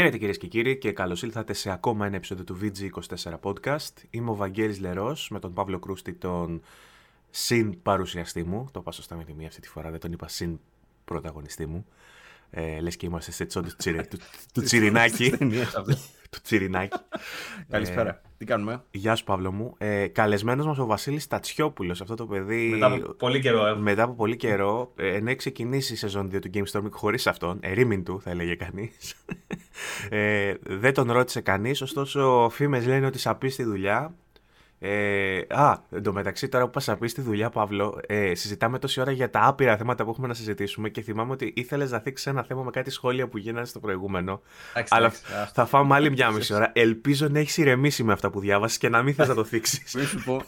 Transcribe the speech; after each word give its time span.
Χαίρετε 0.00 0.18
κυρίες 0.18 0.38
και 0.38 0.46
κύριοι 0.46 0.78
και 0.78 0.92
καλώς 0.92 1.22
ήλθατε 1.22 1.52
σε 1.52 1.70
ακόμα 1.70 2.06
ένα 2.06 2.16
επεισόδιο 2.16 2.44
του 2.44 2.58
VG24 2.62 3.34
Podcast. 3.42 3.92
Είμαι 4.10 4.30
ο 4.30 4.34
Βαγγέλης 4.34 4.80
Λερός 4.80 5.28
με 5.30 5.38
τον 5.38 5.52
Παύλο 5.52 5.78
Κρούστη, 5.78 6.12
τον 6.12 6.62
συν 7.30 7.82
παρουσιαστή 7.82 8.44
μου. 8.44 8.68
Το 8.72 8.80
πάω 8.80 8.92
σωστά 8.92 9.16
με 9.16 9.24
τη 9.24 9.32
μία 9.32 9.46
αυτή 9.46 9.60
τη 9.60 9.68
φορά, 9.68 9.90
δεν 9.90 10.00
τον 10.00 10.12
είπα 10.12 10.28
συν 10.28 10.60
πρωταγωνιστή 11.04 11.66
μου. 11.66 11.86
Ε, 12.50 12.80
λες 12.80 12.96
και 12.96 13.06
είμαστε 13.06 13.30
σε 13.30 13.44
τσόντι 13.44 13.70
του, 14.08 14.18
του 14.54 14.62
Τσιρινάκη. 14.62 15.32
Του 16.30 16.40
Τσιρινάκη. 16.42 16.98
Καλησπέρα. 17.70 18.10
Ε, 18.10 18.20
Τι 18.38 18.44
κάνουμε; 18.44 18.84
Γεια 18.90 19.14
σου 19.14 19.24
Παύλο 19.24 19.52
μου. 19.52 19.74
Ε, 19.78 20.06
καλεσμένος 20.06 20.66
μας 20.66 20.78
ο 20.78 20.86
Βασίλης 20.86 21.26
Τατσιόπουλος. 21.26 22.00
Αυτό 22.00 22.14
το 22.14 22.26
παιδί... 22.26 22.68
Μετά 22.68 22.86
από 22.86 23.12
πολύ 23.12 23.40
καιρό. 23.40 23.66
Ε. 23.66 23.74
Μετά 23.74 24.02
από 24.02 24.12
πολύ 24.12 24.36
καιρό. 24.36 24.92
Ε, 24.96 25.14
ενώ 25.14 25.28
έχει 25.28 25.38
ξεκινήσει 25.38 25.92
η 25.92 25.96
σεζόν 25.96 26.30
2 26.34 26.38
του 26.40 26.50
Game 26.54 26.64
Storming 26.72 26.90
χωρίς 26.90 27.26
αυτόν. 27.26 27.58
Ερήμην 27.62 28.04
του 28.04 28.20
θα 28.20 28.30
έλεγε 28.30 28.54
κανείς. 28.54 29.14
Ε, 30.10 30.54
δεν 30.62 30.94
τον 30.94 31.12
ρώτησε 31.12 31.40
κανείς. 31.40 31.80
Ωστόσο 31.80 32.48
φήμες 32.52 32.86
λένε 32.86 33.06
ότι 33.06 33.18
σαπεί 33.18 33.48
στη 33.48 33.62
δουλειά. 33.62 34.14
Ε, 34.82 35.40
α, 35.48 35.78
εντωμεταξύ 35.90 36.48
τώρα 36.48 36.64
που 36.64 36.70
πας 36.70 36.86
να 36.86 36.96
πεις 36.96 37.10
στη 37.10 37.20
δουλειά, 37.20 37.50
Παύλο, 37.50 38.00
ε, 38.06 38.34
συζητάμε 38.34 38.78
τόση 38.78 39.00
ώρα 39.00 39.10
για 39.10 39.30
τα 39.30 39.40
άπειρα 39.46 39.76
θέματα 39.76 40.04
που 40.04 40.10
έχουμε 40.10 40.26
να 40.26 40.34
συζητήσουμε 40.34 40.88
και 40.88 41.00
θυμάμαι 41.02 41.32
ότι 41.32 41.52
ήθελες 41.56 41.90
να 41.90 41.98
θίξεις 41.98 42.26
ένα 42.26 42.42
θέμα 42.42 42.62
με 42.62 42.70
κάτι 42.70 42.90
σχόλια 42.90 43.28
που 43.28 43.38
γίνανε 43.38 43.66
στο 43.66 43.80
προηγούμενο. 43.80 44.40
Εντάξει, 44.70 44.94
αλλά 44.96 45.06
εντάξει, 45.06 45.24
άστο. 45.42 45.52
θα 45.54 45.66
φάμε 45.66 45.94
άλλη 45.94 46.10
μια 46.10 46.30
μισή 46.30 46.54
ώρα. 46.54 46.70
Ελπίζω 46.74 47.28
να 47.28 47.38
έχεις 47.38 47.56
ηρεμήσει 47.56 48.02
με 48.02 48.12
αυτά 48.12 48.30
που 48.30 48.40
διάβασες 48.40 48.78
και 48.78 48.88
να 48.88 49.02
μην 49.02 49.14
θες 49.14 49.28
να 49.28 49.34
το 49.34 49.44
θίξεις. 49.44 49.94
Μην 49.94 50.06
σου 50.06 50.22
πω, 50.24 50.42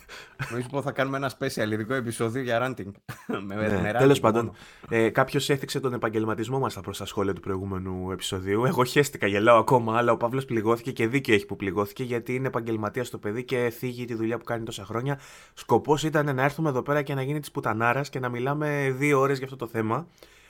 μην 0.53 0.63
σου 0.63 0.69
πω, 0.69 0.83
θα 0.83 0.93
κάνουμε 0.93 1.17
ένα 1.17 1.31
special 1.39 1.71
ειδικό 1.73 1.95
επεισόδιο 1.95 2.43
για 2.43 2.67
ranting. 2.67 2.91
με, 3.27 3.41
με 3.57 3.69
ναι, 3.69 3.91
ranting 3.91 3.99
Τέλος 3.99 4.21
πάντων, 4.21 4.45
μόνο. 4.45 4.57
ε, 5.05 5.09
κάποιος 5.11 5.51
έθιξε 5.51 5.81
τον 5.81 5.93
επαγγελματισμό 5.93 6.59
μας 6.59 6.79
προς 6.83 6.99
τα 6.99 7.05
σχόλια 7.07 7.33
του 7.33 7.41
προηγούμενου 7.41 8.11
επεισοδίου. 8.13 8.65
Εγώ 8.65 8.85
χαίστηκα, 8.85 9.27
γελάω 9.27 9.59
ακόμα, 9.59 9.97
αλλά 9.97 10.13
ο 10.13 10.17
Παύλος 10.17 10.45
πληγώθηκε 10.45 10.93
και 10.93 11.07
δίκιο 11.07 11.35
έχει 11.35 11.47
που 11.47 11.57
πληγώθηκε 11.57 12.03
γιατί 12.03 12.35
είναι 12.35 12.47
επαγγελματίας 12.47 13.11
το 13.11 13.19
παιδί 13.19 13.45
και 13.45 13.73
θίγει 13.79 14.05
τη 14.05 14.15
δουλειά 14.15 14.22
που 14.39 14.45
κάνει 14.45 14.65
τόσα 14.65 14.85
χρόνια. 14.85 15.21
Σκοπός 15.55 16.03
ήταν 16.03 16.35
να 16.35 16.43
έρθουμε 16.43 16.69
εδώ 16.69 16.83
πέρα 16.83 17.03
και 17.03 17.15
να 17.15 17.23
γίνει 17.23 17.41
της 17.41 17.51
πουτανάρας 17.51 18.09
και 18.11 18.19
να 18.19 18.29
μιλάμε 18.29 18.95
δύο 18.99 19.21
ώρες 19.21 19.37
για 19.37 19.47
αυτό 19.47 19.57
το 19.57 19.67
θέμα. 19.67 20.07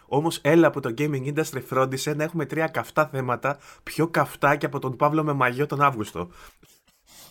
Όμως, 0.07 0.39
έλα 0.43 0.67
από 0.67 0.81
το 0.81 0.95
gaming 0.99 1.35
industry 1.35 1.63
φρόντισε 1.67 2.15
να 2.15 2.25
έχουμε 2.25 2.47
τρία 2.47 2.67
καυτά 2.67 3.07
θέματα, 3.07 3.59
πιο 3.83 4.09
καυτά 4.09 4.57
και 4.57 4.67
από 4.67 4.79
τον 4.79 4.97
Παύλο 4.97 5.25
με 5.25 5.33
μαγιό 5.33 5.67
τον 5.67 5.81
Αύγουστο. 5.81 6.31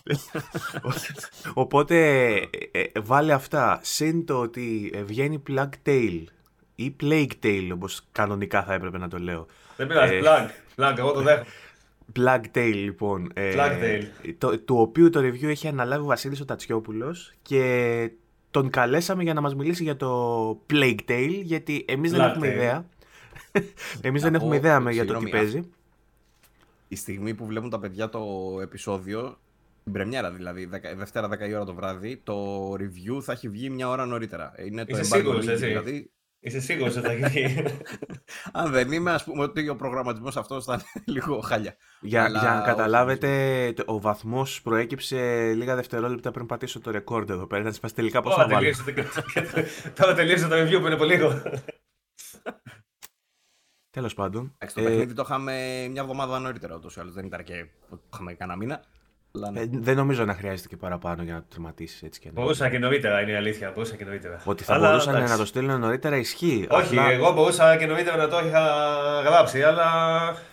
Οπότε 1.53 2.27
ε, 2.35 2.49
ε, 2.71 2.99
βάλε 3.01 3.33
αυτά. 3.33 3.79
Συν 3.83 4.25
το 4.25 4.39
ότι 4.39 4.91
ε, 4.93 5.03
βγαίνει 5.03 5.43
Plague 5.49 5.69
Tale 5.85 6.23
ή 6.75 6.95
Plague 7.01 7.31
Tale 7.43 7.69
όπως 7.73 8.01
κανονικά 8.11 8.63
θα 8.63 8.73
έπρεπε 8.73 8.97
να 8.97 9.07
το 9.07 9.17
λέω. 9.17 9.45
Δεν 9.77 9.87
πειράζει. 9.87 10.15
Ε, 10.15 10.19
Πλάγκ. 10.19 10.47
Πλάγκ, 10.75 10.97
εγώ 10.97 11.11
το 11.11 11.21
δέχομαι. 11.21 11.45
Plague 12.19 12.45
Tale 12.57 12.71
λοιπόν. 12.73 13.31
ε, 13.33 13.53
Plague 13.55 13.83
Tale. 13.83 14.33
Το, 14.37 14.59
του 14.59 14.75
οποίου 14.77 15.09
το 15.09 15.19
review 15.19 15.43
έχει 15.43 15.67
αναλάβει 15.67 16.01
ο 16.03 16.05
Βασίλης 16.05 16.41
ο 16.41 16.45
Τατσιόπουλος 16.45 17.33
και 17.41 18.11
τον 18.51 18.69
καλέσαμε 18.69 19.23
για 19.23 19.33
να 19.33 19.41
μας 19.41 19.55
μιλήσει 19.55 19.83
για 19.83 19.95
το 19.95 20.49
Plague 20.69 20.99
Tale 21.07 21.39
γιατί 21.43 21.85
εμείς 21.87 22.11
δεν 22.11 22.19
Plague 22.21 22.23
έχουμε 22.29 22.47
Tale. 22.47 22.51
ιδέα. 22.53 22.85
εμείς 24.01 24.21
δεν 24.21 24.31
Να 24.31 24.37
έχουμε 24.37 24.51
πω, 24.51 24.57
ιδέα 24.57 24.79
με, 24.79 24.91
για 24.91 25.05
το 25.05 25.13
τι 25.13 25.19
συγγνώμη, 25.19 25.43
παίζει. 25.43 25.69
Η 26.87 26.95
στιγμή 26.95 27.33
που 27.33 27.45
βλέπουν 27.45 27.69
τα 27.69 27.79
παιδιά 27.79 28.09
το 28.09 28.21
επεισόδιο, 28.61 29.37
την 29.83 29.93
πρεμιέρα 29.93 30.31
δηλαδή, 30.31 30.65
δεκα- 30.65 30.95
Δευτέρα 30.95 31.29
10 31.29 31.49
η 31.49 31.53
ώρα 31.53 31.65
το 31.65 31.73
βράδυ, 31.73 32.21
το 32.23 32.71
review 32.73 33.21
θα 33.21 33.31
έχει 33.31 33.49
βγει 33.49 33.69
μια 33.69 33.89
ώρα 33.89 34.05
νωρίτερα. 34.05 34.53
Είναι 34.65 34.85
το 34.85 34.97
Είσαι 34.97 35.09
embargo 35.13 35.17
σίγουρος, 35.17 35.45
link, 35.45 35.49
έτσι; 35.49 35.65
Δηλαδή, 35.65 36.09
Είσαι 36.43 36.59
σίγουρος 36.59 36.95
ότι 36.95 37.07
θα 37.07 37.13
γίνει; 37.13 37.63
αν 38.51 38.71
δεν 38.71 38.91
είμαι, 38.91 39.11
ας 39.11 39.23
πούμε 39.23 39.43
ότι 39.43 39.69
ο 39.69 39.75
προγραμματισμός 39.75 40.37
αυτός 40.37 40.65
θα 40.65 40.73
είναι 40.73 41.03
λίγο 41.05 41.39
χάλια. 41.39 41.75
Για, 42.01 42.23
Αλλά 42.23 42.39
για 42.39 42.49
να 42.49 42.55
όχι, 42.55 42.65
καταλάβετε, 42.65 43.73
το- 43.75 43.83
ο 43.87 43.99
βαθμός 43.99 44.61
προέκυψε 44.61 45.51
λίγα 45.53 45.75
δευτερόλεπτα 45.75 46.31
πριν 46.31 46.45
πατήσω 46.45 46.79
το 46.79 46.91
record 47.03 47.29
εδώ 47.29 47.47
πέρα. 47.47 47.63
Να 47.63 47.71
σας 47.71 47.93
τελικά 47.93 48.21
πώς 48.21 48.35
Τώρα 48.35 48.47
θα 48.47 48.53
βάλω. 48.53 48.73
τελείωσε 48.73 49.11
το- 49.53 49.91
Τώρα 50.01 50.13
τελείωσε 50.13 50.47
το 50.47 50.55
review 50.55 50.79
που 50.79 50.85
είναι 50.87 50.97
πολύ 50.97 51.15
λίγο. 51.15 51.41
Τέλος 53.89 54.13
πάντων. 54.13 54.53
Εντάξει, 54.57 54.75
το 54.75 54.81
ε, 54.81 54.85
παιχνίδι 54.85 55.13
το 55.13 55.21
είχαμε 55.25 55.87
μια 55.91 56.01
εβδομάδα 56.01 56.39
νωρίτερα 56.39 56.75
ούτως 56.75 56.95
ή 56.95 56.99
άλλως. 56.99 57.13
Δεν 57.13 57.25
ήταν 57.25 57.43
και 57.43 57.53
ότι 57.89 58.01
το 58.01 58.09
είχαμε 58.13 58.33
κανένα 58.33 58.57
μήνα. 58.57 58.83
Αλλά 59.35 59.51
ναι. 59.51 59.59
ε, 59.59 59.67
δεν 59.71 59.95
νομίζω 59.95 60.25
να 60.25 60.33
χρειάζεται 60.33 60.67
και 60.67 60.77
παραπάνω 60.77 61.23
για 61.23 61.33
να 61.33 61.39
το 61.39 61.45
τερματίσεις 61.49 62.01
έτσι 62.03 62.19
και 62.19 62.27
να. 62.33 62.41
Μπορούσα 62.41 62.69
και 62.69 62.79
νωρίτερα, 62.79 63.21
είναι 63.21 63.31
η 63.31 63.35
αλήθεια. 63.35 63.71
Μπορούσα 63.71 63.95
και 63.95 64.05
νωρίτερα. 64.05 64.41
Ότι 64.45 64.63
θα 64.63 64.73
Αλλά, 64.73 64.87
μπορούσαν 64.89 65.15
εντάξει. 65.15 65.31
να 65.33 65.37
το 65.39 65.45
στείλουν 65.45 65.79
νωρίτερα 65.79 66.17
ισχύει. 66.17 66.67
Όχι, 66.69 66.87
Απλά- 66.97 67.11
εγώ 67.11 67.31
μπορούσα 67.33 67.77
και 67.77 67.85
νωρίτερα 67.85 68.17
να 68.17 68.27
το 68.27 68.39
είχα 68.45 68.61
γράψει, 69.21 69.63
αλλά. 69.63 69.87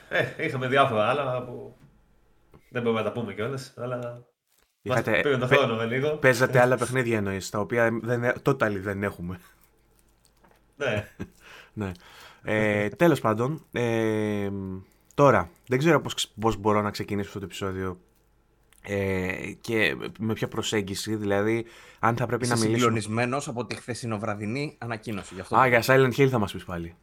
Ε, 0.09 0.45
είχαμε 0.45 0.69
διάφορα 0.69 1.09
άλλα 1.09 1.43
που. 1.45 1.77
Δεν 2.71 2.83
μπορούμε 2.83 3.01
να 3.03 3.07
τα 3.07 3.13
πούμε 3.13 3.35
κιόλας, 3.35 3.75
αλλά. 3.77 4.23
Είχατε- 4.83 5.13
Μας 5.15 5.23
πήρε 5.23 5.37
το 5.37 5.47
πε- 5.47 5.59
χρόνο 5.59 5.75
με 5.77 5.85
λίγο. 5.85 6.11
Παίζατε 6.17 6.61
άλλα 6.61 6.77
παιχνίδια 6.77 7.17
εννοείς, 7.17 7.51
τα 7.51 7.59
οποία 7.61 7.99
δεν, 8.03 8.25
ε- 8.25 8.35
totally 8.45 8.77
δεν 8.81 9.03
έχουμε. 9.03 9.39
Ναι. 10.77 11.09
ναι. 11.73 11.93
Ε, 12.43 12.89
τέλος 12.89 13.21
πάντων, 13.21 13.65
ε, 13.73 14.49
τώρα, 15.15 15.51
δεν 15.69 15.79
ξέρω 15.79 16.01
πώς, 16.01 16.29
πώς 16.41 16.57
μπορώ 16.57 16.83
να 16.83 16.91
ξεκινήσω 16.91 17.27
αυτό 17.29 17.39
το 17.39 17.45
επεισόδιο 17.45 17.99
ε, 18.83 19.33
και 19.61 19.97
με 20.19 20.33
ποια 20.33 20.49
προσέγγιση, 20.49 21.15
δηλαδή 21.17 21.65
αν 21.99 22.17
θα 22.17 22.27
πρέπει 22.27 22.45
Είσαι 22.45 22.53
να 22.53 22.59
μιλήσουμε... 22.59 22.79
συγκλονισμένος 22.91 23.49
από 23.49 23.65
τη 23.67 23.75
χθεσινοβραδινή 23.75 24.75
ανακοίνωση. 24.79 25.35
Γι' 25.35 25.41
αυτό 25.41 25.57
Α, 25.57 25.67
για 25.67 25.83
Silent 25.87 26.13
Hill 26.17 26.27
θα 26.29 26.39
μας 26.39 26.53
πεις 26.53 26.65
πάλι. 26.65 26.95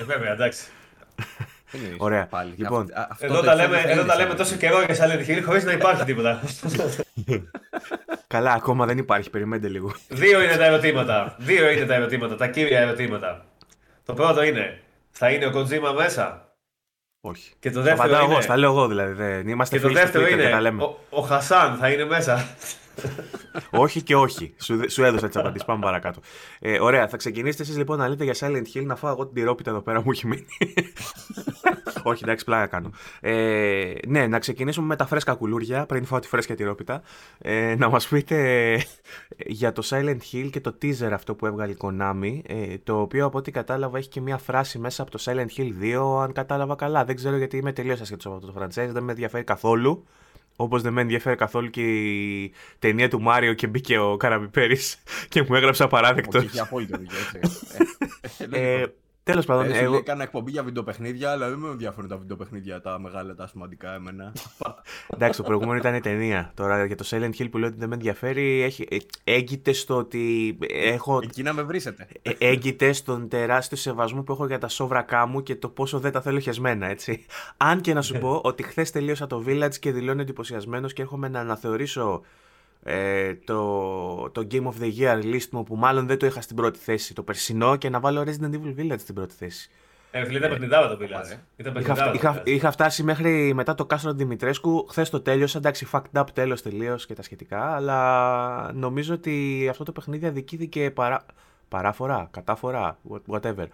Ε, 0.00 0.04
βέβαια, 0.04 0.32
εντάξει. 0.32 0.66
Τι 1.70 1.78
εννοείς, 1.78 1.96
Ωραία. 1.98 2.26
Πάλι. 2.26 2.54
Λοιπόν, 2.56 2.80
Αυτό- 2.82 3.00
α- 3.00 3.06
αυτό 3.10 3.26
Εδώ 3.26 3.34
το 3.34 3.42
τα, 3.46 3.54
λέμε, 3.54 3.66
επεισόδιο 3.74 3.92
εδώ 3.92 4.02
τα 4.04 4.12
θα 4.12 4.16
λέμε 4.18 4.28
είναι 4.28 4.38
τόσο 4.38 4.56
καιρό 4.56 4.82
για 4.82 4.96
Silent 4.96 5.28
Hill 5.30 5.42
χωρίς 5.44 5.64
να 5.64 5.72
υπάρχει 5.72 6.04
τίποτα. 6.04 6.40
Καλά, 8.26 8.52
ακόμα 8.52 8.86
δεν 8.86 8.98
υπάρχει, 8.98 9.30
περιμένετε 9.30 9.68
λίγο. 9.68 9.92
Δύο 10.08 10.42
είναι 10.42 10.56
τα 10.56 10.64
ερωτήματα. 10.64 11.36
Δύο 11.38 11.70
είναι 11.70 11.86
τα 11.86 11.94
ερωτήματα, 11.94 12.36
τα 12.36 12.48
κύρια 12.48 12.80
ερωτήματα. 12.80 13.44
Το 14.04 14.14
πρώτο 14.14 14.42
είναι, 14.42 14.80
θα 15.10 15.30
είναι 15.30 15.46
ο 15.46 15.52
Kojima 15.54 15.94
μέσα; 15.96 16.49
Όχι. 17.20 17.52
Και 17.58 17.70
το 17.70 17.78
Θα 17.78 17.82
δεύτερο 17.82 18.04
απαντάω 18.04 18.24
είναι, 18.24 18.32
εγώ, 18.32 18.42
θα 18.42 18.56
λέω 18.56 18.70
εγώ 18.70 18.88
δηλαδή. 18.88 19.12
Δεν... 19.12 19.48
Είμαστε 19.48 19.76
και 19.76 19.82
το 19.82 19.88
φίλοι 19.88 20.00
στο 20.00 20.06
δεύτερο 20.06 20.24
Twitter 20.24 20.36
και 20.36 20.42
τα 20.42 20.48
είναι, 20.48 20.60
λέμε. 20.60 20.82
ο, 20.82 20.98
ο 21.10 21.20
Χασάν 21.20 21.76
θα 21.76 21.90
είναι 21.90 22.04
μέσα. 22.04 22.56
Όχι 23.70 24.02
και 24.02 24.16
όχι. 24.16 24.54
Σου, 24.60 24.90
σου 24.90 25.04
έδωσα 25.04 25.26
τις 25.26 25.36
απαντήσεις. 25.36 25.66
Πάμε 25.66 25.80
παρακάτω. 25.80 26.20
Ε, 26.60 26.80
ωραία, 26.80 27.08
θα 27.08 27.16
ξεκινήσετε 27.16 27.62
εσείς 27.62 27.76
λοιπόν 27.76 27.98
να 27.98 28.08
λέτε 28.08 28.24
για 28.24 28.34
Silent 28.38 28.64
Hill 28.74 28.84
να 28.84 28.96
φάω 28.96 29.12
εγώ 29.12 29.24
την 29.24 29.34
τυρόπιτα 29.34 29.70
εδώ 29.70 29.80
πέρα 29.80 30.02
μου 30.02 30.10
έχει 30.10 30.26
μείνει. 30.26 30.46
όχι, 32.02 32.22
εντάξει, 32.22 32.44
πλάκα 32.44 32.66
κάνω. 32.66 32.90
Ε, 33.20 33.92
ναι, 34.06 34.26
να 34.26 34.38
ξεκινήσουμε 34.38 34.86
με 34.86 34.96
τα 34.96 35.06
φρέσκα 35.06 35.34
κουλούρια 35.34 35.86
πριν 35.86 36.04
φάω 36.04 36.18
τη 36.18 36.28
φρέσκια 36.28 36.54
τυρόπιτα. 36.54 37.02
Ε, 37.38 37.74
να 37.78 37.88
μας 37.88 38.08
πείτε 38.08 38.38
για 39.46 39.72
το 39.72 39.82
Silent 39.84 40.18
Hill 40.32 40.48
και 40.50 40.60
το 40.60 40.78
teaser 40.82 41.10
αυτό 41.12 41.34
που 41.34 41.46
έβγαλε 41.46 41.72
η 41.72 41.76
Konami. 41.80 42.40
Ε, 42.46 42.78
το 42.84 43.00
οποίο 43.00 43.26
από 43.26 43.38
ό,τι 43.38 43.50
κατάλαβα 43.50 43.98
έχει 43.98 44.08
και 44.08 44.20
μια 44.20 44.38
φράση 44.38 44.78
μέσα 44.78 45.02
από 45.02 45.10
το 45.10 45.18
Silent 45.26 45.48
Hill 45.56 45.72
2, 45.82 46.22
αν 46.22 46.32
κατάλαβα 46.32 46.74
καλά. 46.74 47.04
Δεν 47.04 47.16
ξέρω 47.16 47.36
γιατί 47.36 47.56
είμαι 47.56 47.72
τελείως 47.72 48.00
ασχετό 48.00 48.28
από 48.28 48.36
αυτό 48.36 48.52
το 48.52 48.60
franchise, 48.60 48.90
δεν 48.92 49.02
με 49.02 49.12
ενδιαφέρει 49.12 49.44
καθόλου. 49.44 50.04
Όπω 50.60 50.78
δεν 50.78 50.92
με 50.92 51.00
ενδιαφέρει 51.00 51.36
καθόλου 51.36 51.70
και 51.70 51.82
η 51.82 52.52
ταινία 52.78 53.08
του 53.08 53.20
Μάριο 53.20 53.54
και 53.54 53.66
μπήκε 53.66 53.98
ο 53.98 54.16
Καραμπιπέρη 54.16 54.78
και 55.28 55.44
μου 55.48 55.54
έγραψε 55.54 55.82
απαράδεκτο. 55.82 56.38
Όχι, 56.38 56.46
έχει 56.46 56.60
απόλυτο 56.60 56.98
δίκιο, 56.98 57.16
έτσι. 57.32 58.92
Ε, 59.30 59.32
Ε, 59.32 59.42
Τέλος 59.42 59.46
πάντων, 59.46 59.64
Ε, 59.64 59.68
σου 59.68 59.74
λέει, 59.74 59.82
εγώ. 59.84 59.96
έκανα 59.96 60.22
εκπομπή 60.22 60.50
για 60.50 60.62
βιντεοπαιχνίδια, 60.62 61.30
αλλά 61.30 61.48
δεν 61.48 61.58
με 61.58 61.68
ενδιαφέρουν 61.68 62.08
τα 62.08 62.16
βιντεοπαιχνίδια, 62.16 62.80
τα 62.80 62.98
μεγάλα, 63.00 63.34
τα 63.34 63.46
σημαντικά 63.46 63.94
εμένα. 63.94 64.32
Εντάξει, 65.14 65.38
το 65.38 65.44
προηγούμενο 65.44 65.76
ήταν 65.76 65.94
η 65.94 66.00
ταινία. 66.00 66.52
Τώρα 66.54 66.84
για 66.84 66.96
το 66.96 67.04
Silent 67.10 67.30
Hill 67.38 67.46
που 67.50 67.58
λέω 67.58 67.68
ότι 67.68 67.78
δεν 67.78 67.88
με 67.88 67.94
ενδιαφέρει, 67.94 68.62
έχει... 68.62 68.86
ε, 68.90 68.96
έγκυται 69.24 69.72
στο 69.72 69.96
ότι 69.96 70.58
έχω. 70.68 71.20
Εκεί 71.22 71.42
να 71.42 71.52
με 71.52 71.62
βρίσετε. 71.62 72.06
ε, 72.22 72.30
Έγκυται 72.38 72.92
στον 72.92 73.28
τεράστιο 73.28 73.76
σεβασμό 73.76 74.22
που 74.22 74.32
έχω 74.32 74.46
για 74.46 74.58
τα 74.58 74.68
σόβρακά 74.68 75.26
μου 75.26 75.42
και 75.42 75.56
το 75.56 75.68
πόσο 75.68 75.98
δεν 75.98 76.12
τα 76.12 76.20
θέλω 76.20 76.38
χεσμένα, 76.38 76.86
έτσι. 76.86 77.24
Αν 77.56 77.80
και 77.80 77.94
να 77.94 78.02
σου 78.02 78.18
πω 78.18 78.40
ότι 78.44 78.62
χθες 78.62 78.90
τελείωσα 78.90 79.26
το 79.26 79.44
Village 79.46 79.74
και 79.80 79.92
δηλώνω 79.92 80.20
εντυπωσιασμένος 80.20 80.92
και 80.92 81.02
έρχομαι 81.02 81.28
να 81.28 81.40
αναθεωρήσω 81.40 82.22
ε, 82.82 83.34
το, 83.34 84.30
το 84.30 84.46
Game 84.50 84.64
of 84.64 84.82
the 84.82 84.92
Year 84.98 85.22
list 85.22 85.48
μου 85.50 85.62
που 85.62 85.76
μάλλον 85.76 86.06
δεν 86.06 86.18
το 86.18 86.26
είχα 86.26 86.40
στην 86.40 86.56
πρώτη 86.56 86.78
θέση 86.78 87.14
το 87.14 87.22
περσινό 87.22 87.76
και 87.76 87.88
να 87.88 88.00
βάλω 88.00 88.22
Resident 88.26 88.50
Evil 88.54 88.80
Village 88.80 88.98
στην 88.98 89.14
πρώτη 89.14 89.34
θέση. 89.34 89.70
Ε, 90.12 90.24
φίλε, 90.24 90.38
ήταν 90.38 90.50
παιχνιδάρα 90.50 90.88
το 90.88 90.98
Village. 91.00 91.38
Ήταν 91.56 91.72
Είχα, 91.72 91.72
παιχνιδάρα 91.72 92.10
το 92.10 92.14
είχα, 92.14 92.34
Village. 92.42 92.46
είχα 92.46 92.70
φτάσει 92.70 93.02
μέχρι 93.02 93.54
μετά 93.54 93.74
το 93.74 93.86
Κάστρο 93.86 94.12
Δημητρέσκου. 94.12 94.86
Χθες 94.90 95.10
το 95.10 95.20
τέλειωσα. 95.20 95.58
Εντάξει, 95.58 95.86
fucked 95.92 96.20
up 96.20 96.24
τέλος 96.32 96.62
τελείως 96.62 97.06
και 97.06 97.14
τα 97.14 97.22
σχετικά. 97.22 97.74
Αλλά 97.74 98.72
νομίζω 98.74 99.14
ότι 99.14 99.66
αυτό 99.70 99.84
το 99.84 99.92
παιχνίδι 99.92 100.26
αδικήθηκε 100.26 100.90
παρά, 100.90 101.24
παράφορα, 101.68 102.28
κατάφορα, 102.30 102.98
what- 103.10 103.34
whatever. 103.40 103.66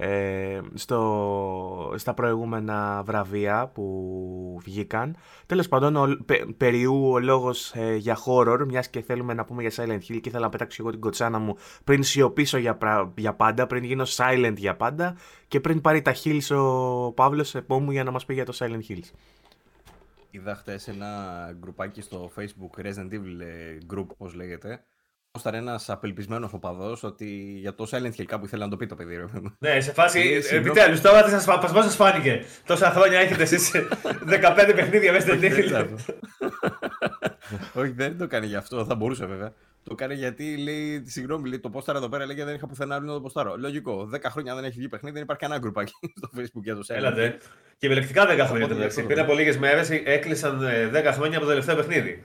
Ε, 0.00 0.60
στο, 0.74 1.92
στα 1.96 2.14
προηγούμενα 2.14 3.02
βραβεία 3.02 3.70
που 3.74 4.60
βγήκαν. 4.64 5.16
Τέλος 5.46 5.68
πάντων, 5.68 5.96
ο, 5.96 6.16
πε, 6.26 6.34
περιού 6.56 7.10
ο 7.10 7.18
λόγος 7.18 7.72
ε, 7.74 7.94
για 7.94 8.18
horror, 8.26 8.64
μιας 8.66 8.88
και 8.88 9.02
θέλουμε 9.02 9.34
να 9.34 9.44
πούμε 9.44 9.62
για 9.62 9.72
Silent 9.74 9.98
Hill 9.98 10.18
και 10.20 10.28
ήθελα 10.28 10.44
να 10.44 10.48
πετάξω 10.48 10.82
εγώ 10.82 10.90
την 10.90 11.00
κοτσάνα 11.00 11.38
μου 11.38 11.56
πριν 11.84 12.02
σιωπήσω 12.02 12.58
για, 12.58 12.76
πρα- 12.76 13.12
για 13.16 13.34
πάντα, 13.34 13.66
πριν 13.66 13.84
γίνω 13.84 14.04
silent 14.06 14.54
για 14.56 14.76
πάντα 14.76 15.16
και 15.48 15.60
πριν 15.60 15.80
πάρει 15.80 16.02
τα 16.02 16.14
Hills 16.24 16.56
ο 16.56 17.12
Παύλος 17.12 17.54
επόμου 17.54 17.90
για 17.90 18.04
να 18.04 18.10
μας 18.10 18.24
πει 18.24 18.34
για 18.34 18.44
το 18.44 18.56
Silent 18.58 18.92
Hills. 18.92 19.10
Είδα 20.30 20.54
χθε 20.54 20.80
ένα 20.86 21.08
γκρουπάκι 21.60 22.00
στο 22.00 22.30
facebook 22.36 22.80
Resident 22.84 23.12
Evil 23.12 23.40
ε, 23.40 23.78
group, 23.94 24.06
όπω 24.06 24.30
λέγεται. 24.34 24.84
Ήταν 25.38 25.54
ένας 25.54 25.90
απελπισμένος 25.90 26.52
οπαδός 26.52 27.02
ότι 27.02 27.26
για 27.60 27.74
το 27.74 27.86
Silent 27.90 28.20
Hill 28.20 28.24
κάπου 28.24 28.44
ήθελε 28.44 28.64
να 28.64 28.70
το 28.70 28.76
πει 28.76 28.86
το 28.86 28.94
παιδί. 28.94 29.16
Ρε. 29.16 29.22
παιδί 29.24 29.40
μου. 29.42 29.56
Ναι, 29.58 29.80
σε 29.80 29.92
φάση. 29.92 30.18
Ε, 30.20 30.40
συγγνώμη. 30.40 30.68
Επιτέλους, 30.70 31.00
τώρα 31.00 31.22
τι 31.22 31.30
σας 31.30 31.44
πώς 31.44 31.84
σας 31.84 31.94
φάνηκε; 31.96 32.44
Τόσα 32.66 32.90
χρόνια 32.90 33.18
έχετε 33.18 33.42
εσείς 33.42 33.70
15 34.26 34.72
παιχνίδια 34.74 35.12
μέσα 35.12 35.26
στην 35.26 35.40
Δεν 35.40 35.52
Evil. 35.52 35.64
ήταν 35.66 35.94
αυτό. 35.94 36.14
Όχι, 37.80 37.90
δεν 37.90 38.18
το 38.18 38.24
έκανε 38.24 38.46
γι' 38.46 38.56
αυτό, 38.56 38.84
θα 38.84 38.94
μπορούσε 38.94 39.26
βέβαια. 39.26 39.52
Το 39.82 39.90
έκανε 39.98 40.14
γιατί 40.14 40.56
λέει, 40.56 41.02
συγγνώμη, 41.06 41.48
λέει, 41.48 41.58
το 41.58 41.70
πόσταρα 41.70 41.98
εδώ 41.98 42.08
πέρα 42.08 42.26
λέει 42.26 42.42
δεν 42.42 42.54
είχα 42.54 42.66
πουθενά 42.66 42.94
άλλο 42.94 43.06
να 43.06 43.12
το 43.12 43.20
ποστάρω. 43.20 43.56
Λογικό. 43.58 44.08
10 44.14 44.18
χρόνια 44.30 44.54
δεν 44.54 44.64
έχει 44.64 44.78
βγει 44.78 44.88
παιχνίδι, 44.88 45.14
δεν 45.14 45.22
υπάρχει 45.22 45.42
κανένα 45.42 45.60
γκρουπάκι 45.60 45.92
στο 46.18 46.28
facebook 46.36 46.62
για 46.62 46.74
το 46.74 46.80
Silent 46.88 46.92
Hill. 46.92 46.96
Έλατε. 46.96 47.38
Και 47.78 47.86
επιλεκτικά 47.86 48.22
10 48.22 48.26
χρόνια 48.26 48.44
Οπότε 48.44 48.58
το 48.66 48.74
μεταξύ. 48.74 48.80
γι' 48.80 48.86
αυτό 48.86 49.02
Πριν 49.02 49.16
το 49.16 49.22
από 49.22 49.34
λίγες 49.34 49.58
μέρες 49.58 49.90
έκλεισαν 49.90 50.62
ε, 50.62 50.90
10 51.08 51.12
χρόνια 51.12 51.36
από 51.36 51.40
το 51.46 51.50
τελευταίο 51.50 51.76
παιχνίδι. 51.76 52.24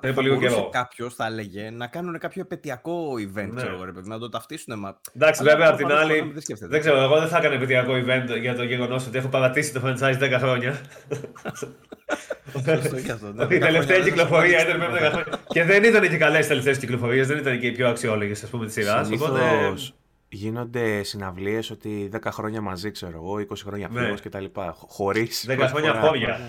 Πριν 0.00 0.12
από 0.12 0.20
Θα 0.20 0.26
λίγο 0.26 0.34
μπορούσε 0.40 0.56
καιρό. 0.56 0.68
κάποιος, 0.68 1.14
θα 1.14 1.26
έλεγε, 1.26 1.70
να 1.70 1.86
κάνουν 1.86 2.18
κάποιο 2.18 2.42
επαιτειακό 2.42 3.12
event, 3.14 3.48
Ναι. 3.50 3.54
ξέρω 3.56 3.74
εγώ, 3.74 3.84
ρε 3.84 3.92
παιδί, 3.92 4.08
να 4.08 4.18
το 4.18 4.28
ταυτίσουν. 4.28 4.78
Μα... 4.78 5.00
Εντάξει, 5.16 5.40
Αλλά 5.42 5.50
βέβαια, 5.50 5.68
απ' 5.68 5.76
την 5.76 5.86
προφανώς 5.86 6.10
άλλη. 6.10 6.20
Konami 6.24 6.32
δεν 6.32 6.42
σκέφτεται. 6.42 6.70
Δεν 6.70 6.80
ξέρω, 6.80 7.00
εγώ 7.00 7.18
δεν 7.18 7.28
θα 7.28 7.38
έκανα 7.38 7.54
επαιτειακό 7.54 7.92
event 7.92 8.40
για 8.40 8.54
το 8.54 8.62
γεγονός 8.62 9.06
ότι 9.06 9.18
έχω 9.18 9.28
παρατήσει 9.28 9.72
το 9.72 9.80
franchise 9.84 10.18
10 10.22 10.36
χρόνια. 10.38 10.80
Σωστό 12.52 13.00
και 13.00 13.12
αυτό, 13.12 13.32
ναι, 13.32 13.42
Η 13.42 13.46
10 13.46 13.48
τελευταία 13.48 13.70
χρόνια 13.70 13.84
δεν 13.86 14.04
κυκλοφορία 14.04 14.58
θα 14.58 14.64
ήταν 14.68 14.78
πριν 14.80 14.90
από 14.90 14.96
10 15.06 15.10
χρόνια. 15.10 15.40
Και 15.48 15.64
δεν 15.64 15.84
ήταν 15.84 16.08
και 16.08 16.16
καλές 16.16 16.44
οι 16.44 16.48
τελευταίες 16.48 16.78
κυκλοφορίες, 16.78 17.26
δεν 17.26 17.38
ήταν 17.38 17.60
και 17.60 17.66
οι 17.66 17.72
πιο 17.72 17.88
αξιόλογες, 17.88 18.42
ας 18.42 18.50
πούμε, 18.50 18.64
της 18.64 18.74
σειράς. 18.74 19.06
Συνήθως 19.06 19.28
Οπότε. 19.28 19.74
γίνονται 20.28 21.02
συναυλίες 21.02 21.70
ότι 21.70 22.08
10 22.12 22.30
χρόνια 22.32 22.60
μαζί, 22.60 22.90
ξέρω 22.90 23.12
εγώ, 23.14 23.38
20 23.38 23.64
χρόνια 23.64 23.88
Ναι. 23.92 24.00
φίλος 24.00 24.20
και 24.20 24.28
τα 24.28 24.40
λοιπά. 24.40 24.74
χω- 24.76 24.90
Χωρίς 24.90 25.46
10 25.48 25.68
χρόνια 25.68 25.92
προσφορά. 25.92 26.38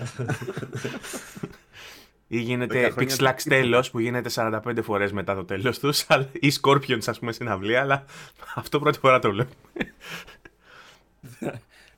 χώρια. 2.28 2.40
Ή 2.40 2.42
10 2.42 2.46
γίνεται 2.46 2.90
χρόνια 2.90 3.16
Pixlax 3.16 3.42
τέλος 3.42 3.90
που 3.90 3.98
γίνεται 3.98 4.28
45 4.28 4.82
φορές 4.82 5.12
μετά 5.12 5.34
το 5.34 5.44
τέλος 5.44 5.78
τους 5.78 6.04
αλλά- 6.08 6.28
ή 6.32 6.48
Scorpions 6.62 7.02
ας 7.06 7.18
πούμε 7.18 7.32
συναυλία 7.32 7.80
αλλά 7.80 8.04
αυτό 8.54 8.78
πρώτη 8.78 8.98
φορά 8.98 9.18
το 9.18 9.30
βλέπω. 9.30 9.52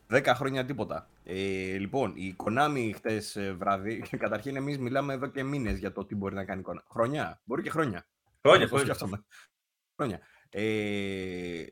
10 0.06 0.35
χρόνια 0.35 0.65
τίποτα. 0.65 1.09
Ε, 1.25 1.35
λοιπόν, 1.79 2.12
η 2.17 2.37
Konami 2.44 2.91
χτες 2.94 3.38
βράδυ, 3.56 4.03
καταρχήν 4.19 4.56
εμείς 4.56 4.79
μιλάμε 4.79 5.12
εδώ 5.15 5.27
και 5.27 5.43
μήνες 5.43 5.79
για 5.79 5.93
το 5.93 6.05
τι 6.05 6.15
μπορεί 6.15 6.35
να 6.35 6.44
κάνει 6.44 6.61
η 6.61 6.65
Konami. 6.67 6.83
Χρονιά, 6.91 7.41
μπορεί 7.44 7.62
και 7.62 7.71
χρόνια. 7.71 8.06
Χρόνια, 8.43 8.69
Το 8.69 8.75
χρόνια. 8.76 8.94
σκέφτομαι. 8.94 9.25
Χρόνια. 9.97 10.21
Ε, 10.50 11.65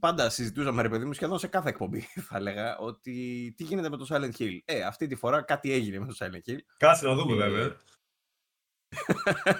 πάντα 0.00 0.30
συζητούσαμε, 0.30 0.82
ρε 0.82 0.88
παιδί 0.88 1.04
μου, 1.04 1.12
σχεδόν 1.12 1.38
σε 1.38 1.46
κάθε 1.46 1.68
εκπομπή, 1.68 2.00
θα 2.28 2.36
έλεγα, 2.36 2.78
ότι 2.78 3.12
τι 3.56 3.64
γίνεται 3.64 3.88
με 3.88 3.96
το 3.96 4.06
Silent 4.10 4.42
Hill. 4.42 4.58
Ε, 4.64 4.82
αυτή 4.82 5.06
τη 5.06 5.14
φορά 5.14 5.42
κάτι 5.42 5.72
έγινε 5.72 5.98
με 5.98 6.06
το 6.06 6.14
Silent 6.18 6.50
Hill. 6.50 6.58
Κάτσε 6.76 7.06
να 7.06 7.14
δούμε, 7.14 7.32
Ε, 7.44 7.48
βέβαια. 7.48 7.76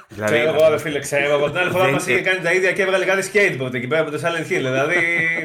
δηλαδή, 0.09 0.35
Ξέρω 0.37 0.55
εγώ, 0.57 0.69
ρε 0.69 0.79
φίλε, 0.79 0.99
ξέρω 0.99 1.35
εγώ. 1.35 1.47
Την 1.51 1.59
άλλη 1.59 1.71
φορά 1.71 1.85
Δεν- 1.85 1.93
μα 1.93 2.13
είχε 2.13 2.21
κάνει 2.21 2.41
τα 2.41 2.53
ίδια 2.53 2.73
και 2.73 2.83
έβγαλε 2.83 3.05
κάτι 3.05 3.31
skateboard 3.33 3.75
εκεί 3.75 3.87
πέρα 3.87 4.05
με 4.05 4.11
το 4.11 4.19
Silent 4.23 4.43
Hill. 4.43 4.47
Δηλαδή. 4.47 4.95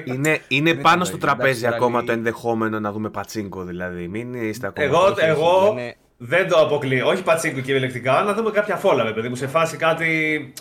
είναι, 0.05 0.39
είναι 0.47 0.73
Δεν 0.73 0.81
πάνω 0.81 0.95
ήταν 0.95 1.05
στο 1.05 1.17
το 1.17 1.25
ίδιο, 1.25 1.35
τραπέζι 1.35 1.59
εντάξει, 1.59 1.75
ακόμα 1.75 1.99
δηλαδή- 1.99 2.05
το 2.07 2.11
ενδεχόμενο 2.13 2.79
να 2.79 2.91
δούμε 2.91 3.09
πατσίνκο 3.09 3.63
δηλαδή. 3.63 4.07
Μην 4.07 4.33
είστε 4.33 4.67
ακόμα. 4.67 4.85
Εγώ, 4.87 4.97
όχι, 5.01 5.11
όχι, 5.11 5.25
εγώ 5.29 5.67
είναι- 5.71 5.95
δεν 6.17 6.47
το 6.47 6.59
αποκλείω. 6.59 7.07
Όχι 7.07 7.23
πατσίνκο 7.23 7.59
κυριολεκτικά, 7.59 8.21
να 8.23 8.33
δούμε 8.33 8.51
κάποια 8.51 8.75
φόλα, 8.75 9.03
ρε 9.03 9.13
παιδί 9.13 9.29
μου. 9.29 9.35
Σε 9.35 9.47
φάση 9.47 9.77
κάτι. 9.77 10.53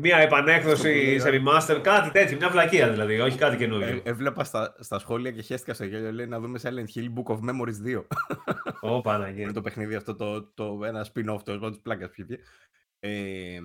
Μία 0.00 0.16
επανέκδοση 0.16 1.18
Στο 1.18 1.28
σε 1.28 1.42
remaster, 1.42 1.80
κάτι 1.82 2.10
τέτοιο. 2.10 2.36
Μια 2.36 2.48
βλακεία 2.48 2.90
δηλαδή. 2.90 3.20
Όχι 3.20 3.38
κάτι 3.38 3.56
καινούριο. 3.56 3.88
Ε, 3.88 4.00
έβλεπα 4.04 4.44
στα, 4.44 4.76
στα 4.78 4.98
σχόλια 4.98 5.30
και 5.30 5.42
χαίστηκα 5.42 5.74
στο 5.74 5.84
γέλιο. 5.84 6.12
Λέει 6.12 6.26
να 6.26 6.40
δούμε 6.40 6.60
Silent 6.62 6.98
Hill 6.98 7.08
Book 7.14 7.34
of 7.34 7.38
Memories 7.38 7.96
2. 7.96 8.04
Ω, 8.80 9.00
Παναγία. 9.00 9.42
Είναι 9.42 9.52
το 9.52 9.60
παιχνίδι 9.60 9.94
αυτό, 9.94 10.14
το, 10.16 10.42
το 10.42 10.80
ένα 10.84 11.06
spin-off 11.06 11.44
τέλο 11.44 11.58
πάντων 11.58 11.72
τη 11.72 11.78
πλάκα 11.78 12.10
πια. 12.10 12.26
Ε, 13.00 13.58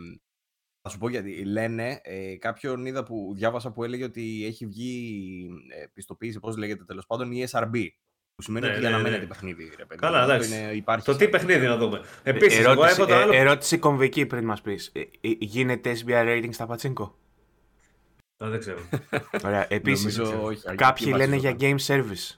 θα 0.81 0.89
σου 0.89 0.97
πω 0.97 1.09
γιατί 1.09 1.45
λένε, 1.45 1.99
ε, 2.03 2.37
κάποιον 2.37 2.85
είδα 2.85 3.03
που 3.03 3.33
διάβασα 3.35 3.71
που 3.71 3.83
έλεγε 3.83 4.03
ότι 4.03 4.45
έχει 4.45 4.65
βγει 4.65 5.49
ε, 5.81 5.85
πιστοποίηση, 5.93 6.39
πώς 6.39 6.57
λέγεται 6.57 6.83
τέλος 6.83 7.05
πάντων, 7.05 7.31
η 7.31 7.45
SRB. 7.49 7.87
Που 8.35 8.41
σημαίνει 8.41 8.65
Ναι, 8.65 8.71
ότι 8.71 8.81
ναι, 8.81 8.89
ναι. 8.89 8.93
αναμένεται 8.95 9.25
παιχνίδι. 9.25 9.71
Ρε, 9.77 9.85
παιδί. 9.85 9.99
Καλά, 10.01 10.19
Αυτό 10.19 10.31
εντάξει. 10.33 10.55
είναι- 10.59 10.71
υπάρχει 10.71 11.05
Το 11.05 11.11
τι 11.15 11.21
σαν- 11.21 11.29
παιχνίδι 11.29 11.65
να 11.65 11.77
δούμε. 11.77 12.01
Επίσης, 12.23 12.59
εγώ 12.59 12.71
ερώτηση, 12.71 13.01
έχω 13.01 13.05
το 13.09 13.15
άλλο. 13.15 13.33
ε, 13.33 13.37
ερώτηση 13.37 13.77
κομβική 13.77 14.25
πριν 14.25 14.45
μας 14.45 14.61
πεις. 14.61 14.91
Ε, 14.93 14.99
ε, 14.99 15.05
γίνεται 15.39 15.91
SBI 16.05 16.25
rating 16.27 16.49
στα 16.51 16.65
πατσίνκο. 16.65 17.15
Α, 18.43 18.49
δεν 18.49 18.59
ξέρω. 18.59 18.77
Ωραία. 19.45 19.65
Επίσης, 19.69 20.17
Νομίζω 20.17 20.43
όχι, 20.43 20.61
εκεί 20.65 20.75
κάποιοι 20.75 21.13
λένε 21.15 21.35
για 21.35 21.51
βασίζονταν. 21.59 22.05
game 22.05 22.11
service. 22.11 22.37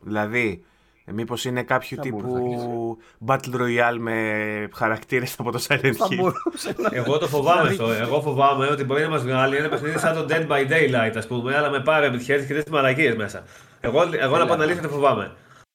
Δηλαδή, 0.00 0.64
ε, 1.04 1.12
μήπως 1.12 1.44
είναι 1.44 1.62
κάποιο 1.62 1.96
Θα 1.96 2.02
τύπου 2.02 2.98
Battle 3.26 3.54
Royale 3.54 3.96
με 3.98 4.68
χαρακτήρες 4.74 5.34
από 5.38 5.50
το 5.52 5.64
Silent 5.68 5.92
Θα 5.96 6.06
Hill. 6.10 6.16
μπορούσε 6.16 6.74
να... 6.78 6.90
Εγώ 6.92 7.18
το 7.18 7.26
φοβάμαι 7.28 7.68
αυτό. 7.68 7.90
Εγώ 7.92 8.20
φοβάμαι 8.22 8.66
ότι 8.66 8.84
μπορεί 8.84 9.02
να 9.02 9.08
μας 9.08 9.22
βγάλει 9.22 9.56
ένα 9.56 9.68
παιχνίδι 9.68 9.98
σαν 9.98 10.14
το 10.14 10.26
Dead 10.34 10.46
by 10.48 10.70
Daylight, 10.70 11.12
ας 11.16 11.26
πούμε, 11.26 11.56
αλλά 11.56 11.70
με 11.70 11.80
πάρε 11.80 12.06
επιτυχίε 12.06 12.36
και 12.36 12.42
τέτοιες 12.42 12.64
μαλακίες 12.70 13.16
μέσα. 13.16 13.44
Εγώ, 13.80 14.02
εγώ 14.20 14.36
να 14.38 14.46
πω 14.46 14.52
την 14.52 14.62
αλήθεια 14.62 14.82
το 14.82 14.88
φοβάμαι. 14.88 15.32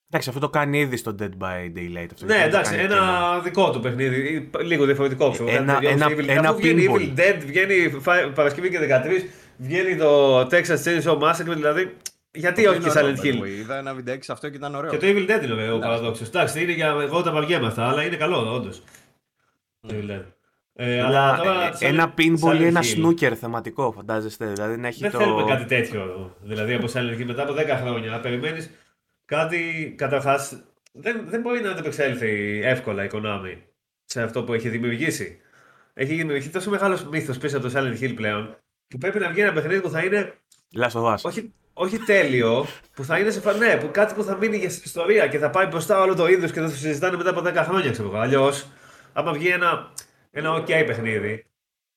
Εντάξει, 0.10 0.30
αυτό 0.30 0.42
το 0.42 0.50
κάνει 0.50 0.80
ήδη 0.80 0.98
στο 0.98 1.16
Dead 1.20 1.24
by 1.24 1.78
Daylight. 1.78 2.08
Αυτό 2.14 2.26
Ναι, 2.26 2.34
δεν 2.34 2.42
το 2.42 2.48
εντάξει, 2.58 2.72
κάνει 2.76 2.84
ένα 2.84 2.96
κενό. 2.96 3.42
δικό 3.44 3.70
του 3.72 3.80
παιχνίδι. 3.80 4.18
ή 4.34 4.50
Λίγο 4.64 4.86
διαφορετικό 4.86 5.32
ξέρω. 5.32 5.50
Ένα- 5.50 5.74
Κάτι 5.74 5.88
ένα- 5.88 6.08
Evil- 6.10 6.28
ένα 6.28 6.50
αφού 6.50 6.58
βγαίνει 6.58 6.88
pinball. 6.90 7.00
Evil 7.00 7.20
Dead, 7.20 7.38
βγαίνει 7.46 7.90
Φα- 8.02 8.30
Παρασκευή 8.34 8.70
και 8.70 8.80
13, 8.80 9.30
βγαίνει 9.58 9.96
το 9.96 10.40
Texas 10.42 10.84
Chainsaw 10.86 11.18
Massacre, 11.20 11.54
δηλαδή. 11.56 11.96
Γιατί 12.32 12.68
όχι 12.68 12.80
και 12.80 12.90
Είναι 12.90 13.00
ωραίο, 13.00 13.14
Silent 13.16 13.20
by 13.20 13.22
the 13.22 13.34
Hill; 13.34 13.44
way. 13.44 13.48
Είδα 13.60 13.78
ένα 13.78 13.94
βιντεάκι 13.94 14.24
σε 14.24 14.32
αυτό 14.32 14.50
και 14.50 14.56
ήταν 14.58 14.76
ωραίο. 14.76 14.92
Και 14.92 14.98
το 14.98 15.06
Evil 15.08 15.24
Dead 15.24 15.44
είναι 15.44 15.54
βέβαια 15.54 15.74
ο 15.74 15.80
παραδόξο. 15.80 16.24
Εντάξει, 16.28 16.62
είναι 16.64 16.72
για 16.72 16.96
εγώ 17.02 17.22
τα 17.22 17.32
βαριέμαι 17.32 17.68
αυτά, 17.68 17.88
αλλά 17.90 18.04
είναι 18.04 18.16
καλό, 18.16 18.54
όντως. 18.54 18.84
Το 19.88 19.96
Evil 19.96 20.12
Dead. 20.12 20.22
Ε, 20.78 21.02
αλλά 21.02 21.28
Αλλά, 21.34 21.38
τώρα, 21.38 21.68
ε, 21.68 21.72
Silent- 21.74 21.82
ένα 21.82 22.14
pinball 22.18 22.56
ή 22.56 22.58
Silent 22.60 22.62
ένα 22.62 22.82
Hill. 22.84 23.06
snooker 23.06 23.34
θεματικό, 23.40 23.92
φαντάζεστε. 23.92 24.46
Δηλαδή 24.46 24.78
να 24.78 24.88
έχει 24.88 25.02
Δεν 25.02 25.12
το. 25.12 25.18
θέλουμε 25.18 25.44
κάτι 25.44 25.66
τέτοιο. 25.66 26.36
Δηλαδή 26.42 26.74
από 26.74 26.86
Silent 26.94 27.20
Hill 27.20 27.24
μετά 27.26 27.44
από 27.44 27.54
10 27.54 27.78
χρόνια 27.82 28.10
να 28.12 28.20
περιμένεις 28.20 28.70
κάτι. 29.26 29.94
Καταρχάς, 29.98 30.64
δεν, 30.94 31.22
δεν 31.28 31.42
μπορεί 31.42 31.62
να 31.62 31.72
αντεπεξέλθει 31.72 32.62
εύκολα 32.64 33.04
η 33.04 33.08
Konami 33.14 33.58
σε 34.06 34.22
αυτό 34.22 34.44
που 34.44 34.54
έχει 34.54 34.70
δημιουργήσει. 34.70 35.40
Έχει 35.94 36.14
δημιουργηθεί 36.16 36.50
τόσο 36.50 36.70
μεγάλος 36.70 37.04
μύθος 37.04 37.38
πίσω 37.38 37.58
από 37.58 37.70
το 37.70 37.74
Silent 37.80 38.02
Hill 38.04 38.14
πλέον 38.16 38.58
που 38.88 38.98
πρέπει 38.98 39.20
να 39.20 39.30
βγει 39.30 39.42
ένα 39.42 39.54
παιχνίδι 39.54 39.82
που 39.82 39.90
θα 39.90 40.04
είναι 40.04 40.34
Last 40.80 41.02
of 41.02 41.14
Us. 41.14 41.18
όχι, 41.22 41.54
όχι 41.74 41.98
τέλειο, 42.00 42.66
που 42.96 43.04
θα 43.04 43.20
είναι 43.20 43.30
σε 43.32 43.40
φα... 43.42 43.54
ναι, 43.54 43.78
που 43.78 43.90
κάτι 43.92 44.14
που 44.14 44.24
θα 44.24 44.38
μείνει 44.38 44.58
για 44.58 44.70
στην 44.70 44.82
ιστορία 44.86 45.28
και 45.28 45.38
θα 45.38 45.50
πάει 45.50 45.66
μπροστά 45.66 46.02
όλο 46.02 46.16
το 46.16 46.28
είδος 46.28 46.52
και 46.52 46.60
θα 46.60 46.66
το 46.70 46.76
συζητάνε 46.76 47.18
μετά 47.18 47.30
από 47.30 47.42
10 47.46 47.54
χρόνια, 47.56 47.92
ξέρω 47.92 48.08
εγώ. 48.08 48.18
Αλλιώς, 48.18 48.68
άμα 49.14 49.32
βγει 49.34 49.48
ένα, 49.48 49.92
ένα 50.38 50.60
OK 50.62 50.66
παιχνίδι, 50.86 51.46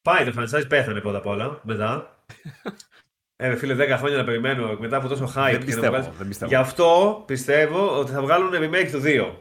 πάει 0.03 0.25
το 0.25 0.33
franchise, 0.39 0.65
πέθανε 0.69 1.01
πρώτα 1.01 1.19
απ' 1.19 1.27
όλα 1.27 1.61
μετά. 1.63 2.07
Ε, 3.41 3.49
ρε 3.49 3.57
φίλε, 3.57 3.75
10 3.95 3.97
χρόνια 3.99 4.17
να 4.17 4.25
περιμένω 4.25 4.77
μετά 4.81 4.97
από 4.97 5.09
τόσο 5.09 5.25
hype. 5.25 5.43
Δεν 5.43 5.51
και 5.53 5.59
να 5.59 5.65
πιστεύω, 5.65 5.87
βγάλεις- 5.89 6.09
δεν 6.19 6.29
πιστεύω. 6.29 6.51
Γι' 6.51 6.57
αυτό 6.57 7.23
πιστεύω 7.27 7.99
ότι 7.99 8.11
θα 8.13 8.21
βγάλουν 8.21 8.51
remake 8.55 8.89
του 8.93 9.01
2. 9.05 9.33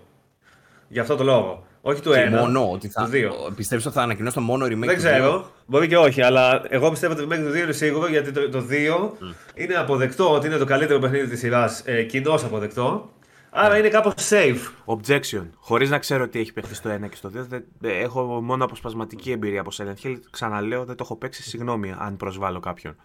Γι' 0.88 1.00
αυτό 1.00 1.16
το 1.16 1.24
λόγο. 1.24 1.66
Όχι 1.82 2.02
του 2.02 2.12
Και 2.12 2.26
1. 2.28 2.30
μόνο 2.30 2.72
ότι 2.72 2.88
θα. 2.90 3.04
του 3.04 3.10
δύο. 3.10 3.34
Πιστεύεις 3.56 3.86
ότι 3.86 3.96
θα 3.96 4.02
ανακοινώσουν 4.02 4.44
μόνο 4.44 4.66
remake. 4.66 4.70
Δεν 4.70 4.80
του 4.96 5.02
δύο; 5.02 5.10
ξέρω. 5.12 5.52
Μπορεί 5.66 5.88
και 5.88 5.98
όχι, 5.98 6.22
αλλά 6.22 6.62
εγώ 6.70 6.90
πιστεύω 6.90 7.14
ότι 7.14 7.22
το 7.28 7.28
remake 7.36 7.40
του 7.48 7.52
2 7.52 7.64
είναι 7.64 7.72
σίγουρο 7.72 8.08
γιατί 8.08 8.32
το, 8.32 8.50
το 8.50 8.66
2 8.70 9.12
είναι 9.54 9.74
αποδεκτό 9.74 10.34
ότι 10.34 10.48
είναι 10.48 10.58
το 10.58 10.66
καλύτερο 10.66 11.00
παιχνίδι 11.00 11.28
της 11.28 11.40
σειράς. 11.40 11.82
Ε, 11.86 12.04
Κοινώς 12.04 12.44
αποδεκτό. 12.44 13.12
Άρα 13.50 13.78
είναι 13.78 13.90
κάπως 13.90 14.14
safe. 14.30 14.60
Objection. 14.86 15.48
Χωρίς 15.56 15.90
να 15.90 16.00
ξέρω 16.00 16.28
τι 16.28 16.40
έχει 16.40 16.54
παιχτεί 16.54 16.76
στο 16.76 16.90
1 16.90 17.10
και 17.10 17.16
στο 17.16 17.30
2. 17.30 17.32
Δεν, 17.32 17.66
ε, 17.82 18.00
έχω 18.00 18.42
μόνο 18.42 18.66
αποσπασματική 18.66 19.32
εμπειρία 19.32 19.60
από 19.60 19.70
Silent 19.74 20.06
Hill. 20.06 20.18
Ξαναλέω, 20.30 20.86
δεν 20.86 20.96
το 20.96 21.04
έχω 21.04 21.16
παίξει. 21.16 21.44
Συγγνώμη 21.44 21.96
αν 21.98 22.18
προσβάλλω 22.18 22.60
κάποιον. 22.60 22.96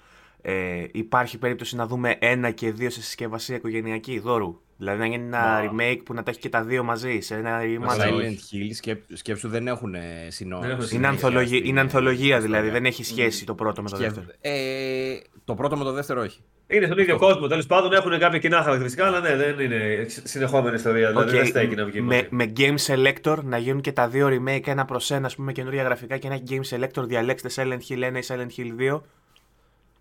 Ε, 0.45 0.85
υπάρχει 0.93 1.39
περίπτωση 1.39 1.77
να 1.77 1.87
δούμε 1.87 2.17
ένα 2.19 2.51
και 2.51 2.73
δύο 2.73 2.91
σε 2.91 3.03
συσκευασία 3.03 3.57
οικογενειακή 3.57 4.19
δώρου. 4.19 4.61
Δηλαδή 4.77 4.99
να 4.99 5.07
γίνει 5.07 5.25
ένα 5.25 5.39
Μα- 5.39 5.71
remake 5.73 5.99
που 6.05 6.15
να 6.15 6.23
τα 6.23 6.31
έχει 6.31 6.41
και 6.41 6.49
τα 6.49 6.63
δύο 6.63 6.83
μαζί 6.85 7.21
σε 7.21 7.35
ένα 7.35 7.51
Τα 7.51 7.63
rematch. 7.63 8.01
Silent 8.01 8.11
Silent 8.13 8.31
Hill 8.31 8.71
σκέψου, 8.75 9.17
σκέψου 9.17 9.49
δεν 9.49 9.67
έχουν 9.67 9.95
συνό... 10.29 10.59
Δεν 10.59 10.69
έχουν 10.71 10.79
Είναι, 10.81 10.89
συνέχεια 10.89 11.09
ανθολογία, 11.09 11.57
στην- 11.57 11.65
είναι 11.69 11.81
ανθολογία 11.81 12.35
στην 12.37 12.43
δηλαδή, 12.43 12.67
ιστορία. 12.67 12.73
δεν 12.73 12.85
έχει 12.85 13.05
σχέση 13.05 13.45
το 13.47 13.55
πρώτο 13.55 13.83
με 13.83 13.89
το 13.91 13.97
Σκέφ- 13.97 14.15
δεύτερο. 14.15 14.37
Ε, 14.41 15.17
το 15.45 15.55
πρώτο 15.55 15.77
με 15.77 15.85
το 15.85 15.93
δεύτερο 15.93 16.21
όχι. 16.23 16.41
Είναι 16.67 16.87
στον 16.87 16.99
ίδιο 16.99 17.19
κόσμο. 17.19 17.47
Τέλος 17.47 17.67
πάντων 17.67 17.93
έχουν 17.93 18.19
κάποια 18.19 18.39
κοινά 18.39 18.63
χαρακτηριστικά, 18.63 19.07
αλλά 19.07 19.21
ναι, 19.21 19.37
δεν 19.37 19.59
είναι 19.61 20.07
συνεχόμενη 20.25 20.75
ιστορία. 20.75 21.09
Δηλαδή 21.09 21.31
Οκ, 21.31 21.37
δεν 21.37 21.47
στέκει 21.47 21.75
να 21.75 21.85
βγει 21.85 22.01
με, 22.01 22.15
μαζί. 22.15 22.29
με 22.31 22.53
Game 22.57 22.77
Selector 22.87 23.37
να 23.45 23.59
γίνουν 23.59 23.81
και 23.81 23.93
τα 23.93 24.09
δύο 24.09 24.29
remake 24.29 24.67
ένα 24.67 24.85
προς 24.85 25.11
ένα, 25.11 25.27
ας 25.27 25.35
πούμε, 25.35 25.53
καινούργια 25.53 25.83
γραφικά 25.83 26.17
και 26.17 26.29
να 26.29 26.35
έχει 26.35 26.43
Game 26.51 26.77
Selector 26.77 27.05
διαλέξτε 27.07 27.49
Silent 27.55 27.81
Hill 27.89 28.13
1 28.13 28.17
ή 28.17 28.25
Silent 28.27 28.61
Hill 28.61 28.93
2. 28.95 29.01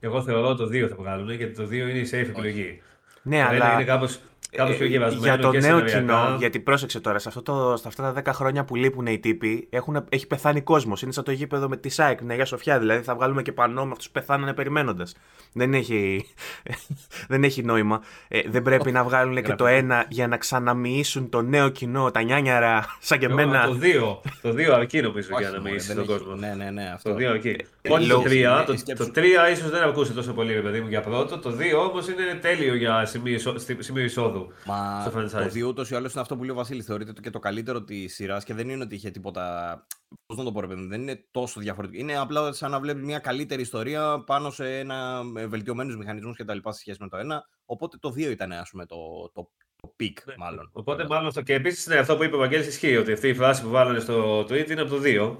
Εγώ 0.03 0.22
θεωρώ 0.24 0.55
το 0.55 0.63
2 0.65 0.88
θα 0.89 0.96
βγάλουν 1.00 1.31
γιατί 1.31 1.53
το 1.53 1.63
2 1.63 1.72
είναι 1.72 1.91
η 2.00 2.10
safe 2.12 2.29
επιλογή. 2.29 2.81
Ναι, 3.22 3.46
Το 3.48 3.53
ένα 3.53 3.65
αλλά 3.65 3.74
είναι 3.74 3.84
κάπως, 3.84 4.20
κάπως 4.51 4.75
πιο 4.75 4.86
ε, 4.86 4.89
γεβασμένο 4.89 5.24
για 5.24 5.38
το 5.38 5.51
και 5.51 5.60
νέο 5.60 5.77
σεναριακά. 5.88 6.00
κοινό, 6.25 6.36
γιατί 6.39 6.60
πρόσεξε 6.60 7.00
τώρα, 7.00 7.20
σε, 7.20 7.27
αυτό 7.27 7.41
το, 7.41 7.77
σε 7.77 7.88
αυτά 7.88 8.13
τα 8.13 8.31
10 8.31 8.34
χρόνια 8.36 8.63
που 8.65 8.75
λείπουν 8.75 9.05
οι 9.05 9.20
τύποι, 9.20 9.67
έχουν, 9.70 10.05
έχει 10.10 10.27
πεθάνει 10.27 10.62
κόσμος. 10.62 11.01
Είναι 11.01 11.12
σαν 11.12 11.24
το 11.24 11.31
γήπεδο 11.31 11.70
με 11.70 11.77
τη 11.77 11.89
ΣΑΕΚ, 11.89 12.22
Νέα 12.22 12.46
Σοφιά. 12.46 12.79
Δηλαδή 12.79 13.03
θα 13.03 13.15
βγάλουμε 13.15 13.41
και 13.41 13.51
πανό 13.51 13.86
με 13.86 13.91
αυτούς 13.91 14.05
που 14.05 14.12
πεθάνανε 14.12 14.53
περιμένοντας. 14.53 15.15
Δεν 15.53 15.74
έχει, 15.74 16.25
δεν 17.29 17.43
έχει 17.43 17.63
νόημα. 17.63 18.01
Ε, 18.27 18.39
δεν 18.48 18.62
πρέπει 18.62 18.91
να 18.91 19.03
βγάλουν 19.03 19.36
και 19.36 19.41
το 19.41 19.63
Γραφικό. 19.63 19.65
ένα 19.86 20.05
για 20.10 20.27
να 20.27 20.38
ξαναμοιήσουν 20.38 21.29
το 21.29 21.41
νέο 21.41 21.70
κοινό, 21.70 22.12
τα 22.12 22.22
νιάνιαρα, 22.22 22.86
σαν 23.00 23.20
και 23.20 23.25
Εγώ, 23.25 23.39
εμένα. 23.39 23.65
Το 23.65 23.77
2 24.24 24.29
το 24.41 24.51
δύο 24.53 24.74
αρκεί 24.74 25.01
νομίζω 25.01 25.27
για 25.27 25.38
Όχι, 25.38 25.46
να 25.55 25.58
μωρέ, 25.60 25.72
μοιήσει 25.72 25.88
δεν 25.93 25.96
τον 25.96 26.15
έχει- 26.15 26.24
κόσμο. 26.24 26.36
Ναι, 26.36 26.53
ναι, 26.58 26.70
ναι, 26.72 26.91
αυτό. 26.93 27.10
Το 27.10 27.15
2 27.15 27.24
αρκεί. 27.24 27.55
Ε, 27.81 27.91
Όχι 27.93 28.07
το 28.07 28.13
λόγω- 28.13 28.23
3. 28.23 28.63
Το, 28.65 28.77
σκέψου- 28.77 29.05
το 29.13 29.21
3 29.21 29.50
ίσως 29.51 29.69
δεν 29.69 29.81
ακούσε 29.83 30.13
τόσο 30.13 30.33
πολύ, 30.33 30.53
ρε 30.53 30.61
παιδί 30.61 30.81
μου, 30.81 30.88
για 30.88 31.01
πρώτο. 31.01 31.39
Το 31.39 31.51
2 31.51 31.77
όμως 31.89 32.07
είναι 32.07 32.38
τέλειο 32.41 32.75
για 32.75 33.05
σημείο, 33.05 33.33
εισο- 33.33 33.57
στη- 33.59 33.83
σημείο 33.83 34.03
εισόδου. 34.03 34.51
Μα 34.65 35.01
στο 35.07 35.19
franchise. 35.19 35.43
το 35.43 35.50
2 35.53 35.67
ούτως 35.67 35.89
ή 35.89 35.95
άλλως 35.95 36.11
είναι 36.11 36.21
αυτό 36.21 36.35
που 36.35 36.41
λέει 36.43 36.51
ο 36.51 36.55
Βασίλης. 36.55 36.85
Θεωρείται 36.85 37.13
το 37.13 37.21
και 37.21 37.29
το 37.29 37.39
καλύτερο 37.39 37.83
της 37.83 38.13
σειράς 38.13 38.43
και 38.43 38.53
δεν 38.53 38.69
είναι 38.69 38.83
ότι 38.83 38.95
είχε 38.95 39.09
τίποτα. 39.09 39.85
Πώς 40.25 40.38
να 40.38 40.43
το 40.43 40.51
πω, 40.51 40.61
ρε 40.61 40.67
παιδί 40.67 40.81
μου, 40.81 40.88
δεν 40.88 41.01
είναι 41.01 41.23
τόσο 41.31 41.59
διαφορετικό. 41.59 42.01
Είναι 42.01 42.17
απλά 42.17 42.53
σαν 42.53 42.71
να 42.71 42.79
βλέπει 42.79 43.00
μια 43.01 43.19
καλύτερη 43.19 43.61
ιστορία 43.61 44.23
πάνω 44.25 44.50
σε 44.50 44.77
ένα 44.79 45.21
βελτιωμένους 45.47 45.97
μηχανισμούς 45.97 46.38
κτλ. 46.38 46.57
σε 46.69 46.79
σχέση 46.79 46.97
με 47.01 47.07
το 47.09 47.17
ένα. 47.17 47.43
Οπότε 47.65 47.97
το 48.00 48.09
2 48.11 48.29
ήταν, 48.31 48.51
ας 48.51 48.69
πούμε, 48.69 48.85
το, 48.85 48.95
το, 49.33 49.50
το 49.81 49.93
peak, 50.00 50.33
μάλλον. 50.38 50.63
Ναι. 50.63 50.69
Οπότε 50.73 50.97
Βέβαια. 51.01 51.15
μάλλον 51.15 51.27
αυτό. 51.27 51.41
Και 51.41 51.53
επίσης 51.53 51.88
ναι, 51.88 51.95
αυτό 51.95 52.15
που 52.17 52.23
είπε 52.23 52.35
ο 52.35 52.39
Βαγγέλης 52.39 52.67
ισχύει 52.67 52.97
ότι 52.97 53.11
αυτή 53.11 53.27
η 53.27 53.33
φράση 53.33 53.61
που 53.61 53.69
βάλανε 53.69 54.00
στο 54.00 54.39
tweet 54.39 54.69
είναι 54.69 54.81
από 54.81 54.89
το 54.89 55.01
2. 55.03 55.38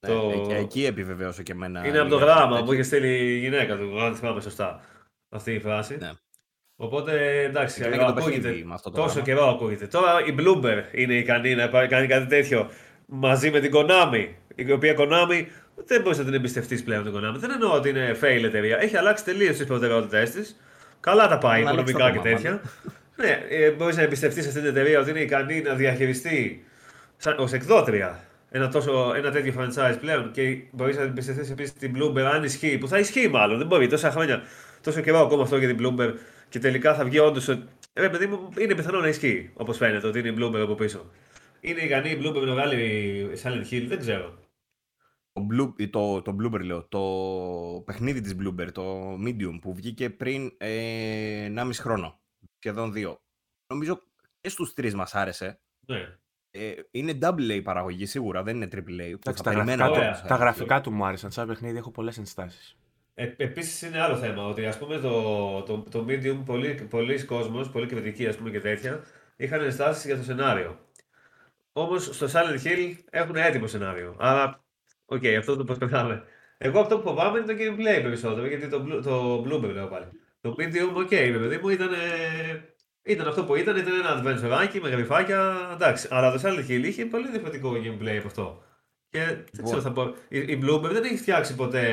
Ναι, 0.00 0.08
το- 0.14 0.44
ε, 0.44 0.54
και 0.54 0.54
εκεί 0.60 0.84
επιβεβαίωσε 0.86 1.42
και 1.42 1.52
εμένα. 1.52 1.86
Είναι 1.86 1.98
από 1.98 2.08
το 2.10 2.16
λίγο 2.18 2.28
γράμμα 2.30 2.48
τέτοιο. 2.50 2.64
που 2.64 2.72
είχε 2.72 2.82
στείλει 2.82 3.08
η 3.34 3.38
γυναίκα 3.38 3.76
του, 3.76 4.00
αν 4.02 4.14
θυμάμαι 4.16 4.40
σωστά. 4.40 4.80
Αυτή 5.28 5.52
η 5.52 5.58
φράση. 5.60 5.96
Ναι. 6.00 6.10
Οπότε 6.76 7.40
εντάξει, 7.42 7.80
Και 7.82 7.88
λέει 7.88 7.98
και 7.98 8.04
το 8.04 8.10
ακούγεται. 8.10 8.38
παιχνίδι 8.40 8.64
με 8.64 8.74
αυτό 8.74 8.90
το 8.90 8.96
τόσο 8.96 9.12
πράγμα. 9.22 9.32
καιρό 9.32 9.48
ακούγεται. 9.48 9.86
Τώρα 9.86 10.12
η 10.26 10.34
Bloomberg 10.38 10.82
είναι 10.92 11.14
ικανή 11.14 11.54
να 11.54 11.68
πάρει- 11.68 11.88
κάνει 11.88 12.06
κάτι 12.06 12.26
τέτοιο 12.26 12.70
μαζί 13.06 13.50
με 13.50 13.60
την 13.60 13.72
Konami. 13.74 14.28
Η 14.54 14.72
οποία 14.72 14.94
Konami 14.98 15.44
δεν 15.86 16.02
μπορείς 16.02 16.18
να 16.18 16.24
την 16.24 16.34
εμπιστευτείς 16.34 16.82
πλέον 16.82 17.02
την 17.04 17.12
Konami. 17.12 17.34
Δεν 17.36 17.50
εννοώ 17.50 17.72
ότι 17.74 17.88
είναι 17.88 18.16
fail 18.20 18.42
εταιρεία. 18.44 18.78
Έχει 18.78 18.96
αλλάξει 18.96 19.24
τελείως 19.24 19.56
τις 19.56 19.66
προτεραιότητές 19.66 20.30
της. 20.30 20.60
Καλά 21.00 21.28
τα 21.28 21.38
πάει 21.38 21.62
Να 21.62 21.70
αλλάξει 21.70 21.90
οικονομικά 21.90 22.20
το 22.20 22.28
και 22.28 22.28
κόμμα, 22.28 22.60
τέτοια. 22.60 22.60
ναι, 23.16 23.70
μπορείς 23.70 23.96
να 23.96 24.02
εμπιστευτείς 24.02 24.46
αυτή 24.46 24.60
την 24.60 24.68
εταιρεία 24.68 25.00
ότι 25.00 25.10
είναι 25.10 25.20
ικανή 25.20 25.60
να 25.60 25.74
διαχειριστεί 25.74 26.64
ως 27.36 27.52
εκδότρια 27.52 28.20
ένα, 28.56 28.68
τόσο, 28.68 29.12
ένα 29.14 29.30
τέτοιο 29.30 29.54
franchise 29.58 29.96
πλέον 30.00 30.30
και 30.30 30.62
μπορείς 30.72 30.96
να 30.96 31.02
εμπιστευτεί 31.02 31.52
επίσης 31.52 31.72
την 31.72 31.94
Bloomberg 31.96 32.20
αν 32.20 32.44
ισχύει, 32.44 32.78
που 32.78 32.88
θα 32.88 32.98
ισχύει 32.98 33.28
μάλλον. 33.28 33.58
Δεν 33.58 33.66
μπορεί 33.66 33.88
τόσα 33.88 34.10
χρόνια, 34.10 34.42
τόσο 34.80 35.00
καιρό 35.00 35.18
ακόμα 35.18 35.42
αυτό 35.42 35.56
για 35.56 35.74
την 35.74 35.78
Bloomberg 35.80 36.14
και 36.48 36.58
τελικά 36.58 36.94
θα 36.94 37.04
βγει 37.04 37.18
όντως. 37.18 37.48
Ρε 37.94 38.10
παιδί 38.10 38.26
μου, 38.26 38.48
είναι 38.58 38.74
πιθανό 38.74 39.00
να 39.00 39.08
ισχύει 39.08 39.50
όπως 39.54 39.76
φαίνεται 39.76 40.06
ότι 40.06 40.18
είναι 40.18 40.28
η 40.28 40.34
Bloomberg 40.38 40.60
από 40.60 40.74
πίσω. 40.74 41.10
Είναι 41.60 41.80
ικανή 41.80 42.10
η 42.10 42.20
Bloomberg 42.22 42.44
να 42.46 42.52
βγάλει 42.52 43.30
Silent 43.42 43.64
Hill, 43.70 43.84
δεν 43.88 43.98
ξέρω. 43.98 44.38
Το, 45.32 45.46
Blue, 45.52 45.90
το, 45.90 46.22
το 46.22 46.36
Bloober 46.40 46.60
λέω, 46.64 46.86
το 46.88 47.02
παιχνίδι 47.86 48.20
της 48.20 48.36
Bloober, 48.40 48.72
το 48.72 49.14
Medium 49.14 49.58
που 49.60 49.74
βγήκε 49.74 50.10
πριν 50.10 50.54
ε, 50.58 51.52
1,5 51.56 51.70
χρόνο, 51.72 52.20
σχεδόν 52.58 52.92
δύο. 52.92 53.20
Νομίζω 53.72 54.02
και 54.40 54.48
στους 54.48 54.74
τρεις 54.74 54.94
μας 54.94 55.14
άρεσε. 55.14 55.60
Ναι. 55.86 56.18
Ε, 56.58 56.74
είναι 56.90 57.18
double 57.22 57.50
A 57.58 57.60
παραγωγή 57.62 58.06
σίγουρα, 58.06 58.42
δεν 58.42 58.56
είναι 58.56 58.68
triple 58.72 58.78
A. 58.78 58.80
που 58.80 58.92
Εντάξει, 59.02 59.22
θα 59.24 59.42
τα, 59.42 59.50
περιμένω 59.50 59.84
γραφικά, 59.84 59.90
ωραία. 59.90 60.08
ακόμα 60.10 60.22
του- 60.22 60.28
τα 60.28 60.34
Silent 60.34 60.38
Hill. 60.38 60.40
γραφικά 60.40 60.80
του 60.80 60.92
μου 60.92 61.04
άρεσαν. 61.06 61.30
Σαν 61.30 61.46
παιχνίδι 61.46 61.78
έχω 61.78 61.90
πολλές 61.90 62.18
ενστάσεις. 62.18 62.76
Ε, 63.14 63.32
Επίσης 63.36 63.82
είναι 63.82 64.00
άλλο 64.00 64.16
θέμα 64.16 64.46
ότι 64.46 64.66
ας 64.66 64.78
πούμε 64.78 64.98
το, 64.98 65.62
το, 65.62 65.84
το 65.90 66.04
Medium, 66.08 66.42
πολλοί, 66.44 66.86
πολλοί 66.90 67.24
κόσμος, 67.24 67.70
πολλοί 67.70 67.86
κριτικοί 67.86 68.26
ας 68.26 68.36
πούμε 68.36 68.50
και 68.50 68.60
τέτοια, 68.60 69.00
είχαν 69.36 69.62
ενστάσεις 69.64 70.04
για 70.04 70.16
το 70.16 70.22
σενάριο. 70.22 70.78
Όμως 71.72 72.04
στο 72.04 72.26
Silent 72.26 72.66
Hill 72.66 72.94
έχουν 73.10 73.36
έτοιμο 73.36 73.66
σενάριο. 73.66 74.16
Άρα, 74.18 74.64
οκ, 75.04 75.22
αυτό 75.38 75.56
το 75.56 75.64
προσπαθάμε. 75.64 76.22
Εγώ 76.58 76.80
αυτό 76.80 76.98
που 76.98 77.08
φοβάμαι 77.08 77.38
είναι 77.38 77.46
το 77.46 77.52
gameplay 77.58 78.02
περισσότερο, 78.02 78.46
γιατί 78.46 78.68
το, 78.68 78.84
Blue- 78.86 79.02
το 79.02 79.42
Bloomberg 79.46 79.72
λέω 79.72 79.86
πάλι. 79.86 80.06
Το 80.40 80.54
Medium, 80.58 80.94
οκ, 80.96 81.06
okay, 81.10 81.36
παιδί 81.38 81.58
μου, 81.62 81.68
ήταν, 81.68 81.88
ήταν 83.06 83.28
αυτό 83.28 83.44
που 83.44 83.54
ήταν, 83.56 83.76
ήταν 83.76 83.92
ένα 83.94 84.22
adventure 84.22 84.80
με 84.82 84.88
γρυφάκια, 84.88 85.54
εντάξει. 85.72 86.08
Αλλά 86.10 86.32
το 86.32 86.40
Silent 86.44 86.70
Hill 86.70 86.82
είχε 86.84 87.04
πολύ 87.04 87.28
διαφορετικό 87.30 87.70
gameplay 87.72 88.16
από 88.18 88.26
αυτό. 88.26 88.62
Και 89.10 89.18
δεν 89.18 89.44
Λοιπόν. 89.52 89.64
ξέρω, 89.64 89.80
θα 89.80 89.92
πω, 89.92 90.14
η, 90.28 90.38
η 90.38 90.60
Bloomberg 90.64 90.90
δεν 90.92 91.04
έχει 91.04 91.16
φτιάξει 91.16 91.54
ποτέ 91.54 91.84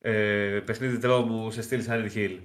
ε, 0.00 0.12
παιχνίδι 0.64 0.98
τρόμου 0.98 1.50
σε 1.50 1.62
στυλ 1.62 1.82
Silent 1.88 2.16
Hill. 2.16 2.38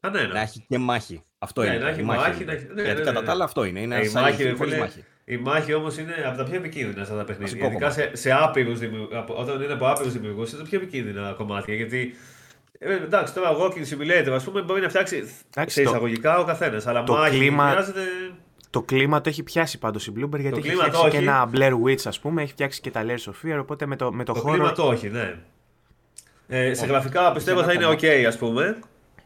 Κανένα. 0.00 0.32
Να 0.32 0.40
έχει 0.40 0.64
και 0.68 0.78
μάχη. 0.78 1.22
Αυτό 1.38 1.62
Ναι, 1.62 1.68
είναι. 1.68 1.78
να 1.78 1.88
η 1.88 1.92
έχει 1.92 2.02
μάχη. 2.02 2.20
μάχη, 2.20 2.42
είναι. 2.42 2.52
να 2.52 2.58
έχει- 2.58 2.66
ναι, 2.74 2.82
Γιατί 2.82 2.98
ναι, 2.98 3.04
κατά 3.06 3.20
ναι. 3.20 3.26
τα 3.26 3.32
άλλα 3.32 3.44
αυτό 3.44 3.64
είναι. 3.64 3.80
Είναι 3.80 3.96
Ε, 3.96 4.02
η 4.02 4.06
ένα 4.06 4.20
μάχη, 4.20 4.36
Silent 4.42 4.44
ρε 4.44 4.52
Hill 4.52 4.56
χωρίς 4.56 4.72
φίλε, 4.72 4.84
μάχη. 4.84 5.04
Η 5.24 5.36
μάχη 5.36 5.74
όμως 5.74 5.96
είναι 5.98 6.14
από 6.26 6.36
τα 6.36 6.44
πιο 6.44 6.54
επικίνδυνα 6.56 7.02
αυτά 7.02 7.16
τα 7.16 7.24
παιχνίδια. 7.24 7.52
Βασικό 7.56 7.66
Ειδικά 7.70 7.90
σε, 7.90 8.00
κομμάτι. 8.00 8.18
σε 8.18 8.32
άπειρους 8.32 8.78
δημιου- 8.78 9.16
από- 9.16 9.34
όταν 9.36 9.62
είναι 9.62 9.72
από 9.72 9.86
άπειρους 9.90 10.12
δημιουργούς, 10.12 10.52
είναι 10.52 10.62
τα 10.62 10.68
πιο 10.68 10.78
επικίνδυνα 10.80 11.32
κομμάτια. 11.36 11.74
Γιατί 11.74 12.14
ε, 12.78 12.94
εντάξει, 12.94 13.34
τώρα 13.34 13.50
Walking 13.56 13.84
Simulator 13.94 14.30
ας 14.32 14.44
πούμε 14.44 14.62
μπορεί 14.62 14.80
να 14.80 14.88
φτιάξει 14.88 15.16
Εντάξει, 15.56 15.74
σε 15.76 15.82
το- 15.82 15.90
εισαγωγικά 15.90 16.38
ο 16.38 16.44
καθένας. 16.44 16.86
Αλλά 16.86 17.02
το 17.02 17.12
μάχη 17.12 17.38
κλίμα- 17.38 17.68
χρειάζεται. 17.70 18.00
Το 18.70 18.82
κλίμα 18.82 19.20
το 19.20 19.28
έχει 19.28 19.42
πιάσει 19.42 19.78
πάντως 19.78 20.06
η 20.06 20.12
Bloomberg 20.16 20.38
γιατί 20.40 20.58
έχει 20.58 20.68
κλίμα 20.68 20.82
το 20.84 20.90
φτιάξει 20.90 21.10
και 21.10 21.16
έχει. 21.16 21.26
ένα 21.26 21.50
Blair 21.54 21.72
Witch, 21.86 22.02
ας 22.04 22.20
πούμε, 22.20 22.42
έχει 22.42 22.52
φτιάξει 22.52 22.80
και 22.80 22.90
τα 22.90 23.04
Layers 23.06 23.30
of 23.30 23.32
Fear. 23.54 23.58
Οπότε 23.60 23.86
με 23.86 23.96
το, 23.96 24.12
με 24.12 24.24
το, 24.24 24.32
Το 24.32 24.40
χώρο. 24.40 24.54
κλίμα 24.54 24.72
το 24.72 24.82
όχι, 24.86 25.08
ναι. 25.08 25.34
Ε, 26.48 26.74
σε 26.74 26.82
Όχι. 26.82 26.90
γραφικά 26.90 27.32
πιστεύω 27.32 27.58
ένα 27.58 27.66
θα 27.68 27.72
είναι 27.74 27.84
κομμάτι. 27.84 28.06
ok, 28.06 28.24
ας 28.26 28.38
πούμε. 28.38 28.78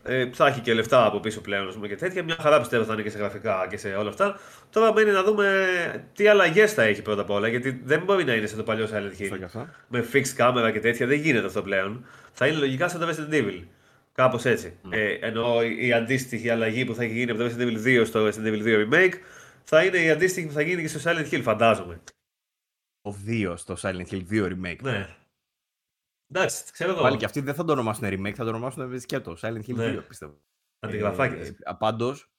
Ε, 0.08 0.30
θα 0.32 0.46
έχει 0.46 0.60
και 0.60 0.74
λεφτά 0.74 1.06
από 1.06 1.20
πίσω 1.20 1.40
πλέον 1.40 1.68
ας 1.68 1.74
πούμε, 1.74 1.88
και 1.88 1.96
τέτοια. 1.96 2.22
Μια 2.22 2.36
χαρά 2.40 2.58
πιστεύω 2.60 2.84
θα 2.84 2.92
είναι 2.92 3.02
και 3.02 3.10
σε 3.10 3.18
γραφικά 3.18 3.66
και 3.70 3.76
σε 3.76 3.88
όλα 3.88 4.08
αυτά. 4.08 4.38
Τώρα 4.70 4.92
μένει 4.92 5.10
να 5.10 5.22
δούμε 5.22 5.46
τι 6.14 6.26
αλλαγές 6.28 6.72
θα 6.72 6.82
έχει 6.82 7.02
πρώτα 7.02 7.20
απ' 7.20 7.30
όλα. 7.30 7.48
Γιατί 7.48 7.80
δεν 7.84 8.02
μπορεί 8.04 8.24
να 8.24 8.34
είναι 8.34 8.46
σαν 8.46 8.56
το 8.56 8.62
παλιό 8.62 8.84
Silent 8.84 9.10
Αυτό 9.10 9.24
Hill. 9.34 9.38
και 9.38 9.44
αυτό. 9.44 9.68
με 9.88 10.06
fixed 10.12 10.32
κάμερα 10.34 10.70
και 10.70 10.80
τέτοια. 10.80 11.06
Δεν 11.06 11.18
γίνεται 11.18 11.46
αυτό 11.46 11.62
πλέον. 11.62 12.06
Θα 12.32 12.46
είναι 12.46 12.58
λογικά 12.58 12.88
σαν 12.88 13.00
το 13.00 13.08
Resident 13.08 13.34
Evil. 13.34 13.62
Κάπως 14.12 14.44
έτσι. 14.44 14.76
Ε, 14.90 15.12
ενώ 15.12 15.62
η 15.62 15.86
η 15.86 15.92
αντίστοιχη 15.92 16.50
αλλαγή 16.50 16.84
που 16.84 16.94
θα 16.94 17.02
έχει 17.04 17.12
γίνει 17.12 17.30
από 17.30 17.40
το 17.40 17.46
Resident 17.46 17.62
Evil 17.62 18.02
2 18.02 18.06
στο 18.06 18.26
Resident 18.26 18.46
Evil 18.52 18.62
2 18.64 18.88
Remake 18.88 19.14
θα 19.64 19.84
είναι 19.84 19.98
η 19.98 20.10
αντίστοιχη 20.10 20.46
που 20.46 20.52
θα 20.52 20.62
γίνει 20.62 20.82
και 20.82 20.88
στο 20.88 21.10
Silent 21.10 21.34
Hill, 21.34 21.40
φαντάζομαι. 21.42 22.00
Το 23.02 23.16
2 23.26 23.52
στο 23.56 23.76
Silent 23.82 24.06
Hill 24.10 24.22
2 24.30 24.44
remake. 24.44 24.78
Ναι. 24.82 25.08
Εντάξει, 26.34 26.72
ξέρω 26.72 26.90
εγώ. 26.90 27.00
Πάλι 27.02 27.16
και 27.16 27.24
αυτοί 27.24 27.40
δεν 27.40 27.54
θα 27.54 27.64
το 27.64 27.72
ονομάσουν 27.72 28.04
remake, 28.08 28.32
θα 28.34 28.42
το 28.44 28.48
ονομάσουν 28.50 29.00
σκέτο. 29.00 29.36
Silent 29.40 29.62
Hill 29.66 29.74
Ναι. 29.74 29.96
2 29.98 30.04
πιστεύω. 30.08 30.40
Αντιγραφάκια. 30.86 31.76
Πάντως, 31.78 32.30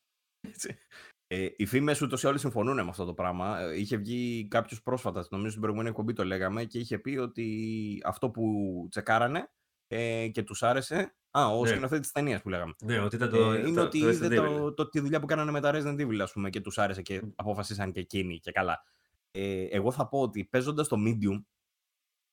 ε, 1.27 1.47
οι 1.55 1.65
φήμες 1.65 2.01
ούτως 2.01 2.23
ή 2.23 2.27
άλλως 2.27 2.39
συμφωνούν 2.39 2.75
με 2.75 2.89
αυτό 2.89 3.05
το 3.05 3.13
πράγμα. 3.13 3.59
Ε, 3.61 3.79
είχε 3.79 3.97
βγει 3.97 4.47
κάποιος 4.47 4.81
πρόσφατα, 4.83 5.25
νομίζω 5.29 5.49
στην 5.49 5.61
προηγούμενη 5.61 5.89
εκπομπή 5.89 6.13
το 6.13 6.23
λέγαμε, 6.25 6.63
και 6.63 6.79
είχε 6.79 6.99
πει 6.99 7.17
ότι 7.17 8.01
αυτό 8.05 8.29
που 8.29 8.43
τσεκάρανε 8.89 9.49
ε, 9.87 10.27
και 10.27 10.43
τους 10.43 10.63
άρεσε. 10.63 11.13
Α, 11.31 11.47
ο 11.47 11.61
Ναι. 11.61 11.67
σκηνοθέτης 11.69 12.01
της 12.03 12.11
ταινίας 12.11 12.41
που 12.41 12.49
λέγαμε. 12.49 12.73
Ναι, 12.83 12.99
ότι 12.99 13.15
ήταν 13.15 13.29
το. 13.29 13.51
ε, 13.51 13.59
είναι 13.59 13.75
το- 13.79 13.81
ότι 13.85 13.99
το 13.99 14.09
είδε 14.09 14.27
Resident 14.27 14.39
Evil. 14.41 14.57
το, 14.57 14.73
το, 14.73 14.89
τη 14.89 14.99
δουλειά 14.99 15.19
που 15.19 15.25
κάνανε 15.25 15.51
με 15.51 15.59
τα 15.61 15.71
Resident 15.73 15.99
Evil, 16.01 16.19
ας 16.21 16.31
πούμε, 16.31 16.49
και 16.49 16.61
τους 16.61 16.77
άρεσε 16.77 17.01
και 17.01 17.21
αποφασίσαν 17.35 17.91
και 17.91 17.99
εκείνοι 17.99 18.39
και 18.39 18.51
καλά. 18.51 18.83
Ε, 19.31 19.63
εγώ 19.63 19.91
θα 19.91 20.07
πω 20.07 20.21
ότι 20.21 20.45
παίζοντας 20.45 20.87
το 20.87 20.95
Medium, 21.07 21.43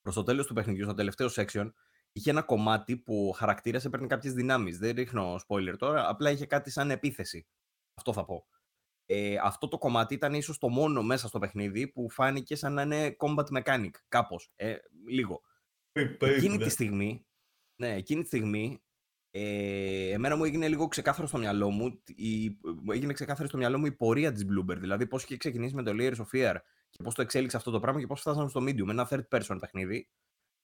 προς 0.07 0.19
το 0.19 0.25
τέλος 0.25 0.47
του 0.47 0.53
παιχνιδιού, 0.53 0.83
στο 0.83 0.93
τελευταίο 0.93 1.27
section, 1.35 1.71
είχε 2.11 2.29
ένα 2.29 2.41
κομμάτι 2.41 2.97
που 2.97 3.27
ο 3.27 3.31
χαρακτήρας 3.31 3.85
έπαιρνε 3.85 4.07
κάποιες 4.07 4.33
δυνάμεις. 4.33 4.77
Δεν 4.77 4.95
ρίχνω 4.95 5.39
spoiler 5.47 5.75
τώρα, 5.77 6.09
απλά 6.09 6.29
είχε 6.29 6.45
κάτι 6.45 6.71
σαν 6.71 6.91
επίθεση. 6.91 7.47
Αυτό 7.93 8.13
θα 8.13 8.25
πω. 8.25 8.47
Ε, 9.05 9.35
αυτό 9.43 9.67
το 9.67 9.77
κομμάτι 9.77 10.13
ήταν 10.13 10.33
ίσως 10.33 10.57
το 10.57 10.69
μόνο 10.69 11.03
μέσα 11.03 11.27
στο 11.27 11.39
παιχνίδι 11.39 11.87
που 11.87 12.09
φάνηκε 12.09 12.55
σαν 12.55 12.73
να 12.73 12.81
είναι 12.81 13.15
combat 13.19 13.61
mechanic, 13.61 13.89
κάπως. 14.07 14.51
Ε, 14.55 14.75
λίγο. 15.07 15.41
Εκείνη 16.19 16.57
τη 16.57 16.69
στιγμή, 16.69 17.27
ναι, 17.75 17.95
εκείνη 17.95 18.21
τη 18.21 18.27
στιγμή, 18.27 18.83
ε, 19.31 20.09
εμένα 20.11 20.35
μου 20.35 20.43
έγινε 20.43 20.67
λίγο 20.67 20.87
ξεκάθαρο 20.87 21.27
στο 21.27 21.37
μυαλό 21.37 21.69
μου, 21.69 22.01
η, 22.15 22.57
μου 22.83 22.91
έγινε 22.91 23.13
ξεκάθαρο 23.13 23.47
στο 23.47 23.57
μυαλό 23.57 23.77
μου 23.77 23.85
η 23.85 23.91
πορεία 23.91 24.31
της 24.31 24.45
Bloomberg, 24.45 24.77
δηλαδή 24.77 25.07
πώς 25.07 25.23
είχε 25.23 25.37
ξεκινήσει 25.37 25.75
με 25.75 25.83
το 25.83 25.91
Layers 25.93 26.15
of 26.15 26.25
Fear 26.33 26.55
και 26.89 27.03
πώς 27.03 27.15
το 27.15 27.21
εξέλιξε 27.21 27.57
αυτό 27.57 27.71
το 27.71 27.79
πράγμα 27.79 27.99
και 27.99 28.07
πώς 28.07 28.19
φτάσαμε 28.19 28.49
στο 28.49 28.61
Medium, 28.63 28.89
ένα 28.89 29.07
third 29.09 29.27
person 29.29 29.57
παιχνίδι, 29.59 30.09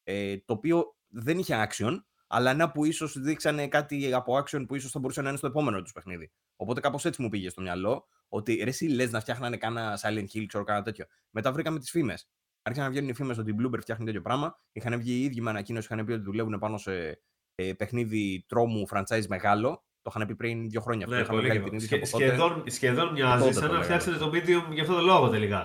ε, 0.04 0.38
το 0.38 0.54
οποίο 0.54 0.96
δεν 1.08 1.38
είχε 1.38 1.68
action, 1.70 1.98
αλλά 2.28 2.52
ένα 2.52 2.72
που 2.72 2.86
ίσως 2.86 3.20
δείξανε 3.20 3.68
κάτι 3.68 4.14
από 4.14 4.38
action 4.38 4.66
που 4.68 4.76
ίσως 4.76 4.92
θα 4.92 5.00
μπορούσε 5.00 5.22
να 5.22 5.30
είναι 5.30 5.38
στο 5.38 5.48
επόμενο 5.48 5.82
τους 5.82 5.92
παιχνίδι. 5.92 6.32
Οπότε 6.56 6.80
κάπως 6.80 7.06
έτσι 7.06 7.22
μου 7.22 7.30
πήγε 7.30 7.50
στο 7.50 7.62
μυαλό 7.62 8.08
ότι 8.28 8.56
ρε, 8.56 8.70
εσύ 8.70 8.86
λες 8.86 9.12
να 9.12 9.20
φτιάχνανε 9.20 9.58
κάνα 9.58 10.00
Silent 10.02 10.26
Hill, 10.34 10.46
ξέρω 10.48 10.64
κάνα 10.64 10.82
τέτοιο. 10.82 11.06
Μετά 11.30 11.52
βρήκαμε 11.52 11.80
τις 11.80 11.90
φήμες. 11.90 12.30
Άρχισαν 12.62 12.88
να 12.88 12.94
βγαίνουν 12.94 13.10
οι 13.10 13.14
φήμες 13.14 13.38
ότι 13.38 13.52
η 13.52 13.56
Bloomberg 13.60 13.80
φτιάχνει 13.82 14.06
τέτοιο 14.06 14.22
πράγμα. 14.22 14.60
Είχαν 14.72 15.00
βγει 15.00 15.12
οι 15.12 15.24
ίδιοι 15.24 15.42
με 15.42 15.50
ανακοίνωση, 15.50 15.88
είχαν 15.92 16.06
πει 16.06 16.12
ότι 16.12 16.24
δουλεύουν 16.24 16.60
πάνω 16.60 16.78
σε 16.78 17.22
ε, 17.56 17.74
παιχνίδι 17.74 18.46
τρόμου 18.48 18.88
franchise 18.94 19.26
μεγάλο. 19.28 19.84
Το 20.02 20.12
είχαν 20.16 20.28
πει 20.28 20.36
πριν 20.36 20.70
δύο 20.70 20.82
χρόνια. 20.82 21.08
Ναι, 21.08 21.16
αυτό. 21.20 21.30
πολύ 21.32 21.42
βγάλει 21.46 21.60
λίγο. 21.60 21.70
την 21.70 21.78
είδηση 21.78 21.94
Σχε- 21.96 22.04
από 22.08 22.12
τότε. 22.12 22.26
σχεδόν, 22.26 22.64
σχεδόν 22.68 23.12
μοιάζει 23.12 23.42
Τότε 23.42 23.54
σαν 23.54 23.62
το 23.62 23.68
να 23.68 23.80
λέγανε. 23.80 23.84
φτιάξετε 23.84 24.18
το 24.26 24.30
medium 24.34 24.74
για 24.74 24.82
αυτόν 24.82 24.96
τον 24.98 25.06
λόγο 25.06 25.30
τελικά. 25.30 25.60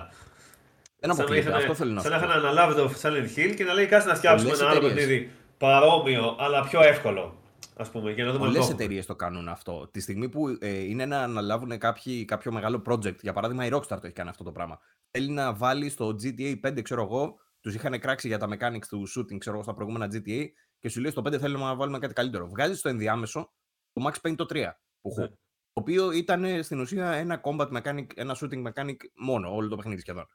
Δεν 0.99 1.09
Σαν 1.09 1.09
να 1.09 1.13
αποκλείεται. 1.13 1.47
είχαν- 1.49 1.61
Αυτό 1.61 1.73
θέλω 1.73 1.91
να 1.93 2.01
Σαν 2.01 2.11
σου 2.11 2.17
να 2.17 2.23
πω. 2.23 2.29
είχαν 2.29 2.43
αναλάβει 2.43 2.75
το 2.75 2.91
Silent 3.01 3.37
Hill 3.39 3.53
και 3.55 3.63
να 3.63 3.73
λέει 3.73 3.85
κάτσε 3.85 4.07
να 4.07 4.15
φτιάξουμε 4.15 4.43
Πολλές 4.49 4.59
ένα 4.59 4.69
άλλο 4.69 4.85
εταιρείες. 4.85 5.05
παιχνίδι 5.07 5.31
παρόμοιο, 5.57 6.35
αλλά 6.39 6.63
πιο 6.63 6.81
εύκολο. 6.81 7.37
Α 7.77 7.89
πούμε, 7.89 8.11
για 8.11 8.23
να 8.25 8.31
δούμε 8.31 8.45
αν 8.45 8.51
Πολλές 8.51 8.65
το 8.65 8.71
έχουμε. 8.71 8.83
εταιρείες 8.83 9.05
το 9.05 9.15
κάνουν 9.15 9.47
αυτό. 9.47 9.89
Τη 9.91 9.99
στιγμή 9.99 10.29
που 10.29 10.57
ε, 10.59 10.83
είναι 10.83 11.05
να 11.05 11.19
αναλάβουν 11.21 11.77
κάποιοι, 11.77 12.25
κάποιο 12.25 12.51
μεγάλο 12.51 12.81
project, 12.85 13.19
για 13.21 13.33
παράδειγμα 13.33 13.65
η 13.65 13.69
Rockstar 13.73 13.87
το 13.87 13.99
έχει 14.03 14.13
κάνει 14.13 14.29
αυτό 14.29 14.43
το 14.43 14.51
πράγμα. 14.51 14.79
Θέλει 15.11 15.29
να 15.31 15.53
βάλει 15.53 15.89
στο 15.89 16.15
GTA 16.23 16.59
5, 16.67 16.81
ξέρω 16.81 17.01
εγώ, 17.03 17.35
τους 17.61 17.73
είχαν 17.75 17.99
κράξει 17.99 18.27
για 18.27 18.37
τα 18.37 18.47
mechanics 18.51 18.85
του 18.89 19.07
shooting, 19.17 19.37
ξέρω 19.37 19.55
εγώ, 19.55 19.63
στα 19.63 19.73
προηγούμενα 19.73 20.07
GTA 20.13 20.45
και 20.79 20.89
σου 20.89 21.01
λέει 21.01 21.11
στο 21.11 21.21
5 21.21 21.37
θέλουμε 21.39 21.63
να 21.63 21.75
βάλουμε 21.75 21.99
κάτι 21.99 22.13
καλύτερο. 22.13 22.47
Βγάζεις 22.47 22.79
στο 22.79 22.89
ενδιάμεσο 22.89 23.53
το 23.91 24.07
Max 24.07 24.27
Payne 24.27 24.35
το 24.35 24.45
3 24.49 24.71
που 25.01 25.09
έχω. 25.09 25.21
Ναι. 25.21 25.27
Το 25.73 25.81
οποίο 25.81 26.11
ήταν 26.11 26.43
ε, 26.43 26.61
στην 26.61 26.79
ουσία 26.79 27.11
ένα 27.11 27.41
combat 27.43 27.71
mechanic, 27.71 28.05
ένα 28.15 28.37
shooting 28.39 28.71
mechanic 28.71 28.95
μόνο, 29.15 29.55
όλο 29.55 29.67
το 29.67 29.75
παιχνίδι 29.75 30.01
σχεδόν. 30.01 30.27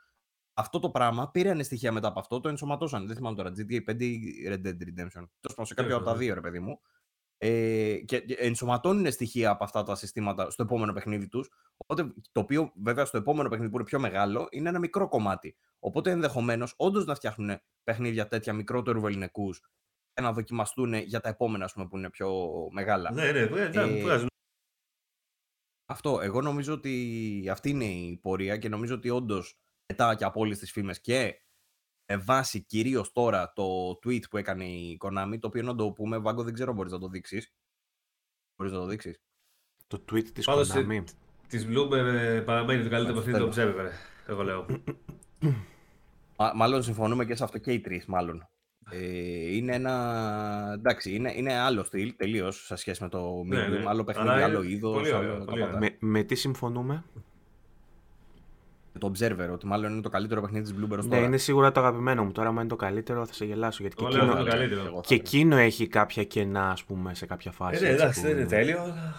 Αυτό 0.54 0.78
το 0.78 0.90
πράγμα 0.90 1.30
πήραν 1.30 1.64
στοιχεία 1.64 1.92
μετά 1.92 2.08
από 2.08 2.20
αυτό, 2.20 2.40
το 2.40 2.48
ενσωματώσαν. 2.48 3.06
Δεν 3.06 3.16
θυμάμαι 3.16 3.36
τώρα, 3.36 3.50
GTA 3.50 3.90
5 3.90 4.00
ή 4.00 4.20
Red 4.48 4.66
Dead 4.66 4.68
Redemption. 4.68 5.10
Τέλος 5.10 5.30
πάντων, 5.40 5.66
σε 5.66 5.74
κάποιο 5.74 5.96
από 5.96 6.04
τα 6.04 6.12
ναι. 6.12 6.18
δύο, 6.18 6.34
ρε 6.34 6.40
παιδί 6.40 6.58
μου. 6.58 6.80
Ε, 7.38 7.96
και 8.04 8.20
και 8.20 8.34
ενσωματώνουν 8.34 9.12
στοιχεία 9.12 9.50
από 9.50 9.64
αυτά 9.64 9.82
τα 9.82 9.94
συστήματα 9.94 10.50
στο 10.50 10.62
επόμενο 10.62 10.92
παιχνίδι 10.92 11.28
τους. 11.28 11.50
Οπότε 11.76 12.14
το 12.32 12.40
οποίο 12.40 12.72
βέβαια 12.82 13.04
στο 13.04 13.18
επόμενο 13.18 13.48
παιχνίδι 13.48 13.70
που 13.70 13.76
είναι 13.76 13.86
πιο 13.86 13.98
μεγάλο 13.98 14.48
είναι 14.50 14.68
ένα 14.68 14.78
μικρό 14.78 15.08
κομμάτι. 15.08 15.56
Οπότε 15.78 16.10
ενδεχομένως 16.10 16.74
όντως 16.76 17.04
να 17.04 17.14
φτιάχνουν 17.14 17.60
παιχνίδια 17.84 18.28
τέτοια 18.28 18.52
μικρότερου 18.52 19.06
ελληνικούς 19.06 19.60
και 19.60 19.83
να 20.21 20.33
δοκιμαστούν 20.33 20.94
για 20.94 21.21
τα 21.21 21.28
επόμενα, 21.28 21.64
ας 21.64 21.73
πούμε, 21.73 21.88
που 21.88 21.97
είναι 21.97 22.11
πιο 22.11 22.49
μεγάλα. 22.73 23.12
Ναι, 23.12 23.33
ναι, 23.33 23.44
ναι, 23.44 23.68
ναι, 23.68 23.83
Ε, 23.83 24.02
βγάζουν. 24.02 24.28
Αυτό. 25.87 26.21
Εγώ 26.21 26.40
νομίζω 26.40 26.73
ότι 26.73 27.49
αυτή 27.50 27.71
είναι 27.71 27.85
η 27.85 28.18
πορεία 28.23 28.56
και 28.56 28.68
νομίζω 28.68 28.94
ότι 28.94 29.11
όντως 29.11 29.59
μετά 29.92 30.14
και 30.14 30.25
από 30.25 30.40
όλες 30.40 30.59
τις 30.59 30.73
φήμες 30.73 31.00
και 31.00 31.44
με 32.12 32.16
βάση 32.16 32.64
κυρίως 32.64 33.12
τώρα 33.12 33.52
το 33.52 33.90
tweet 33.90 34.28
που 34.30 34.37
έκανε 34.37 34.64
η 34.64 34.99
Konami, 35.00 35.37
το 35.40 35.47
οποίο 35.47 35.62
να 35.62 35.75
το 35.75 35.92
πούμε, 35.92 36.18
Βάγκο, 36.18 36.42
δεν 36.42 36.54
ξέρω 36.54 36.71
αν 36.71 36.76
μπορείς 36.76 36.92
να 36.92 36.99
το 36.99 37.09
δείξεις. 37.09 37.54
Μπορείς 38.56 38.73
να 38.73 38.78
το 38.78 38.87
δείξεις. 38.87 39.23
Το 39.87 40.04
tweet 40.11 40.25
της 40.25 40.44
Πάντως, 40.44 40.71
Konami. 40.75 41.04
Της 41.49 41.66
Bloomberg 41.68 41.92
ε, 41.92 42.40
παραμένει 42.40 42.83
το 42.83 42.88
καλύτερο 42.88 43.14
Μάλιστα, 43.14 43.33
παιχνίδι 43.33 43.49
του 43.49 43.54
τέλος. 43.54 43.87
Observer. 43.87 43.90
Εγώ 44.26 44.42
λέω. 44.42 44.66
μάλλον 46.54 46.83
συμφωνούμε 46.83 47.25
και 47.25 47.35
σε 47.35 47.44
αυτό 47.44 47.59
και 47.59 47.73
οι 47.73 47.80
τρει, 47.80 48.04
μάλλον. 48.06 48.49
Ε, 48.90 49.54
είναι 49.56 49.74
ένα. 49.74 50.72
Εντάξει, 50.74 51.14
είναι, 51.14 51.32
είναι 51.36 51.58
άλλο 51.58 51.84
στυλ 51.84 52.14
τελείως 52.16 52.66
σε 52.66 52.76
σχέση 52.76 53.02
με 53.02 53.08
το 53.08 53.40
Medium. 53.40 53.46
Ναι, 53.46 53.66
ναι. 53.68 53.84
Άλλο 53.86 54.04
παιχνίδι, 54.04 54.28
Αλλά 54.28 54.44
άλλο 54.44 54.62
είναι 54.62 54.72
είδος. 54.72 54.92
πολύ 54.94 55.12
ωραίο, 55.12 55.44
πολύ 55.44 55.62
ωραίο. 55.62 55.78
Με, 55.78 55.96
με 55.98 56.22
τι 56.22 56.34
συμφωνούμε; 56.34 57.04
Το 58.98 59.12
Observer, 59.14 59.48
ότι 59.52 59.66
μάλλον 59.66 59.92
είναι 59.92 60.00
το 60.02 60.08
καλύτερο 60.08 60.40
παιχνίδι 60.40 60.64
της 60.72 60.74
Bloomberg 60.80 60.98
ως 60.98 61.04
Ναι, 61.06 61.14
τώρα. 61.14 61.26
είναι 61.26 61.36
σίγουρα 61.36 61.72
το 61.72 61.80
αγαπημένο 61.80 62.24
μου. 62.24 62.32
Τώρα, 62.32 62.48
αν 62.48 62.54
είναι 62.56 62.66
το 62.66 62.76
καλύτερο, 62.76 63.26
θα 63.26 63.32
σε 63.32 63.44
γελάσω. 63.44 63.78
Γιατί 63.80 63.96
και 63.96 64.04
Εγώ 64.04 64.12
λέω 64.12 64.22
εκείνο, 64.24 64.38
αυτό 64.38 64.50
το 64.50 64.56
καλύτερο. 64.56 64.80
Εγώ 64.86 64.94
θα 64.94 65.00
και 65.00 65.14
έλεγα. 65.14 65.28
εκείνο 65.28 65.56
έχει 65.56 65.86
κάποια 65.88 66.24
κενά, 66.24 66.70
ας 66.70 66.84
πούμε, 66.84 67.14
σε 67.14 67.26
κάποια 67.26 67.50
Ε, 67.54 67.56
φάση. 67.56 67.82
ναι, 67.82 67.88
έτσι, 67.88 68.02
εντάξει, 68.02 68.20
που- 68.20 68.26
δεν 68.26 68.36
είναι 68.36 68.46
τέλειο, 68.46 68.80
αλλά. 68.82 69.14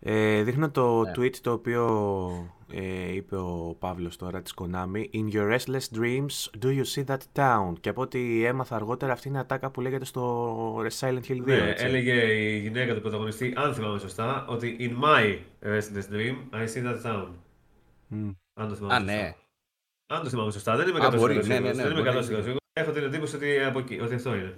Ε, 0.00 0.42
δείχνω 0.42 0.70
το 0.70 1.02
Ναι. 1.02 1.12
tweet 1.16 1.36
το 1.36 1.52
οποίο 1.52 2.53
ε, 2.72 3.14
είπε 3.14 3.36
ο 3.36 3.76
Παύλος 3.78 4.16
τώρα 4.16 4.42
της 4.42 4.54
Konami 4.60 5.04
In 5.14 5.32
your 5.34 5.56
restless 5.58 5.98
dreams, 5.98 6.62
do 6.64 6.68
you 6.68 6.84
see 6.94 7.04
that 7.06 7.18
town? 7.34 7.72
Και 7.80 7.88
από 7.88 8.00
ό,τι 8.02 8.44
έμαθα 8.44 8.74
αργότερα 8.76 9.12
αυτή 9.12 9.28
είναι 9.28 9.38
ατάκα 9.38 9.70
που 9.70 9.80
λέγεται 9.80 10.04
στο 10.04 10.76
Silent 11.00 11.20
Hill 11.28 11.36
2, 11.40 11.44
Ναι, 11.44 11.68
έτσι. 11.70 11.84
έλεγε 11.84 12.12
η 12.22 12.58
γυναίκα 12.58 12.94
του 12.94 13.00
πρωταγωνιστή, 13.00 13.52
αν 13.56 13.74
θυμάμαι 13.74 13.98
σωστά, 13.98 14.46
ότι 14.48 14.76
in 14.80 15.04
my 15.04 15.38
restless 15.72 16.14
dream, 16.14 16.34
I 16.54 16.64
see 16.74 16.84
that 16.86 17.02
town. 17.12 17.26
Μμ. 18.08 18.30
Αν 18.54 18.68
το 18.68 18.74
θυμάμαι 18.74 18.94
Α, 18.94 18.98
σωστά. 18.98 19.12
ναι. 19.12 19.34
Αν 20.06 20.22
το 20.22 20.28
θυμάμαι 20.28 20.50
σωστά, 20.52 20.76
δεν 20.76 20.88
είμαι 20.88 20.98
Α, 21.04 21.08
100% 21.08 21.16
μπορεί, 21.16 21.32
σίγουρος. 21.32 21.46
ναι, 21.48 21.58
ναι, 21.58 21.72
ναι, 21.72 21.82
δεν 21.82 21.90
είμαι 21.92 22.02
μπορεί. 22.02 22.18
100% 22.18 22.24
σίγουρος. 22.24 22.56
Έχω 22.72 22.90
την 22.90 23.02
εντύπωση 23.02 23.36
ότι, 23.36 23.60
από 23.60 23.78
εκεί, 23.78 24.00
ότι 24.00 24.14
αυτό 24.14 24.34
είναι. 24.34 24.54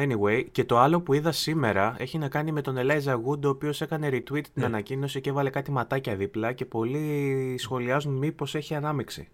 Anyway, 0.00 0.44
και 0.52 0.64
το 0.64 0.78
άλλο 0.78 1.00
που 1.00 1.12
είδα 1.12 1.32
σήμερα 1.32 1.94
έχει 1.98 2.18
να 2.18 2.28
κάνει 2.28 2.52
με 2.52 2.60
τον 2.60 2.76
Elijah 2.78 3.14
Wood, 3.14 3.44
ο 3.44 3.48
οποίος 3.48 3.80
έκανε 3.80 4.08
retweet 4.12 4.42
την 4.42 4.52
Ναι. 4.54 4.64
ανακοίνωση 4.64 5.20
και 5.20 5.30
έβαλε 5.30 5.50
κάτι 5.50 5.70
ματάκια 5.70 6.16
δίπλα 6.16 6.52
και 6.52 6.64
πολλοί 6.64 7.54
σχολιάζουν 7.58 8.14
μήπως 8.16 8.54
έχει 8.54 8.74
ανάμειξη. 8.74 9.28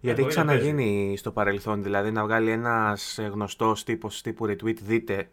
Γιατί 0.00 0.22
έχει 0.22 0.34
μπορεί 0.34 0.46
να 0.46 0.54
ξαναγίνει 0.54 1.16
στο 1.16 1.32
παρελθόν, 1.32 1.82
δηλαδή 1.82 2.10
να 2.10 2.22
βγάλει 2.24 2.50
ένας 2.50 3.18
γνωστός 3.32 3.84
τύπος 3.84 4.22
τύπου 4.22 4.46
retweet, 4.46 4.76
δείτε 4.82 5.30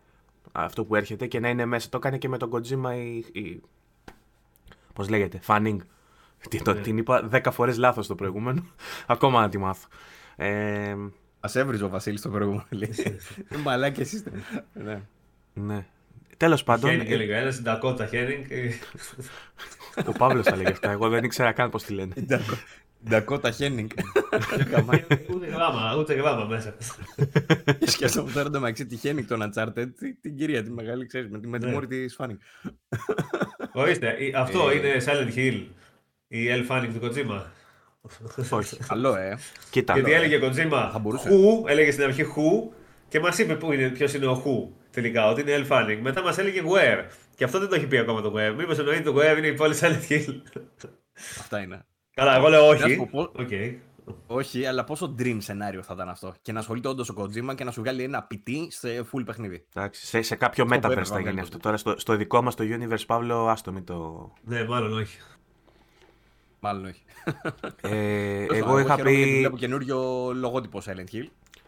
αυτό 0.51 0.85
που 0.85 0.95
έρχεται 0.95 1.27
και 1.27 1.39
να 1.39 1.49
είναι 1.49 1.65
μέσα. 1.65 1.89
Το 1.89 1.97
έκανε 1.97 2.17
και 2.17 2.29
με 2.29 2.37
τον 2.37 2.49
Kojima 2.53 2.93
η... 2.95 3.39
η... 3.39 3.61
Πώς 4.93 5.09
λέγεται, 5.09 5.39
Fanning. 5.47 5.77
Τι, 6.49 6.61
το, 6.61 6.73
Ναι. 6.73 6.79
Την 6.81 6.97
είπα 6.97 7.29
10 7.31 7.47
φορές 7.51 7.77
λάθος 7.77 8.07
το 8.07 8.15
προηγούμενο. 8.15 8.65
Ακόμα 9.07 9.41
να 9.41 9.49
τη 9.49 9.57
μάθω. 9.57 9.87
Ε, 10.35 10.95
Α 11.39 11.49
έβριζε 11.53 11.83
ο 11.83 11.89
Βασίλης 11.89 12.21
το 12.21 12.29
προηγούμενο. 12.29 12.65
λέει. 12.79 12.93
Μαλάκια 13.63 14.03
είστε. 14.03 14.31
Ναι. 14.73 15.01
ναι. 15.53 15.85
Τέλος 16.37 16.63
πάντων, 16.63 16.89
Χένινγκ 16.89 17.09
ε, 17.09 17.13
έλεγα, 17.13 17.37
ένα 17.37 17.51
στην 17.51 17.65
Dakota 17.67 18.07
Χένινγκ. 18.09 18.45
ε, 18.49 18.69
ο 20.07 20.11
Παύλος 20.11 20.45
τα 20.45 20.55
λέγε 20.55 20.69
αυτά. 20.69 20.91
Εγώ 20.91 21.09
δεν 21.09 21.23
ήξερα 21.23 21.51
καν 21.51 21.69
πώς 21.69 21.83
τη 21.83 21.93
λένε. 21.93 22.13
Ντακότα 23.09 23.51
Χένινγκ. 23.51 23.89
Ούτε 25.33 25.45
γράμμα, 25.47 25.95
ούτε 25.97 26.13
γράμμα 26.13 26.45
μέσα. 26.45 26.75
Σκέφτομαι 27.85 28.31
τώρα 28.31 28.49
το 28.49 28.59
μεταξύ 28.59 28.85
τη 28.85 28.95
Χένινγκ 28.95 29.27
των 29.27 29.41
Uncharted, 29.53 29.87
τη- 29.99 30.13
την 30.15 30.35
κυρία 30.37 30.63
τη 30.63 30.69
μεγάλη, 30.71 31.05
ξέρεις, 31.05 31.29
με 31.29 31.39
τη, 31.39 31.47
με 31.47 31.59
τη 31.59 31.65
Ναι. 31.65 31.71
μόρη 31.71 31.87
της 31.87 32.15
Φάνινγκ. 32.15 32.39
Ορίστε, 33.71 34.15
η- 34.19 34.33
αυτό 34.35 34.69
Ε. 34.69 34.75
είναι 34.75 34.97
Silent 35.05 35.35
Hill. 35.37 35.63
Η 36.27 36.47
El 36.49 36.67
Fanning 36.71 36.89
του 36.93 36.99
Kojima. 37.05 37.41
Όχι. 38.49 38.77
Καλό, 38.77 39.15
ε. 39.15 39.37
Κοίτα. 39.69 39.93
Γιατί 39.93 40.11
έλεγε 40.11 40.35
ο 40.45 40.49
Kojima 40.49 40.89
Θα 40.91 40.99
μπορούσε. 40.99 41.29
Who, 41.31 41.69
έλεγε 41.69 41.91
στην 41.91 42.03
αρχή 42.03 42.23
Who 42.35 42.73
και 43.07 43.19
μας 43.19 43.37
είπε 43.37 43.55
πού 43.55 43.71
είναι, 43.71 43.89
ποιος 43.89 44.13
είναι 44.13 44.25
ο 44.27 44.43
Who 44.45 44.75
τελικά, 44.91 45.27
ότι 45.29 45.41
είναι 45.41 45.55
El 45.55 45.71
Fanning. 45.71 45.97
Μετά 46.01 46.21
μας 46.21 46.37
έλεγε 46.37 46.61
Where. 46.65 47.03
Και 47.35 47.43
αυτό 47.43 47.59
δεν 47.59 47.69
το 47.69 47.75
έχει 47.75 47.87
πει 47.87 47.97
ακόμα 47.97 48.21
το 48.21 48.33
Where. 48.35 48.53
Μήπως 48.57 48.79
εννοεί 48.79 49.01
το 49.01 49.15
Where 49.17 49.37
είναι 49.37 49.47
η 49.47 49.53
πόλη 49.53 49.75
Silent 49.79 50.09
Hill. 50.09 50.41
Αυτά 51.39 51.59
είναι. 51.61 51.85
Καλά, 52.13 52.35
εγώ 52.35 52.47
λέω 52.47 52.71
Να 52.71 52.77
σου 52.77 52.83
όχι. 52.85 52.95
πω 52.95 53.07
πώς- 53.11 53.31
Οκ. 53.35 53.49
Όχι, 54.27 54.65
αλλά 54.65 54.83
πόσο 54.83 55.15
dream 55.19 55.37
σενάριο 55.39 55.83
θα 55.83 55.93
ήταν 55.93 56.09
αυτό. 56.09 56.33
Και 56.41 56.51
να 56.51 56.59
ασχολείται 56.59 56.87
όντως 56.87 57.09
ο 57.09 57.13
Kojima 57.17 57.55
και 57.55 57.63
να 57.63 57.71
σου 57.71 57.81
βγάλει 57.81 58.03
ένα 58.03 58.27
PT 58.31 58.49
σε 58.67 59.05
full 59.13 59.21
παιχνίδι. 59.25 59.65
Εντάξει, 59.75 60.05
σε, 60.05 60.21
σε 60.21 60.35
κάποιο 60.35 60.63
Αυτό 60.63 60.75
metaverse 60.77 60.91
πρέπει 60.91 61.07
θα 61.07 61.13
να 61.13 61.19
γίνει 61.19 61.31
βλέπω. 61.31 61.45
αυτό. 61.47 61.57
Τώρα 61.59 61.77
στο, 61.77 61.93
στο 61.97 62.15
δικό 62.15 62.41
μας 62.41 62.55
το 62.55 62.63
universe, 62.67 63.05
Παύλο, 63.07 63.47
άστο 63.47 63.71
μην 63.71 63.83
το... 63.83 64.29
Ναι, 64.43 64.63
μάλλον 64.63 64.93
όχι. 64.99 65.17
Μάλλον 66.59 66.85
όχι. 66.85 67.01
Ε, 67.81 68.45
Τέλος 68.45 68.57
εγώ 68.57 68.65
πάντων, 68.65 68.79
είχα 68.81 68.95
χαίρομαι 68.95 69.11
γιατί 69.15 69.31
πει... 69.31 69.37
Βλέπω 69.37 69.57
καινούριο 69.57 70.31
λογότυπο 70.35 70.81
Silent 70.85 71.15
Hill. 71.15 71.27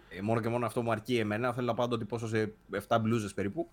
Ε, 0.10 0.22
μόνο 0.22 0.42
και 0.42 0.50
μόνο 0.50 0.66
αυτό 0.66 0.82
μου 0.82 0.92
αρκεί 0.92 1.18
εμένα. 1.18 1.54
Θέλω 1.54 1.66
να 1.68 1.74
πάω 1.74 1.86
να 1.86 1.92
το 1.92 1.98
τυπώσω 1.98 2.28
σε 2.28 2.54
7 2.88 2.98
μπλούζες 3.02 3.34
περίπου. 3.34 3.70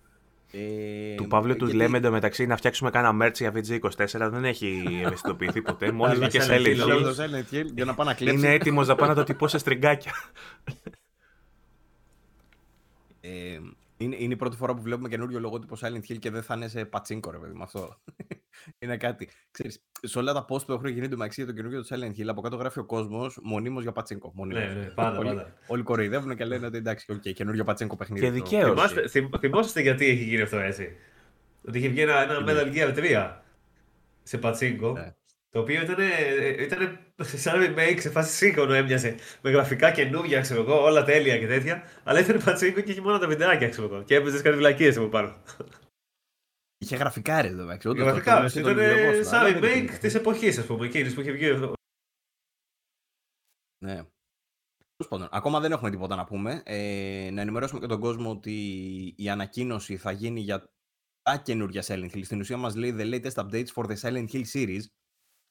Ε, 0.51 1.15
Του 1.15 1.27
Παύλου 1.27 1.55
του 1.55 1.65
γιατί- 1.65 1.77
λέμε 1.77 1.97
εντωμεταξύ 1.97 2.45
να 2.45 2.57
φτιάξουμε 2.57 2.89
κάνα 2.89 3.25
merch 3.27 3.33
για 3.37 3.51
VG24. 3.55 4.29
Δεν 4.31 4.45
έχει 4.45 4.99
ευαισθητοποιηθεί 5.05 5.61
ποτέ. 5.61 5.91
Μόλις 5.97 6.15
Αλλά 6.17 6.27
βγήκε 6.27 6.45
Silent 6.45 6.65
Silent 6.65 6.67
Hill, 6.67 6.75
Θέλω 6.75 6.97
Hill, 6.99 7.15
το 7.15 7.23
Silent 7.23 7.55
Hill 7.55 7.65
για 7.75 7.85
να 7.85 7.93
πάω 7.93 8.05
να 8.05 8.13
κλέψει. 8.13 8.37
είναι 8.39 8.53
έτοιμος 8.53 8.87
να 8.87 8.95
πάει 8.95 9.09
να 9.09 9.15
το 9.15 9.23
τυπώσει 9.23 9.51
σε 9.51 9.57
στριγκάκια. 9.59 10.11
Ε, 13.21 13.59
είναι, 13.97 14.15
είναι 14.19 14.33
η 14.33 14.35
πρώτη 14.35 14.55
φορά 14.55 14.75
που 14.75 14.81
βλέπουμε 14.81 15.09
καινούριο 15.09 15.39
λογότυπο 15.39 15.75
Silent 15.81 16.11
Hill 16.11 16.17
και 16.19 16.29
δεν 16.31 16.43
θα 16.43 16.55
είναι 16.55 16.67
σε 16.67 16.85
πατσίνκο, 16.85 17.31
ρε 17.31 17.37
παιδί 17.37 17.53
μου 17.53 17.63
αυτό. 17.63 17.97
Είναι 18.79 18.97
κάτι. 18.97 19.29
Ξέρεις, 19.51 19.81
σε 20.01 20.19
όλα 20.19 20.33
τα 20.33 20.45
post 20.49 20.65
που 20.65 20.71
έχουν 20.71 20.87
γίνει 20.87 21.05
εντωμεταξύ 21.05 21.41
για 21.43 21.49
το 21.53 21.55
καινούριο 21.57 21.81
του 21.81 21.87
Silent 21.89 22.19
Hill, 22.21 22.27
από 22.27 22.41
κάτω 22.41 22.55
γράφει 22.55 22.79
ο 22.79 22.85
κόσμος 22.85 23.39
μονίμως 23.43 23.83
για 23.83 23.91
πατσίνκο. 23.91 24.31
Μονίμως. 24.35 24.63
Ναι, 24.73 24.79
ναι, 24.79 24.85
πάντα, 24.85 25.17
όλοι, 25.17 25.27
πάντα. 25.27 25.53
όλοι 25.67 25.83
κοροϊδεύουν 25.83 26.35
και 26.35 26.45
λένε 26.45 26.65
ότι 26.65 26.77
εντάξει, 26.77 27.11
οκ, 27.11 27.21
καινούριο 27.21 27.63
πατσίνκο 27.63 27.95
παιχνίδι. 27.95 28.21
Και 28.25 28.27
το- 28.27 28.33
δικαίως. 28.33 28.69
Θυμάστε, 28.69 29.07
θυμ- 29.07 29.37
θυμόσαστε 29.39 29.81
γιατί 29.81 30.05
έχει 30.05 30.23
γίνει 30.23 30.41
αυτό 30.41 30.57
έτσι. 30.57 30.95
Ότι 31.67 31.77
είχε 31.77 31.87
βγει 31.87 32.01
ένα, 32.01 32.21
ένα 32.21 32.43
Metal 32.47 32.73
Gear 32.75 32.93
3 32.97 33.41
σε 34.23 34.37
πατσίνκο. 34.37 34.91
Ναι. 34.91 35.13
Το 35.51 35.59
οποίο 35.59 35.81
ήταν, 35.81 35.97
ήταν 36.59 36.99
σαν 37.15 37.55
remake 37.61 37.97
σε 37.99 38.09
φάση 38.09 38.35
σύγχρονο 38.35 38.73
έμοιαζε. 38.73 39.15
Με 39.41 39.51
γραφικά 39.51 39.91
καινούργια, 39.91 40.41
ξέρω 40.41 40.61
εγώ, 40.61 40.83
όλα 40.83 41.03
τέλεια 41.03 41.37
και 41.37 41.47
τέτοια. 41.47 41.83
Αλλά 42.03 42.19
ήταν 42.19 42.41
πατσίνκο 42.45 42.79
και 42.81 42.91
είχε 42.91 43.01
μόνο 43.01 43.17
τα 43.17 43.27
βιντεάκια, 43.27 43.69
ξέρω 43.69 43.87
εγώ. 43.91 44.03
Και 44.03 44.15
έπαιζες 44.15 44.41
κάτι 44.41 44.55
βλακίες 44.57 44.97
από 44.97 45.07
πάνω. 45.07 45.35
Είχε 46.81 46.95
γραφικά 46.95 47.41
ρε 47.41 47.47
εδώ 47.47 47.63
εντάξει. 47.63 47.87
όντως, 47.87 48.03
το 48.03 48.09
Γραφικά, 48.09 48.49
θυμάμαι, 48.49 48.49
ήταν 48.49 48.63
το 48.63 49.03
λογικό, 49.03 49.23
σαν 49.23 49.39
αλλά 49.39 49.59
δεν 49.59 49.61
remake 49.63 49.77
είναι. 49.77 49.97
της 49.97 50.15
εποχής, 50.15 50.57
ας 50.57 50.65
πούμε, 50.65 50.85
εκείνης 50.85 51.13
που 51.13 51.21
είχε 51.21 51.31
βγει 51.31 51.49
αυτό. 51.49 51.73
Ναι. 53.85 54.03
Πάντων, 55.09 55.27
ακόμα 55.31 55.59
δεν 55.59 55.71
έχουμε 55.71 55.89
τίποτα 55.89 56.15
να 56.15 56.25
πούμε. 56.25 56.61
Ε, 56.65 57.29
να 57.31 57.41
ενημερώσουμε 57.41 57.79
και 57.79 57.87
τον 57.87 57.99
κόσμο 57.99 58.29
ότι 58.29 58.53
η 59.17 59.29
ανακοίνωση 59.29 59.97
θα 59.97 60.11
γίνει 60.11 60.39
για 60.39 60.71
τα 61.21 61.37
καινούργια 61.37 61.83
Silent 61.85 62.09
Hill. 62.13 62.21
Στην 62.23 62.39
ουσία 62.39 62.57
μας 62.57 62.75
λέει 62.75 62.95
The 62.97 63.13
latest 63.13 63.43
updates 63.43 63.67
for 63.75 63.85
the 63.85 63.95
Silent 64.01 64.27
Hill 64.31 64.43
series. 64.53 64.81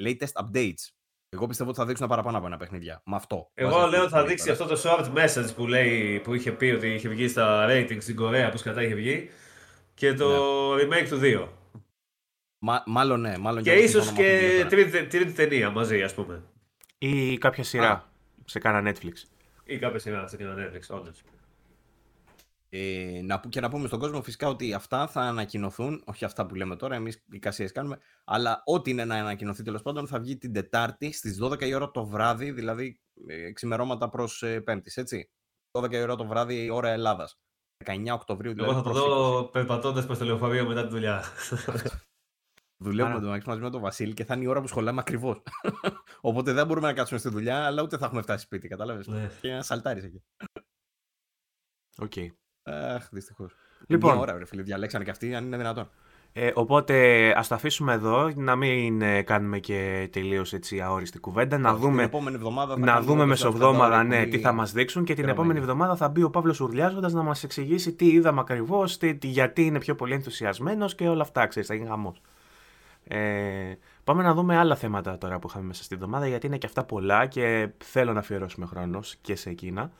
Latest 0.03 0.33
updates. 0.45 0.89
Εγώ 1.29 1.47
πιστεύω 1.47 1.71
ότι 1.71 1.79
θα 1.79 1.87
δείξουν 1.87 2.09
παραπάνω 2.09 2.39
από 2.39 2.47
ένα 2.47 2.57
παιχνίδια. 2.57 3.03
Με 3.05 3.17
αυτό. 3.17 3.51
Εγώ 3.55 3.87
λέω 3.87 4.03
ότι 4.03 4.11
θα 4.11 4.25
δείξει 4.25 4.51
αυτό 4.51 4.67
το 4.67 4.81
short 4.85 5.15
message 5.15 5.55
που, 5.55 5.67
λέει, 5.67 6.21
που 6.21 6.35
είχε 6.35 6.53
πει 6.53 6.67
ότι 6.67 6.89
είχε 6.89 7.09
βγει 7.09 7.29
στα 7.29 7.67
ratings 7.71 8.03
στην 8.03 8.17
Κορέα, 8.17 8.51
που 8.51 8.59
κατά 8.63 8.83
είχε 8.83 8.95
βγει, 8.95 9.31
και 9.99 10.15
το 10.15 10.29
ναι. 10.75 10.83
remake 10.83 11.09
του 11.09 11.21
2. 11.23 11.49
Μα, 12.59 12.83
μάλλον 12.87 13.21
ναι. 13.21 13.39
Μάλλον 13.39 13.63
και 13.63 13.73
ίσως 13.73 14.13
και 14.13 14.67
τρίτη, 14.69 15.07
τρίτη 15.07 15.33
ταινία 15.33 15.71
μαζί, 15.71 16.03
ας 16.03 16.15
πούμε. 16.15 16.43
Ή 16.99 17.39
κάποια 17.39 17.65
σειρά 17.65 17.91
α. 17.91 18.03
σε 18.45 18.59
κάνα 18.59 18.93
Netflix. 18.93 19.13
Ή 19.65 19.79
κάποια 19.79 19.99
σειρά 19.99 20.27
σε 20.27 20.37
κάνα 20.37 20.55
Netflix, 20.55 20.97
όντως. 20.97 21.23
Ε, 22.71 23.21
να, 23.23 23.41
και 23.49 23.61
να 23.61 23.69
πούμε 23.69 23.87
στον 23.87 23.99
κόσμο 23.99 24.23
φυσικά 24.23 24.49
ότι 24.49 24.73
αυτά 24.73 25.07
θα 25.07 25.21
ανακοινωθούν, 25.21 26.03
όχι 26.07 26.25
αυτά 26.25 26.47
που 26.47 26.55
λέμε 26.55 26.77
τώρα, 26.77 26.95
εμείς 26.95 27.25
εικασίε 27.31 27.69
κάνουμε, 27.69 27.99
αλλά 28.25 28.63
ό,τι 28.65 28.91
είναι 28.91 29.05
να 29.05 29.15
ανακοινωθεί 29.15 29.63
τέλος 29.63 29.83
πάντων 29.83 30.07
θα 30.07 30.21
βγει 30.21 30.37
την 30.37 30.53
Τετάρτη 30.53 31.13
στις 31.13 31.39
12 31.43 31.63
η 31.63 31.75
ώρα 31.75 31.91
το 31.91 32.07
βράδυ, 32.07 32.51
δηλαδή 32.51 33.01
ε, 33.27 33.53
ξημερώματα 33.53 34.09
προς 34.09 34.43
ε, 34.43 34.61
Πέμπτης, 34.61 34.97
έτσι. 34.97 35.31
12 35.71 35.93
η 35.93 36.01
ώρα 36.01 36.17
το 36.17 36.27
βράδυ, 36.27 36.71
ώρα 36.71 36.89
Ελλάδας. 36.89 37.39
19 37.85 38.05
Οκτωβρίου 38.13 38.53
δηλαδή. 38.53 38.71
Εγώ 38.71 38.83
θα 38.83 38.91
το 38.91 38.93
δω 38.93 39.45
περπατώντας 39.45 40.07
προς 40.07 40.19
το 40.19 40.25
λεωφορείο 40.25 40.67
μετά 40.67 40.83
τη 40.83 40.89
δουλειά. 40.89 41.23
Δουλεύουμε 42.81 43.21
το 43.21 43.43
μαζί 43.47 43.61
με 43.61 43.71
τον 43.71 43.81
Βασίλη 43.81 44.15
και 44.15 44.25
θα 44.25 44.35
είναι 44.35 44.45
η 44.45 44.47
ώρα 44.47 44.61
που 44.61 44.67
σχολάμε 44.67 45.01
ακριβώς. 45.01 45.43
Οπότε 46.21 46.53
δεν 46.53 46.67
μπορούμε 46.67 46.87
να 46.87 46.93
κάτσουμε 46.93 47.19
στη 47.19 47.29
δουλειά, 47.29 47.67
αλλά 47.67 47.83
ούτε 47.83 47.99
θα 47.99 48.07
έχουμε 48.07 48.23
φτάσει 48.23 48.45
σπίτι, 48.45 48.69
κατάλαβες. 48.69 49.07
Ναι. 49.07 49.31
Και 49.41 49.53
να 49.53 49.63
σαλτάρεις 49.63 50.05
εκεί. 50.05 50.23
Οκ. 51.99 52.13
Okay. 52.17 52.29
Αχ, 52.63 53.09
δυστυχώς. 53.11 53.55
Λοιπόν. 53.87 54.13
Μια 54.13 54.21
ώρα, 54.21 54.39
ρε 54.39 54.45
φίλε, 54.45 54.63
διαλέξανε 54.63 55.05
και 55.05 55.11
αυτοί, 55.11 55.35
αν 55.35 55.45
είναι 55.45 55.57
δυνατόν. 55.57 55.91
Ε, 56.33 56.51
οπότε 56.55 57.35
ας 57.37 57.49
το 57.49 57.55
αφήσουμε 57.55 57.93
εδώ, 57.93 58.31
να 58.35 58.57
μην 58.57 59.03
ε, 59.03 59.23
κάνουμε 59.23 59.59
και 59.59 60.09
τελείως 60.13 60.55
αόριστη 60.85 61.19
κουβέντα. 61.19 61.59
Να 61.59 61.75
δούμε, 61.75 61.97
την 61.97 62.05
επόμενη 62.05 62.37
εβδομάδα 62.37 62.75
θα 62.75 62.81
να 62.81 63.01
δούμε 63.01 63.27
μεσοβδόμαδα 63.27 64.03
ναι, 64.05 64.27
τι 64.27 64.39
θα 64.39 64.53
μας 64.53 64.73
δείξουν 64.73 65.05
και 65.05 65.15
την 65.15 65.29
επόμενη 65.29 65.59
εβδομάδα 65.59 65.97
θα 65.97 66.09
μπει 66.09 66.23
ο 66.23 66.31
Παύλος 66.31 66.61
ουρλιάζοντας 66.61 67.13
να 67.13 67.23
μας 67.23 67.45
εξηγήσει 67.45 67.93
τι 67.93 68.07
είδαμε 68.07 68.41
ακριβώς, 68.41 68.99
γιατί 69.23 69.65
είναι 69.65 69.79
πιο 69.79 69.95
πολύ 69.95 70.15
ενθουσιασμένος 70.15 70.95
και 70.95 71.09
όλα 71.09 71.23
αυτά. 71.23 71.47
Ξέρεις, 71.47 71.69
θα 71.69 71.75
γίνει 71.75 71.89
χαμός. 71.89 72.21
Ε, 73.05 73.19
πάμε 74.05 74.23
να 74.23 74.35
δούμε 74.35 74.57
άλλα 74.57 74.77
θέματα 74.77 75.19
τώρα 75.19 75.39
που 75.39 75.47
είχαμε 75.51 75.67
μέσα 75.67 75.83
στην 75.83 75.97
εβδομάδα, 75.97 76.27
γιατί 76.27 76.47
είναι 76.47 76.59
και 76.59 76.67
αυτά 76.67 76.85
πολλά 76.85 77.27
και 77.27 77.69
θέλω 77.85 78.13
να 78.13 78.19
αφιερώσουμε 78.19 78.67
χρόνος 78.67 79.17
και 79.21 79.37
σε 79.37 79.51
εκείνα. 79.51 79.91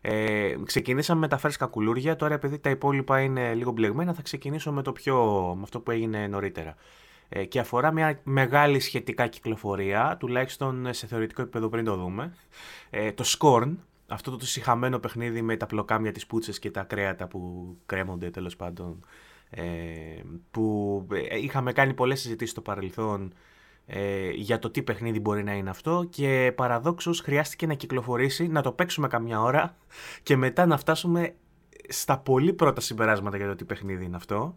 Ε, 0.00 0.54
ξεκινήσαμε 0.64 1.20
με 1.20 1.28
τα 1.28 1.38
φρέσκα 1.38 1.66
κουλούρια, 1.66 2.16
τώρα 2.16 2.34
επειδή 2.34 2.58
τα 2.58 2.70
υπόλοιπα 2.70 3.20
είναι 3.20 3.54
λίγο 3.54 3.70
μπλεγμένα 3.70 4.14
θα 4.14 4.22
ξεκινήσω 4.22 4.72
με 4.72 4.82
το 4.82 4.92
πιο, 4.92 5.16
με 5.56 5.62
αυτό 5.62 5.80
που 5.80 5.90
έγινε 5.90 6.26
νωρίτερα. 6.26 6.74
Ε, 7.28 7.44
και 7.44 7.58
αφορά 7.58 7.92
μια 7.92 8.20
μεγάλη 8.22 8.80
σχετικά 8.80 9.26
κυκλοφορία, 9.26 10.16
τουλάχιστον 10.18 10.94
σε 10.94 11.06
θεωρητικό 11.06 11.42
επίπεδο 11.42 11.68
πριν 11.68 11.84
το 11.84 11.96
δούμε. 11.96 12.34
Ε, 12.90 13.12
το 13.12 13.24
Scorn, 13.38 13.76
αυτό 14.06 14.36
το 14.36 14.46
συχαμένο 14.46 14.98
παιχνίδι 14.98 15.42
με 15.42 15.56
τα 15.56 15.66
πλοκάμια, 15.66 16.12
τις 16.12 16.26
πούτσες 16.26 16.58
και 16.58 16.70
τα 16.70 16.82
κρέατα 16.82 17.26
που 17.28 17.68
κρέμονται 17.86 18.30
τέλος 18.30 18.56
πάντων. 18.56 19.04
Ε, 19.50 19.62
που 20.50 21.06
ε, 21.30 21.38
είχαμε 21.38 21.72
κάνει 21.72 21.94
πολλές 21.94 22.20
συζητήσεις 22.20 22.52
στο 22.52 22.60
παρελθόν 22.60 23.32
ε, 23.90 24.30
για 24.30 24.58
το 24.58 24.70
τι 24.70 24.82
παιχνίδι 24.82 25.20
μπορεί 25.20 25.44
να 25.44 25.52
είναι 25.52 25.70
αυτό 25.70 26.06
και 26.10 26.52
παραδόξως 26.56 27.20
χρειάστηκε 27.20 27.66
να 27.66 27.74
κυκλοφορήσει, 27.74 28.46
να 28.46 28.62
το 28.62 28.72
παίξουμε 28.72 29.08
καμιά 29.08 29.42
ώρα 29.42 29.76
και 30.22 30.36
μετά 30.36 30.66
να 30.66 30.76
φτάσουμε 30.76 31.34
στα 31.88 32.18
πολύ 32.18 32.52
πρώτα 32.52 32.80
συμπεράσματα 32.80 33.36
για 33.36 33.46
το 33.46 33.54
τι 33.54 33.64
παιχνίδι 33.64 34.04
είναι 34.04 34.16
αυτό. 34.16 34.54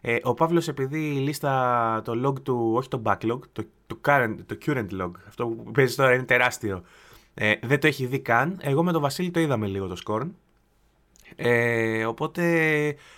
Ε, 0.00 0.16
ο 0.22 0.34
Παύλος 0.34 0.68
επειδή 0.68 0.98
η 0.98 1.18
λίστα, 1.18 2.02
το 2.04 2.28
log 2.28 2.42
του, 2.42 2.72
όχι 2.74 2.88
το 2.88 3.02
backlog, 3.04 3.38
το, 3.52 3.64
το, 3.86 3.98
current, 4.04 4.36
το 4.46 4.58
current 4.66 4.88
log, 5.00 5.10
αυτό 5.28 5.46
που 5.46 5.70
παίζει 5.70 5.94
τώρα 5.94 6.14
είναι 6.14 6.24
τεράστιο, 6.24 6.82
ε, 7.34 7.54
δεν 7.62 7.80
το 7.80 7.86
έχει 7.86 8.06
δει 8.06 8.18
καν. 8.18 8.58
Εγώ 8.62 8.82
με 8.82 8.92
τον 8.92 9.00
Βασίλη 9.00 9.30
το 9.30 9.40
είδαμε 9.40 9.66
λίγο 9.66 9.86
το 9.86 9.96
Scorn. 10.06 10.30
Ε, 11.36 12.04
οπότε 12.04 12.42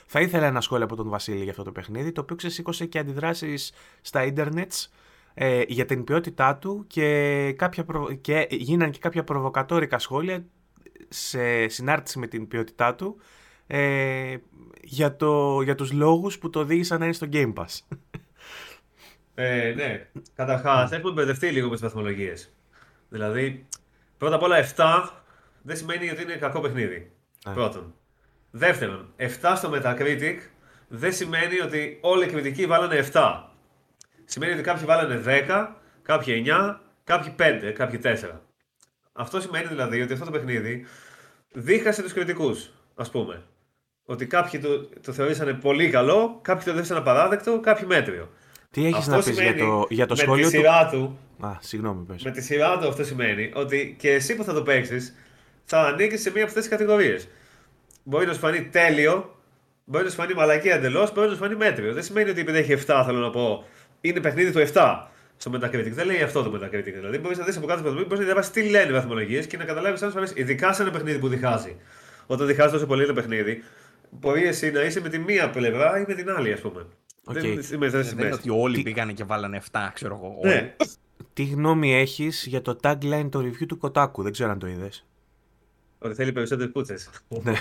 θα 0.07 0.20
ήθελα 0.20 0.46
ένα 0.46 0.61
σχόλιο 0.61 0.85
από 0.85 0.96
τον 0.96 1.09
Βασίλη 1.09 1.42
για 1.42 1.50
αυτό 1.50 1.62
το 1.62 1.72
παιχνίδι, 1.72 2.12
το 2.12 2.20
οποίο 2.20 2.37
ξεσήκωσε 2.37 2.87
και 2.87 2.98
αντιδράσεις 2.98 3.72
στα 4.00 4.24
ίντερνετ 4.24 4.72
ε, 5.38 5.62
για 5.68 5.85
την 5.85 6.05
ποιότητά 6.05 6.57
του 6.57 6.85
και, 6.87 7.53
κάποια 7.53 7.87
και 8.20 8.46
γίνανε 8.51 8.90
και 8.90 8.99
κάποια 8.99 9.25
προβοκατόρικα 9.25 9.99
σχόλια 9.99 10.44
σε 11.09 11.68
συνάρτηση 11.68 12.18
με 12.18 12.27
την 12.27 12.49
ποιότητά 12.49 12.94
του 12.94 13.16
ε, 13.66 14.37
για, 14.83 15.16
το, 15.16 15.61
για 15.62 15.75
τους 15.75 15.92
λόγους 15.92 16.38
που 16.38 16.51
το 16.51 16.59
οδήγησαν 16.59 16.99
να 16.99 17.05
είναι 17.05 17.14
στο 17.14 17.29
Game 17.33 17.53
Pass. 17.53 17.96
Ε, 19.35 19.72
ναι, 19.77 20.07
καταρχάς 20.35 20.92
έχουμε 20.92 21.12
μπερδευτεί 21.12 21.49
λίγο 21.49 21.66
με 21.66 21.72
τις 21.72 21.83
βαθμολογίες. 21.83 22.53
Δηλαδή, 23.09 23.66
πρώτα 24.18 24.35
απ' 24.35 24.42
όλα 24.42 24.57
7 24.77 25.09
δεν 25.62 25.77
σημαίνει 25.77 26.11
ότι 26.11 26.22
είναι 26.22 26.37
κακό 26.37 26.61
παιχνίδι. 26.61 27.11
Ε. 27.46 27.51
Πρώτον. 27.55 27.94
Δεύτερον, 28.51 29.12
7 29.16 29.27
στο 29.57 29.70
Metacritic 29.75 30.37
δεν 30.88 31.12
σημαίνει 31.12 31.61
ότι 31.61 31.99
όλοι 32.01 32.25
οι 32.25 32.29
κριτικοί 32.29 32.66
βάλανε 32.66 33.09
7 33.12 33.42
σημαίνει 34.26 34.52
ότι 34.52 34.62
κάποιοι 34.62 34.84
βάλανε 34.84 35.22
10, 35.48 35.66
κάποιοι 36.02 36.44
9, 36.46 36.76
κάποιοι 37.04 37.34
5, 37.38 37.72
κάποιοι 37.74 38.00
4. 38.02 38.30
Αυτό 39.12 39.40
σημαίνει 39.40 39.66
δηλαδή 39.66 40.02
ότι 40.02 40.12
αυτό 40.12 40.24
το 40.24 40.30
παιχνίδι 40.30 40.86
δίχασε 41.52 42.02
τους 42.02 42.12
κριτικούς, 42.12 42.70
ας 42.94 43.10
πούμε. 43.10 43.42
Ότι 44.04 44.26
κάποιοι 44.26 44.60
το, 44.60 44.88
το 45.02 45.12
θεωρήσανε 45.12 45.52
πολύ 45.52 45.90
καλό, 45.90 46.38
κάποιοι 46.42 46.64
το 46.64 46.70
θεωρήσαν 46.70 46.96
απαράδεκτο, 46.96 47.60
κάποιοι 47.60 47.84
μέτριο. 47.88 48.28
Τι 48.70 48.86
έχεις 48.86 49.06
να 49.06 49.16
πεις 49.16 49.40
για 49.40 49.56
το, 49.56 49.86
για 49.88 50.06
το 50.06 50.14
με 50.14 50.22
σχόλιο 50.22 50.48
τη 50.48 50.56
σειρά 50.56 50.88
του. 50.88 51.18
Α, 51.40 51.50
συγγνώμη, 51.60 52.04
πες. 52.04 52.22
Με 52.22 52.30
τη 52.30 52.42
σειρά 52.42 52.78
του 52.78 52.88
αυτό 52.88 53.04
σημαίνει 53.04 53.50
ότι 53.54 53.96
και 53.98 54.12
εσύ 54.12 54.36
που 54.36 54.44
θα 54.44 54.52
το 54.52 54.62
παίξεις 54.62 55.14
θα 55.64 55.80
ανήκεις 55.80 56.20
σε 56.20 56.30
μία 56.30 56.40
από 56.40 56.48
αυτές 56.48 56.62
τις 56.62 56.72
κατηγορίες. 56.72 57.28
Μπορεί 58.02 58.26
να 58.26 58.32
σου 58.32 58.38
φανεί 58.38 58.64
τέλειο, 58.64 59.40
μπορεί 59.84 60.04
να 60.04 60.10
σου 60.10 60.16
φανεί 60.16 60.34
μαλακή 60.34 60.68
εντελώς, 60.68 61.12
μπορεί 61.12 61.28
να 61.28 61.32
σου 61.34 61.40
φανεί 61.40 61.56
μέτριο. 61.56 61.92
Δεν 61.92 62.02
σημαίνει 62.02 62.30
ότι 62.30 62.40
επειδή 62.40 62.58
έχει 62.58 62.84
7, 62.86 63.02
θέλω 63.06 63.18
να 63.18 63.30
πω, 63.30 63.64
είναι 64.08 64.20
παιχνίδι 64.20 64.52
του 64.52 64.72
7 64.72 65.06
στο 65.36 65.50
Metacritic. 65.54 65.90
Δεν 65.90 66.06
λέει 66.06 66.22
αυτό 66.22 66.42
το 66.42 66.52
Metacritic. 66.54 66.92
Δηλαδή, 66.94 67.18
μπορείς 67.18 67.38
να 67.38 67.44
δεις 67.44 67.56
από 67.56 67.66
κάτω 67.66 67.92
μπορείς 67.92 68.18
να 68.18 68.24
διαβάσεις 68.24 68.52
τι 68.52 68.62
λένε 68.62 68.90
οι 68.90 68.92
βαθμολογίες 68.92 69.46
και 69.46 69.56
να 69.56 69.64
καταλάβεις 69.64 70.02
αν 70.02 70.10
φορέ, 70.10 70.26
ειδικά 70.34 70.72
σε 70.72 70.82
ένα 70.82 70.90
παιχνίδι 70.90 71.18
που 71.18 71.28
διχάζει. 71.28 71.76
Όταν 72.26 72.46
διχάζει 72.46 72.72
τόσο 72.72 72.86
πολύ 72.86 73.02
ένα 73.02 73.12
παιχνίδι, 73.12 73.62
μπορεί 74.10 74.46
εσύ 74.46 74.70
να 74.70 74.82
είσαι 74.82 75.00
με 75.00 75.08
τη 75.08 75.18
μία 75.18 75.50
πλευρά 75.50 76.00
ή 76.00 76.04
με 76.08 76.14
την 76.14 76.30
άλλη, 76.30 76.52
ας 76.52 76.60
πούμε. 76.60 76.86
Okay. 77.24 77.32
Δεν, 77.32 77.80
δεν, 77.80 77.90
δεν 77.90 78.18
είναι 78.18 78.32
ότι 78.32 78.50
όλοι 78.50 78.82
πήγανε 78.82 79.12
και 79.12 79.24
βάλανε 79.24 79.60
7, 79.72 79.88
ξέρω 79.92 80.14
εγώ. 80.14 80.38
Ναι. 80.42 80.74
Τι 81.32 81.44
γνώμη 81.44 81.94
έχεις 81.94 82.46
για 82.46 82.62
το 82.62 82.78
tagline 82.82 83.28
το 83.30 83.38
review 83.38 83.66
του 83.68 83.78
Κοτάκου, 83.78 84.22
δεν 84.22 84.32
ξέρω 84.32 84.50
αν 84.50 84.58
το 84.58 84.66
είδες. 84.66 85.06
Ότι 85.98 86.14
θέλει 86.14 86.32
περισσότερες 86.32 86.72
πούτσες. 86.72 87.11
Ναι. 87.28 87.52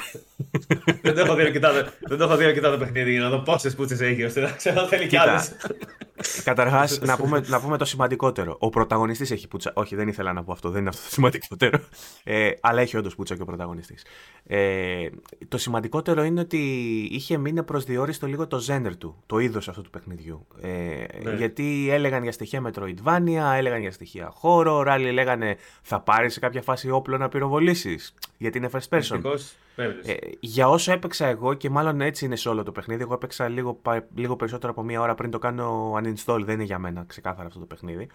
δεν 1.01 1.15
το 1.15 1.21
έχω 1.21 2.35
δει 2.35 2.45
αρκετά 2.45 2.71
το 2.71 2.77
παιχνίδι 2.77 3.11
για 3.11 3.21
να 3.21 3.29
δω 3.29 3.39
πόσες 3.39 3.75
πούτσες 3.75 4.01
έχει, 4.01 4.23
ώστε 4.23 4.41
να 4.41 4.51
ξέρω 4.51 4.79
αν 4.79 4.87
θέλει 4.87 5.07
κι 5.07 5.17
άλλες. 5.17 5.55
Καταρχάς, 6.43 6.99
να, 7.01 7.17
πούμε, 7.17 7.41
να 7.47 7.61
πούμε 7.61 7.77
το 7.77 7.85
σημαντικότερο. 7.85 8.55
Ο 8.59 8.69
πρωταγωνιστής 8.69 9.31
έχει 9.31 9.47
πουτσα. 9.47 9.71
Όχι, 9.75 9.95
δεν 9.95 10.07
ήθελα 10.07 10.33
να 10.33 10.43
πω 10.43 10.51
αυτό, 10.51 10.69
δεν 10.69 10.79
είναι 10.79 10.89
αυτό 10.89 11.01
το 11.01 11.09
σημαντικότερο. 11.09 11.79
Ε, 12.23 12.49
αλλά 12.61 12.81
έχει 12.81 12.97
όντως 12.97 13.15
πουτσα 13.15 13.35
και 13.35 13.41
ο 13.41 13.45
πρωταγωνιστής. 13.45 14.05
Ε, 14.47 15.07
το 15.47 15.57
σημαντικότερο 15.57 16.23
είναι 16.23 16.39
ότι 16.39 16.57
είχε 17.11 17.37
μείνει 17.37 17.63
προσδιορίστο 17.63 18.27
λίγο 18.27 18.47
το 18.47 18.59
ζέντερ 18.59 18.97
του, 18.97 19.23
το 19.25 19.39
είδος 19.39 19.69
αυτού 19.69 19.81
του 19.81 19.89
παιχνιδιού. 19.89 20.47
Ε, 20.61 20.69
ναι. 21.23 21.35
Γιατί 21.35 21.87
έλεγαν 21.91 22.23
για 22.23 22.31
στοιχεία 22.31 22.61
Metroidvania, 22.65 23.55
έλεγαν 23.55 23.81
για 23.81 23.91
στοιχεία 23.91 24.33
horror, 24.41 24.85
άλλοι 24.87 25.11
λέγανε 25.11 25.57
θα 25.81 25.99
πάρεις 25.99 26.33
σε 26.33 26.39
κάποια 26.39 26.61
φάση 26.61 26.89
όπλο 26.89 27.17
να 27.17 27.29
πυροβολήσεις. 27.29 28.13
Γιατί 28.37 28.57
είναι 28.57 28.69
first 28.71 28.97
person. 28.97 29.21
Ε, 29.75 30.13
για 30.39 30.69
όσο 30.69 30.91
έπαιξα 30.91 31.25
εγώ 31.25 31.53
και 31.53 31.69
μάλλον 31.69 32.01
έτσι 32.01 32.25
είναι 32.25 32.35
σε 32.35 32.49
όλο 32.49 32.63
το 32.63 32.71
παιχνίδι, 32.71 33.01
εγώ 33.01 33.13
έπαιξα 33.13 33.47
λίγο, 33.47 33.81
λίγο 34.15 34.35
περισσότερο 34.35 34.71
από 34.71 34.83
μία 34.83 35.01
ώρα 35.01 35.15
πριν 35.15 35.31
το 35.31 35.39
κάνω 35.39 35.93
uninstall, 35.93 36.41
δεν 36.43 36.53
είναι 36.53 36.63
για 36.63 36.79
μένα 36.79 37.03
ξεκάθαρα 37.07 37.47
αυτό 37.47 37.59
το 37.59 37.65
παιχνίδι. 37.65 38.07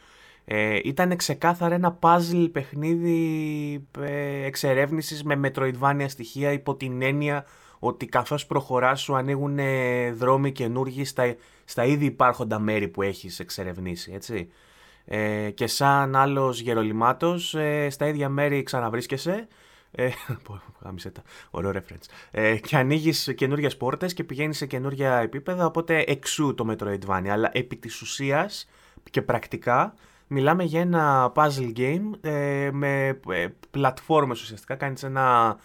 Ε, 0.44 0.78
ήταν 0.84 1.16
ξεκάθαρα 1.16 1.74
ένα 1.74 1.98
puzzle 2.00 2.48
παιχνίδι 2.52 3.86
ε, 4.00 4.44
εξερεύνησης 4.44 5.22
με 5.24 5.40
Metroidvania 5.44 6.04
στοιχεία 6.08 6.52
υπό 6.52 6.74
την 6.74 7.02
έννοια 7.02 7.44
ότι 7.78 8.06
καθώς 8.06 8.46
προχωράς 8.46 9.00
σου 9.00 9.14
ανοίγουν 9.14 9.58
ε, 9.58 10.12
δρόμοι 10.12 10.52
καινούργοι 10.52 11.04
στα, 11.04 11.34
στα 11.64 11.84
ήδη 11.84 12.04
υπάρχοντα 12.04 12.58
μέρη 12.58 12.88
που 12.88 13.02
έχεις 13.02 13.40
εξερευνήσει, 13.40 14.12
έτσι. 14.14 14.50
Ε, 15.04 15.50
και 15.50 15.66
σαν 15.66 16.16
άλλος 16.16 16.60
γερολιμάτος, 16.60 17.54
ε, 17.54 17.90
στα 17.90 18.06
ίδια 18.06 18.28
μέρη 18.28 18.62
ξαναβρίσκεσαι 18.62 19.48
ε, 19.90 20.10
ωραίο 21.50 21.72
reference. 21.74 22.06
Ε, 22.30 22.56
και 22.58 22.76
ανοίγεις 22.76 23.32
καινούριε 23.36 23.68
πόρτες 23.68 24.14
και 24.14 24.24
πηγαίνεις 24.24 24.56
σε 24.56 24.66
καινούργια 24.66 25.16
επίπεδα. 25.16 25.66
Οπότε 25.66 26.04
εξού 26.06 26.54
το 26.54 26.70
Metroidvania. 26.70 27.28
Αλλά 27.28 27.50
επί 27.52 27.76
της 27.76 28.00
ουσίας 28.00 28.68
και 29.10 29.22
πρακτικά 29.22 29.94
Μιλάμε 30.32 30.64
για 30.64 30.80
ένα 30.80 31.32
puzzle 31.34 31.72
game 31.76 32.10
ε, 32.20 32.68
με 32.72 33.20
ε, 33.28 33.46
πλατφόρμες 33.70 34.40
ουσιαστικά. 34.40 34.74
Κάνεις 34.74 35.02
ένα 35.02 35.58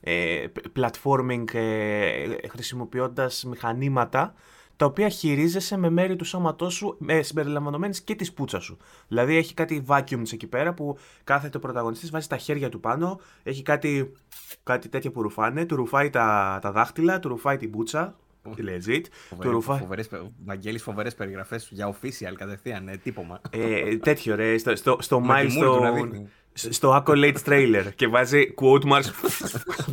ε, 0.00 0.44
platforming 0.76 1.54
ε, 1.54 2.26
χρησιμοποιώντας 2.48 3.44
μηχανήματα 3.44 4.34
τα 4.76 4.86
οποία 4.86 5.08
χειρίζεσαι 5.08 5.76
με 5.76 5.90
μέρη 5.90 6.16
του 6.16 6.24
σώματός 6.24 6.74
σου 6.74 6.96
ε, 7.06 7.22
συμπεριλαμβανομένης 7.22 8.00
και 8.00 8.14
της 8.14 8.32
πούτσας 8.32 8.64
σου. 8.64 8.76
Δηλαδή 9.08 9.36
έχει 9.36 9.54
κάτι 9.54 9.84
vacuums 9.88 10.32
εκεί 10.32 10.46
πέρα 10.46 10.74
που 10.74 10.98
κάθεται 11.24 11.56
ο 11.56 11.60
πρωταγωνιστής, 11.60 12.10
βάζει 12.10 12.26
τα 12.26 12.36
χέρια 12.36 12.68
του 12.68 12.80
πάνω, 12.80 13.20
έχει 13.42 13.62
κάτι, 13.62 14.12
κάτι 14.62 14.88
τέτοια 14.88 15.10
που 15.10 15.22
ρουφάνε, 15.22 15.64
του 15.64 15.76
ρουφάει 15.76 16.10
τα, 16.10 16.58
τα 16.62 16.72
δάχτυλα, 16.72 17.18
του 17.18 17.28
ρουφάει 17.28 17.56
την 17.56 17.70
πούτσα, 17.70 18.16
legit. 18.44 19.04
Φοβερή, 19.28 19.48
του 19.48 19.50
ρουφά... 19.50 19.76
φοβερές, 19.76 20.08
Βαγγέλης 20.44 20.82
φοβερές 20.82 21.14
περιγραφές 21.14 21.68
για 21.70 21.94
official 21.94 22.32
κατευθείαν, 22.36 22.88
ε, 22.88 22.96
τύπομα. 22.96 23.40
Ε, 23.50 23.96
τέτοιο 23.96 24.34
ρε, 24.34 24.58
στο, 24.58 24.76
στο, 24.76 24.96
στο 25.00 25.22
milestone, 25.28 26.22
στο 26.52 27.02
Accolades 27.02 27.42
trailer 27.44 27.84
και 27.94 28.06
βάζει 28.06 28.54
quote 28.60 28.82
marks 28.82 29.10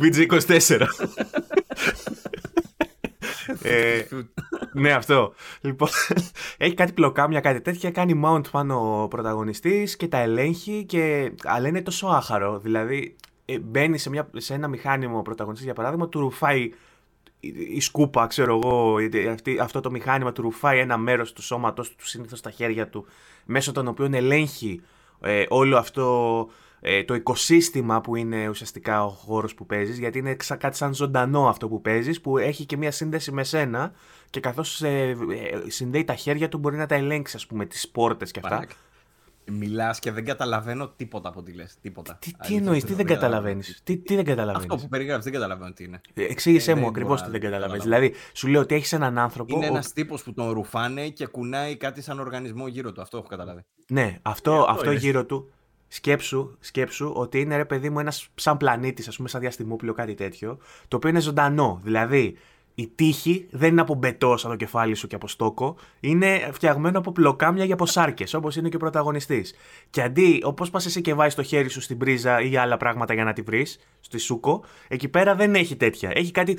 BG24. 0.00 0.80
ε, 3.62 4.02
ναι, 4.82 4.92
αυτό. 4.92 5.34
Λοιπόν, 5.60 5.88
έχει 6.56 6.74
κάτι 6.74 6.92
πλοκάμια, 6.92 7.40
κάτι 7.40 7.60
τέτοια. 7.60 7.90
Κάνει 7.90 8.20
mount 8.24 8.50
πάνω 8.50 9.02
ο 9.02 9.08
πρωταγωνιστής 9.08 9.96
και 9.96 10.08
τα 10.08 10.18
ελέγχει. 10.18 10.84
Και... 10.84 11.32
Αλλά 11.44 11.68
είναι 11.68 11.82
τόσο 11.82 12.06
άχαρο. 12.06 12.58
Δηλαδή, 12.58 13.16
ε, 13.44 13.58
μπαίνει 13.58 13.98
σε, 13.98 14.10
μια, 14.10 14.30
σε 14.36 14.54
ένα 14.54 14.68
μηχάνημα 14.68 15.18
ο 15.18 15.22
πρωταγωνιστής, 15.22 15.66
για 15.66 15.76
παράδειγμα, 15.76 16.08
του 16.08 16.20
ρουφάει 16.20 16.70
η 17.72 17.80
σκούπα, 17.80 18.26
ξέρω 18.26 18.60
εγώ, 18.62 18.96
αυτή, 19.32 19.58
αυτό 19.58 19.80
το 19.80 19.90
μηχάνημα 19.90 20.32
του 20.32 20.42
ρουφάει 20.42 20.78
ένα 20.78 20.96
μέρος 20.96 21.32
του 21.32 21.42
σώματος 21.42 21.96
του, 21.96 22.06
συνήθως 22.06 22.38
στα 22.38 22.50
χέρια 22.50 22.88
του, 22.88 23.06
μέσω 23.44 23.72
των 23.72 23.88
οποίων 23.88 24.14
ελέγχει 24.14 24.80
ε, 25.20 25.44
όλο 25.48 25.76
αυτό 25.76 26.48
ε, 26.80 27.04
το 27.04 27.14
οικοσύστημα 27.14 28.00
που 28.00 28.16
είναι 28.16 28.48
ουσιαστικά 28.48 29.04
ο 29.04 29.08
χώρος 29.08 29.54
που 29.54 29.66
παίζεις, 29.66 29.98
γιατί 29.98 30.18
είναι 30.18 30.36
κάτι 30.58 30.76
σαν 30.76 30.94
ζωντανό 30.94 31.48
αυτό 31.48 31.68
που 31.68 31.80
παίζεις, 31.80 32.20
που 32.20 32.38
έχει 32.38 32.64
και 32.64 32.76
μια 32.76 32.90
σύνδεση 32.90 33.32
με 33.32 33.44
σένα 33.44 33.92
και 34.30 34.40
καθώς 34.40 34.82
ε, 34.82 35.08
ε, 35.10 35.16
συνδέει 35.70 36.04
τα 36.04 36.14
χέρια 36.14 36.48
του 36.48 36.58
μπορεί 36.58 36.76
να 36.76 36.86
τα 36.86 36.94
ελέγξεις 36.94 37.36
ας 37.36 37.46
πούμε 37.46 37.66
τις 37.66 37.88
πόρτες 37.88 38.30
και 38.30 38.40
αυτά. 38.42 38.66
Μιλάς 39.52 39.98
και 39.98 40.10
δεν 40.10 40.24
καταλαβαίνω 40.24 40.88
τίποτα 40.88 41.28
από 41.28 41.42
τι 41.42 41.52
λες. 41.52 41.76
Τίποτα. 41.80 42.18
Τι, 42.20 42.30
τι 42.46 42.54
εννοείς, 42.54 42.84
τι 42.84 42.94
δεν 42.94 43.06
καταλαβαίνεις. 43.06 43.80
Τι, 43.84 43.96
τι 43.96 44.14
δεν 44.14 44.24
καταλαβαίνεις; 44.24 44.70
Αυτό 44.70 44.82
που 44.82 44.88
περιγράφεις 44.88 45.24
δεν 45.24 45.32
καταλαβαίνω 45.32 45.72
τι 45.72 45.84
είναι. 45.84 46.00
Εξήγησέ 46.14 46.74
μου 46.74 46.86
ακριβώς 46.86 47.22
τι 47.22 47.30
δεν 47.30 47.40
καταλαβαίνεις. 47.40 47.82
Δηλαδή, 47.82 48.14
σου 48.32 48.48
λέω 48.48 48.60
ότι 48.60 48.74
έχεις 48.74 48.92
έναν 48.92 49.18
άνθρωπο. 49.18 49.56
Είναι 49.56 49.64
ο... 49.64 49.68
ένας 49.68 49.92
τύπος 49.92 50.22
που 50.22 50.32
τον 50.32 50.50
ρουφάνε 50.50 51.08
και 51.08 51.26
κουνάει 51.26 51.76
κάτι 51.76 52.02
σαν 52.02 52.20
οργανισμό 52.20 52.66
γύρω 52.66 52.92
του. 52.92 53.00
Αυτό 53.00 53.16
έχω 53.16 53.26
καταλάβει. 53.26 53.64
Ναι, 53.88 54.18
αυτό, 54.22 54.66
αυτό 54.68 54.92
γύρω 54.92 55.24
του 55.26 55.52
Σκέψου, 55.92 56.56
σκέψου 56.60 57.12
ότι 57.14 57.40
είναι 57.40 57.56
ρε 57.56 57.64
παιδί 57.64 57.90
μου 57.90 57.98
ένας 57.98 58.28
σαν 58.34 58.56
πλανήτης, 58.56 59.08
ας 59.08 59.16
πούμε, 59.16 59.28
σαν 59.28 59.40
διαστημόπλαιο 59.40 59.94
κάτι 59.94 60.14
τέτοιο, 60.14 60.58
το 60.88 60.96
οποίο 60.96 61.08
είναι 61.08 61.20
ζωντανό. 61.20 61.80
Δηλαδή, 61.82 62.36
η 62.74 62.92
τύχη 62.94 63.46
δεν 63.50 63.70
είναι 63.70 63.80
από 63.80 63.94
μπετό 63.94 64.36
σαν 64.36 64.50
το 64.50 64.56
κεφάλι 64.56 64.94
σου 64.94 65.06
και 65.06 65.14
από 65.14 65.28
στόκο, 65.28 65.76
είναι 66.00 66.48
φτιαγμένο 66.52 66.98
από 66.98 67.12
πλοκάμια 67.12 67.64
για 67.64 67.74
από 67.74 67.86
σάρκε, 67.86 68.36
όπως 68.36 68.56
είναι 68.56 68.68
και 68.68 68.76
ο 68.76 68.78
πρωταγωνιστής. 68.78 69.54
Και 69.90 70.02
αντί, 70.02 70.40
όπως 70.44 70.70
πας 70.70 70.86
εσύ 70.86 71.00
και 71.00 71.14
βάζεις 71.14 71.34
το 71.34 71.42
χέρι 71.42 71.68
σου 71.68 71.80
στην 71.80 71.98
πρίζα 71.98 72.40
ή 72.40 72.56
άλλα 72.56 72.76
πράγματα 72.76 73.14
για 73.14 73.24
να 73.24 73.32
τη 73.32 73.42
βρεις, 73.42 73.78
στη 74.00 74.18
σούκο, 74.18 74.64
εκεί 74.88 75.08
πέρα 75.08 75.34
δεν 75.34 75.54
έχει 75.54 75.76
τέτοια. 75.76 76.10
Έχει 76.14 76.30
κάτι 76.30 76.56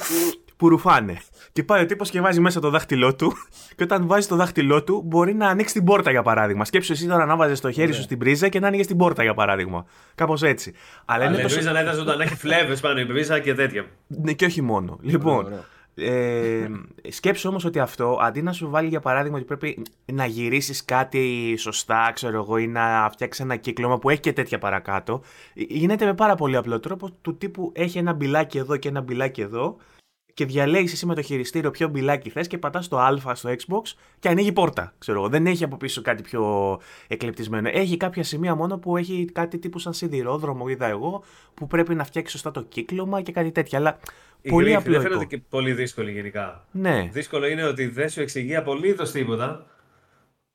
που 0.61 0.69
ρουφάνε. 0.69 1.17
Και 1.51 1.63
πάει 1.63 1.83
ο 1.83 1.85
τύπος 1.85 2.09
και 2.09 2.21
βάζει 2.21 2.39
μέσα 2.39 2.59
το 2.59 2.69
δάχτυλό 2.69 3.15
του, 3.15 3.33
και 3.75 3.83
όταν 3.83 4.07
βάζει 4.07 4.27
το 4.27 4.35
δάχτυλό 4.35 4.83
του, 4.83 5.03
μπορεί 5.05 5.33
να 5.33 5.47
ανοίξει 5.47 5.73
την 5.73 5.83
πόρτα 5.83 6.11
για 6.11 6.21
παράδειγμα. 6.21 6.65
Σκέψου 6.65 6.91
εσύ 6.91 7.07
τώρα 7.07 7.25
να 7.25 7.35
βάζεις 7.35 7.59
το 7.59 7.71
χέρι 7.71 7.93
σου 7.93 8.01
στην 8.01 8.17
πρίζα 8.17 8.49
και 8.49 8.59
να 8.59 8.67
ανοίγει 8.67 8.85
την 8.85 8.97
πόρτα 8.97 9.23
για 9.23 9.33
παράδειγμα. 9.33 9.85
Κάπως 10.15 10.43
έτσι. 10.43 10.73
Αλλά, 11.05 11.25
είναι 11.25 11.41
τόσο... 11.41 11.71
να 12.17 12.23
έχει 12.23 12.35
φλέβες 12.35 12.79
πάνω 12.79 12.99
η 12.99 13.05
πρίζα 13.05 13.39
και 13.39 13.53
τέτοια. 13.53 13.85
Ναι, 14.07 14.33
και 14.33 14.45
όχι 14.45 14.61
μόνο. 14.61 14.97
Λοιπόν, 15.01 15.53
ε, 15.95 16.67
σκέψου 17.09 17.49
όμως 17.49 17.65
ότι 17.65 17.79
αυτό 17.79 18.17
αντί 18.21 18.41
να 18.41 18.51
σου 18.51 18.69
βάλει 18.69 18.87
για 18.87 18.99
παράδειγμα 18.99 19.37
ότι 19.37 19.45
πρέπει 19.45 19.81
να 20.05 20.25
γυρίσεις 20.25 20.85
κάτι 20.85 21.55
σωστά 21.57 22.11
ξέρω 22.13 22.37
εγώ 22.37 22.57
ή 22.57 22.67
να 22.67 23.09
φτιάξεις 23.11 23.43
ένα 23.43 23.55
κύκλωμα 23.55 23.99
που 23.99 24.09
έχει 24.09 24.19
και 24.19 24.33
τέτοια 24.33 24.57
παρακάτω 24.57 25.21
γίνεται 25.53 26.05
με 26.05 26.13
πάρα 26.13 26.35
πολύ 26.35 26.55
απλό 26.55 26.79
τρόπο 26.79 27.11
του 27.21 27.37
τύπου 27.37 27.71
έχει 27.75 27.97
ένα 27.97 28.13
μπιλάκι 28.13 28.57
εδώ 28.57 28.77
και 28.77 28.87
ένα 28.87 29.01
μπιλάκι 29.01 29.41
εδώ 29.41 29.77
και 30.33 30.45
διαλέγεις 30.45 30.93
εσύ 30.93 31.05
με 31.05 31.15
το 31.15 31.21
χειριστήριο 31.21 31.71
ποιο 31.71 31.87
μπιλάκι 31.87 32.29
θες 32.29 32.47
και 32.47 32.57
πατάς 32.57 32.87
το 32.87 32.99
Α 32.99 33.35
στο 33.35 33.49
Xbox 33.49 33.93
και 34.19 34.29
ανοίγει 34.29 34.51
πόρτα. 34.51 34.93
Ξέρω 34.97 35.27
Δεν 35.27 35.45
έχει 35.45 35.63
από 35.63 35.77
πίσω 35.77 36.01
κάτι 36.01 36.21
πιο 36.23 36.79
εκλεπτισμένο. 37.07 37.69
Έχει 37.73 37.97
κάποια 37.97 38.23
σημεία 38.23 38.55
μόνο 38.55 38.77
που 38.77 38.97
έχει 38.97 39.29
κάτι 39.33 39.59
τύπου 39.59 39.79
σαν 39.79 39.93
σιδηρόδρομο, 39.93 40.67
είδα 40.67 40.87
εγώ, 40.87 41.23
που 41.53 41.67
πρέπει 41.67 41.95
να 41.95 42.03
φτιάξει 42.03 42.31
σωστά 42.31 42.51
το 42.51 42.61
κύκλωμα 42.61 43.21
και 43.21 43.31
κάτι 43.31 43.51
τέτοια. 43.51 43.79
Αλλά 43.79 43.99
η 44.41 44.49
πολύ 44.49 44.75
απλό. 44.75 44.91
Δεν 44.93 45.01
φαίνεται 45.01 45.25
και 45.25 45.37
πολύ 45.49 45.73
δύσκολη 45.73 46.11
γενικά. 46.11 46.65
Ναι. 46.71 47.09
Δύσκολο 47.11 47.47
είναι 47.47 47.63
ότι 47.63 47.87
δεν 47.87 48.09
σου 48.09 48.21
εξηγεί 48.21 48.55
απολύτως 48.55 49.11
τίποτα. 49.11 49.65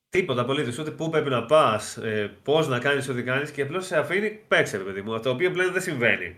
Τίποτα 0.09 0.41
απολύτως. 0.41 0.79
Ούτε 0.79 0.91
πού 0.91 1.11
πρέπει 1.11 1.31
να 1.31 1.45
πας, 1.45 1.97
ε, 1.97 2.33
πώς 2.43 2.69
να 2.69 2.79
κάνεις 2.79 3.09
ό,τι 3.09 3.23
κάνεις 3.23 3.51
και 3.51 3.63
απλώς 3.63 3.87
σε 3.87 3.99
αφήνει 3.99 4.31
παίξε, 4.49 4.79
παιδί 4.79 5.03
μου. 5.03 5.21
Το 5.21 5.31
οποίο 5.31 5.51
πλέον 5.51 5.73
δεν 5.73 5.83
συμβαίνει 5.83 6.37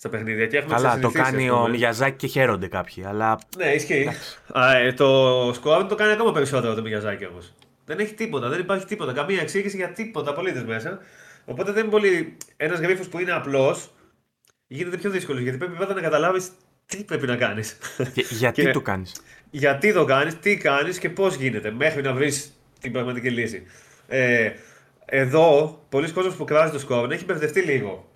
στα 0.00 0.08
παιχνίδια. 0.08 0.46
Και 0.46 0.56
έχουμε 0.56 0.74
αλλά 0.74 0.98
το 0.98 1.10
κάνει 1.10 1.50
ο 1.50 1.68
Μιαζάκη 1.68 2.16
και 2.16 2.26
χαίρονται 2.26 2.68
κάποιοι. 2.68 3.04
Αλλά... 3.04 3.38
Ναι, 3.56 3.64
ισχύει. 3.64 4.08
Α, 4.52 4.76
ε, 4.76 4.92
το 4.92 5.48
Squad 5.48 5.86
το 5.88 5.94
κάνει 5.94 6.12
ακόμα 6.12 6.32
περισσότερο 6.32 6.74
το 6.74 6.82
Μιαζάκη 6.82 7.26
όμως. 7.26 7.54
Δεν 7.84 7.98
έχει 7.98 8.14
τίποτα, 8.14 8.48
δεν 8.48 8.60
υπάρχει 8.60 8.86
τίποτα. 8.86 9.12
Καμία 9.12 9.40
εξήγηση 9.40 9.76
για 9.76 9.88
τίποτα 9.88 10.30
απολύτως 10.30 10.64
μέσα. 10.64 10.98
Οπότε 11.44 11.72
δεν 11.72 11.82
είναι 11.82 11.92
πολύ. 11.92 12.36
Ένας 12.56 12.78
γρίφος 12.78 13.08
που 13.08 13.20
είναι 13.20 13.32
απλός 13.32 13.90
γίνεται 14.66 14.96
πιο 14.96 15.10
δύσκολος 15.10 15.42
γιατί 15.42 15.58
πρέπει 15.58 15.76
πάντα 15.76 15.94
να 15.94 16.00
καταλάβεις 16.00 16.50
τι 16.86 17.04
πρέπει 17.04 17.26
να 17.26 17.36
κάνεις. 17.36 17.78
γιατί 18.30 18.62
και... 18.64 18.70
το 18.70 18.80
κάνεις; 18.80 19.22
Γιατί 19.50 19.92
το 19.92 20.04
κάνεις, 20.04 20.38
τι 20.38 20.56
κάνεις 20.56 20.98
και 20.98 21.10
πώς 21.10 21.34
γίνεται 21.34 21.70
μέχρι 21.70 22.02
να 22.02 22.12
βρεις 22.12 22.52
την 22.80 22.92
πραγματική 22.92 23.30
λύση. 23.30 23.62
Ε, 24.08 24.50
εδώ, 25.04 25.78
πολλοί 25.88 26.10
κόσμοι 26.10 26.32
που 26.32 26.44
κράζει 26.44 26.72
το 26.72 26.86
Squad 26.88 27.10
έχει 27.10 27.24
μπερδευτεί 27.24 27.60
λίγο. 27.60 28.09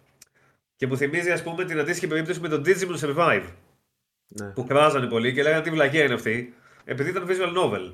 Και 0.76 0.86
μου 0.86 0.96
θυμίζει, 0.96 1.30
ας 1.30 1.42
πούμε, 1.42 1.64
την 1.64 1.78
αντίστοιχη 1.78 2.06
περίπτωση 2.06 2.40
με 2.40 2.48
τον 2.48 2.62
Digimon 2.66 2.98
Survive. 2.98 3.44
Ναι. 4.28 4.46
Που 4.46 4.66
κράζανε 4.66 5.06
πολύ 5.06 5.32
και 5.32 5.42
λέγανε 5.42 5.62
τι 5.62 5.70
βλακία 5.70 6.04
είναι 6.04 6.14
αυτή, 6.14 6.54
επειδή 6.84 7.10
ήταν 7.10 7.26
visual 7.28 7.58
novel. 7.58 7.92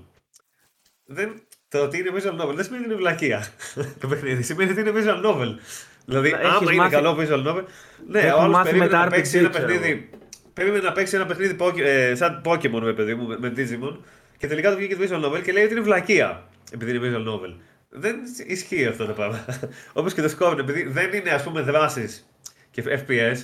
Δεν, 1.05 1.43
το 1.69 1.83
ότι 1.83 1.99
είναι 1.99 2.11
visual 2.14 2.40
novel 2.40 2.55
δεν 2.55 2.64
σημαίνει 2.64 2.85
ότι 2.85 2.93
είναι 2.93 2.95
βλακία 2.95 3.47
το 4.01 4.09
παιχνίδι. 4.09 4.43
Σημαίνει 4.43 4.71
ότι 4.71 4.81
είναι 4.81 4.93
visual 4.95 5.25
novel. 5.25 5.55
Δηλαδή, 6.05 6.29
Έχεις 6.29 6.57
άμα 6.57 6.73
είναι 6.73 6.88
καλό 6.88 7.16
visual 7.21 7.47
novel. 7.47 7.64
Ναι, 8.07 8.33
ο 8.33 8.40
άλλο 8.40 8.61
περίμενε 8.62 8.97
να 8.97 9.09
παίξει 9.09 9.38
ένα 9.38 9.51
παιχνίδι. 9.51 10.11
Περίμενε 10.53 10.83
να 10.83 10.93
παίξει 10.93 11.16
ένα 11.16 11.27
παιχνίδι 11.27 11.57
ε, 11.83 12.14
σαν 12.14 12.43
Pokemon, 12.45 12.93
παιδί 12.97 13.14
μου, 13.14 13.27
με 13.38 13.53
Digimon. 13.57 13.97
Και 14.38 14.47
τελικά 14.47 14.71
του 14.71 14.77
βγήκε 14.77 14.97
το 14.97 15.03
visual 15.03 15.25
novel 15.25 15.43
και 15.43 15.53
λέει 15.53 15.64
ότι 15.64 15.73
είναι 15.73 15.83
βλακία. 15.83 16.49
Επειδή 16.73 16.97
είναι 16.97 17.09
visual 17.09 17.29
novel. 17.29 17.55
Δεν 17.88 18.16
ισχύει 18.47 18.87
αυτό 18.87 19.07
το 19.07 19.12
πράγμα. 19.12 19.45
Όπως 19.93 20.14
και 20.14 20.23
το 20.23 20.37
Scorpion, 20.38 20.59
επειδή 20.59 20.83
δεν 20.83 21.12
είναι 21.12 21.31
ας 21.31 21.43
πούμε 21.43 21.61
δράσεις 21.61 22.30
και 22.83 23.05
FPS, 23.07 23.37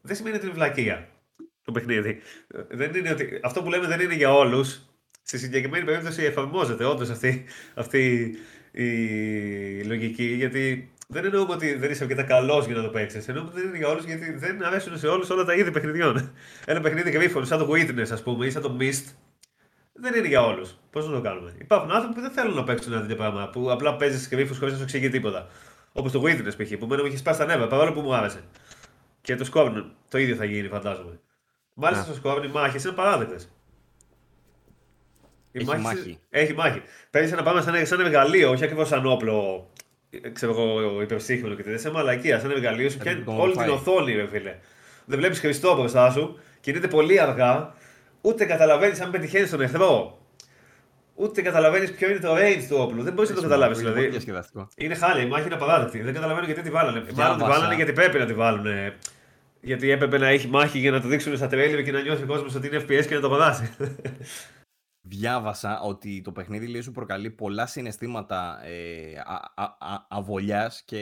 δεν 0.00 0.16
σημαίνει 0.16 0.36
ότι 0.36 0.44
είναι 0.44 0.54
βλακεία 0.54 1.08
το 1.64 1.72
παιχνίδι. 1.72 2.20
Δεν 2.68 2.94
είναι 2.94 3.10
ότι, 3.10 3.40
αυτό 3.42 3.62
που 3.62 3.68
λέμε 3.68 3.86
δεν 3.86 4.00
είναι 4.00 4.14
για 4.14 4.34
όλους. 4.34 4.80
Στη 5.22 5.38
συγκεκριμένη 5.38 5.84
περίπτωση 5.84 6.24
εφαρμόζεται 6.24 6.84
όντως 6.84 7.10
αυτή, 7.10 7.44
αυτή 7.74 8.34
η 8.72 9.84
λογική, 9.84 10.24
γιατί 10.24 10.92
δεν 11.08 11.24
εννοούμε 11.24 11.52
ότι 11.52 11.74
δεν 11.74 11.90
είσαι 11.90 12.02
αρκετά 12.02 12.22
καλός 12.22 12.66
για 12.66 12.74
να 12.74 12.82
το 12.82 12.88
παίξεις. 12.88 13.28
Εννοούμε 13.28 13.50
ότι 13.50 13.60
δεν 13.60 13.68
είναι 13.68 13.78
για 13.78 13.88
όλους 13.88 14.04
γιατί 14.04 14.32
δεν 14.32 14.64
αρέσουν 14.64 14.98
σε 14.98 15.06
όλους 15.06 15.30
όλα 15.30 15.44
τα 15.44 15.54
είδη 15.54 15.70
παιχνιδιών. 15.70 16.32
Ένα 16.64 16.80
παιχνίδι 16.80 17.10
γρήφων, 17.10 17.46
σαν 17.46 17.58
το 17.58 17.68
Witness, 17.70 18.08
ας 18.12 18.22
πούμε, 18.22 18.46
ή 18.46 18.50
σαν 18.50 18.62
το 18.62 18.76
Mist, 18.80 19.12
δεν 19.92 20.14
είναι 20.14 20.28
για 20.28 20.42
όλους. 20.42 20.74
Πώς 20.90 21.06
να 21.08 21.14
το 21.14 21.20
κάνουμε; 21.20 21.54
Υπάρχουν 21.60 21.90
άνθρωποι 21.90 22.14
που 22.14 22.20
δεν 22.20 22.30
θέλουν 22.30 22.54
να 22.54 22.64
παίξουν 22.64 22.92
ένα 22.92 23.00
τέτοιο 23.00 23.16
πράγμα, 23.16 23.48
που 23.48 23.70
απλά 23.70 23.96
παίζεις 23.96 24.28
γρήφου 24.28 24.54
χωρίς 24.54 24.72
να 24.72 24.78
σου 24.78 24.84
εξηγεί 24.84 25.08
τίποτα. 25.08 25.48
Όπως 25.92 26.12
το 26.12 26.22
Witness 26.24 26.56
π.χ. 26.56 26.76
που 26.78 26.86
μου 26.86 27.06
είχε 27.06 27.16
σπάσει 27.16 27.38
τα 27.38 27.46
νεύρα, 27.46 27.66
παρόλο 27.66 27.92
που 27.92 28.00
μου 28.00 28.14
άρεσε. 28.14 28.44
Και 29.24 29.36
το 29.36 29.44
Σκόβνο 29.44 29.84
το 30.08 30.18
ίδιο 30.18 30.34
θα 30.34 30.44
γίνει, 30.44 30.68
φαντάζομαι. 30.68 31.20
Μάλιστα 31.74 32.04
στο 32.04 32.14
Σκόβνο 32.14 32.44
οι 32.44 32.48
μάχες 32.48 32.84
είναι 32.84 32.92
παράδεκτες. 32.92 33.48
Έχει 35.52 35.66
μάχη. 35.66 35.82
μάχη. 35.82 36.18
Έχει 36.30 36.52
μάχη. 36.52 36.82
Παίζεις 37.10 37.36
να 37.36 37.42
πάμε 37.42 37.60
σαν, 37.60 37.86
σαν 37.86 38.00
εργαλείο, 38.00 38.50
όχι 38.50 38.64
ακριβώς 38.64 38.88
σαν 38.88 39.06
όπλο. 39.06 39.68
Ξέρω 40.32 40.52
εγώ, 40.52 41.00
υπερψύχημενο 41.02 41.54
και 41.54 41.62
τέτοια. 41.62 41.78
Σαν 41.78 41.92
μαλακία, 41.92 42.38
σαν 42.38 42.50
εργαλείο 42.50 42.90
σου 42.90 42.98
πιάνει 42.98 43.22
όλη 43.26 43.56
την 43.56 43.68
οθόνη, 43.68 44.14
ρε 44.14 44.26
φίλε. 44.26 44.56
Δεν 45.04 45.18
βλέπεις 45.18 45.38
Χριστό 45.38 45.74
μπροστά 45.74 46.10
σου, 46.10 46.38
κινείται 46.60 46.88
πολύ 46.88 47.20
αργά, 47.20 47.74
ούτε 48.20 48.44
καταλαβαίνεις 48.44 49.00
αν 49.00 49.10
πετυχαίνεις 49.10 49.50
τον 49.50 49.60
εχθρό. 49.60 50.18
Ούτε 51.14 51.42
καταλαβαίνεις 51.42 51.92
ποιο 51.92 52.10
είναι 52.10 52.18
το 52.18 52.34
range 52.34 52.64
του 52.68 52.76
όπλου. 52.80 53.02
Δεν 53.02 53.12
μπορείς 53.12 53.30
να 53.30 53.36
το 53.36 53.42
καταλάβεις. 53.42 53.78
Δηλαδή. 53.78 54.10
Είναι 54.76 54.94
χάλια, 54.94 55.22
η 55.22 55.26
μάχη 55.26 55.46
είναι 55.46 55.54
απαράδεκτη. 55.54 56.02
Δεν 56.02 56.14
καταλαβαίνω 56.14 56.46
γιατί 56.46 56.62
τη 56.62 56.70
βάλανε. 56.70 57.04
Μάλλον 57.14 57.38
τη 57.38 57.44
βάλανε 57.44 57.74
γιατί 57.74 57.92
πρέπει 57.92 58.18
να 58.18 58.26
τη 58.26 58.34
βάλουν. 58.34 58.66
Γιατί 59.64 59.90
έπρεπε 59.90 60.18
να 60.18 60.28
έχει 60.28 60.48
μάχη 60.48 60.78
για 60.78 60.90
να 60.90 61.00
το 61.00 61.08
δείξουν 61.08 61.36
στα 61.36 61.46
τρέλια 61.46 61.82
και 61.82 61.92
να 61.92 62.00
νιώθει 62.00 62.22
ο 62.22 62.26
κόσμος 62.26 62.54
ότι 62.54 62.66
είναι 62.66 62.84
FPS 62.88 63.06
και 63.08 63.14
να 63.14 63.20
το 63.20 63.28
ποδάσει. 63.28 63.70
διάβασα 65.06 65.80
ότι 65.80 66.20
το 66.24 66.32
παιχνίδι 66.32 66.66
λέει 66.66 66.80
σου 66.80 66.90
προκαλεί 66.92 67.30
πολλά 67.30 67.66
συναισθήματα 67.66 68.60
ε, 68.64 69.18
α, 69.24 69.40
α, 69.54 69.64
α, 69.64 70.06
αβολιάς 70.08 70.82
και, 70.84 71.00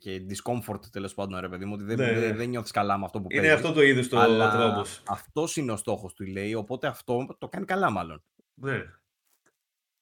και 0.00 0.20
discomfort 0.28 0.80
τέλος 0.92 1.14
πάντων 1.14 1.40
ρε 1.40 1.48
παιδί 1.48 1.64
μου 1.64 1.72
ότι 1.74 1.84
δεν, 1.84 1.96
Ναι, 1.98 2.10
ναι. 2.12 2.18
δεν, 2.20 2.36
δεν 2.36 2.48
νιώθεις 2.48 2.70
καλά 2.70 2.98
με 2.98 3.04
αυτό 3.04 3.20
που 3.20 3.26
Είναι 3.30 3.40
παίζεις. 3.40 3.56
αυτό 3.58 3.72
το 3.72 3.82
είδος 3.82 4.08
το 4.08 4.18
αλλά 4.18 4.50
τρόπος. 4.50 5.02
αυτός 5.06 5.56
είναι 5.56 5.72
ο 5.72 5.76
στόχος 5.76 6.14
του 6.14 6.26
λέει 6.26 6.54
οπότε 6.54 6.86
αυτό 6.86 7.26
το 7.38 7.48
κάνει 7.48 7.64
καλά 7.64 7.90
μάλλον. 7.90 8.22
Ναι. 8.54 8.82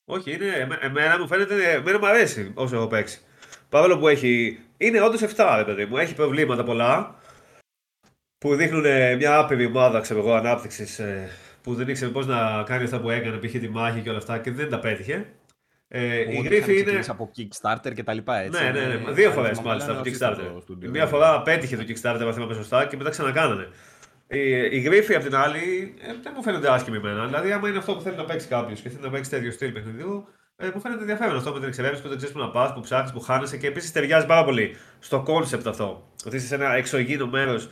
Όχι, 0.04 0.32
είναι, 0.34 0.46
εμέ- 0.46 0.82
εμένα 0.82 1.18
μου 1.18 1.26
φαίνεται, 1.26 1.72
εμένα 1.72 1.98
μου 1.98 2.06
αρέσει 2.06 2.52
όσο 2.54 2.76
έχω 2.76 2.86
παίξει. 2.86 3.20
Παρόλο 3.68 3.98
που 3.98 4.08
έχει, 4.08 4.58
είναι 4.76 5.00
όντως 5.00 5.20
7 5.36 5.54
ρε 5.56 5.64
παιδί 5.64 5.84
μου, 5.84 5.96
έχει 5.96 6.14
προβλήματα 6.14 6.62
πολλά 6.64 7.19
που 8.40 8.54
δείχνουν 8.54 8.84
ε, 8.84 9.14
μια 9.16 9.38
άπειρη 9.38 9.66
ομάδα 9.66 10.00
ξέρω 10.00 10.18
εγώ, 10.20 10.34
ανάπτυξης 10.34 11.00
που 11.62 11.74
δεν 11.74 11.88
ήξερε 11.88 12.10
πώς 12.10 12.26
να 12.26 12.62
κάνει 12.66 12.84
αυτά 12.84 13.00
που 13.00 13.10
έκανε, 13.10 13.36
π.χ. 13.36 13.50
τη 13.52 13.68
μάχη 13.68 14.00
και 14.00 14.08
όλα 14.08 14.18
αυτά 14.18 14.38
και 14.38 14.50
δεν 14.50 14.68
τα 14.70 14.78
πέτυχε. 14.78 15.26
Ε, 15.88 16.16
η 16.18 16.22
Οπότε 16.22 16.30
είχαν 16.32 16.42
Γκρίφη 16.46 16.72
είναι. 16.72 16.80
ξεκινήσει 16.82 17.10
από 17.10 17.30
Kickstarter 17.36 17.92
και 17.94 18.02
τα 18.02 18.12
λοιπά 18.14 18.38
έτσι. 18.38 18.62
Ναι, 18.62 18.70
ναι, 18.70 18.86
ναι. 18.86 18.94
Είναι- 18.94 19.12
Δύο 19.12 19.28
αν 19.28 19.34
φορές 19.34 19.50
θυμάμαι 19.50 19.68
μάλιστα 19.68 19.86
καλά, 19.88 20.00
από 20.00 20.08
το 20.08 20.10
είναι 20.10 20.18
assistant 20.20 20.56
Kickstarter. 20.56 20.62
στο 20.62 20.74
studio. 20.74 20.88
Μία 20.88 21.06
φορά 21.06 21.42
πέτυχε 21.42 21.76
το 21.76 21.84
Kickstarter, 21.88 22.20
αν 22.26 22.32
θυμάμαι 22.34 22.54
σωστά, 22.54 22.86
και 22.86 22.96
μετά 22.96 23.10
ξανακάνανε. 23.10 23.68
Η, 24.26 24.50
η 24.76 24.80
Γκρίφη 24.80 25.14
απ' 25.14 25.22
την 25.22 25.34
άλλη 25.36 25.94
ε, 26.02 26.06
δεν 26.22 26.32
μου 26.36 26.42
φαίνεται 26.42 26.70
άσχημη 26.72 26.96
εμένα. 26.96 27.26
Δηλαδή, 27.26 27.52
άμα 27.52 27.68
είναι 27.68 27.78
αυτό 27.78 27.94
που 27.94 28.00
θέλει 28.00 28.16
να 28.16 28.24
παίξει 28.24 28.46
κάποιος 28.48 28.80
και 28.80 28.88
θέλει 28.88 29.02
να 29.02 29.10
παίξει 29.10 29.30
τέτοιο 29.30 29.50
στυλ 29.50 29.70
παιχνιδιού, 29.72 30.28
ε, 30.56 30.68
μου 30.74 30.80
φαίνεται 30.80 31.00
ενδιαφέρον 31.00 31.36
αυτό 31.36 31.52
με 31.52 31.58
την 31.58 31.68
εξερεύνηση 31.68 32.02
που 32.02 32.08
δεν 32.08 32.16
ξέρεις 32.16 32.34
που 32.34 32.40
να 32.40 32.50
πας, 32.50 32.72
που 32.72 32.80
ψάχνεις, 32.80 33.12
που 33.12 33.20
χάνεσαι 33.20 33.56
και 33.56 33.66
επίσης 33.66 33.92
ταιριάζει 33.92 34.26
πάρα 34.26 34.44
πολύ 34.44 34.76
στο 34.98 35.20
κόνσεπτ 35.22 35.66
αυτό. 35.66 36.08
Ότι 36.26 36.36
είσαι 36.36 36.46
σε 36.46 36.54
ένα 36.54 36.74
εξωγήινο 36.74 37.26
μέρος 37.26 37.70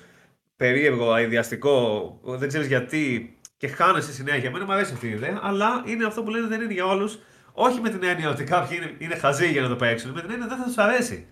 περίεργο, 0.59 1.13
αηδιαστικό, 1.13 2.19
δεν 2.25 2.49
ξέρεις 2.49 2.67
γιατί 2.67 3.33
και 3.57 3.69
χάνεσαι 3.69 4.13
συνέχεια. 4.13 4.49
Εμένα 4.49 4.65
μου 4.65 4.73
αρέσει 4.73 4.93
αυτή 4.93 5.07
η 5.07 5.11
ιδέα, 5.11 5.39
αλλά 5.43 5.83
είναι 5.87 6.07
αυτό 6.07 6.23
που 6.23 6.31
λένε 6.31 6.47
δεν 6.47 6.61
είναι 6.61 6.73
για 6.73 6.87
όλους. 6.87 7.19
Όχι 7.53 7.81
με 7.81 7.89
την 7.89 8.03
έννοια 8.03 8.31
ότι 8.31 8.45
κάποιοι 8.45 8.79
είναι, 8.81 8.95
είναι 8.99 9.15
χαζοί 9.15 9.51
για 9.51 9.63
να 9.63 9.69
το 9.69 9.77
παίξουν, 9.77 10.11
με 10.11 10.21
την 10.21 10.31
έννοια 10.31 10.47
δεν 10.47 10.59
θα 10.59 10.65
τους 10.65 10.79
αρέσει. 10.79 11.27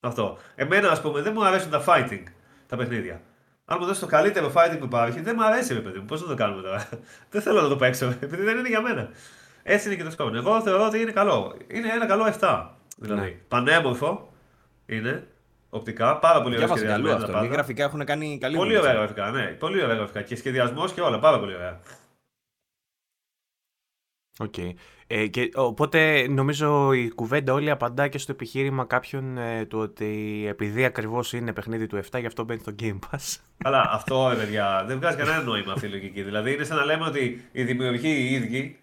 Αυτό. 0.00 0.38
Εμένα, 0.54 0.90
ας 0.90 1.00
πούμε, 1.00 1.20
δεν 1.20 1.32
μου 1.36 1.44
αρέσουν 1.44 1.70
τα 1.70 1.84
fighting, 1.86 2.22
τα 2.66 2.76
παιχνίδια. 2.76 3.20
Αν 3.64 3.76
μου 3.80 3.86
δώσεις 3.86 4.00
το 4.00 4.06
καλύτερο 4.06 4.52
fighting 4.54 4.76
που 4.78 4.84
υπάρχει, 4.84 5.20
δεν 5.20 5.34
μου 5.38 5.44
αρέσει, 5.44 5.74
ρε 5.74 5.80
παιδί 5.80 5.98
μου. 5.98 6.04
Πώς 6.04 6.22
να 6.22 6.28
το 6.28 6.34
κάνουμε 6.34 6.62
τώρα; 6.62 6.88
δεν 7.30 7.42
θέλω 7.42 7.60
να 7.60 7.68
το 7.68 7.76
παίξω, 7.76 8.06
επειδή 8.06 8.42
δεν 8.42 8.58
είναι 8.58 8.68
για 8.68 8.80
μένα. 8.80 9.08
Έτσι 9.62 9.86
είναι 9.86 9.96
και 9.96 10.04
το 10.04 10.10
σκόπιμο. 10.10 10.42
Εγώ 10.46 10.62
θεωρώ 10.62 10.86
ότι 10.86 11.00
είναι 11.00 11.12
καλό. 11.12 11.56
Είναι 11.66 11.88
ένα 11.92 12.06
καλό 12.06 12.34
7. 12.40 12.66
Δηλαδή. 12.96 13.20
Ναι. 13.20 13.36
Πανέμορφο 13.48 14.32
είναι. 14.86 15.26
Οπτικά, 15.70 16.18
πάρα 16.18 16.42
πολύ 16.42 16.54
ωραίο 16.54 16.66
Διάβασα 16.66 16.86
καλό 16.86 16.96
σχεδιασμένο 16.96 17.18
τα 17.18 17.24
αυτό. 17.24 17.38
Οι 17.38 17.40
πάντα. 17.48 17.54
γραφικά 17.54 17.84
έχουν 17.84 18.04
κάνει 18.04 18.38
καλή 18.38 18.56
Πολύ 18.56 18.68
δουλειά. 18.68 18.80
ωραία 18.80 18.94
γραφικά, 18.94 19.30
ναι. 19.30 19.46
Πολύ 19.46 19.82
ωραία 19.82 19.94
γραφικά. 19.96 20.22
Και 20.22 20.36
σχεδιασμός 20.36 20.92
και 20.92 21.00
όλα. 21.00 21.18
Πάρα 21.18 21.38
πολύ 21.38 21.54
ωραία. 21.54 21.80
Οκ. 24.38 24.54
Ε, 25.06 25.26
και, 25.26 25.50
οπότε 25.54 26.26
νομίζω 26.28 26.92
η 26.92 27.10
κουβέντα 27.10 27.52
όλη 27.52 27.70
απαντά 27.70 28.08
και 28.08 28.18
στο 28.18 28.32
επιχείρημα 28.32 28.84
κάποιον 28.84 29.38
ε, 29.38 29.64
του 29.66 29.78
ότι 29.78 30.44
επειδή 30.48 30.84
ακριβώς 30.84 31.32
είναι 31.32 31.52
παιχνίδι 31.52 31.86
του 31.86 32.00
7 32.10 32.20
γι' 32.20 32.26
αυτό 32.26 32.44
μπαίνει 32.44 32.60
στο 32.60 32.74
Game 32.80 32.98
Pass. 33.10 33.36
Αλλά 33.64 33.88
αυτό, 33.92 34.28
ρε 34.28 34.36
παιδιά, 34.36 34.84
δεν 34.86 34.98
βγάζει 34.98 35.16
κανένα 35.16 35.42
νόημα 35.42 35.72
αυτή 35.72 35.86
η 35.86 35.90
λογική. 35.90 36.22
Δηλαδή 36.22 36.52
είναι 36.52 36.64
σαν 36.64 36.76
να 36.76 36.84
λέμε 36.84 37.04
ότι 37.04 37.48
οι 37.52 37.64
δημιουργοί 37.64 38.08
οι 38.08 38.32
ίδιοι 38.34 38.79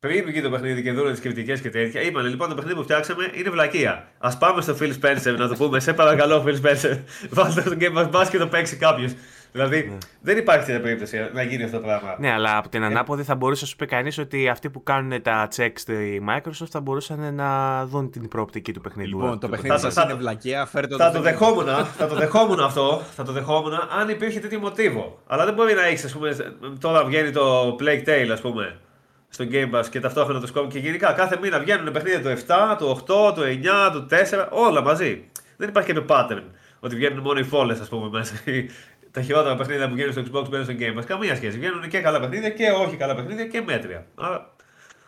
πριν 0.00 0.24
βγει 0.24 0.42
το 0.42 0.50
παιχνίδι 0.50 0.82
και 0.82 0.92
δουν 0.92 1.10
τις 1.10 1.20
κριτικές 1.20 1.60
και 1.60 1.70
τέτοια, 1.70 2.02
είπαν 2.02 2.26
λοιπόν 2.26 2.48
το 2.48 2.54
παιχνίδι 2.54 2.76
που 2.76 2.82
φτιάξαμε 2.82 3.30
είναι 3.34 3.50
βλακεία. 3.50 4.08
Ας 4.18 4.36
πάμε 4.36 4.60
στο 4.62 4.76
Phil 4.80 4.92
Spencer 5.02 5.34
να 5.38 5.48
το 5.48 5.54
πούμε, 5.54 5.80
σε 5.80 5.92
παρακαλώ, 5.92 6.44
Phil 6.46 6.54
Spencer, 6.66 6.98
βάλτε 7.30 7.62
το 7.62 7.76
Game 7.80 7.96
Pass 7.98 8.26
και 8.30 8.38
το 8.38 8.46
παίξει 8.46 8.76
κάποιος. 8.76 9.12
Δηλαδή 9.52 9.98
δεν 10.20 10.38
υπάρχει 10.38 10.66
τέτοια 10.66 10.80
περίπτωση 10.80 11.16
να 11.34 11.42
γίνει 11.42 11.62
αυτό 11.62 11.76
το 11.76 11.82
πράγμα. 11.82 12.16
ναι, 12.18 12.32
αλλά 12.32 12.56
από 12.56 12.68
την 12.68 12.82
ανάποδη 12.82 13.22
θα 13.22 13.34
μπορούσε 13.34 13.60
να 13.62 13.68
σου 13.68 13.76
πει 13.76 13.86
κανείς 13.86 14.18
ότι 14.18 14.48
αυτοί 14.48 14.70
που 14.70 14.82
κάνουν 14.82 15.22
τα 15.22 15.48
checks 15.56 15.72
στη 15.74 16.22
Microsoft 16.28 16.66
θα 16.70 16.80
μπορούσαν 16.80 17.34
να 17.34 17.84
δουν 17.86 18.10
την 18.10 18.28
προοπτική 18.28 18.72
του 18.72 18.80
παιχνιδιού. 18.80 19.18
Λοιπόν, 19.18 19.30
το 19.30 19.38
του 19.38 19.48
παιχνίδι 19.48 19.74
θα- 19.74 19.80
σας 19.80 19.94
θα- 19.94 20.02
είναι 20.02 20.14
βλακεία, 20.14 20.66
φέρτε 20.66 20.96
Θα 20.96 21.10
το. 21.10 21.16
το 21.16 21.22
δεχόμουν, 21.22 21.66
θα 21.96 22.06
το 22.08 22.14
δεχόμουν 22.14 22.60
αυτό, 22.60 23.02
θα 23.16 23.22
το 23.24 23.32
δεχόμουν 23.32 23.72
αν 24.00 24.08
υπήρχε 24.08 24.40
τέτοιο 24.40 24.58
μοτίβο. 24.58 25.18
Αλλά 25.26 25.44
δεν 25.44 25.54
μπορεί 25.54 25.74
να 25.74 25.86
έχεις, 25.86 26.04
ας 26.04 26.12
πούμε, 26.12 26.36
τώρα 26.80 27.04
βγαίνει 27.04 27.30
το 27.30 27.76
Plague 27.80 28.08
Tale, 28.08 28.28
ας 28.32 28.40
πούμε, 28.40 28.76
στο 29.28 29.44
Game 29.50 29.70
Pass 29.74 29.86
και 29.90 30.00
ταυτόχρονα 30.00 30.40
το 30.40 30.52
Scope 30.54 30.68
και 30.68 30.78
γενικά 30.78 31.12
κάθε 31.12 31.38
μήνα 31.38 31.60
βγαίνουν 31.60 31.92
παιχνίδια 31.92 32.22
του 32.22 32.42
7, 32.46 32.76
του 32.78 32.98
8, 33.06 33.34
του 33.34 33.42
9, 33.42 33.90
του 33.92 34.06
4, 34.10 34.48
όλα 34.50 34.82
μαζί. 34.82 35.30
Δεν 35.56 35.68
υπάρχει 35.68 35.92
κάποιο 35.92 36.16
pattern 36.16 36.44
ότι 36.80 36.96
βγαίνουν 36.96 37.22
μόνο 37.22 37.38
οι 37.38 37.44
φόλες, 37.44 37.80
ας 37.80 37.88
πούμε, 37.88 38.08
μέσα. 38.08 38.34
Τα 39.10 39.22
χειρότερα 39.22 39.56
παιχνίδια 39.56 39.88
που 39.88 39.94
βγαίνουν 39.94 40.12
στο 40.12 40.22
Xbox 40.22 40.48
μπαίνουν 40.48 40.64
στο 40.64 40.74
Game 40.78 40.98
Pass. 40.98 41.04
Καμία 41.06 41.36
σχέση. 41.36 41.58
Βγαίνουν 41.58 41.88
και 41.88 42.00
καλά 42.00 42.20
παιχνίδια 42.20 42.50
και 42.50 42.70
όχι 42.70 42.96
καλά 42.96 43.14
παιχνίδια 43.14 43.46
και 43.46 43.60
μέτρια. 43.60 44.06
Άρα, 44.14 44.54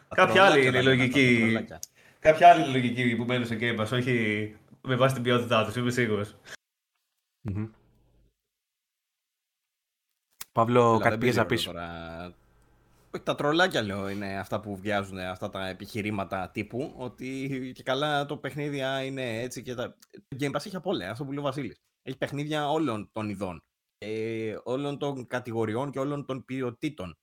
κάποια 0.09 0.45
άλλη 0.45 0.67
είναι 0.67 0.79
η 0.79 0.83
λογική. 0.83 1.59
Κάποια 2.19 2.49
άλλη 2.49 2.61
είναι 2.61 2.71
η 2.71 2.73
λογική 2.73 3.17
που 3.17 3.25
μένουν 3.25 3.47
στο 3.47 3.57
Game 3.61 3.81
Pass, 3.81 3.89
όχι 3.93 4.57
με 4.81 4.97
βάση 4.97 5.15
την 5.15 5.23
ποιότητά 5.23 5.65
τους, 5.65 5.77
είμαι 5.77 5.91
σίγουρος. 5.91 6.37
Μμμ. 7.41 7.67
Παύλο, 10.53 10.99
κάτι 10.99 11.19
πήγες 11.19 11.37
να 11.37 11.47
πεις; 11.47 11.69
Όχι, 13.15 13.23
τα 13.25 13.35
τρολάκια 13.35 13.83
λέω 13.83 14.09
είναι 14.09 14.39
αυτά 14.39 14.61
που 14.61 14.77
βιάζουν 14.77 15.19
αυτά 15.19 15.51
τα 15.51 15.69
επιχειρήματα 15.69 16.51
τύπου. 16.51 16.95
Ότι 16.97 17.73
και 17.75 17.83
καλά 17.83 18.27
το 18.27 18.37
παιχνίδια 18.37 19.05
είναι 19.05 19.41
έτσι 19.41 19.63
και 19.63 19.75
τα. 19.75 19.97
Το 20.29 20.37
Game 20.41 20.51
Pass 20.51 20.67
έχει 20.67 20.77
από 20.77 20.91
όλα, 20.91 21.11
αυτό 21.11 21.25
που 21.25 21.31
λέει 21.31 21.39
ο 21.39 21.43
Βασίλης. 21.43 21.77
Έχει 22.03 22.19
παιχνίδια 22.19 22.71
όλων 22.71 23.11
των 23.13 23.29
ειδών. 23.29 23.63
Ε, 23.99 24.57
όλων 24.65 24.99
των 24.99 25.27
κατηγοριών 25.27 25.91
και 25.91 25.99
όλων 25.99 26.27
των 26.27 26.45
ποιοτήτων. 26.45 27.15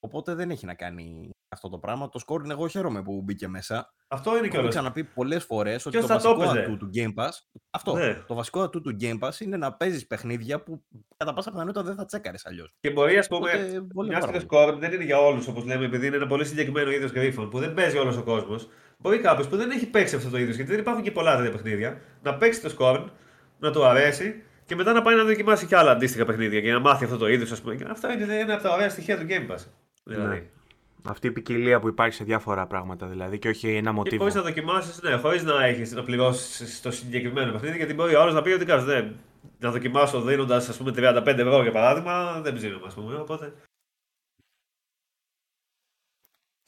Οπότε 0.00 0.34
δεν 0.34 0.50
έχει 0.50 0.66
να 0.66 0.74
κάνει 0.74 1.30
αυτό 1.52 1.68
το 1.68 1.78
πράγμα. 1.78 2.08
Το 2.08 2.20
scoring 2.26 2.50
εγώ 2.50 2.68
χαίρομαι 2.68 3.02
που 3.02 3.22
μπήκε 3.24 3.48
μέσα. 3.48 3.94
Αυτό 4.08 4.30
είναι 4.30 4.38
Έχω 4.38 4.48
κιόλα. 4.48 4.68
ξαναπεί 4.68 5.04
πολλές 5.04 5.44
φορές 5.44 5.86
ότι 5.86 5.96
Ποιος 5.96 6.08
το 6.08 6.14
θα 6.14 6.20
το 6.20 6.28
βασικό 6.28 6.50
έπαιζε; 6.50 6.64
ατού 6.64 6.76
του 6.76 6.90
Game 6.94 7.22
Pass. 7.22 7.30
Αυτό. 7.70 7.94
Ναι. 7.96 8.14
Το 8.26 8.34
βασικό 8.34 8.60
ατού 8.60 8.80
του 8.80 8.96
Game 9.00 9.18
Pass 9.18 9.40
είναι 9.40 9.56
να 9.56 9.72
παίζεις 9.72 10.06
παιχνίδια 10.06 10.62
που 10.62 10.82
κατά 11.16 11.32
πάσα 11.32 11.50
πιθανότητα 11.50 11.82
δεν 11.82 11.94
θα 11.94 12.04
τσέκαρες 12.04 12.46
αλλιώς. 12.46 12.74
Και 12.80 12.90
μπορεί, 12.90 13.18
ας 13.18 13.28
πούμε, 13.28 13.50
Οπότε, 13.92 14.08
μια 14.08 14.18
και 14.18 14.32
το 14.32 14.40
σκόρ 14.40 14.76
δεν 14.78 14.92
είναι 14.92 15.04
για 15.04 15.18
όλους, 15.18 15.46
όπως 15.46 15.64
λέμε, 15.64 15.84
επειδή 15.84 16.06
είναι 16.06 16.16
ένα 16.16 16.26
πολύ 16.26 16.44
συγκεκριμένο 16.44 16.90
είδος 16.90 17.10
γρίφων 17.10 17.48
που 17.48 17.58
δεν 17.58 17.74
παίζει 17.74 17.98
όλος 17.98 18.16
ο 18.16 18.22
κόσμος. 18.22 18.68
Μπορεί 18.98 19.18
κάποιος 19.18 19.48
που 19.48 19.56
δεν 19.56 19.70
έχει 19.70 19.86
παίξει 19.86 20.16
αυτό 20.16 20.30
το 20.30 20.38
είδος, 20.38 20.56
γιατί 20.56 20.70
δεν 20.70 20.80
υπάρχουν 20.80 21.02
και 21.02 21.10
πολλά 21.10 21.36
τέτοια 21.36 21.50
παιχνίδια, 21.50 22.00
να 22.22 22.34
παίξει 22.34 22.60
το 22.60 22.68
σκόρ, 22.68 23.10
να 23.58 23.70
του 23.70 23.84
αρέσει 23.84 24.42
και 24.64 24.74
μετά 24.74 24.92
να 24.92 25.02
πάει 25.02 25.16
να 25.16 25.24
δοκιμάσει 25.24 25.66
και 25.66 25.76
άλλα 25.76 25.90
αντίστοιχα 25.90 26.24
παιχνίδια 26.24 26.60
και 26.60 26.72
να 26.72 26.78
μάθει 26.80 27.04
αυτό 27.04 27.16
το 27.16 27.28
είδος, 27.28 27.52
ας 27.52 27.60
πούμε. 27.60 27.74
Και 27.74 27.84
αυτά 27.90 28.12
είναι 28.12 28.38
ένα 28.38 28.54
από 28.54 28.62
τα 28.62 28.72
ωραία 28.74 28.88
στοιχεία 28.88 29.18
του 29.18 29.26
Game 29.28 29.52
Pass. 29.52 29.58
Δηλαδή. 30.04 30.34
Ναι. 30.34 30.46
Αυτή 31.04 31.26
η 31.26 31.30
ποικιλία 31.32 31.80
που 31.80 31.88
υπάρχει 31.88 32.14
σε 32.14 32.24
διάφορα 32.24 32.66
πράγματα 32.66 33.06
δηλαδή 33.06 33.38
και 33.38 33.48
όχι 33.48 33.68
ένα 33.68 33.90
Και 33.90 33.96
μοτίβο. 33.96 34.22
μπορεί 34.24 34.34
να 34.36 34.42
δοκιμάσεις, 34.42 35.02
ναι, 35.02 35.16
χωρίς 35.16 35.42
να 35.42 35.64
έχεις 35.64 35.92
να 35.92 36.02
πληρώσεις 36.02 36.80
το 36.80 36.90
συγκεκριμένο 36.90 37.52
παιχνίδι, 37.52 37.76
γιατί 37.76 37.94
μπορεί 37.94 38.14
ο 38.14 38.20
άλλος 38.20 38.34
να 38.34 38.42
πει 38.42 38.50
ότι 38.50 38.64
κάτσε, 38.64 38.84
δεν. 38.86 39.16
Να 39.58 39.70
δοκιμάσω 39.70 40.20
δίνοντας 40.20 40.68
ας 40.68 40.76
πούμε 40.76 40.92
35 40.96 41.24
ευρώ 41.26 41.62
για 41.62 41.72
παράδειγμα, 41.72 42.40
δεν 42.40 42.54
ψήνομαι, 42.54 42.86
ας 42.86 42.94
πούμε. 42.94 43.14
Οπότε. 43.16 43.52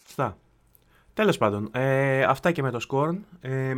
Σωστά. 0.07 0.39
Τέλος 1.15 1.39
πάντων, 1.39 1.69
ε, 1.73 2.23
αυτά 2.23 2.53
και 2.53 2.63
με 2.63 2.71
το 2.71 2.81
Scorn. 2.91 3.19
Ε, 3.41 3.75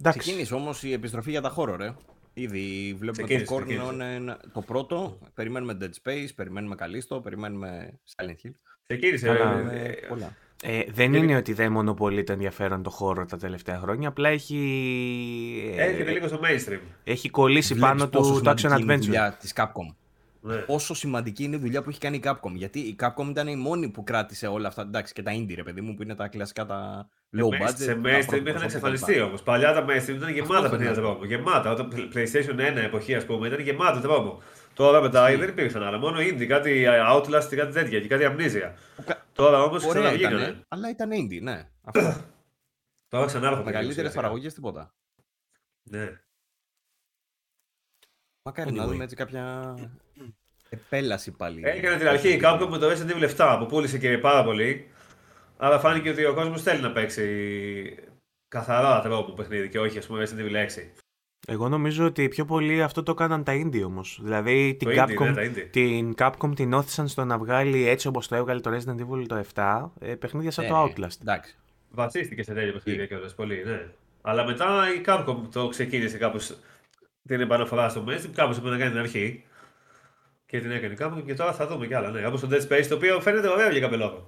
εντάξει. 0.00 0.18
Ξεκίνησε 0.18 0.54
όμως 0.54 0.82
η 0.82 0.92
επιστροφή 0.92 1.30
για 1.30 1.40
τα 1.40 1.54
horror, 1.56 1.74
ρε. 1.76 1.94
Ήδη 2.34 2.94
βλέπουμε 2.98 3.26
Ξεκίνησε, 3.26 3.44
το 3.44 3.54
Corn 3.56 3.62
ξεκίνησε. 3.64 3.92
είναι 3.92 4.14
ένα- 4.14 4.40
το 4.52 4.60
πρώτο. 4.60 5.18
Περιμένουμε 5.34 5.78
Dead 5.80 5.90
Space, 6.08 6.28
περιμένουμε 6.34 6.74
Callisto, 6.78 7.22
περιμένουμε 7.22 8.00
Silent 8.16 8.46
Hill. 8.46 8.52
Ξεκίνησε. 8.92 9.26
Καλά, 9.26 9.38
ε, 9.50 9.54
Περιμένουμε 9.54 9.82
ε, 9.82 10.06
πολλά. 10.08 10.36
Ε, 10.62 10.80
δεν 10.92 11.14
είναι 11.14 11.36
ότι 11.36 11.52
δεν 11.52 11.72
μονοπολεί 11.72 12.24
το 12.24 12.32
ενδιαφέρον 12.32 12.82
το 12.82 12.90
χώρο 12.90 13.24
τα 13.26 13.36
τελευταία 13.36 13.78
χρόνια, 13.78 14.08
απλά 14.08 14.28
έχει, 14.28 14.56
ε, 15.76 15.84
Έρχεται 15.84 16.10
λίγο 16.10 16.28
στο 16.28 16.40
mainstream. 16.42 16.78
έχει 17.04 17.28
κολλήσει 17.30 17.74
Βλέπεις 17.74 17.90
πάνω 17.90 18.06
πόσο 18.10 18.32
του 18.32 18.40
το 18.40 18.50
action 18.50 18.58
σημαντική 18.58 18.82
είναι 18.82 18.92
η 18.92 18.96
adventure. 18.96 19.04
δουλειά 19.04 19.36
της 19.40 19.52
Capcom. 19.56 19.94
Ναι. 20.40 20.54
Πόσο 20.56 20.94
σημαντική 20.94 21.44
είναι 21.44 21.56
η 21.56 21.58
δουλειά 21.58 21.82
που 21.82 21.90
έχει 21.90 21.98
κάνει 21.98 22.16
η 22.16 22.22
Capcom. 22.24 22.52
Γιατί 22.54 22.78
η 22.78 22.96
Capcom 23.00 23.26
ήταν 23.30 23.48
η 23.48 23.56
μόνη 23.56 23.88
που 23.88 24.04
κράτησε 24.04 24.46
όλα 24.46 24.68
αυτά. 24.68 24.82
Εντάξει, 24.82 25.12
και 25.12 25.22
τα 25.22 25.32
indie, 25.34 25.52
ρε 25.54 25.62
παιδί 25.62 25.80
μου, 25.80 25.94
που 25.94 26.02
είναι 26.02 26.14
τα 26.14 26.28
κλασικά 26.28 26.66
τα 26.66 27.08
low 27.36 27.62
budget. 27.64 27.72
Σε 27.74 27.94
τα 27.94 28.00
mainstream 28.00 28.04
είχαν 28.04 28.22
πρωτοπροσώπια 28.24 28.62
εξαφανιστεί 28.64 29.12
κτλ. 29.12 29.22
όμως. 29.22 29.42
Παλιά 29.42 29.72
τα 29.72 29.84
mainstream 29.88 30.14
ήταν 30.14 30.32
γεμάτα 30.32 30.56
Αυτό 30.56 30.68
παιχνίδια 30.70 30.94
θέλω. 30.94 31.06
δρόμο. 31.06 31.24
Γεμάτα. 31.24 31.70
Όταν 31.70 31.88
PlayStation 32.14 32.54
1 32.54 32.76
εποχή, 32.84 33.14
ας 33.14 33.24
πούμε, 33.26 33.46
ήταν 33.46 33.60
γεμάτα 33.60 34.00
δρόμο. 34.00 34.42
Τώρα 34.78 35.00
μετά 35.00 35.36
δεν 35.36 35.48
υπήρχαν 35.48 35.82
άλλα. 35.82 35.98
Μόνο 35.98 36.18
indie, 36.20 36.46
κάτι 36.46 36.84
Outlast 36.88 37.46
και 37.48 37.56
κάτι 37.56 37.72
τέτοια 37.72 38.00
και 38.00 38.08
κάτι 38.08 38.24
Amnesia. 38.28 38.72
Κα- 39.04 39.26
Τώρα 39.32 39.62
όμως 39.62 39.84
Ωραία 39.84 40.00
ξαναβγήκανε. 40.02 40.42
ήταν, 40.42 40.64
αλλά 40.68 40.90
ήταν 40.90 41.10
indie, 41.12 41.42
ναι. 41.42 41.68
Αυτό. 41.84 42.24
Τώρα 43.08 43.26
ξανάρχονται. 43.26 43.64
Μεγαλύτερε 43.64 44.10
παραγωγές 44.10 44.54
τίποτα. 44.54 44.94
Ναι. 45.82 46.20
Μακάρι 48.42 48.72
να 48.72 48.84
Anyway. 48.84 48.88
δούμε 48.88 49.04
έτσι 49.04 49.16
κάποια 49.16 49.74
επέλαση 50.68 51.30
πάλι. 51.30 51.62
Έκανε 51.64 51.96
την 51.98 52.08
αρχή 52.08 52.28
η 52.32 52.40
Capcom 52.44 52.66
με 52.70 52.78
το 52.78 52.90
Resident 52.90 53.10
Evil 53.10 53.36
7 53.36 53.56
που 53.58 53.66
πούλησε 53.66 53.98
και 53.98 54.18
πάρα 54.18 54.44
πολύ. 54.44 54.90
Αλλά 55.56 55.78
φάνηκε 55.78 56.10
ότι 56.10 56.24
ο 56.24 56.34
κόσμος 56.34 56.62
θέλει 56.62 56.80
να 56.82 56.92
παίξει 56.92 57.96
καθαρά 58.48 59.00
τρόπο 59.00 59.32
παιχνίδι 59.32 59.68
και 59.68 59.78
όχι 59.80 59.98
ας 59.98 60.06
πούμε 60.06 60.24
Resident 60.28 60.40
Evil 60.50 60.66
6. 60.66 60.90
Εγώ 61.46 61.68
νομίζω 61.68 62.04
ότι 62.06 62.28
πιο 62.28 62.44
πολύ 62.44 62.82
αυτό 62.82 63.02
το 63.02 63.10
έκαναν 63.12 63.44
τα 63.44 63.52
indie 63.54 63.82
όμως. 63.84 64.20
Δηλαδή 64.22 64.76
την, 64.78 64.88
Το 64.88 64.94
indie, 64.94 65.08
Capcom, 65.20 65.24
ναι, 65.24 65.32
τα 65.34 65.42
indie. 65.42 65.68
την 65.70 66.14
Capcom 66.18 66.50
την 66.54 66.72
όθησαν 66.72 67.08
στο 67.08 67.24
να 67.24 67.38
βγάλει 67.38 67.88
έτσι 67.88 68.06
όπως 68.08 68.28
το 68.28 68.34
έβγαλε 68.36 68.60
το 68.60 68.70
Resident 68.70 69.00
Evil 69.00 69.24
το 69.26 69.44
7 69.54 69.90
ε, 70.00 70.14
παιχνίδια 70.14 70.50
σαν 70.50 70.64
Ε, 70.64 70.68
το 70.68 70.82
Outlast. 70.84 71.20
Εντάξει. 71.20 71.56
Βασίστηκε 71.90 72.42
σε 72.42 72.52
τέτοια 72.54 72.72
παιχνίδια 72.72 73.06
κιόλας 73.06 73.34
πολύ, 73.34 73.62
ναι. 73.64 73.86
Αλλά 74.20 74.44
μετά 74.44 74.86
η 74.98 75.00
Capcom 75.06 75.36
το 75.52 75.68
ξεκίνησε 75.68 76.18
κάπως 76.18 76.58
την 77.28 77.40
επαναφορά 77.40 77.88
στο 77.88 78.04
mainstream, 78.08 78.30
κάπως 78.34 78.56
έπρεπε 78.56 78.74
να 78.74 78.80
κάνει 78.80 78.90
την 78.90 79.00
αρχή. 79.00 79.44
Και 80.46 80.60
την 80.60 80.70
έκανε 80.70 80.92
η 80.94 80.96
Capcom 81.00 81.22
και 81.26 81.34
τώρα 81.34 81.52
θα 81.52 81.66
δούμε 81.66 81.86
κι 81.86 81.94
άλλα, 81.94 82.10
ναι. 82.10 82.26
Όπως 82.26 82.40
το 82.40 82.48
Dead 82.50 82.72
Space, 82.72 82.86
το 82.88 82.94
οποίο 82.94 83.20
φαίνεται 83.20 83.48
ωραίο 83.48 83.70
για 83.70 83.80
κάποιο 83.80 83.96
λόγο. 83.96 84.26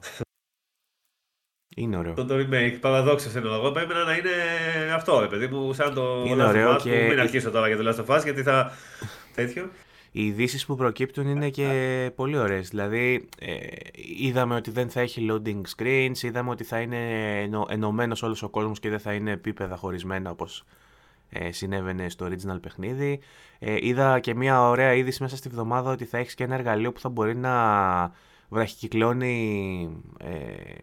Είναι 1.77 1.97
ωραίο. 1.97 2.15
Το, 2.15 2.25
το 2.25 2.35
remake, 2.35 2.77
παραδόξως 2.81 3.35
εννοώ. 3.35 3.55
Εγώ 3.55 3.71
περίμενα 3.71 4.05
να 4.05 4.13
είναι 4.17 4.31
αυτό, 4.95 5.21
ρε 5.21 5.27
παιδί 5.27 5.47
μου, 5.47 5.73
σαν 5.73 5.95
το 5.95 6.25
Είναι 6.27 6.43
Last 6.45 6.47
of 6.47 6.49
ωραίο 6.49 6.75
Us, 6.75 6.83
και- 6.83 6.91
που 7.03 7.09
μην 7.09 7.21
αρχίσω 7.21 7.51
τώρα 7.51 7.69
για 7.69 7.77
το 7.77 7.89
Last 7.91 8.07
of 8.07 8.17
Us, 8.19 8.23
γιατί 8.25 8.43
θα... 8.43 8.73
τέτοιο. 9.35 9.71
Οι 10.13 10.27
ειδήσεις 10.27 10.67
που 10.67 10.77
προκύπτουν 10.77 11.27
είναι 11.27 11.49
και 11.51 12.11
πολύ 12.15 12.39
ωραίες. 12.39 12.69
Δηλαδή, 12.69 13.29
ε, 13.41 13.55
είδαμε 14.19 14.55
ότι 14.55 14.71
δεν 14.71 14.91
θα 14.91 15.01
έχει 15.01 15.27
loading 15.31 15.61
screens, 15.77 16.23
είδαμε 16.23 16.51
ότι 16.51 16.65
θα 16.65 16.81
είναι 16.81 17.41
ενω, 17.43 17.67
ενωμένος 17.71 18.23
όλος 18.23 18.43
ο 18.43 18.49
κόσμος 18.49 18.81
και 18.81 18.89
δεν 18.89 18.99
θα 19.01 19.13
είναι 19.13 19.31
επίπεδα 19.31 19.77
χωρισμένα 19.77 20.31
όπως 20.31 20.65
ε, 21.31 21.53
συνέβαινε 21.53 22.09
στο 22.09 22.27
original 22.27 22.61
παιχνίδι. 22.61 23.21
Ε, 23.59 23.77
είδα 23.81 24.21
και 24.21 24.35
μια 24.35 24.69
ωραία 24.69 24.95
είδηση 24.95 25.23
μέσα 25.23 25.37
στη 25.37 25.49
βδομάδα 25.49 25.91
ότι 25.91 26.05
θα 26.05 26.19
έχεις 26.19 26.35
και 26.35 26.45
ένα 26.45 26.55
εργαλείο 26.55 26.93
που 26.93 27.01
θα 27.01 27.09
μπορεί 27.09 27.37
να 27.37 27.53
βραχικυκλώνει 28.51 30.03
ε, 30.19 30.29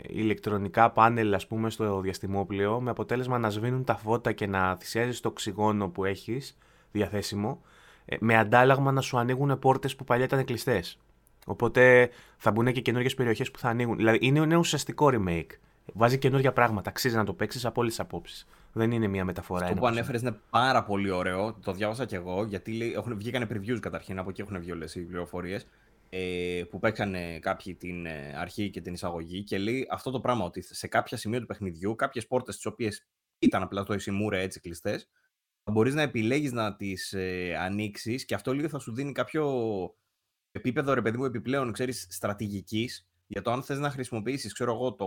ηλεκτρονικά 0.07 0.91
πάνελ 0.91 1.33
ας 1.33 1.47
πούμε 1.47 1.69
στο 1.69 2.01
διαστημόπλαιο 2.01 2.81
με 2.81 2.89
αποτέλεσμα 2.89 3.37
να 3.37 3.49
σβήνουν 3.49 3.83
τα 3.83 3.95
φώτα 3.95 4.31
και 4.31 4.47
να 4.47 4.75
θυσιάζεις 4.75 5.19
το 5.19 5.27
οξυγόνο 5.29 5.89
που 5.89 6.05
έχεις 6.05 6.57
διαθέσιμο 6.91 7.61
ε, 8.05 8.15
με 8.19 8.37
αντάλλαγμα 8.37 8.91
να 8.91 9.01
σου 9.01 9.17
ανοίγουν 9.17 9.59
πόρτες 9.59 9.95
που 9.95 10.03
παλιά 10.03 10.25
ήταν 10.25 10.45
κλειστές. 10.45 10.97
Οπότε 11.45 12.09
θα 12.37 12.51
μπουν 12.51 12.71
και 12.71 12.81
καινούριε 12.81 13.09
περιοχές 13.09 13.51
που 13.51 13.59
θα 13.59 13.69
ανοίγουν. 13.69 13.97
Δηλαδή 13.97 14.17
είναι 14.21 14.39
ένα 14.39 14.57
ουσιαστικό 14.57 15.09
remake. 15.11 15.51
Βάζει 15.93 16.17
καινούργια 16.17 16.53
πράγματα. 16.53 16.89
Αξίζει 16.89 17.15
να 17.15 17.23
το 17.23 17.33
παίξεις 17.33 17.65
από 17.65 17.81
όλες 17.81 17.95
τις 17.95 18.03
απόψεις. 18.03 18.47
Δεν 18.73 18.91
είναι 18.91 19.07
μια 19.07 19.25
μεταφορά. 19.25 19.65
Αυτό 19.65 19.71
ένα 19.71 19.79
που 19.79 19.85
προς 19.85 19.97
ανέφερες 19.97 20.21
είναι 20.21 20.39
πάρα 20.49 20.83
πολύ 20.83 21.09
ωραίο. 21.09 21.53
Το 21.63 21.71
διάβασα 21.71 22.05
κι 22.05 22.15
εγώ, 22.15 22.43
γιατί 22.43 22.71
λέει, 22.71 22.93
έχουν, 22.93 23.17
βγήκανε 23.17 23.47
previews 23.51 23.79
καταρχήν, 23.79 24.19
από 24.19 24.29
εκεί 24.29 24.41
έχουν 24.41 24.59
βγει 24.59 24.71
όλες 24.71 24.95
οι 24.95 25.01
πληροφορίες. 25.01 25.67
Ε, 26.09 26.63
που 26.69 26.79
παίξανε 26.79 27.39
κάποιοι 27.39 27.75
την 27.75 28.05
ε, 28.05 28.33
αρχή 28.37 28.69
και 28.69 28.81
την 28.81 28.93
εισαγωγή 28.93 29.43
και 29.43 29.57
λέει 29.57 29.87
αυτό 29.89 30.11
το 30.11 30.19
πράγμα 30.19 30.45
ότι 30.45 30.61
σε 30.61 30.87
κάποια 30.87 31.17
σημεία 31.17 31.39
του 31.39 31.45
παιχνιδιού, 31.45 31.95
κάποιες 31.95 32.27
πόρτες 32.27 32.55
τις 32.55 32.65
οποίες 32.65 33.07
ήταν 33.39 33.63
απλά 33.63 33.83
το 33.83 33.93
εσημούρε 33.93 34.41
έτσι 34.41 34.59
κλειστές, 34.59 35.09
θα 35.63 35.71
μπορείς 35.71 35.93
να 35.93 36.01
επιλέγεις 36.01 36.51
να 36.51 36.75
τις 36.75 37.13
ε, 37.13 37.55
ανοίξεις 37.59 38.25
και 38.25 38.35
αυτό 38.35 38.53
λίγο 38.53 38.69
θα 38.69 38.79
σου 38.79 38.93
δίνει 38.93 39.11
κάποιο 39.11 39.45
επίπεδο 40.51 40.93
ρε 40.93 41.01
παιδί 41.01 41.17
μου 41.17 41.25
επιπλέον 41.25 41.71
ξέρεις 41.71 42.07
στρατηγικής 42.09 43.07
για 43.27 43.41
το 43.41 43.51
αν 43.51 43.63
θες 43.63 43.79
να 43.79 43.89
χρησιμοποιήσεις 43.89 44.53
ξέρω 44.53 44.73
εγώ 44.73 44.93
το, 44.93 45.05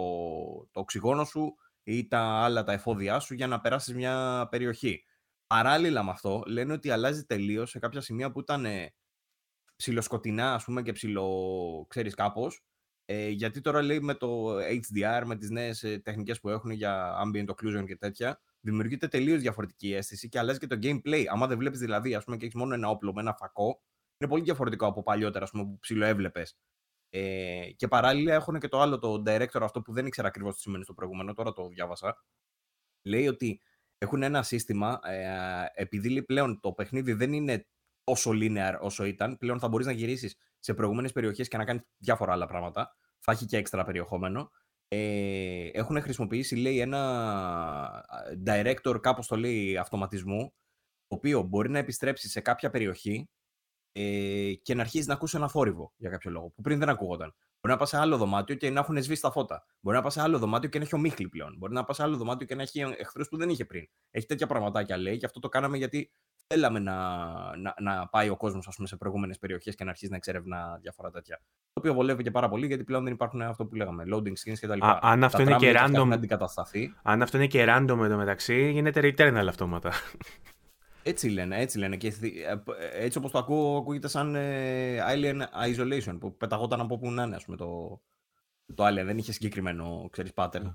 το 0.71 0.81
οξυγόνο 0.81 1.25
σου 1.25 1.55
ή 1.83 2.09
τα 2.09 2.21
άλλα 2.21 2.65
τα 2.65 2.73
εφόδια 2.73 3.19
σου 3.19 3.35
για 3.35 3.47
να 3.47 3.61
περάσεις 3.61 3.95
μια 3.95 4.47
περιοχή. 4.51 5.05
Παράλληλα 5.47 6.03
με 6.03 6.11
αυτό 6.11 6.43
λένε 6.47 6.73
ότι 6.73 6.91
αλλάζει 6.91 7.25
τελείως 7.25 7.71
σε 7.71 7.79
κάποια 7.79 8.01
σημεία 8.01 8.31
που 8.31 8.41
ήταν 8.41 8.65
ε, 8.65 8.95
ψιλοσκοτεινά 9.81 10.55
ας 10.55 10.65
πούμε 10.65 10.83
και 10.83 10.93
ψιλο 10.93 11.87
ξέρεις 11.89 12.15
κάπως 12.15 12.63
ε, 13.05 13.29
γιατί 13.29 13.61
τώρα 13.61 13.83
λέει 13.83 14.01
με 14.01 14.15
το 14.15 14.57
HDR, 14.59 15.23
με 15.27 15.37
τις 15.37 15.51
νέες 15.51 15.83
ε, 15.83 15.99
τεχνικές 15.99 16.41
που 16.41 16.49
έχουν 16.49 16.71
για 16.71 17.15
ambient 17.25 17.47
occlusion 17.47 17.85
και 17.87 17.97
τέτοια 17.97 18.41
δημιουργείται 18.61 19.09
τελείως 19.09 19.41
διαφορετική 19.41 19.93
αίσθηση 19.93 20.29
και 20.29 20.39
αλλάζει 20.39 20.59
και 20.59 20.67
το 20.67 20.79
gameplay. 20.83 21.25
Άμα 21.31 21.47
δεν 21.47 21.59
βλέπεις 21.59 21.79
δηλαδή 21.79 22.15
ας 22.15 22.25
πούμε 22.25 22.37
και 22.37 22.45
έχεις 22.45 22.57
μόνο 22.57 22.75
ένα 22.75 22.89
όπλο 22.89 23.13
με 23.13 23.21
ένα 23.21 23.35
φακό 23.35 23.83
είναι 24.21 24.31
πολύ 24.31 24.43
διαφορετικό 24.43 24.87
από 24.87 25.03
παλιότερα 25.03 25.45
ας 25.45 25.51
πούμε, 25.51 25.65
που 25.65 25.79
ψιλοέβλεπες. 25.79 26.57
Ε, 27.09 27.71
και 27.77 27.89
παράλληλα 27.89 28.35
έχουν 28.35 28.59
και 28.59 28.69
το 28.69 28.81
άλλο, 28.81 28.99
το 28.99 29.23
director 29.27 29.61
αυτό 29.61 29.83
που 29.83 29.93
δεν 29.93 30.07
ήξερα 30.07 30.29
ακριβώς 30.29 30.55
τι 30.55 30.61
σημαίνει 30.61 30.85
στο 30.85 30.95
προηγούμενο, 30.95 31.33
τώρα 31.33 31.53
το 31.53 31.69
διάβασα. 31.69 32.25
Λέει 33.03 33.29
ότι 33.29 33.61
έχουν 33.99 34.23
ένα 34.23 34.43
σύστημα, 34.43 35.01
ε, 35.03 35.65
επειδή 35.75 36.09
λέει, 36.09 36.23
πλέον 36.23 36.61
το 36.61 36.73
παιχνίδι 36.73 37.13
δεν 37.13 37.33
είναι 37.33 37.67
τόσο 38.11 38.31
linear 38.35 38.79
όσο 38.81 39.05
ήταν, 39.05 39.37
πλέον 39.37 39.59
θα 39.59 39.69
μπορείς 39.69 39.87
να 39.87 39.93
γυρίσεις 39.93 40.37
σε 40.59 40.75
προηγούμενες 40.75 41.13
περιοχές 41.13 41.49
και 41.49 41.57
να 41.57 41.65
κάνεις 41.65 41.83
διάφορα 41.97 42.33
άλλα 42.33 42.47
πράγματα. 42.47 42.97
Θα 43.19 43.33
έχει 43.33 43.47
και 43.47 43.57
έξτρα 43.57 43.85
περιεχόμενο. 43.85 44.51
Ε, 44.89 45.69
έχουν 45.73 46.03
χρησιμοποιήσει, 46.03 46.57
λέει, 46.57 46.81
ένα 46.81 48.05
director, 48.47 49.01
κάπως 49.01 49.27
το 49.27 49.37
λέει, 49.37 49.77
αυτοματισμού, 49.77 50.53
το 51.07 51.17
οποίο 51.17 51.43
μπορεί 51.43 51.71
να 51.71 51.79
επιστρέψει 51.79 52.29
σε 52.29 52.41
κάποια 52.41 52.71
περιοχή 52.71 53.29
ε, 53.93 54.53
και 54.63 54.75
να 54.75 54.81
αρχίσει 54.81 55.09
να 55.09 55.15
ακούσει 55.15 55.37
ένα 55.37 55.49
θόρυβο 55.49 55.93
για 55.97 56.11
κάποιο 56.11 56.31
λόγο, 56.31 56.51
που 56.51 56.63
πριν 56.63 56.79
δεν 56.79 56.89
ακούγονταν. 56.89 57.35
Μπορεί 57.61 57.75
να 57.75 57.77
πας 57.77 57.89
σε 57.89 57.97
άλλο 57.99 58.17
δωμάτιο 58.17 58.55
και 58.55 58.71
να 58.71 58.81
έχουν 58.81 59.03
σβήσει 59.03 59.23
τα 59.23 59.31
φώτα. 59.31 59.65
Μπορεί 59.81 59.97
να 59.97 60.03
πας 60.03 60.13
σε 60.13 60.21
άλλο 60.21 60.39
δωμάτιο 60.39 60.69
και 60.69 60.79
να 60.79 60.85
έχει 60.85 60.95
ομίχλη 60.95 61.29
πλέον. 61.29 61.55
Μπορεί 61.59 61.73
να 61.73 61.85
πας 61.85 61.97
σε 61.97 62.03
άλλο 62.03 62.17
δωμάτιο 62.17 62.47
και 62.47 62.55
να 62.55 62.63
έχει 62.63 62.81
εχθρούς 62.81 63.29
που 63.29 63.37
δεν 63.37 63.49
είχε 63.49 63.65
πριν. 63.65 63.87
Έχει 64.11 64.27
τέτοια 64.27 64.47
πραγματάκια 64.47 64.97
λέει 64.97 65.17
και 65.17 65.27
αυτό 65.27 65.41
το 65.41 65.49
κάναμε 65.49 65.77
γιατί 65.77 66.11
θέλαμε 66.55 66.79
να, 66.79 66.97
να, 67.57 67.75
να 67.81 68.07
πάει 68.09 68.29
ο 68.29 68.37
κόσμος 68.37 68.69
σε 68.83 68.97
προηγούμενες 68.97 69.39
περιοχές 69.39 69.75
και 69.75 69.85
να 69.85 69.91
αρχίσει 69.91 70.11
να 70.11 70.17
εξερευνά 70.17 70.79
διάφορα 70.81 71.11
τέτοια. 71.11 71.37
Το 71.73 71.73
οποίο 71.81 71.95
βολεύει 71.95 72.23
και 72.23 72.31
πάρα 72.31 72.49
πολύ 72.49 72.67
γιατί 72.67 72.85
πλέον 72.85 73.05
δεν 73.05 73.13
υπάρχουν 73.13 73.43
αυτό 73.43 73.67
που 73.67 73.75
λέγαμε, 73.75 74.05
loading 74.13 74.33
screens 74.33 74.59
κτλ. 74.61 74.83
Α, 74.85 74.99
αν 75.03 75.25
αυτό 75.25 75.43
είναι 75.43 75.57
και 75.57 75.73
random- 75.77 75.95
Έχουν 75.95 76.13
αντικατασταθεί. 76.13 76.95
Αν 77.03 77.23
αυτό 77.23 77.37
είναι 77.37 77.47
και 77.47 77.65
random 77.69 77.99
εντωμεταξύ, 78.05 78.71
γίνεται 78.71 79.01
returnal 79.03 79.45
αυτόματα. 79.49 79.93
Έτσι 81.03 81.29
λένε, 81.29 81.61
έτσι 81.61 81.79
λένε. 81.79 81.97
Και 81.97 82.11
θυ- 82.11 82.37
ε, 82.47 82.55
π- 82.65 82.69
ε, 82.69 83.05
έτσι 83.05 83.19
όπως 83.19 83.31
το 83.31 83.39
ακούω, 83.39 83.77
ακούγεται 83.79 84.09
σαν 84.09 84.35
ε, 84.35 84.99
Alien 85.15 85.41
Isolation, 85.75 86.17
που 86.21 86.37
πεταγόταν 86.37 86.81
από 86.81 86.99
που 86.99 87.11
να 87.11 87.23
είναι, 87.23 87.37
ας 87.37 87.45
πούμε, 87.45 87.57
το, 87.57 88.01
το 88.75 88.87
Alien. 88.87 89.05
Δεν 89.05 89.19
είχε 89.19 89.33
συγκεκριμένο, 89.33 90.09
ξέρεις, 90.13 90.33
pattern. 90.35 90.75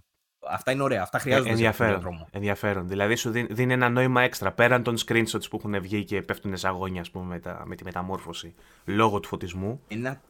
Αυτά 0.50 0.72
είναι 0.72 0.84
ωραία, 0.84 1.02
αυτά 1.02 1.20
χρειάζονται 1.20 1.56
σε 1.56 1.68
αυτόν 1.68 1.86
τον 1.86 1.86
ενδιαφέρον. 1.86 2.18
δρόμο. 2.18 2.28
ενδιαφέρον. 2.32 2.88
Δηλαδή 2.88 3.16
σου 3.16 3.30
δίνει, 3.30 3.48
δίνει 3.52 3.74
ένα 3.74 3.90
νόημα 3.90 4.22
έξτρα 4.22 4.52
πέραν 4.52 4.84
των 4.84 4.96
screenshots 5.06 5.50
που 5.50 5.58
έχουν 5.58 5.82
βγει 5.82 6.04
και 6.04 6.22
πέφτουν 6.22 6.58
σε 6.58 6.68
αγώνια 6.68 7.02
ας 7.02 7.12
πούμε, 7.12 7.26
με, 7.26 7.40
τα, 7.40 7.64
με 7.66 7.76
τη 7.76 7.84
μεταμόρφωση 7.84 8.54
λόγω 8.86 9.20
του 9.20 9.28
φωτισμού. 9.28 9.82
Ένα 9.88 10.22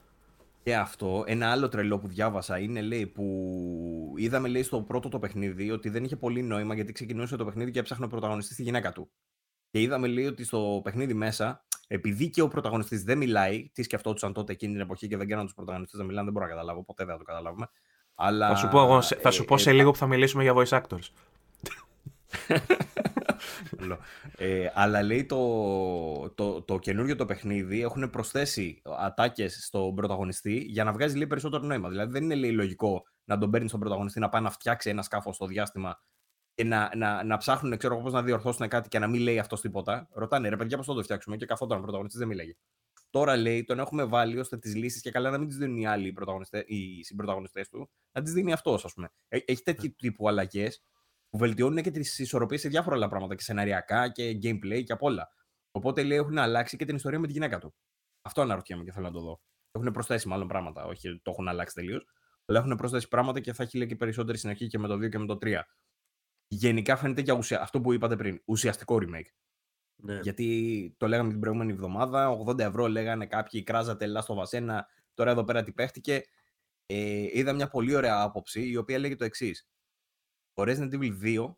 και 0.66 0.76
αυτό, 0.76 1.24
ένα 1.28 1.52
άλλο 1.52 1.70
τρελό 1.70 2.00
που 2.00 2.08
διάβασα 2.08 2.60
είναι, 2.60 2.82
λέει, 2.82 3.08
που 3.08 4.14
είδαμε, 4.18 4.48
λέει, 4.48 4.64
στο 4.64 4.82
πρώτο 4.82 5.10
το 5.10 5.20
παιχνίδι 5.20 5.72
ότι 5.72 5.90
δεν 5.90 6.04
είχε 6.04 6.16
πολύ 6.16 6.42
νόημα 6.42 6.76
γιατί 6.76 6.92
ξεκινούσε 6.92 7.36
το 7.36 7.46
παιχνίδι 7.46 7.72
και 7.72 7.80
έψαχνε 7.80 8.06
ο 8.06 8.08
πρωταγωνιστής 8.08 8.54
στη 8.54 8.64
γυναίκα 8.64 8.92
του. 8.92 9.10
Και 9.70 9.82
είδαμε, 9.82 10.08
λέει, 10.08 10.26
ότι 10.26 10.44
στο 10.44 10.82
παιχνίδι 10.84 11.14
μέσα, 11.14 11.66
επειδή 11.88 12.30
και 12.30 12.42
ο 12.42 12.48
πρωταγωνιστής 12.48 13.04
δεν 13.04 13.18
μιλάει, 13.18 13.70
τι 13.74 13.84
σκεφτόντουσαν 13.84 14.34
τότε 14.34 14.52
εκείνη 14.52 14.72
την 14.72 14.82
εποχή 14.82 15.08
και 15.08 15.18
δεν 15.18 15.28
κάναν 15.28 15.46
τους 15.46 15.54
πρωταγωνιστές 15.54 16.00
να 16.00 16.06
μιλάνε, 16.06 16.24
δεν 16.24 16.34
μπορώ 16.34 16.46
να 16.46 16.52
καταλάβω, 16.52 16.84
ποτέ 16.84 17.04
δεν 17.06 17.14
θα 17.14 17.20
το 17.20 17.26
καταλάβουμε. 17.26 17.70
Αλλά, 18.16 18.48
θα 18.48 18.56
σου 18.56 18.68
πω, 18.68 18.82
εγώ, 18.82 19.02
σε- 19.02 19.16
θα 19.16 19.32
σου 19.32 19.42
ε, 19.42 19.46
πω 19.46 19.56
ε, 19.56 19.58
σε 19.58 19.72
λίγο 19.72 19.92
που 19.92 19.98
θα 19.98 20.08
μιλήσουμε 20.08 20.44
για 20.44 20.54
voice 20.56 20.82
actors. 20.82 21.10
Λο. 23.80 23.98
Ε, 24.38 24.72
αλλά 24.74 25.04
λέει 25.04 25.26
το, 25.26 26.30
το, 26.30 26.62
το 26.62 26.80
καινούριο 26.80 27.16
το 27.16 27.26
παιχνίδι 27.26 27.82
έχουν 27.82 28.10
προσθέσει 28.10 28.82
ατάκες 29.00 29.66
στον 29.66 29.96
πρωταγωνιστή 29.96 30.58
για 30.58 30.84
να 30.84 30.92
βγάζει 30.92 31.18
λέει 31.18 31.28
περισσότερο 31.28 31.64
νόημα. 31.64 31.90
Δηλαδή 31.90 32.12
δεν 32.12 32.24
είναι 32.24 32.36
λέει, 32.36 32.52
λογικό 32.52 33.04
να 33.26 33.38
τον 33.38 33.52
παίρνει 33.52 33.68
στον 33.68 33.80
πρωταγωνιστή 33.80 34.20
να 34.20 34.30
πάει 34.30 34.42
να 34.42 34.50
φτιάξει 34.50 34.90
ένα 34.90 35.02
σκάφο 35.02 35.34
στο 35.34 35.46
διάστημα 35.46 36.00
και 36.54 36.64
να, 36.64 36.92
να, 36.96 37.24
να 37.24 37.38
ψάχνουν 37.38 37.78
ξέρω, 37.78 37.98
πώς 38.02 38.14
να 38.14 38.24
διορθώσουν 38.24 38.68
κάτι 38.68 38.90
και 38.90 39.00
να 39.00 39.08
μην 39.08 39.22
λέει 39.22 39.40
αυτός 39.40 39.62
τίποτα. 39.62 40.08
Ρωτάνε 40.12 40.50
ρε 40.50 40.56
παιδιά, 40.56 40.78
πώς 40.78 40.86
θα 40.86 40.94
το 40.94 41.04
φτιάξουμε; 41.04 41.36
Και 41.38 41.46
καθόταν 41.46 41.78
ο 41.78 41.82
πρωταγωνιστής 41.82 42.20
δεν 42.20 42.28
μιλάει. 42.28 42.56
Τώρα 43.16 43.38
λέει 43.38 43.64
τον 43.64 43.80
έχουμε 43.80 44.04
βάλει 44.06 44.40
ώστε 44.40 44.58
τις 44.58 44.76
λύσεις 44.76 45.02
και 45.02 45.12
καλά 45.12 45.30
να 45.30 45.38
μην 45.38 45.48
τις 45.48 45.58
δίνουν 45.58 45.78
οι 45.78 45.88
άλλοι 45.88 46.14
πρωταγωνιστές, 46.14 46.64
οι 46.66 47.04
συμπροταγωνιστές 47.04 47.70
του, 47.70 47.90
να 48.12 48.22
τις 48.22 48.34
δίνει 48.34 48.54
αυτός, 48.54 48.86
ας 48.86 48.94
πούμε. 48.94 49.10
Ε, 49.28 49.38
Έχει 49.46 49.62
τέτοιου 49.62 49.96
τύπου 49.98 50.28
αλλαγές 50.28 50.84
που 51.30 51.38
βελτιώνουν 51.38 51.84
και 51.84 51.92
τις 51.92 52.20
ισορροπίες 52.20 52.62
σε 52.62 52.70
διάφορα 52.70 52.96
άλλα 52.96 53.08
πράγματα 53.08 53.36
και 53.36 53.44
σεναριακά 53.44 54.10
και 54.10 54.40
gameplay 54.44 54.84
και 54.84 54.94
απ' 54.94 55.04
όλα. 55.04 55.30
Οπότε 55.72 56.04
λέει 56.04 56.18
έχουν 56.18 56.38
αλλάξει 56.38 56.78
και 56.78 56.86
την 56.86 56.96
ιστορία 56.96 57.20
με 57.20 57.28
τη 57.28 57.34
γυναίκα 57.34 57.60
του. 57.60 57.76
Αυτό 58.22 58.42
αναρωτιέμαι 58.42 58.84
και 58.84 58.92
θέλω 58.92 59.06
να 59.06 59.12
το 59.12 59.20
δω. 59.20 59.42
Έχουν 59.72 59.92
προσθέσει 59.92 60.28
μάλλον 60.28 60.48
πράγματα, 60.48 60.86
όχι 60.86 61.20
το 61.24 61.32
έχουν 61.32 61.48
αλλάξει 61.48 61.76
τελείως. 61.76 62.06
Αλλά 62.46 62.60
έχουν 62.60 62.76
προσθέσει 62.76 63.08
πράγματα 63.08 63.40
και 63.40 63.54
θα 63.54 63.64
έχει 63.64 63.78
λέει 63.78 63.88
και 63.88 63.96
περισσότερη 63.96 64.38
συνοχή 64.38 64.68
και 64.68 64.80
με 64.80 64.88
το 64.88 64.94
2 64.94 65.10
και 65.10 65.18
με 65.18 65.26
το 65.26 65.38
3. 65.42 65.62
Γενικά 66.48 66.96
φαίνεται 66.96 67.22
για 67.22 67.34
ουσια... 67.34 67.62
αυτό 67.62 67.82
που 67.82 67.94
είπατε 67.94 68.16
πριν, 68.16 68.42
ουσιαστικό 68.46 68.98
remake. 69.02 69.30
Ναι. 69.96 70.20
Γιατί 70.20 70.96
το 70.98 71.08
λέγαμε 71.08 71.30
την 71.30 71.40
προηγούμενη 71.40 71.72
εβδομάδα, 71.72 72.38
80 72.46 72.60
ευρώ 72.60 72.88
λέγανε 72.88 73.26
κάποιοι, 73.26 73.64
κράζατε 73.64 74.06
Last 74.08 74.36
of 74.36 74.44
Us 74.44 74.78
1, 74.78 74.80
τώρα 75.14 75.32
εδώ 75.32 75.44
πέρα 75.44 75.64
τι 75.64 75.72
παίχτηκε. 75.72 76.24
Ε, 76.86 77.28
είδα 77.32 77.54
μια 77.54 77.68
πολύ 77.68 77.96
ωραία 77.96 78.22
άποψη, 78.22 78.70
η 78.70 78.76
οποία 78.76 79.00
λέγει 79.00 79.16
το 79.16 79.26
εξής. 79.26 79.68
Το 80.54 80.64
Resident 80.64 80.94
Evil 80.94 81.22
2 81.24 81.56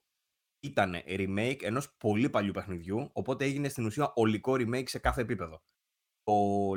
ήταν 0.60 0.96
remake 1.06 1.64
ενός 1.64 1.96
πολύ 1.98 2.30
παλιού 2.30 2.52
παιχνιδιού, 2.52 3.10
οπότε 3.14 3.46
έγινε 3.46 3.70
στην 3.70 3.86
ουσία 3.86 4.12
ολικό 4.16 4.54
remake 4.54 4.88
σε 4.90 5.00
κάθε 5.00 5.22
επίπεδο. 5.22 5.64
Το 6.24 6.34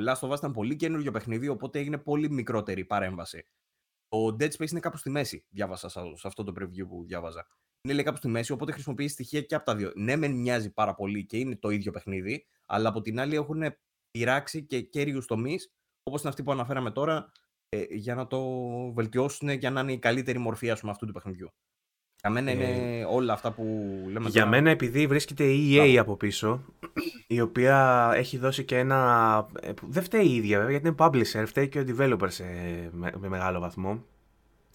Last 0.09 0.29
of 0.29 0.31
Us 0.31 0.37
ήταν 0.37 0.53
πολύ 0.53 0.77
καινούριο 0.77 1.11
παιχνίδι, 1.11 1.49
οπότε 1.49 1.79
έγινε 1.79 1.99
πολύ 1.99 2.31
μικρότερη 2.31 2.85
παρέμβαση. 2.85 3.47
Το 4.09 4.37
Dead 4.39 4.51
Space 4.51 4.71
είναι 4.71 4.81
κάπου 4.81 4.97
στη 4.97 5.11
μέση, 5.11 5.47
διάβασα 5.49 5.89
σε 5.89 6.01
σε 6.15 6.27
αυτό 6.27 6.45
το 6.45 6.53
preview 6.59 6.89
που 6.89 7.05
διάβαζα. 7.05 7.47
Είναι 7.83 7.95
λέει 7.95 8.05
κάπου 8.05 8.17
στη 8.17 8.29
μέση, 8.29 8.53
οπότε 8.53 8.73
χρησιμοποιείς 8.73 9.13
στοιχεία 9.13 9.43
και 9.43 9.55
από 9.55 9.65
τα 9.65 9.75
δύο. 9.75 9.93
Ναι, 9.95 10.17
μεν 10.17 10.33
μοιάζει 10.33 10.71
πάρα 10.73 10.95
πολύ 10.95 11.27
και 11.27 11.37
είναι 11.37 11.57
το 11.57 11.71
ίδιο 11.71 11.93
παιχνίδι, 11.93 12.47
αλλά 12.67 12.89
από 12.89 13.01
την 13.01 13.21
άλλη 13.21 13.35
έχουν 13.35 13.63
πειράξει 14.11 14.65
και 14.65 14.81
κέριους 14.81 15.27
τομείς, 15.27 15.73
όπως 16.03 16.21
είναι 16.21 16.31
αυτή 16.31 16.43
που 16.43 16.53
αναφέραμε 16.53 16.91
τώρα, 16.91 17.33
ε, 17.69 17.85
για 17.91 18.15
να 18.15 18.27
το 18.27 18.43
βελτιώσουν 18.93 19.49
για 19.49 19.71
να 19.71 19.81
είναι 19.81 19.93
η 19.93 19.99
καλύτερη 19.99 20.39
μορφή 20.39 20.71
ας 20.71 20.81
πούμε, 20.81 20.93
αυτού 20.93 21.07
του 21.07 21.13
παιχνιδιού. 21.13 21.51
Για 22.21 22.31
μένα 22.31 22.51
είναι 22.51 23.05
όλα 23.05 23.33
αυτά 23.33 23.53
που 23.53 23.63
λέμε 24.07 24.29
Για 24.29 24.41
τώρα. 24.41 24.47
μένα 24.47 24.71
επειδή 24.71 25.07
βρίσκεται 25.07 25.45
η 25.45 25.77
EA 25.77 25.97
από 25.97 26.17
πίσω, 26.17 26.65
η 27.27 27.41
οποία 27.41 28.11
έχει 28.15 28.39
δώσει 28.39 28.65
και 28.65 28.79
ένα... 28.79 29.47
ε, 29.61 29.73
που 29.73 29.87
Δεν 29.91 30.03
φταίει 30.03 30.27
η 30.27 30.35
ίδια 30.35 30.57
βέβαια, 30.59 30.71
γιατί 30.71 30.87
είναι 30.87 30.97
publisher, 30.99 31.47
φταίει 31.47 31.69
και 31.69 31.79
ο 31.79 31.85
developer 31.89 32.31
σε 32.31 32.45
με, 32.93 33.13
με 33.19 33.29
μεγάλο 33.29 33.61
βαθμό. 33.61 34.05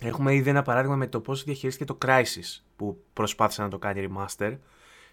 Έχουμε 0.02 0.34
ήδη 0.36 0.50
ένα 0.50 0.62
παράδειγμα 0.62 0.96
με 0.96 1.08
το 1.08 1.20
πώς 1.20 1.44
διαχειρίστηκε 1.44 1.86
το 1.86 1.98
Crysis, 2.06 2.62
που 2.76 3.04
προσπάθησε 3.14 3.62
να 3.62 3.68
το 3.70 3.78
κάνει 3.78 4.08
remaster. 4.10 4.58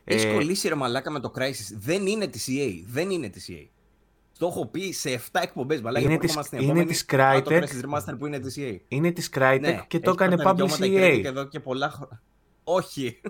Έχει 0.05 0.27
Ε, 0.27 0.33
κολλήσει 0.33 0.69
ρε 0.69 0.75
μαλάκα 0.75 1.11
με 1.11 1.21
το 1.21 1.33
Crysis. 1.37 1.75
Δεν 1.79 2.07
είναι 2.07 2.27
της 2.27 2.49
EA. 2.51 2.83
Δεν 2.87 3.11
είναι 3.11 3.29
της 3.29 3.49
EA. 3.53 3.67
Το 4.39 4.47
έχω 4.47 4.67
πει 4.67 4.93
σε 4.93 5.11
7 5.11 5.41
εκπομπές. 5.43 5.81
Μαλάκα 5.81 6.05
Είναι 6.05 6.13
είναι 6.13 6.21
της- 6.23 6.33
στην 6.47 6.59
είναι 6.59 6.67
επόμενη. 6.67 6.87
της 6.87 7.03
Α, 7.03 7.43
το 7.43 7.51
Crytek. 7.55 7.63
Crysis 7.63 7.85
Remaster 7.89 8.19
που 8.19 8.27
είναι 8.27 8.39
της 8.41 8.57
EA. 8.59 8.77
Είναι 8.89 9.11
της 9.11 9.29
Crytek 9.35 9.59
Ναι, 9.61 9.85
και 9.89 10.01
το 10.01 10.11
έχει 10.11 10.23
έκανε 10.23 10.43
πάρει 10.43 10.59
τα 10.59 10.65
publish 10.65 10.79
δικαιώματα 10.79 10.87
η 10.87 11.17
EA. 11.17 11.21
Crytek 11.21 11.25
εδώ 11.25 11.45
και 11.45 11.61
πολλά 11.61 11.91
χρόνια. 11.91 12.23
Όχι. 12.65 13.21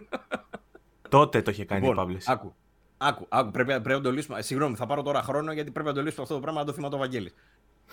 Τότε 1.09 1.43
το 1.43 1.51
είχε 1.51 1.65
κάνει 1.65 1.87
Λοιπόν, 1.87 2.07
publish. 2.17 2.23
άκου. 2.25 2.55
Άκου, 2.99 3.27
άκου, 3.29 3.51
πρέπει, 3.51 3.69
πρέπει 3.73 3.89
να 3.89 4.01
το 4.01 4.13
λύσουμε. 4.13 4.39
Ε, 4.39 4.43
Συγγνώμη, 4.43 4.77
θα 4.77 4.87
πάρω 4.87 5.03
τώρα 5.03 5.23
χρόνο 5.23 5.53
γιατί 5.53 5.71
πρέπει 5.71 5.89
να 5.89 5.95
το 5.95 6.03
λύσουμε 6.03 6.23
αυτό 6.23 6.35
το 6.35 6.41
πράγμα 6.41 6.61
να 6.61 6.67
το 6.67 6.73
θυμάται 6.73 6.95
ο 6.95 6.99
Βαγγέλης. 6.99 7.35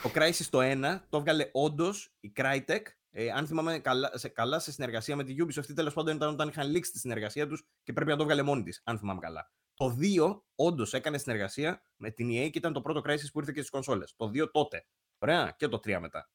Το 0.03 0.11
Crysis 0.13 0.45
το 0.49 0.59
1 0.61 1.01
το 1.09 1.17
έβγαλε 1.17 1.49
όντως 1.51 2.11
η 2.19 2.31
Crytek. 2.35 2.81
Ε, 3.19 3.31
αν 3.31 3.47
θυμάμαι 3.47 3.79
καλά 3.79 4.11
σε, 4.13 4.27
καλά, 4.29 4.59
σε 4.59 4.71
συνεργασία 4.71 5.15
με 5.15 5.23
τη 5.23 5.35
Ubisoft 5.37 5.69
ή 5.69 5.73
τέλος 5.73 5.93
πάντων 5.93 6.15
ήταν 6.15 6.29
όταν 6.29 6.47
είχαν 6.47 6.69
λήξει 6.69 6.91
τη 6.91 6.99
συνεργασία 6.99 7.47
τους 7.47 7.63
και 7.83 7.93
πρέπει 7.93 8.09
να 8.09 8.15
το 8.15 8.23
έβγαλε 8.23 8.41
μόνη 8.41 8.63
της, 8.63 8.81
αν 8.83 8.97
θυμάμαι 8.97 9.19
καλά. 9.19 9.51
Το 9.73 9.97
2 10.01 10.41
όντως 10.55 10.93
έκανε 10.93 11.17
συνεργασία 11.17 11.81
με 11.95 12.11
την 12.11 12.27
EA 12.27 12.49
και 12.49 12.57
ήταν 12.57 12.73
το 12.73 12.81
πρώτο 12.81 12.99
Crysis 12.99 13.31
που 13.33 13.39
ήρθε 13.39 13.51
και 13.51 13.59
στις 13.59 13.69
κονσόλες. 13.69 14.13
Το 14.15 14.25
2 14.33 14.51
τότε. 14.51 14.85
Ωραία, 15.19 15.55
και 15.57 15.67
το 15.67 15.77
3 15.77 15.99
μετά. 15.99 16.29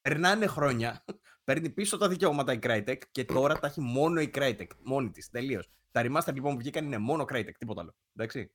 Περνάνε 0.00 0.46
χρόνια, 0.46 1.04
παίρνει 1.44 1.70
πίσω 1.70 1.96
τα 1.96 2.08
δικαιώματα 2.08 2.52
η 2.52 2.58
Crytek 2.62 2.98
και 3.10 3.24
τώρα 3.24 3.58
τα 3.58 3.66
έχει 3.66 3.80
μόνο 3.80 4.20
η 4.20 4.30
Crytek. 4.34 4.68
Μόνη 4.82 5.10
της. 5.10 5.28
Τελείως. 5.28 5.68
Τα 5.90 6.02
remaster 6.04 6.32
λοιπόν 6.32 6.52
που 6.52 6.58
βγήκαν 6.58 6.84
είναι 6.84 6.98
μόνο 6.98 7.24
Crytek, 7.28 7.54
τίποτα 7.58 7.80
άλλο. 7.80 7.94
Εντάξει. 8.14 8.52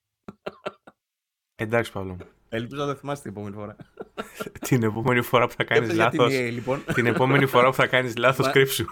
Εντάξει 1.56 1.92
Παύλο. 1.92 2.18
Ελπίζω 2.54 2.82
να 2.86 2.88
το 2.94 3.00
θυμάστε 3.00 3.30
την 3.30 3.38
επόμενη 3.38 3.56
φορά. 3.56 3.76
την 4.68 4.84
επόμενη 4.84 5.22
φορά 5.22 5.48
που 5.48 5.54
θα 5.58 5.64
κάνεις 5.64 5.84
Έπαιζε 5.84 6.02
για 6.02 6.10
την 6.10 6.20
λάθος... 6.20 6.36
EA, 6.40 6.52
λοιπόν. 6.54 6.84
την 6.94 7.06
επόμενη 7.06 7.46
φορά 7.46 7.68
που 7.70 7.74
θα 7.76 7.88
κάνεις 7.88 8.18
λάθος 8.18 8.46
Μα- 8.46 8.52
κρύψου. 8.52 8.86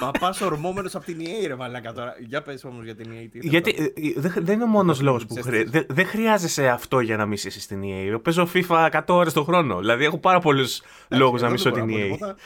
Μα 0.00 0.10
πας 0.10 0.40
ορμόμενος 0.40 0.94
από 0.94 1.04
την 1.04 1.18
EA, 1.20 1.46
ρε 1.46 1.54
Μαλάκα 1.54 1.92
τώρα. 1.92 2.14
Για 2.26 2.42
πες 2.42 2.64
όμως 2.64 2.84
για 2.84 2.94
την 2.94 3.06
EA. 3.10 3.28
τι 3.32 3.38
θες 3.40 3.50
Γιατί 3.50 3.74
τώρα. 3.74 3.88
ε, 3.96 4.06
ε, 4.08 4.12
δεν 4.16 4.32
δεν 4.36 4.54
είναι 4.54 4.64
ο 4.64 4.66
μόνος 4.66 5.00
λόγος 5.00 5.26
που 5.26 5.34
Ξέρεις 5.34 5.50
χρει... 5.58 5.64
τι. 5.64 5.70
δεν 5.70 5.86
δεν 5.88 6.06
χρειάζεσαι 6.06 6.68
αυτό 6.68 7.00
για 7.00 7.16
να 7.16 7.26
μισήσει 7.26 7.68
την 7.68 7.80
EA. 7.82 8.06
Εγώ 8.08 8.18
παίζω 8.18 8.48
FIFA 8.54 8.90
100 8.90 9.00
ώρες 9.08 9.32
το 9.32 9.44
χρόνο. 9.44 9.78
Δηλαδή 9.78 10.04
έχω 10.04 10.18
πάρα 10.18 10.40
πολλούς 10.40 10.82
λόγους 11.08 11.40
να 11.40 11.46
Εγώ 11.46 11.54
μισώ 11.54 11.70
δεν 11.70 11.86
την 11.86 11.90
μπορώ 11.92 12.06
να 12.06 12.06
EA. 12.06 12.08
πω 12.08 12.14
τίποτα. 12.16 12.36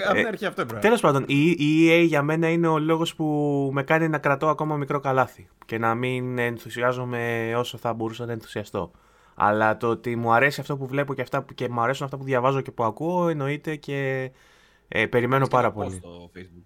Ε, 0.00 0.04
Από 0.08 0.14
την 0.18 0.26
αρχή 0.26 0.46
αυτό 0.46 0.60
έπρεπε. 0.60 0.80
Τέλος 0.80 1.00
πάντων, 1.00 1.24
η, 1.26 1.50
η 1.50 1.88
EA 1.90 2.06
για 2.06 2.22
μένα 2.22 2.48
είναι 2.48 2.66
ο 2.68 2.78
λόγος 2.78 3.14
που 3.14 3.24
με 3.72 3.82
κάνει 3.82 4.08
να 4.08 4.18
κρατώ 4.18 4.48
ακόμα 4.48 4.76
μικρό 4.76 5.00
καλάθι 5.00 5.48
και 5.66 5.78
να 5.78 5.94
μην 5.94 6.38
ενθουσιάζομαι 6.38 7.52
όσο 7.56 7.78
θα 7.78 7.92
μπορούσα 7.92 8.26
να 8.26 8.32
ενθουσιαστώ. 8.32 8.90
Αλλά 9.34 9.76
το 9.76 9.88
ότι 9.88 10.16
μου 10.16 10.32
αρέσει 10.32 10.60
αυτό 10.60 10.76
που 10.76 10.86
βλέπω 10.86 11.14
και, 11.14 11.22
αυτά 11.22 11.42
που, 11.42 11.54
και 11.54 11.68
μου 11.68 11.80
αρέσουν 11.80 12.04
αυτά 12.04 12.16
που 12.16 12.24
διαβάζω 12.24 12.60
και 12.60 12.70
που 12.70 12.84
ακούω 12.84 13.28
εννοείται 13.28 13.76
και 13.76 14.30
ε, 14.88 15.06
περιμένω 15.06 15.46
πάρα 15.46 15.72
Πώς 15.72 15.84
πολύ. 15.84 15.96
στο 15.96 16.30
Facebook. 16.36 16.62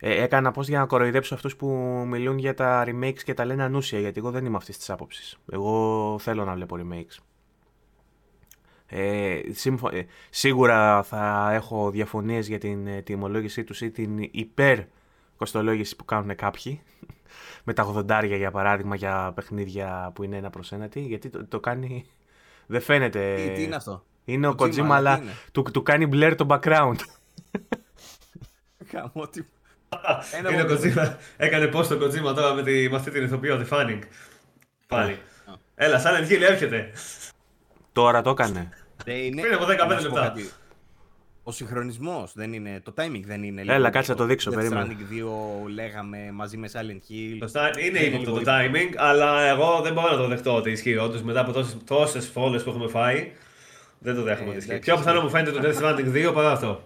Ε, 0.00 0.22
έκανα 0.22 0.50
πώ 0.50 0.62
για 0.62 0.78
να 0.78 0.86
κοροϊδέψω 0.86 1.34
αυτούς 1.34 1.56
που 1.56 1.66
μιλούν 2.08 2.38
για 2.38 2.54
τα 2.54 2.84
remakes 2.86 3.22
και 3.24 3.34
τα 3.34 3.44
λένε 3.44 3.62
ανούσια, 3.62 3.98
γιατί 4.00 4.18
εγώ 4.18 4.30
δεν 4.30 4.44
είμαι 4.44 4.56
αυτής 4.56 4.78
της 4.78 4.90
άποψης. 4.90 5.38
Εγώ 5.52 6.16
θέλω 6.18 6.44
να 6.44 6.54
βλέπω 6.54 6.76
remakes. 6.80 7.16
Ε, 8.86 9.40
σύμφω- 9.50 9.92
ε, 9.94 10.06
σίγουρα 10.30 11.02
θα 11.02 11.50
έχω 11.52 11.90
διαφωνίες 11.90 12.48
για 12.48 12.58
την 12.58 12.86
ε, 12.86 13.02
τιμολόγησή 13.02 13.64
τους 13.64 13.80
ή 13.80 13.90
την 13.90 14.28
υπερ 14.30 14.78
κοστολόγηση 15.38 15.96
που 15.96 16.04
κάνουν 16.04 16.34
κάποιοι 16.36 16.82
με 17.64 17.72
τα 17.72 18.04
80 18.08 18.24
για 18.36 18.50
παράδειγμα 18.50 18.96
για 18.96 19.32
παιχνίδια 19.34 20.10
που 20.14 20.22
είναι 20.22 20.36
ένα 20.36 20.50
προς 20.50 20.72
ένα 20.72 20.88
τι, 20.88 21.00
γιατί 21.00 21.28
το, 21.30 21.46
το 21.46 21.60
κάνει 21.60 22.04
δεν 22.66 22.80
φαίνεται 22.80 23.34
Τι, 23.34 23.52
τι 23.52 23.62
είναι 23.62 23.76
αυτό; 23.76 24.04
είναι 24.24 24.46
ο 24.46 24.54
Kojima, 24.58 24.64
Kojima 24.64 24.80
αλλά 24.80 24.94
αλλά 24.96 25.16
τι 25.16 25.22
είναι; 25.22 25.32
του, 25.52 25.62
του 25.72 25.82
κάνει 25.82 26.08
blur 26.12 26.34
το 26.36 26.46
background 26.48 26.94
Γαμώ, 28.92 29.28
τι- 29.30 29.42
Είναι 30.38 30.48
ο 30.48 30.52
μόνο- 30.52 30.74
Kojima. 30.74 31.14
Έκανε 31.36 31.66
πώ 31.66 31.86
το 31.86 31.94
Kojima 32.04 32.34
τώρα 32.34 32.54
με, 32.54 32.62
τη, 32.62 32.88
με 32.90 32.96
αυτή 32.96 33.10
την 33.10 33.22
ηθοποιό, 33.24 33.58
τη 33.58 33.68
Fanning. 33.70 33.98
Πάλι. 34.86 35.18
Έλα, 35.74 35.98
σαν 35.98 36.24
Hill 36.28 36.40
έρχεται. 36.40 36.92
τώρα 37.92 38.22
το 38.22 38.30
έκανε 38.30 38.68
Δεν 39.04 39.16
είναι. 39.16 39.40
Πριν 39.42 39.54
από 39.54 39.64
15 39.64 39.66
Να 39.88 40.00
σου 40.00 40.08
πω 40.08 40.14
λεπτά. 40.14 40.20
κάτι. 40.28 40.50
Ο 41.48 41.52
συγχρονισμός 41.52 42.32
δεν 42.34 42.52
είναι. 42.52 42.80
Το 42.84 42.94
timing 42.96 43.22
δεν 43.26 43.42
είναι. 43.42 43.60
Έλα, 43.60 43.76
λίγο 43.78 43.90
κάτσε 43.90 44.10
να 44.10 44.16
το 44.16 44.24
δείξω, 44.24 44.50
Death 44.50 44.54
περίμενε. 44.54 44.86
Stranding 44.88 45.12
2 45.66 45.68
λέγαμε 45.74 46.30
μαζί 46.32 46.56
με 46.56 46.68
Silent 46.72 47.12
Hill. 47.12 47.36
Το 47.38 47.50
sta- 47.54 47.78
είναι 47.84 47.98
Δεν 47.98 48.12
ύποπτο 48.12 48.30
το 48.32 48.38
λίγο 48.38 48.50
timing, 48.52 48.94
αλλά 48.96 49.40
εγώ 49.42 49.80
δεν 49.82 49.92
μπορώ 49.92 50.10
να 50.10 50.16
το 50.16 50.26
δεχτώ 50.28 50.54
ότι 50.56 50.70
ισχύει 50.70 50.96
όντως 50.96 51.22
μετά 51.22 51.40
από 51.40 51.52
τόσες, 51.52 51.76
τόσες 51.86 52.26
φόλες 52.28 52.62
που 52.62 52.70
έχουμε 52.70 52.88
φάει. 52.88 53.30
Δεν 53.98 54.14
το 54.14 54.22
δέχομαι 54.22 54.46
Ε, 54.46 54.48
ότι 54.48 54.58
ισχύει. 54.58 54.70
εντάξει, 54.70 54.90
Πιο 54.90 54.98
πιθανό 54.98 55.16
ισχύει. 55.16 55.24
μου 55.24 55.44
φαίνεται 55.44 55.60
το 55.60 55.68
Death 55.68 55.82
Stranding 55.96 56.28
2 56.28 56.32
παρά 56.34 56.50
αυτό. 56.52 56.82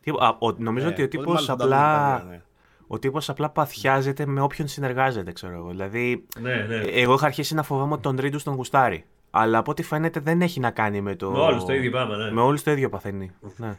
Τι- 0.00 0.10
α, 0.10 0.36
ο- 0.38 0.52
νομίζω 0.58 0.86
Ε, 0.86 0.90
ότι 0.90 1.02
ο 1.02 1.04
οπότε 1.04 1.16
τύπος 1.18 1.26
μάλλον 1.32 1.46
θα 1.46 1.56
τα 1.56 1.64
απλά, 1.64 2.06
δούμε 2.06 2.18
τα 2.18 2.24
δύο, 2.24 2.30
ναι. 2.30 2.42
ο 2.86 2.98
τύπος 2.98 3.28
απλά 3.28 3.48
παθιάζεται 3.50 4.26
με 4.26 4.40
όποιον 4.40 4.68
συνεργάζεται, 4.68 5.32
ξέρω 5.32 5.52
εγώ. 5.54 5.68
Δηλαδή, 5.70 6.24
Ναι, 6.40 6.54
ναι. 6.68 6.74
ε, 6.76 7.00
εγώ 7.00 7.14
είχα 7.14 7.26
αρχίσει 7.26 7.54
να 7.54 7.62
φοβάμαι 7.62 7.92
ότι 7.92 8.02
τον 8.02 8.16
Ρίντου 8.20 8.42
τον 8.42 8.54
γουστάρει. 8.54 9.04
Αλλά 9.30 9.58
από 9.58 9.70
ό,τι 9.70 9.82
φαίνεται 9.82 10.20
δεν 10.20 10.42
έχει 10.42 10.60
να 10.60 10.70
κάνει 10.70 11.00
με 11.00 11.16
το... 11.16 11.30
Με 11.30 11.38
όλους 11.38 11.64
το 11.64 11.72
ίδιο 11.72 11.90
πράγμα, 11.90 12.16
ναι. 12.16 12.30
Με 12.30 12.40
όλους 12.40 12.62
το 12.62 12.70
ίδιο 12.70 12.88
παθαίνει. 12.88 13.30
ναι. 13.56 13.78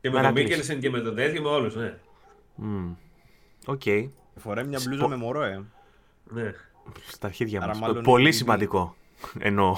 Και 0.00 0.08
με 0.08 0.10
τον 0.10 0.20
Μερακλής. 0.20 0.44
Μίκελσεν 0.44 0.80
και 0.80 0.90
με 0.90 1.00
τον 1.00 1.14
τέτοιο, 1.14 1.42
με 1.42 1.48
όλους, 1.48 1.74
ναι. 1.76 1.94
Μμ. 2.54 2.92
Οκ. 3.66 3.82
Φοράει 4.36 4.64
μια 4.64 4.78
μπλούζα 4.84 4.98
Σπο- 4.98 5.08
με 5.08 5.16
μωρό, 5.16 5.42
ε. 5.42 5.62
ναι. 6.24 6.52
Στα 7.06 7.26
αρχίδια 7.26 7.58
Άρα 7.58 7.68
μας. 7.68 7.78
μάλλον 7.80 8.02
Πολύ 8.02 8.22
είναι- 8.22 8.30
σημαντικό. 8.32 8.96
Εννοώ. 9.38 9.76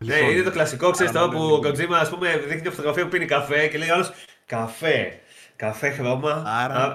Ναι, 0.00 0.14
Λοιπόν, 0.16 0.30
είναι 0.30 0.42
το 0.42 0.50
κλασικό, 0.50 0.90
ξέρεις 0.90 1.14
άρα 1.14 1.20
τώρα 1.20 1.32
που 1.38 1.44
μάλλον 1.44 1.64
ο 1.64 1.68
Kojima, 1.68 1.92
ας 2.00 2.08
πούμε, 2.10 2.36
δείχνει 2.38 2.60
μια 2.60 2.70
φωτογραφία 2.70 3.02
που 3.04 3.08
πίνει 3.08 3.24
καφέ 3.26 3.66
και 3.68 3.78
λέει 3.78 3.90
άλλο 3.90 4.04
καφέ. 4.46 5.20
Καφέ 5.56 5.90
χρώμα. 5.90 6.42
Άρα- 6.46 6.74
Α, 6.84 6.94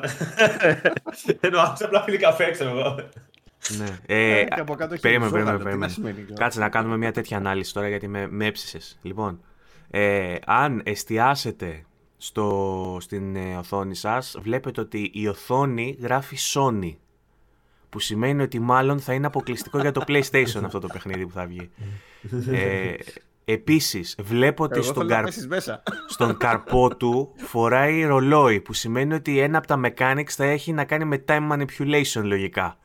Ενώ 1.40 1.60
άλλο 1.60 1.78
απλά 1.80 2.04
πίνει 2.04 2.18
καφέ, 2.18 2.52
ξέρω 2.52 2.70
εγώ. 2.70 2.96
Ναι. 3.78 3.98
Ε, 4.06 4.44
και 4.44 4.60
από 4.60 4.76
κάτω 4.76 4.94
έχει 4.94 5.02
περίμενε, 5.02 5.30
ζώγαλο, 5.30 5.58
περίμενε, 5.58 5.58
τι 5.58 5.64
να 5.64 5.70
περίμενε. 5.70 5.92
σημαίνει, 5.92 6.24
ξέρω. 6.24 6.40
Κάτσε 6.40 6.60
να 6.60 6.70
κάνουμε 6.70 6.98
μια 6.98 7.12
τέτοια 7.12 7.38
ανάλυση 7.38 7.74
τώρα 7.74 7.88
γιατί 7.88 8.08
με, 8.08 8.28
με 8.30 8.46
έψησες. 8.46 9.00
Λοιπόν, 9.02 9.40
ε, 9.90 10.36
αν 10.46 10.82
εστιάσετε 10.86 11.84
στο, 12.18 12.98
στην 13.00 13.36
ε, 13.36 13.56
οθόνη 13.58 13.96
σας, 13.96 14.38
βλέπετε 14.42 14.82
ότι 14.82 15.12
η 15.14 15.28
οθόνη 15.28 15.98
γράφει 16.02 16.38
Sony. 16.54 16.96
Που 17.90 18.00
σημαίνει 18.00 18.42
ότι 18.42 18.60
μάλλον 18.60 19.00
θα 19.00 19.14
είναι 19.14 19.26
αποκλειστικό 19.26 19.80
για 19.80 19.92
το 19.92 20.04
PlayStation 20.08 20.62
αυτό 20.64 20.80
το 20.80 20.88
παιχνίδι 20.88 21.26
που 21.26 21.34
θα 21.34 21.46
βγει. 21.46 21.70
Ε, 22.52 22.94
επίσης, 23.46 24.16
βλέπω 24.22 24.64
ότι 24.64 24.74
Εγώ 24.74 24.84
στον, 24.84 24.96
θέλω 24.96 25.08
να 25.08 25.16
καρ, 25.16 25.24
πέσεις 25.24 25.48
μέσα. 25.48 25.84
στον 26.14 26.38
καρπό 26.38 26.96
του 26.96 27.34
φοράει 27.38 28.04
ρολόι, 28.04 28.62
που 28.62 28.74
σημαίνει 28.74 29.14
ότι 29.14 29.40
ένα 29.40 29.58
από 29.58 29.68
τα 29.68 29.82
mechanics 29.84 30.30
θα 30.30 30.44
έχει 30.44 30.72
να 30.72 30.86
κάνει 30.86 31.06
με 31.06 31.24
time 31.28 31.52
manipulation 31.52 32.22
λογικά. 32.24 32.78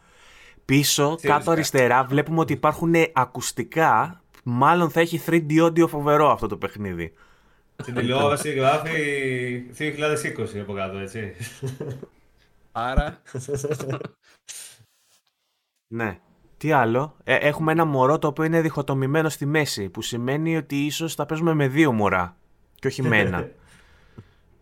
Πίσω, 0.73 1.17
κάτω 1.23 1.51
αριστερά, 1.51 2.05
βλέπουμε 2.05 2.41
ότι 2.41 2.53
υπάρχουν 2.53 2.95
ακουστικά. 3.13 4.23
Μάλλον 4.45 4.91
θα 4.91 5.01
έχει 5.01 5.23
3D 5.27 5.65
audio 5.67 5.89
φοβερό 5.89 6.31
αυτό 6.31 6.47
το 6.47 6.57
παιχνίδι. 6.57 7.13
Στην 7.77 7.95
τηλεόραση 7.95 8.51
γράφει 8.51 8.93
2020 9.79 10.59
από 10.61 10.73
κάτω, 10.73 10.99
έτσι. 10.99 11.35
Άρα, 12.73 13.23
Ναι. 15.95 16.19
Τι 16.57 16.73
άλλο; 16.73 17.17
Ε, 17.25 17.35
έχουμε 17.35 17.73
ένα 17.73 17.85
μωρό 17.85 18.19
το 18.19 18.27
οποίο 18.27 18.45
είναι 18.45 18.61
διχοτομημένο 18.61 19.29
στη 19.29 19.47
μέση, 19.47 19.89
που 19.89 20.03
σημαίνει 20.03 20.57
ότι 20.57 20.77
ίσως 20.77 21.15
θα 21.15 21.27
παίζουμε 21.27 21.55
με 21.55 21.69
δύο 21.69 21.93
μωρά 21.93 22.37
και 22.75 22.87
όχι 22.87 23.03
με 23.03 23.19
ένα. 23.19 23.51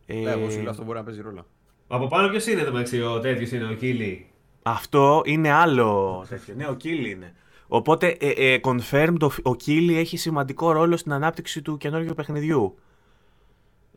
ε, 0.06 0.14
ναι, 0.20 0.30
εγώ 0.30 0.50
σου 0.50 0.60
λέω 0.60 0.70
αυτό 0.70 0.84
μπορεί 0.84 0.98
να 0.98 1.04
παίζει 1.04 1.20
ρόλο. 1.20 1.46
Από 1.88 2.06
πάνω 2.06 2.28
ποιος 2.28 2.46
είναι 2.46 2.62
το 2.62 2.72
μεταξύ, 2.72 3.02
ο 3.02 3.20
τέτοιος 3.20 3.50
είναι, 3.50 3.64
ο 3.64 3.74
Κίλι; 3.74 4.30
Αυτό 4.68 5.22
είναι 5.24 5.50
άλλο 5.52 6.24
τέτοιο. 6.28 6.54
Ναι, 6.56 6.66
ο 6.68 6.74
Κίλι 6.74 7.10
είναι. 7.10 7.34
Οπότε, 7.68 8.16
ε, 8.20 8.30
ε, 8.30 8.60
confirmed, 8.62 9.16
ο, 9.20 9.30
ο 9.42 9.54
Κίλι 9.54 9.96
έχει 9.98 10.16
σημαντικό 10.16 10.72
ρόλο 10.72 10.96
στην 10.96 11.12
ανάπτυξη 11.12 11.62
του 11.62 11.76
καινούργιου 11.76 12.14
παιχνιδιού. 12.14 12.78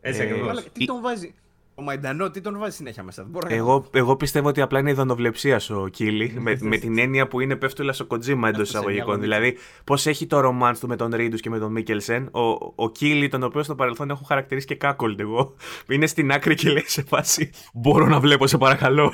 Έτσι 0.00 0.20
Ε, 0.20 0.24
ακριβώς. 0.24 0.48
Αλλά 0.50 0.62
τι 0.72 0.84
τον 0.84 1.00
βάζει; 1.00 1.34
Ο 1.74 1.82
Μαϊντανό, 1.82 2.30
τι 2.30 2.40
τον 2.40 2.58
βάζει 2.58 2.76
συνέχεια 2.76 3.02
μέσα; 3.02 3.22
Δεν 3.22 3.30
μπορώ 3.30 3.48
να 3.48 3.54
Εγώ, 3.54 3.84
εγώ 3.92 4.16
πιστεύω 4.16 4.48
ότι 4.48 4.60
απλά 4.60 4.78
είναι 4.78 4.90
η 4.90 4.94
δονοβλεψία 4.94 5.60
ο 5.70 5.88
Κίλι. 5.88 6.34
με, 6.38 6.56
με 6.60 6.76
την 6.76 6.98
έννοια 6.98 7.26
που 7.28 7.40
είναι 7.40 7.56
πέφτουλα 7.56 7.92
στο 7.92 8.04
Κοτζίμα 8.06 8.48
εντός 8.48 8.60
Αυτό 8.60 8.72
σε 8.72 8.78
μια 8.84 8.92
εισαγωγικών. 8.92 9.28
λογική. 9.30 9.40
Δηλαδή, 9.50 9.66
πώς 9.84 10.06
έχει 10.06 10.26
το 10.26 10.40
ρομάν 10.40 10.78
του 10.80 10.88
με 10.88 10.96
τον 10.96 11.10
Ρίντους 11.14 11.40
και 11.40 11.50
με 11.50 11.58
τον 11.58 11.72
Μίκελσεν. 11.72 12.28
Ο, 12.32 12.72
ο 12.74 12.90
Κίλι, 12.90 13.28
τον 13.28 13.42
οποίο 13.42 13.62
στο 13.62 13.74
παρελθόν 13.74 14.10
έχω 14.10 14.24
χαρακτηρίσει 14.24 14.66
και 14.66 14.74
κάκολντ 14.74 15.20
εγώ, 15.20 15.54
είναι 15.94 16.06
στην 16.06 16.30
άκρη 16.32 16.54
και 16.54 16.70
λέει 16.70 16.84
σε 16.86 17.02
φάση. 17.02 17.50
Μπορώ 17.72 18.06
να 18.06 18.20
βλέπω, 18.20 18.46
σε 18.46 18.58
παρακαλώ. 18.58 19.12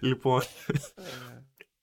Λοιπόν. 0.00 0.40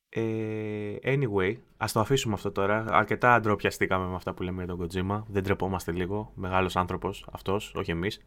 Ε, 0.10 0.96
anyway, 1.04 1.56
ας 1.78 1.92
το 1.92 2.00
αφήσουμε 2.00 2.34
αυτό 2.34 2.52
τώρα. 2.52 2.86
Αρκετά 2.90 3.40
ντροπιαστήκαμε 3.40 4.08
με 4.08 4.16
αυτά 4.16 4.34
που 4.34 4.44
λέμε 4.44 4.64
για 4.64 4.76
τον 4.76 4.88
Kojima. 4.88 5.24
Δεν 5.28 5.44
τρεπόμαστε 5.44 5.92
λίγο. 5.92 6.32
Μεγάλος 6.36 6.76
άνθρωπος 6.76 7.28
αυτός, 7.32 7.74
όχι 7.76 7.92
εμείς. 7.92 8.20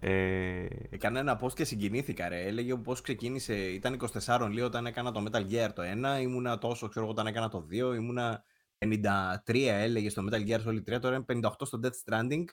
Ε, 0.00 0.66
Έκανα 0.90 1.18
ένα 1.18 1.40
post 1.42 1.52
και 1.52 1.64
συγκινήθηκα, 1.64 2.28
ρε. 2.28 2.40
Έλεγε 2.46 2.76
πώς 2.76 3.00
ξεκίνησε. 3.00 3.54
Ήταν 3.54 3.98
24 4.26 4.48
λίγο 4.50 4.66
όταν 4.66 4.86
έκανα 4.86 5.12
το 5.12 5.24
Metal 5.26 5.42
Gear 5.50 5.68
το 5.74 5.82
1, 6.16 6.20
ήμουνα 6.20 6.58
τόσο, 6.58 6.88
ξέρω 6.88 7.04
εγώ, 7.04 7.14
όταν 7.14 7.26
έκανα 7.26 7.48
το 7.48 7.66
2, 7.70 7.94
ήμουνα 7.96 8.42
53 8.78 9.66
έλεγε 9.66 10.10
στο 10.10 10.24
Metal 10.30 10.48
Gear 10.48 10.66
Solid 10.66 10.94
3, 10.94 11.00
τώρα 11.00 11.24
είναι 11.28 11.40
58 11.48 11.50
στο 11.60 11.80
Death 11.82 12.12
Stranding, 12.12 12.44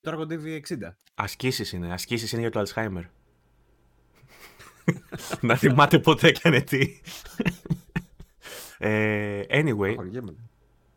τώρα 0.00 0.16
κοντεύει 0.16 0.64
60. 0.68 0.74
ασκήσεις 1.14 1.72
είναι. 1.72 1.92
Ασκήσεις 1.92 2.32
είναι 2.32 2.40
για 2.40 2.50
το 2.50 2.62
Alzheimer. 2.62 3.04
Να 5.40 5.56
θυμάται 5.56 5.98
πότε 5.98 6.28
έκανε 6.28 6.60
τι. 6.60 7.00
ε, 8.78 9.40
anyway, 9.50 9.94
Χωριέμαι. 9.96 10.34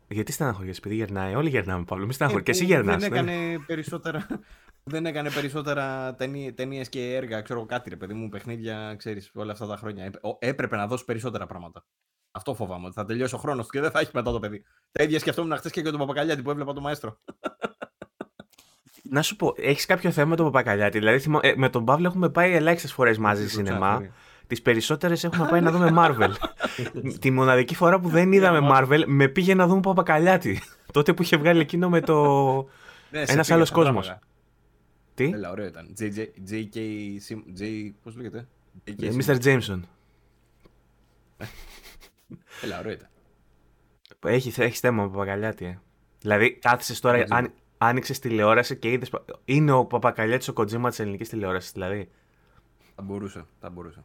γιατί 0.08 0.32
στεναχωριέσαι, 0.32 0.78
επειδή 0.78 0.94
γερνάει. 0.94 1.34
Όλοι 1.34 1.48
γερνάμε, 1.48 1.84
Παύλο. 1.84 2.02
Μην 2.04 2.10
Ε, 2.10 2.14
στεναχωριέσαι. 2.14 2.52
Και 2.64 2.64
εσύ 2.64 2.74
που 2.74 2.82
γερνάς. 2.82 3.02
Δεν 3.08 3.10
ναι. 3.24 3.32
έκανε 3.32 3.58
περισσότερα. 3.66 4.26
Δεν 4.82 5.06
έκανε 5.06 5.30
περισσότερα 5.30 6.14
ταινίες 6.54 6.88
και 6.88 7.14
έργα, 7.14 7.40
ξέρω 7.40 7.58
εγώ 7.58 7.68
κάτι 7.68 7.90
ρε 7.90 7.96
παιδί 7.96 8.14
μου, 8.14 8.28
παιχνίδια, 8.28 8.94
ξέρεις, 8.98 9.30
όλα 9.34 9.52
αυτά 9.52 9.66
τα 9.66 9.76
χρόνια. 9.76 10.04
Έπ- 10.04 10.24
ο- 10.24 10.36
Έπρεπε 10.40 10.76
να 10.76 10.86
δώσει 10.86 11.04
περισσότερα 11.04 11.46
πράγματα. 11.46 11.84
Αυτό 12.30 12.54
φοβάμαι, 12.54 12.86
ότι 12.86 12.94
θα 12.94 13.04
τελειώσει 13.04 13.34
ο 13.34 13.38
χρόνος 13.38 13.64
του 13.66 13.70
και 13.72 13.80
δεν 13.80 13.90
θα 13.90 14.00
έχει 14.00 14.10
μετά 14.14 14.32
το 14.32 14.38
παιδί. 14.38 14.62
Τα 14.92 15.02
ίδια 15.02 15.18
σκεφτόμουν 15.18 15.56
χθες 15.56 15.72
και 15.72 15.80
για 15.80 15.90
τον 15.90 16.00
Παπακαλιάτη 16.00 16.42
που 16.42 16.50
έβλεπα 16.50 16.72
το 16.72 16.80
μαέστρο. 16.80 17.20
Να 19.12 19.22
σου 19.22 19.36
πω, 19.36 19.54
έχεις 19.56 19.86
κάποιο 19.86 20.10
θέμα 20.10 20.28
με 20.28 20.36
τον 20.36 20.44
Παπακαλιάτη; 20.44 20.98
Δηλαδή, 20.98 21.18
θυμώ- 21.18 21.44
ε, 21.44 21.54
με 21.56 21.68
τον 21.68 21.84
Παύλο 21.84 22.06
έχουμε 22.06 22.28
πάει 22.28 22.52
ελάχιστες 22.54 22.92
φορές 22.92 23.18
μαζί 23.18 23.42
Στο 23.48 23.56
σινεμά. 23.56 23.96
chat, 23.96 24.00
ναι. 24.00 24.10
Τις 24.46 24.62
περισσότερες 24.62 25.24
έχουμε 25.24 25.48
πάει 25.50 25.60
να 25.60 25.70
δούμε 25.70 25.92
Marvel. 25.96 26.30
Τη 27.20 27.30
μοναδική 27.30 27.74
φορά 27.74 28.00
που 28.00 28.08
δεν 28.08 28.32
είδαμε 28.32 28.68
Marvel, 28.72 29.02
με 29.06 29.28
πήγε 29.28 29.54
να 29.54 29.66
δούμε 29.66 29.80
Παπακαλιάτη. 29.80 30.60
Τότε 30.92 31.12
που 31.14 31.22
είχε 31.22 31.36
βγάλει 31.36 31.60
εκείνο 31.60 31.88
με 31.88 32.00
το. 32.00 32.54
Ναι, 33.10 33.24
σε 33.24 33.32
Ένας 33.32 33.46
πήγα, 33.46 33.54
άλλος 33.56 33.68
θα 33.68 33.74
κόσμος. 33.74 34.04
τράβαγα. 34.06 34.26
Τι; 35.14 35.24
Έλα, 35.24 35.50
ωραίο 35.50 35.66
ήταν. 35.66 35.94
JJ, 36.00 36.18
JK, 36.50 36.76
Sim- 37.28 37.60
J, 37.62 37.90
πώς 38.02 38.16
λέγεται; 38.16 38.46
JK 38.88 39.02
Ε, 39.02 39.10
Sim- 39.12 39.24
Mr. 39.24 39.42
Jameson. 39.44 39.80
Έλα, 42.62 42.78
ωραίο 42.78 42.92
ήταν. 42.92 43.08
Έχει 44.24 44.60
έχεις 44.62 44.80
θέμα 44.80 45.02
με 45.02 45.08
Παπακαλιάτη, 45.10 45.64
ε. 45.64 45.78
Δηλαδή, 46.20 46.52
κάθισε 46.54 47.00
τώρα, 47.00 47.16
Δεν 47.16 47.24
ξέρω. 47.24 47.40
αν, 47.40 47.52
άνοιξες 47.82 48.18
τηλεόραση 48.18 48.76
και 48.76 48.90
είδες. 48.90 49.10
Είναι 49.44 49.72
ο 49.72 49.84
Παπακαλιάτη 49.84 50.50
ο 50.50 50.52
κοτζίμα 50.52 50.88
της 50.88 50.98
ελληνικής 50.98 51.28
τηλεόρασης, 51.28 51.72
δηλαδή. 51.72 52.08
Θα 52.94 53.02
μπορούσε, 53.02 53.44
θα 53.60 53.70
μπορούσε. 53.70 54.04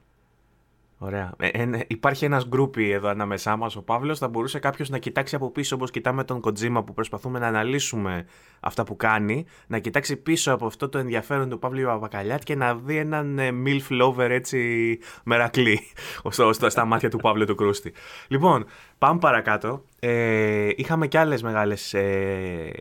Ωραία. 0.97 1.33
Ε, 1.37 1.47
ε, 1.47 1.65
ναι, 1.65 1.79
υπάρχει 1.87 2.25
ένας 2.25 2.47
γκρούπι 2.47 2.91
εδώ 2.91 3.07
ανάμεσά 3.09 3.55
μας, 3.55 3.75
ο 3.75 3.81
Παύλος. 3.83 4.19
Θα 4.19 4.27
μπορούσε 4.27 4.59
κάποιος 4.59 4.89
να 4.89 4.97
κοιτάξει 4.97 5.35
από 5.35 5.51
πίσω, 5.51 5.75
όπως 5.75 5.91
κοιτάμε 5.91 6.23
τον 6.23 6.41
Kojima 6.43 6.81
που 6.85 6.93
προσπαθούμε 6.93 7.39
να 7.39 7.47
αναλύσουμε 7.47 8.25
αυτά 8.59 8.83
που 8.83 8.95
κάνει. 8.95 9.45
Να 9.67 9.79
κοιτάξει 9.79 10.15
πίσω 10.15 10.53
από 10.53 10.65
αυτό 10.65 10.89
το 10.89 10.97
ενδιαφέρον 10.97 11.49
του 11.49 11.59
Παύλου 11.59 11.85
Παπακαλιάτη 11.85 12.43
και 12.43 12.55
να 12.55 12.75
δει 12.75 12.97
έναν 12.97 13.39
ε, 13.39 13.49
MILF 13.65 14.01
lover 14.03 14.29
έτσι 14.29 14.99
μερακλή 15.23 15.79
στο, 16.29 16.53
στο- 16.53 16.69
στα 16.69 16.85
μάτια 16.85 17.09
του 17.09 17.17
Παύλου 17.17 17.45
του 17.45 17.55
Κρούστη. 17.55 17.93
Λοιπόν, 18.27 18.65
πάμε 18.97 19.19
παρακάτω. 19.19 19.83
Ε, 19.99 20.69
είχαμε 20.75 21.07
κι 21.07 21.17
άλλες 21.17 21.41
μεγάλες. 21.43 21.93
Ε, 21.93 22.71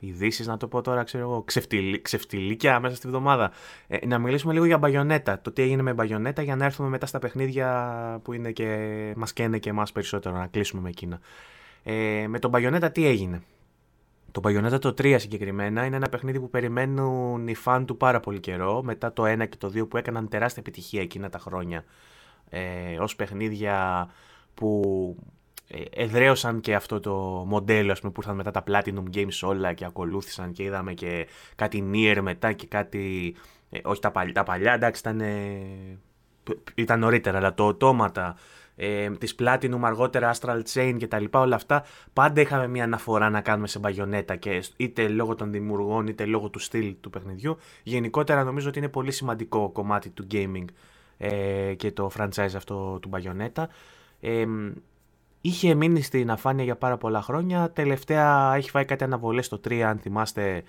ειδήσεις, 0.00 0.46
να 0.46 0.56
το 0.56 0.68
πω 0.68 0.80
τώρα, 0.80 1.02
ξέρω 1.02 1.22
εγώ, 1.22 1.42
ξεφτιλί, 1.42 2.02
ξεφτιλίκια 2.02 2.80
μέσα 2.80 2.96
στη 2.96 3.08
βδομάδα. 3.08 3.52
Ε, 3.86 4.06
να 4.06 4.18
μιλήσουμε 4.18 4.52
λίγο 4.52 4.64
για 4.64 4.78
μπαγιονέτα. 4.78 5.40
Το 5.40 5.52
τι 5.52 5.62
έγινε 5.62 5.82
με 5.82 5.92
μπαγιονέτα 5.92 6.42
για 6.42 6.56
να 6.56 6.64
έρθουμε 6.64 6.88
μετά 6.88 7.06
στα 7.06 7.18
παιχνίδια 7.18 8.20
που 8.22 8.32
είναι 8.32 8.52
και 8.52 9.12
μας 9.16 9.32
καίνε 9.32 9.58
και 9.58 9.68
εμάς 9.68 9.92
περισσότερο, 9.92 10.36
να 10.36 10.46
κλείσουμε 10.46 10.82
με 10.82 10.88
εκείνα. 10.88 11.20
Ε, 11.82 12.24
με 12.28 12.38
τον 12.38 12.50
μπαγιονέτα 12.50 12.90
τι 12.90 13.06
έγινε; 13.06 13.42
Το 14.32 14.40
Bayonetta 14.44 14.80
το 14.80 14.88
3 14.88 15.16
συγκεκριμένα 15.18 15.84
είναι 15.84 15.96
ένα 15.96 16.08
παιχνίδι 16.08 16.40
που 16.40 16.50
περιμένουν 16.50 17.48
οι 17.48 17.54
φαν 17.54 17.86
του 17.86 17.96
πάρα 17.96 18.20
πολύ 18.20 18.40
καιρό, 18.40 18.82
μετά 18.82 19.12
το 19.12 19.24
1 19.24 19.48
και 19.48 19.56
το 19.56 19.72
2 19.74 19.88
που 19.88 19.96
έκαναν 19.96 20.28
τεράστια 20.28 20.62
επιτυχία 20.66 21.00
εκείνα 21.00 21.28
τα 21.28 21.38
χρόνια 21.38 21.84
ε, 22.50 22.98
ως 22.98 23.16
παιχνίδια 23.16 24.08
που 24.54 25.16
ε, 25.18 25.35
εδραίωσαν 25.90 26.60
και 26.60 26.74
αυτό 26.74 27.00
το 27.00 27.14
μοντέλο 27.46 27.92
ας 27.92 28.00
πούμε, 28.00 28.12
που 28.12 28.20
ήρθαν 28.20 28.36
μετά 28.36 28.50
τα 28.50 28.64
Platinum 28.66 29.16
Games 29.16 29.38
όλα 29.42 29.72
και 29.72 29.84
ακολούθησαν 29.84 30.52
και 30.52 30.62
είδαμε 30.62 30.94
και 30.94 31.26
κάτι 31.54 31.90
Nier 31.92 32.18
μετά 32.22 32.52
και 32.52 32.66
κάτι, 32.66 33.34
ε, 33.70 33.78
όχι 33.84 34.00
τα 34.00 34.10
παλιά, 34.10 34.32
τα 34.32 34.42
παλιά 34.42 34.72
εντάξει 34.72 35.00
ήταν, 35.00 35.20
ε, 35.20 35.98
π- 36.42 36.68
ήταν 36.78 36.98
νωρίτερα, 37.00 37.38
αλλά 37.38 37.54
το 37.54 37.66
οτόματα, 37.66 38.36
ε, 38.76 39.10
της 39.10 39.34
Platinum 39.38 39.80
αργότερα 39.82 40.34
Astral 40.34 40.62
Chain 40.74 40.94
και 40.98 41.06
τα 41.06 41.18
λοιπά 41.18 41.40
όλα 41.40 41.54
αυτά 41.56 41.84
πάντα 42.12 42.40
είχαμε 42.40 42.68
μια 42.68 42.84
αναφορά 42.84 43.30
να 43.30 43.40
κάνουμε 43.40 43.66
σε 43.66 43.78
μπαγιονέτα 43.78 44.36
και 44.36 44.60
σ- 44.60 44.72
είτε 44.76 45.08
λόγω 45.08 45.34
των 45.34 45.52
δημιουργών 45.52 46.06
είτε 46.06 46.24
λόγω 46.24 46.48
του 46.48 46.58
στυλ 46.58 46.94
του 47.00 47.10
παιχνιδιού. 47.10 47.56
Γενικότερα 47.82 48.44
νομίζω 48.44 48.68
ότι 48.68 48.78
είναι 48.78 48.88
πολύ 48.88 49.12
σημαντικό 49.12 49.70
κομμάτι 49.70 50.10
του 50.10 50.26
gaming 50.30 50.64
ε, 51.18 51.74
και 51.76 51.92
το 51.92 52.10
franchise 52.18 52.54
αυτό 52.56 52.98
του 53.02 53.08
μπαγιονέτα. 53.08 53.68
Ε, 54.20 54.44
είχε 55.46 55.74
μείνει 55.74 56.02
στην 56.02 56.30
αφάνεια 56.30 56.64
για 56.64 56.76
πάρα 56.76 56.96
πολλά 56.96 57.22
χρόνια 57.22 57.70
τελευταία 57.70 58.54
έχει 58.54 58.70
φάει 58.70 58.84
κάτι 58.84 59.04
αναβολές 59.04 59.46
στο 59.46 59.60
3 59.68 59.74
αν 59.80 59.98
θυμάστε 59.98 60.62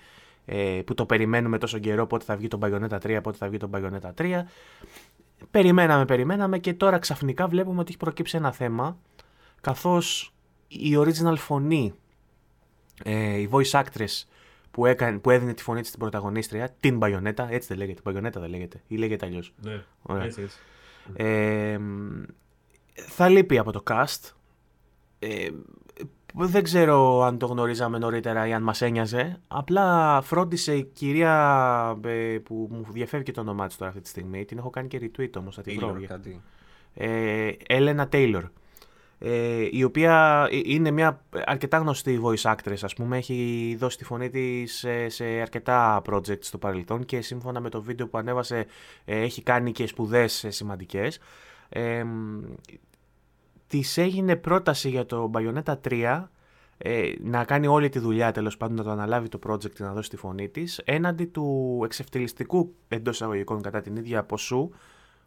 ε, 0.44 0.80
που 0.86 0.94
το 0.94 1.06
περιμένουμε 1.06 1.58
τόσο 1.58 1.78
καιρό 1.78 2.06
πότε 2.06 2.24
θα 2.24 2.36
βγει 2.36 2.48
το 2.48 2.58
Bayonetta 2.62 2.98
3 2.98 3.18
πότε 3.22 3.36
θα 3.36 3.48
βγει 3.48 3.56
το 3.56 3.70
Bayonetta 3.72 4.10
3 4.22 4.42
περιμέναμε, 5.50 6.04
περιμέναμε 6.04 6.58
και 6.58 6.74
τώρα 6.74 6.98
ξαφνικά 6.98 7.48
βλέπουμε 7.48 7.80
ότι 7.80 7.88
έχει 7.88 7.98
προκύψει 7.98 8.36
ένα 8.36 8.52
θέμα 8.52 8.98
καθώς 9.60 10.32
η 10.68 10.96
original 10.96 11.36
φωνή, 11.36 11.94
ε, 13.04 13.38
η 13.38 13.48
voice 13.52 13.82
actress 13.82 14.24
που, 14.70 14.86
έκανε, 14.86 15.18
που 15.18 15.30
έδινε 15.30 15.54
τη 15.54 15.62
φωνή 15.62 15.80
της 15.80 15.88
στην 15.88 16.00
πρωταγωνίστρια, 16.00 16.76
την 16.80 16.98
Bayonetta, 17.02 17.46
έτσι 17.48 17.68
δεν 17.68 17.76
λέγεται, 17.76 18.00
Bayonetta 18.04 18.32
δεν 18.34 18.50
λέγεται 18.50 18.82
ή 18.86 18.96
λέγεται 18.96 19.26
αλλιώς. 19.26 19.54
Ναι, 19.62 19.82
Ωραία. 20.02 20.24
έτσι, 20.24 20.42
έτσι. 20.42 20.58
Ε, 21.14 21.78
μ, 21.78 22.22
θα 22.94 23.28
λείπει 23.28 23.58
από 23.58 23.72
το 23.72 23.82
cast. 23.90 24.32
Ε, 25.18 25.48
δεν 26.34 26.62
ξέρω 26.62 27.22
αν 27.22 27.38
το 27.38 27.46
γνωρίζαμε 27.46 27.98
νωρίτερα 27.98 28.46
ή 28.46 28.52
αν 28.52 28.62
μας 28.62 28.82
ένοιαζε. 28.82 29.40
Απλά 29.48 30.20
φρόντισε 30.20 30.74
η 30.74 30.84
κυρία 30.84 31.98
ε, 32.04 32.38
που 32.38 32.68
μου 32.70 32.86
διαφεύγει 32.92 33.30
το 33.32 33.40
όνομά 33.40 33.66
της 33.66 33.76
τώρα 33.76 33.90
αυτή 33.90 34.02
τη 34.02 34.08
στιγμή. 34.08 34.44
Την 34.44 34.58
έχω 34.58 34.70
κάνει 34.70 34.88
και 34.88 35.00
retweet 35.02 35.30
όμως, 35.38 35.54
θα 35.54 35.62
την 35.62 35.78
βρω. 35.78 35.96
Taylor, 35.98 36.04
κάτι. 36.04 36.42
Ε, 36.94 37.52
Έλενα 37.66 38.08
Taylor. 38.12 38.42
Ε, 39.20 39.68
η 39.70 39.82
οποία 39.82 40.46
ε, 40.50 40.60
είναι 40.64 40.90
μια 40.90 41.24
αρκετά 41.46 41.78
γνωστή 41.78 42.20
voice 42.24 42.54
actress 42.54 42.78
ας 42.82 42.94
πούμε 42.94 43.16
έχει 43.16 43.76
δώσει 43.78 43.96
τη 43.96 44.04
φωνή 44.04 44.30
της 44.30 44.74
σε, 44.74 45.08
σε 45.08 45.24
αρκετά 45.24 46.02
projects 46.10 46.44
στο 46.44 46.58
παρελθόν 46.58 47.04
και 47.04 47.20
σύμφωνα 47.20 47.60
με 47.60 47.68
το 47.68 47.82
βίντεο 47.82 48.08
που 48.08 48.18
ανέβασε 48.18 48.66
ε, 49.04 49.20
έχει 49.20 49.42
κάνει 49.42 49.72
και 49.72 49.86
σπουδές 49.86 50.44
ε, 50.44 50.50
σημαντικές 50.50 51.18
ε, 51.68 52.04
μ, 52.04 52.40
της 53.68 53.98
έγινε 53.98 54.36
πρόταση 54.36 54.88
για 54.88 55.06
το 55.06 55.30
Bayonetta 55.34 55.74
3 55.88 56.24
ε, 56.78 57.02
να 57.22 57.44
κάνει 57.44 57.66
όλη 57.66 57.88
τη 57.88 57.98
δουλειά 57.98 58.32
τέλος 58.32 58.56
πάντων 58.56 58.76
να 58.76 58.82
το 58.82 58.90
αναλάβει 58.90 59.28
το 59.28 59.38
project 59.46 59.70
και 59.70 59.82
να 59.82 59.92
δώσει 59.92 60.10
τη 60.10 60.16
φωνή 60.16 60.48
της 60.48 60.80
έναντι 60.84 61.24
του 61.24 61.80
εξευτελιστικού 61.84 62.74
εντός 62.88 63.14
εισαγωγικών 63.14 63.62
κατά 63.62 63.80
την 63.80 63.96
ίδια 63.96 64.22
ποσού 64.22 64.70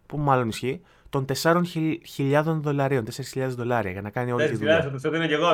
που 0.06 0.18
μάλλον 0.18 0.48
ισχύει 0.50 0.82
των 1.10 1.26
4.000 1.44 2.44
δολαρίων, 2.46 3.06
4.000 3.34 3.48
δολάρια 3.48 3.92
για 3.92 4.02
να 4.02 4.10
κάνει 4.10 4.32
όλη 4.32 4.44
τη 4.44 4.50
Έτσι, 4.50 4.58
δουλειά. 4.58 4.76
τουλάχιστον, 4.80 5.12
το 5.12 5.18
δίνω 5.18 5.28
κι 5.30 5.34
εγώ. 5.34 5.50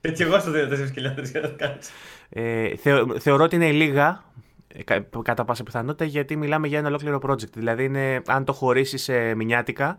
Έτσι, 0.00 0.22
εγώ 0.24 0.38
στο 0.38 0.50
δίνω 0.50 0.68
4.000 0.68 1.24
για 1.30 1.40
να 1.40 1.48
το 1.48 1.54
κάνεις. 1.56 1.90
Ε, 2.28 2.76
θεω- 2.76 3.18
θεωρώ 3.20 3.44
ότι 3.44 3.56
είναι 3.56 3.70
λίγα 3.70 4.24
ε, 4.68 4.82
κα- 4.82 5.06
κατά 5.22 5.44
πάσα 5.44 5.62
πιθανότητα 5.62 6.04
γιατί 6.04 6.36
μιλάμε 6.36 6.66
για 6.68 6.78
ένα 6.78 6.88
ολόκληρο 6.88 7.18
project. 7.22 7.50
Δηλαδή, 7.52 7.84
είναι, 7.84 8.22
αν 8.26 8.44
το 8.44 8.52
χωρίσει 8.52 8.98
σε 8.98 9.34
μηνιάτικα, 9.34 9.98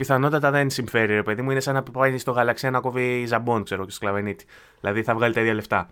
πιθανότατα 0.00 0.50
δεν 0.50 0.70
συμφέρει. 0.70 1.14
Ρε 1.14 1.22
παιδί 1.22 1.42
μου, 1.42 1.50
είναι 1.50 1.60
σαν 1.60 1.74
να 1.74 1.82
πάει 1.82 2.18
στο 2.18 2.30
γαλαξία 2.30 2.70
να 2.70 2.80
κόβει 2.80 3.26
ζαμπόν, 3.26 3.64
ξέρω, 3.64 3.84
και 3.84 3.92
σκλαβενίτη. 3.92 4.44
Δηλαδή, 4.80 5.02
θα 5.02 5.14
βγάλει 5.14 5.34
τα 5.34 5.40
ίδια 5.40 5.54
λεφτά. 5.54 5.90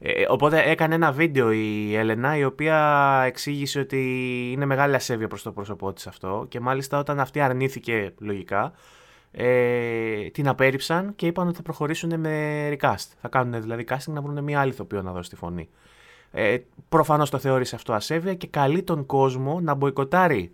Ε, 0.00 0.24
οπότε 0.28 0.62
έκανε 0.70 0.94
ένα 0.94 1.12
βίντεο 1.12 1.52
η 1.52 1.94
Έλενα 1.96 2.36
η 2.36 2.44
οποία 2.44 3.22
εξήγησε 3.26 3.80
ότι 3.80 4.00
είναι 4.52 4.64
μεγάλη 4.64 4.94
ασέβεια 4.94 5.28
προς 5.28 5.42
το 5.42 5.52
πρόσωπό 5.52 5.92
της 5.92 6.06
αυτό 6.06 6.46
και 6.48 6.60
μάλιστα 6.60 6.98
όταν 6.98 7.20
αυτή 7.20 7.40
αρνήθηκε 7.40 8.14
λογικά 8.18 8.72
ε, 9.30 10.28
την 10.32 10.48
απέρριψαν 10.48 11.14
και 11.16 11.26
είπαν 11.26 11.46
ότι 11.46 11.56
θα 11.56 11.62
προχωρήσουν 11.62 12.20
με 12.20 12.68
recast. 12.70 13.12
Θα 13.20 13.28
κάνουν 13.28 13.62
δηλαδή 13.62 13.84
casting 13.88 14.12
να 14.12 14.20
βρουν 14.20 14.44
μια 14.44 14.60
άλλη 14.60 14.70
ηθοποιό 14.70 15.02
να 15.02 15.12
δώσει 15.12 15.30
τη 15.30 15.36
φωνή. 15.36 15.68
Ε, 16.30 16.56
Προφανώς 16.88 17.30
το 17.30 17.38
θεώρησε 17.38 17.74
αυτό 17.74 17.92
ασέβεια 17.92 18.34
και 18.34 18.46
καλεί 18.46 18.82
τον 18.82 19.06
κόσμο 19.06 19.60
να 19.60 19.74
μποϊκοτάρει 19.74 20.52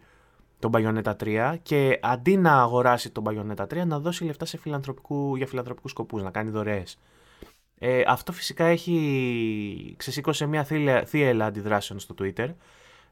τον 0.59 0.70
Bayonetta 0.74 1.14
3 1.24 1.55
και 1.62 1.98
αντί 2.02 2.36
να 2.36 2.52
αγοράσει 2.62 3.11
τον 3.11 3.24
Bayonetta 3.26 3.66
3 3.66 3.86
να 3.86 3.98
δώσει 3.98 4.24
λεφτά 4.24 4.44
σε 4.44 4.59
φιλανθρωπικού, 4.59 5.36
για 5.36 5.46
φιλανθρωπικούς 5.46 5.90
σκοπούς, 5.90 6.22
να 6.22 6.30
κάνει 6.30 6.50
δωρεές. 6.50 6.98
Ε, 7.78 8.02
αυτό 8.07 8.32
φυσικά 8.32 8.64
έχει 8.64 9.94
ξεσήκωσε 9.96 10.46
μια 10.46 10.64
θύελα 11.07 11.46
αντιδράσεων 11.46 11.98
στο 11.98 12.14
Twitter. 12.18 12.48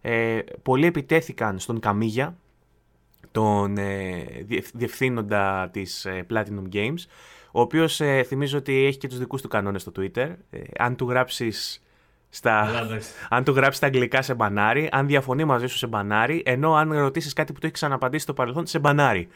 Ε, 0.01 0.41
πολλοί 0.63 0.87
επιτέθηκαν 0.87 1.59
στον 1.59 1.81
Καμίγια, 1.81 2.37
τον 3.31 3.79
ε, 3.79 4.25
διευθύνοντα 4.75 5.69
της 5.73 6.05
ε, 6.05 6.27
Platinum 6.31 6.69
Games, 6.73 7.05
ο 7.53 7.61
οποίος 7.61 8.01
ε, 8.01 8.23
θυμίζω 8.23 8.59
ότι 8.59 8.85
έχει 8.85 8.99
και 8.99 9.09
τους 9.09 9.19
δικούς 9.19 9.43
του 9.43 9.49
κανόνες 9.49 9.83
στο 9.83 9.93
Twitter. 9.97 10.35
Ε, 10.51 10.61
αν 10.79 10.97
του 10.97 11.09
γράψεις 11.09 11.83
στα... 12.35 12.87
αν 13.29 13.45
του 13.45 13.53
γράψει 13.53 13.81
τα 13.81 13.87
αγγλικά 13.87 14.23
σε 14.23 14.35
μπανάρι, 14.35 14.89
αν 14.93 15.07
διαφωνεί 15.07 15.45
μαζί 15.45 15.67
σου 15.67 15.77
σε 15.77 15.87
μπανάρι, 15.87 16.43
ενώ 16.45 16.75
αν 16.75 16.93
ρωτήσεις 16.93 17.33
κάτι 17.33 17.53
που 17.53 17.59
το 17.59 17.67
έχει 17.67 17.75
ξαναπαντήσει 17.75 18.23
στο 18.23 18.33
παρελθόν, 18.33 18.67
σε 18.67 18.79
μπανάρι. 18.79 19.29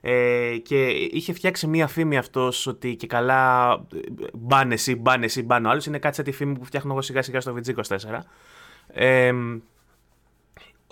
Ε, 0.00 0.56
και 0.62 0.86
είχε 0.88 1.32
φτιάξει 1.32 1.66
μία 1.66 1.86
φήμη 1.86 2.16
αυτός 2.16 2.66
ότι 2.66 2.96
και 2.96 3.06
καλά 3.06 3.80
μπάνε 4.32 4.74
εσύ, 4.74 4.94
μπάνε 4.94 5.24
εσύ, 5.24 5.42
μπάνε 5.42 5.66
ο 5.66 5.70
άλλος. 5.70 5.86
Είναι 5.86 5.98
κάτι 5.98 6.16
σαν 6.16 6.24
τη 6.24 6.32
φήμη 6.32 6.58
που 6.58 6.64
φτιάχνω 6.64 6.92
εγώ 6.92 7.02
σιγά 7.02 7.22
σιγά 7.22 7.40
στο 7.40 7.54
VG24. 7.56 8.18
Ε, 8.86 9.32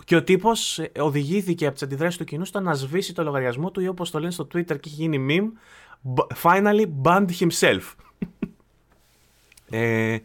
και 0.04 0.16
ο 0.16 0.22
τύπος 0.22 0.80
οδηγήθηκε 0.98 1.64
από 1.64 1.74
τις 1.74 1.82
αντιδράσεις 1.82 2.18
του 2.18 2.24
κοινού 2.24 2.44
στο 2.44 2.60
να 2.60 2.74
σβήσει 2.74 3.14
το 3.14 3.22
λογαριασμό 3.22 3.70
του 3.70 3.80
ή 3.80 3.88
όπως 3.88 4.10
το 4.10 4.18
λένε 4.18 4.32
στο 4.32 4.46
Twitter 4.54 4.80
και 4.80 4.88
έχει 4.90 5.08
γίνει 5.08 5.26
meme. 5.28 5.50
Finally 6.42 6.86
banned 7.02 7.28
himself. 7.40 7.82
ε, 9.70 10.18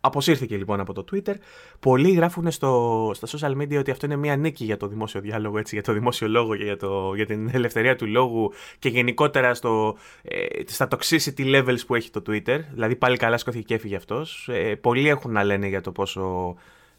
Αποσύρθηκε 0.00 0.56
λοιπόν 0.56 0.80
από 0.80 0.92
το 0.92 1.04
Twitter. 1.12 1.34
Πολλοί 1.80 2.10
γράφουν 2.10 2.50
στο, 2.50 3.10
στα 3.14 3.38
social 3.38 3.56
media 3.56 3.78
ότι 3.78 3.90
αυτό 3.90 4.06
είναι 4.06 4.16
μια 4.16 4.36
νίκη 4.36 4.64
για 4.64 4.76
το 4.76 4.86
δημόσιο 4.86 5.20
διάλογο, 5.20 5.58
έτσι, 5.58 5.74
για 5.74 5.84
το 5.84 5.92
δημόσιο 5.92 6.28
λόγο 6.28 6.56
και 6.56 6.64
για, 6.64 6.76
το, 6.76 7.14
για 7.14 7.26
την 7.26 7.50
ελευθερία 7.52 7.96
του 7.96 8.06
λόγου 8.06 8.52
και 8.78 8.88
γενικότερα 8.88 9.54
στο, 9.54 9.96
ε, 10.22 10.46
στα 10.66 10.88
toxicity 10.90 11.54
levels 11.54 11.78
που 11.86 11.94
έχει 11.94 12.10
το 12.10 12.22
Twitter. 12.26 12.60
Δηλαδή 12.72 12.96
πάλι 12.96 13.16
καλά 13.16 13.38
σκόθηκε 13.38 13.64
και 13.64 13.74
έφυγε 13.74 13.96
αυτός. 13.96 14.48
Ε, 14.52 14.74
πολλοί 14.74 15.08
έχουν 15.08 15.32
να 15.32 15.44
λένε 15.44 15.66
για 15.66 15.80
το 15.80 15.92
πόσο 15.92 16.54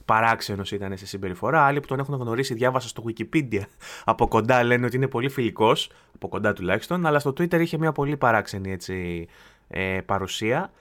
παράξενος 0.05 0.71
ήταν 0.71 0.97
σε 0.97 1.05
συμπεριφορά. 1.05 1.65
Άλλοι 1.65 1.79
που 1.79 1.87
τον 1.87 1.99
έχουν 1.99 2.15
γνωρίσει, 2.15 2.53
διάβασα 2.53 2.87
στο 2.87 3.03
Wikipedia 3.07 3.61
από 4.03 4.27
κοντά, 4.27 4.63
λένε 4.63 4.85
ότι 4.85 4.95
είναι 4.95 5.07
πολύ 5.07 5.29
φιλικός, 5.29 5.91
από 6.15 6.27
κοντά 6.27 6.53
τουλάχιστον, 6.53 7.05
αλλά 7.05 7.19
στο 7.19 7.29
Twitter 7.29 7.59
είχε 7.59 7.77
μια 7.77 7.91
πολύ 7.91 8.17
παράξενη 8.17 8.71
έτσι, 8.71 9.27
ε, 9.67 9.99
παρουσία. 10.05 10.71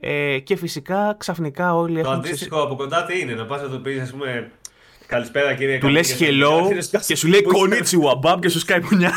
Ε, 0.00 0.38
και 0.38 0.56
φυσικά 0.56 1.14
ξαφνικά 1.18 1.74
όλοι 1.74 2.02
το 2.02 2.08
έχουν. 2.08 2.22
Το 2.22 2.28
αντίστοιχο 2.28 2.62
από 2.62 2.76
κοντά 2.76 3.04
τι 3.04 3.20
είναι, 3.20 3.34
να 3.34 3.46
πας 3.46 3.62
να 3.62 3.68
το 3.68 3.78
πεις, 3.78 4.00
ας 4.00 4.10
πούμε. 4.10 4.50
Καλησπέρα 5.06 5.54
κύριε 5.54 5.78
Του 5.78 5.88
λες 5.88 6.18
hello 6.20 6.78
και 7.06 7.16
σου 7.16 7.28
λέει 7.28 7.42
κονίτσιου 7.42 8.10
αμπάμπ 8.10 8.40
και 8.40 8.48
σου 8.48 8.58
σκάει 8.58 8.80
πουνιά. 8.80 9.12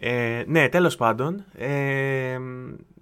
ε, 0.00 0.42
ναι, 0.46 0.68
τέλος 0.68 0.96
πάντων. 0.96 1.44
Ε, 1.58 2.38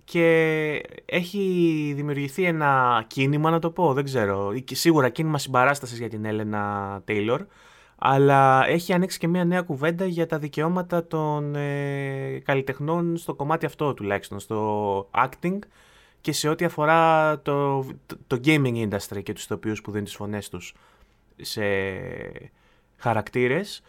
και 0.05 0.81
έχει 1.05 1.93
δημιουργηθεί 1.97 2.45
ένα 2.45 3.05
κίνημα, 3.07 3.51
να 3.51 3.59
το 3.59 3.71
πω, 3.71 3.93
δεν 3.93 4.05
ξέρω. 4.05 4.53
Σίγουρα 4.73 5.09
κίνημα 5.09 5.39
συμπαράστασης 5.39 5.99
για 5.99 6.09
την 6.09 6.25
Έλενα 6.25 7.01
Τέιλορ 7.05 7.47
αλλά 7.99 8.67
έχει 8.67 8.93
ανοίξει 8.93 9.19
και 9.19 9.29
μια 9.29 9.45
νέα 9.45 9.63
κουβέντα 9.63 10.05
για 10.07 10.27
τα 10.27 10.39
δικαιώματα 10.39 11.07
των 11.07 11.55
ε, 11.55 12.43
καλλιτεχνών 12.45 13.17
στο 13.17 13.35
κομμάτι 13.35 13.67
αυτό 13.67 13.95
τουλάχιστον, 13.95 14.41
στο 14.41 15.11
acting 15.11 15.59
και 16.21 16.33
σε 16.33 16.49
ό,τι 16.49 16.65
αφορά 16.65 17.41
το, 17.41 17.85
το, 18.27 18.41
gaming 18.45 18.89
industry 18.89 19.23
και 19.23 19.33
τους 19.33 19.45
ηθοποιούς 19.45 19.81
που 19.81 19.91
δίνουν 19.91 20.05
τις 20.05 20.15
φωνές 20.15 20.49
τους 20.49 20.75
σε 21.37 21.63
χαρακτήρες. 22.97 23.79
ε, 23.79 23.83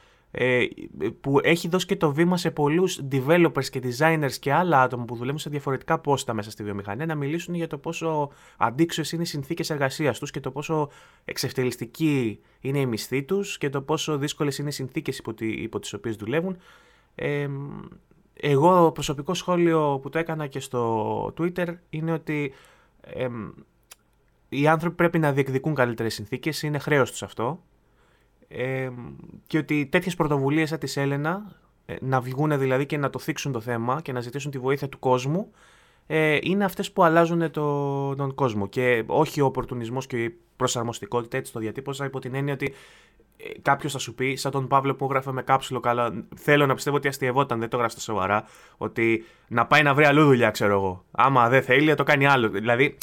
που 1.22 1.40
έχει 1.44 1.68
δώσει 1.68 1.86
και 1.86 1.96
το 1.96 2.14
βήμα 2.14 2.38
σε 2.38 2.52
πολλούς 2.52 3.02
developers 3.12 3.66
και 3.66 3.82
designers 3.84 4.32
και 4.40 4.54
άλλα 4.54 4.82
άτομα 4.82 5.06
που 5.06 5.16
δουλεύουν 5.16 5.40
σε 5.40 5.50
διαφορετικά 5.50 6.00
πόστα 6.00 6.34
μέσα 6.34 6.52
στη 6.52 6.64
βιομηχανία 6.64 7.06
να 7.06 7.16
μιλήσουν 7.16 7.54
για 7.54 7.68
το 7.68 7.78
πόσο 7.78 8.30
αντίξωες 8.58 9.12
είναι 9.12 9.22
οι 9.22 9.26
συνθήκες 9.26 9.70
εργασίας 9.70 10.20
τους 10.20 10.32
και 10.32 10.40
το 10.40 10.52
πόσο 10.52 10.90
εξευτελιστική 11.26 12.40
είναι 12.60 12.80
η 12.80 12.86
μισθή 12.86 13.24
τους 13.24 13.58
και 13.58 13.70
το 13.70 13.82
πόσο 13.82 14.18
δύσκολες 14.18 14.58
είναι 14.58 14.70
οι 14.70 14.72
συνθήκες 14.72 15.18
υπό, 15.18 15.34
υπό 15.40 15.80
τις 15.80 15.94
οποίες 15.94 16.16
δουλεύουν. 16.16 16.58
Ε, 17.16 17.48
εγώ 18.34 18.92
προσωπικό 18.92 19.34
σχόλιο 19.34 20.00
που 20.02 20.10
το 20.10 20.20
έκανα 20.20 20.48
και 20.48 20.60
στο 20.60 21.34
Twitter 21.38 21.74
είναι 21.90 22.12
ότι 22.12 22.54
ε, 23.02 23.28
οι 24.50 24.68
άνθρωποι 24.68 24.96
πρέπει 24.96 25.20
να 25.20 25.32
διεκδικούν 25.32 25.76
καλύτερες 25.76 26.14
συνθήκες, 26.14 26.62
είναι 26.62 26.78
χρέος 26.78 27.12
τους 27.12 27.24
αυτό 27.24 27.64
ε, 28.50 28.90
και 29.48 29.58
ότι 29.58 29.86
τέτοιες 29.86 30.16
πρωτοβουλίες 30.16 30.70
σαν 30.70 30.80
της 30.80 30.98
Έλενα, 30.98 31.56
ε, 31.86 31.96
να 32.02 32.22
βγουν 32.22 32.60
δηλαδή 32.60 32.86
και 32.86 32.98
να 32.98 33.10
το 33.10 33.20
θίξουν 33.20 33.52
το 33.52 33.60
θέμα 33.60 34.02
και 34.02 34.12
να 34.12 34.20
ζητήσουν 34.20 34.52
τη 34.52 34.58
βοήθεια 34.58 34.90
του 34.90 35.00
κόσμου, 35.00 35.52
ε, 36.08 36.38
είναι 36.42 36.64
αυτές 36.64 36.92
που 36.92 37.04
αλλάζουν 37.04 37.52
το, 37.52 38.16
τον 38.16 38.36
κόσμο 38.36 38.68
και 38.68 39.04
όχι 39.08 39.42
ο 39.42 39.46
οπορτουνισμός 39.46 40.08
και 40.08 40.24
η 40.24 40.38
προσαρμοστικότητα, 40.56 41.38
έτσι 41.38 41.52
το 41.52 41.60
διατύπωσα, 41.60 42.06
υπό 42.06 42.20
την 42.20 42.36
έννοια 42.36 42.54
ότι 42.54 42.74
ε, 43.38 43.60
κάποιος 43.62 43.92
θα 43.92 44.00
σου 44.00 44.16
πει, 44.16 44.36
σαν 44.36 44.52
τον 44.52 44.68
Παύλο 44.68 44.96
που 44.96 45.06
έγραφε 45.06 45.32
με 45.32 45.42
κάψιλο 45.42 45.80
καλά, 45.80 46.26
θέλω 46.36 46.66
να 46.66 46.74
πιστεύω 46.74 46.96
ότι 46.96 47.08
αστειευόταν, 47.08 47.60
δεν 47.60 47.70
το 47.70 47.76
έγραψε 47.76 48.00
σοβαρά, 48.00 48.44
ότι 48.78 49.26
να 49.48 49.68
πάει 49.68 49.84
να 49.84 49.94
βρει 49.94 50.06
αλλού 50.06 50.26
δουλειά, 50.26 50.52
ξέρω 50.52 50.74
εγώ. 50.74 51.06
Άμα 51.12 51.50
δεν 51.50 51.64
θέλει, 51.64 51.96
το 51.96 52.04
κάνει 52.04 52.26
άλλο. 52.26 52.50
Δηλαδή, 52.50 52.98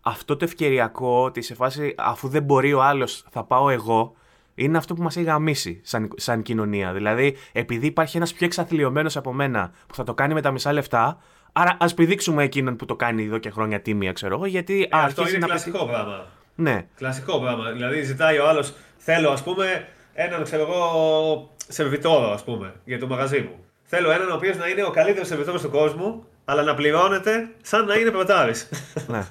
αυτό 0.00 0.36
το 0.36 0.44
ευκαιριακό 0.44 1.22
ότι 1.24 1.42
σε 1.42 1.54
φάση 1.54 1.94
αφού 1.98 2.28
δεν 2.28 2.42
μπορεί 2.42 2.72
ο 2.72 2.82
άλλος, 2.82 3.24
θα 3.30 3.44
πάω 3.44 3.68
εγώ, 3.68 4.14
είναι 4.54 4.78
αυτό 4.78 4.94
που 4.94 5.02
μας 5.02 5.16
έχει 5.16 5.24
γαμίσει 5.24 5.80
σαν, 5.84 6.10
σαν 6.16 6.42
κοινωνία. 6.42 6.92
Δηλαδή, 6.92 7.36
επειδή 7.52 7.86
υπάρχει 7.86 8.16
ένας 8.16 8.32
πιο 8.32 8.46
εξαθλειωμένος 8.46 9.16
από 9.16 9.32
μένα 9.32 9.72
που 9.86 9.94
θα 9.94 10.04
το 10.04 10.14
κάνει 10.14 10.34
με 10.34 10.40
τα 10.40 10.50
μισά 10.50 10.72
λεφτά, 10.72 11.18
άρα 11.52 11.76
ας 11.80 11.94
πηδήξουμε 11.94 12.42
εκείνον 12.42 12.76
που 12.76 12.84
το 12.84 12.96
κάνει 12.96 13.24
εδώ 13.24 13.38
και 13.38 13.50
χρόνια 13.50 13.80
τίμια, 13.80 14.12
ξέρω 14.12 14.34
εγώ. 14.34 14.46
Γιατί 14.46 14.82
ε, 14.82 14.88
αυτό 14.90 15.28
είναι 15.28 15.38
να 15.38 15.46
κλασικό 15.46 15.78
πετύ... 15.78 15.90
πράγμα. 15.90 16.26
Ναι. 16.54 16.86
Κλασικό 16.96 17.40
πράγμα. 17.40 17.70
Δηλαδή, 17.70 18.02
ζητάει 18.02 18.38
ο 18.38 18.48
άλλος, 18.48 18.74
θέλω 18.96 19.30
ας 19.30 19.42
πούμε 19.42 19.88
έναν 20.14 20.44
ξέρω 20.44 20.62
εγώ 20.62 21.50
σερβιτόρο, 21.68 22.30
ας 22.32 22.44
πούμε, 22.44 22.74
για 22.84 22.98
το 22.98 23.06
μαγαζί 23.06 23.40
μου. 23.40 23.64
Θέλω 23.82 24.10
έναν 24.10 24.30
ο 24.30 24.34
οποίος 24.34 24.56
να 24.56 24.68
είναι 24.68 24.84
ο 24.84 24.90
καλύτερος 24.90 25.28
σερβιτόρος 25.28 25.62
του 25.62 25.70
κόσμου, 25.70 26.24
αλλά 26.44 26.62
να 26.62 26.74
πληρώνεται 26.74 27.48
σαν 27.62 27.84
να 27.84 27.94
είναι 27.94 28.10
πρωτάρη. 28.10 28.52
Ναι. 29.06 29.18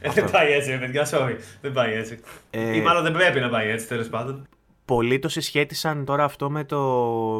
ε, 0.00 0.10
δεν 0.10 0.30
πάει 0.30 0.52
έτσι, 0.52 0.78
παιδιά, 0.78 1.08
sorry. 1.10 1.36
Δεν 1.60 1.72
πάει 1.72 1.92
έτσι. 1.92 2.20
Ε... 2.50 2.76
Ή 2.76 2.80
μάλλον 2.80 3.02
δεν 3.02 3.12
πρέπει 3.12 3.40
να 3.40 3.48
πάει 3.48 3.68
έτσι, 3.68 3.86
τέλος 3.86 4.08
πάντων 4.08 4.46
πολλοί 4.86 5.18
το 5.18 5.28
συσχέτισαν 5.28 6.04
τώρα 6.04 6.24
αυτό 6.24 6.50
με 6.50 6.64
το, 6.64 6.80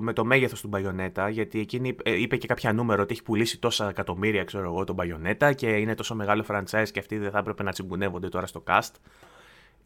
με 0.03 0.13
το 0.13 0.25
μέγεθος 0.25 0.61
του 0.61 0.69
Μπαϊονέτα, 0.69 1.29
γιατί 1.29 1.61
εκείνη 1.61 1.97
ε, 2.03 2.21
είπε 2.21 2.37
και 2.37 2.47
κάποια 2.47 2.73
νούμερο 2.73 3.03
ότι 3.03 3.13
έχει 3.13 3.23
πουλήσει 3.23 3.59
τόσα 3.59 3.89
εκατομμύρια, 3.89 4.45
ξέρω 4.45 4.65
εγώ, 4.65 4.85
τον 4.85 4.95
Μπαϊονέτα 4.95 5.53
και 5.53 5.69
είναι 5.69 5.95
τόσο 5.95 6.15
μεγάλο 6.15 6.45
franchise 6.49 6.89
και 6.93 6.99
αυτοί 6.99 7.19
δεν 7.19 7.31
θα 7.31 7.39
έπρεπε 7.39 7.63
να 7.63 7.73
τσιγκουνεύονται 7.73 8.29
τώρα 8.29 8.47
στο 8.47 8.63
cast. 8.67 8.91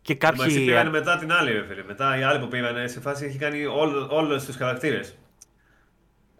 Και 0.03 0.15
κάποιοι... 0.15 0.45
Μα 0.49 0.55
πήγαν 0.55 0.89
μετά 0.89 1.19
την 1.19 1.33
άλλη, 1.33 1.53
ρε 1.53 1.67
φίλε. 1.67 1.85
Μετά 1.85 2.19
η 2.19 2.23
άλλη 2.23 2.41
που 2.41 2.49
πήγαν 2.49 2.89
σε 2.89 3.01
φάση 3.01 3.25
έχει 3.25 3.39
κάνει 3.39 3.65
όλους 4.11 4.45
τους 4.45 4.57
χαρακτήρες. 4.57 5.19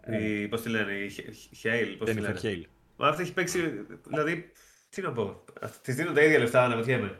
Mm. 0.07 0.47
Πώς 0.49 0.61
τη 0.61 0.69
λένε, 0.69 0.91
η 0.91 1.09
Χέιλ. 1.55 1.97
Πώς 1.97 2.09
τη 2.09 2.19
λένε. 2.19 2.37
Χέιλ. 2.39 2.67
Μα 2.95 3.07
αυτή 3.07 3.21
έχει 3.21 3.33
παίξει. 3.33 3.85
Δηλαδή, 4.07 4.51
τι 4.89 5.01
να 5.01 5.11
πω. 5.11 5.43
Της 5.81 5.95
δίνουν 5.95 6.13
τα 6.13 6.21
ίδια 6.21 6.39
λεφτά, 6.39 6.63
αναρωτιέμαι. 6.63 7.19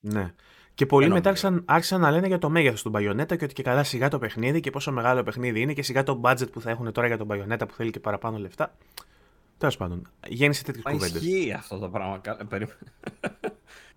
Ναι. 0.00 0.34
Και 0.74 0.86
πολλοί 0.86 1.08
μετά 1.08 1.28
άρχισαν, 1.28 1.62
άρχισαν 1.66 2.00
να 2.00 2.10
λένε 2.10 2.26
για 2.26 2.38
το 2.38 2.50
μέγεθος 2.50 2.82
του 2.82 2.88
Μπαϊονέτα 2.88 3.36
και 3.36 3.44
ότι 3.44 3.54
και 3.54 3.62
καλά 3.62 3.84
σιγά 3.84 4.08
το 4.08 4.18
παιχνίδι 4.18 4.60
και 4.60 4.70
πόσο 4.70 4.92
μεγάλο 4.92 5.22
παιχνίδι 5.22 5.60
είναι 5.60 5.72
και 5.72 5.82
σιγά 5.82 6.02
το 6.02 6.20
budget 6.24 6.52
που 6.52 6.60
θα 6.60 6.70
έχουν 6.70 6.92
τώρα 6.92 7.06
για 7.06 7.16
τον 7.16 7.26
Μπαϊονέτα 7.26 7.66
που 7.66 7.74
θέλει 7.74 7.90
και 7.90 8.00
παραπάνω 8.00 8.38
λεφτά. 8.38 8.76
Τέλος 9.58 9.76
πάντων, 9.76 10.10
γέννησε 10.26 10.64
τέτοιες 10.64 10.84
κουβέντες. 10.84 11.22
Ισχύει 11.22 11.52
αυτό 11.52 11.78
το 11.78 11.88
πράγμα. 11.88 12.20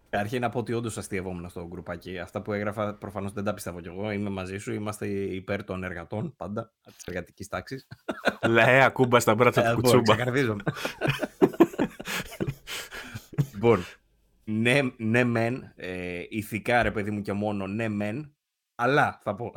Αρχή 0.09 0.39
να 0.39 0.49
πω 0.49 0.59
ότι 0.59 0.73
όντως 0.73 0.97
αστείευόμουν 0.97 1.49
στο 1.49 1.67
γκρουπάκι. 1.67 2.19
Αυτά 2.19 2.41
που 2.41 2.53
έγραφα 2.53 2.93
προφανώς 2.93 3.31
δεν 3.31 3.43
τα 3.43 3.53
πιστεύω 3.53 3.81
κι 3.81 3.87
εγώ. 3.87 4.11
Είμαι 4.11 4.29
μαζί 4.29 4.57
σου. 4.57 4.73
Είμαστε 4.73 5.07
υπέρ 5.07 5.63
των 5.63 5.83
εργατών 5.83 6.33
πάντα, 6.37 6.71
της 6.95 7.05
εργατικής 7.05 7.47
τάξης. 7.47 7.87
Λέ, 8.49 8.83
ακούμπα 8.83 9.19
στα 9.19 9.35
μπράτσα 9.35 9.73
του 9.73 9.81
κουτσούμπα. 9.81 10.15
Λοιπόν, 13.53 13.83
ναι, 14.43 14.79
ναι 14.97 15.23
μεν, 15.23 15.73
ε, 15.75 16.23
ηθικά 16.29 16.83
ρε 16.83 16.91
παιδί 16.91 17.11
μου 17.11 17.21
και 17.21 17.33
μόνο, 17.33 17.67
ναι 17.67 17.87
μεν, 17.87 18.35
αλλά 18.75 19.19
θα 19.23 19.35
πω. 19.35 19.51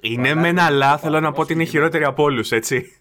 Είναι 0.00 0.34
ναι 0.34 0.34
μεν 0.34 0.58
αλλά, 0.58 0.98
θέλω 0.98 1.20
να 1.20 1.32
πω 1.32 1.40
ότι 1.40 1.52
είναι 1.52 1.64
χειρότερη 1.64 2.04
από 2.04 2.22
όλους, 2.22 2.52
έτσι. 2.52 2.98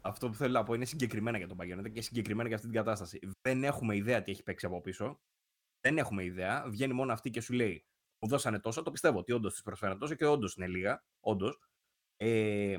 Αυτό 0.00 0.28
που 0.28 0.34
θέλω 0.34 0.52
να 0.52 0.62
πω 0.62 0.74
είναι 0.74 0.84
συγκεκριμένα 0.84 1.38
για 1.38 1.48
τον 1.48 1.56
Παγιονέτα 1.56 1.88
και 1.88 2.00
συγκεκριμένα 2.00 2.48
για 2.48 2.56
αυτή 2.56 2.68
την 2.68 2.76
κατάσταση. 2.76 3.18
Δεν 3.42 3.64
έχουμε 3.64 3.96
ιδέα 3.96 4.22
τι 4.22 4.30
έχει 4.30 4.42
παίξει 4.42 4.66
από 4.66 4.80
πίσω. 4.80 5.20
Δεν 5.80 5.98
έχουμε 5.98 6.24
ιδέα. 6.24 6.64
Βγαίνει 6.68 6.92
μόνο 6.92 7.12
αυτή 7.12 7.30
και 7.30 7.40
σου 7.40 7.52
λέει: 7.52 7.84
Μου 8.18 8.28
δώσανε 8.28 8.58
τόσο. 8.58 8.82
Το 8.82 8.90
πιστεύω 8.90 9.18
ότι 9.18 9.32
όντως 9.32 9.54
τη 9.54 9.62
προσφέραν 9.62 9.98
τόσο 9.98 10.14
και 10.14 10.26
όντως 10.26 10.54
είναι 10.56 10.66
λίγα. 10.66 11.04
Όντως. 11.20 11.60
Ε, 12.16 12.74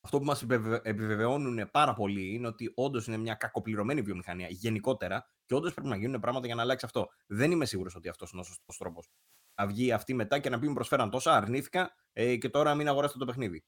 Αυτό 0.00 0.18
που 0.18 0.24
μας 0.24 0.42
επιβεβαιώνουν 0.82 1.70
πάρα 1.70 1.94
πολύ 1.94 2.34
είναι 2.34 2.46
ότι 2.46 2.72
όντως 2.74 3.06
είναι 3.06 3.16
μια 3.16 3.34
κακοπληρωμένη 3.34 4.02
βιομηχανία 4.02 4.46
γενικότερα 4.50 5.30
και 5.46 5.54
όντως 5.54 5.74
πρέπει 5.74 5.88
να 5.88 5.96
γίνουν 5.96 6.20
πράγματα 6.20 6.46
για 6.46 6.54
να 6.54 6.62
αλλάξει 6.62 6.84
αυτό. 6.84 7.08
Δεν 7.26 7.50
είμαι 7.50 7.64
σίγουρος 7.64 7.94
ότι 7.94 8.08
αυτός 8.08 8.32
είναι 8.32 8.40
ο 8.40 8.44
σωστός 8.44 8.76
τρόπος. 8.76 9.10
Να 9.54 9.66
βγει 9.66 9.92
αυτή 9.92 10.14
μετά 10.14 10.38
και 10.38 10.50
να 10.50 10.58
πει 10.58 10.68
μου 10.68 10.74
προσφέραν 10.74 11.10
τόσα, 11.10 11.36
αρνήθηκα 11.36 11.94
ε, 12.12 12.36
και 12.36 12.48
τώρα 12.48 12.74
μην 12.74 12.88
αγοράσετε 12.88 13.18
το 13.18 13.24
παιχνίδι. 13.24 13.64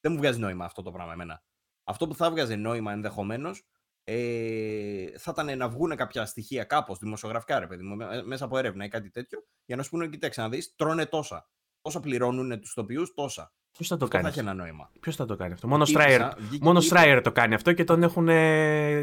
Δεν 0.00 0.12
μου 0.12 0.18
βγάζει 0.18 0.38
νόημα 0.38 0.64
αυτό 0.64 0.82
το 0.82 0.90
πράγμα 0.90 1.12
εμένα. 1.12 1.42
Αυτό 1.84 2.06
που 2.06 2.14
θα 2.14 2.30
βγάζει 2.30 2.56
νόημα 2.56 2.92
ενδεχομένως 2.92 3.66
ε, 4.04 5.18
θα 5.18 5.30
ήταν 5.30 5.58
να 5.58 5.68
βγουν 5.68 5.96
κάποια 5.96 6.26
στοιχεία 6.26 6.64
κάπως 6.64 6.98
δημοσιογραφικά, 6.98 7.58
ρε 7.58 7.66
παιδί 7.66 7.82
μου, 7.82 7.96
μέσα 8.24 8.44
από 8.44 8.58
έρευνα 8.58 8.84
ή 8.84 8.88
κάτι 8.88 9.10
τέτοιο, 9.10 9.46
για 9.64 9.76
να 9.76 9.82
σου 9.82 9.90
πούνε: 9.90 10.08
Κοιτάξτε, 10.08 10.42
να 10.42 10.48
δεις, 10.48 10.74
τρώνε 10.74 11.06
τόσα. 11.06 11.50
Τόσα 11.80 12.00
πληρώνουν 12.00 12.60
τους 12.60 12.74
ηθοποιούς, 12.74 13.14
τόσα. 13.14 13.52
Ποιος 13.78 13.90
θα 13.90 13.96
το 13.96 14.08
κάνει. 14.08 14.24
Θα 14.24 14.30
έχει 14.30 14.38
ένα 14.38 14.54
νόημα. 14.54 14.90
Ποιος 15.00 15.16
θα 15.16 15.26
το 15.26 15.36
κάνει 15.36 15.52
αυτό; 15.52 15.68
Μόνο 15.68 15.84
Schreier 15.84 16.22
μόνο 16.60 16.80
Schreier 16.80 17.22
το 17.22 17.32
κάνει 17.32 17.54
αυτό 17.54 17.72
και 17.72 17.84
τον 17.84 18.02
έχουν 18.02 18.26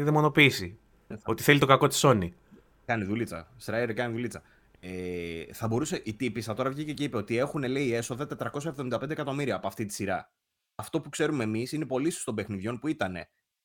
δαιμονοποιήσει. 0.04 0.78
Ότι 1.24 1.42
θέλει 1.42 1.58
το 1.58 1.66
κακό 1.66 1.86
της 1.86 2.00
Sony. 2.04 2.28
Κάνει 2.84 3.04
δουλίτσα. 3.04 3.48
Schreier 3.56 3.94
κάνει 3.94 4.12
δουλίτσα. 4.12 4.42
Ε, 4.80 5.52
θα 5.52 5.68
μπορούσε 5.68 6.00
η 6.04 6.14
τύπισσα 6.14 6.54
τώρα 6.54 6.70
βγήκε 6.70 6.92
και 6.92 7.04
είπε 7.04 7.16
ότι 7.16 7.38
έχουν 7.38 7.64
λέει 7.64 7.94
έσοδα 7.94 8.26
475 8.52 9.10
εκατομμύρια 9.10 9.54
από 9.54 9.66
αυτή 9.66 9.86
τη 9.86 9.94
σειρά. 9.94 10.30
Αυτό 10.74 11.00
που 11.00 11.08
ξέρουμε 11.08 11.44
εμείς 11.44 11.72
είναι 11.72 11.86
πωλήσει 11.86 12.24
των 12.24 12.34
παιχνιδιών 12.34 12.78
που 12.78 12.88
ήταν 12.88 13.16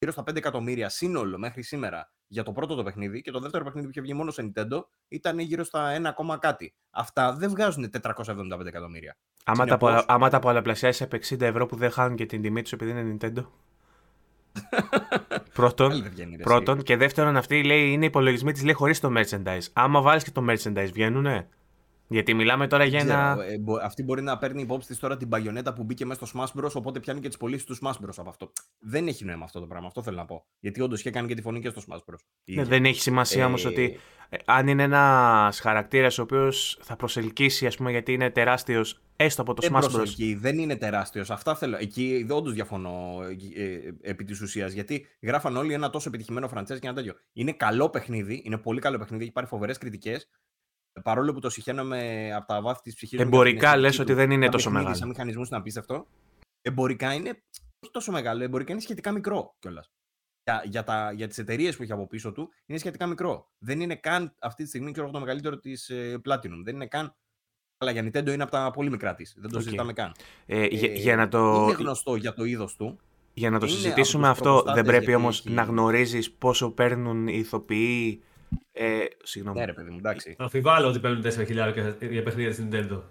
γύρω 0.02 0.14
στα 0.14 0.24
5 0.32 0.36
εκατομμύρια 0.36 0.90
σύνολο 0.90 1.38
μέχρι 1.38 1.64
σήμερα 1.64 2.12
για 2.28 2.44
το 2.44 2.52
πρώτο 2.52 2.76
το 2.76 2.84
παιχνίδι 2.84 3.22
και 3.22 3.32
το 3.32 3.40
δεύτερο 3.40 3.64
παιχνίδι 3.64 3.86
που 3.86 3.92
είχε 3.92 4.02
βγει 4.02 4.14
μόνο 4.14 4.32
σε 4.32 4.52
Nintendo 4.56 4.84
ήταν 5.08 5.40
γύρω 5.40 5.64
στα 5.64 6.14
1, 6.16 6.40
κάτι. 6.40 6.74
Αυτά 6.90 7.34
δεν 7.34 7.50
βγάζουν 7.50 7.92
475 8.02 8.66
εκατομμύρια. 8.66 9.18
Άμα, 9.46 9.66
τα, 9.66 9.78
πολλα... 9.78 10.04
άμα 10.08 10.30
τα 10.30 10.40
πολλαπλασιάσεις 10.40 11.02
από 11.02 11.18
60 11.18 11.42
ευρώ 11.42 11.66
που 11.66 11.76
δεν 11.76 11.92
χάνουν 11.92 12.16
και 12.16 12.26
την 12.26 12.42
τιμή 12.42 12.62
τους 12.62 12.72
επειδή 12.72 12.92
είναι 12.92 13.18
Nintendo. 13.20 13.46
πρώτον, 15.54 16.12
πρώτον 16.42 16.84
και 16.84 16.98
δεύτερον, 16.98 17.38
αυτή 17.38 17.64
λέει 17.64 17.92
είναι 17.92 18.06
υπολογισμοί 18.06 18.52
της 18.52 18.64
λέει 18.64 18.74
χωρίς 18.74 19.00
το 19.00 19.14
merchandise. 19.18 19.66
Άμα 19.74 20.02
βάλεις 20.02 20.24
και 20.24 20.32
το 20.32 20.46
merchandise, 20.50 20.90
βγαίνουνε; 20.94 21.50
Γιατί 22.12 22.34
μιλάμε 22.34 22.68
τώρα 22.68 22.84
για 22.84 23.00
ένα. 23.00 23.38
Ε, 23.48 23.56
αυτή 23.84 24.04
μπορεί 24.04 24.22
να 24.22 24.38
παίρνει 24.38 24.62
υπόψη 24.62 24.88
της 24.88 25.00
τώρα 25.00 25.18
την 25.18 25.30
παγιονέτα 25.30 25.74
που 25.74 25.84
μπήκε 25.84 26.06
μέσα 26.06 26.26
στο 26.26 26.40
Smash 26.40 26.62
Bros. 26.62 26.72
Οπότε 26.74 27.00
πιάνει 27.00 27.20
και 27.20 27.28
τις 27.28 27.38
πωλήσεις 27.38 27.66
του 27.66 27.78
Smash 27.82 28.06
Bros. 28.06 28.14
από 28.18 28.30
αυτό. 28.30 28.52
Δεν 28.80 29.08
έχει 29.08 29.26
νόημα 29.26 29.44
αυτό 29.44 29.60
το 29.60 29.66
πράγμα. 29.68 29.88
Αυτό 29.88 30.04
θέλω 30.04 30.18
να 30.18 30.26
πω. 30.26 30.46
Γιατί 30.60 30.82
όντως 30.82 31.00
είχε 31.00 31.10
κάνει 31.10 31.28
και 31.28 31.36
τη 31.36 31.42
φωνή 31.42 31.60
και 31.60 31.70
στο 31.70 31.82
Smash 31.88 31.98
Bros. 31.98 32.20
Ναι, 32.44 32.64
δεν 32.64 32.86
έχει 32.86 33.02
σημασία 33.02 33.44
ε... 33.44 33.46
όμω 33.46 33.56
ότι 33.66 34.00
ε, 34.30 34.38
αν 34.46 34.68
είναι 34.68 34.84
ένας 34.84 35.60
χαρακτήρας 35.60 36.18
ο 36.18 36.22
οποίος 36.22 36.80
θα 36.82 36.96
προσελκύσει, 36.96 37.66
ας 37.66 37.78
πούμε, 37.78 37.92
γιατί 37.92 38.14
είναι 38.14 38.30
τεράστιος 38.30 39.02
έστω 39.16 39.42
από 39.42 39.54
το 39.54 39.62
δεν 39.62 39.72
Smash 39.74 40.00
Bros. 40.00 40.36
Δεν 40.38 40.58
είναι 40.58 40.76
τεράστιος. 40.76 41.32
Αυτά 41.32 41.56
θέλω. 41.56 41.78
Εκεί 41.80 42.26
όντως 42.30 42.54
διαφωνώ 42.54 43.20
ε, 43.56 44.10
επί 44.10 44.24
της 44.24 44.42
ουσίας. 44.42 44.74
Γιατί 44.74 45.06
γράφαν 45.22 45.58
όλοι 45.58 45.74
ένα 45.74 45.90
τόσο 45.90 46.10
επιτυχημένο 46.10 46.50
franchise 46.56 46.80
και 46.80 46.88
ένα 46.88 46.94
τέτοιο. 46.94 47.14
Είναι 47.34 47.52
καλό 47.52 47.90
παιχνίδι, 47.90 48.42
είναι 48.46 48.58
πολύ 48.58 48.80
καλό 48.80 48.98
παιχνίδι, 48.98 49.24
έχει 49.24 49.32
πάρει 49.32 49.48
φοβερές 49.48 49.78
κριτικές 49.78 50.30
παρόλο 51.04 51.34
που 51.34 51.40
το 51.40 51.50
συγχαίρομαι 51.50 52.32
από 52.36 52.48
τα 52.48 52.62
βάθη 52.62 52.82
της 52.82 52.96
ψυχής 52.96 53.20
μου. 53.20 53.26
Εμπορικά 53.26 53.78
λες 53.78 54.00
ότι 54.00 54.14
δεν 54.14 54.32
είναι 54.32 54.50
τόσο 54.50 54.72
μεγάλο. 54.72 54.96
Σαν 54.96 55.08
μηχανισμούς 55.08 55.48
είναι 55.48 55.58
απίστευτο. 55.58 56.08
Εμπορικά 56.62 57.14
είναι 57.14 57.30
όχι 57.80 57.92
τόσο 57.92 58.12
μεγάλο, 58.12 58.44
εμπορικά 58.44 58.72
είναι 58.72 58.82
σχετικά 58.82 59.12
μικρό 59.12 59.56
κιόλας. 59.60 59.92
Για, 60.44 60.64
για, 60.66 60.84
τα, 60.84 61.12
για 61.12 61.28
τις 61.28 61.38
εταιρείες 61.38 61.76
που 61.76 61.84
έχει 61.84 61.92
από 61.92 62.08
πίσω 62.08 62.32
του 62.32 62.50
είναι 62.66 62.80
σχετικά 62.80 63.06
μικρό. 63.06 63.52
Δεν 63.58 63.82
είναι 63.82 63.96
καν 63.96 64.36
αυτή 64.40 64.64
τη 64.64 64.70
στιγμή 64.70 64.92
ξέρω, 64.92 65.10
το 65.10 65.20
μεγαλύτερο 65.20 65.58
της 65.60 65.90
ε, 65.90 66.22
Platinum. 66.26 66.62
Δεν 66.64 66.76
είναι 66.76 66.88
καν. 66.88 67.16
Αλλά 67.78 67.92
για 67.92 68.02
Nintendo 68.04 68.34
είναι 68.34 68.44
από 68.44 68.52
τα 68.52 68.72
πολύ 68.72 68.90
μικρά 68.90 69.16
της. 69.16 69.36
Δεν 69.38 69.50
το 69.50 69.58
okay. 69.58 69.64
συζητάμε 69.64 69.94
καν. 69.94 70.12
Ε, 70.46 70.66
για, 70.66 70.92
ε, 70.92 70.94
για 70.94 71.16
να 71.16 71.28
το... 71.28 71.64
Είναι 71.64 71.74
γνωστό 71.74 72.16
για 72.16 72.34
το 72.34 72.44
είδος 72.44 72.76
του. 72.76 73.00
Για 73.34 73.50
να 73.50 73.60
το 73.60 73.68
συζητήσουμε 73.68 74.28
αυτό, 74.28 74.64
δεν 74.74 74.86
πρέπει 74.86 75.14
όμως 75.14 75.46
να 75.46 75.64
γνωρίζεις 75.64 76.32
πόσο 76.32 76.72
παίρνουν 76.72 77.28
οι 77.28 77.38
ηθοποιοί 77.38 78.24
ε, 78.72 79.06
συγγνώμη. 79.24 79.60
Ναι, 79.60 79.66
ρε 79.66 79.74
παιδί 79.74 79.90
μου, 79.90 79.98
εντάξει. 79.98 80.36
Αμφιβάλλω 80.38 80.88
ότι 80.88 81.00
παίρνουν 81.00 81.24
4.000 81.24 81.94
για 82.10 82.24
παιχνίδια 82.24 82.54
στην 82.54 82.70
Nintendo. 82.72 83.02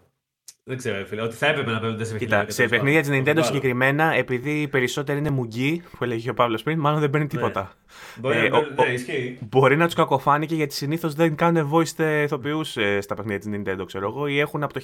Δεν 0.64 0.76
ξέρω, 0.76 1.04
φίλε. 1.06 1.22
Ότι 1.22 1.34
θα 1.34 1.46
έπρεπε 1.46 1.70
να 1.70 1.80
παίρνουν 1.80 2.00
4.000. 2.00 2.16
Κοίτα, 2.18 2.44
σε 2.48 2.66
παιχνίδια 2.66 3.00
της 3.00 3.10
Nintendo 3.12 3.40
συγκεκριμένα, 3.42 4.14
επειδή 4.14 4.60
οι 4.60 4.68
περισσότεροι 4.68 5.18
είναι 5.18 5.30
μουγγί, 5.30 5.82
που 5.98 6.04
έλεγε 6.04 6.30
ο 6.30 6.34
Παύλος 6.34 6.62
πριν, 6.62 6.78
μάλλον 6.78 7.00
δεν 7.00 7.10
παίρνει 7.10 7.26
ναι. 7.26 7.32
τίποτα. 7.32 7.72
Μπορεί, 8.16 8.38
ε, 8.38 8.48
να, 8.48 8.60
ναι, 8.60 8.92
ισχύει. 8.92 9.38
μπορεί 9.40 9.76
να 9.76 9.84
τους 9.84 9.94
κακοφάνηκε 9.94 10.54
γιατί 10.54 10.74
συνήθως 10.74 11.14
δεν 11.14 11.36
κάνουν 11.36 11.70
voice 11.72 12.22
ηθοποιούς 12.24 12.76
ε, 12.76 13.00
στα 13.00 13.14
παιχνίδια 13.14 13.38
της 13.38 13.48
Nintendo, 13.52 13.86
ξέρω 13.86 14.08
εγώ, 14.08 14.26
ή 14.26 14.38
έχουν 14.40 14.62
από 14.62 14.72
το 14.72 14.80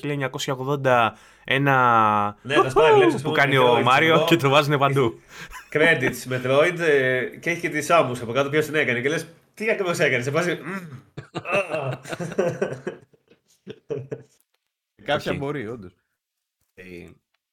1980 0.85 1.11
ένα. 1.45 2.37
Ναι, 2.43 2.55
που 3.23 3.31
κάνει 3.31 3.57
ο 3.57 3.81
Μάριο 3.83 4.25
και 4.29 4.37
το 4.37 4.49
βάζουν 4.49 4.79
παντού. 4.79 5.21
Credits 5.73 6.33
Metroid 6.33 6.79
ε, 6.79 7.25
και 7.41 7.51
έχει 7.51 7.61
και 7.61 7.69
τη 7.69 7.87
Samus 7.89 8.17
από 8.23 8.33
κάτω 8.33 8.51
ποιος 8.51 8.67
την 8.67 8.75
έκανε 8.75 9.01
και 9.01 9.09
λες 9.09 9.27
τι 9.57 9.71
ακριβώς 9.71 9.99
έκανε, 9.99 10.23
σε 10.23 10.31
φάση. 10.31 10.59
Κάποια 15.05 15.35
μπορεί, 15.35 15.67
όντως. 15.67 15.97
Ε, 16.75 16.85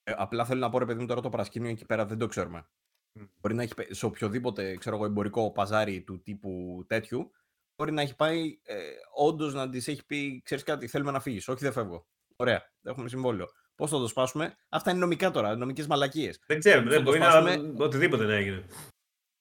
ε, 0.04 0.14
απλά 0.16 0.46
θέλω 0.46 0.60
να 0.60 0.70
πω, 0.70 0.80
ρε 0.80 0.86
παιδί 0.86 1.00
μου, 1.00 1.06
τώρα 1.06 1.22
το 1.22 1.30
παρασκήνιο 1.30 1.70
εκεί 1.70 1.86
πέρα 1.86 2.06
δεν 2.06 2.18
το 2.18 2.28
ξέρουμε. 2.28 2.68
Μπορεί 3.42 3.56
να 3.56 3.64
έχει 3.64 3.74
σε 3.90 4.06
οποιοδήποτε 4.06 4.76
ξέρω 4.76 4.96
εγώ, 4.96 5.06
εμπορικό 5.06 5.52
παζάρι 5.52 6.02
του 6.02 6.22
τύπου 6.22 6.84
τέτοιου, 6.88 7.32
μπορεί 7.76 7.92
να 7.92 8.02
έχει 8.02 8.16
πάει 8.16 8.60
ε, 8.64 8.76
όντως 9.16 9.54
να 9.54 9.70
της 9.70 9.88
έχει 9.88 10.06
πει: 10.06 10.42
Ξέρεις 10.46 10.64
κάτι, 10.64 10.88
θέλουμε 10.88 11.12
να 11.12 11.20
φύγεις. 11.20 11.48
Όχι, 11.48 11.64
δεν 11.64 11.72
φεύγω. 11.72 12.08
Ωραία, 12.36 12.72
έχουμε 12.84 13.10
συμβόλαιο. 13.10 13.48
Πώς 13.76 13.90
θα 13.90 13.98
το 13.98 14.08
σπάσουμε, 14.08 14.56
Αυτά 14.70 14.92
είναι 14.92 15.00
νομικά 15.00 15.32
τώρα, 15.32 15.56
νομικές 15.56 15.88
μαλακίες. 15.88 16.40
Δεν 16.48 16.60
ξέρουμε, 16.60 16.90
δεν 16.90 17.02
μπορεί 17.02 17.20
να 17.20 17.38
οτιδήποτε 17.78 18.26
να 18.26 18.34
έγινε. 18.34 18.66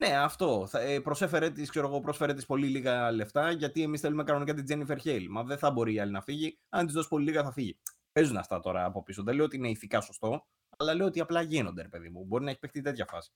Ναι, 0.03 0.17
αυτό. 0.17 0.67
Θα, 0.67 0.81
ε, 0.81 1.01
προσέφερε 1.01 1.51
τη 1.51 1.67
πρόσφερε 2.03 2.35
τις 2.35 2.47
πολύ 2.47 2.67
λίγα 2.67 3.13
λεφτά, 3.13 3.51
γιατί 3.51 3.83
εμείς 3.83 4.01
θέλουμε 4.01 4.25
κανονικά 4.25 4.55
την 4.55 4.65
Jennifer 4.69 4.97
Hale. 5.05 5.27
Μα 5.29 5.43
δεν 5.43 5.59
θα 5.59 5.71
μπορεί 5.71 5.95
η 5.95 6.01
άλλη 6.01 6.13
να 6.13 6.21
φύγει. 6.21 6.59
Αν 6.69 6.87
της 6.87 6.95
δώσει 6.95 7.09
πολύ 7.09 7.25
λίγα, 7.25 7.43
θα 7.43 7.53
φύγει. 7.53 7.79
Παίζουν 8.13 8.37
αυτά 8.37 8.61
τώρα 8.61 8.85
από 8.85 9.03
πίσω. 9.03 9.23
Δεν 9.23 9.35
λέω 9.35 9.45
ότι 9.45 9.57
είναι 9.57 9.69
ηθικά 9.69 10.01
σωστό, 10.01 10.47
αλλά 10.77 10.95
λέω 10.95 11.07
ότι 11.07 11.21
απλά 11.21 11.43
γίνονται, 11.43 11.83
ρε 11.83 11.89
παιδί 11.89 12.09
μου. 12.09 12.25
Μπορεί 12.25 12.45
να 12.45 12.51
έχει 12.51 12.59
παιχτεί 12.59 12.81
τέτοια 12.81 13.07
φάση. 13.07 13.31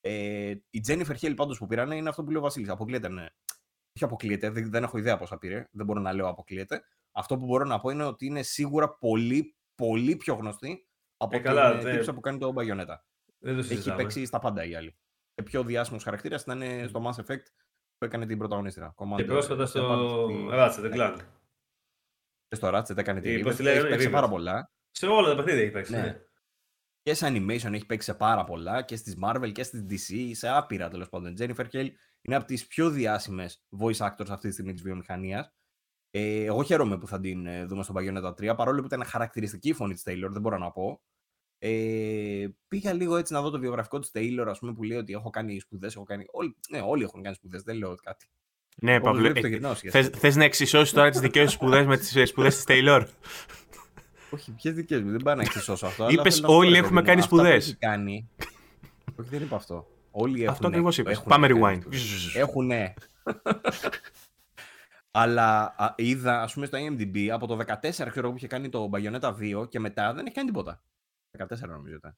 Ε, 0.00 0.54
η 0.70 0.82
Jennifer 0.88 1.16
Hale 1.20 1.34
πάντως 1.36 1.58
που 1.58 1.66
πήρανε 1.66 1.96
είναι 1.96 2.08
αυτό 2.08 2.22
που 2.22 2.30
λέει 2.30 2.38
ο 2.38 2.42
Βασίλης. 2.42 2.68
Αποκλείεται, 2.68 3.08
ναι. 3.08 3.26
Όχι 3.96 4.04
αποκλείεται, 4.04 4.50
δεν, 4.50 4.70
δεν 4.70 4.82
έχω 4.82 4.98
ιδέα 4.98 5.16
πόσα 5.16 5.38
πήρε. 5.38 5.68
Δεν 5.70 5.86
μπορώ 5.86 6.00
να 6.00 6.12
λέω 6.12 6.28
αποκλείεται. 6.28 6.82
Αυτό 7.12 7.36
που 7.36 7.46
μπορώ 7.46 7.64
να 7.64 7.80
πω 7.80 7.90
είναι 7.90 8.04
ότι 8.04 8.26
είναι 8.26 8.42
σίγουρα 8.42 8.96
πολύ, 8.96 9.56
πολύ 9.74 10.16
πιο 10.16 10.34
γνωστή 10.34 10.86
από 11.16 11.36
ε, 11.36 11.40
καλά, 11.40 11.78
την 11.78 12.14
που 12.14 12.20
κάνει 12.20 12.38
το 12.38 12.52
Bayonetta. 12.56 12.96
Έχει 13.70 13.94
παίξει 13.94 14.24
στα 14.24 14.38
πάντα 14.38 14.64
η 14.64 14.74
άλλη 14.74 14.96
πιο 15.42 15.64
διάσημος 15.64 16.02
χαρακτήρας 16.02 16.42
ήταν 16.42 16.62
στο 16.88 17.02
Mass 17.06 17.20
Effect 17.24 17.44
που 17.98 18.04
έκανε 18.04 18.26
την 18.26 18.38
πρωταγωνίστρια. 18.38 18.94
Και 19.16 19.24
πρόσφατα 19.24 19.66
στο 19.66 20.26
Ratchet 20.52 20.94
Clank. 20.94 21.16
Και 22.48 22.54
στο 22.56 22.70
Ratchet 22.74 22.96
έκανε 22.96 23.20
την 23.20 23.46
Έχει 23.46 23.88
παίξει 23.88 24.10
πάρα 24.10 24.28
πολλά. 24.28 24.70
Σε 24.90 25.06
όλα 25.06 25.28
τα 25.28 25.36
παιχνίδια 25.36 25.62
έχει 25.62 25.72
παίξει. 25.72 25.92
Ναι. 25.92 26.00
ναι. 26.00 26.20
Και 27.02 27.14
σε 27.14 27.26
animation 27.28 27.72
έχει 27.72 27.86
παίξει 27.86 28.10
σε 28.10 28.14
πάρα 28.14 28.44
πολλά 28.44 28.82
και 28.82 28.96
στις 28.96 29.16
Marvel 29.24 29.52
και 29.52 29.62
στις 29.62 29.84
DC, 29.90 30.30
σε 30.32 30.48
άπειρα 30.48 30.88
τέλος 30.88 31.08
πάντων. 31.08 31.34
Jennifer 31.38 31.66
Hale 31.72 31.88
είναι 32.20 32.36
από 32.36 32.44
τις 32.44 32.66
πιο 32.66 32.90
διάσημες 32.90 33.64
voice 33.78 34.06
actors 34.06 34.28
αυτή 34.30 34.48
τη 34.48 34.52
στιγμή 34.52 34.72
της 34.72 34.82
βιομηχανίας. 34.82 35.54
Ε, 36.10 36.44
εγώ 36.44 36.62
χαίρομαι 36.62 36.98
που 36.98 37.06
θα 37.06 37.20
την 37.20 37.46
ε, 37.46 37.64
δούμε 37.64 37.82
στο 37.82 37.94
Bayonetta 37.96 38.28
3, 38.28 38.56
παρόλο 38.56 38.80
που 38.80 38.86
ήταν 38.86 39.04
χαρακτηριστική 39.04 39.68
η 39.68 39.72
φωνή 39.72 39.94
της 39.94 40.02
Taylor, 40.06 40.28
δεν 40.30 40.40
μπορώ 40.40 40.58
να 40.58 40.70
πω. 40.70 41.02
Ε, 41.62 42.46
πήγα 42.68 42.92
λίγο 42.92 43.16
έτσι 43.16 43.32
να 43.32 43.40
δω 43.42 43.50
το 43.50 43.58
βιογραφικό 43.58 43.98
του 43.98 44.08
Taylor, 44.12 44.44
ας 44.48 44.58
πούμε, 44.58 44.72
που 44.72 44.82
λέει 44.82 44.98
ότι 44.98 45.12
έχω 45.12 45.30
κάνει 45.30 45.58
σπουδές. 45.58 45.94
Έχω 45.94 46.04
κάνει... 46.04 46.24
Όλοι, 46.30 46.56
ναι, 46.70 46.80
όλοι 46.80 47.02
έχουν 47.02 47.22
κάνει 47.22 47.34
σπουδές, 47.34 47.62
δεν 47.62 47.76
λέω 47.76 47.94
κάτι. 48.02 48.26
Ναι, 48.76 49.00
Παύλο. 49.00 49.32
Ε, 49.82 50.02
Θες 50.02 50.36
να 50.36 50.44
εξισώσεις 50.44 50.92
τώρα 50.92 51.10
τις 51.10 51.20
δικές 51.20 51.50
σου 51.50 51.56
σπουδές 51.56 51.86
με 51.86 51.96
τις 51.96 52.28
σπουδές 52.28 52.54
της 52.54 52.64
Taylor; 52.68 53.04
Όχι, 54.34 54.52
ποιες 54.52 54.74
δικές 54.74 55.02
μου, 55.02 55.10
δεν 55.10 55.20
πάω 55.22 55.34
να 55.34 55.42
εξισώσω 55.42 55.86
αυτό. 55.86 56.08
Είπες 56.10 56.42
όλοι 56.44 56.76
έχουμε 56.76 57.02
κάνει 57.02 57.22
σπουδές. 57.22 57.76
Κάνει... 57.78 58.28
Όχι, 59.20 59.28
δεν 59.28 59.42
είπα 59.42 59.56
αυτό. 59.56 59.86
Όλοι 60.10 60.40
έχουν. 60.40 60.52
Αυτό 60.52 60.66
ακριβώς 60.66 60.98
είπες. 60.98 61.22
Πάμε 61.22 61.48
rewind. 61.50 61.80
Έχουν. 62.34 62.70
Αλλά 65.10 65.74
α, 65.76 65.94
είδα, 65.96 66.42
ας 66.42 66.52
πούμε, 66.52 66.66
στο 66.66 66.78
IMDb 66.78 67.28
από 67.28 67.46
το 67.46 67.58
14 67.66 68.06
ξέρω 68.10 68.30
που 68.30 68.36
είχε 68.36 68.46
κάνει 68.46 68.68
το 68.68 68.90
Bayonetta 68.92 69.34
2 69.60 69.68
και 69.68 69.80
μετά 69.80 70.12
δεν 70.12 70.26
έχει 70.26 70.34
κάνει 70.34 70.48
τίποτα. 70.48 70.82
14 71.38 71.68
νομίζω 71.68 71.94
ήταν. 71.94 72.16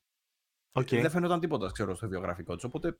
Okay. 0.72 1.00
Δεν 1.00 1.10
φαίνονταν 1.10 1.40
τίποτα, 1.40 1.70
ξέρω, 1.72 1.94
στο 1.94 2.08
βιογραφικό 2.08 2.54
της. 2.54 2.64
Οπότε 2.64 2.96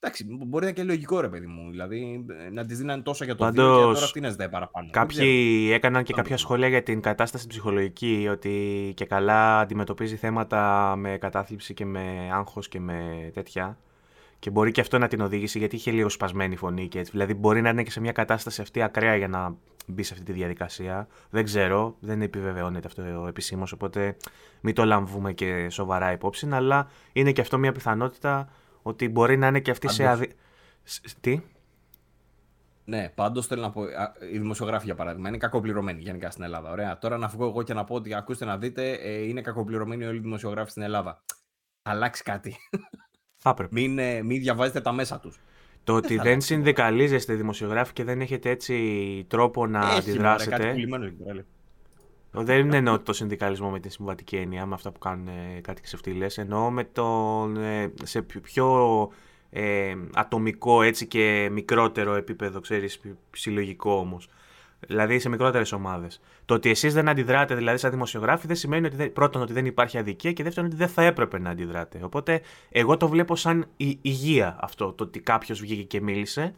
Εντάξει, 0.00 0.24
μπορεί 0.24 0.64
να 0.64 0.70
είναι 0.70 0.80
και 0.80 0.84
λογικό 0.84 1.20
ρε 1.20 1.28
παιδί 1.28 1.46
μου. 1.46 1.70
Δηλαδή 1.70 2.26
να 2.52 2.64
της 2.64 2.78
δίνανε 2.78 3.02
τόσα 3.02 3.24
για 3.24 3.34
το 3.34 3.44
Πάντως, 3.44 3.64
βίο 3.64 3.86
και 3.86 3.92
τώρα 3.92 4.04
αυτή 4.04 4.20
να 4.20 4.28
ζητάει 4.28 4.48
παραπάνω. 4.48 4.88
Κάποιοι 4.90 5.70
έκαναν 5.72 6.04
και 6.04 6.12
κάποια 6.12 6.36
σχόλια 6.36 6.68
για 6.68 6.82
την 6.82 7.00
κατάσταση 7.00 7.46
ψυχολογική, 7.46 8.28
ότι 8.30 8.92
και 8.96 9.04
καλά 9.04 9.60
αντιμετωπίζει 9.60 10.16
θέματα 10.16 10.94
με 10.96 11.18
κατάθλιψη 11.18 11.74
και 11.74 11.84
με 11.84 12.30
άγχος 12.32 12.68
και 12.68 12.80
με 12.80 13.30
τέτοια. 13.34 13.78
Και 14.38 14.50
μπορεί 14.50 14.70
και 14.70 14.80
αυτό 14.80 14.98
να 14.98 15.08
την 15.08 15.20
οδήγήσει, 15.20 15.58
γιατί 15.58 15.76
είχε 15.76 15.90
λίγο 15.90 16.08
σπασμένη 16.08 16.56
φωνή 16.56 16.88
και 16.88 16.98
έτσι. 16.98 17.10
Δηλαδή 17.10 17.34
μπορεί 17.34 17.60
να 17.60 17.68
είναι 17.68 17.82
και 17.82 17.90
σε 17.90 18.00
μια 18.00 18.12
κατάσταση 18.12 18.60
αυτή 18.60 18.82
ακραία 18.82 19.16
για 19.16 19.28
να 19.28 19.56
μπει 19.88 20.02
σε 20.02 20.12
αυτή 20.12 20.24
τη 20.24 20.32
διαδικασία. 20.32 21.08
Δεν 21.30 21.44
ξέρω, 21.44 21.96
δεν 22.00 22.22
επιβεβαιώνεται 22.22 22.86
αυτό 22.86 23.02
επισήμως, 23.28 23.72
οπότε 23.72 24.16
μην 24.60 24.74
το 24.74 24.84
λαμβούμε 24.84 25.32
και 25.32 25.68
σοβαρά 25.70 26.12
υπόψη. 26.12 26.48
Αλλά 26.50 26.88
είναι 27.12 27.32
και 27.32 27.40
αυτό 27.40 27.58
μια 27.58 27.72
πιθανότητα 27.72 28.48
ότι 28.82 29.08
μπορεί 29.08 29.36
να 29.36 29.46
είναι 29.46 29.60
και 29.60 29.70
αυτή 29.70 29.88
σε 29.88 30.06
αδι... 30.06 30.32
Τι; 31.20 31.40
Ναι, 32.84 33.08
πάντως 33.08 33.46
θέλω 33.46 33.62
να 33.62 33.70
πω. 33.70 33.82
Οι 34.32 34.38
δημοσιογράφοι, 34.38 34.84
για 34.84 34.94
παράδειγμα, 34.94 35.28
είναι 35.28 35.38
κακοπληρωμένοι 35.38 36.00
γενικά 36.00 36.30
στην 36.30 36.44
Ελλάδα. 36.44 36.70
Ωραία. 36.70 36.98
Τώρα 36.98 37.16
να 37.16 37.26
βγω 37.26 37.46
εγώ 37.46 37.62
και 37.62 37.74
να 37.74 37.84
πω 37.84 37.94
ότι 37.94 38.14
ακούστε 38.14 38.44
να 38.44 38.58
δείτε, 38.58 38.90
ε, 38.90 39.26
είναι 39.26 39.40
κακοπληρωμένοι 39.40 40.04
όλοι 40.04 40.16
οι 40.16 40.20
δημοσιογράφοι 40.20 40.70
στην 40.70 40.82
Ελλάδα. 40.82 41.22
Αλλάξει 41.82 42.22
κάτι. 42.22 42.56
Θα 43.42 43.50
έπρεπε. 43.50 43.70
Μην, 43.72 43.98
ε, 43.98 44.22
μην 44.22 44.40
διαβάζετε 44.40 44.80
τα 44.80 44.92
μέσα 44.92 45.20
τους. 45.20 45.40
Το 45.84 45.94
ότι 45.94 46.16
δεν 46.16 46.40
συνδικαλίζεστε 46.40 47.34
δημοσιογράφοι 47.34 47.92
και 47.92 48.04
δεν 48.04 48.20
έχετε 48.20 48.50
έτσι 48.50 49.24
τρόπο 49.28 49.66
να 49.66 49.78
Έχει, 49.78 49.98
αντιδράσετε. 49.98 50.50
Μάρα, 50.50 50.64
κάτι 50.64 50.72
πουλημένο, 50.72 51.12
δεν 52.32 52.72
εννοώ 52.72 53.00
το 53.00 53.12
συνδικαλισμό 53.12 53.70
με 53.70 53.80
τη 53.80 53.88
συμβατική 53.88 54.36
έννοια, 54.36 54.66
με 54.66 54.74
αυτά 54.74 54.90
που 54.92 54.98
κάνουν 54.98 55.28
ε, 55.28 55.60
κάτι 55.60 55.82
ξεφτύλες. 55.82 56.38
Εννοώ 56.38 56.70
με 56.70 56.84
τον, 56.84 57.56
ε, 57.56 57.92
σε 58.02 58.22
πιο 58.22 59.10
ε, 59.50 59.94
ατομικό 60.14 60.82
έτσι 60.82 61.06
και 61.06 61.48
μικρότερο 61.52 62.14
επίπεδο, 62.14 62.60
ξέρεις, 62.60 63.00
συλλογικό 63.32 63.92
όμως. 63.92 64.28
Δηλαδή 64.80 65.18
σε 65.18 65.28
μικρότερες 65.28 65.72
ομάδες. 65.72 66.20
Το 66.44 66.54
ότι 66.54 66.70
εσείς 66.70 66.94
δεν 66.94 67.08
αντιδράτε, 67.08 67.54
δηλαδή 67.54 67.78
σαν 67.78 67.90
δημοσιογράφοι, 67.90 68.46
δεν 68.46 68.56
σημαίνει 68.56 68.86
ότι 68.86 68.96
δεν, 68.96 69.12
πρώτον 69.12 69.42
ότι 69.42 69.52
δεν 69.52 69.66
υπάρχει 69.66 69.98
αδικία 69.98 70.32
και 70.32 70.42
δεύτερον 70.42 70.68
ότι 70.68 70.78
δεν 70.78 70.88
θα 70.88 71.02
έπρεπε 71.02 71.38
να 71.38 71.50
αντιδράτε. 71.50 72.00
Οπότε 72.02 72.40
εγώ 72.70 72.96
το 72.96 73.08
βλέπω 73.08 73.36
σαν 73.36 73.66
η, 73.76 73.98
υγεία 74.02 74.56
αυτό, 74.60 74.92
το 74.92 75.04
ότι 75.04 75.20
κάποιος 75.20 75.60
βγήκε 75.60 75.82
και 75.82 76.00
μίλησε. 76.00 76.54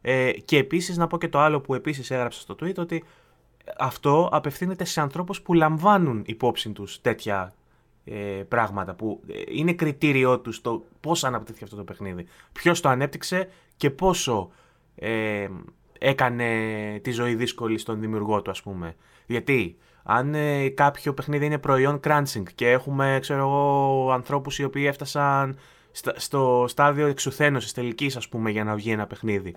Ε, 0.00 0.32
και 0.32 0.58
επίσης 0.58 0.96
να 0.96 1.06
πω 1.06 1.18
και 1.18 1.28
το 1.28 1.38
άλλο 1.38 1.60
που 1.60 1.74
επίσης 1.74 2.10
έγραψα 2.10 2.40
στο 2.40 2.56
tweet, 2.60 2.76
ότι 2.76 3.04
αυτό 3.78 4.28
απευθύνεται 4.32 4.84
σε 4.84 5.00
ανθρώπους 5.00 5.42
που 5.42 5.54
λαμβάνουν 5.54 6.22
υπόψη 6.26 6.70
τους 6.70 7.00
τέτοια 7.00 7.54
ε, 8.04 8.42
πράγματα 8.48 8.94
που 8.94 9.20
ε, 9.26 9.42
είναι 9.48 9.72
κριτήριό 9.72 10.40
τους 10.40 10.60
το 10.60 10.84
πώς 11.00 11.24
αναπτύχθηκε 11.24 11.64
αυτό 11.64 11.76
το 11.76 11.84
παιχνίδι. 11.84 12.26
Ποιος 12.52 12.80
το 12.80 12.88
ανέπτυξε 12.88 13.48
και 13.76 13.90
πόσο 13.90 14.50
ε, 14.94 15.48
έκανε 15.98 16.48
τη 17.02 17.10
ζωή 17.10 17.34
δύσκολη 17.34 17.78
στον 17.78 18.00
δημιουργό 18.00 18.42
του 18.42 18.50
ας 18.50 18.62
πούμε. 18.62 18.94
Γιατί 19.26 19.76
αν 20.02 20.34
ε, 20.34 20.68
κάποιο 20.68 21.14
παιχνίδι 21.14 21.46
είναι 21.46 21.58
προϊόν 21.58 22.00
crunching 22.04 22.42
και 22.54 22.70
έχουμε 22.70 23.18
ξέρω 23.20 23.40
εγώ 23.40 24.10
ανθρώπους 24.12 24.58
οι 24.58 24.64
οποίοι 24.64 24.84
έφτασαν 24.86 25.58
στο 26.16 26.64
στάδιο 26.68 27.06
εξουθένωσης 27.06 27.72
τελικής 27.72 28.16
ας 28.16 28.28
πούμε 28.28 28.50
για 28.50 28.64
να 28.64 28.74
βγει 28.74 28.90
ένα 28.90 29.06
παιχνίδι 29.06 29.54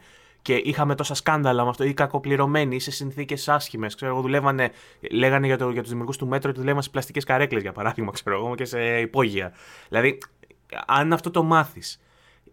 και 0.48 0.62
είχαμε 0.64 0.96
τόσα 0.96 1.14
σκάνδαλα 1.14 1.64
με 1.64 1.70
αυτό, 1.70 1.84
ή 1.84 1.94
κακοπληρωμένοι, 1.94 2.76
ή 2.76 2.80
σε 2.80 2.92
συνθήκες 2.92 3.50
άσχημες. 3.50 3.96
Ξέρω 3.96 4.12
εγώ, 4.12 4.22
δουλεύανε, 4.22 4.72
λέγανε 5.12 5.48
για, 5.48 5.58
το, 5.58 5.70
για 5.70 5.82
τους 5.82 5.90
δημιουργούς 5.90 6.18
του 6.18 6.28
μέτρου 6.28 6.50
ότι 6.50 6.60
δουλεύαν 6.60 6.82
σε 6.82 6.90
πλαστικές 6.90 7.24
καρέκλες, 7.24 7.62
για 7.62 7.72
παράδειγμα, 7.72 8.12
ξέρω 8.12 8.36
εγώ, 8.36 8.56
και 8.56 8.66
σε 8.66 9.00
υπόγεια. 9.00 9.54
Δηλαδή, 9.88 10.18
αν 10.86 11.14
αυτό 11.14 11.32
το 11.32 11.44
μάθεις, 11.44 12.02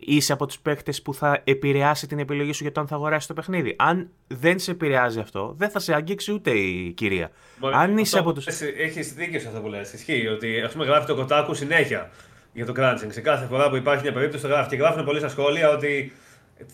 είσαι 0.07 0.33
από 0.33 0.47
τους 0.47 0.59
παίχτε 0.59 0.93
που 1.05 1.15
θα 1.15 1.41
επηρεάσει 1.45 2.07
την 2.07 2.19
επιλογή 2.19 2.53
σου 2.53 2.63
για 2.63 2.73
το 2.73 2.81
αν 2.81 2.87
θα 2.87 2.95
αγοράσει 2.95 3.29
το 3.29 3.35
παιχνίδι. 3.35 3.75
Αν 3.79 4.11
δεν 4.27 4.59
σε 4.59 4.71
επηρεάζει 4.71 5.21
αυτό, 5.21 5.55
δεν 5.57 5.71
θα 5.71 5.79
σε 5.79 5.95
αγγίξει 5.95 6.33
ούτε 6.33 6.51
η 6.51 6.93
κυρία. 6.93 7.31
Μπορεί, 7.59 7.75
αν 7.75 7.99
είσαι 7.99 8.19
από 8.19 8.33
του. 8.33 8.43
Έχεις 8.79 9.13
δίκιο 9.13 9.41
σε 9.41 9.49
αυτό 9.49 9.61
που 9.61 9.69
λες. 9.69 9.93
Ισχύει 9.93 10.27
ότι 10.27 10.61
ας 10.61 10.73
πούμε 10.73 10.85
γράφει 10.85 11.07
το 11.07 11.15
κοτάκου 11.15 11.55
συνέχεια 11.55 12.11
για 12.53 12.67
το 12.67 12.73
crunching. 12.77 13.09
Σε 13.09 13.21
κάθε 13.21 13.47
φορά 13.47 13.69
που 13.71 13.77
υπάρχει 13.77 14.03
μια 14.03 14.13
περίπτωση 14.13 14.43
το 14.43 14.49
γράφει. 14.49 14.69
Και 14.69 14.77
γράφουν 14.77 15.05
πολλοί 15.05 15.19
στα 15.19 15.29
σχόλια 15.29 15.71
ότι 15.71 16.13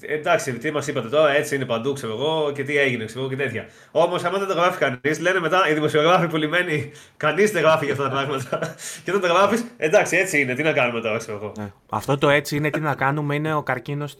Εντάξει, 0.01 0.53
τι 0.53 0.71
μας 0.71 0.87
είπατε 0.87 1.09
τώρα, 1.09 1.31
έτσι 1.31 1.55
είναι 1.55 1.65
παντού, 1.65 1.93
ξέρω 1.93 2.13
εγώ, 2.13 2.53
και 2.55 2.65
τι 2.65 2.79
έγινε, 2.79 3.05
ξέρω 3.05 3.21
εγώ 3.21 3.29
και 3.29 3.37
τέτοια. 3.37 3.67
Όμως, 3.91 4.25
άμα 4.25 4.39
δεν 4.39 4.49
το 4.49 4.55
γράφει 4.55 4.79
κανείς, 4.79 5.21
λένε 5.21 5.41
μετά 5.41 5.69
οι 5.69 5.75
δημοσιογράφοι 5.75 6.27
που 6.27 6.37
λιμένοι, 6.37 6.91
κανείς 7.17 7.51
δεν 7.51 7.63
γράφει 7.63 7.85
για 7.85 7.95
αυτά 7.95 8.09
τα 8.09 8.11
πράγματα. 8.11 8.59
και 9.05 9.11
όταν 9.11 9.21
το 9.21 9.27
γράφεις, 9.27 9.65
εντάξει, 9.77 10.17
έτσι 10.17 10.41
είναι, 10.41 10.55
τι 10.55 10.63
να 10.63 10.73
κάνουμε 10.73 11.01
τώρα, 11.01 11.19
ξέρω 11.19 11.37
εγώ. 11.43 11.53
Ναι. 11.59 11.73
Αυτό 11.89 12.19
το 12.19 12.29
έτσι 12.29 12.57
είναι, 12.57 12.71
τι 12.71 12.81
να 12.81 12.95
κάνουμε, 12.95 13.35
είναι 13.35 13.55
ο 13.55 13.63
καρκίνος 13.63 14.17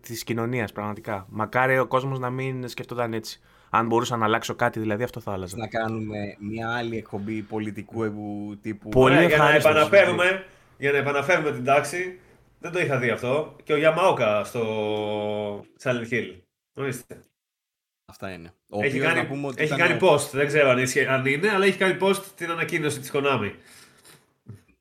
τη 0.00 0.14
κοινωνίας, 0.24 0.72
πραγματικά. 0.72 1.26
Μακάρι 1.28 1.78
ο 1.78 1.86
κόσμος 1.86 2.18
να 2.18 2.30
μην 2.30 2.68
σκεφτόταν 2.68 3.12
έτσι. 3.12 3.40
Αν 3.70 3.86
μπορούσα 3.86 4.16
να 4.16 4.24
αλλάξω 4.24 4.54
κάτι, 4.54 4.80
δηλαδή 4.80 5.02
αυτό 5.02 5.20
θα 5.20 5.32
άλλαζα. 5.32 5.56
Να 5.56 5.66
κάνουμε 5.66 6.18
μια 6.38 6.76
άλλη 6.76 6.96
εκπομπή 6.96 7.42
πολιτικού 7.42 8.04
τύπου. 8.62 8.88
Πολύ 8.88 9.14
ναι, 9.14 9.26
για, 9.26 9.36
να 9.36 9.54
επαναφέρουμε, 9.54 10.44
για 10.78 10.92
να 10.92 10.98
επαναφέρουμε 10.98 11.52
την 11.52 11.64
τάξη, 11.64 12.18
δεν 12.66 12.74
το 12.74 12.86
είχα 12.86 12.98
δει 12.98 13.10
αυτό. 13.10 13.56
Και 13.62 13.72
ο 13.72 13.76
Γιαμαόκα 13.76 14.44
στο 14.44 15.64
Silent 15.82 16.08
Hill. 16.10 16.40
Ορίστε. 16.74 17.20
Αυτά 18.04 18.32
είναι. 18.32 18.52
Ο 18.70 18.82
έχει 18.82 18.98
κάνει, 18.98 19.20
να 19.20 19.26
πούμε 19.26 19.46
ότι 19.46 19.62
έχει 19.62 19.76
κάνει 19.76 19.98
post, 20.02 20.30
δεν 20.32 20.46
ξέρω 20.46 20.68
αν, 20.68 20.78
αν 21.08 21.26
είναι, 21.26 21.50
αλλά 21.50 21.64
έχει 21.64 21.78
κάνει 21.78 21.98
post 22.00 22.22
την 22.36 22.50
ανακοίνωση 22.50 23.00
της 23.00 23.10
Konami. 23.14 23.52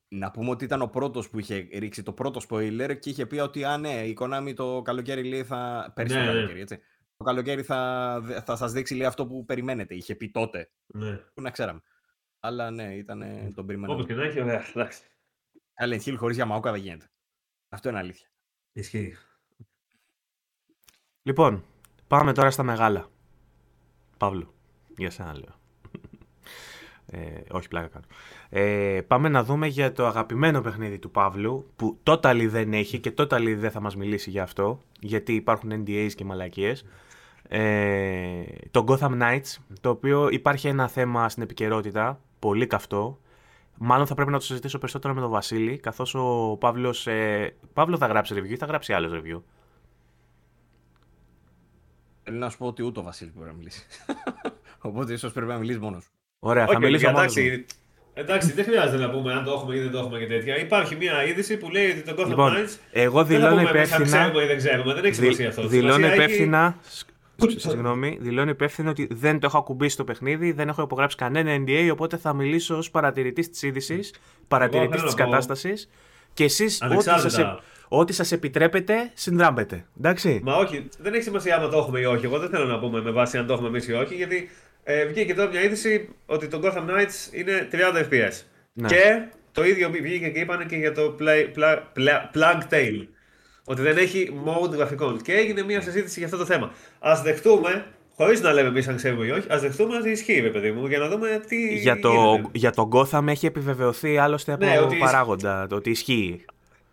Να 0.08 0.32
πούμε 0.32 0.50
ότι 0.50 0.64
ήταν 0.64 0.82
ο 0.82 0.88
πρώτος 0.88 1.30
που 1.30 1.40
είχε 1.40 1.68
ρίξει 1.74 2.04
το 2.04 2.14
πρώτο 2.14 2.42
spoiler 2.50 2.98
και 3.00 3.10
είχε 3.10 3.26
πει 3.26 3.40
ότι 3.40 3.64
α, 3.64 3.78
ναι, 3.78 4.08
η 4.08 4.18
Konami 4.20 4.54
το 4.56 4.82
καλοκαίρι 4.82 5.24
λέει 5.24 5.44
θα. 5.44 5.92
Πέρσι 5.96 6.16
ναι, 6.16 6.26
το 6.26 6.26
ναι. 6.26 6.34
καλοκαίρι, 6.34 6.62
έτσι. 6.62 6.80
Το 7.18 7.24
καλοκαίρι 7.24 7.64
θα, 7.64 8.44
θα 8.46 8.56
σας 8.56 8.72
δείξει 8.72 8.96
λέει, 8.96 9.08
αυτό 9.08 9.28
που 9.28 9.46
περιμένετε. 9.46 9.96
Είχε 9.96 10.16
πει 10.16 10.30
τότε. 10.30 10.72
Ναι. 10.86 11.16
Που 11.16 11.42
να 11.42 11.50
ξέραμε. 11.50 11.82
Αλλά 12.40 12.72
ναι, 12.72 12.96
ήταν 12.96 13.24
τον 13.56 13.66
περιμέναμε. 13.66 13.94
Όπως 13.94 14.06
και 14.06 14.14
να 14.14 14.24
έχει, 14.24 14.42
ωραία, 14.42 14.66
εντάξει. 14.74 15.02
Silent 15.82 16.02
Hill 16.02 16.16
χωρίς 16.18 16.38
Yamaoka 16.42 16.62
δεν 16.64 16.76
γίνεται. 16.76 17.06
Αυτό 17.76 17.90
είναι 17.90 17.98
αλήθεια. 17.98 18.28
Ισχύει. 18.74 19.16
Λοιπόν, 21.24 21.64
πάμε 22.08 22.34
τώρα 22.34 22.52
στα 22.52 22.64
μεγάλα. 22.64 23.08
Παύλο, 24.18 24.54
για 24.98 25.10
σένα 25.10 25.34
λέω. 25.34 25.56
Ε, 27.06 27.42
όχι, 27.52 27.68
πλάκα 27.68 27.88
κάνω. 27.88 28.06
Ε, 28.50 29.02
πάμε 29.02 29.30
να 29.30 29.44
δούμε 29.44 29.68
για 29.68 29.92
το 29.92 30.06
αγαπημένο 30.06 30.62
παιχνίδι 30.62 31.00
του 31.00 31.12
Παύλου, 31.12 31.72
που 31.76 32.00
Totally 32.04 32.48
δεν 32.50 32.74
έχει 32.74 33.00
και 33.00 33.14
Totally 33.18 33.56
δεν 33.58 33.72
θα 33.72 33.80
μας 33.80 33.96
μιλήσει 33.96 34.30
για 34.30 34.44
αυτό, 34.44 34.82
γιατί 35.00 35.34
υπάρχουν 35.34 35.84
NDAs 35.86 36.12
και 36.16 36.24
μαλακίες. 36.24 36.86
Ε, 37.48 38.44
το 38.72 38.86
Gotham 38.88 39.22
Knights, 39.22 39.56
το 39.82 39.90
οποίο 39.90 40.30
υπάρχει 40.30 40.68
ένα 40.68 40.88
θέμα 40.88 41.30
στην 41.30 41.44
επικαιρότητα, 41.44 42.22
πολύ 42.40 42.68
καυτό, 42.68 43.20
Μάλλον 43.78 44.08
θα 44.08 44.14
πρέπει 44.16 44.32
να 44.32 44.38
το 44.38 44.44
συζητήσω 44.44 44.78
περισσότερο 44.78 45.14
με 45.14 45.22
τον 45.22 45.30
Βασίλη, 45.30 45.78
καθώς 45.78 46.16
ο 46.16 46.58
Παύλος. 46.60 47.08
Ε, 47.08 47.56
Παύλο 47.74 47.98
θα 47.98 48.08
γράψει 48.08 48.36
review 48.38 48.50
ή 48.50 48.56
θα 48.56 48.66
γράψει 48.66 48.94
άλλο 48.94 49.10
review. 49.14 49.42
Θέλω 52.24 52.38
να 52.38 52.50
σου 52.50 52.58
πω 52.58 52.66
ότι 52.66 52.84
ούτε 52.84 53.00
ο 53.00 53.04
Βασίλης 53.04 53.34
πρέπει 53.34 53.50
να 53.50 53.56
μιλήσει. 53.56 53.86
Οπότε 54.88 55.14
ίσως 55.14 55.32
πρέπει 55.32 55.48
να 55.48 55.58
μιλήσει 55.58 55.80
μόνος. 55.80 56.06
Ωραία, 56.40 56.68
θα 56.68 56.80
μιλήσω 56.80 57.10
μόνος. 57.10 57.36
Εντάξει, 57.36 57.66
εντάξει, 58.14 58.52
δεν 58.52 58.64
χρειάζεται 58.64 58.98
να 58.98 59.10
πούμε 59.10 59.34
αν 59.34 59.44
το 59.44 59.52
έχουμε 59.52 59.76
ή 59.76 59.80
δεν 59.80 59.92
το 59.92 59.98
έχουμε 59.98 60.20
και 60.20 60.28
τέτοια. 60.28 60.58
Υπάρχει 60.58 60.96
μια 60.96 61.26
είδηση 61.26 61.58
που 61.58 61.70
λέει 61.70 61.90
ότι 61.90 62.02
το 62.02 62.16
Gotham 62.18 62.28
λοιπόν, 62.28 62.54
Knights. 62.54 62.78
Εγώ 62.92 63.24
δηλώνω 63.24 63.62
υπεύθυνα. 63.62 63.98
Δεν 63.98 64.08
ξέρουμε 64.08 64.44
ή 64.44 64.48
δεν 64.48 64.58
ξέρουμε, 64.58 64.94
δεν 64.94 65.06
έχει 65.06 65.16
σημασία 65.16 65.48
αυτό. 65.48 65.68
Δηλώνω 65.68 66.08
υπεύθυνα 66.08 66.78
Συγγνώμη, 67.56 68.18
δηλώνει 68.22 68.50
υπεύθυνο 68.50 68.90
ότι 68.90 69.08
δεν 69.12 69.40
το 69.40 69.46
έχω 69.46 69.58
ακουμπήσει 69.58 69.94
στο 69.94 70.04
παιχνίδι, 70.04 70.52
δεν 70.52 70.68
έχω 70.68 70.82
υπογράψει 70.82 71.18
κανένα 71.18 71.64
NDA, 71.64 71.90
οπότε 71.92 72.18
θα 72.18 72.34
μιλήσω 72.34 72.78
ως 72.78 72.92
παρατηρητής 72.92 73.50
της 73.50 73.62
είδησης, 73.62 74.14
παρατηρητής 74.48 75.04
της 75.04 75.14
κατάστασης. 75.14 75.90
Και 76.34 76.44
εσείς, 76.44 76.82
ό,τι 77.88 78.14
σας 78.14 78.32
επιτρέπετε, 78.32 79.12
συνδράμπετε. 79.14 79.86
Εντάξει. 79.98 80.42
Μα 80.44 80.56
όχι, 80.56 80.90
δεν 81.00 81.14
έχει 81.14 81.24
σημασία 81.24 81.56
αν 81.56 81.70
το 81.70 81.78
έχουμε 81.78 82.00
ή 82.00 82.06
όχι. 82.06 82.26
Εγώ 82.26 82.40
δεν 82.40 82.50
θέλω 82.50 82.66
να 82.66 82.80
πούμε 82.80 83.02
με 83.02 83.12
βάση 83.12 83.38
αν 83.38 83.48
το 83.48 83.54
έχουμε 83.54 83.68
εμείς 83.68 83.88
ή 83.88 83.94
όχι, 83.94 84.16
γιατί 84.16 84.50
ε, 84.84 85.06
βγήκε 85.06 85.34
τώρα 85.34 85.50
μια 85.50 85.64
είδηση 85.64 86.10
ότι 86.26 86.48
το 86.48 86.60
Gotham 86.64 86.90
Knights 86.90 87.34
είναι 87.34 87.68
30 87.72 87.78
FPS. 88.10 88.42
Ναι. 88.74 88.88
Και 88.88 89.28
το 89.52 89.66
ίδιο 89.66 89.90
βγήκε 89.90 90.30
και 90.30 90.40
είπαν 90.40 90.68
και 90.68 90.76
για 90.76 90.92
το 90.92 91.16
play, 91.20 91.48
play, 91.58 91.78
play, 91.98 92.20
Plug 92.34 92.62
Tail 92.70 93.06
ότι 93.66 93.82
δεν 93.82 93.98
έχει 93.98 94.42
mode 94.46 94.72
γραφικών. 94.72 95.22
Και 95.22 95.34
έγινε 95.34 95.64
μια 95.64 95.82
συζήτηση 95.82 96.20
για 96.20 96.28
αυτό 96.28 96.38
το 96.38 96.46
θέμα. 96.46 96.72
Α 97.00 97.22
δεχτούμε, 97.24 97.86
χωρίς 98.16 98.42
να 98.42 98.54
λέμε 98.54 98.68
εμείς 98.68 98.88
αν 98.88 98.96
ξέρουμε 98.96 99.26
ή 99.26 99.30
όχι, 99.30 99.48
ας 99.50 99.62
δεχτούμε 99.62 99.98
ότι 99.98 100.10
ισχύει, 100.10 100.40
ρε 100.40 100.50
παιδί 100.50 100.72
μου, 100.72 100.88
για 100.88 101.00
να 101.00 101.10
δούμε 101.10 101.42
τι. 101.48 101.76
Για 101.76 102.00
το, 102.00 102.42
για 102.52 102.72
το 102.72 102.90
Gotham 102.92 103.28
έχει 103.28 103.46
επιβεβαιωθεί 103.46 104.18
άλλωστε 104.18 104.52
από 104.52 104.66
ναι, 104.66 104.80
ότι 104.80 104.96
παράγοντα 104.96 105.68
το 105.68 105.76
ότι 105.76 105.90
ισχύει. 105.90 106.46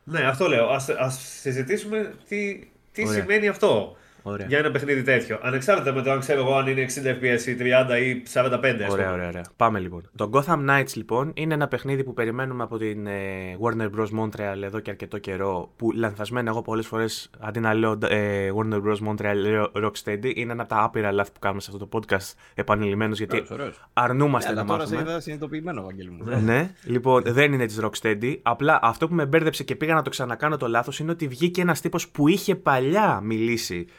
Ναι, 0.04 0.26
αυτό 0.26 0.48
λέω. 0.48 0.68
Α 0.68 1.10
συζητήσουμε 1.40 2.14
τι, 2.28 2.68
τι 2.92 3.06
σημαίνει 3.06 3.48
αυτό. 3.48 3.96
Ωραία. 4.22 4.46
για 4.46 4.58
ένα 4.58 4.70
παιχνίδι 4.70 5.02
τέτοιο. 5.02 5.38
Ανεξάρτητα 5.42 5.92
με 5.92 6.02
το 6.02 6.10
αν 6.10 6.20
ξέρω 6.20 6.40
εγώ 6.40 6.56
αν 6.56 6.66
είναι 6.66 6.86
60 6.88 7.06
FPS 7.06 7.46
ή 7.46 7.56
30 7.60 8.00
ή 8.00 8.22
45. 8.32 8.52
Ωραία, 8.90 9.12
ωραία, 9.12 9.28
ωραία. 9.28 9.44
Πάμε 9.56 9.78
λοιπόν. 9.78 10.10
Το 10.16 10.30
Gotham 10.32 10.68
Knights 10.68 10.92
λοιπόν 10.94 11.30
είναι 11.34 11.54
ένα 11.54 11.68
παιχνίδι 11.68 12.04
που 12.04 12.14
περιμένουμε 12.14 12.62
από 12.62 12.78
την 12.78 13.06
ε, 13.06 13.12
Warner 13.60 13.90
Bros. 13.96 14.20
Montreal 14.20 14.62
εδώ 14.62 14.80
και 14.80 14.90
αρκετό 14.90 15.18
καιρό. 15.18 15.72
Που 15.76 15.92
λανθασμένα 15.92 16.50
εγώ 16.50 16.62
πολλές 16.62 16.86
φορές 16.86 17.30
αντί 17.38 17.60
να 17.60 17.74
λέω 17.74 17.98
ε, 18.08 18.50
Warner 18.56 18.82
Bros. 18.82 19.08
Montreal 19.08 19.34
λέω 19.34 19.72
Rocksteady. 19.74 20.32
Είναι 20.34 20.52
ένα 20.52 20.62
από 20.62 20.74
τα 20.74 20.82
άπειρα 20.82 21.12
λάθη 21.12 21.32
που 21.32 21.38
κάνουμε 21.38 21.60
σε 21.60 21.70
αυτό 21.72 21.86
το 21.86 21.98
podcast 21.98 22.34
επανειλημμένως 22.54 23.18
γιατί 23.18 23.44
ωραίος, 23.50 23.84
αρνούμαστε 23.92 24.50
ναι, 24.50 24.56
να 24.56 24.64
μάθουμε. 24.64 24.96
Τώρα 24.96 25.04
σε 25.04 25.10
είδα 25.10 25.20
συνειδητοποιημένο, 25.20 25.82
Βαγγέλη 25.82 26.10
μου. 26.10 26.40
ναι, 26.40 26.70
λοιπόν 26.84 27.22
δεν 27.26 27.52
είναι 27.52 27.66
της 27.66 27.80
Rocksteady. 27.82 28.36
Απλά 28.42 28.78
αυτό 28.82 29.08
που 29.08 29.14
με 29.14 29.26
μπέρδεψε 29.26 29.64
και 29.64 29.76
πήγα 29.76 29.94
να 29.94 30.02
το 30.02 30.10
ξανακάνω 30.10 30.56
το 30.56 30.68
λάθος 30.68 30.98
είναι 30.98 31.10
ότι 31.10 31.28
βγήκε 31.28 31.60
ένας 31.60 31.80
τύπος 31.80 32.08
που 32.08 32.28
είχε 32.28 32.54
παλιά 32.54 33.20
μιλήσει 33.22 33.86
ε, 33.86 33.92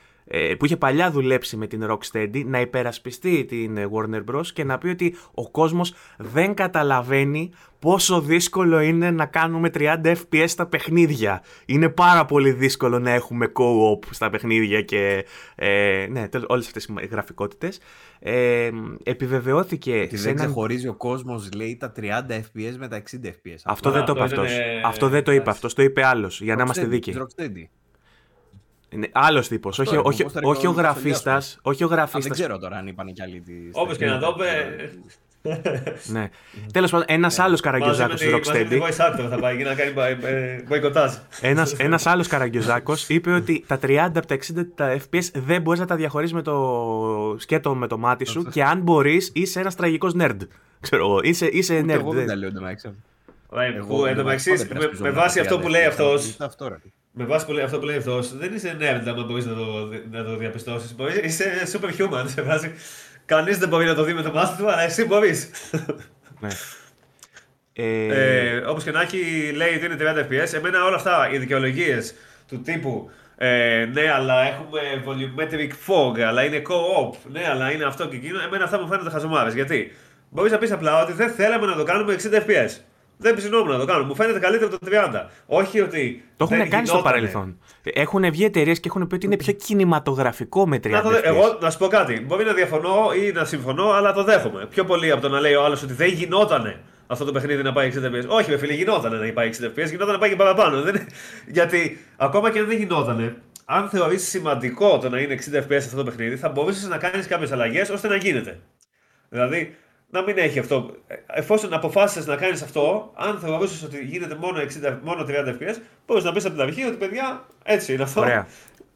που 0.58 0.66
είχε 0.66 0.78
παλιά 0.78 1.12
δουλέψει 1.12 1.58
με 1.58 1.68
την 1.68 1.88
Rocksteady 1.90 2.44
να 2.46 2.60
υπερασπιστεί 2.60 3.46
την 3.46 3.78
ε, 3.78 3.90
Warner 3.94 4.24
Bros. 4.32 4.46
και 4.54 4.64
να 4.64 4.78
πει 4.78 4.88
ότι 4.88 5.16
ο 5.34 5.52
κόσμος 5.52 5.94
δεν 6.18 6.54
καταλαβαίνει 6.54 7.52
πόσο 7.80 8.22
δύσκολο 8.22 8.80
είναι 8.80 9.12
να 9.12 9.26
κάνουμε 9.26 9.70
30 9.74 9.98
FPS 10.04 10.46
στα 10.46 10.66
παιχνίδια. 10.66 11.44
Είναι 11.66 11.90
πάρα 11.90 12.26
πολύ 12.26 12.52
δύσκολο 12.52 13.00
να 13.00 13.12
έχουμε 13.12 13.52
co-op 13.54 14.06
στα 14.10 14.30
παιχνίδια 14.30 14.82
και 14.82 15.26
ε, 15.56 16.08
ναι, 16.10 16.28
όλες 16.48 16.66
αυτές 16.66 16.86
οι 16.86 17.06
γραφικότητες. 17.12 17.80
Ε, 18.20 18.70
επιβεβαιώθηκε 19.04 20.06
και 20.06 20.18
σε 20.18 20.24
δεν 20.24 20.36
ξεχωρίζει 20.36 20.88
ο 20.88 20.94
κόσμος, 20.94 21.50
λέει, 21.56 21.78
τα 21.80 21.92
30 21.98 22.02
FPS 22.32 22.76
με 22.78 22.88
τα 22.88 23.02
60 23.12 23.26
FPS. 23.26 23.60
Αυτό, 23.64 23.92
δεν 23.92 24.06
το 24.06 24.12
είπε 24.12 24.24
αυτός. 24.24 24.52
Αυτός 24.86 25.10
δεν 25.10 25.24
το 25.24 25.32
είπε 25.32 25.50
αυτός, 25.50 25.74
το 25.74 25.84
είπε 25.84 26.06
άλλος, 26.06 26.42
για 26.42 26.56
να 26.56 26.64
είμαστε 26.64 26.86
δίκαιοι. 26.86 27.14
Είναι 28.94 29.10
άλλος 29.12 29.48
τύπος. 29.48 29.80
Όχι, 29.80 29.98
όχι, 30.04 30.26
όχι, 30.42 30.68
ο 30.68 30.72
γραφίστας. 30.72 31.60
Όχι 31.62 31.84
ο 31.84 31.88
γραφίστας. 31.88 32.24
Δεν 32.24 32.32
ξέρω 32.32 32.58
τώρα 32.58 32.78
αν 32.78 32.88
είπαν 32.88 33.14
κι 33.14 33.22
άλλοι. 33.22 33.44
Όπως 33.72 33.98
και 33.98 34.06
να 34.06 34.20
το 34.20 34.36
είπε. 34.38 34.76
ναι. 36.06 36.30
Τέλος 36.74 36.92
πάντων, 36.92 37.06
ένας 37.10 37.40
άλλος 37.40 37.62
καραγκιόζάκο 37.62 38.14
του 38.14 38.24
Rocksteady. 38.24 38.82
voice 38.82 38.86
actor 38.86 39.28
θα 39.30 39.38
πάει 39.40 39.64
να 39.64 39.76
κάνει 39.76 39.94
μποϊκοτάζ. 40.68 41.14
Ένας 41.78 42.06
άλλος 42.06 42.28
καραγκιόζάκο 42.28 42.96
είπε 43.08 43.32
ότι 43.32 43.64
τα 43.68 43.80
30 43.82 43.98
από 44.16 44.28
τα 44.28 44.36
60 44.36 44.98
FPS 45.12 45.30
δεν 45.34 45.62
μπορείς 45.62 45.80
να 45.80 45.86
τα 45.86 45.96
διαχωρίσει 45.96 46.34
με 46.34 46.42
το 46.42 47.36
σκέτο 47.40 47.76
με 47.76 47.88
το 47.88 47.98
μάτι 47.98 48.26
σου 48.26 48.44
και 48.44 48.64
αν 48.64 48.80
μπορείς 48.80 49.32
είσαι 49.34 49.60
ένας 49.60 49.76
τραγικός 49.76 50.14
nerd. 50.20 50.38
Ξέρω 50.80 51.06
εγώ. 51.06 51.20
Είσαι, 51.24 51.46
είσαι 51.46 51.82
nerd. 51.86 51.90
Εγώ 51.90 52.12
δεν 52.12 52.28
τα 52.28 52.36
λέω 52.36 52.48
εντωμεταξύ. 54.08 54.68
Με 55.00 55.10
βάση 55.10 55.40
αυτό 55.40 55.60
που 55.60 55.68
λέει 55.68 55.86
αυτό. 55.86 56.14
Με 57.16 57.26
βάση 57.26 57.62
αυτό 57.62 57.80
που 57.80 57.86
λέει 57.86 57.98
αυτό, 57.98 58.22
δεν 58.22 58.54
είσαι 58.54 58.78
nerd 58.80 59.08
άμα 59.08 59.24
μπορείς 59.24 59.46
να 59.46 59.54
το, 59.54 59.90
να 60.12 60.24
το 60.24 60.38
διαπιστώσεις. 60.38 60.96
Είσαι 61.24 61.46
superhuman. 61.74 62.24
Σε 62.26 62.42
βάση. 62.42 62.74
Κανείς 63.26 63.58
δεν 63.58 63.70
μπορεί 63.70 63.86
να 63.86 63.96
το 63.96 64.04
δει 64.04 64.14
με 64.14 64.22
το 64.22 64.32
μάτι 64.32 64.58
του, 64.58 64.72
αλλά 64.72 64.82
εσύ 64.82 65.06
μπορείς. 65.06 65.50
Ναι. 66.40 66.50
Ε... 67.74 68.08
ε, 68.08 68.58
Όπως 68.58 68.84
και 68.84 68.92
να 68.92 69.02
έχει, 69.02 69.52
λέει 69.56 69.76
ότι 69.76 69.86
είναι 69.86 69.98
30 70.00 70.32
FPS. 70.32 70.54
Εμένα 70.54 70.86
όλα 70.86 70.96
αυτά 70.96 71.30
οι 71.32 71.38
δικαιολογίες 71.38 72.14
του 72.48 72.62
τύπου 72.62 73.10
ε, 73.38 73.90
ναι, 73.94 74.12
αλλά 74.12 74.42
έχουμε 74.42 74.80
volumetric 75.06 75.72
fog, 75.88 76.20
αλλά 76.20 76.44
είναι 76.44 76.62
co-op. 76.68 77.16
Ναι, 77.32 77.48
αλλά 77.50 77.72
είναι 77.72 77.86
αυτό 77.86 78.08
και 78.08 78.16
εκείνο. 78.16 78.42
Εμένα 78.42 78.64
αυτά 78.64 78.80
μου 78.80 78.88
φαίνονται 78.88 79.10
χαζομάρες. 79.10 79.54
Γιατί; 79.54 79.92
Μπορείς 80.30 80.52
να 80.52 80.58
πεις 80.58 80.72
απλά 80.72 81.04
ότι 81.04 81.14
δεν 81.14 81.30
θέλαμε 81.30 81.66
να 81.66 81.76
το 81.76 81.84
κάνουμε 81.84 82.16
60 82.16 82.34
FPS. 82.34 82.70
Δεν 83.18 83.36
ψινόμουν 83.36 83.72
να 83.72 83.78
το 83.78 83.86
κάνω. 83.86 84.04
Μου 84.04 84.16
φαίνεται 84.16 84.40
καλύτερο 84.40 84.70
το 84.70 84.78
30. 84.86 85.26
Όχι 85.46 85.82
ότι. 85.82 86.24
Το 86.38 86.48
έχουν 86.52 86.70
κάνει 86.70 86.88
στο 86.88 87.02
παρελθόν. 87.02 87.60
Έχουν 87.84 88.32
βγει 88.32 88.46
εταιρείες 88.46 88.80
και 88.80 88.88
έχουν 88.88 89.08
πει 89.08 89.16
ότι 89.16 89.26
είναι 89.26 89.38
πιο 89.38 89.54
κινηματογραφικό 89.54 90.68
με 90.68 90.78
30. 90.78 90.90
Να 90.90 91.02
εγώ 91.24 91.58
να 91.62 91.70
σου 91.70 91.78
πω 91.78 91.88
κάτι. 91.88 92.20
Μπορεί 92.20 92.46
να 92.46 92.54
διαφωνώ 92.54 93.12
ή 93.24 93.32
να 93.32 93.46
συμφωνώ, 93.46 93.90
αλλά 93.90 94.14
το 94.14 94.24
δέχομαι. 94.24 94.66
Πιο 94.70 94.86
πολύ 94.86 95.12
από 95.12 95.22
το 95.22 95.30
να 95.30 95.40
λέει 95.40 95.54
ο 95.54 95.64
άλλος 95.64 95.84
ότι 95.84 95.94
δεν 95.94 96.10
γινότανε 96.10 96.80
αυτό 97.08 97.26
το 97.26 97.32
παιχνίδι 97.32 97.64
να 97.64 97.74
πάει 97.74 97.92
60 97.96 97.98
FPS. 97.98 98.28
Όχι, 98.28 98.52
με 98.52 98.58
φίλε, 98.58 98.74
γινότανε 98.74 99.18
να 99.18 99.34
πάει 99.34 99.50
60 99.60 99.66
FPS, 99.66 99.90
γινόταν 99.90 100.14
να 100.14 100.18
πάει 100.18 100.30
και 100.30 100.36
παραπάνω. 100.36 100.82
Δεν... 100.82 101.08
Γιατί 101.48 102.00
ακόμα 102.18 102.52
και 102.52 102.60
αν 102.60 102.66
δεν 102.66 102.78
γινότανε, 102.78 103.36
αν 103.66 103.90
θεωρήσει 103.90 104.26
σημαντικό 104.26 104.98
το 104.98 105.10
να 105.10 105.20
είναι 105.20 105.38
60 105.52 105.58
FPS 105.58 105.78
αυτό 105.78 105.96
το 105.96 106.04
παιχνίδι, 106.04 106.36
θα 106.36 106.50
μπορούσες 106.50 106.88
να 106.88 106.98
κάνεις 106.98 107.28
κάποιες 107.28 107.52
αλλαγές 107.52 107.90
ώστε 107.90 108.08
να 108.08 108.16
γίνεται. 108.16 108.60
Δηλαδή, 109.30 109.76
να 110.14 110.22
μην 110.22 110.38
έχει 110.38 110.60
αυτό. 110.60 110.96
Εφόσον 111.28 111.74
αποφάσισες 111.74 112.26
να 112.26 112.36
κάνεις 112.36 112.62
αυτό, 112.62 113.12
αν 113.16 113.40
θεωρούσες 113.40 113.84
ότι 113.84 114.06
γίνεται 114.06 114.36
μόνο, 114.36 114.60
60, 114.60 115.00
μόνο 115.04 115.26
30 115.28 115.30
FPS, 115.30 115.76
μπορείς 116.08 116.24
να 116.24 116.32
πει 116.32 116.40
από 116.40 116.50
την 116.50 116.62
αρχή 116.62 116.84
ότι 116.84 116.96
παιδιά 116.96 117.46
έτσι 117.64 117.94
είναι 117.94 118.04
αυτό. 118.04 118.22
Ωραία. 118.22 118.48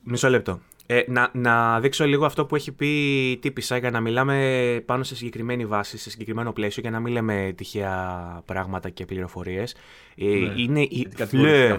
Μισό 0.03 0.29
λεπτό. 0.29 0.59
Ε, 0.85 1.03
να, 1.07 1.29
να 1.33 1.79
δείξω 1.79 2.05
λίγο 2.05 2.25
αυτό 2.25 2.45
που 2.45 2.55
έχει 2.55 2.71
πει 2.71 2.87
η 3.31 3.37
τύπησα 3.37 3.77
για 3.77 3.91
να 3.91 3.99
μιλάμε 3.99 4.83
πάνω 4.85 5.03
σε 5.03 5.15
συγκεκριμένη 5.15 5.65
βάση, 5.65 5.97
σε 5.97 6.09
συγκεκριμένο 6.09 6.53
πλαίσιο 6.53 6.81
για 6.81 6.91
να 6.91 6.99
μην 6.99 7.13
λέμε 7.13 7.53
τυχαία 7.57 8.41
πράγματα 8.45 8.89
και 8.89 9.05
πληροφορίες. 9.05 9.75
Ε, 10.17 10.25
ναι. 10.25 10.53
Είναι 10.55 10.81
η 10.81 11.07
Fleur, 11.31 11.77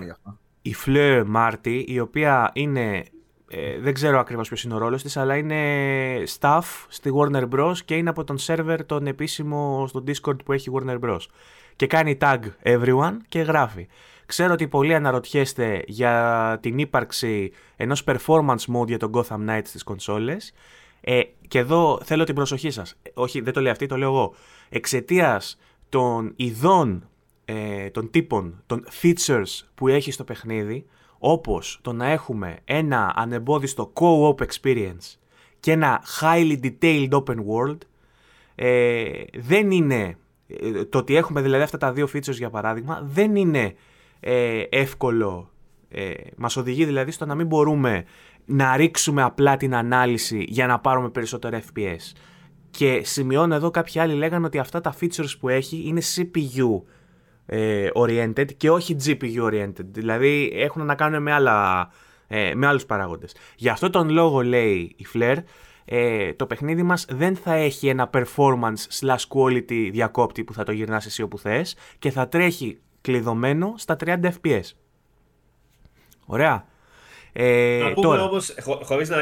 η 0.62 0.74
Fleur 0.86 1.24
Marty, 1.36 1.82
η 1.86 2.00
οποία 2.00 2.50
είναι 2.54 3.04
ε, 3.50 3.78
δεν 3.78 3.94
ξέρω 3.94 4.18
ακριβώς 4.18 4.48
ποιος 4.48 4.64
είναι 4.64 4.74
ο 4.74 4.78
ρόλος 4.78 5.02
της, 5.02 5.16
αλλά 5.16 5.36
είναι 5.36 5.58
staff 6.38 6.62
στη 6.88 7.10
Warner 7.14 7.48
Bros. 7.48 7.76
και 7.84 7.96
είναι 7.96 8.10
από 8.10 8.24
τον 8.24 8.36
server 8.40 8.78
τον 8.86 9.06
επίσημο 9.06 9.86
στο 9.86 10.04
Discord 10.06 10.44
που 10.44 10.52
έχει 10.52 10.70
Warner 10.74 10.98
Bros. 11.00 11.20
Και 11.76 11.86
κάνει 11.86 12.18
tag 12.20 12.38
everyone 12.62 13.16
και 13.28 13.40
γράφει. 13.40 13.88
Ξέρω 14.26 14.52
ότι 14.52 14.68
πολλοί 14.68 14.94
αναρωτιέστε 14.94 15.82
για 15.86 16.58
την 16.62 16.78
ύπαρξη 16.78 17.52
ενός 17.76 18.04
performance 18.06 18.76
mode 18.76 18.86
για 18.86 18.98
τον 18.98 19.10
Gotham 19.14 19.48
Knights 19.48 19.64
στις 19.64 19.82
κονσόλες. 19.82 20.52
Ε, 21.00 21.20
και 21.48 21.58
εδώ 21.58 22.00
θέλω 22.04 22.24
την 22.24 22.34
προσοχή 22.34 22.70
σας. 22.70 22.98
Όχι, 23.14 23.40
δεν 23.40 23.52
το 23.52 23.60
λέει 23.60 23.72
αυτή, 23.72 23.86
το 23.86 23.96
λέω 23.96 24.08
εγώ. 24.08 24.34
Εξαιτίας 24.68 25.58
των 25.88 26.32
ειδών, 26.36 27.08
ε, 27.44 27.90
των 27.90 28.10
τύπων, 28.10 28.62
των 28.66 28.86
features 29.02 29.66
που 29.74 29.88
έχει 29.88 30.10
στο 30.10 30.24
παιχνίδι, 30.24 30.86
όπως 31.18 31.78
το 31.82 31.92
να 31.92 32.06
έχουμε 32.06 32.58
ένα 32.64 33.12
ανεμπόδιστο 33.16 33.92
co-op 33.94 34.34
experience 34.34 35.16
και 35.60 35.72
ένα 35.72 36.02
highly 36.20 36.58
detailed 36.62 37.10
open 37.10 37.36
world, 37.36 37.78
ε, 38.54 39.10
δεν 39.34 39.70
είναι, 39.70 40.16
ε, 40.46 40.84
το 40.84 40.98
ότι 40.98 41.16
έχουμε 41.16 41.40
δηλαδή 41.40 41.62
αυτά 41.62 41.78
τα 41.78 41.92
δύο 41.92 42.08
features 42.14 42.36
για 42.36 42.50
παράδειγμα, 42.50 43.02
δεν 43.04 43.36
είναι 43.36 43.74
ε, 44.20 44.62
εύκολο, 44.68 45.50
ε, 45.88 46.12
μας 46.36 46.56
οδηγεί 46.56 46.84
δηλαδή 46.84 47.10
στο 47.10 47.26
να 47.26 47.34
μην 47.34 47.46
μπορούμε 47.46 48.04
να 48.44 48.76
ρίξουμε 48.76 49.22
απλά 49.22 49.56
την 49.56 49.74
ανάλυση 49.74 50.44
για 50.48 50.66
να 50.66 50.78
πάρουμε 50.78 51.08
περισσότερο 51.08 51.58
FPS. 51.58 52.12
Και 52.70 53.00
σημειώνω 53.04 53.54
εδώ 53.54 53.70
κάποιοι 53.70 54.00
άλλοι 54.00 54.14
λέγανε 54.14 54.46
ότι 54.46 54.58
αυτά 54.58 54.80
τα 54.80 54.94
features 55.00 55.38
που 55.40 55.48
έχει 55.48 55.82
είναι 55.86 56.00
CPU 56.14 56.82
ε, 56.82 56.90
oriented 57.94 58.54
και 58.56 58.70
όχι 58.70 58.96
GPU 59.04 59.44
oriented. 59.44 59.84
Δηλαδή 59.84 60.52
έχουν 60.54 60.84
να 60.84 60.94
κάνουν 60.94 61.22
με, 61.22 61.32
άλλα, 61.32 61.88
ε, 62.26 62.54
με 62.54 62.66
άλλους 62.66 62.86
παράγοντες. 62.86 63.34
Γι' 63.56 63.68
αυτό 63.68 63.90
τον 63.90 64.10
λόγο 64.10 64.42
λέει 64.42 64.94
η 64.96 65.06
Flare 65.14 65.38
ε, 65.90 66.32
το 66.32 66.46
παιχνίδι 66.46 66.82
μας 66.82 67.06
δεν 67.08 67.36
θα 67.36 67.54
έχει 67.54 67.88
ένα 67.88 68.10
performance 68.12 69.00
slash 69.00 69.24
quality 69.34 69.88
διακόπτη 69.90 70.44
που 70.44 70.52
θα 70.52 70.64
το 70.64 70.72
γυρνάς 70.72 71.06
εσύ 71.06 71.22
όπου 71.22 71.38
θες 71.38 71.76
και 71.98 72.10
θα 72.10 72.28
τρέχει 72.28 72.78
κλειδωμένο 73.00 73.74
στα 73.76 73.96
30 74.04 74.18
fps. 74.22 74.60
Ωραία. 76.26 76.66
Ε, 77.32 77.78
να 77.82 77.92
πούμε 77.92 78.06
τώρα... 78.06 78.22
όμως, 78.22 78.54
χω, 78.62 78.80
χωρίς 78.82 79.08
να, 79.08 79.16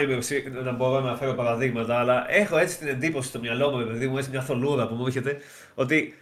να 0.63 0.73
μπορώ 0.73 1.01
να 1.01 1.17
φέρω 1.17 1.35
παραδείγματα, 1.35 1.99
αλλά 1.99 2.31
έχω 2.31 2.57
έτσι 2.57 2.79
την 2.79 2.89
εντύπωση 2.89 3.29
στο 3.29 3.39
μυαλό 3.39 3.71
μου, 3.71 3.81
επειδή 3.81 4.07
μου 4.07 4.19
έτσι 4.19 4.31
μια 4.31 4.43
θολούρα 4.43 4.89
που 4.89 4.95
μου 4.95 5.07
έρχεται, 5.07 5.39
ότι 5.75 6.15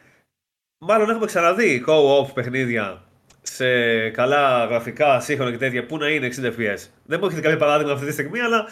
Μάλλον 0.86 1.10
έχουμε 1.10 1.26
ξαναδεί 1.26 1.84
co-op 1.86 2.26
παιχνίδια 2.34 3.02
σε 3.42 3.66
καλά 4.10 4.64
γραφικά, 4.64 5.20
σύγχρονα 5.20 5.50
και 5.50 5.56
τέτοια 5.56 5.86
που 5.86 5.96
να 5.96 6.08
είναι 6.08 6.28
60 6.36 6.44
FPS. 6.44 6.88
Δεν 7.04 7.18
μου 7.20 7.26
έχετε 7.26 7.40
κάποιο 7.40 7.58
παράδειγμα 7.58 7.92
αυτή 7.92 8.06
τη 8.06 8.12
στιγμή, 8.12 8.40
αλλά 8.40 8.66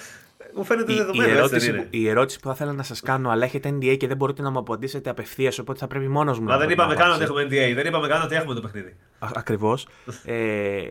μου 0.54 0.64
φαίνεται 0.64 0.92
η, 0.92 0.96
δεδομένο. 0.96 1.28
Η 1.28 1.36
ερώτηση, 1.36 1.72
που, 1.72 1.86
η 1.90 2.08
ερώτηση 2.08 2.40
που 2.40 2.46
θα 2.48 2.52
ήθελα 2.54 2.72
να 2.72 2.82
σας 2.82 3.00
κάνω, 3.00 3.30
αλλά 3.30 3.44
έχετε 3.44 3.68
NDA 3.68 3.96
και 3.96 4.06
δεν 4.06 4.16
μπορείτε 4.16 4.42
να 4.42 4.50
μου 4.50 4.58
απαντήσετε 4.58 5.10
απευθείας, 5.10 5.58
οπότε 5.58 5.78
θα 5.78 5.86
πρέπει 5.86 6.08
μόνος 6.08 6.38
μου 6.38 6.44
Μα 6.44 6.58
δεν 6.58 6.70
είπαμε 6.70 6.94
καν 6.94 7.12
ότι 7.12 7.22
έχουμε 7.22 7.42
NDA, 7.42 7.72
δεν 7.74 7.86
είπαμε 7.86 8.08
καν 8.08 8.22
ότι 8.22 8.34
έχουμε 8.34 8.54
το 8.54 8.60
παιχνίδι. 8.60 8.96
Ακριβώς. 9.18 9.86
ε, 10.24 10.82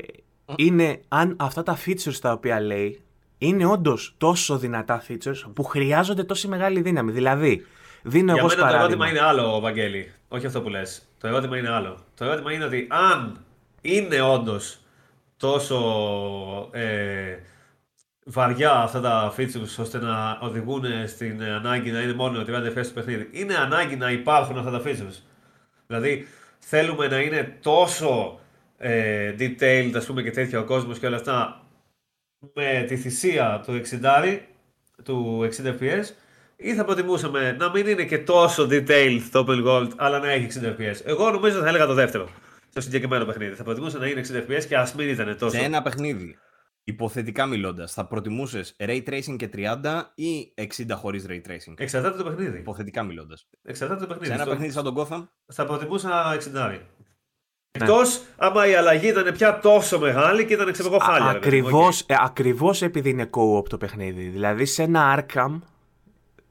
είναι 0.56 1.02
αν 1.08 1.36
αυτά 1.40 1.64
τα 1.64 1.78
features 1.86 2.16
τα 2.22 2.32
οποία 2.32 2.62
λέει 2.62 3.02
είναι 3.38 3.66
όντως 3.66 4.16
τόσο 4.18 4.58
δυνατά 4.58 5.04
features 5.08 5.52
που 5.54 5.64
χρειάζονται 5.64 6.24
τόση 6.24 6.48
μεγάλη 6.48 6.82
δύναμη. 6.82 7.12
Δηλαδή, 7.12 7.66
δίνω 8.02 8.34
Για 8.34 8.42
εγώ 8.42 8.54
μένα 8.56 8.70
το 8.70 8.76
ερώτημα 8.76 9.10
είναι 9.10 9.20
άλλο, 9.20 9.60
Βαγγέλη. 9.60 10.12
Όχι 10.34 10.46
αυτό 10.46 10.62
που 10.62 10.70
λες. 10.70 11.08
Το 11.18 11.28
ερώτημα 11.28 11.58
είναι 11.58 11.70
άλλο. 11.70 11.98
Το 12.16 12.26
ερώτημα 12.26 12.54
είναι 12.54 12.66
ότι 12.66 12.88
αν 12.90 13.46
είναι 13.82 14.22
όντως 14.22 14.80
τόσο 15.38 15.80
ε, 16.72 17.38
βαριά 18.26 18.72
αυτά 18.72 19.02
τα 19.02 19.34
features 19.38 19.76
ώστε 19.80 19.98
να 19.98 20.38
οδηγούν 20.42 20.84
στην 21.08 21.44
ανάγκη 21.44 21.92
να 21.92 22.02
είναι 22.02 22.14
μόνο 22.14 22.44
30 22.48 22.48
FPS 22.48 22.84
στο 22.84 22.94
παιχνίδι, 22.94 23.30
είναι 23.32 23.56
ανάγκη 23.56 23.96
να 23.96 24.12
υπάρχουν 24.12 24.58
αυτά 24.58 24.72
τα 24.72 24.82
features. 24.86 25.20
Δηλαδή, 25.88 26.28
θέλουμε 26.60 27.08
να 27.08 27.20
είναι 27.20 27.58
τόσο 27.62 28.40
ε, 28.78 29.36
detailed, 29.40 29.92
ας 29.96 30.06
πούμε, 30.06 30.22
και 30.22 30.32
τέτοια 30.32 30.60
ο 30.60 30.64
κόσμος 30.64 31.00
και 31.00 31.08
όλα 31.08 31.16
αυτά 31.16 31.66
με 32.54 32.86
τη 32.88 32.98
θυσία 32.98 33.64
του 33.66 33.82
60 34.02 34.40
του 35.04 35.50
60 35.58 35.66
FPS 35.80 36.04
ή 36.62 36.74
θα 36.74 36.84
προτιμούσαμε 36.86 37.52
να 37.60 37.70
μην 37.70 37.88
είναι 37.88 38.04
και 38.04 38.18
τόσο 38.18 38.68
detailed 38.70 39.22
το 39.32 39.46
Open 39.48 39.66
Gold, 39.68 39.90
αλλά 39.96 40.20
να 40.20 40.32
έχει 40.32 40.48
60 40.62 40.66
FPS. 40.66 40.96
Εγώ 41.04 41.32
νομίζω 41.32 41.60
θα 41.60 41.68
έλεγα 41.68 41.86
το 41.86 41.94
δεύτερο. 41.94 42.30
Στο 42.70 42.82
συγκεκριμένο 42.82 43.26
παιχνίδι. 43.26 43.56
Θα 43.56 43.64
προτιμούσα 43.64 43.98
να 43.98 44.08
είναι 44.08 44.22
60 44.32 44.36
FPS 44.36 44.64
και 44.68 44.78
ας 44.78 44.94
μην 44.96 45.10
ήταν 45.10 45.38
τόσο. 45.38 45.58
Σε 45.58 45.64
ένα 45.64 45.82
παιχνίδι, 45.82 46.38
υποθετικά 46.84 47.46
μιλώντας, 47.46 47.94
θα 47.94 48.06
προτιμούσες 48.08 48.76
Ray 48.80 49.02
Tracing 49.10 49.36
και 49.38 49.50
30 49.56 50.12
ή 50.16 50.54
60 50.56 50.66
χωρίς 50.96 51.26
Ray 51.30 51.42
Tracing; 51.50 51.74
Εξαρτάται 51.78 52.18
το 52.18 52.24
παιχνίδι. 52.24 52.58
Υποθετικά 52.58 53.04
μιλώντας. 53.04 53.48
Εξαρτάται 53.64 54.00
το 54.02 54.08
παιχνίδι. 54.08 54.28
Σε 54.28 54.42
ένα 54.42 54.46
παιχνίδι 54.46 54.72
σαν 54.72 54.84
τον 54.84 54.96
Gotham; 54.98 55.28
Θα 55.54 55.66
προτιμούσα 55.66 56.38
60. 56.54 56.80
Εκτός 57.72 58.22
άμα 58.38 58.68
η 58.68 58.76
αλλαγή 58.76 59.08
ήταν 59.08 59.34
πια 59.34 59.60
τόσο 59.60 60.00
μεγάλη 60.00 60.46
και 60.46 60.54
ήταν 60.54 60.72
ξέρω 60.72 60.88
εγώ 60.90 60.98
χάλια. 60.98 61.32
ρε 61.32 61.40
παιδί 61.40 61.62
μου, 61.62 61.68
Ακριβώς 61.68 62.02
οκ. 62.02 62.10
ε, 62.10 62.16
ακριβώς 62.20 62.82
επειδή 62.82 63.10
είναι 63.10 63.30
co-op 63.32 63.70
το 63.70 63.78
παιχνίδι. 63.78 64.24
Δηλαδή 64.28 64.66
σε 64.66 64.84
ένα 64.84 65.26
Arkham 65.26 65.60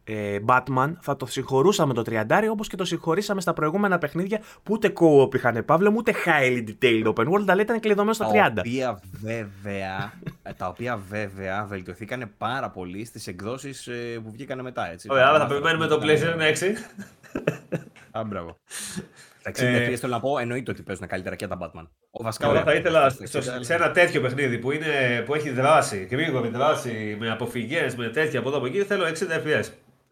ε, 0.05 0.39
Batman 0.47 0.93
θα 1.01 1.17
το 1.17 1.27
συγχωρούσαμε 1.27 1.95
το 1.95 2.03
30 2.07 2.25
όπως 2.51 2.69
και 2.69 2.77
το 2.77 2.85
συγχωρήσαμε 2.85 3.41
στα 3.41 3.53
προηγούμενα 3.53 3.99
παιχνίδια 3.99 4.39
που 4.63 4.73
ούτε 4.73 4.93
co-op 5.01 5.35
είχαν 5.35 5.65
Παύλο, 5.65 5.93
ούτε 5.97 6.15
highly 6.27 6.65
detailed 6.69 7.07
open 7.15 7.29
world, 7.33 7.45
αλλά 7.49 7.61
ήταν 7.63 7.81
κλειδωμένος 7.81 8.17
στα 8.17 8.27
30. 8.27 8.33
Τα 8.33 8.45
οποία 8.61 9.01
βέβαια, 9.21 10.13
ε, 10.43 10.53
τα 10.53 10.67
οποία 10.69 10.97
βέβαια 11.09 11.65
βελτιωθήκαν 11.65 12.31
πάρα 12.39 12.71
πολύ 12.71 13.05
στις 13.05 13.27
εκδόσεις 13.27 13.87
ε, 13.87 14.21
που 14.25 14.31
βγήκαν 14.31 14.61
μετά. 14.63 14.91
Έτσι. 14.91 15.09
Ωραία, 15.11 15.25
άρα 15.27 15.33
θα 15.39 15.43
Μάθαμε 15.45 15.61
περιμένουμε 15.61 15.89
που 15.97 16.01
το 16.07 16.13
ήταν- 16.13 16.37
PlayStation 16.39 16.41
6. 16.41 18.19
Α, 18.19 18.25
μπράβο. 18.25 18.57
Τα 19.43 19.51
60 19.51 19.63
Ε, 19.63 19.87
FPS 19.89 19.95
θέλω 19.97 20.13
να 20.13 20.21
πω, 20.21 20.39
εννοείται 20.39 20.71
ότι 20.71 20.83
παίζουν 20.83 21.07
καλύτερα 21.07 21.37
και 21.37 21.47
τα 21.47 21.59
Batman. 21.63 21.87
Ο 22.11 22.23
βασικά 22.23 22.45
Εγώ 22.47 22.53
ωραία, 22.55 22.65
θα 22.65 22.75
ήθελα 22.75 23.09
στα 23.09 23.27
στο- 23.27 23.39
60, 23.39 23.53
αλλά- 23.55 23.63
σε 23.65 23.75
ένα 23.75 23.91
τέτοιο 23.91 24.21
παιχνίδι 24.21 24.59
που, 24.59 24.71
είναι, 24.73 25.23
που 25.27 25.35
έχει 25.35 25.51
δράση, 25.51 26.09
γρήγορη 26.11 26.49
δράση, 26.49 27.17
με 27.21 27.31
αποφυγές, 27.31 27.97
με 27.97 28.09
τέτοια 28.09 28.39
από 28.39 28.49
εδώ 28.49 28.59
από 28.59 28.67
εκεί, 28.67 28.83
θέλω 28.83 29.05
60 29.07 29.35
FPS. 29.45 29.65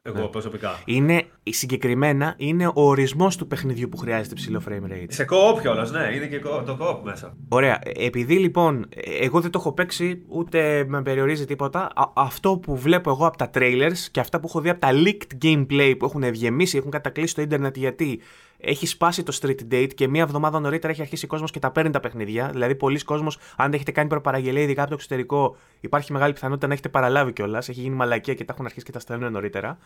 Εγώ 0.09 0.21
Ναι. 0.21 0.27
προσωπικά. 0.27 0.83
Είναι, 0.85 1.25
συγκεκριμένα 1.43 2.35
είναι 2.37 2.67
ο 2.67 2.73
ορισμός 2.75 3.37
του 3.37 3.47
παιχνιδιού 3.47 3.89
που 3.89 3.97
χρειάζεται 3.97 4.35
ψηλό 4.35 4.63
frame 4.69 4.93
rate. 4.93 5.05
Σε 5.09 5.25
co-op 5.31 5.61
κιόλας, 5.61 5.91
ναι, 5.91 6.09
είναι 6.15 6.27
και 6.27 6.41
co- 6.45 6.63
το 6.67 6.77
co-op 6.81 6.99
μέσα. 7.05 7.37
Ωραία. 7.49 7.79
Ε, 7.83 8.07
Επειδή 8.07 8.39
λοιπόν 8.39 8.87
ε, 8.95 9.25
εγώ 9.25 9.41
δεν 9.41 9.51
το 9.51 9.59
έχω 9.59 9.73
παίξει, 9.73 10.23
ούτε 10.29 10.85
με 10.89 11.03
περιορίζει 11.03 11.45
τίποτα, 11.45 11.81
α- 11.95 12.13
αυτό 12.15 12.57
που 12.59 12.77
βλέπω 12.77 13.11
εγώ 13.11 13.27
από 13.27 13.37
τα 13.37 13.51
trailers 13.55 13.99
και 14.11 14.21
αυτά 14.21 14.41
που 14.41 14.47
έχω 14.49 14.61
δει 14.61 14.69
από 14.69 14.81
τα 14.81 14.89
leaked 14.93 15.45
gameplay 15.47 15.95
που 15.99 16.05
έχουν 16.05 16.23
ευγεμίσει, 16.23 16.77
έχουν 16.79 16.91
κατακλείσει 16.91 17.35
το 17.35 17.43
ίντερνετ 17.43 17.77
γιατί 17.77 18.21
έχει 18.61 18.87
σπάσει 18.87 19.23
το 19.23 19.39
street 19.41 19.73
date 19.73 19.95
και 19.95 20.09
μία 20.09 20.23
εβδομάδα 20.23 20.61
νωρίτερα 20.61 20.93
έχει 20.93 21.01
αρχίσει 21.01 21.25
ο 21.25 21.29
κόσμος 21.29 21.51
και 21.51 21.59
τα 21.59 21.71
παίρνει 21.71 21.91
τα 21.91 22.01
παιχνίδια. 22.01 22.49
Δηλαδή, 22.49 22.75
πολλοί 22.75 23.05
κόσμοι, 23.05 23.29
αν 23.57 23.73
έχετε 23.73 23.91
κάνει 23.91 24.09
προπαραγγελία, 24.09 24.63
ειδικά 24.63 24.81
από 24.81 24.91
το 24.91 24.97
εξωτερικό, 24.97 25.57
υπάρχει 25.81 26.13
μεγάλη 26.13 26.33
πιθανότητα 26.33 26.67
να 26.67 26.73
έχετε 26.73 26.89
παραλάβει 26.89 27.33
κιόλας. 27.33 27.69
Έχει 27.69 27.81
γίνει 27.81 27.95
μαλακία 27.95 28.35
και 28.35 28.45
τα 28.45 28.53
έχουν 28.53 28.65
αρχίσει 28.65 28.85
και 28.85 28.93
τα 28.93 28.99
στέλνουν 28.99 29.33
νωρίτερα. 29.33 29.79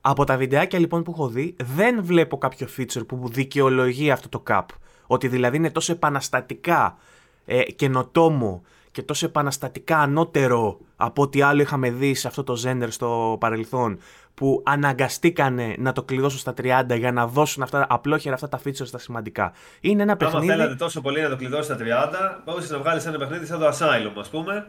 Από 0.00 0.24
τα 0.24 0.36
βιντεάκια 0.36 0.78
λοιπόν 0.78 1.02
που 1.02 1.10
έχω 1.10 1.28
δει, 1.28 1.56
δεν 1.64 2.04
βλέπω 2.04 2.38
κάποιο 2.38 2.68
feature 2.76 3.06
που 3.06 3.28
δικαιολογεί 3.28 4.10
αυτό 4.10 4.28
το 4.28 4.42
cap. 4.48 4.64
Ότι 5.06 5.28
δηλαδή 5.28 5.56
είναι 5.56 5.70
τόσο 5.70 5.92
επαναστατικά 5.92 6.96
ε, 7.44 7.62
καινοτόμο 7.62 8.62
και 8.90 9.02
τόσο 9.02 9.26
επαναστατικά 9.26 9.98
ανώτερο 9.98 10.78
από 10.96 11.22
ό,τι 11.22 11.42
άλλο 11.42 11.62
είχαμε 11.62 11.90
δει 11.90 12.14
σε 12.14 12.28
αυτό 12.28 12.44
το 12.44 12.56
ζέντερ 12.56 12.90
στο 12.90 13.36
παρελθόν 13.40 13.98
που 14.34 14.62
αναγκαστήκανε 14.64 15.74
να 15.78 15.92
το 15.92 16.02
κλειδώσουν 16.02 16.38
στα 16.38 16.54
30 16.90 16.98
για 16.98 17.12
να 17.12 17.26
δώσουν 17.26 17.62
αυτά, 17.62 17.86
απλόχερα 17.88 18.34
αυτά 18.34 18.48
τα 18.48 18.60
features 18.64 18.86
στα 18.86 18.98
σημαντικά. 18.98 19.52
Είναι 19.80 20.02
ένα 20.02 20.12
Άμα 20.12 20.30
παιχνίδι... 20.30 20.46
θέλατε 20.46 20.74
τόσο 20.74 21.00
πολύ 21.00 21.20
να 21.20 21.28
το 21.28 21.36
κλειδώσει 21.36 21.62
στα 21.62 21.76
30, 21.80 22.40
μπορούσες 22.44 22.70
να 22.70 22.78
βγάλεις 22.78 23.06
ένα 23.06 23.18
παιχνίδι 23.18 23.46
σαν 23.46 23.58
το 23.58 23.68
Asylum, 23.68 24.12
ας 24.18 24.28
πούμε, 24.28 24.66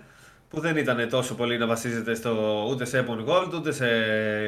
που 0.50 0.60
δεν 0.60 0.78
ήταν 0.78 1.10
τόσο 1.10 1.36
πολύ 1.36 1.58
να 1.58 1.66
βασίζεται 1.66 2.14
στο, 2.16 2.66
ούτε 2.70 2.86
σε 2.86 3.06
open 3.08 3.30
world, 3.30 3.52
ούτε 3.54 3.72
σε 3.72 3.86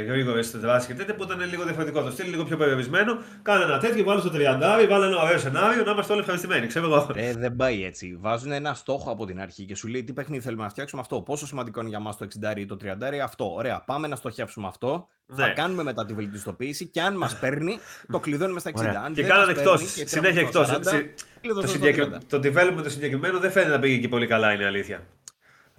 γρήγορε 0.08 0.40
δράσει 0.42 0.88
και 0.88 0.94
τέτοια, 0.94 1.16
που 1.16 1.24
ήταν 1.24 1.50
λίγο 1.50 1.64
διαφορετικό 1.64 2.02
το 2.04 2.12
στυλ, 2.12 2.30
λίγο 2.30 2.44
πιο 2.44 2.58
περιορισμένο. 2.58 3.18
Κάνε 3.42 3.64
ένα 3.64 3.78
τέτοιο, 3.80 4.04
βάλε 4.04 4.20
στο 4.20 4.30
30, 4.34 4.88
βάλε 4.90 5.06
ένα 5.06 5.22
ωραίο 5.22 5.38
σενάριο, 5.38 5.84
να 5.84 5.92
είμαστε 5.92 6.12
όλοι 6.12 6.22
ευχαριστημένοι. 6.22 6.68
Ξέρω 6.68 6.86
εγώ. 6.86 7.08
Ρε, 7.14 7.34
δεν 7.38 7.56
πάει 7.56 7.86
έτσι. 7.86 8.18
Βάζουν 8.20 8.52
ένα 8.52 8.74
στόχο 8.74 9.12
από 9.12 9.26
την 9.26 9.40
αρχή 9.42 9.66
και 9.66 9.76
σου 9.76 9.88
λέει 9.88 10.04
τι 10.04 10.14
παιχνίδι 10.14 10.44
θέλουμε 10.44 10.64
να 10.64 10.70
φτιάξουμε 10.70 11.02
αυτό; 11.02 11.22
Πόσο 11.22 11.48
σημαντικό 11.48 11.80
είναι 11.80 11.90
για 11.90 12.00
μας 12.00 12.18
το 12.18 12.28
60 12.54 12.58
ή 12.58 12.66
το 12.66 12.78
30 12.84 12.88
αυτό. 13.24 13.54
Ωραία, 13.54 13.84
πάμε 13.86 14.08
να 14.08 14.16
στοχεύσουμε 14.16 14.68
αυτό. 14.68 15.08
Θα 15.36 15.48
Ναι. 15.48 15.54
κάνουμε 15.54 15.84
μετά 15.84 16.06
τη 16.06 16.14
βελτιστοποίηση 16.14 16.88
και 16.88 17.02
αν 17.02 17.18
μας 17.18 17.40
παίρνει, 17.40 17.80
το 18.12 18.20
κλειδώνουμε 18.20 18.60
στα 18.60 18.70
60. 18.70 18.74
Ωραία. 18.80 19.02
Αν 19.06 19.14
Και 19.14 19.22
δεν 19.22 19.32
κάνανε 19.32 19.52
μας 19.52 19.58
εκτός. 19.62 19.80
παίρνει 19.82 19.92
και 19.94 20.08
Συνέχεια 20.08 20.42
τρέχουμε 20.50 20.64
εκτός. 20.64 20.68
στο 20.68 20.98
40, 20.98 21.04
Το, 21.06 21.40
κλειδώσαμε 21.42 21.68
στο 21.68 21.78
συγκεκρι... 21.78 22.12
30. 22.16 22.18
το 22.30 22.38
development 22.38 22.84
το 22.84 22.90
συγκεκριμένο 22.90 23.40
δεν 23.40 23.52
φαίνεται 23.52 23.72
να 23.72 23.80
πήγε 23.80 23.98
και 23.98 24.08
πολύ 24.08 24.28
καλά, 24.28 24.54
είναι 24.54 24.64
η 24.64 24.66
αλήθεια. 24.66 25.00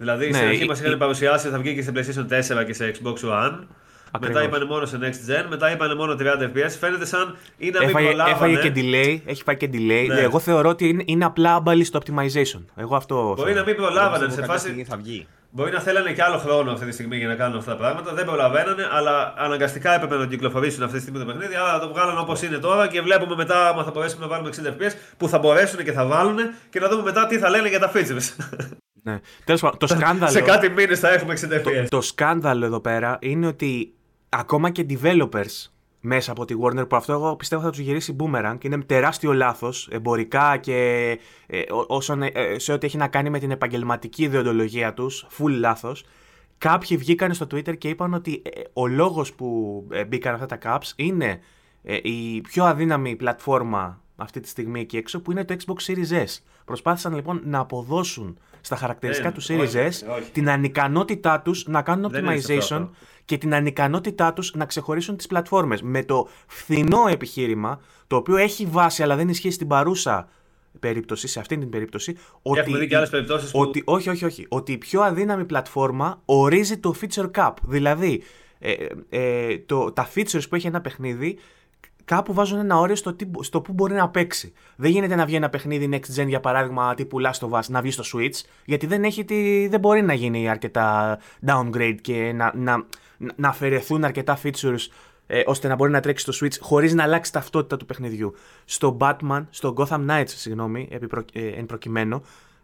Δηλαδή, 0.01 0.27
Ναι, 0.29 0.33
στην 0.37 0.47
αρχή 0.47 0.63
η- 0.63 0.67
μας 0.67 0.79
είχαν 0.79 0.91
η- 0.93 0.97
παρουσιάσει 0.97 1.47
ότι 1.47 1.55
θα 1.55 1.61
βγει 1.61 1.75
και 1.75 1.81
σε 1.81 1.91
PlayStation 1.95 2.25
4 2.59 2.63
και 2.65 2.73
σε 2.73 2.91
Xbox 2.95 3.13
One. 3.29 3.59
Μετά 4.19 4.43
είπανε 4.43 4.65
μόνο 4.65 4.85
σε 4.85 4.99
Next 5.01 5.31
Gen, 5.31 5.45
μετά 5.49 5.71
είπανε 5.71 5.95
μόνο 5.95 6.15
30 6.15 6.43
FPS. 6.43 6.75
Φαίνεται 6.79 7.05
σαν 7.05 7.35
ή 7.57 7.69
να 7.69 7.79
μην 7.79 7.89
Έφαγε, 7.89 8.07
προλάβανε. 8.07 8.35
έφαγε 8.35 8.69
και 8.69 8.71
delay, 8.75 9.19
έχει 9.25 9.43
πάει 9.43 9.57
και 9.57 9.69
delay. 9.73 10.05
Ναι. 10.07 10.19
Εγώ 10.21 10.39
θεωρώ 10.39 10.69
ότι 10.69 10.87
είναι, 10.87 11.03
είναι 11.05 11.25
απλά 11.25 11.55
άμπαλοι 11.55 11.83
στο 11.83 11.99
optimization. 12.05 12.61
Εγώ 12.75 12.95
αυτό 12.95 13.15
Μπορεί 13.23 13.35
θεωρώ. 13.41 13.53
να 13.59 13.63
μην 13.63 13.75
προλάβανε 13.75 14.11
Νομίζω 14.17 14.29
σε 14.29 14.35
κάποια 14.39 14.53
φάση. 14.53 14.65
στιγμή 14.65 14.83
θα 14.83 14.97
βγει. 14.97 15.27
Μπορεί 15.51 15.71
να 15.71 15.79
θέλανε 15.79 16.11
και 16.11 16.23
άλλο 16.23 16.37
χρόνο 16.37 16.71
αυτή 16.71 16.85
τη 16.85 16.91
στιγμή 16.91 17.17
για 17.17 17.27
να 17.27 17.35
κάνουν 17.35 17.57
αυτά 17.57 17.71
τα 17.71 17.77
πράγματα. 17.77 18.13
Δεν 18.13 18.25
προλαβαίνανε, 18.25 18.87
αλλά 18.91 19.33
αναγκαστικά 19.37 19.93
έπρεπε 19.95 20.15
να 20.15 20.21
το 20.21 20.27
κυκλοφορήσουν 20.27 20.83
αυτή 20.83 20.95
τη 20.95 21.01
στιγμή 21.01 21.19
το 21.19 21.25
παιχνίδι. 21.25 21.55
Άρα 21.55 21.79
το 21.79 21.87
βγάλανε 21.89 22.19
όπως 22.19 22.41
είναι 22.41 22.57
τώρα 22.57 22.87
και 22.87 23.01
βλέπουμε 23.01 23.35
μετά 23.35 23.67
άμα 23.67 23.83
θα 23.83 23.91
μπορέσουμε 23.91 24.21
να 24.25 24.31
βάλουμε 24.31 24.49
60 24.49 24.69
FPS 24.69 24.91
που 25.17 25.27
θα 25.27 25.37
μπορέσουν 25.39 25.83
και 25.83 25.91
θα 25.91 26.05
βάλουν 26.05 26.37
και 26.69 26.79
να 26.79 26.87
δούμε 26.89 27.03
μετά 27.03 27.27
τι 27.27 27.37
θα 27.37 27.49
λένε 27.49 27.69
για 27.69 27.79
τα 27.79 27.91
features. 27.95 28.27
Ναι. 29.11 29.19
Τέλος 29.45 29.61
πάντων, 29.61 29.77
το 29.79 29.87
σκάνδαλο... 29.87 30.31
σε 30.31 30.41
κάτι 30.41 30.69
μήνες 30.69 30.99
θα 30.99 31.13
έχουμε 31.13 31.33
60 31.33 31.39
Το, 31.63 31.71
FPS. 31.71 31.85
το 31.89 32.01
σκάνδαλο 32.01 32.65
εδώ 32.65 32.79
πέρα 32.79 33.17
είναι 33.21 33.47
ότι 33.47 33.93
ακόμα 34.29 34.69
και 34.69 34.85
developers 34.89 35.69
μέσα 36.01 36.31
από 36.31 36.45
τη 36.45 36.55
Warner 36.63 36.89
που 36.89 36.95
αυτό 36.95 37.13
εγώ 37.13 37.35
πιστεύω 37.35 37.61
θα 37.61 37.69
τους 37.69 37.79
γυρίσει 37.79 38.15
boomerang 38.19 38.55
και 38.57 38.67
είναι 38.67 38.77
τεράστιο 38.83 39.33
λάθος 39.33 39.87
εμπορικά 39.91 40.57
και 40.57 41.07
ε, 41.47 41.59
ό- 41.73 41.85
όσον, 41.87 42.21
ε, 42.21 42.31
σε 42.57 42.71
ό,τι 42.73 42.85
έχει 42.85 42.97
να 42.97 43.07
κάνει 43.07 43.29
με 43.29 43.39
την 43.39 43.51
επαγγελματική 43.51 44.23
ιδεοντολογία 44.23 44.93
τους, 44.93 45.27
full 45.37 45.49
λάθος. 45.51 46.03
Κάποιοι 46.57 46.97
βγήκαν 46.97 47.33
στο 47.33 47.45
Twitter 47.51 47.77
και 47.77 47.89
είπαν 47.89 48.13
ότι 48.13 48.41
ε, 48.45 48.61
ο 48.73 48.87
λόγος 48.87 49.33
που 49.33 49.83
ε, 49.91 50.05
μπήκαν 50.05 50.33
αυτά 50.33 50.45
τα 50.45 50.57
caps 50.63 50.91
είναι 50.95 51.39
ε, 51.83 51.97
η 52.01 52.41
πιο 52.41 52.63
αδύναμη 52.65 53.15
πλατφόρμα 53.15 54.01
αυτή 54.19 54.39
τη 54.39 54.47
στιγμή 54.47 54.79
εκεί 54.79 54.97
έξω 54.97 55.21
που 55.21 55.31
είναι 55.31 55.45
το 55.45 55.55
Xbox 55.65 55.91
Series 55.91 56.23
S. 56.23 56.37
Προσπάθησαν 56.65 57.15
λοιπόν 57.15 57.41
να 57.43 57.59
αποδώσουν 57.59 58.37
στα 58.61 58.75
χαρακτηριστικά 58.75 59.31
Δεν, 59.31 59.39
του 59.39 59.53
Series 59.53 59.67
όχι, 59.81 60.05
S 60.07 60.17
όχι. 60.17 60.31
την 60.31 60.49
ανικανότητά 60.49 61.41
τους 61.41 61.67
να 61.67 61.81
κάνουν 61.81 62.11
Δεν 62.11 62.25
είναι 62.25 62.39
σωστό 62.39 62.53
optimization 62.55 62.81
αυτό. 62.81 62.89
και 63.25 63.37
την 63.37 63.53
ανικανότητά 63.53 64.33
τους 64.33 64.53
να 64.55 64.65
ξεχωρίσουν 64.65 65.17
τις 65.17 65.27
πλατφόρμες. 65.27 65.81
Με 65.81 66.03
το 66.03 66.27
φθηνό 66.47 67.07
επιχείρημα, 67.09 67.79
το 68.07 68.15
οποίο 68.15 68.35
έχει 68.37 68.65
βάση 68.65 69.03
αλλά 69.03 69.15
δεν 69.15 69.29
ισχύει 69.29 69.51
στην 69.51 69.67
παρούσα 69.67 70.29
περίπτωση, 70.79 71.27
σε 71.27 71.39
αυτήν 71.39 71.59
την 71.59 71.69
περίπτωση, 71.69 72.17
ότι, 72.41 72.59
έχουμε 72.59 72.77
δει 72.77 72.87
και 72.87 72.95
άλλες 72.95 73.09
περιπτώσεις 73.09 73.51
που- 73.51 73.59
ότι 73.59 73.81
όχι, 73.85 74.09
όχι, 74.09 74.25
όχι, 74.25 74.45
ότι 74.49 74.71
η 74.71 74.77
πιο 74.77 75.01
αδύναμη 75.01 75.45
πλατφόρμα 75.45 76.21
ορίζει 76.25 76.77
το 76.77 76.95
feature 77.01 77.31
cap. 77.35 77.53
Δηλαδή, 77.63 78.21
ε, 78.59 78.73
ε, 79.09 79.57
το, 79.57 79.91
τα 79.91 80.09
features 80.15 80.49
που 80.49 80.55
έχει 80.55 80.67
ένα 80.67 80.81
παιχνίδι 80.81 81.37
κάπου 82.09 82.33
βάζουν 82.33 82.59
ένα 82.59 82.77
όριο 82.79 82.95
στο, 82.95 83.13
τι, 83.13 83.25
στο 83.39 83.61
που 83.61 83.73
μπορεί 83.73 83.93
να 83.93 84.09
παίξει. 84.09 84.53
Δεν 84.75 84.91
γίνεται 84.91 85.15
να 85.15 85.25
βγει 85.25 85.35
ένα 85.35 85.49
παιχνίδι 85.49 85.89
next 85.91 86.21
gen 86.21 86.27
για 86.27 86.39
παράδειγμα 86.39 86.93
τύπου 86.93 87.17
Last 87.21 87.49
of 87.49 87.59
Us 87.59 87.63
να 87.67 87.81
βγεις 87.81 87.93
στο 87.93 88.03
Switch 88.13 88.45
γιατί 88.65 88.85
δεν, 88.85 89.03
έχει 89.03 89.25
τη, 89.25 89.67
δεν 89.67 89.79
μπορεί 89.79 90.01
να 90.01 90.13
γίνει 90.13 90.49
αρκετά 90.49 91.19
downgrade 91.47 91.97
και 92.01 92.31
να, 92.35 92.51
να, 92.55 92.85
να 93.35 93.49
αφαιρεθούν 93.49 94.03
αρκετά 94.03 94.37
features 94.43 94.87
ε, 95.27 95.43
ώστε 95.45 95.67
να 95.67 95.75
μπορεί 95.75 95.91
να 95.91 95.99
τρέξει 95.99 96.31
στο 96.31 96.45
Switch 96.45 96.59
χωρίς 96.59 96.93
να 96.93 97.03
αλλάξει 97.03 97.31
ταυτότητα 97.31 97.77
του 97.77 97.85
παιχνιδιού. 97.85 98.33
Στο 98.65 98.97
Batman, 98.99 99.45
στο 99.49 99.73
Gotham 99.77 100.09
Knights, 100.09 100.23
συγγνώμη, 100.27 100.87
επί 100.91 101.07
προ- 101.07 101.29
ε, 101.33 101.47
εν 101.47 101.65
προκειμένου, 101.65 102.21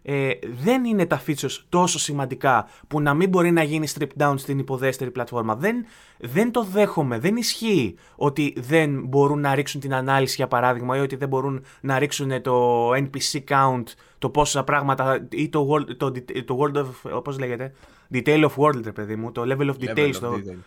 ε, 0.07 0.31
δεν 0.63 0.85
είναι 0.85 1.05
τα 1.05 1.21
features 1.27 1.63
τόσο 1.69 1.99
σημαντικά 1.99 2.67
που 2.87 3.01
να 3.01 3.13
μην 3.13 3.29
μπορεί 3.29 3.51
να 3.51 3.63
γίνει 3.63 3.87
strip 3.97 4.07
down 4.17 4.33
στην 4.37 4.59
υποδέστερη 4.59 5.11
πλατφόρμα. 5.11 5.55
Δεν, 5.55 5.85
δεν 6.17 6.51
το 6.51 6.63
δέχομαι. 6.63 7.19
Δεν 7.19 7.35
ισχύει 7.35 7.95
ότι 8.15 8.53
δεν 8.57 9.05
μπορούν 9.05 9.39
να 9.39 9.55
ρίξουν 9.55 9.79
την 9.79 9.93
ανάλυση 9.93 10.35
για 10.35 10.47
παράδειγμα 10.47 10.97
ή 10.97 10.99
ότι 10.99 11.15
δεν 11.15 11.27
μπορούν 11.27 11.63
να 11.81 11.99
ρίξουν 11.99 12.41
το 12.41 12.89
NPC 12.93 13.43
count, 13.47 13.83
το 14.17 14.29
πόσα 14.29 14.63
πράγματα 14.63 15.27
ή 15.31 15.49
το 15.49 15.69
world, 15.71 15.97
το, 15.97 16.11
το 16.45 16.59
world 16.59 16.77
of, 16.77 17.23
πώς 17.23 17.39
λέγεται, 17.39 17.73
detail 18.13 18.49
of 18.49 18.55
world 18.55 18.83
ρε 18.83 18.91
παιδί 18.91 19.15
μου, 19.15 19.31
το 19.31 19.41
level 19.45 19.69
of 19.69 19.75
detail. 19.79 19.97
Level 19.97 20.07
of 20.07 20.13
στο... 20.13 20.33
detail. 20.33 20.57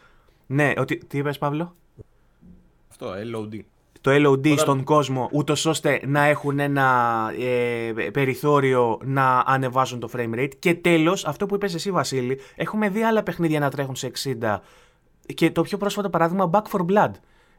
Ναι, 0.46 0.72
ότι, 0.76 0.96
τι 0.96 1.18
είπες 1.18 1.38
Παύλο; 1.38 1.76
Αυτό, 2.90 3.12
LOD. 3.34 3.60
Το 4.00 4.10
LOD 4.10 4.38
Όταν- 4.38 4.58
στον 4.58 4.84
κόσμο, 4.84 5.28
ούτως 5.32 5.66
ώστε 5.66 6.00
να 6.06 6.24
έχουν 6.24 6.58
ένα 6.58 6.86
ε, 7.38 8.10
περιθώριο 8.10 8.98
να 9.04 9.42
ανεβάζουν 9.46 10.00
το 10.00 10.08
frame 10.16 10.34
rate. 10.34 10.50
Και 10.58 10.74
τέλος, 10.74 11.24
αυτό 11.24 11.46
που 11.46 11.54
είπες 11.54 11.74
εσύ, 11.74 11.90
Βασίλη, 11.90 12.40
έχουμε 12.56 12.88
δει 12.88 13.02
άλλα 13.02 13.22
παιχνίδια 13.22 13.60
να 13.60 13.70
τρέχουν 13.70 13.96
σε 13.96 14.06
60. 14.06 14.56
Και 15.34 15.50
το 15.50 15.62
πιο 15.62 15.76
πρόσφατο 15.78 16.10
παράδειγμα, 16.10 16.50
Back 16.52 16.62
for 16.70 16.80
Blood. 16.92 17.10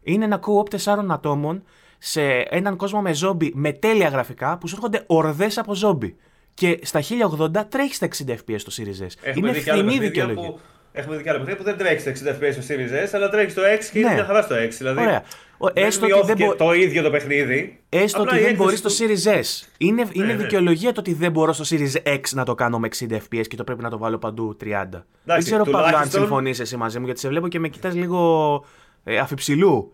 Είναι 0.02 0.26
ένα 0.26 0.40
co-op 0.46 0.70
τεσσάρων 0.70 1.12
ατόμων 1.12 1.64
σε 1.98 2.22
έναν 2.50 2.76
κόσμο 2.76 3.02
με 3.02 3.14
ζόμπι 3.14 3.52
με 3.56 3.72
τέλεια 3.72 4.08
γραφικά 4.08 4.58
που 4.58 4.68
σου 4.68 4.76
έρχονται 4.76 5.04
ορδές 5.08 5.58
από 5.58 5.76
ζόμπι. 5.76 6.16
Και 6.54 6.80
στα 6.84 7.02
1080 7.02 7.66
τρέχεις 7.70 7.96
στα 7.96 8.08
60 8.08 8.32
FPS 8.32 8.62
το 8.64 8.72
Series 8.78 9.04
S. 9.04 9.08
Έχουμε 9.22 9.48
είναι 9.50 9.58
δει 9.58 9.64
και 9.64 9.72
άλλα 9.72 9.84
φθηνή 9.84 9.98
παιχνίδια 10.00 10.08
δικαιολογία. 10.26 10.50
που, 10.52 10.60
έχουμε 10.92 11.18
δει 11.18 11.24
και 11.24 11.30
άλλα 11.30 11.38
παιχνίδια 11.40 11.64
που 11.64 11.70
δεν 11.70 11.78
τρέχει 11.78 12.00
στο 12.00 12.30
60 12.30 12.34
FPS 12.34 12.54
στο 12.62 12.74
Series 12.76 13.06
S, 13.08 13.10
αλλά 13.14 13.30
τρέχει 13.30 13.50
στο 13.50 13.62
X 13.62 13.84
και 13.92 14.00
είναι 14.00 14.08
Ναι. 14.08 14.14
μια 14.14 14.26
χαρά 14.26 14.42
στο 14.42 14.56
X. 14.56 14.70
Δηλαδή, 14.78 15.00
Ωραία. 15.02 15.24
Ο- 15.58 15.68
δεν 15.74 15.86
έστω 15.86 16.06
ότι 16.06 16.14
δεν 16.14 16.24
μειώθηκε 16.26 16.46
μπο- 16.46 16.56
το 16.56 16.74
ίδιο 16.74 17.02
το 17.04 17.10
παιχνίδι. 17.10 17.84
Έστω 17.90 18.22
απλά 18.22 18.32
ότι 18.34 18.42
η 18.42 18.46
δεν 18.46 18.56
μπορείς 18.56 18.78
έκδοση 18.78 18.96
στο 18.96 19.06
του- 19.06 19.12
Series 19.28 19.40
S. 19.40 19.68
Είναι, 19.78 20.06
είναι 20.12 20.26
ναι. 20.26 20.36
δικαιολογία 20.36 20.92
το 20.92 21.00
ότι 21.00 21.14
δεν 21.14 21.32
μπορώ 21.32 21.54
στο 21.54 21.76
Series 21.78 22.08
X 22.14 22.22
να 22.32 22.46
το 22.46 22.56
κάνω 22.56 22.80
με 22.80 22.88
60 22.88 23.12
FPS 23.18 23.48
και 23.48 23.56
το 23.56 23.64
πρέπει 23.64 23.82
να 23.82 23.90
το 23.90 23.98
βάλω 23.98 24.18
παντού 24.18 24.58
30. 24.62 25.06
δεν 25.24 25.40
ξέρω 25.44 25.64
Παύλο 25.64 25.78
αν 25.78 25.86
τουλάχιστον- 25.86 26.20
συμφωνείς 26.22 26.60
εσύ 26.60 26.78
μαζί 26.78 27.00
μου, 27.00 27.06
γιατί 27.06 27.20
σε 27.20 27.28
βλέπω 27.28 27.48
και 27.48 27.60
με 27.60 27.68
κοιτάς 27.68 27.94
λίγο 27.96 28.66
ε, 29.04 29.18
αφιψηλού. 29.18 29.94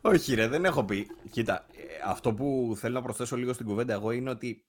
Όχι, 0.00 0.34
ρε, 0.34 0.48
δεν 0.48 0.64
έχω 0.64 0.84
πει. 0.84 1.06
Κοίτα, 1.30 1.66
ε, 1.72 2.10
αυτό 2.10 2.32
που 2.32 2.74
θέλω 2.80 2.94
να 2.94 3.02
προσθέσω 3.02 3.36
λίγο 3.36 3.52
στην 3.52 3.66
κουβέντα 3.66 3.92
εγώ 3.92 4.10
είναι 4.10 4.30
ότι 4.30 4.62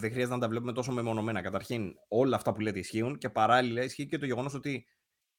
δεν 0.00 0.10
χρειάζεται 0.10 0.34
να 0.34 0.40
τα 0.40 0.48
βλέπουμε 0.48 0.72
τόσο 0.72 0.92
μεμονωμένα. 0.92 1.40
Καταρχήν, 1.40 1.94
όλα 2.08 2.36
αυτά 2.36 2.52
που 2.52 2.60
λέτε 2.60 2.78
ισχύουν 2.78 3.18
και 3.18 3.30
παράλληλα 3.30 3.82
ισχύει 3.82 4.06
και 4.06 4.18
το 4.18 4.26
γεγονός 4.26 4.54
ότι 4.54 4.86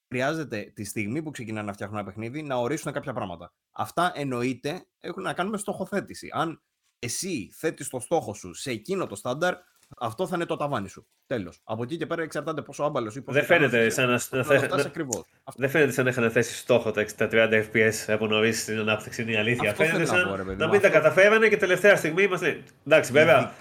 χρειάζεται 0.08 0.72
τη 0.76 0.84
στιγμή 0.84 1.24
που 1.24 1.32
ξεκινάνε 1.32 1.66
να 1.66 1.74
φτιάχνουν 1.74 1.98
ένα 1.98 2.08
παιχνίδι 2.08 2.42
να 2.42 2.56
ορίσουν 2.56 2.92
κάποια 2.92 3.14
πράγματα. 3.14 3.54
Αυτά 3.72 4.12
εννοείται 4.16 4.88
έχουν 5.00 5.24
να 5.24 5.34
κάνουν 5.34 5.52
με 5.52 5.58
στοχοθέτηση. 5.58 6.30
Αν 6.32 6.64
εσύ 7.00 7.52
θέτεις 7.54 7.90
το 7.90 8.00
στόχο 8.00 8.34
σου 8.34 8.54
σε 8.54 8.72
εκείνο 8.72 9.08
το 9.08 9.16
στάνταρ, 9.16 9.56
αυτό 10.00 10.28
θα 10.28 10.36
είναι 10.36 10.46
το 10.46 10.56
ταβάνι 10.56 10.90
σου. 10.90 11.08
Τέλος. 11.28 11.62
Από 11.64 11.84
εκεί 11.84 11.98
και 11.98 12.06
πέρα 12.06 12.22
εξαρτάται 12.22 12.62
πόσο 12.62 12.84
άμπαλος 12.84 13.16
ή 13.16 13.24
Δεν 13.26 13.44
φαίνεται 13.44 13.90
σαν 13.90 14.06
να, 14.06 14.20
να, 14.30 14.44
θε... 14.44 14.68
να... 14.68 14.92
Δεν 15.56 15.70
φαίνεται 15.70 15.92
σαν 15.92 16.04
να 16.04 16.10
είχαν 16.10 16.32
θέσει 16.32 16.56
στόχο 16.56 16.92
τα 16.92 17.06
30 17.18 17.30
FPS 17.32 17.94
από 18.08 18.28
νωρίς 18.28 18.62
στην 18.62 18.80
ανάπτυξη. 18.80 19.22
Είναι 19.22 19.32
η 19.32 19.36
αλήθεια. 19.36 19.70
Αυτό 19.70 19.84
φαίνεται 19.84 20.06
σαν 20.06 20.20
να, 20.20 20.28
πω, 20.28 20.36
ρε, 20.36 20.56
να 20.56 20.68
μην 20.68 20.82
τα 20.82 20.90
καταφέρανε 20.90 21.48
και 21.48 21.58
τελευταία 21.58 21.96
στιγμή 21.96 22.24
είμαστε. 22.24 22.64
Εντάξει, 22.86 23.12
βέβαια. 23.12 23.52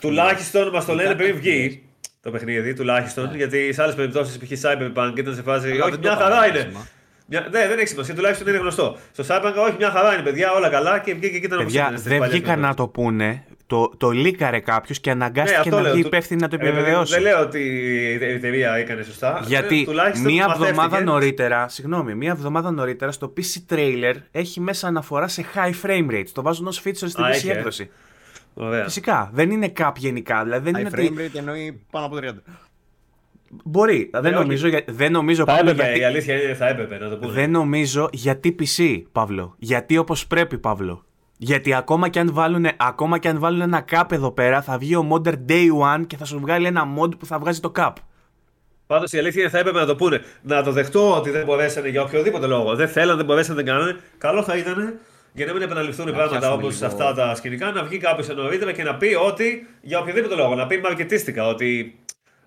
Τουλάχιστον 0.00 0.68
μας 0.68 0.84
το 0.84 0.94
λένε 0.94 1.14
πριν 1.14 1.36
βγει 1.36 1.82
το 2.22 2.30
παιχνίδι, 2.30 2.74
τουλάχιστον. 2.74 3.30
Ναι. 3.30 3.36
Γιατί 3.36 3.72
σε 3.72 3.82
άλλες 3.82 3.94
περιπτώσεις, 3.94 4.38
π.χ. 4.38 4.64
Cyberpunk 4.64 5.12
ήταν 5.16 5.34
σε 5.34 5.42
φάση. 5.42 5.80
Όχι, 5.80 5.98
μια 5.98 6.16
χαρά 6.16 6.46
είναι. 6.46 6.72
Μια... 7.26 7.40
Ναι, 7.40 7.68
δεν 7.68 7.78
έχει 7.78 7.88
σημασία, 7.88 8.14
τουλάχιστον 8.14 8.48
είναι 8.48 8.58
γνωστό. 8.58 8.98
Στο 9.12 9.24
Cyberpunk, 9.28 9.54
όχι, 9.66 9.76
μια 9.78 9.90
χαρά 9.90 10.14
είναι, 10.14 10.22
παιδιά, 10.22 10.52
όλα 10.52 10.68
καλά 10.68 10.98
και 10.98 11.14
βγήκε 11.14 11.38
και 11.38 11.46
ήταν 11.46 11.58
Παιδιά, 11.58 11.92
δεν 11.96 12.22
βγήκαν 12.22 12.60
να 12.60 12.74
το 12.74 12.88
πούνε. 12.88 13.44
Το, 13.72 13.92
το 13.96 14.10
λίκαρε 14.10 14.60
κάποιος 14.60 15.00
και 15.00 15.10
αναγκάστηκε 15.10 15.70
ναι, 15.70 15.80
να 15.80 15.90
βγει 15.90 16.00
υπεύθυνη 16.00 16.40
να 16.40 16.48
το 16.48 16.56
ε, 16.60 16.64
επιβεβαιώσει. 16.64 17.12
δεν 17.12 17.22
λέω 17.22 17.40
ότι 17.40 17.58
η 18.20 18.24
εταιρεία 18.24 18.74
έκανε 18.74 19.02
σωστά. 19.02 19.42
Γιατί 19.46 19.88
ε, 20.14 20.18
μία 20.18 20.46
εβδομάδα 20.50 21.02
νωρίτερα, 21.02 21.68
συγγνώμη, 21.68 22.14
μία 22.14 22.30
εβδομάδα 22.30 22.70
νωρίτερα 22.70 23.12
στο 23.12 23.32
PC 23.36 23.74
trailer 23.74 24.14
έχει 24.30 24.60
μέσα 24.60 24.86
αναφορά 24.86 25.28
σε 25.28 25.44
high 25.54 25.86
frame 25.86 26.10
rates. 26.10 26.28
Το 26.32 26.42
βάζουν 26.42 26.66
ως 26.66 26.82
feature 26.84 27.08
στην 27.08 27.24
PC 27.24 27.48
έκδοση. 27.48 27.90
Ωραία. 28.54 28.84
Φυσικά. 28.84 29.30
Δεν 29.32 29.50
είναι 29.50 29.72
cap 29.78 29.92
γενικά. 29.96 30.42
Δηλαδή 30.44 30.70
δεν 30.70 30.88
high 30.90 30.98
frame 30.98 31.18
rate 31.20 31.34
εννοεί 31.34 31.80
πάνω 31.90 32.06
από 32.06 32.16
30. 32.20 32.28
Μπορεί. 33.64 34.10
Ε, 34.14 34.20
δεν, 34.20 34.32
νομίζω, 34.32 34.68
δεν 34.86 35.12
νομίζω. 35.12 35.44
Θα 35.44 35.58
έπρεπε, 35.58 35.82
γιατί... 35.82 35.98
η 35.98 36.04
αλήθεια 36.04 36.42
είναι 36.42 36.54
θα 36.54 36.68
έπρεπε 36.68 36.98
να 36.98 37.08
το 37.08 37.16
πούμε. 37.16 37.32
Δεν 37.32 37.50
νομίζω 37.50 38.08
γιατί 38.12 38.54
PC, 38.58 39.02
Παύλο. 39.12 39.54
Γιατί 39.58 39.96
όπως 39.96 40.26
πρέπει, 40.26 40.58
Παύλο. 40.58 41.04
Γιατί 41.44 41.74
ακόμα 41.74 42.08
και, 42.08 42.18
αν 42.18 42.32
βάλουν, 42.32 42.66
ακόμα 42.76 43.18
και 43.18 43.28
αν 43.28 43.38
βάλουν 43.38 43.60
ένα 43.60 43.84
cap 43.90 44.12
εδώ 44.12 44.30
πέρα, 44.30 44.62
θα 44.62 44.78
βγει 44.78 44.96
ο 44.96 45.08
modder 45.10 45.34
day 45.48 45.68
one 45.82 46.06
και 46.06 46.16
θα 46.16 46.24
σου 46.24 46.38
βγάλει 46.40 46.66
ένα 46.66 46.84
mod 46.98 47.18
που 47.18 47.26
θα 47.26 47.38
βγάζει 47.38 47.60
το 47.60 47.72
cap. 47.76 47.92
Πάντως 48.86 49.12
η 49.12 49.18
αλήθεια 49.18 49.40
είναι 49.40 49.50
θα 49.50 49.58
έπρεπε 49.58 49.78
να 49.78 49.86
το 49.86 49.96
πούνε. 49.96 50.20
Να 50.42 50.62
το 50.62 50.72
δεχτώ 50.72 51.16
ότι 51.16 51.30
δεν 51.30 51.44
μπορέσανε 51.44 51.88
για 51.88 52.02
οποιοδήποτε 52.02 52.46
λόγο. 52.46 52.74
Δεν 52.74 52.88
θέλανε, 52.88 53.16
δεν 53.16 53.24
μπορέσανε, 53.24 53.62
δεν 53.62 53.64
κάνανε. 53.64 53.96
Καλό 54.18 54.42
θα 54.42 54.56
ήταν 54.56 54.98
για 55.32 55.46
να 55.46 55.52
μην 55.52 55.62
επαναληφθούν 55.62 56.08
οι 56.08 56.12
πράγματα 56.12 56.52
όπως 56.52 56.74
λίγο... 56.74 56.86
αυτά 56.86 57.14
τα 57.14 57.34
σκηνικά, 57.34 57.70
να 57.70 57.82
βγει 57.82 57.98
κάποιος 57.98 58.28
νωρίτερα 58.28 58.72
και 58.72 58.82
να 58.82 58.94
πει 58.94 59.14
ότι 59.14 59.66
για 59.80 59.98
οποιοδήποτε 59.98 60.34
λόγο. 60.34 60.54
Να 60.54 60.66
πει 60.66 60.80
μαρκετίστικα 60.80 61.46
ότι 61.46 61.98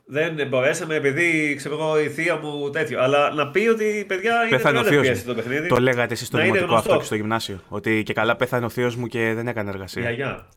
δεν 0.06 0.48
μπορέσαμε 0.48 0.96
επειδή 0.96 1.56
ξέρω 1.56 1.76
εγώ 1.76 2.00
η 2.00 2.10
θεία 2.10 2.36
μου 2.36 2.70
τέτοιο. 2.70 3.02
Αλλά 3.02 3.34
να 3.34 3.52
πει 3.52 3.68
ότι 3.68 4.06
παιδιά 4.08 4.42
είναι 4.42 4.56
πέθανε 4.56 4.80
ο 4.80 4.84
θείος 4.84 5.24
το 5.24 5.36
παιχνίδι. 5.36 5.68
Το 5.68 5.80
λέγατε 5.80 6.14
εσείς 6.14 6.28
στο 6.28 6.38
δημοτικό 6.38 6.76
αυτό 6.76 6.98
και 6.98 7.04
στο 7.04 7.16
γυμνάσιο. 7.16 7.62
Ότι 7.70 8.04
και 8.04 8.14
καλά 8.14 8.36
πέθανε 8.36 8.66
ο 8.66 8.70
θείος 8.70 8.96
μου 8.96 9.08
και 9.08 9.34
δεν 9.34 9.48
έκανε 9.48 9.70
εργασία. 9.70 10.02
Για, 10.02 10.12
για. 10.12 10.48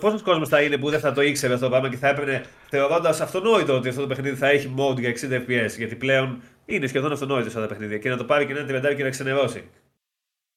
Πόσος 0.00 0.22
κόσμος 0.22 0.48
θα 0.48 0.62
είναι 0.62 0.78
που 0.78 0.90
δεν 0.90 1.00
θα 1.00 1.12
το 1.12 1.22
ήξερε 1.22 1.52
αυτό 1.52 1.64
το 1.64 1.70
πράγμα 1.70 1.88
και 1.88 1.96
θα 1.96 2.08
έπαιρνε 2.08 2.44
θεωρώντας 2.68 3.20
αυτονόητο 3.20 3.74
ότι 3.74 3.88
αυτό 3.88 4.00
το 4.00 4.06
παιχνίδι 4.06 4.36
θα 4.36 4.48
έχει 4.48 4.74
mode 4.78 5.00
για 5.00 5.10
60 5.10 5.32
FPS. 5.32 5.76
Γιατί 5.76 5.96
πλέον 5.96 6.42
είναι 6.64 6.86
σχεδόν 6.86 7.12
αυτονόητο 7.12 7.46
αυτό 7.46 7.60
το 7.60 7.66
παιχνίδι. 7.66 7.98
Και 7.98 8.08
να 8.08 8.16
το 8.16 8.24
πάρει 8.24 8.46
και 8.46 8.52
να 8.52 8.60
είναι 8.60 8.78
30 8.78 8.94
και 8.96 9.02
να 9.02 9.10
ξενερώσει. 9.10 9.70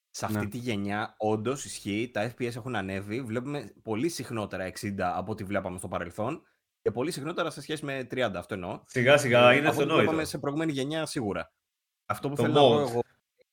Σε 0.10 0.26
αυτή 0.26 0.38
ναι. 0.38 0.46
τη 0.46 0.58
γενιά, 0.58 1.16
όντως 1.18 1.66
ισχύει, 1.66 2.10
τα 2.14 2.32
FPS 2.32 2.56
έχουν 2.56 2.76
ανέβει. 2.76 3.22
Βλέπουμε 3.22 3.72
πολύ 3.84 4.10
συχνότερα 4.10 4.72
60 4.82 4.90
από 5.16 5.32
ό,τι 5.32 5.44
βλέπαμε 5.44 5.78
στο 5.78 5.88
παρελθόν 5.88 6.42
και 6.88 6.94
πολύ 6.94 7.12
συχνότερα 7.12 7.50
σε 7.50 7.62
σχέση 7.62 7.86
με 7.86 8.08
30. 8.12 8.32
Αυτό 8.36 8.54
εννοώ. 8.54 8.82
Σιγά 8.86 9.18
σιγά 9.18 9.52
ε, 9.52 9.56
είναι 9.56 9.68
αυτονόητο. 9.68 10.12
Αυτό 10.12 10.26
σε 10.26 10.38
προηγούμενη 10.38 10.72
γενιά 10.72 11.06
σίγουρα. 11.06 11.54
Αυτό 12.06 12.30
που 12.30 12.36
θέλω 12.36 12.54
να 12.54 12.60
πω 12.60 12.80
εγώ 12.80 13.02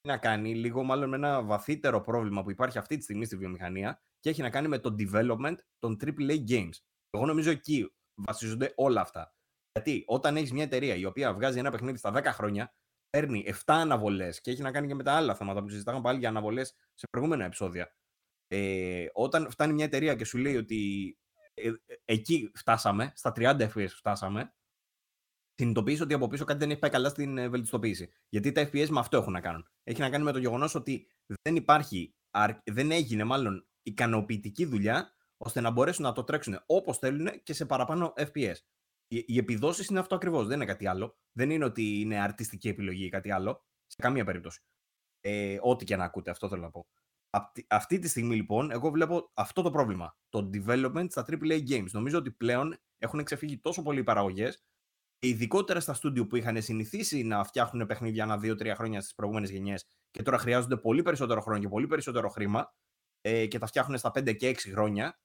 να 0.09 0.19
κάνει 0.19 0.55
λίγο 0.55 0.83
μάλλον 0.83 1.09
με 1.09 1.17
ένα 1.17 1.43
βαθύτερο 1.43 2.01
πρόβλημα 2.01 2.43
που 2.43 2.51
υπάρχει 2.51 2.79
αυτή 2.79 2.97
τη 2.97 3.03
στιγμή 3.03 3.25
στη 3.25 3.37
βιομηχανία 3.37 4.03
και 4.21 4.31
έχει 4.31 4.43
να 4.43 4.51
κάνει 4.51 4.69
με 4.69 4.79
το 4.79 4.95
development 4.99 5.55
των 5.79 5.97
AAA 6.05 6.49
games. 6.49 6.73
Εγώ 7.11 7.27
νομίζω 7.27 7.51
εκεί 7.51 7.95
βασίζονται 8.15 8.73
όλα 8.77 9.01
αυτά. 9.01 9.35
Γιατί 9.73 10.05
όταν 10.07 10.37
έχεις 10.37 10.53
μια 10.53 10.65
εταιρεία 10.65 10.95
η 10.95 11.05
οποία 11.05 11.35
βγάζει 11.35 11.59
ένα 11.59 11.71
παιχνίδι 11.71 11.99
στα 11.99 12.13
10 12.15 12.23
χρόνια, 12.25 12.75
παίρνει 13.11 13.45
7 13.47 13.53
αναβολές 13.67 14.41
και 14.41 14.51
έχει 14.51 14.63
να 14.63 14.71
κάνει 14.71 14.87
και 14.87 14.95
με 14.95 15.03
τα 15.03 15.13
άλλα 15.13 15.35
θέματα 15.35 15.63
που 15.63 15.69
συζητάγαμε 15.69 16.03
πάλι 16.03 16.19
για 16.19 16.29
αναβολές 16.29 16.69
σε 16.95 17.07
προηγούμενα 17.11 17.45
επεισόδια. 17.45 17.95
Ε, 18.47 19.07
όταν 19.13 19.51
φτάνει 19.51 19.73
μια 19.73 19.85
εταιρεία 19.85 20.15
και 20.15 20.25
σου 20.25 20.39
λέει 20.39 20.57
ότι 20.57 20.79
ε, 20.79 21.13
ε, 21.17 21.24
εκεί 22.05 22.51
φτάσαμε, 22.55 23.13
στα 23.15 23.33
30 23.37 23.69
FPS 23.69 23.89
φτάσαμε, 23.89 24.55
συνειδητοποιήσει 25.55 26.03
ότι 26.03 26.15
από 26.15 26.29
πίσω 26.29 26.45
κάτι 26.45 26.59
δεν 26.59 26.71
έχει 26.71 26.79
πάει 26.79 26.91
καλά 26.91 27.09
στην 27.09 27.39
ε, 27.39 27.49
βελτιστοποίηση. 27.49 28.13
Γιατί 28.29 28.53
τα 28.53 28.69
FPS 28.69 28.89
με 28.89 28.99
αυτό 28.99 29.17
έχουν 29.17 29.33
να 29.33 29.41
κάνουν. 29.41 29.69
Έχει 29.83 30.01
να 30.01 30.11
κάνει 30.11 30.25
με 30.25 30.33
το 30.33 30.39
γεγονός 30.39 30.75
ότι 30.75 31.11
δεν 31.43 31.57
υπάρχει, 31.57 32.15
δεν 32.65 32.91
έγινε 32.91 33.25
μάλλον 33.25 33.67
ικανοποιητική 33.83 34.65
δουλειά 34.65 35.13
ώστε 35.37 35.61
να 35.61 35.71
μπορέσουν 35.71 36.05
να 36.05 36.13
το 36.13 36.25
τρέξουν 36.25 36.63
όπως 36.67 36.99
θέλουν 36.99 37.43
και 37.43 37.53
σε 37.53 37.67
παραπάνω 37.67 38.13
FPS. 38.17 38.57
Οι, 39.07 39.25
οι 39.27 39.39
επιδόσεις 39.39 39.87
είναι 39.87 39.99
αυτό 39.99 40.15
ακριβώς, 40.15 40.47
δεν 40.47 40.57
είναι 40.57 40.65
κάτι 40.65 40.87
άλλο. 40.87 41.19
Δεν 41.33 41.51
είναι 41.51 41.65
ότι 41.65 42.01
είναι 42.01 42.21
αρτιστική 42.21 42.69
επιλογή 42.69 43.05
ή 43.05 43.09
κάτι 43.09 43.31
άλλο. 43.31 43.65
Σε 43.87 43.97
καμία 44.03 44.25
περίπτωση. 44.25 44.61
Ε, 45.21 45.59
ό,τι 45.61 45.85
και 45.85 45.97
να 45.97 46.05
ακούτε, 46.05 46.31
αυτό 46.31 46.49
θέλω 46.49 46.63
να 46.63 46.71
πω. 46.71 46.87
Αυτή 47.69 47.99
τη 47.99 48.09
στιγμή 48.09 48.35
λοιπόν, 48.35 48.71
εγώ 48.71 48.91
βλέπω 48.91 49.31
αυτό 49.35 49.63
το 49.63 49.71
πρόβλημα. 49.71 50.17
Το 50.29 50.51
development 50.53 51.07
στα 51.09 51.25
AAA 51.29 51.69
games. 51.69 51.91
Νομίζω 51.93 52.19
ότι 52.19 52.31
πλέον 52.31 52.77
έχουν 52.99 53.25
ξεφύγει 53.25 53.59
τόσο 53.59 53.83
πολλοί 53.83 54.01
οι 54.01 54.05
παραγωγές, 54.05 54.65
ειδικότερα 55.19 55.81
στα 55.81 55.95
στούντιο 55.95 56.27
που 56.27 56.37
είχαν 56.37 56.63
συνηθίσει 56.63 57.23
να 57.23 57.45
φτιάχνουν 57.45 57.87
παιχνίδια 57.87 58.23
ένα, 58.23 58.39
δύο, 58.39 58.55
τρία 58.55 58.75
χρόνια 58.75 59.01
στις 59.01 59.15
προηγούμενες 59.15 59.51
γενιές 59.51 59.87
και 60.11 60.23
τώρα 60.23 60.39
χρειάζονται 60.39 60.77
πολύ 60.77 61.03
περισσότερο 61.03 61.41
χρόνο 61.41 61.61
και 61.61 61.69
πολύ 61.69 61.87
περισσότερο 61.87 62.29
χρήμα 62.29 62.75
ε, 63.21 63.47
και 63.47 63.59
τα 63.59 63.67
φτιάχνουν 63.67 63.99
στα 63.99 64.11
5 64.15 64.37
και 64.37 64.51
6 64.51 64.55
χρόνια. 64.71 65.19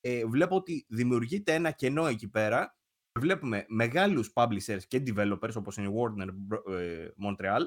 Ε, 0.00 0.26
βλέπω 0.26 0.56
ότι 0.56 0.86
δημιουργείται 0.88 1.54
ένα 1.54 1.70
κενό 1.70 2.06
εκεί 2.06 2.28
πέρα. 2.28 2.76
Βλέπουμε 3.18 3.64
μεγάλους 3.68 4.32
publishers 4.34 4.82
και 4.88 5.02
developers 5.06 5.54
όπως 5.54 5.76
είναι 5.76 5.88
η 5.88 5.92
Warner 5.94 6.28
ε, 6.72 7.08
Montreal 7.26 7.60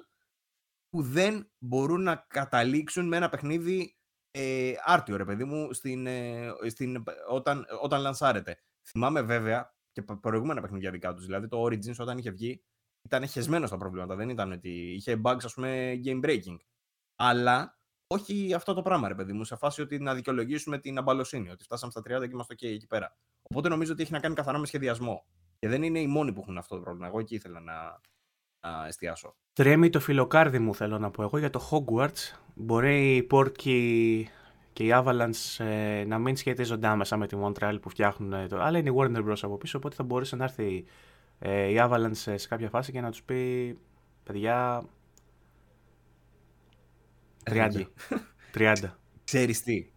που 0.89 1.01
δεν 1.01 1.51
μπορούν 1.57 2.03
να 2.03 2.15
καταλήξουν 2.15 3.07
με 3.07 3.17
ένα 3.17 3.29
παιχνίδι 3.29 3.97
ε, 4.31 4.73
άρτιο, 4.83 5.17
ρε 5.17 5.25
παιδί 5.25 5.43
μου, 5.43 5.73
στην, 5.73 6.07
ε, 6.07 6.49
στην, 6.67 7.03
όταν, 7.29 7.65
όταν 7.81 8.01
λανσάρεται. 8.01 8.57
Θυμάμαι 8.87 9.21
βέβαια 9.21 9.75
και 9.91 10.01
προηγούμενα 10.01 10.61
παιχνίδια 10.61 10.91
δικά 10.91 11.13
τους. 11.13 11.25
Δηλαδή 11.25 11.47
το 11.47 11.63
Origins 11.63 11.95
όταν 11.97 12.17
είχε 12.17 12.31
βγει 12.31 12.61
ήταν 13.07 13.27
χεσμένο 13.27 13.67
στα 13.67 13.77
προβλήματα. 13.77 14.15
Δεν 14.15 14.29
ήταν 14.29 14.51
ότι 14.51 14.69
είχε 14.69 15.21
bugs, 15.23 15.43
ας 15.43 15.53
πούμε, 15.53 15.99
game 16.05 16.25
breaking. 16.25 16.57
Αλλά 17.15 17.79
όχι 18.07 18.53
αυτό 18.53 18.73
το 18.73 18.81
πράγμα, 18.81 19.07
ρε 19.07 19.15
παιδί 19.15 19.33
μου, 19.33 19.43
σε 19.43 19.55
φάση 19.55 19.81
ότι 19.81 19.99
να 19.99 20.13
δικαιολογήσουμε 20.13 20.77
την 20.79 20.97
αμπαλοσύνη. 20.97 21.49
Ότι 21.49 21.63
φτάσαμε 21.63 21.91
στα 21.91 22.01
30 22.01 22.03
και 22.03 22.29
είμαστε 22.31 22.53
OK 22.53 22.67
εκεί 22.67 22.87
πέρα. 22.87 23.17
Οπότε 23.41 23.69
νομίζω 23.69 23.91
ότι 23.91 24.01
έχει 24.01 24.11
να 24.11 24.19
κάνει 24.19 24.35
καθαρά 24.35 24.57
με 24.57 24.65
σχεδιασμό. 24.65 25.25
Και 25.59 25.67
δεν 25.67 25.83
είναι 25.83 25.99
οι 25.99 26.07
μόνοι 26.07 26.33
που 26.33 26.41
έχουν 26.41 26.57
αυτό 26.57 26.75
το 26.75 26.81
πρόβλημα. 26.81 27.07
Εγώ 27.07 27.19
εκεί 27.19 27.35
ήθελα 27.35 27.59
να, 27.59 28.01
να 28.61 28.87
εστιάσω. 28.87 29.35
Τρέμει 29.53 29.89
το 29.89 29.99
φιλοκάρδι 29.99 30.59
μου 30.59 30.75
θέλω 30.75 30.99
να 30.99 31.11
πω 31.11 31.23
εγώ 31.23 31.37
για 31.37 31.49
το 31.49 31.69
Hogwarts. 31.71 32.37
Μπορεί 32.53 33.15
η 33.15 33.27
Portkey 33.31 34.23
και 34.73 34.83
η 34.83 34.89
Avalanche 34.93 35.65
ε, 35.65 36.03
να 36.07 36.17
μην 36.17 36.35
σχετίζονται 36.35 36.87
άμεσα 36.87 37.17
με 37.17 37.27
τη 37.27 37.37
Montreal 37.41 37.77
που 37.81 37.89
φτιάχνουν 37.89 38.33
ε, 38.33 38.47
το... 38.47 38.61
Αλλά 38.61 38.77
είναι 38.77 38.89
η 38.89 38.93
Warner 38.97 39.29
Bros. 39.29 39.37
από 39.41 39.57
πίσω, 39.57 39.77
οπότε 39.77 39.95
θα 39.95 40.03
μπορούσε 40.03 40.35
να 40.35 40.43
έρθει 40.43 40.85
ε, 41.39 41.67
η 41.67 41.75
Avalanche 41.79 42.11
σε 42.13 42.47
κάποια 42.47 42.69
φάση 42.69 42.91
και 42.91 43.01
να 43.01 43.11
τους 43.11 43.23
πει 43.23 43.77
παιδιά... 44.23 44.83
30. 47.51 47.85
30. 48.53 48.75
Ξέρεις 49.23 49.63
τι. 49.63 49.91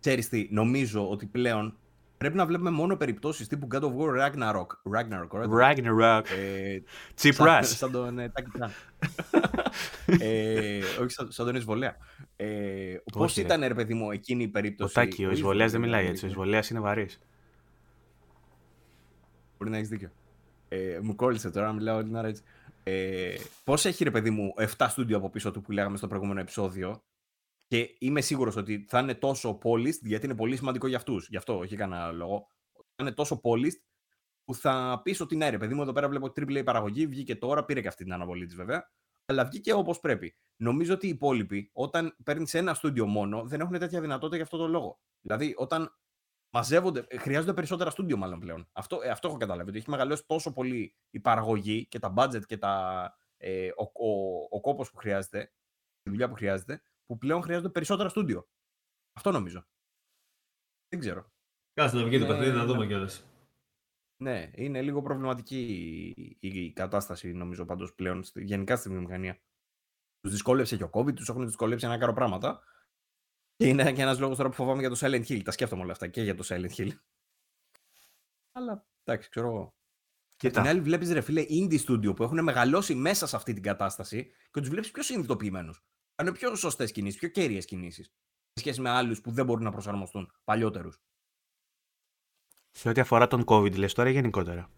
Ξέρεις 0.00 0.28
τι. 0.28 0.48
Νομίζω 0.50 1.10
ότι 1.10 1.26
πλέον 1.26 1.76
πρέπει 2.22 2.36
να 2.36 2.46
βλέπουμε 2.46 2.70
μόνο 2.70 2.96
περιπτώσεις 2.96 3.48
τύπου 3.48 3.68
God 3.72 3.80
of 3.80 3.92
War 3.96 4.20
Ragnarok. 4.20 4.66
Ragnarok, 4.96 5.28
right? 5.30 5.76
Ragnarok. 5.76 6.22
Ε, 6.38 6.78
Cheap 7.22 7.36
Rush. 7.36 7.62
Σαν 7.62 7.90
τον 7.90 8.18
ε, 8.18 8.28
Τάκη 8.28 8.50
ε, 10.20 10.78
όχι 11.00 11.10
σαν, 11.10 11.32
σαν 11.32 11.46
τον 11.46 11.54
Ισβολέα. 11.54 11.96
Ε, 12.36 12.96
Πώς 13.12 13.36
ήταν, 13.36 13.60
ρε 13.60 13.74
παιδί 13.74 13.94
μου, 13.94 14.10
εκείνη 14.10 14.42
η 14.42 14.48
περίπτωση; 14.48 14.98
Ο 14.98 15.02
Τάκη, 15.02 15.24
ο 15.24 15.30
Ισβολέα 15.30 15.66
δεν 15.66 15.80
μιλάει 15.80 16.06
έτσι. 16.06 16.24
Ο 16.24 16.28
Ισβολέα 16.28 16.62
είναι 16.70 16.80
βαρύς. 16.80 17.18
Μπορεί 19.58 19.70
να 19.70 19.76
έχεις 19.76 19.88
δίκιο. 19.88 20.10
Ε, 20.68 20.98
μου 21.02 21.14
κόλλησε 21.14 21.50
τώρα 21.50 21.66
να 21.66 21.72
μιλάω 21.72 21.96
όλη 21.96 22.04
την 22.04 22.16
ώρα 22.16 22.28
έτσι. 22.28 22.42
Ε, 22.82 23.34
Πώς 23.64 23.84
έχει, 23.84 24.04
ρε 24.04 24.10
παιδί 24.10 24.30
μου, 24.30 24.54
7 24.76 24.86
στούντιο 24.88 25.16
από 25.16 25.30
πίσω 25.30 25.50
του 25.50 25.62
που 25.62 25.72
λέγαμε 25.72 25.96
στο 25.96 26.06
προηγούμενο 26.06 26.40
επεισόδιο; 26.40 27.02
Και 27.72 27.96
είμαι 27.98 28.20
σίγουρος 28.20 28.56
ότι 28.56 28.86
θα 28.88 28.98
είναι 28.98 29.14
τόσο 29.14 29.58
polished, 29.62 30.00
γιατί 30.02 30.24
είναι 30.26 30.34
πολύ 30.34 30.56
σημαντικό 30.56 30.86
για 30.86 30.96
αυτούς. 30.96 31.28
Γι' 31.28 31.36
αυτό, 31.36 31.58
όχι 31.58 31.76
κανένα 31.76 32.10
λόγο. 32.12 32.46
Θα 32.72 32.94
είναι 33.00 33.12
τόσο 33.12 33.40
polished 33.44 33.80
που 34.44 34.54
θα 34.54 35.00
πεις 35.04 35.20
ότι 35.20 35.36
ναι, 35.36 35.50
ρε 35.50 35.58
παιδί 35.58 35.74
μου, 35.74 35.82
εδώ 35.82 35.92
πέρα 35.92 36.08
βλέπω 36.08 36.26
AAA 36.26 36.62
παραγωγή, 36.64 37.06
βγήκε 37.06 37.36
τώρα, 37.36 37.64
πήρε 37.64 37.80
και 37.80 37.88
αυτή 37.88 38.04
την 38.04 38.12
αναβολή 38.12 38.46
της 38.46 38.54
βέβαια. 38.54 38.90
αλλά 39.24 39.44
βγήκε 39.44 39.72
όπως 39.72 40.00
πρέπει. 40.00 40.36
Νομίζω 40.56 40.94
ότι 40.94 41.06
οι 41.06 41.08
υπόλοιποι, 41.08 41.70
όταν 41.72 42.16
παίρνεις 42.24 42.54
ένα 42.54 42.74
στούντιο 42.74 43.06
μόνο, 43.06 43.44
δεν 43.44 43.60
έχουν 43.60 43.78
τέτοια 43.78 44.00
δυνατότητα 44.00 44.36
για 44.36 44.44
αυτό 44.44 44.56
το 44.56 44.68
λόγο. 44.68 45.00
Δηλαδή, 45.20 45.54
όταν 45.56 45.96
μαζεύονται, 46.50 47.04
ε, 47.08 47.16
χρειάζονται 47.16 47.54
περισσότερα 47.54 47.90
στούντιο 47.90 48.16
μάλλον 48.16 48.38
πλέον. 48.38 48.68
Αυτό, 48.72 49.00
ε, 49.02 49.08
αυτό 49.10 49.28
έχω 49.28 49.36
καταλάβει. 49.36 49.68
Ότι 49.68 49.78
έχει 49.78 49.90
μεγαλώσει 49.90 50.24
τόσο 50.26 50.52
πολύ 50.52 50.94
η 51.10 51.20
παραγωγή 51.20 51.86
και 51.86 51.98
τα 51.98 52.14
budget 52.16 52.44
και 52.46 52.56
τα, 52.56 53.14
ε, 53.36 53.68
ο, 53.68 53.82
ο, 53.82 54.46
ο 54.50 54.60
κόπος 54.60 54.90
που 54.90 54.96
χρειάζεται, 54.96 55.52
η 56.02 56.10
δουλειά 56.10 56.28
που 56.28 56.34
χρειάζεται, 56.34 56.82
που 57.12 57.18
πλέον 57.18 57.42
χρειάζονται 57.42 57.68
περισσότερα 57.68 58.08
στούντιο. 58.08 58.48
Αυτό 59.12 59.30
νομίζω. 59.30 59.66
Δεν 60.88 61.00
ξέρω. 61.00 61.32
Κάτσε 61.72 61.96
να 61.96 62.04
βγει 62.04 62.18
το 62.18 62.24
Ναι, 62.24 62.30
παιχνίδι 62.30 62.56
να 62.56 62.64
ναι. 62.64 62.72
δούμε 62.72 62.86
κιόλας. 62.86 63.26
Ναι, 64.22 64.50
είναι 64.54 64.82
λίγο 64.82 65.02
προβληματική 65.02 65.60
η, 66.40 66.48
η 66.48 66.72
κατάσταση 66.72 67.32
νομίζω 67.32 67.64
πάντως 67.64 67.94
πλέον 67.94 68.22
στη- 68.22 68.44
γενικά 68.44 68.76
στη 68.76 68.88
βιομηχανία. 68.88 69.40
Τους 70.20 70.30
δυσκόλεψε 70.32 70.76
και 70.76 70.84
ο 70.84 70.90
COVID, 70.92 71.14
τους 71.14 71.28
έχουν 71.28 71.46
δυσκολέψει 71.46 71.86
ένα 71.86 71.98
κάρο 71.98 72.12
πράγματα. 72.12 72.62
Και 73.56 73.68
είναι 73.68 73.92
και 73.92 74.02
ένας 74.02 74.18
λόγος 74.18 74.36
τώρα 74.36 74.48
που 74.48 74.54
φοβάμαι 74.54 74.80
για 74.80 74.90
το 74.90 74.96
Silent 75.00 75.26
Hill. 75.26 75.42
Τα 75.42 75.50
σκέφτομαι 75.50 75.82
όλα 75.82 75.92
αυτά 75.92 76.08
και 76.08 76.22
για 76.22 76.34
το 76.34 76.44
Silent 76.46 76.70
Hill. 76.76 76.90
Αλλά 78.52 78.86
εντάξει, 79.04 79.28
ξέρω 79.30 79.46
εγώ. 79.46 79.74
Και 80.36 80.48
Κοίτα. 80.48 80.60
την 80.60 80.70
άλλη 80.70 80.80
βλέπεις 80.80 81.12
ρε 81.12 81.20
φίλε 81.20 81.44
indie 81.48 81.84
studio 81.86 82.16
που 82.16 82.22
έχουν 82.22 82.42
μεγαλώσει 82.42 82.94
μέσα 82.94 83.26
σε 83.26 83.36
αυτή 83.36 83.52
την 83.52 83.62
κατάσταση 83.62 84.32
και 84.50 84.60
τους 84.60 84.68
βλέπεις 84.68 84.90
πιο 84.90 85.02
συνειδητοποιημένους. 85.02 85.84
Κάνουν 86.14 86.34
πιο 86.34 86.54
σωστές 86.54 86.92
κινήσεις, 86.92 87.18
πιο 87.18 87.28
κέρυες 87.28 87.64
κινήσεις. 87.64 88.04
Σε 88.52 88.60
σχέση 88.60 88.80
με 88.80 88.90
άλλους 88.90 89.20
που 89.20 89.30
δεν 89.30 89.44
μπορούν 89.44 89.64
να 89.64 89.70
προσαρμοστούν, 89.70 90.32
παλιότερους. 90.44 91.00
Σε 92.70 92.88
ό,τι 92.88 93.00
αφορά 93.00 93.26
τον 93.26 93.44
COVID, 93.46 93.76
λες 93.76 93.92
τώρα 93.94 94.08
ή 94.08 94.12
γενικότερα; 94.12 94.70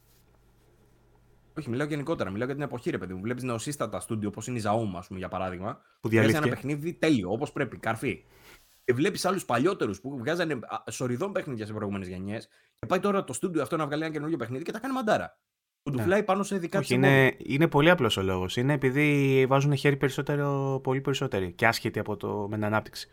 Όχι, 1.59 1.71
μιλάω 1.71 1.87
γενικότερα. 1.87 2.31
Μιλάω 2.31 2.47
για 2.47 2.55
την 2.55 2.65
εποχή, 2.65 2.91
ρε 2.91 2.99
παιδί 2.99 3.15
μου. 3.15 3.21
Βλέπεις 3.21 3.43
νεοσύστατα 3.43 4.01
στούντιο 4.01 4.29
όπως 4.29 4.47
είναι 4.47 4.59
η 4.59 4.63
Zaum, 4.65 4.91
ας 4.97 5.07
πούμε, 5.07 5.19
για 5.19 5.29
παράδειγμα. 5.29 5.75
Που 6.01 6.09
Βγάζει 6.09 6.29
ένα 6.29 6.41
διαλύθηκε. 6.41 6.55
παιχνίδι 6.55 6.95
τέλειο, 6.95 7.31
όπως 7.33 7.53
πρέπει, 7.53 7.77
καρφί. 7.79 8.25
Και 8.85 8.93
βλέπεις 8.93 9.25
άλλους 9.25 9.45
παλιότερους 9.45 10.01
που 10.01 10.19
βγάζανε 10.19 10.55
α, 10.55 10.91
σοριδών 10.91 11.33
παιχνίδια 11.33 11.67
σε 11.67 11.73
προηγούμενες 11.73 12.09
γενιές. 12.09 12.49
Και 12.75 12.87
πάει 12.87 13.01
τώρα 13.01 13.25
το 13.25 13.33
στούντιο 13.33 13.63
αυτό 13.63 13.77
να 13.77 13.87
βγάλει 13.87 14.03
ένα 14.03 14.13
καινούργιο 14.13 14.37
παιχνίδι 14.39 14.65
και 14.65 14.73
τα 14.73 14.81
κάνει 14.81 14.95
μαντάρα. 14.95 15.39
Που 15.85 15.91
του 15.91 15.97
Ναι. 15.97 16.03
φυλάει 16.03 16.23
πάνω 16.23 16.43
σε 16.43 16.57
δικά 16.57 16.79
Όχι, 16.79 16.87
της 16.89 16.97
εμπόδια. 16.97 17.19
είναι, 17.21 17.35
είναι 17.47 17.67
πολύ 17.69 17.91
απλός 17.91 18.17
ο 18.17 18.23
λόγος. 18.23 18.57
Είναι 18.57 18.73
επειδή 18.73 19.45
βάζουν 19.49 19.77
χέρι 19.77 19.97
περισσότερο, 19.97 20.81
πολύ 20.83 21.01
περισσότεροι 21.01 21.53
και 21.57 21.67
άσχετοι 21.67 21.99
από 21.99 22.17
το, 22.17 22.47
με 22.51 22.57
την 22.57 22.65
ανάπτυξη. 22.65 23.09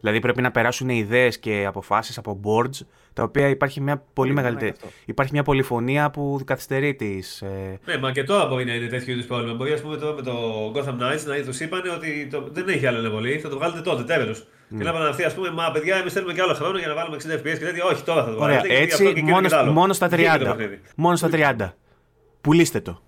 Δηλαδή 0.00 0.18
πρέπει 0.20 0.42
να 0.42 0.50
περάσουν 0.50 0.88
ιδέες 0.88 1.38
και 1.38 1.64
αποφάσεις 1.68 2.18
από 2.18 2.40
boards, 2.44 2.86
τα 3.12 3.22
οποία 3.22 3.48
υπάρχει 3.48 3.80
μια 3.80 3.96
πολύ 3.96 4.06
Πολύ 4.14 4.32
μεγαλύτερη. 4.32 4.70
αυτό. 4.70 4.86
Υπάρχει 5.04 5.32
μια 5.32 5.42
πολυφωνία 5.42 6.10
που 6.10 6.40
καθυστερεί 6.44 6.94
τις, 6.94 7.42
ε, 7.42 7.78
Ναι, 7.84 7.98
μα 7.98 8.12
και 8.12 8.24
τώρα 8.24 8.46
μπορεί 8.46 8.64
να 8.64 8.74
είναι 8.74 8.86
τέτοιο 8.86 9.12
είδους 9.12 9.26
πρόβλημα. 9.26 9.54
Μπορεί 9.54 9.72
ας 9.72 9.80
πούμε, 9.80 9.96
τώρα 9.96 10.14
με 10.14 10.22
το 10.22 10.32
Gotham 10.74 10.94
Knights 11.02 11.24
να 11.26 11.44
τους 11.44 11.60
είπαν 11.60 11.82
ότι 11.96 12.28
το, 12.30 12.48
δεν 12.52 12.68
έχει 12.68 12.86
άλλο 12.86 12.98
αναβολή, 12.98 13.38
θα 13.38 13.48
το 13.48 13.56
βγάλετε 13.56 13.80
τότε, 13.80 14.02
τέλος. 14.02 14.46
Ναι. 14.68 14.78
Και 14.78 14.84
να 14.84 14.90
επαναληφθεί, 14.90 15.24
ας 15.24 15.34
πούμε, 15.34 15.50
μα 15.50 15.70
παιδιά, 15.70 15.96
εμείς 15.96 16.12
θέλουμε 16.12 16.32
και 16.32 16.40
άλλο 16.42 16.54
χρόνο 16.54 16.78
για 16.78 16.88
να 16.88 16.94
βάλουμε 16.94 17.16
60 17.16 17.34
FPS 17.34 17.58
και 17.58 17.64
τέτοια. 17.64 17.84
Όχι, 17.84 18.02
τώρα 18.02 18.24
θα 18.24 18.30
το 18.34 18.36
Ωραία, 18.42 18.56
βάλετε. 18.56 18.66
γιατί 18.68 18.92
αυτό 18.92 19.02
έτσι 19.02 19.14
και 19.14 19.20
εκείνο 19.20 19.34
μόνο, 19.34 19.42
και 19.48 19.48
το 19.54 19.56
άλλο. 19.60 19.72
μόνος 19.72 19.96
στα 19.96 20.08
Βγήκε 20.08 20.28
το 20.28 20.34
30. 20.34 20.56
παιχνίδι. 20.56 20.80
Μόνος 20.96 21.18
στα 21.18 21.28
30. 21.32 21.74
Πουλήστε 22.46 22.80
το. 22.80 23.00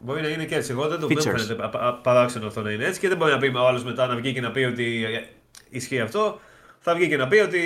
Μπορεί 0.00 0.20
να 0.20 0.28
είναι 0.28 0.44
και 0.44 0.54
έτσι. 0.54 0.70
Εγώ 0.72 0.88
δεν 0.88 1.00
το 1.00 1.06
δεν 1.06 1.16
μου 1.20 1.22
Features. 1.24 1.36
φαίνεται 1.36 1.54
πα- 1.54 1.68
πα- 1.68 2.00
παράξενο 2.02 2.46
αυτό 2.46 2.62
να 2.62 2.70
είναι 2.70 2.84
έτσι 2.84 3.00
και 3.00 3.08
δεν 3.08 3.16
μπορεί 3.16 3.32
να 3.32 3.38
πει 3.38 3.46
ο 3.56 3.66
άλλος 3.66 3.84
μετά 3.84 4.06
να 4.06 4.16
βγει 4.16 4.32
και 4.32 4.40
να 4.40 4.50
πει 4.50 4.60
ότι 4.64 5.04
ε, 5.04 5.20
ισχύει 5.70 6.00
αυτό. 6.00 6.40
Θα 6.84 6.94
βγει 6.94 7.08
και 7.08 7.16
να 7.16 7.28
πει 7.28 7.36
ότι 7.38 7.60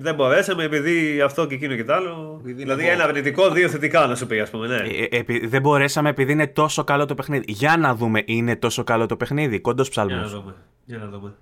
δεν 0.00 0.14
μπορέσαμε 0.14 0.64
επειδή 0.64 1.20
αυτό 1.20 1.46
και 1.46 1.54
εκείνο 1.54 1.74
και 1.74 1.84
το 1.84 1.92
άλλο. 1.94 2.36
Επειδή 2.40 2.50
είναι 2.52 2.62
Δηλαδή 2.62 2.82
εγώ. 2.84 2.92
ένα 2.92 3.04
αρνητικό, 3.04 3.50
δύο 3.50 3.68
θετικά 3.68 4.06
να 4.06 4.14
σου 4.14 4.26
πει, 4.26 4.40
ας 4.40 4.50
πούμε. 4.50 4.66
Ναι. 4.66 4.76
Ε, 4.76 5.02
ε, 5.10 5.18
επει- 5.18 5.46
δεν 5.48 5.60
μπορέσαμε 5.60 6.08
επειδή 6.08 6.32
είναι 6.32 6.46
τόσο 6.46 6.84
καλό 6.84 7.04
το 7.06 7.14
παιχνίδι. 7.14 7.44
Για 7.52 7.76
να 7.76 7.94
δούμε, 7.94 8.22
είναι 8.26 8.56
τόσο 8.56 8.84
καλό 8.84 9.06
το 9.06 9.16
παιχνίδι. 9.16 9.60
Κόντο 9.60 9.82
Για 9.82 10.04
να 10.04 10.08
ψαλμό. 10.08 10.28
δούμε. 10.28 10.54
Για 10.84 10.98
να 10.98 11.08
δούμε. 11.08 11.34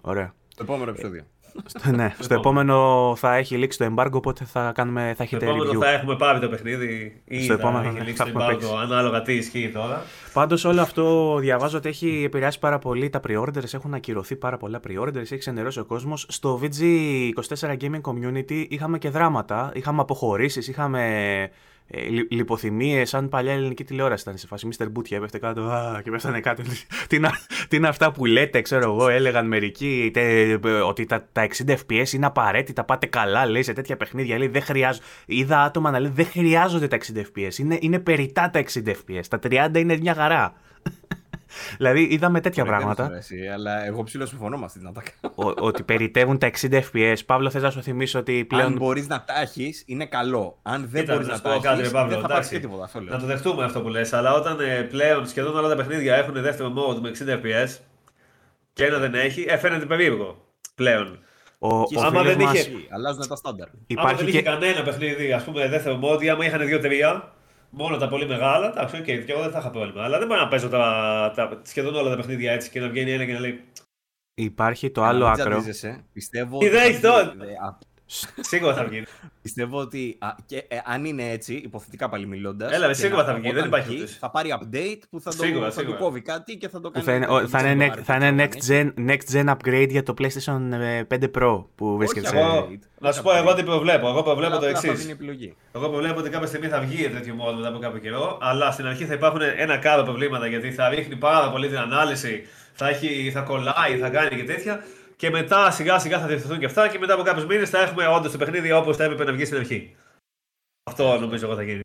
Ωραία. 0.00 0.34
Το 0.56 0.62
επόμενο 0.62 0.90
επεισόδιο. 0.90 1.22
Στο- 1.64 1.90
ναι, 1.90 2.14
στο 2.18 2.34
επόμενο 2.34 3.14
θα 3.16 3.34
έχει 3.34 3.56
λήξει 3.56 3.78
το 3.78 3.94
embargo, 3.96 4.10
οπότε 4.12 4.44
θα, 4.44 4.72
κάνουμε, 4.74 5.00
θα 5.06 5.12
Στο 5.14 5.22
έχετε 5.22 5.44
επόμενο 5.46 5.70
review. 5.70 5.78
θα 5.82 5.90
έχουμε 5.90 6.16
πάρει 6.16 6.38
το 6.38 6.48
παιχνίδι 6.48 7.22
ή 7.24 7.42
Στο 7.42 7.52
θα 7.54 7.58
επόμενο 7.60 7.88
έχει 7.88 7.96
θα 7.98 8.04
λήξει 8.04 8.22
το 8.22 8.28
έχουμε 8.28 8.44
embargo, 8.44 8.50
παίξει. 8.58 8.72
ανάλογα 8.82 9.22
τι 9.22 9.32
ισχύει 9.32 9.70
τώρα. 9.74 10.02
Πάντως 10.32 10.64
όλο 10.64 10.80
αυτό 10.80 11.36
διαβάζω 11.40 11.76
ότι 11.76 11.88
έχει 11.88 12.22
επηρεάσει 12.24 12.58
πάρα 12.58 12.78
πολύ 12.78 13.10
τα 13.10 13.20
pre-orders, 13.28 13.74
έχουν 13.74 13.94
ακυρωθεί 13.94 14.36
πάρα 14.36 14.56
πολλά 14.56 14.80
pre-orders, 14.88 15.16
έχει 15.16 15.36
ξενερώσει 15.38 15.80
ο 15.80 15.84
κόσμος. 15.84 16.26
Στο 16.28 16.60
VG24 16.62 17.76
Gaming 17.80 18.00
Community 18.00 18.64
είχαμε 18.68 18.98
και 18.98 19.10
δράματα, 19.10 19.70
είχαμε 19.74 20.00
αποχωρήσεις, 20.00 20.68
είχαμε 20.68 21.02
ε, 21.88 22.00
λι- 22.08 22.32
λιποθυμίες, 22.32 23.08
σαν 23.08 23.28
παλιά 23.28 23.52
ελληνική 23.52 23.84
τηλεόραση 23.84 24.22
ήταν 24.22 24.38
σε 24.38 24.46
φάση 24.46 24.68
Mr. 24.72 24.84
Bootya, 24.84 25.12
έπεφτε 25.12 25.38
κάτω 25.38 25.62
α, 25.62 26.00
και 26.04 26.10
πέφτανε 26.10 26.40
κάτω. 26.40 26.62
τι, 27.08 27.16
είναι, 27.16 27.30
τι 27.68 27.76
είναι 27.76 27.88
αυτά 27.88 28.12
που 28.12 28.24
λέτε, 28.24 28.60
ξέρω 28.60 28.82
εγώ, 28.82 29.08
έλεγαν 29.08 29.46
μερικοί 29.46 30.10
τε, 30.12 30.54
ότι 30.86 31.06
τα, 31.06 31.28
τα 31.32 31.48
60 31.66 31.70
FPS 31.70 32.12
είναι 32.12 32.26
απαραίτητα, 32.26 32.84
πάτε 32.84 33.06
καλά, 33.06 33.46
λέει, 33.46 33.62
σε 33.62 33.72
τέτοια 33.72 33.96
παιχνίδια, 33.96 34.38
λέει, 34.38 34.48
δεν 34.48 34.62
χρειάζονται. 34.62 35.04
Είδα 35.26 35.62
άτομα 35.62 35.90
να 35.90 36.00
λέει, 36.00 36.10
δεν 36.14 36.26
χρειάζονται 36.26 36.88
τα 36.88 36.98
60 36.98 37.18
FPS, 37.18 37.58
είναι, 37.58 37.78
είναι 37.80 37.98
περιτά 37.98 38.50
τα 38.50 38.64
60 38.72 38.88
FPS, 38.88 39.24
τα 39.28 39.38
30 39.42 39.76
είναι 39.76 39.96
μια 39.96 40.14
χαρά. 40.14 40.54
Δηλαδή 41.76 42.02
είδαμε 42.10 42.40
τέτοια 42.40 42.62
Ωραία, 42.62 42.76
πράγματα. 42.76 43.02
δεν 43.08 43.22
σου 43.22 43.34
αρέσει, 43.34 43.48
Αλλά 43.48 43.84
εγώ 43.86 44.02
ψηλό 44.02 44.26
συμφωνώ 44.26 44.56
με 44.58 44.64
αυτή 44.64 44.78
την 44.78 44.88
ατάκα. 44.88 45.10
ο- 45.34 45.66
ότι 45.66 45.82
περιτεύουν 45.82 46.38
τα 46.38 46.46
60 46.46 46.82
FPS. 46.92 47.16
Παύλο, 47.26 47.50
θες 47.50 47.62
να 47.62 47.70
σου 47.70 47.82
θυμίσω 47.82 48.18
ότι 48.18 48.38
Αν 48.40 48.46
πλέον. 48.46 48.72
μπορείς 48.72 49.08
να 49.08 49.24
τα 49.24 49.40
έχεις, 49.40 49.82
είναι 49.86 50.06
καλό. 50.06 50.58
Αν 50.62 50.88
δεν 50.90 51.00
Κοίτα, 51.00 51.12
μπορείς 51.12 51.26
να 51.26 51.32
να 51.32 51.38
σου 51.38 51.44
τα 51.44 51.52
πω 51.54 51.58
κάτι, 51.60 51.78
έχεις, 51.80 51.86
ρε 51.92 51.98
Παύλο, 51.98 52.10
δεν 52.12 52.20
θα 52.20 52.28
πάρεις 52.28 52.46
εντάξει. 52.46 52.54
και 52.54 52.60
τίποτα. 52.66 52.84
Αυτό 52.84 53.00
λέω. 53.00 53.14
Να 53.14 53.20
το 53.20 53.26
δεχτούμε 53.26 53.64
αυτό 53.64 53.80
που 53.80 53.88
λες, 53.88 54.12
αλλά 54.12 54.32
όταν 54.32 54.60
ε, 54.60 54.82
πλέον 54.82 55.26
σχεδόν 55.26 55.56
όλα 55.56 55.68
τα 55.68 55.76
παιχνίδια 55.76 56.16
έχουν 56.16 56.34
δεύτερο 56.42 56.72
mode 56.76 57.00
με 57.00 57.08
60 57.08 57.32
FPS 57.42 57.78
και 58.72 58.84
ένα 58.84 58.98
δεν 58.98 59.14
έχει, 59.14 59.44
ε, 59.48 59.56
φαίνεται 59.56 59.86
περίεργο 59.86 60.44
πλέον. 60.74 61.18
Ο, 61.58 61.68
ο 61.78 61.84
Και 61.84 61.98
άμα 61.98 62.08
φίλος 62.08 62.24
δεν 62.36 62.40
μας 62.46 62.54
είχε- 62.54 62.70
Αλλάζουν 62.90 63.28
τα 63.28 63.36
στάνταρ. 63.36 63.66
Άμα 63.68 63.78
Υπάρχει 63.86 64.16
δεν 64.16 64.24
και. 64.24 64.30
είχε 64.30 64.42
κανένα 64.42 64.82
παιχνίδι, 64.82 65.32
ας 65.32 65.42
πούμε, 65.44 65.68
δεύτερο 65.68 66.00
mode, 66.02 66.22
ή 66.22 66.28
άμα 66.28 66.44
είχαν 66.44 66.60
2-3, 66.60 67.34
μόνο 67.76 67.96
τα 67.96 68.08
πολύ 68.08 68.26
μεγάλα, 68.26 68.66
εντάξει, 68.66 68.96
οκ, 68.96 69.04
και 69.04 69.24
εγώ 69.32 69.42
δεν 69.42 69.50
θα 69.50 69.58
είχα 69.58 69.70
πρόβλημα. 69.70 70.04
Αλλά 70.04 70.18
δεν 70.18 70.26
μπορεί 70.26 70.40
να 70.40 70.48
παίζω 70.48 70.68
τα, 70.68 71.32
τα, 71.36 71.60
σχεδόν 71.64 71.94
όλα 71.94 72.10
τα 72.10 72.16
παιχνίδια 72.16 72.52
έτσι 72.52 72.70
και 72.70 72.80
να 72.80 72.88
βγαίνει 72.88 73.10
ένα 73.12 73.24
και 73.24 73.32
να 73.32 73.40
λέει 73.40 73.64
Υπάρχει 74.34 74.90
το 74.90 75.00
Για 75.00 75.10
να 75.12 75.16
άλλο 75.16 75.24
μην 75.24 75.40
άκρο. 75.40 75.50
τζαντίζεσαι, 75.50 76.04
Πιστεύω 76.12 76.58
Τι 76.58 76.66
ότι 76.66 76.74
δεν 76.74 76.84
θα 76.84 76.86
έχει 76.86 77.00
βγει- 78.06 78.20
τώρα. 78.20 78.32
ε, 78.36 78.40
α, 78.40 78.44
Σίγουρα 78.44 78.74
θα 78.74 78.84
βγει. 78.84 79.02
Πιστεύω 79.42 79.78
ότι 79.78 80.16
α, 80.18 80.28
και, 80.46 80.56
ε, 80.68 80.76
αν 80.84 81.04
είναι 81.04 81.30
έτσι, 81.30 81.54
υποθετικά 81.54 82.08
πάλι 82.08 82.26
μιλώντας. 82.26 82.72
Έλα, 82.72 82.86
ρε, 82.86 82.92
σίγουρα 82.94 83.24
θα 83.24 83.34
βγει, 83.34 83.52
δεν 83.52 83.64
υπάρχει 83.64 83.94
ούτε. 83.96 84.06
Θα 84.06 84.30
πάρει 84.30 84.54
update 84.60 84.98
που 85.10 85.20
θα, 85.20 85.30
Σίγουρα, 85.30 85.66
το, 85.66 85.72
θα 85.72 85.80
του 85.80 85.86
σίγουρα. 85.86 85.98
κόβει 85.98 86.20
κάτι 86.20 86.56
και 86.56 86.68
θα 86.68 86.80
το 86.80 86.90
Που 86.90 87.02
κάνει. 87.02 87.04
θα 87.06 87.14
είναι, 87.14 87.26
ο- 87.26 87.48
θα 87.48 87.60
είναι, 87.60 87.74
δεν 87.74 87.86
next- 87.88 87.90
ξέρω 87.90 88.04
θα 88.04 88.14
αν 88.14 88.22
είναι 88.22 88.42
έχει. 88.42 88.52
next, 88.58 88.70
gen, 88.72 89.10
next 89.10 89.34
gen 89.36 89.54
upgrade 89.56 89.88
για 89.90 90.02
το 90.02 90.14
PlayStation 90.18 90.60
ε, 90.80 91.02
5 91.08 91.30
Pro 91.38 91.64
που 91.74 91.96
βρίσκεται 91.96 92.26
σε. 92.28 92.36
Εγώ, 92.38 92.68
να 92.98 93.12
σου 93.12 93.22
πω 93.22 93.36
εγώ 93.36 93.54
τι 93.54 93.62
προβλέπω. 93.62 94.08
Εγώ 94.08 94.22
προβλέπω 94.22 94.50
το 94.52 94.56
Απλά 94.66 94.70
θα 94.80 94.86
εξής. 94.88 94.98
δίνει 95.00 95.12
επιλογή. 95.12 95.54
Εγώ 95.72 95.88
προβλέπω 95.88 96.18
ότι 96.20 96.30
κάποια 96.30 96.46
στιγμή 96.46 96.68
θα 96.68 96.80
βγει 96.80 97.08
τέτοιο 97.10 97.34
mode 97.40 97.54
μετά 97.56 97.68
από 97.68 97.78
κάποιο 97.78 97.98
καιρό, 98.00 98.38
αλλά 98.40 98.70
στην 98.70 98.86
αρχή 98.86 99.04
θα 99.04 99.14
υπάρχουν 99.14 99.40
ένα 99.56 99.76
κάρο 99.76 100.02
προβλήματα 100.02 100.46
γιατί 100.46 100.72
θα 100.72 100.88
ρίχνει 100.88 101.16
πάρα 101.16 101.50
πολύ 101.50 101.68
την 101.68 101.78
ανάλυση, 101.78 102.42
θα, 102.72 102.88
έχει, 102.88 103.30
θα 103.34 103.40
κολλάει, 103.40 103.96
θα 104.00 104.08
κάνει 104.08 104.36
και 104.36 104.44
τέτοια. 104.44 104.84
Και 105.16 105.30
μετά 105.30 105.70
σιγά 105.70 105.98
σιγά 105.98 106.20
θα 106.20 106.26
διευθυνθούν 106.26 106.58
και 106.58 106.64
αυτά 106.64 106.88
και 106.88 106.98
μετά 106.98 107.14
από 107.14 107.22
κάποιους 107.22 107.46
μήνες 107.46 107.70
θα 107.70 107.80
έχουμε 107.80 108.06
όντως 108.06 108.32
το 108.32 108.38
παιχνίδι 108.38 108.72
όπως 108.72 108.96
θα 108.96 109.04
έπρεπε 109.04 109.24
να 109.24 109.32
βγει 109.32 109.44
στην 109.44 109.58
αρχή. 109.58 109.96
Αυτό 110.82 111.18
νομίζω 111.18 111.46
εγώ 111.46 111.54
θα 111.54 111.62
γίνει. 111.62 111.80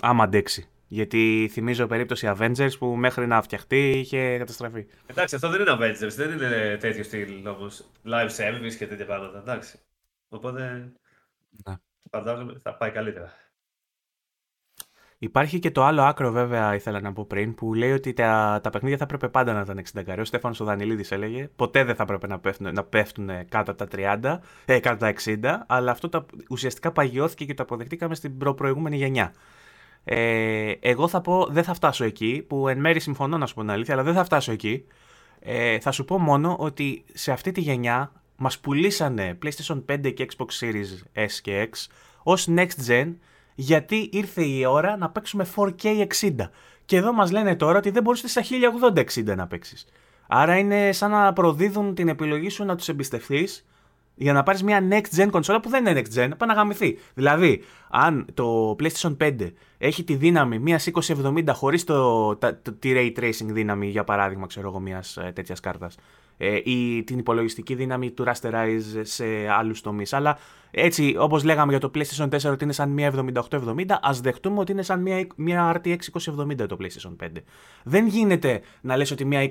Άμα 0.00 0.24
αντέξει. 0.24 0.68
Γιατί 0.86 1.48
θυμίζω 1.52 1.86
περίπτωση 1.86 2.34
Avengers 2.36 2.70
που 2.78 2.86
μέχρι 2.86 3.26
να 3.26 3.42
φτιαχτεί 3.42 3.90
είχε 3.90 4.38
καταστραφεί. 4.38 4.86
Εντάξει, 5.06 5.34
αυτό 5.34 5.48
δεν 5.48 5.60
είναι 5.60 5.72
Avengers, 5.72 6.14
δεν 6.14 6.30
είναι 6.30 6.76
τέτοιο 6.80 7.04
στυλ 7.04 7.46
όμως. 7.46 7.90
Live 8.04 8.30
service 8.36 8.74
και 8.78 8.86
τέτοια 8.86 9.06
πράγματα. 9.06 9.38
Εντάξει. 9.38 9.78
Οπότε. 10.28 10.92
Ναι. 11.68 11.74
Φαντάζομαι 12.10 12.60
θα 12.62 12.74
πάει 12.74 12.90
καλύτερα. 12.90 13.32
Υπάρχει 15.24 15.58
και 15.58 15.70
το 15.70 15.84
άλλο 15.84 16.02
άκρο, 16.02 16.30
βέβαια, 16.30 16.74
ήθελα 16.74 17.00
να 17.00 17.12
πω 17.12 17.24
πριν, 17.24 17.54
που 17.54 17.74
λέει 17.74 17.92
ότι 17.92 18.12
τα, 18.12 18.60
τα 18.62 18.70
παιχνίδια 18.70 18.98
θα 18.98 19.04
έπρεπε 19.04 19.28
πάντα 19.28 19.52
να 19.52 19.60
ήταν 19.60 19.82
60 19.94 20.02
καρέ. 20.04 20.20
Ο 20.20 20.24
Στέφανος 20.24 20.60
ο 20.60 20.64
Δανιλίδη 20.64 21.04
έλεγε. 21.08 21.50
Ποτέ 21.56 21.84
δεν 21.84 21.94
θα 21.94 22.02
έπρεπε 22.02 22.26
να 22.26 22.38
πέφτουν, 22.38 22.74
να 22.74 22.84
πέφτουν 22.84 23.30
κάτω 23.48 23.70
από 23.70 23.86
τα 23.86 24.20
30, 24.22 24.38
ε, 24.64 24.78
κάτω 24.78 25.06
από 25.06 25.14
τα 25.16 25.60
60, 25.62 25.64
αλλά 25.66 25.90
αυτό 25.90 26.08
τα, 26.08 26.26
ουσιαστικά 26.50 26.92
παγιώθηκε 26.92 27.44
και 27.44 27.54
το 27.54 27.62
αποδεχτήκαμε 27.62 28.14
στην 28.14 28.38
προ- 28.38 28.54
προηγούμενη 28.54 28.96
γενιά. 28.96 29.32
Ε, 30.04 30.72
εγώ 30.80 31.08
θα 31.08 31.20
πω, 31.20 31.46
δεν 31.50 31.64
θα 31.64 31.74
φτάσω 31.74 32.04
εκεί, 32.04 32.44
που 32.48 32.68
εν 32.68 32.78
μέρει 32.80 33.00
συμφωνώ 33.00 33.38
να 33.38 33.46
σου 33.46 33.54
πω 33.54 33.60
την 33.60 33.70
αλήθεια, 33.70 33.94
αλλά 33.94 34.02
δεν 34.02 34.14
θα 34.14 34.24
φτάσω 34.24 34.52
εκεί. 34.52 34.84
Ε, 35.40 35.78
θα 35.80 35.90
σου 35.90 36.04
πω 36.04 36.18
μόνο 36.18 36.56
ότι 36.58 37.04
σε 37.12 37.32
αυτή 37.32 37.52
τη 37.52 37.60
γενιά 37.60 38.12
μας 38.36 38.58
πουλήσανε 38.58 39.38
PlayStation 39.42 39.82
5 39.92 40.12
και 40.14 40.26
Xbox 40.36 40.64
Series 40.64 41.22
S 41.24 41.32
και 41.42 41.68
X 41.72 41.86
ως 42.22 42.48
next 42.50 42.86
gen 42.88 43.14
γιατί 43.54 44.08
ήρθε 44.12 44.44
η 44.44 44.64
ώρα 44.64 44.96
να 44.96 45.10
παίξουμε 45.10 45.46
4K 45.56 46.06
60. 46.20 46.34
Και 46.84 46.96
εδώ 46.96 47.12
μας 47.12 47.30
λένε 47.30 47.56
τώρα 47.56 47.78
ότι 47.78 47.90
δεν 47.90 48.02
μπορείς 48.02 48.24
στα 48.26 48.42
1080-60 48.94 49.36
να 49.36 49.46
παίξεις. 49.46 49.86
Άρα 50.26 50.58
είναι 50.58 50.92
σαν 50.92 51.10
να 51.10 51.32
προδίδουν 51.32 51.94
την 51.94 52.08
επιλογή 52.08 52.48
σου 52.48 52.64
να 52.64 52.76
τους 52.76 52.88
εμπιστευτείς 52.88 53.64
για 54.14 54.32
να 54.32 54.42
πάρεις 54.42 54.62
μια 54.62 54.88
next 54.90 55.20
gen 55.20 55.28
κονσόλα 55.30 55.60
που 55.60 55.68
δεν 55.68 55.86
είναι 55.86 56.00
next 56.00 56.18
gen, 56.18 56.30
πάει 56.36 56.48
να 56.48 56.54
γαμηθεί. 56.54 56.98
Δηλαδή, 57.14 57.62
αν 57.90 58.26
το 58.34 58.76
PlayStation 58.80 59.16
5 59.20 59.52
έχει 59.78 60.04
τη 60.04 60.14
δύναμη 60.14 60.58
μια 60.58 60.80
2070 61.16 61.44
χωρίς 61.52 61.84
το, 61.84 62.36
το, 62.36 62.54
το, 62.62 62.72
τη 62.72 62.92
ray 62.94 63.12
tracing 63.18 63.46
δύναμη, 63.46 63.88
για 63.88 64.04
παράδειγμα, 64.04 64.46
ξέρω 64.46 64.68
εγώ, 64.68 64.80
μιας 64.80 65.16
ε, 65.16 65.32
τέτοιας 65.34 65.60
κάρτας, 65.60 65.96
ε, 66.36 66.60
ή 66.64 67.04
την 67.04 67.18
υπολογιστική 67.18 67.74
δύναμη 67.74 68.10
του 68.10 68.24
rasterize 68.26 69.00
σε 69.02 69.24
άλλους 69.48 69.80
τομείς. 69.80 70.12
Αλλά 70.12 70.38
έτσι, 70.76 71.14
όπως 71.18 71.44
λέγαμε 71.44 71.70
για 71.70 71.80
το 71.80 71.90
PlayStation 71.94 72.28
4 72.28 72.50
ότι 72.50 72.64
είναι 72.64 72.72
σαν 72.72 72.90
μια 72.90 73.12
7870, 73.50 73.84
ας 74.02 74.20
δεχτούμε 74.20 74.58
ότι 74.58 74.72
είναι 74.72 74.82
σαν 74.82 75.00
μια, 75.00 75.26
μια 75.36 75.80
RTX 75.80 75.96
2070 76.56 76.68
το 76.68 76.76
PlayStation 76.80 77.24
5. 77.24 77.28
Δεν 77.84 78.06
γίνεται 78.06 78.60
να 78.80 78.96
λες 78.96 79.10
ότι 79.10 79.24
μια 79.24 79.48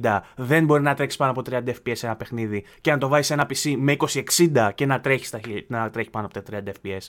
2070 0.00 0.20
δεν 0.36 0.64
μπορεί 0.64 0.82
να 0.82 0.94
τρέξει 0.94 1.16
πάνω 1.16 1.30
από 1.30 1.42
30 1.50 1.54
FPS 1.54 1.92
σε 1.92 2.06
ένα 2.06 2.16
παιχνίδι 2.16 2.64
και 2.80 2.90
να 2.90 2.98
το 2.98 3.08
βάζεις 3.08 3.26
σε 3.26 3.32
ένα 3.32 3.46
PC 3.48 3.74
με 3.78 3.96
2060 3.98 4.70
και 4.74 4.86
να 4.86 5.00
τρέχει, 5.00 5.24
στα, 5.24 5.40
να 5.66 5.90
τρέχει 5.90 6.10
πάνω 6.10 6.26
από 6.26 6.42
τα 6.42 6.62
30 6.64 6.68
FPS. 6.68 7.06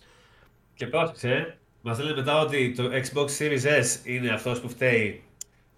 Και 0.73 0.87
πρόσεξε, 0.87 1.57
μας 1.81 1.99
λένε 1.99 2.15
μετά 2.15 2.39
ότι 2.39 2.71
το 2.71 2.83
Xbox 2.83 3.25
Series 3.25 3.81
S 3.81 3.99
είναι 4.03 4.29
αυτός 4.29 4.59
που 4.59 4.69
φταίει 4.69 5.23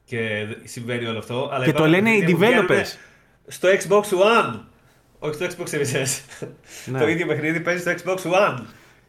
και 0.05 0.47
συμβαίνει 0.63 1.05
όλο 1.05 1.17
αυτό. 1.17 1.49
Αλλά 1.53 1.65
και 1.65 1.71
το 1.71 1.87
λένε 1.87 2.09
οι 2.09 2.37
developers. 2.39 2.97
Στο 3.47 3.69
Xbox 3.69 4.03
One 4.03 4.59
όχι 5.19 5.33
στο 5.33 5.45
Xbox 5.45 5.75
Series 5.75 6.05
S. 6.05 6.21
Ναι. 6.85 6.99
το 6.99 7.07
ίδιο 7.07 7.25
παιχνίδι 7.25 7.59
παίζει 7.59 7.81
στο 7.81 7.91
Xbox 7.91 8.31
One 8.31 8.59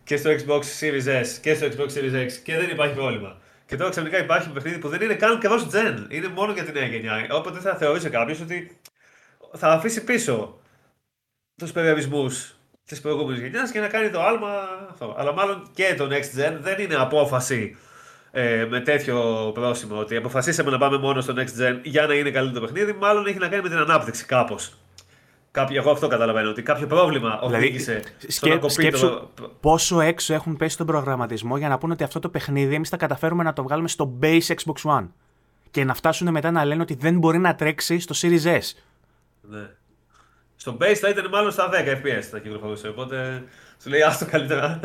και 0.05 0.17
στο 0.17 0.31
Xbox 0.31 0.61
Series 0.81 1.23
S 1.23 1.27
και 1.41 1.55
στο 1.55 1.67
Xbox 1.67 1.89
Series 1.99 2.27
X 2.27 2.33
και 2.45 2.57
δεν 2.57 2.71
υπάρχει 2.71 2.95
πρόβλημα. 2.95 3.37
Και 3.67 3.77
τώρα 3.77 3.91
ξαφνικά 3.91 4.19
υπάρχει 4.19 4.45
ένα 4.45 4.55
παιχνίδι 4.55 4.79
που 4.79 4.89
δεν 4.89 5.01
είναι 5.01 5.15
καν 5.15 5.41
καιρό 5.41 5.69
gen. 5.73 6.07
Είναι 6.09 6.29
μόνο 6.29 6.53
για 6.53 6.65
την 6.65 6.73
νέα 6.73 6.87
γενιά. 6.87 7.29
Οπότε 7.31 7.59
θα 7.59 7.77
θεωρήσει 7.77 8.11
κάποιος 8.11 8.41
ότι 8.41 8.79
θα 9.53 9.69
αφήσει 9.69 10.05
πίσω 10.05 10.61
τους 11.57 11.73
περιορισμούς 11.73 12.55
της 12.87 13.01
προηγούμενης 13.01 13.41
γενιάς 13.41 13.71
και 13.71 13.81
να 13.81 13.89
κάνει 13.89 14.11
το 14.11 14.23
άλμα 14.23 14.69
αυτό. 14.91 15.15
Αλλά 15.19 15.33
μάλλον 15.33 15.71
και 15.75 15.95
το 15.99 16.09
Next 16.11 16.41
Gen 16.41 16.57
δεν 16.61 16.79
είναι 16.81 16.95
απόφαση 16.95 17.77
ε, 18.37 18.67
με 18.71 18.81
τέτοιο 18.81 19.51
πρόσημο 19.55 19.99
ότι 19.99 20.17
αποφασίσαμε 20.17 20.71
να 20.71 20.79
πάμε 20.79 20.99
μόνο 20.99 21.21
στο 21.21 21.35
Next 21.37 21.63
Gen 21.63 21.79
για 21.83 22.07
να 22.07 22.15
είναι 22.15 22.31
καλύτερο 22.31 22.61
το 22.61 22.73
παιχνίδι. 22.73 22.93
Μάλλον 23.01 23.27
έχει 23.27 23.39
να 23.39 23.49
κάνει 23.49 23.63
με 23.63 23.69
την 23.69 23.79
ανάπτυξη 23.79 24.25
κάπως. 24.25 24.79
Κάποιο, 25.51 25.77
εγώ 25.81 25.91
αυτό 25.91 26.07
καταλαβαίνω, 26.07 26.51
ότι 26.51 26.63
κάποιο 26.63 26.87
πρόβλημα 26.87 27.39
δηλαδή, 27.39 27.55
οδήγησε 27.55 28.03
σκέ, 28.29 28.57
στο 28.57 28.69
σκέψου 28.69 29.07
το... 29.07 29.51
πόσο 29.61 30.01
έξω 30.01 30.35
έχουν 30.35 30.57
πέσει 30.57 30.77
τον 30.77 30.87
προγραμματισμό 30.87 31.57
για 31.57 31.69
να 31.69 31.79
πούνε 31.79 31.93
ότι 31.93 32.05
αυτό 32.05 32.19
το 32.21 32.29
παιχνίδι 32.29 32.75
εμείς 32.75 32.89
θα 32.89 32.97
καταφέρουμε 32.97 33.43
να 33.43 33.53
το 33.53 33.63
βγάλουμε 33.63 33.89
στο 33.89 34.19
base 34.23 34.47
Xbox 34.47 34.99
One. 34.99 35.09
Και 35.71 35.85
να 35.85 35.95
φτάσουν 35.95 36.31
μετά 36.31 36.51
να 36.51 36.65
λένε 36.65 36.83
ότι 36.83 36.95
δεν 36.95 37.19
μπορεί 37.19 37.39
να 37.39 37.55
τρέξει 37.55 37.99
στο 37.99 38.15
Series 38.21 38.59
S. 38.59 38.77
Ναι. 39.41 39.71
Στο 40.57 40.77
base 40.81 40.95
θα 40.95 41.09
ήταν 41.09 41.29
μάλλον 41.29 41.51
στα 41.51 41.71
10 41.73 41.75
FPS 41.75 42.23
θα 42.31 42.39
κυκλοφορούσε. 42.39 42.89
Οπότε 42.89 43.45
σου 43.83 43.89
λέει 43.89 44.03
άστο 44.03 44.27
καλύτερα 44.27 44.81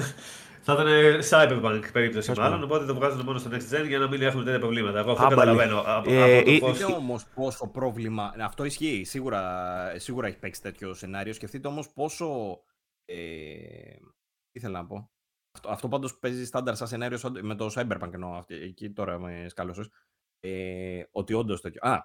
θα 0.76 0.84
ήταν 0.84 1.22
Cyberpunk 1.30 1.90
περίπτωση 1.94 2.32
μάλλον, 2.32 2.64
οπότε 2.64 2.86
το 2.86 2.96
βγάζουν 2.96 3.26
μόνο 3.26 3.40
στο 3.40 3.50
Next 3.50 3.76
Gen 3.76 3.88
για 3.88 4.00
να 4.00 4.08
μην 4.08 4.22
έχουμε 4.22 4.44
τέτοια 4.44 4.60
προβλήματα. 4.60 5.00
Εγώ 5.00 5.12
αυτό 5.12 5.28
καταλαβαίνω. 5.28 5.84
Ε, 6.06 6.38
ε, 6.38 6.60
όμως 6.96 7.26
πόσο 7.36 7.68
πρόβλημα. 7.68 8.34
Αυτό 8.40 8.64
ισχύει. 8.64 9.04
Σίγουρα, 9.04 10.00
σίγουρα 10.00 10.28
έχει 10.28 10.38
παίξει 10.38 10.62
τέτοιο 10.62 10.94
σενάριο. 10.94 11.34
Σκεφτείτε 11.34 11.68
όμως 11.68 11.90
πόσο. 11.94 12.60
Ε, 13.06 13.18
ήθελα 14.52 14.82
να 14.82 14.88
πω. 14.88 15.12
Αυτό, 15.56 15.70
αυτό 15.70 15.88
πάντως 15.88 16.20
παίζει 16.20 16.46
στάνταρ 16.46 16.76
σαν 16.76 16.88
σενάριο 16.88 17.20
με 17.42 17.56
το 17.56 17.72
Cyberpunk 17.76 18.14
εννοώ. 18.14 18.44
Εκεί 18.48 18.92
τώρα 18.92 19.20
με 19.20 19.46
σκάλωσες. 19.50 19.90
Ε, 20.40 21.04
ότι 21.12 21.34
όντως 21.34 21.62
τέτοιο. 21.62 21.82
Α, 21.84 22.00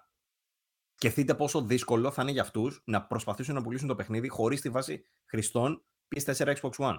σκεφτείτε 0.94 1.34
πόσο 1.34 1.62
δύσκολο 1.62 2.10
θα 2.10 2.22
είναι 2.22 2.30
για 2.30 2.42
αυτούς 2.42 2.82
να 2.84 3.06
προσπαθήσουν 3.06 3.54
να 3.54 3.62
πουλήσουν 3.62 3.88
το 3.88 3.94
παιχνίδι 3.94 4.28
χωρίς 4.28 4.60
τη 4.60 4.68
βάση 4.68 5.04
χρηστών 5.24 5.84
PS4 6.16 6.54
Xbox 6.54 6.70
One. 6.76 6.96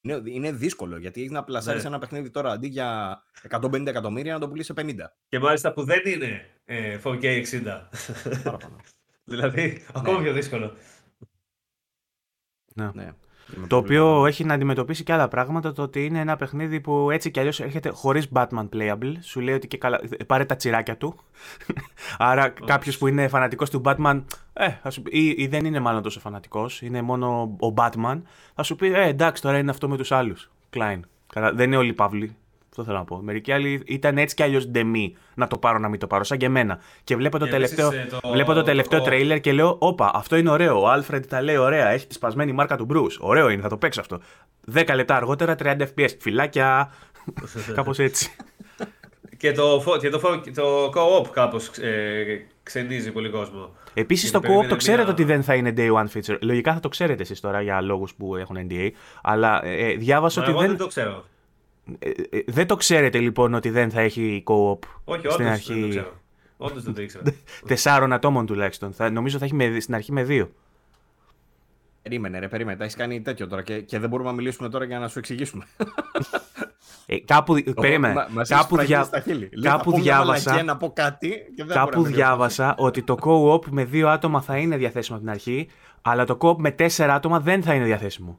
Είναι, 0.00 0.22
είναι 0.24 0.52
δύσκολο 0.52 0.98
γιατί 0.98 1.20
έχει 1.20 1.30
να 1.30 1.44
πλασάρει 1.44 1.80
ναι. 1.80 1.86
ένα 1.86 1.98
παιχνίδι 1.98 2.30
τώρα 2.30 2.52
αντί 2.52 2.68
για 2.68 3.22
150 3.50 3.86
εκατομμύρια 3.86 4.32
να 4.32 4.38
το 4.38 4.48
πουλήσει 4.48 4.72
σε 4.76 4.82
50. 4.86 4.94
Και 5.28 5.38
μάλιστα 5.38 5.72
που 5.72 5.84
δεν 5.84 6.02
είναι 6.04 6.50
ε, 6.64 6.98
4K 7.04 7.44
60. 7.44 7.88
δηλαδή, 9.30 9.84
ακόμα 9.94 10.18
ναι. 10.18 10.22
πιο 10.24 10.32
δύσκολο. 10.32 10.76
Ναι. 12.74 12.90
ναι. 12.94 13.12
Το 13.66 13.76
οποίο 13.76 14.26
έχει 14.26 14.44
να 14.44 14.54
αντιμετωπίσει 14.54 15.02
και 15.02 15.12
άλλα 15.12 15.28
πράγματα. 15.28 15.72
Το 15.72 15.82
ότι 15.82 16.04
είναι 16.04 16.18
ένα 16.18 16.36
παιχνίδι 16.36 16.80
που 16.80 17.10
έτσι 17.10 17.30
κι 17.30 17.38
αλλιώς 17.38 17.60
έρχεται 17.60 17.88
χωρίς 17.88 18.28
Batman 18.32 18.68
playable. 18.72 19.14
Σου 19.20 19.40
λέει 19.40 19.54
ότι 19.54 19.68
και 19.68 19.78
καλά. 19.78 20.00
Πάρε 20.26 20.44
τα 20.44 20.56
τσιράκια 20.56 20.96
του. 20.96 21.14
Άρα 22.18 22.48
κάποιος 22.48 22.98
που 22.98 23.06
είναι 23.06 23.28
φανατικός 23.28 23.70
του 23.70 23.82
Batman. 23.84 24.22
Ε, 24.52 24.90
σου... 24.90 25.02
ή, 25.06 25.34
ή, 25.36 25.46
δεν 25.46 25.64
είναι 25.64 25.80
μάλλον 25.80 26.02
τόσο 26.02 26.20
φανατικός. 26.20 26.82
Είναι 26.82 27.02
μόνο 27.02 27.56
ο 27.60 27.74
Batman. 27.76 28.22
Θα 28.54 28.62
σου 28.62 28.76
πει, 28.76 28.92
Ε, 28.92 29.08
εντάξει, 29.08 29.42
τώρα 29.42 29.58
είναι 29.58 29.70
αυτό 29.70 29.88
με 29.88 29.96
τους 29.96 30.12
άλλους. 30.12 30.50
Klein. 30.76 31.00
Δεν 31.34 31.66
είναι 31.66 31.76
όλοι 31.76 31.92
παύλοι. 31.92 32.36
Αυτό 32.70 32.84
θέλω 32.84 32.98
να 32.98 33.04
πω. 33.04 33.16
Μερικοί 33.16 33.52
άλλοι 33.52 33.82
ήταν 33.86 34.18
έτσι 34.18 34.34
κι 34.34 34.42
αλλιώς 34.42 34.66
ντεμή 34.68 35.16
να 35.34 35.46
το 35.46 35.58
πάρω 35.58 35.78
να 35.78 35.88
μην 35.88 35.98
το 35.98 36.06
πάρω, 36.06 36.24
σαν 36.24 36.38
και 36.38 36.46
εμένα. 36.46 36.78
Και 37.04 37.16
βλέπω 37.16 37.38
το, 37.38 37.46
τελευταίο, 37.46 37.92
ε, 37.92 38.08
το... 38.10 38.28
βλέπω 38.30 38.52
το 38.52 38.62
τελευταίο 38.62 39.02
τρέιλερ 39.02 39.40
και 39.40 39.52
λέω: 39.52 39.76
Όπα, 39.78 40.10
αυτό 40.14 40.36
είναι 40.36 40.50
ωραίο. 40.50 40.80
Ο 40.80 40.88
Άλφρεντ 40.88 41.24
τα 41.24 41.42
λέει 41.42 41.56
ωραία. 41.56 41.88
Έχει 41.88 42.06
τη 42.06 42.14
σπασμένη 42.14 42.52
μάρκα 42.52 42.76
του 42.76 42.84
Μπρου. 42.84 43.06
Ωραίο 43.18 43.48
είναι, 43.48 43.62
θα 43.62 43.68
το 43.68 43.76
παίξω 43.76 44.00
αυτό. 44.00 44.20
10 44.74 44.94
λεπτά 44.94 45.16
αργότερα 45.16 45.54
30 45.62 45.76
FPS. 45.94 46.08
Φυλάκια. 46.20 46.92
Κάπως 47.74 47.98
έτσι. 47.98 48.30
και 49.36 49.52
το, 49.52 49.82
και 50.00 50.10
το, 50.10 50.18
το 50.54 50.92
co-op 50.94 51.28
κάπως 51.32 51.68
ε, 51.68 52.46
ξενίζει 52.62 53.12
πολύ 53.12 53.30
κόσμο. 53.30 53.70
Επίσης 53.94 54.30
το 54.30 54.38
co-op 54.38 54.66
το 54.68 54.76
ξέρετε 54.76 55.02
μια... 55.02 55.12
ότι 55.12 55.24
δεν 55.24 55.42
θα 55.42 55.54
είναι 55.54 55.74
day 55.76 55.92
one 55.92 56.06
feature. 56.14 56.38
Λογικά 56.40 56.74
θα 56.74 56.80
το 56.80 56.88
ξέρετε 56.88 57.22
εσείς 57.22 57.40
τώρα 57.40 57.62
για 57.62 57.80
λόγους 57.80 58.14
που 58.14 58.36
έχουν 58.36 58.56
NDA. 58.68 58.88
Αλλά 59.22 59.64
ε, 59.64 59.90
ε 59.90 59.94
διάβασα 59.94 60.40
ότι 60.40 60.50
εγώ 60.50 60.60
δεν. 60.60 60.76
το 60.76 60.86
ξέρω. 60.86 61.24
Ε, 61.98 62.10
ε, 62.30 62.42
δεν 62.46 62.66
το 62.66 62.76
ξέρετε 62.76 63.18
λοιπόν 63.18 63.54
ότι 63.54 63.70
δεν 63.70 63.90
θα 63.90 64.00
έχει 64.00 64.42
co-op 64.46 64.78
Όχι, 65.04 65.28
στην 65.30 65.46
αρχή; 65.46 65.72
Δεν 65.72 65.82
το 65.82 65.88
ξέρω. 65.88 66.18
Όντως 66.56 66.82
δεν 66.82 66.94
το 66.94 67.02
ήξερα. 67.02 67.24
Τεσσάρων 67.68 68.12
ατόμων 68.12 68.46
τουλάχιστον. 68.46 68.92
Θα, 68.92 69.10
νομίζω 69.10 69.38
θα 69.38 69.44
έχει 69.44 69.54
με, 69.54 69.80
στην 69.80 69.94
αρχή 69.94 70.12
με 70.12 70.22
δύο. 70.22 70.50
Περίμενε, 72.02 72.38
ρε, 72.38 72.48
περίμενε. 72.48 72.76
Τα 72.78 72.84
έχεις 72.84 72.96
κάνει 72.96 73.20
τέτοιο 73.20 73.46
τώρα 73.46 73.62
και, 73.62 73.80
και 73.80 73.98
δεν 73.98 74.08
μπορούμε 74.08 74.28
να 74.28 74.34
μιλήσουμε 74.34 74.68
τώρα 74.68 74.84
για 74.84 74.98
να 74.98 75.08
σου 75.08 75.18
εξηγήσουμε. 75.18 75.64
Ε, 77.06 77.18
κάπου, 77.20 77.62
περίμενε, 77.80 78.26
μα, 78.30 78.42
κάπου, 78.42 78.78
δια... 78.78 79.08
κάπου 79.60 79.92
διάβασα, 79.92 80.62
να 80.62 80.76
πω 80.76 80.92
κάτι 80.92 81.28
και 81.56 81.64
δεν 81.64 81.76
κάπου 81.76 82.02
διάβασα 82.02 82.74
ότι 82.78 83.02
το 83.02 83.16
co-op 83.22 83.64
με 83.66 83.84
δύο 83.84 84.08
άτομα 84.08 84.40
θα 84.40 84.56
είναι 84.56 84.76
διαθέσιμο 84.76 85.16
από 85.16 85.26
την 85.26 85.34
αρχή, 85.34 85.68
αλλά 86.02 86.24
το 86.24 86.38
co-op 86.40 86.56
με 86.56 86.70
τέσσερα 86.70 87.14
άτομα 87.14 87.40
δεν 87.40 87.62
θα 87.62 87.74
είναι 87.74 87.84
διαθέσιμο. 87.84 88.38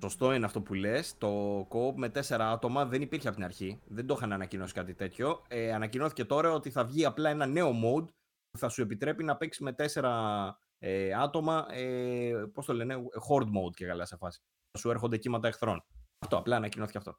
Σωστό 0.00 0.32
είναι 0.32 0.44
αυτό 0.44 0.60
που 0.60 0.74
λες. 0.74 1.18
Το 1.18 1.60
co 1.60 1.92
με 1.94 2.08
τέσσερα 2.08 2.50
άτομα 2.50 2.86
δεν 2.86 3.02
υπήρχε 3.02 3.26
από 3.26 3.36
την 3.36 3.44
αρχή. 3.44 3.80
Δεν 3.86 4.06
το 4.06 4.14
είχαν 4.16 4.32
ανακοινώσει 4.32 4.72
κάτι 4.72 4.94
τέτοιο. 4.94 5.42
Ε, 5.48 5.72
ανακοινώθηκε 5.72 6.24
τώρα 6.24 6.52
ότι 6.52 6.70
θα 6.70 6.84
βγει 6.84 7.04
απλά 7.04 7.30
ένα 7.30 7.46
νέο 7.46 7.70
mode 7.70 8.04
που 8.50 8.58
θα 8.58 8.68
σου 8.68 8.82
επιτρέπει 8.82 9.24
να 9.24 9.36
παίξεις 9.36 9.62
με 9.62 9.72
τέσσερα 9.72 10.58
ε, 10.78 11.12
άτομα. 11.12 11.66
Ε, 11.70 12.44
Πώς 12.52 12.66
το 12.66 12.72
λένε, 12.72 12.96
horde 13.28 13.44
mode 13.44 13.74
και 13.74 13.86
καλά 13.86 14.04
σε 14.04 14.16
φάση. 14.16 14.40
Θα 14.70 14.78
σου 14.78 14.90
έρχονται 14.90 15.18
κύματα 15.18 15.48
εχθρών. 15.48 15.84
Αυτό 16.18 16.36
απλά 16.36 16.56
ανακοινώθηκε 16.56 16.98
αυτό. 16.98 17.14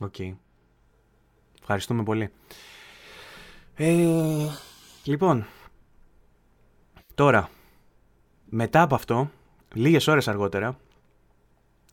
OK. 0.00 0.14
Okay. 0.18 0.36
Ευχαριστούμε 1.60 2.02
πολύ. 2.02 2.32
Ε, 3.74 4.48
λοιπόν, 5.04 5.46
τώρα, 7.14 7.50
μετά 8.44 8.82
από 8.82 8.94
αυτό, 8.94 9.30
λίγες 9.74 10.06
ώρες 10.06 10.28
αργότερα, 10.28 10.76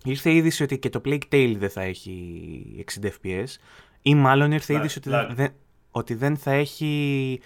ήρθε 0.04 0.30
η 0.30 0.36
είδηση 0.36 0.64
ότι 0.64 0.80
και 0.80 0.90
το 0.90 1.02
Plague 1.06 1.22
Tale 1.32 1.56
δεν 1.58 1.70
θα 1.70 1.82
έχει 1.82 2.86
60 3.02 3.06
FPS 3.06 3.48
ή 4.02 4.16
μάλλον 4.16 4.52
ήρθε 4.52 4.74
η 4.74 4.76
είδηση 4.76 4.98
ότι, 4.98 5.34
δεν, 5.34 5.54
ότι 5.92 6.14
δεν 6.14 6.38
θα 6.38 6.52
έχει 6.52 7.42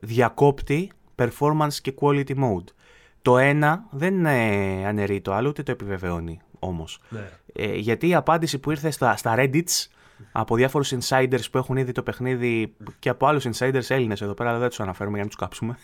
διακόπτη 0.00 0.90
performance 1.16 1.74
και 1.82 1.94
quality 2.00 2.34
mode. 2.36 2.64
Το 3.22 3.38
ένα 3.38 3.84
δεν 3.90 4.26
αναιρεί 4.86 5.20
το 5.20 5.32
άλλο, 5.32 5.48
ούτε 5.48 5.62
το 5.62 5.70
επιβεβαιώνει 5.70 6.40
όμως. 6.58 7.00
Ναι. 7.08 7.28
Ε, 7.52 7.74
γιατί 7.74 8.08
η 8.08 8.14
απάντηση 8.14 8.58
που 8.58 8.70
ήρθε 8.70 8.90
στα, 8.90 9.16
στα 9.16 9.34
Reddits 9.36 9.86
από 10.32 10.56
διάφορους 10.56 10.94
insiders 10.94 11.50
που 11.50 11.58
έχουν 11.58 11.76
ήδη 11.76 11.92
το 11.92 12.02
παιχνίδι 12.02 12.74
και 12.98 13.08
από 13.08 13.26
άλλους 13.26 13.46
insiders 13.52 13.88
Έλληνες 13.88 14.20
εδώ 14.20 14.34
πέρα, 14.34 14.58
δεν 14.58 14.68
τους 14.68 14.80
αναφέρουμε 14.80 15.14
για 15.14 15.22
να 15.22 15.28
τους 15.28 15.38
κάψουμε, 15.38 15.78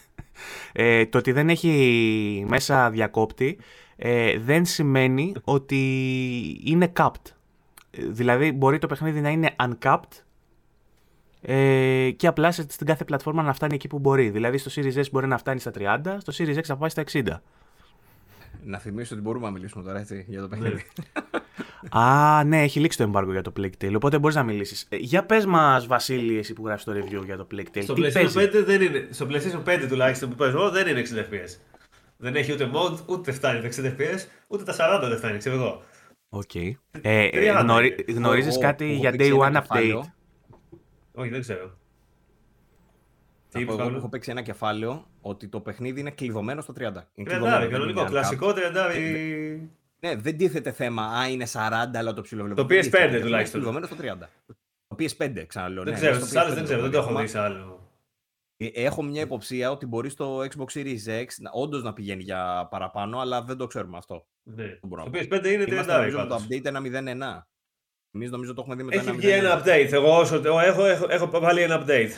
ε, 0.72 1.06
το 1.06 1.18
ότι 1.18 1.32
δεν 1.32 1.48
έχει 1.48 2.46
μέσα 2.48 2.90
διακόπτη 2.90 3.58
ε, 4.02 4.38
δεν 4.38 4.64
σημαίνει 4.64 5.32
ότι 5.44 5.80
είναι 6.64 6.92
capped. 6.96 7.32
Δηλαδή 7.90 8.52
μπορεί 8.52 8.78
το 8.78 8.86
παιχνίδι 8.86 9.20
να 9.20 9.28
είναι 9.28 9.54
uncapped 9.58 10.22
ε, 11.40 12.10
και 12.16 12.26
απλά 12.26 12.52
στην 12.52 12.86
κάθε 12.86 13.04
πλατφόρμα 13.04 13.42
να 13.42 13.52
φτάνει 13.52 13.74
εκεί 13.74 13.88
που 13.88 13.98
μπορεί. 13.98 14.30
Δηλαδή 14.30 14.58
στο 14.58 14.70
Series 14.74 14.98
S 14.98 15.04
μπορεί 15.12 15.26
να 15.26 15.38
φτάνει 15.38 15.60
στα 15.60 15.70
30, 15.78 15.98
στο 16.18 16.32
Series 16.36 16.56
X 16.56 16.62
θα 16.64 16.76
πάει 16.76 16.88
στα 16.88 17.04
60. 17.12 17.22
Να 18.64 18.78
θυμίσω 18.78 19.14
ότι 19.14 19.22
μπορούμε 19.22 19.46
να 19.46 19.52
μιλήσουμε 19.52 19.84
τώρα 19.84 19.98
έτσι 19.98 20.24
για 20.28 20.40
το 20.40 20.48
ναι. 20.48 20.56
παιχνίδι. 20.56 20.84
Α, 21.90 22.44
ναι, 22.44 22.62
έχει 22.62 22.80
λήξει 22.80 22.98
το 22.98 23.10
embargo 23.14 23.30
για 23.30 23.42
το 23.42 23.52
Plague 23.56 23.84
Tale, 23.84 23.92
οπότε 23.94 24.18
μπορείς 24.18 24.36
να 24.36 24.42
μιλήσεις. 24.42 24.86
Ε, 24.88 24.96
για 24.96 25.24
πες 25.24 25.46
μας, 25.46 25.86
Βασίλη, 25.86 26.38
εσύ 26.38 26.52
που 26.52 26.66
γράφεις 26.66 26.84
το 26.84 26.92
review 26.92 27.24
για 27.24 27.36
το 27.36 27.46
Plague 27.52 27.76
Tale. 27.76 27.82
Στο 27.82 27.94
PlayStation 27.96 28.42
5 28.42 28.62
δεν 28.64 28.82
είναι. 28.82 29.08
Στο 29.10 29.26
PlayStation 29.30 29.62
5 29.64 29.86
τουλάχιστον 29.88 30.28
που 30.28 30.34
παίζω 30.34 30.70
δεν 30.70 30.86
είναι 30.86 31.00
60 31.00 31.34
FPS. 31.34 31.58
Δεν 32.22 32.36
έχει 32.36 32.52
ούτε 32.52 32.70
mode, 32.74 32.98
ούτε 33.06 33.32
φτάνει 33.32 33.60
τα 33.60 33.66
60 33.68 33.84
FPS, 33.98 34.18
ούτε 34.48 34.64
τα 34.64 34.72
40 34.78 35.08
δεν 35.08 35.18
φτάνει, 35.18 35.38
ξέρω 35.38 35.56
εγώ. 35.56 35.82
Οκ. 36.28 36.54
Ε, 36.54 36.76
ε, 37.02 37.30
Τριάντα 37.30 37.60
γνωρί- 37.60 38.08
είναι. 38.08 38.18
γνωρίζεις 38.18 38.52
Εγώ- 38.52 38.60
κάτι 38.62 38.84
έχω 38.84 38.94
για 38.94 39.10
παίξει 39.10 39.30
day 39.32 39.34
ένα 39.34 39.46
one 39.46 39.56
update; 39.56 39.60
κεφάλαιο. 39.62 40.12
Όχι, 41.14 41.28
δεν 41.28 41.40
ξέρω. 41.40 41.78
Θα 43.48 43.58
Τι 43.58 43.64
πω 43.64 43.72
είπες, 43.72 43.74
εγώ 43.74 43.76
που 43.76 43.82
Παύλο; 43.82 43.96
έχω 43.96 44.08
παίξει 44.08 44.30
ένα 44.30 44.42
κεφάλαιο 44.42 45.06
ότι 45.20 45.48
το 45.48 45.60
παιχνίδι 45.60 46.00
είναι 46.00 46.10
κλειδωμένο 46.10 46.60
στο 46.60 46.72
30. 46.72 46.76
Είναι 46.78 46.88
κλειδωμένο, 47.14 47.38
Τριαντάρι, 47.40 47.62
δεν 47.64 47.72
κανονικό. 47.72 48.00
είναι 48.00 48.08
uncapped. 48.08 48.12
Κλασικό 48.12 48.52
τριαντάρι. 48.52 49.70
Ναι, 50.00 50.14
δεν 50.16 50.36
τίθεται 50.36 50.72
θέμα. 50.72 51.02
Α, 51.06 51.28
είναι 51.28 51.46
40, 51.46 51.98
αλλά 51.98 52.12
το 52.12 52.22
ψηλό 52.22 52.48
Το 52.48 52.54
Δεν 52.54 52.66
PS5 52.66 52.82
τίθεται. 52.82 53.06
Είναι 53.08 53.20
τουλάχιστον. 53.20 53.60
κλειδωμένο 53.60 53.86
στο 53.86 53.96
30. 53.96 54.28
Το 54.88 54.96
PS5, 54.98 55.44
ξαναλέω. 55.46 55.82
Δεν 55.84 55.92
ναι, 55.92 55.98
ξέρω, 55.98 56.14
στο 56.14 56.24
στις 56.24 56.36
άλλες 56.36 56.52
PS5 56.52 56.54
δεν 56.54 56.64
ξέρω, 56.64 56.80
δεν 56.82 56.90
το 56.90 56.96
έχω 56.96 57.06
ακόμα. 57.06 57.20
δει 57.20 57.28
σε 57.28 57.38
άλλο. 57.38 57.79
Ε, 58.62 58.66
Έχω 58.74 59.02
μια 59.02 59.20
υποψία 59.22 59.70
ότι 59.70 59.86
μπορεί 59.86 60.08
στο 60.10 60.38
Xbox 60.38 60.78
Series 60.78 61.06
X 61.08 61.26
όντως 61.52 61.82
να 61.82 61.92
πηγαίνει 61.92 62.22
για 62.22 62.68
παραπάνω, 62.70 63.18
αλλά 63.18 63.42
δεν 63.42 63.56
το 63.56 63.66
ξέρουμε 63.66 63.96
αυτό. 63.96 64.26
Ναι. 64.42 64.78
μπορώ 64.82 65.02
Το 65.04 65.10
να 65.10 65.18
PS5 65.18 65.22
είναι 65.30 65.46
Είμαστε 65.46 65.64
τριαντάρι. 65.64 66.00
νομίζω 66.12 66.18
με 66.18 66.26
το 66.26 66.34
πάντως. 66.34 66.46
update 66.50 67.36
1.01. 67.36 67.46
Εμείς 68.14 68.30
νομίζω 68.30 68.54
το 68.54 68.60
έχουμε 68.60 68.76
δει 68.76 68.82
με 68.82 68.90
το 68.90 68.98
Έχει 68.98 69.08
1.01. 69.10 69.16
βγει 69.16 69.28
ένα 69.30 69.62
update. 69.62 69.88
Εγώ 69.92 70.18
όσο 70.18 70.40
το 70.40 70.58
έχω, 70.58 70.84
έχω, 70.84 71.06
έχω 71.10 71.40
βάλει 71.40 71.62
ένα 71.62 71.84
update. 71.84 72.10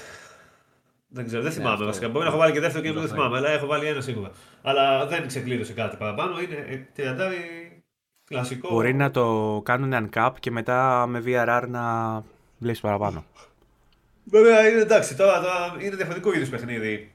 Δεν 1.15 1.27
ξέρω, 1.27 1.43
δεν 1.43 1.53
θυμάμαι 1.53 1.73
αυτό. 1.73 1.85
βασικά. 1.85 2.09
Μπορεί 2.09 2.25
να 2.25 2.31
έχω 2.31 2.39
βάλει 2.39 2.53
και 2.53 2.61
δεύτερο 2.61 2.85
και 2.85 2.93
δεν 2.93 3.03
Αυτό 3.03 3.15
θυμάμαι, 3.15 3.37
αλλά 3.37 3.49
έχω 3.51 3.67
βάλει 3.67 3.87
ένα 3.87 4.01
σίγουρα. 4.01 4.31
Αλλά 4.63 5.07
δεν 5.07 5.27
ξεκλείδωσε 5.27 5.73
κάτι 5.73 5.97
παραπάνω. 5.97 6.41
Είναι 6.41 6.65
ε, 6.69 6.77
τριαντάρι 6.95 7.37
κλασικό. 8.25 8.69
Μπορεί 8.71 8.95
να 8.95 9.11
το 9.11 9.61
κάνουν 9.65 10.09
uncap 10.15 10.31
και 10.41 10.51
μετά 10.51 11.07
με 11.07 11.23
VRR 11.27 11.65
να 11.69 12.23
βλέπεις 12.59 12.81
παραπάνω. 12.81 13.25
Βέβαια 14.25 14.69
είναι 14.69 14.81
εντάξει, 14.81 15.17
τώρα, 15.17 15.41
τώρα 15.41 15.77
είναι 15.81 15.97
διαφορετικό 15.97 16.33
είδου 16.33 16.51
παιχνίδι 16.51 17.15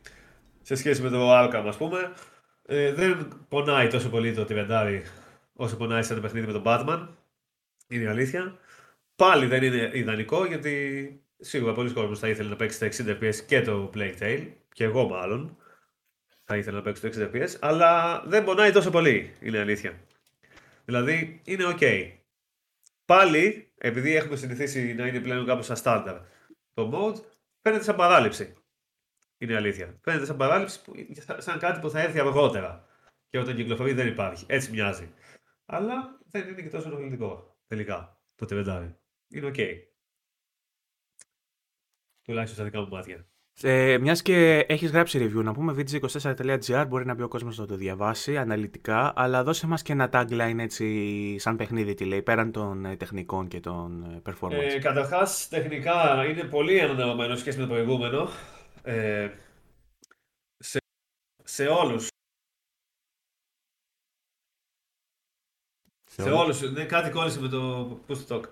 σε 0.61 0.75
σχέση 0.75 1.01
με 1.01 1.09
το 1.09 1.29
Arkham, 1.31 1.63
ας 1.67 1.77
πούμε. 1.77 2.13
Ε, 2.65 2.93
δεν 2.93 3.45
πονάει 3.49 3.87
τόσο 3.87 4.09
πολύ 4.09 4.33
το 4.33 4.45
τριαντάρι 4.45 5.03
όσο 5.53 5.77
πονάει 5.77 6.03
σε 6.03 6.13
ένα 6.13 6.21
παιχνίδι 6.21 6.45
με 6.45 6.53
τον 6.53 6.63
Batman. 6.65 7.07
Είναι 7.87 8.03
η 8.03 8.07
αλήθεια. 8.07 8.57
Πάλι 9.15 9.45
δεν 9.45 9.63
είναι 9.63 9.91
ιδανικό 9.93 10.45
γιατί 10.45 11.21
σίγουρα 11.39 11.73
πολλοί 11.73 11.91
κόσμοι 11.91 12.15
θα 12.15 12.27
ήθελε 12.27 12.49
να 12.49 12.55
παίξει 12.55 12.79
τα 12.79 12.89
60 13.05 13.17
FPS 13.21 13.35
και 13.35 13.61
το 13.61 13.89
Plague 13.93 14.17
Tale. 14.19 14.47
Και 14.73 14.83
εγώ 14.83 15.07
μάλλον 15.07 15.57
θα 16.43 16.57
ήθελα 16.57 16.75
να 16.75 16.83
παίξω 16.83 17.09
το 17.09 17.19
60 17.19 17.35
FPS. 17.35 17.49
Αλλά 17.59 18.23
δεν 18.25 18.43
πονάει 18.43 18.71
τόσο 18.71 18.89
πολύ, 18.89 19.33
είναι 19.39 19.57
η 19.57 19.59
αλήθεια. 19.59 19.99
Δηλαδή 20.85 21.41
είναι 21.43 21.63
ok. 21.67 22.11
Πάλι, 23.05 23.71
επειδή 23.77 24.15
έχουμε 24.15 24.35
συνηθίσει 24.35 24.93
να 24.93 25.07
είναι 25.07 25.19
πλέον 25.19 25.45
κάπως 25.45 25.65
σαν 25.65 25.75
στάνταρ 25.75 26.17
το 26.77 26.89
mode, 26.93 27.23
φαίνεται 27.61 27.83
σαν 27.83 27.95
παράληψη. 27.95 28.55
Είναι 29.37 29.53
η 29.53 29.55
αλήθεια. 29.55 29.99
Φαίνεται 30.01 30.25
σαν 30.25 30.37
παράληψη, 30.37 30.83
που, 30.83 30.93
σαν 31.37 31.59
κάτι 31.59 31.79
που 31.79 31.89
θα 31.89 31.99
έρθει 31.99 32.19
αργότερα. 32.19 32.87
Και 33.29 33.39
όταν 33.39 33.55
κυκλοφορεί 33.55 33.93
δεν 33.93 34.07
υπάρχει. 34.07 34.45
Έτσι 34.47 34.71
μοιάζει. 34.71 35.13
Αλλά 35.65 36.19
δεν 36.25 36.47
είναι 36.47 36.61
και 36.61 36.69
τόσο 36.69 36.87
ενοχλητικό 36.87 37.57
τελικά 37.67 38.21
το 38.35 38.45
τεβεντάρι. 38.45 38.97
Είναι 39.27 39.51
ok. 39.53 39.73
Τουλάχιστον 42.21 42.55
στα 42.55 42.63
δικά 42.63 42.81
μου 42.81 42.87
μάτια. 42.87 43.27
Ε, 43.61 43.97
Μιας 43.97 44.21
και 44.21 44.65
έχεις 44.67 44.91
γράψει 44.91 45.19
review, 45.21 45.43
να 45.43 45.53
πούμε 45.53 45.73
vg24.gr 45.77 46.85
μπορεί 46.87 47.05
να 47.05 47.13
μπει 47.13 47.23
ο 47.23 47.27
κόσμος 47.27 47.57
να 47.57 47.65
το 47.65 47.75
διαβάσει 47.75 48.37
αναλυτικά, 48.37 49.13
αλλά 49.15 49.43
δώσε 49.43 49.67
μας 49.67 49.81
και 49.81 49.91
ένα 49.91 50.09
tagline 50.13 50.57
έτσι, 50.57 51.37
σαν 51.39 51.55
παιχνίδι, 51.55 51.93
τι 51.93 52.05
λέει, 52.05 52.21
πέραν 52.21 52.51
των 52.51 52.85
ε, 52.85 52.95
τεχνικών 52.95 53.47
και 53.47 53.59
των 53.59 54.03
ε, 54.03 54.21
performance. 54.29 54.51
Ε, 54.51 54.79
Καταρχάς, 54.79 55.47
τεχνικά 55.47 56.25
είναι 56.25 56.43
πολύ 56.43 56.81
ανανεωμένος 56.81 57.39
σχέση 57.39 57.57
με 57.57 57.63
το 57.63 57.69
προηγούμενο. 57.69 58.29
Ε, 58.83 59.29
σε, 60.57 60.79
σε 61.43 61.67
όλους. 61.67 62.07
Σε 66.05 66.29
όλους. 66.29 66.71
Ναι, 66.71 66.85
κάτι 66.85 67.09
κόλλησε 67.09 67.41
με 67.41 67.47
το 67.47 67.89
push 68.07 68.27
to 68.27 68.35
talk. 68.35 68.43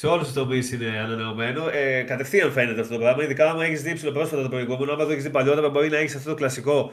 Σε 0.00 0.06
όλους 0.06 0.24
τους 0.24 0.34
τομείς 0.34 0.72
είναι 0.72 0.98
ανανεωμένο. 1.04 1.68
Ε, 1.72 2.02
κατευθείαν 2.02 2.52
φαίνεται 2.52 2.80
αυτό 2.80 2.94
το 2.94 3.00
πράγμα. 3.00 3.22
Ειδικά 3.22 3.50
άμα 3.50 3.64
έχεις 3.64 3.82
δει 3.82 3.94
ψηλοπρόσφατα 3.94 4.42
το 4.42 4.48
προηγούμενο, 4.48 4.92
άμα 4.92 5.04
το 5.04 5.10
έχεις 5.10 5.22
δει 5.22 5.30
παλιότερα, 5.30 5.68
μπορεί 5.68 5.88
να 5.88 5.96
έχεις 5.96 6.14
αυτό 6.14 6.28
το 6.28 6.34
κλασικό 6.34 6.92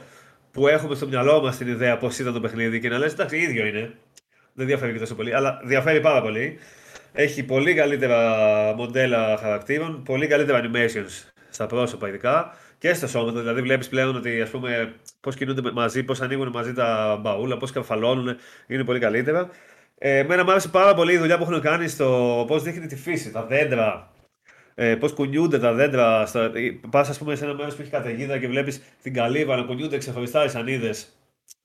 που 0.50 0.68
έχουμε 0.68 0.94
στο 0.94 1.06
μυαλό 1.06 1.40
μας 1.42 1.56
την 1.56 1.68
ιδέα 1.68 1.96
πώς 1.96 2.18
ήταν 2.18 2.32
το 2.32 2.40
παιχνίδι 2.40 2.80
και 2.80 2.88
να 2.88 2.98
λες: 2.98 3.12
Εντάξει, 3.12 3.36
ίδιο 3.36 3.66
είναι. 3.66 3.94
Δεν 4.52 4.66
διαφέρει 4.66 4.92
και 4.92 4.98
τόσο 4.98 5.14
πολύ, 5.14 5.34
αλλά 5.34 5.60
διαφέρει 5.64 6.00
πάρα 6.00 6.22
πολύ. 6.22 6.58
Έχει 7.12 7.42
πολύ 7.42 7.74
καλύτερα 7.74 8.18
μοντέλα 8.76 9.36
χαρακτήρων, 9.36 10.02
πολύ 10.02 10.26
καλύτερα 10.26 10.60
animations 10.64 11.30
στα 11.50 11.66
πρόσωπα 11.66 12.08
ειδικά 12.08 12.56
και 12.78 12.94
στα 12.94 13.06
σώματα. 13.06 13.40
Δηλαδή, 13.40 13.60
βλέπεις 13.60 13.88
πλέον 13.88 14.16
ότι 14.16 14.40
ας 14.40 14.50
πούμε, 14.50 14.94
πώς 15.20 15.34
κινούνται 15.34 15.72
μαζί, 15.72 16.02
πώς 16.02 16.20
ανοίγουν 16.20 16.48
μαζί 16.48 16.72
τα 16.72 17.18
μπαούλα, 17.20 17.56
πώς 17.56 17.72
καφαλώνουν, 17.72 18.36
είναι 18.66 18.84
πολύ 18.84 18.98
καλύτερα. 18.98 19.50
Ε, 19.98 20.18
εμένα 20.18 20.44
μου 20.44 20.50
άρεσε 20.50 20.68
πάρα 20.68 20.94
πολύ 20.94 21.12
η 21.12 21.18
δουλειά 21.18 21.36
που 21.36 21.42
έχουν 21.42 21.60
κάνει 21.60 21.88
στο 21.88 22.44
πώς 22.46 22.62
δείχνει 22.62 22.86
τη 22.86 22.96
φύση, 22.96 23.30
τα 23.30 23.44
δέντρα, 23.44 24.12
ε, 24.74 24.96
πώς 24.96 25.12
κουνιούνται 25.12 25.58
τα 25.58 25.72
δέντρα. 25.72 26.26
Στα... 26.26 26.50
Πας, 26.90 27.08
ας 27.08 27.18
πούμε, 27.18 27.34
σε 27.34 27.44
ένα 27.44 27.54
μέρος 27.54 27.74
που 27.74 27.82
έχει 27.82 27.90
καταιγίδα 27.90 28.38
και 28.38 28.48
βλέπεις 28.48 28.82
την 29.02 29.14
καλύβα 29.14 29.56
να 29.56 29.62
κουνιούνται 29.62 29.98
ξεχωριστά 29.98 30.44
οι 30.44 30.48
σανίδες 30.48 31.12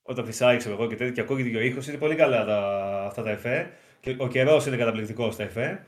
όταν 0.04 0.26
φυσάει, 0.26 0.58
ξέρω 0.58 0.74
εγώ 0.74 0.88
και 0.88 0.96
τέτοια, 0.96 1.14
και 1.14 1.22
ακούγεται 1.22 1.50
και 1.50 1.58
ο 1.58 1.62
ήχο. 1.62 1.80
Είναι 1.88 1.98
πολύ 1.98 2.16
καλά 2.16 2.46
τα... 2.46 2.60
αυτά 3.06 3.24
τα 3.24 3.30
εφέ. 3.30 3.70
Και 4.00 4.16
ο 4.18 4.28
καιρός 4.28 4.66
είναι 4.66 4.78
καταπληκτικός 4.78 5.34
στα 5.34 5.44
εφέ. 5.44 5.86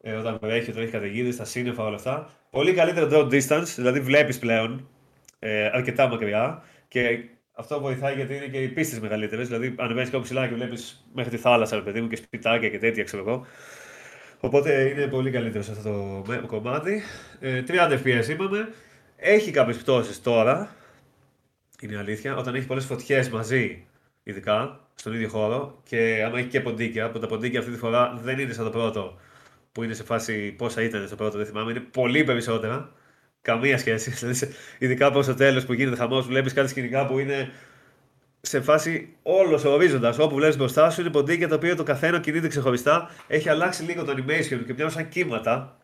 Ε, 0.00 0.12
όταν 0.12 0.38
βρέχει, 0.42 0.70
όταν 0.70 0.82
έχει 0.82 0.92
καταιγίδες, 0.92 1.36
τα 1.36 1.44
σύννεφα, 1.44 1.84
όλα 1.84 1.96
αυτά. 1.96 2.30
Πολύ 2.50 2.72
καλύτερο 2.72 3.08
draw 3.12 3.32
distance, 3.32 3.72
δηλαδή 3.76 4.00
βλέπεις 4.00 4.38
πλέον 4.38 4.88
ε, 5.38 5.70
αρκετά 5.72 6.08
μακριά. 6.08 6.62
Και 6.88 7.24
αυτό 7.54 7.80
βοηθάει 7.80 8.14
γιατί 8.14 8.34
είναι 8.34 8.46
και 8.46 8.62
οι 8.62 8.68
πίστες 8.68 9.00
μεγαλύτερες. 9.00 9.46
Δηλαδή, 9.48 9.74
ανεβαίνεις 9.78 10.10
κάπου 10.10 10.22
ψηλά 10.22 10.48
και 10.48 10.54
βλέπεις 10.54 11.06
μέχρι 11.14 11.30
τη 11.30 11.36
θάλασσα, 11.36 11.76
ρε 11.76 11.82
παιδί 11.82 12.00
μου, 12.00 12.08
και 12.08 12.16
σπιτάκια 12.16 12.68
και 12.68 12.78
τέτοια, 12.78 13.04
ξέρω 13.04 13.22
εγώ. 13.22 13.46
Οπότε 14.40 14.88
είναι 14.88 15.06
πολύ 15.06 15.30
καλύτερο 15.30 15.64
σε 15.64 15.70
αυτό 15.70 15.82
το 15.82 16.22
με- 16.32 16.42
κομμάτι. 16.46 17.02
Ε, 17.40 17.62
30 17.62 17.98
FPS 18.04 18.28
είπαμε. 18.28 18.68
Έχει 19.16 19.50
κάποιες 19.50 19.76
πτώσεις 19.76 20.22
τώρα. 20.22 20.74
Είναι 21.80 21.92
η 21.92 21.96
αλήθεια. 21.96 22.36
Όταν 22.36 22.54
έχει 22.54 22.66
πολλές 22.66 22.84
φωτιές 22.84 23.28
μαζί, 23.30 23.86
ειδικά 24.22 24.80
στον 24.94 25.12
ίδιο 25.14 25.28
χώρο, 25.28 25.80
και 25.88 26.22
άμα 26.26 26.38
έχει 26.38 26.48
και 26.48 26.60
ποντίκια, 26.60 27.10
που 27.10 27.18
τα 27.18 27.26
ποντίκια 27.26 27.58
αυτή 27.58 27.72
τη 27.72 27.78
φορά 27.78 28.18
δεν 28.22 28.38
είναι 28.38 28.52
σαν 28.52 28.64
το 28.64 28.70
πρώτο, 28.70 29.18
που 29.72 29.82
είναι 29.82 29.94
σε 29.94 30.04
φάση 30.04 30.52
πόσα 30.52 30.82
ήταν 30.82 31.06
στο 31.06 31.16
πρώτο, 31.16 31.36
δεν 31.36 31.46
θυμάμαι, 31.46 31.70
είναι 31.70 31.80
πολύ 31.80 32.24
περισσότερα. 32.24 32.92
Καμία 33.44 33.78
σχέση. 33.78 34.10
Δηλαδή, 34.18 34.36
σε- 34.36 34.48
ειδικά 34.78 35.10
προ 35.12 35.24
το 35.24 35.34
τέλος 35.34 35.64
που 35.64 35.72
γίνεται 35.72 35.96
χαμός, 35.96 36.26
βλέπεις 36.26 36.52
κάτι 36.52 36.68
σκηνικά 36.68 37.06
που 37.06 37.18
είναι 37.18 37.50
σε 38.40 38.60
φάση 38.60 39.14
όλος 39.22 39.64
ο 39.64 39.72
ορίζοντας. 39.72 40.18
Όπου 40.18 40.34
βλέπεις 40.34 40.56
μπροστά 40.56 40.90
σου 40.90 41.00
είναι 41.00 41.10
ποντίκια 41.10 41.48
τα 41.48 41.54
οποία 41.54 41.76
το 41.76 41.82
καθένα 41.82 42.20
κινείται 42.20 42.48
ξεχωριστά. 42.48 43.10
Έχει 43.26 43.48
αλλάξει 43.48 43.82
λίγο 43.82 44.04
το 44.04 44.12
animation 44.12 44.58
και 44.66 44.72
μοιάζουν 44.76 44.90
σαν 44.90 45.08
κύματα. 45.08 45.78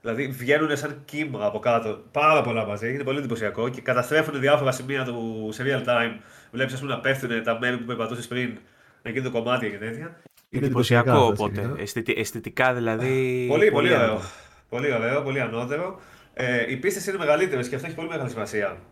Δηλαδή 0.00 0.26
βγαίνουν 0.26 0.76
σαν 0.76 1.02
κύμα 1.04 1.44
από 1.46 1.58
κάτω. 1.58 2.02
Πάρα 2.10 2.42
πολλά 2.42 2.66
μαζί. 2.66 2.94
Είναι 2.94 3.04
πολύ 3.04 3.18
εντυπωσιακό 3.18 3.68
και 3.68 3.80
καταστρέφουν 3.80 4.40
διάφορα 4.40 4.72
σημεία 4.72 5.04
του 5.04 5.48
σε 5.52 5.62
real 5.66 5.88
time. 5.88 6.12
Βλέπεις, 6.52 6.74
ας 6.74 6.80
πούμε, 6.80 6.92
να 6.92 7.00
πέφτουν 7.00 7.42
τα 7.42 7.58
μέρη 7.60 7.76
που 7.76 7.84
περπατούσε 7.84 8.28
πριν, 8.28 8.58
να 9.02 9.10
γίνονται 9.10 9.30
κομμάτια 9.38 9.68
και 9.68 9.76
τέτοια. 9.76 10.20
Είναι 10.50 10.64
εντυπωσιακά 10.64 11.10
εντυπωσιακό 11.10 11.10
αυτά 11.10 11.42
οπότε. 11.44 11.54
σκηνικά. 11.54 11.82
Αισθητι- 11.82 12.18
αισθητικά 12.18 12.74
δηλαδή. 12.74 13.46
Πολύ, 13.48 13.70
πολύ 13.70 13.92
ωραίο. 13.94 14.04
άνετο. 14.04 14.20
Πολύ 14.68 14.92
ωραίο, 14.92 15.22
πολύ 15.22 15.40
ανώτερο. 15.40 16.00
Ε, 16.36 16.70
οι 16.72 16.76
πίστες 16.76 17.06
είναι 17.06 17.18
μεγαλύτερες 17.18 17.68
και 17.68 17.74
αυτό 17.74 17.86
έχει 17.86 17.96
πολύ 17.96 18.08
μεγάλη 18.08 18.30
σημασία. 18.30 18.82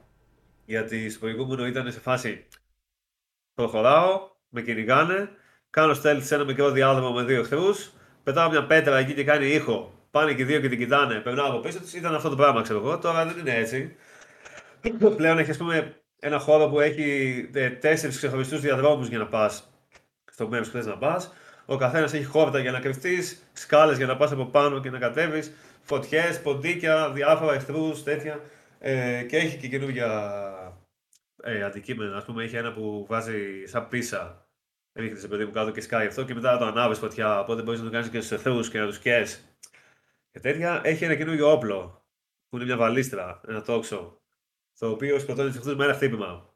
Γιατί 0.65 1.11
στο 1.11 1.19
προηγούμενο 1.19 1.67
ήταν 1.67 1.93
σε 1.93 2.01
φάση. 2.01 2.47
Προχωράω, 3.55 4.31
με 4.49 4.63
κυνηγάνε, 4.63 5.29
κάνω 5.71 5.93
stealth 5.93 6.21
σε 6.23 6.35
ένα 6.35 6.45
μικρό 6.45 6.71
διάδρομο 6.71 7.13
με 7.13 7.23
δύο 7.23 7.41
εχθρούς, 7.41 7.93
πετάω 8.23 8.51
μια 8.51 8.67
πέτρα 8.67 8.99
εκεί 8.99 9.15
και 9.15 9.25
κάνει 9.25 9.47
ήχο. 9.47 10.07
Πάνε 10.11 10.35
και 10.35 10.43
οι 10.43 10.45
δύο 10.45 10.61
και 10.61 10.69
την 10.69 10.79
κοιτάνε, 10.79 11.21
περνάω 11.21 11.49
από 11.49 11.61
πίσω 11.61 11.79
τους. 11.81 11.95
Ήταν 11.95 12.15
αυτό 12.15 12.29
το 12.29 12.37
πράγμα, 12.37 12.63
ξέρω 12.63 12.79
εγώ. 12.79 12.99
Τώρα 12.99 13.27
δεν 13.27 13.39
είναι 13.39 13.55
έτσι. 13.55 13.97
Πλέον 15.17 15.39
έχει, 15.39 15.51
ας 15.51 15.57
πούμε, 15.57 16.03
ένα 16.19 16.39
χώρο 16.39 16.69
που 16.69 16.81
έχει 16.81 17.49
τέσσερις 17.81 18.17
ξεχωριστούς 18.17 18.61
διαδρόμους 18.61 19.09
για 19.09 19.19
να 19.19 19.27
πας 19.27 19.73
στο 20.33 20.49
μέρος 20.49 20.71
που 20.71 20.77
θες 20.77 20.87
να 20.87 20.99
πας. 20.99 21.33
Ο 21.67 21.77
καθένας 21.77 22.13
έχει 22.13 22.25
χόρτα 22.25 22.59
για 22.59 22.71
να 22.73 22.81
κρυφτείς, 22.81 23.43
σκάλες 23.53 23.97
για 23.97 24.07
να 24.07 24.17
πας 24.17 24.33
από 24.33 24.45
πάνω 24.45 24.81
και 24.81 24.91
να 24.91 24.99
κατέβεις, 24.99 25.53
φωτιές, 25.83 26.43
ποντίκια, 26.43 27.11
διάφορα 27.11 27.55
εχθρούς, 27.55 28.03
τέτοια. 28.03 28.41
Ε, 28.79 29.23
και 29.23 29.37
έχει 29.37 29.57
και 29.57 29.69
καινούργια 29.69 30.09
ε, 31.43 31.63
αντικείμενα. 31.63 32.17
Α 32.17 32.23
πούμε, 32.23 32.45
έχει 32.45 32.57
ένα 32.57 32.73
που 32.73 33.07
βάζει 33.09 33.65
σαν 33.67 33.89
πίσα. 33.89 34.47
Ρίχνει 34.95 35.19
σε 35.19 35.29
παιδί 35.29 35.45
μου 35.45 35.51
κάτω 35.51 35.71
και 35.71 35.81
σκάει 35.81 36.07
αυτό 36.07 36.25
και 36.25 36.35
μετά 36.35 36.59
το 36.59 36.65
ανάβεις 36.65 36.99
φωτιά. 36.99 37.41
Οπότε 37.41 37.63
μπορείς 37.63 37.81
να 37.81 37.87
το 37.87 37.93
κάνεις 37.93 38.09
και 38.09 38.19
στους 38.21 38.31
εχθρούς 38.31 38.71
και 38.71 38.79
να 38.79 38.87
τους 38.87 38.99
καίει. 38.99 39.25
Και 40.31 40.41
τέτοια. 40.41 40.81
Έχει 40.85 41.05
ένα 41.05 41.15
καινούργιο 41.15 41.53
όπλο 41.53 42.07
που 42.49 42.57
είναι 42.57 42.65
μια 42.65 42.77
βαλίστρα, 42.77 43.41
ένα 43.49 43.63
τόξο. 43.63 44.21
Το 44.79 44.91
οποίο 44.91 45.19
σκοτώνεις 45.19 45.53
του 45.53 45.59
εχθρούς 45.59 45.77
με 45.77 45.85
ένα 45.85 45.95
χτύπημα. 45.95 46.55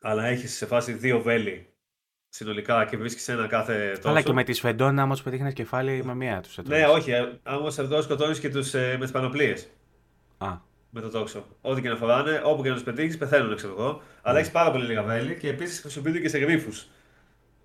Αλλά 0.00 0.24
έχεις 0.24 0.56
σε 0.56 0.66
φάση 0.66 0.92
δύο 0.92 1.20
βέλη 1.20 1.77
συνολικά 2.28 2.84
και 2.84 2.96
βρίσκεις 2.96 3.28
ένα 3.28 3.46
κάθε 3.46 3.92
τόσο. 3.96 4.08
Αλλά 4.08 4.22
και 4.22 4.32
με 4.32 4.44
τη 4.44 4.52
σφεντόνα, 4.52 5.02
άμα 5.02 5.14
του 5.14 5.22
πετύχει 5.22 5.42
ένα 5.42 5.52
κεφάλι 5.52 6.02
με 6.04 6.14
μία 6.14 6.40
τους. 6.40 6.58
Ναι, 6.64 6.86
όχι. 6.86 7.10
ε, 7.10 7.38
Άμα 7.42 7.70
σε 7.70 7.82
αυτό 7.82 8.02
σκοτώνεις 8.02 8.40
και 8.40 8.48
τους 8.48 8.74
ε, 8.74 8.90
με 8.98 9.02
τις 9.02 9.10
πανοπλίες. 9.10 9.68
Α, 10.38 10.48
με 10.90 11.00
το 11.00 11.10
τόξο. 11.10 11.46
Ό,τι 11.60 11.80
και 11.82 11.88
να 11.88 11.96
φοράνε, 11.96 12.40
όπου 12.44 12.62
και 12.62 12.68
να 12.68 12.74
τους 12.74 12.84
πετύχεις, 12.84 13.16
πεθαίνουν, 13.16 13.56
ξέρω 13.56 13.74
εγώ. 13.78 14.02
Αλλά 14.22 14.38
έχεις 14.38 14.50
πάρα 14.50 14.70
πολύ 14.70 14.84
λίγα 14.86 15.02
βέλη 15.02 15.34
και 15.36 15.48
επίσης 15.48 15.80
χρησιμοποιούνται 15.80 16.18
και 16.18 16.28
σε 16.28 16.38
γρήφου 16.38 16.70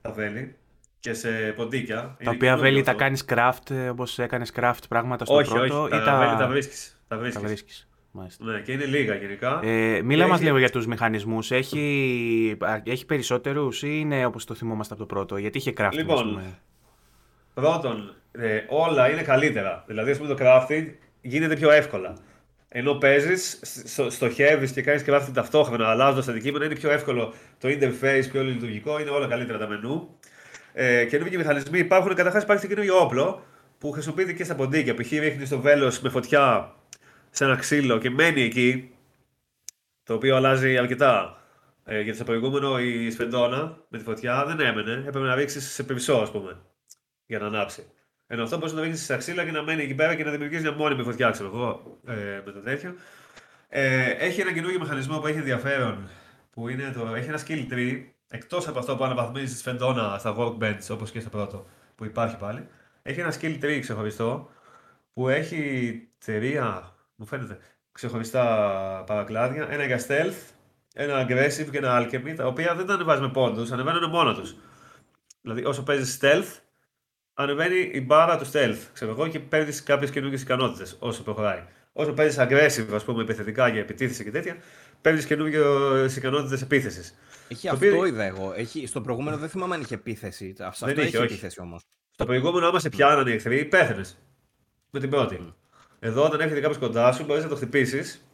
τα 0.01 0.11
βέλη 0.11 0.55
και 0.99 1.13
σε 1.13 1.29
ποντίκια. 1.55 1.95
Τα 1.95 2.15
Είναι 2.19 2.29
οποία 2.29 2.37
καινούριο 2.39 2.63
βέλη 2.63 2.79
αυτό. 2.79 2.91
τα 2.91 2.97
κάνεις 2.97 3.25
craft 3.27 3.89
όπως 3.91 4.19
έκανες 4.19 4.51
craft 4.55 4.77
πράγματα 4.89 5.25
στο 5.25 5.35
Όχι, 5.35 5.49
πρώτο 5.49 5.81
όχι, 5.81 5.95
ή 5.95 5.97
τα, 5.97 6.03
τα, 6.03 6.17
βέλη 6.17 6.37
τα 6.37 6.47
βρίσκεις. 6.47 6.97
Τα 7.07 7.17
τα 7.17 7.39
βρίσκεις. 7.39 7.87
Βρίσκεις. 8.13 8.37
Μάλιστα. 8.39 8.45
Ναι, 8.45 8.59
και 8.59 8.71
είναι 8.71 8.85
λίγα 8.85 9.15
γενικά. 9.15 9.59
Ε, 9.63 10.01
μίλα 10.01 10.27
μας 10.27 10.35
έχει- 10.35 10.45
λίγο 10.45 10.57
για 10.57 10.69
τους 10.69 10.85
μηχανισμούς. 10.87 11.51
Έχει, 11.51 12.57
α, 12.59 12.81
έχει 12.85 13.05
περισσότερους 13.05 13.83
ή 13.83 13.87
είναι 13.99 14.25
όπως 14.25 14.45
το 14.45 14.53
θυμόμαστε 14.53 14.93
από 14.93 15.05
το 15.05 15.13
πρώτο; 15.15 15.37
Γιατί 15.37 15.57
είχε 15.57 15.73
crafting, 15.77 15.91
Λοιπόν, 15.93 16.15
ας 16.17 16.23
πούμε; 16.23 16.59
Πρώτον, 17.53 18.15
ε, 18.31 18.59
όλα 18.69 19.09
είναι 19.11 19.21
καλύτερα. 19.21 19.83
Δηλαδή, 19.87 20.11
ας 20.11 20.17
πούμε, 20.17 20.33
το 20.33 20.43
crafting 20.45 20.85
γίνεται 21.21 21.55
πιο 21.55 21.71
εύκολα. 21.71 22.17
Ενώ 22.75 22.93
παίζεις, 22.93 23.59
στοχεύεις 24.09 24.71
και 24.71 24.81
κάνεις 24.81 25.03
crafting 25.07 25.31
ταυτόχρονα, 25.33 25.87
αλλάζοντας 25.89 26.27
αντικείμενα, 26.27 26.65
είναι 26.65 26.75
πιο 26.75 26.91
εύκολο 26.91 27.33
το 27.59 27.67
interface, 27.69 28.23
πιο 28.31 28.43
λειτουργικό, 28.43 28.99
είναι 28.99 29.09
όλα 29.09 29.27
καλύτερα 29.27 29.57
τα 29.57 29.67
μενού. 29.67 30.09
Ε, 30.73 31.05
καινούργιοι 31.05 31.35
μηχανισμοί 31.39 31.79
υπάρχουν. 31.79 32.13
Καταρχάς, 32.15 32.43
υπάρχει 32.43 32.61
και 32.67 32.73
καινούργιο 32.73 32.99
όπλο 32.99 33.43
που 33.77 33.91
χρησιμοποιείται 33.91 34.33
και 34.33 34.43
στα 34.43 34.55
ποντίκια. 34.55 34.93
Π.χ. 34.95 35.11
ρίχνει 35.11 35.47
το 35.47 35.59
βέλος 35.59 35.99
με 36.01 36.09
φωτιά 36.09 36.75
σε 37.33 37.43
ένα 37.43 37.55
ξύλο 37.55 37.97
και 37.97 38.09
μένει 38.09 38.41
εκεί. 38.41 38.87
Το 40.03 40.13
οποίο 40.13 40.35
αλλάζει 40.35 40.77
αρκετά. 40.77 41.37
Ε, 41.85 42.01
γιατί 42.01 42.15
στο 42.15 42.23
προηγούμενο 42.23 42.79
η 42.79 43.11
σφεντόνα 43.11 43.77
με 43.87 43.97
τη 43.97 44.03
φωτιά 44.03 44.45
δεν 44.45 44.59
έμενε. 44.59 44.93
Έπρεπε 44.93 45.25
να 45.25 45.35
ρίξει 45.35 45.61
σε 45.61 45.83
πευσό, 45.83 46.13
ας 46.13 46.31
πούμε 46.31 46.57
για 47.25 47.39
να 47.39 47.45
ανάψει. 47.45 47.83
Ενώ 48.27 48.43
αυτό 48.43 48.57
μπορείς 48.57 48.71
να 48.71 48.79
το 48.79 48.83
ρίξεις 48.83 49.03
στα 49.03 49.17
ξύλα 49.17 49.45
και 49.45 49.51
να 49.51 49.63
μένει 49.63 49.83
εκεί 49.83 49.95
πέρα 49.95 50.15
και 50.15 50.23
να 50.23 50.31
δημιουργήσει 50.31 50.61
μια 50.61 50.71
μόνιμη 50.71 51.03
φωτιά, 51.03 51.29
ξέρω 51.29 51.49
εγώ, 51.53 51.97
ε, 52.07 52.41
με 52.45 52.51
το 52.51 52.59
τέτοιο. 52.59 52.95
Ε, 53.69 54.09
έχει 54.09 54.41
ένα 54.41 54.53
καινούργιο 54.53 54.79
μηχανισμό 54.79 55.19
που 55.19 55.27
έχει 55.27 55.37
ενδιαφέρον, 55.37 56.09
που 56.51 56.67
είναι 56.69 56.91
το, 56.91 57.15
έχει 57.15 57.27
ένα 57.27 57.39
skill 57.47 57.73
tree, 57.73 58.03
εκτός 58.27 58.67
από 58.67 58.79
αυτό 58.79 58.95
που 58.95 59.03
αναβαθμίζεις 59.03 59.57
τη 59.57 59.63
φεντόνα 59.63 60.17
στα 60.19 60.35
workbench, 60.37 60.87
όπως 60.91 61.11
και 61.11 61.19
στο 61.19 61.29
πρώτο, 61.29 61.65
που 61.95 62.05
υπάρχει 62.05 62.37
πάλι. 62.37 62.67
Έχει 63.01 63.19
ένα 63.19 63.33
skill 63.41 63.63
tree 63.63 63.77
ξεχωριστό, 63.81 64.49
που 65.13 65.29
έχει 65.29 66.01
τρία, 66.25 66.92
μου 67.15 67.25
φαίνεται, 67.25 67.57
ξεχωριστά 67.91 69.03
παρακλάδια, 69.05 69.67
ένα 69.69 69.83
για 69.85 69.99
stealth, 70.07 70.53
ένα 70.93 71.25
aggressive 71.25 71.67
και 71.71 71.77
ένα 71.77 72.01
alchemy, 72.01 72.33
τα 72.35 72.45
οποία 72.47 72.75
δεν 72.75 72.85
τα 72.85 72.93
ανεβάζει 72.93 73.21
με 73.21 73.29
πόντους, 73.29 73.71
ανεβαίνουν 73.71 74.09
μόνο 74.09 74.33
τους. 74.33 74.55
Δηλαδή, 75.41 75.65
όσο 75.65 75.83
παίζεις 75.83 76.19
stealth, 76.21 76.59
ανεβαίνει 77.33 77.89
η 77.93 78.03
μπάρα 78.05 78.37
του 78.37 78.45
stealth, 78.51 78.77
ξέρω 78.93 79.11
εγώ, 79.11 79.27
και 79.27 79.39
παίρνεις 79.39 79.83
κάποιες 79.83 80.09
καινούργιες 80.09 80.41
ικανότητες 80.41 80.95
όσο 80.99 81.23
προχωράει. 81.23 81.63
Όσο 81.93 82.13
παίζεις 82.13 82.37
aggressive, 82.39 82.93
ας 82.93 83.03
πούμε, 83.03 83.21
επιθετικά 83.21 83.67
για 83.67 83.79
επιτίθεση 83.81 84.23
και 84.23 84.31
τέτοια, 84.31 84.57
παίρνεις 85.01 85.25
καινούργιες 85.25 86.15
ικανότητες 86.15 86.61
επίθεσης. 86.61 87.15
Έχει 87.47 87.67
Το 87.67 87.73
αυτό 87.73 87.85
οποίο- 87.87 88.05
είδα 88.05 88.23
εγώ. 88.23 88.53
Έχει, 88.55 88.87
στο 88.87 89.01
προηγούμενο 89.01 89.37
δεν 89.37 89.49
θυμάμαι 89.49 89.75
αν 89.75 89.81
είχε 89.81 89.93
επίθεση. 89.93 90.53
Σε 90.55 90.63
αυτό 90.65 90.89
είχε, 90.89 91.01
έχει 91.01 91.17
όχι. 91.17 91.25
επίθεση 91.25 91.61
όμως. 91.61 91.81
Στο 92.11 92.25
προηγούμενο, 92.25 92.67
άμα 92.67 92.79
σε 92.79 92.89
πιάνανε 92.89 93.29
οι 93.29 93.33
εχθροί, 93.33 93.65
πέθανε. 93.65 94.03
Με 94.89 94.99
την 94.99 95.09
πρώτη. 95.09 95.53
Εδώ, 96.05 96.25
όταν 96.25 96.39
έρχεται 96.39 96.59
κάποιος 96.59 96.77
κοντά 96.77 97.11
σου, 97.11 97.25
μπορείς 97.25 97.43
να 97.43 97.49
το 97.49 97.55
χτυπήσεις 97.55 98.25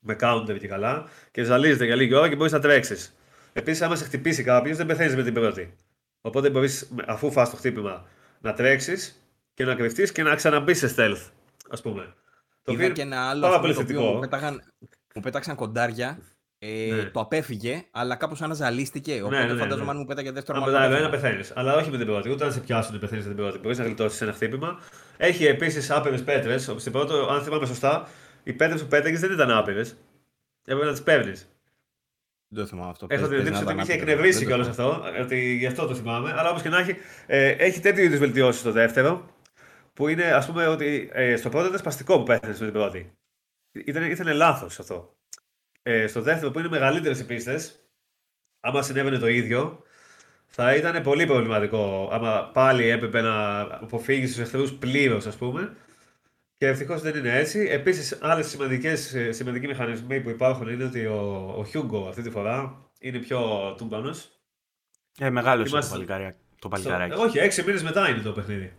με 0.00 0.16
counter 0.20 0.56
και 0.60 0.68
καλά 0.68 1.08
και 1.30 1.42
ζαλίζεται 1.42 1.84
για 1.84 1.94
λίγη 1.94 2.14
ώρα 2.14 2.28
και 2.28 2.36
μπορείς 2.36 2.52
να 2.52 2.60
τρέξεις. 2.60 3.16
Επίσης, 3.52 3.82
άμα 3.82 3.96
σε 3.96 4.04
χτυπήσει 4.04 4.42
κάποιος, 4.42 4.76
δεν 4.76 4.86
πεθαίνεις 4.86 5.16
με 5.16 5.22
την 5.22 5.34
πρώτη. 5.34 5.74
Οπότε 6.20 6.50
μπορείς, 6.50 6.90
αφού 7.06 7.30
φας 7.30 7.50
το 7.50 7.56
χτύπημα, 7.56 8.06
να 8.40 8.52
τρέξεις 8.52 9.28
και 9.54 9.64
να 9.64 9.74
κρυφτείς 9.74 10.12
και 10.12 10.22
να 10.22 10.34
ξαναμπείς 10.34 10.78
σε 10.78 10.94
stealth, 10.96 11.30
ας 11.70 11.82
πούμε. 11.82 12.02
Το 12.62 12.72
οποίο 12.72 12.74
Είδα 12.74 12.84
είναι 12.84 12.92
και 12.94 13.02
ένα 13.02 13.28
άλλο 13.28 13.40
πάρα 13.40 13.54
ας 13.54 13.60
πούμε, 13.60 13.72
πολύ 13.72 13.86
το 13.86 13.92
οποίο 13.92 14.00
θετικό. 14.00 14.14
μου, 14.14 14.20
πέταγαν, 14.20 14.62
μου 15.14 15.22
πέταξαν 15.22 15.56
κοντάρια. 15.56 16.18
Ε, 16.66 16.94
Ναι. 16.94 17.02
Το 17.04 17.20
απέφυγε, 17.20 17.84
αλλά 17.90 18.16
κάπως 18.16 18.42
αναζαλίστηκε. 18.42 19.22
Οπότε 19.22 19.36
ναι, 19.46 19.52
ναι, 19.52 19.58
φαντάζομαι 19.58 19.84
ναι. 19.84 19.90
αν 19.90 19.96
μου 19.96 20.04
πέταγε 20.04 20.30
δεύτερο 20.32 20.58
Αν 20.58 20.64
μάτι, 20.64 20.72
μετά 20.74 20.84
θα 20.84 20.90
άλλο 20.94 21.04
ένα 21.04 21.10
πέθανα. 21.10 21.36
πεθαίνει. 21.36 21.48
Αλλά 21.58 21.74
όχι 21.76 21.90
με 21.90 21.96
την 21.96 22.06
πρώτη. 22.06 22.30
Ούτε 22.30 22.44
αν 22.44 22.52
σε 22.52 22.60
πιάσουν 22.60 22.98
πεθαίνει 22.98 23.20
με 23.22 23.28
την 23.28 23.36
πρώτη. 23.36 23.58
Μπορείς 23.58 23.78
να 23.78 23.84
γλιτώσεις 23.84 24.20
ένα 24.20 24.32
χτύπημα. 24.32 24.80
Έχει 25.16 25.46
επίσης 25.46 25.90
άπειρες 25.90 26.22
πέτρες. 26.24 26.68
Όπως 26.68 26.80
στην 26.80 26.92
πρώτη, 26.92 27.12
αν 27.30 27.42
θυμάμαι 27.42 27.66
σωστά, 27.66 28.08
οι 28.42 28.52
πέτρες 28.52 28.82
που 28.82 28.88
πέταγες 28.88 29.20
δεν 29.20 29.32
ήταν 29.32 29.50
άπειρες. 29.50 29.96
Έπρεπε 30.64 30.84
να 30.86 30.92
τις 30.92 31.02
παίρνεις. 31.02 31.48
Δεν 32.48 32.62
το 32.62 32.68
θυμάμαι 32.68 32.90
αυτό. 32.90 33.06
Έχω 33.10 33.20
Παίζει- 33.28 33.36
την 33.36 33.44
παίζει 33.44 33.62
εντύπωση 33.62 33.64
να 33.64 33.70
ότι 33.70 33.76
με 33.76 33.82
είχε 33.82 33.92
ήταν 33.92 34.02
άπειρο. 34.02 34.10
εκνευρίσει 34.12 34.38
Δεν 34.38 34.46
κιόλας 34.48 34.66
το 34.66 34.72
θυμάμαι. 34.82 35.08
αυτό. 35.08 35.22
Ότι 35.22 35.56
γι' 35.56 35.66
αυτό 35.66 35.86
το 35.86 35.94
θυμάμαι. 35.94 36.32
Αλλά 36.36 36.50
όπως 36.50 36.62
και 36.62 36.68
να 36.68 36.78
έχει, 36.78 36.96
ε, 37.26 37.48
έχει 37.48 37.80
τέτοιου 37.80 38.04
είδους 38.04 38.18
βελτιώσεις 38.18 38.60
στο 38.60 38.72
δεύτερο. 38.72 39.26
Που 39.92 40.08
είναι 40.08 40.24
ας 40.24 40.46
πούμε 40.46 40.66
ότι 40.66 41.10
ε, 41.12 41.36
στο 41.36 41.48
πρώτο 41.48 41.66
ήταν 41.66 41.78
σπαστικό 41.78 42.16
που 42.18 42.22
πέθανε 42.24 42.52
με 42.58 42.64
την 42.64 42.72
πρώτη. 42.72 43.12
Ήταν, 43.84 44.10
ήταν 44.10 44.36
λάθος 44.36 44.78
αυτό. 44.78 45.14
Ε, 45.86 46.06
στο 46.06 46.20
δεύτερο 46.20 46.50
που 46.50 46.58
είναι 46.58 46.68
μεγαλύτερες 46.68 47.20
οι 47.20 47.26
πίστες, 47.26 47.74
άμα 48.60 48.82
συνέβαινε 48.82 49.18
το 49.18 49.28
ίδιο, 49.28 49.82
θα 50.46 50.74
ήταν 50.74 51.02
πολύ 51.02 51.26
προβληματικό. 51.26 52.08
Άμα 52.12 52.50
πάλι 52.52 52.88
έπρεπε 52.88 53.20
να 53.20 53.60
αποφύγεις 53.60 54.30
τους 54.30 54.38
εχθρούς 54.40 54.72
πλήρως, 54.72 55.26
ας 55.26 55.36
πούμε. 55.36 55.76
Και 56.56 56.66
ευτυχώς 56.66 57.00
δεν 57.00 57.16
είναι 57.16 57.38
έτσι. 57.38 57.68
Επίσης, 57.70 58.18
άλλες 58.20 58.56
σημαντικοί 59.30 59.66
μηχανισμοί 59.66 60.20
που 60.20 60.30
υπάρχουν 60.30 60.68
είναι 60.68 60.84
ότι 60.84 61.06
ο, 61.06 61.16
ο 61.58 61.66
Hugo 61.74 62.08
αυτή 62.08 62.22
τη 62.22 62.30
φορά 62.30 62.76
είναι 63.00 63.18
πιο 63.18 63.74
τούμπανος. 63.76 64.28
Ε, 65.18 65.30
μεγάλος 65.30 65.70
είναι 65.70 65.80
το, 65.80 65.86
Είμαστε- 65.86 65.92
παλικάρια- 65.92 66.36
το 66.58 66.68
παλικάράκι. 66.68 67.14
Όχι, 67.20 67.38
έξι 67.38 67.62
μήνες 67.62 67.82
μετά 67.82 68.08
είναι 68.08 68.20
το 68.20 68.32
παιχνίδι. 68.32 68.72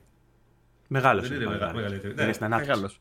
Μεγάλος 0.88 1.28
δεν 1.28 1.36
είναι 1.38 1.46
το 1.46 1.52
είναι 1.52 1.60
μεγα- 1.60 1.72
παλικάράκι. 1.72 1.94
μεγαλύτερο. 2.06 2.14
Είναι 2.14 2.26
Ναι. 2.26 2.34
στην 2.34 2.46
ανάπτυξη. 2.46 2.72
Μεγάλος. 2.72 2.98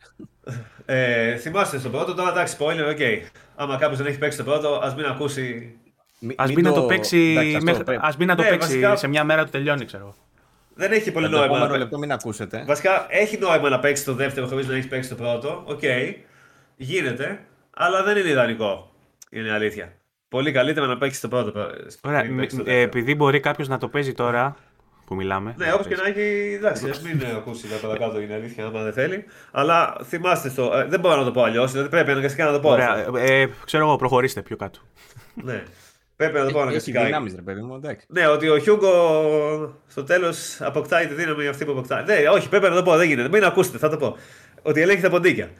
Ε, 0.86 1.36
θυμάστε 1.36 1.78
στο 1.78 1.88
πρώτο, 1.88 2.14
τώρα 2.14 2.30
εντάξει, 2.30 2.56
spoiler, 2.58 2.88
οκ. 2.90 3.32
Άμα 3.56 3.76
κάποιος 3.76 3.98
δεν 3.98 4.06
έχει 4.06 4.18
παίξει 4.18 4.38
το 4.38 4.44
πρώτο, 4.44 4.80
ας 4.82 4.94
μην 4.94 5.04
ακούσει. 5.04 5.74
Μη- 6.18 6.34
Ας 6.38 6.46
μην 6.46 6.54
μπει 6.54 6.62
να 6.62 6.72
το 6.72 6.82
παίξει, 6.82 7.18
Εντάξει, 7.30 7.52
αυτό 7.54 7.64
μέχρι- 7.64 7.84
πρέπει. 7.84 8.00
ας 8.04 8.16
μπει 8.16 8.24
να 8.24 8.34
το 8.34 8.42
Ναι, 8.42 8.48
παίξει 8.48 8.66
βασικά- 8.68 8.96
σε 8.96 9.08
μια 9.08 9.24
μέρα 9.24 9.44
του 9.44 9.50
τελειώνει, 9.50 9.84
ξέρω. 9.84 10.14
Δεν 10.74 10.92
έχει 10.92 11.12
πολύ 11.12 11.24
Το 11.24 11.30
νόημα. 11.30 11.46
να 11.46 11.52
επόμενο 11.52 11.70
παί- 11.70 11.80
λεπτό 11.80 11.98
μην 11.98 12.12
ακούσετε. 12.12 12.64
Βασικά 12.66 13.06
έχει 13.08 13.38
νόημα 13.38 13.68
να 13.68 13.78
παίξει 13.80 14.04
το 14.04 14.12
δεύτερο 14.14 14.46
χωρίς 14.46 14.66
να 14.66 14.74
έχεις 14.74 14.88
παίξει 14.88 15.08
το 15.08 15.14
πρώτο. 15.14 15.62
Οκ. 15.66 15.82
Γίνεται. 16.76 17.40
Αλλά 17.76 18.02
δεν 18.02 18.16
είναι 18.16 18.28
ιδανικό. 18.28 18.90
Είναι 19.30 19.48
η 19.48 19.50
αλήθεια. 19.50 19.92
Πολύ 20.28 20.52
καλύτερα 20.52 20.86
να 20.86 20.98
παίξεις 20.98 21.20
το 21.20 21.28
πρώτο. 21.28 21.50
προ- 21.50 21.70
Ωραία, 22.02 22.20
πριν 22.20 22.32
μ- 22.32 22.38
παίξεις 22.40 22.58
το 22.58 22.64
ε, 22.64 22.74
δεύτερο. 22.74 22.82
επειδή 23.00 23.14
μπορεί 23.14 23.40
κάποιος 23.40 23.68
να 23.68 23.78
το 23.78 23.88
παίζει 23.88 24.12
τώρα 24.12 24.56
που 25.06 25.14
μιλάμε. 25.14 25.54
Ναι, 25.58 25.72
όπως 25.72 25.86
και 25.86 25.96
να 25.96 26.06
έχει, 26.06 26.54
εντάξει, 26.54 26.88
ας 26.90 27.00
μην 27.02 27.20
ε, 27.20 27.30
ακούσει 27.36 27.68
τα 27.68 27.86
παρακάτω 27.86 28.20
είναι 28.20 28.34
αλήθεια, 28.34 28.64
άμα 28.66 28.82
δεν 28.82 28.92
θέλει. 28.92 29.24
Αλλά 29.50 29.96
θυμάστε 30.04 30.48
στο. 30.48 30.72
ε, 30.74 30.84
δεν 30.84 31.00
μπορώ 31.00 31.16
να 31.16 31.24
το 31.24 31.30
πω 31.30 31.42
αλλιώς, 31.42 31.70
δηλαδή 31.72 31.88
πρέπει 31.88 32.10
αναγκαστικά 32.10 32.44
να 32.44 32.52
το 32.52 32.60
πω. 32.60 32.68
Ωραία, 32.70 32.90
αυτό. 32.90 33.16
ε, 33.16 33.48
ξέρω 33.64 33.86
εγώ, 33.86 33.96
προχωρήστε 33.96 34.42
πιο 34.42 34.56
κάτω. 34.56 34.78
Ναι. 35.34 35.62
Πρέπει 36.16 36.34
να 36.38 36.44
το 36.44 36.50
πω 36.50 36.58
Έχει 36.58 36.62
αναγκαστικά. 36.62 37.04
δυνάμεις, 37.04 37.34
ρε 37.34 37.42
παιδί 37.42 37.60
μου, 37.60 37.74
εντάξει. 37.74 38.06
Ναι, 38.08 38.26
ότι 38.26 38.48
ο 38.48 38.58
Χιούγκο 38.58 38.90
στο 39.86 40.04
τέλος 40.04 40.60
αποκτάει 40.60 41.06
τη 41.06 41.14
δύναμη 41.14 41.46
αυτή 41.46 41.64
που 41.64 41.70
αποκτάει. 41.72 42.04
Ναι, 42.04 42.28
όχι, 42.28 42.48
πρέπει 42.48 42.68
να 42.68 42.74
το 42.74 42.82
πω, 42.82 42.96
δεν 42.96 43.08
γίνεται. 43.08 43.28
Μην 43.28 43.44
ακούσετε, 43.44 43.78
θα 43.78 43.88
το 43.88 43.96
πω. 43.96 44.16
Ότι 44.62 44.80
ελέγχει 44.80 45.02
τα 45.02 45.10
ποντίκια. 45.10 45.50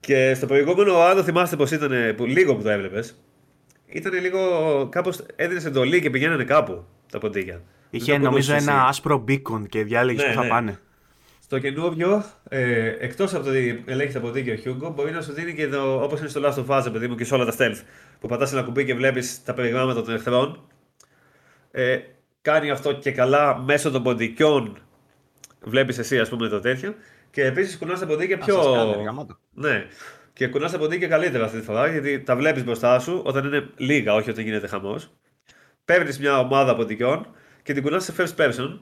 Και 0.00 0.34
στο 0.34 0.46
προηγούμενο, 0.46 0.98
αν 0.98 1.16
το 1.16 1.22
θυμάστε 1.22 1.56
πώ 1.56 1.64
ήταν, 1.64 2.14
που 2.16 2.24
λίγο 2.24 2.54
που 2.56 2.62
το 2.62 2.68
έβλεπες, 2.70 3.16
ήταν 3.86 4.12
λίγο. 4.12 4.38
κάπως 4.90 5.20
έδινε 5.36 5.60
εντολή 5.66 6.00
και 6.00 6.10
πηγαίνανε 6.10 6.44
κάπου 6.44 6.84
τα 7.12 7.18
ποντίκια. 7.18 7.62
Είχε 7.90 8.12
Δεν 8.12 8.20
το 8.20 8.26
νομίζω 8.26 8.52
ακούσες 8.52 8.68
ένα 8.68 8.78
εσύ. 8.78 8.88
άσπρο 8.88 9.18
μπίκον 9.18 9.66
και 9.66 9.84
διάλεγε 9.84 10.22
Ναι, 10.22 10.28
που 10.28 10.34
θα 10.34 10.42
ναι. 10.42 10.48
πάνε. 10.48 10.78
Στο 11.42 11.58
καινούριο, 11.58 12.24
ε, 12.48 12.88
εκτός 12.98 13.34
από 13.34 13.44
το 13.44 13.50
ότι 13.50 13.84
ελέγχει 13.86 14.12
τα 14.12 14.20
ποντίκια 14.20 14.52
ο 14.52 14.56
Χιούγκο, 14.56 14.90
μπορεί 14.90 15.10
να 15.12 15.20
σου 15.22 15.32
δίνει 15.32 15.54
και 15.54 15.68
το. 15.68 16.02
όπως 16.02 16.18
είναι 16.20 16.28
στο 16.28 16.40
Last 16.44 16.64
of 16.66 16.78
Us, 16.86 16.92
παιδί 16.92 17.08
μου, 17.08 17.14
και 17.14 17.24
σε 17.24 17.34
όλα 17.34 17.44
τα 17.44 17.54
stealth. 17.58 17.80
Που 18.20 18.28
πατάς 18.28 18.52
ένα 18.52 18.62
κουμπί 18.62 18.84
και 18.84 18.94
βλέπεις 18.94 19.44
τα 19.44 19.54
περιγράμματα 19.54 20.02
των 20.02 20.14
εχθρών. 20.14 20.60
Ε, 21.70 21.98
κάνει 22.42 22.70
αυτό 22.70 22.92
και 22.92 23.10
καλά 23.10 23.58
μέσω 23.58 23.90
των 23.90 24.02
ποντικιών. 24.02 24.78
Βλέπεις 25.64 25.98
εσύ, 25.98 26.18
ας 26.18 26.28
πούμε, 26.28 26.48
το 26.48 26.60
τέτοιο. 26.60 26.94
Και 27.30 27.44
επίσης 27.44 27.78
κουνάς 27.78 28.00
τα 28.00 28.06
ποντίκια 28.06 28.38
πιο. 28.38 28.58
Α, 28.58 28.62
σας 28.62 28.92
κάνει, 28.92 29.04
γαμάτο. 29.04 29.38
Ναι. 29.54 29.86
Και 30.32 30.46
κουνάς 30.48 30.72
τα 30.72 30.78
ποντίκια 30.78 31.08
καλύτερα 31.08 31.44
αυτή 31.44 31.58
τη 31.58 31.64
φορά, 31.64 31.86
γιατί 31.88 32.20
τα 32.20 32.36
βλέπεις 32.36 32.64
μπροστά 32.64 32.98
σου 32.98 33.20
όταν 33.24 33.44
είναι 33.44 33.68
λίγα, 33.76 34.14
όχι 34.14 34.30
όταν 34.30 34.44
γίνεται 34.44 34.66
χαμός. 34.66 35.10
Παίρνεις 35.84 36.18
μια 36.18 36.38
ομάδα 36.38 36.76
ποντικιών 36.76 37.26
και 37.66 37.72
την 37.72 37.82
κουνάς 37.82 38.04
σε 38.04 38.14
first 38.18 38.36
person. 38.36 38.78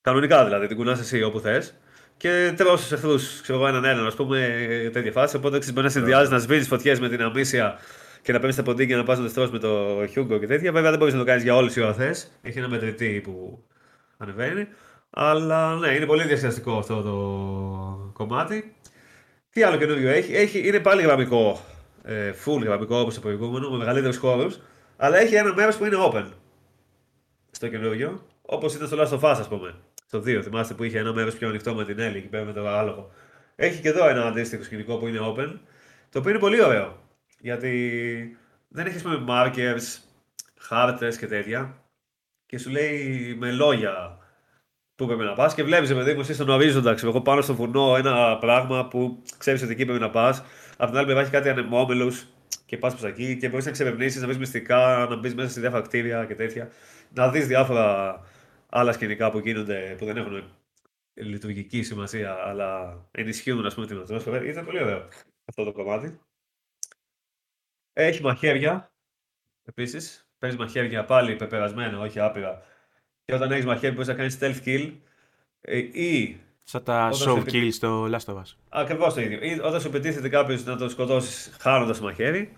Κανονικά 0.00 0.44
δηλαδή, 0.44 0.66
την 0.66 0.76
κουνάς 0.76 1.00
εσύ 1.00 1.22
όπου 1.22 1.40
θες. 1.40 1.74
Και 2.16 2.52
τρώ 2.56 2.76
του 2.76 2.94
εχθρού, 2.94 3.14
ξέρω 3.42 3.58
εγώ, 3.58 3.66
έναν 3.66 3.84
έναν, 3.84 4.06
ας 4.06 4.14
πούμε, 4.14 4.90
τέτοια 4.92 5.12
φάση. 5.12 5.36
Οπότε 5.36 5.58
ξέρεις, 5.58 5.74
μπορεί 5.74 5.86
να 5.86 5.92
συνδυάζει 5.92 6.30
να 6.30 6.38
σβήνεις 6.38 6.66
φωτιές 6.66 7.00
με 7.00 7.08
την 7.08 7.22
αμύσια 7.22 7.78
και 8.22 8.32
να 8.32 8.38
παίρνεις 8.38 8.56
τα 8.56 8.62
ποντίκια 8.62 8.96
να 8.96 9.02
πας 9.02 9.16
να 9.16 9.22
δεστρώσει 9.22 9.52
με 9.52 9.58
το 9.58 10.04
Χιούγκο 10.10 10.38
και 10.38 10.46
τέτοια. 10.46 10.72
Βέβαια 10.72 10.90
δεν 10.90 10.98
μπορείς 10.98 11.14
να 11.14 11.20
το 11.20 11.26
κάνεις 11.26 11.42
για 11.42 11.56
όλες 11.56 11.76
οι 11.76 11.82
ώρα 11.82 11.94
θες. 11.94 12.30
Έχει 12.42 12.58
ένα 12.58 12.68
μετρητή 12.68 13.20
που 13.24 13.64
ανεβαίνει. 14.16 14.68
Αλλά 15.10 15.76
ναι, 15.76 15.88
είναι 15.88 16.06
πολύ 16.06 16.24
διασκεδαστικό 16.24 16.78
αυτό 16.78 17.02
το 17.02 18.12
κομμάτι. 18.12 18.76
Τι 19.50 19.62
άλλο 19.62 19.76
καινούριο 19.76 20.10
έχει, 20.10 20.34
έχει 20.34 20.66
είναι 20.68 20.80
πάλι 20.80 21.02
γραμμικό. 21.02 21.60
Ε, 22.02 22.32
full 22.44 22.62
γραμμικό 22.64 22.96
όπως 22.96 23.14
το 23.14 23.20
προηγούμενο, 23.20 23.70
με 23.70 23.76
μεγαλύτερους 23.76 24.16
χώρους. 24.16 24.58
Αλλά 24.96 25.18
έχει 25.18 25.34
ένα 25.34 25.54
μέρος 25.54 25.76
που 25.76 25.84
είναι 25.84 25.96
open. 26.12 26.24
Στο 27.60 27.68
καινούριο. 27.68 28.26
Όπως 28.42 28.74
ήταν 28.74 28.86
στο 28.86 28.96
Last 29.00 29.20
of 29.20 29.30
Us, 29.30 29.36
ας 29.38 29.48
πούμε. 29.48 29.74
Στο 30.06 30.18
2, 30.18 30.40
θυμάστε 30.42 30.74
που 30.74 30.84
είχε 30.84 30.98
ένα 30.98 31.12
μέρος 31.12 31.34
πιο 31.34 31.48
ανοιχτό 31.48 31.74
με 31.74 31.84
την 31.84 31.98
Έλλη 31.98 32.16
εκεί 32.16 32.26
πέρα 32.26 32.44
με 32.44 32.52
το 32.52 32.68
άλογο. 32.68 33.10
Έχει 33.56 33.80
και 33.80 33.88
εδώ 33.88 34.08
ένα 34.08 34.26
αντίστοιχο 34.26 34.62
σκηνικό 34.62 34.96
που 34.96 35.06
είναι 35.06 35.18
open. 35.22 35.58
Το 36.10 36.18
οποίο 36.18 36.30
είναι 36.30 36.38
πολύ 36.38 36.62
ωραίο. 36.62 36.96
Γιατί 37.40 38.36
δεν 38.68 38.86
έχεις 38.86 39.02
πούμε 39.02 39.24
markers, 39.28 39.98
χάρτες 40.58 41.18
και 41.18 41.26
τέτοια. 41.26 41.76
Και 42.46 42.58
σου 42.58 42.70
λέει 42.70 43.34
με 43.38 43.52
λόγια 43.52 44.18
που 44.94 45.06
πρέπει 45.06 45.22
να 45.22 45.32
πας. 45.32 45.54
Και 45.54 45.62
βλέπεις, 45.62 45.94
παιδί 45.94 46.14
μου, 46.14 46.20
εσύ 46.20 46.34
στον 46.34 46.48
ορίζοντα, 46.48 46.94
ξέρω 46.94 47.10
εγώ, 47.10 47.20
πάνω 47.20 47.40
στο 47.40 47.54
βουνό 47.54 47.96
ένα 47.96 48.38
πράγμα 48.38 48.88
που 48.88 49.22
ξέρεις 49.38 49.62
ότι 49.62 49.72
εκεί 49.72 49.84
πρέπει 49.84 50.00
να 50.00 50.10
πας. 50.10 50.44
Απ' 50.76 50.88
την 50.88 50.96
άλλη 50.96 51.04
πλευρά 51.04 51.22
έχει 51.22 51.32
κάτι 51.32 51.48
ανεμόμελους 51.48 52.26
και 52.66 52.76
πας 52.76 52.94
προς 52.94 53.10
εκεί 53.10 53.36
και 53.36 53.48
μπορείς 53.48 53.64
να 53.64 53.70
εξερευνήσει, 53.70 54.20
να 54.20 54.26
βρει 54.26 54.36
μυστικά, 54.36 55.06
να 55.10 55.16
μπεις 55.16 55.34
μέσα 55.34 55.48
σε 55.50 55.60
διάφορα 55.60 55.82
κτίρια 55.82 56.24
και 56.24 56.34
τέτοια. 56.34 56.70
Να 57.14 57.30
δεις 57.30 57.46
διάφορα 57.46 58.20
άλλα 58.68 58.92
σκηνικά 58.92 59.30
που 59.30 59.38
γίνονται 59.38 59.94
που 59.98 60.04
δεν 60.04 60.16
έχουν 60.16 60.50
λειτουργική 61.14 61.82
σημασία, 61.82 62.34
αλλά 62.34 62.98
ενισχύουν 63.10 63.66
ας 63.66 63.74
πούμε, 63.74 63.86
την 63.86 63.98
ατμόσφαιρα. 63.98 64.44
Ήταν 64.44 64.64
πολύ 64.64 64.82
ωραίο 64.82 65.08
αυτό 65.44 65.64
το 65.64 65.72
κομμάτι. 65.72 66.20
Έχει 67.92 68.22
μαχαίρια 68.22 68.92
επίσης. 69.64 70.24
Παίζεις 70.38 70.58
μαχαίρια 70.58 71.04
πάλι 71.04 71.36
πεπερασμένα, 71.36 71.98
όχι 71.98 72.20
άπειρα. 72.20 72.62
Και 73.24 73.34
όταν 73.34 73.52
έχεις 73.52 73.64
μαχαίρι 73.64 73.92
μπορείς 73.92 74.08
να 74.08 74.14
κάνεις 74.14 74.38
stealth 74.40 74.64
kill 74.64 74.92
ε, 75.60 75.76
ή. 75.78 76.40
Σαν 76.62 76.84
τα 76.84 77.06
Όταν 77.06 77.18
show 77.18 77.50
σε 77.50 77.58
kill 77.58 77.72
στο 77.72 78.04
Last 78.04 78.34
of 78.34 78.36
Us. 78.36 78.56
Ακριβώς 78.68 79.14
το 79.14 79.20
ίδιο. 79.20 79.38
Ή 79.42 79.60
όταν 79.60 79.80
σου 79.80 79.88
επιτίθεται 79.88 80.28
κάποιος 80.28 80.64
να 80.64 80.76
τον 80.76 80.90
σκοτώσεις 80.90 81.56
χάνοντας 81.60 81.98
το 81.98 82.04
μαχαίρι. 82.04 82.56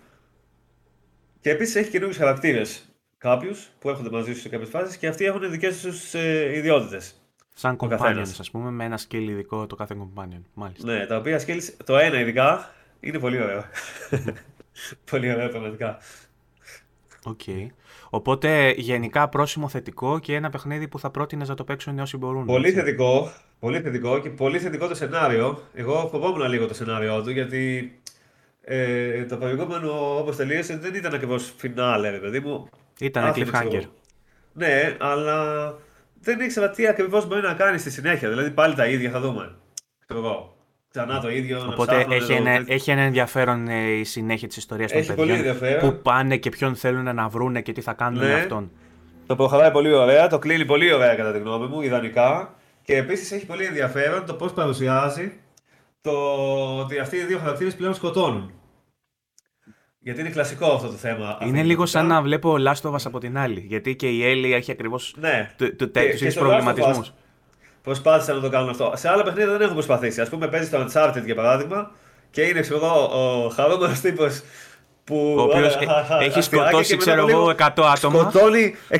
Και 1.39 1.49
επίσης 1.49 1.75
έχει 1.75 1.89
καινούριου 1.89 2.15
χαρακτήρες 2.15 2.92
κάποιους 3.23 3.69
που 3.79 3.89
έρχονται 3.89 4.09
μαζί 4.09 4.33
σου 4.33 4.39
σε 4.39 4.49
κάποιες 4.49 4.69
φάσεις 4.69 4.97
και 4.97 5.07
αυτοί 5.07 5.25
έχουν 5.25 5.51
δικές 5.51 5.81
τους 5.81 6.13
ε, 6.13 6.51
ιδιότητες. 6.55 7.15
Σαν 7.53 7.73
Ο 7.73 7.85
companions, 7.85 7.89
καθένας. 7.89 8.39
ας 8.39 8.51
πούμε, 8.51 8.71
με 8.71 8.83
ένα 8.85 8.99
skill 8.99 9.25
ειδικό 9.29 9.67
το 9.67 9.75
κάθε 9.75 9.95
companion. 9.99 10.41
Μάλιστα. 10.53 10.91
Ναι, 10.91 11.05
τα 11.05 11.17
οποία 11.17 11.41
skills, 11.47 11.73
το 11.85 11.97
ένα 11.97 12.19
ειδικά, 12.19 12.73
είναι 12.99 13.19
πολύ 13.19 13.41
ωραίο. 13.41 13.63
πολύ 15.11 15.31
ωραίο 15.31 15.49
πραγματικά. 15.49 15.97
Οκ. 17.23 17.39
Οπότε 18.09 18.73
γενικά 18.77 19.29
πρόσημο 19.29 19.67
θετικό 19.67 20.19
και 20.19 20.35
ένα 20.35 20.49
παιχνίδι 20.49 20.87
που 20.87 20.99
θα 20.99 21.09
πρότεινες 21.09 21.49
να 21.49 21.55
το 21.55 21.63
παίξουν 21.63 21.99
όσοι 21.99 22.17
μπορούν. 22.17 22.45
Πολύ 22.45 22.67
έτσι. 22.67 22.79
θετικό, 22.79 23.31
πολύ 23.59 23.81
θετικό 23.81 24.19
και 24.19 24.29
πολύ 24.29 24.59
θετικό 24.59 24.87
το 24.87 24.95
σενάριο. 24.95 25.63
Εγώ 25.73 26.07
φοβόμουν 26.11 26.49
λίγο 26.49 26.67
το 26.67 26.73
σενάριό 26.73 27.21
του 27.23 27.29
γιατί 27.29 27.93
ε, 28.61 29.25
το 29.25 29.37
προηγούμενο 29.37 30.19
όπως 30.19 30.35
τελείωσε 30.35 30.77
δεν 30.77 30.95
ήταν 30.95 31.13
ακριβώς 31.13 31.53
φινάλε, 31.57 32.09
ρε 32.09 32.19
παιδί 32.19 32.39
μου. 32.39 32.69
Ήταν 32.99 33.23
Άφηνε, 33.25 33.45
ξέρω 33.51 33.67
cliffhanger. 33.69 33.73
εγώ. 33.73 33.91
Ναι, 34.53 34.95
αλλά 34.99 35.67
δεν 36.21 36.39
ήξερα 36.39 36.69
τι 36.69 36.87
ακριβώς 36.87 37.27
μπορεί 37.27 37.41
να 37.41 37.53
κάνει 37.53 37.77
στη 37.77 37.91
συνέχεια. 37.91 38.29
Δηλαδή 38.29 38.51
πάλι 38.51 38.75
τα 38.75 38.85
ίδια 38.87 39.09
θα 39.09 39.19
δούμε. 39.19 39.55
Ξέρω 40.05 40.19
εγώ. 40.25 40.55
Ξανά 40.89 41.19
το 41.19 41.29
ίδιο. 41.29 41.57
να 41.63 41.73
Οπότε 41.73 41.91
ψάχνουν 41.91 42.11
έχει 42.17 42.33
εδώ, 42.33 42.41
ένα, 42.47 42.57
τέτοιο. 42.57 42.73
έχει 42.73 42.91
ένα 42.91 43.01
ενδιαφέρον 43.01 43.67
ε, 43.67 43.89
η 43.91 44.03
συνέχεια 44.03 44.47
της 44.47 44.57
ιστορίας 44.57 44.91
των 44.91 44.99
Έχει 44.99 45.13
πολύ 45.13 45.31
παιδιών. 45.31 45.47
ενδιαφέρον. 45.47 45.89
Πού 45.89 46.01
πάνε 46.01 46.37
και 46.37 46.49
ποιον 46.49 46.75
θέλουν 46.75 47.15
να 47.15 47.27
βρούνε 47.27 47.61
και 47.61 47.71
τι 47.71 47.81
θα 47.81 47.93
κάνουν 47.93 48.19
Ναι. 48.19 48.25
με 48.27 48.33
αυτόν. 48.33 48.71
Το 49.27 49.35
προχωράει 49.35 49.71
πολύ 49.71 49.93
ωραία, 49.93 50.27
το 50.27 50.39
κλείνει 50.39 50.65
πολύ 50.65 50.93
ωραία 50.93 51.15
κατά 51.15 51.31
τη 51.31 51.39
γνώμη 51.39 51.67
μου, 51.67 51.81
ιδανικά. 51.81 52.53
Και 52.83 52.97
επίσης 52.97 53.31
έχει 53.31 53.45
πολύ 53.45 53.65
ενδιαφέρον 53.65 54.25
το 54.25 54.33
πώς 54.33 54.53
παρουσιάζει 54.53 55.31
το 56.01 56.11
ότι 56.79 56.99
αυτοί 56.99 57.15
οι 57.15 57.23
δύο 57.23 57.37
χαρακτήρες 57.37 57.75
πλέον 57.75 57.93
σκοτώνουν. 57.93 58.51
Γιατί 60.03 60.19
είναι 60.19 60.29
κλασικό 60.29 60.65
αυτό 60.73 60.87
το 60.87 60.93
θέμα. 60.93 61.15
Είναι 61.25 61.29
αφηγητικά. 61.33 61.63
λίγο 61.63 61.85
σαν 61.85 62.05
να 62.07 62.21
βλέπω 62.21 62.55
Last 62.67 62.89
of 62.89 62.91
Us 62.93 63.01
από 63.05 63.19
την 63.19 63.37
άλλη. 63.37 63.65
Γιατί 63.67 63.95
και 63.95 64.07
η 64.09 64.21
Ellie 64.23 64.51
έχει 64.55 64.71
ακριβώς 64.71 65.15
Ναι. 65.19 65.51
του 65.57 65.91
Και- 65.91 65.99
ίδιου 66.03 66.17
και 66.17 66.29
στο 66.29 66.41
Last 66.41 66.43
of 66.43 66.47
προβληματισμούς. 66.47 67.07
Us 67.09 67.13
Προσπάθησαν 67.83 68.35
να 68.35 68.41
το 68.41 68.49
κάνουν 68.49 68.69
αυτό. 68.69 68.91
Σε 68.95 69.09
άλλα 69.09 69.23
παιχνίδια 69.23 69.51
δεν 69.51 69.61
έχουν 69.61 69.73
προσπαθήσει. 69.73 70.21
Α 70.21 70.27
πούμε, 70.29 70.47
παίζει 70.47 70.69
το 70.69 70.85
Uncharted 70.87 71.21
για 71.25 71.35
παράδειγμα 71.35 71.91
και 72.31 72.41
είναι 72.41 72.59
ξέρω 72.59 72.75
εγώ, 72.85 72.93
ο 73.45 73.49
χαρούμενος 73.49 73.99
τύπος 73.99 74.41
που. 75.03 75.35
Ο 75.37 75.41
οποίος 75.41 75.75
ωραία, 75.75 75.87
χα, 75.87 76.03
χα, 76.03 76.23
έχει 76.23 76.37
αστιάκι 76.39 76.41
σκοτώσει, 76.69 76.89
και 76.89 76.95
μετά 76.95 77.11
ξέρω 77.11 77.21
από 77.21 77.27
λίγο 77.27 77.39
εγώ, 77.49 77.55
100 77.75 77.91
άτομα. 77.95 78.19
Σκοτώνει 78.31 78.75
100 78.89 78.97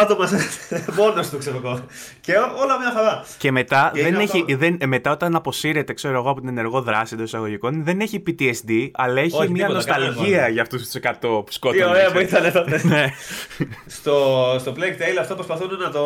άτομα 0.00 0.28
μόνος 0.98 1.30
του, 1.30 1.38
ξέρω 1.38 1.60
εγώ. 1.64 1.84
Και 2.20 2.32
όλα 2.36 2.78
μια 2.78 2.92
χαρά. 2.94 3.24
Και 3.38 3.50
μετά, 3.52 3.90
Και 3.94 4.02
δεν 4.02 4.14
είναι 4.14 4.22
έχει, 4.22 4.40
αυτό. 4.40 4.56
δεν, 4.56 4.76
ε, 4.80 4.86
μετά 4.86 5.10
όταν 5.10 5.34
αποσύρεται 5.34 5.92
ξέρω 5.92 6.14
εγώ, 6.18 6.30
από 6.30 6.40
την 6.40 6.48
ενεργό 6.48 6.80
δράση 6.82 7.16
των 7.16 7.24
εισαγωγικών, 7.24 7.84
δεν 7.84 8.00
έχει 8.00 8.22
PTSD, 8.26 8.88
αλλά 8.92 9.20
έχει 9.20 9.36
Όχι, 9.36 9.50
μια 9.50 9.66
τίποτα, 9.66 9.84
κανένα 9.84 10.06
νοσταλγία 10.10 10.14
πρόβλημα. 10.24 10.48
για 10.48 10.62
αυτούς 10.62 10.82
τους 10.82 11.00
100 11.02 11.12
που 11.20 11.44
Τι 11.46 11.52
σκότωνε. 11.52 11.84
ωραία 11.84 12.10
που 12.12 12.24
ξέρω. 12.26 12.46
ήταν 12.46 12.52
τότε. 12.64 12.80
Ναι. 12.84 13.04
στο, 13.96 14.16
στο 14.58 14.72
Plague 14.76 15.00
Tale 15.02 15.18
αυτό 15.20 15.34
προσπαθούν 15.34 15.78
να 15.78 15.90
το 15.90 16.04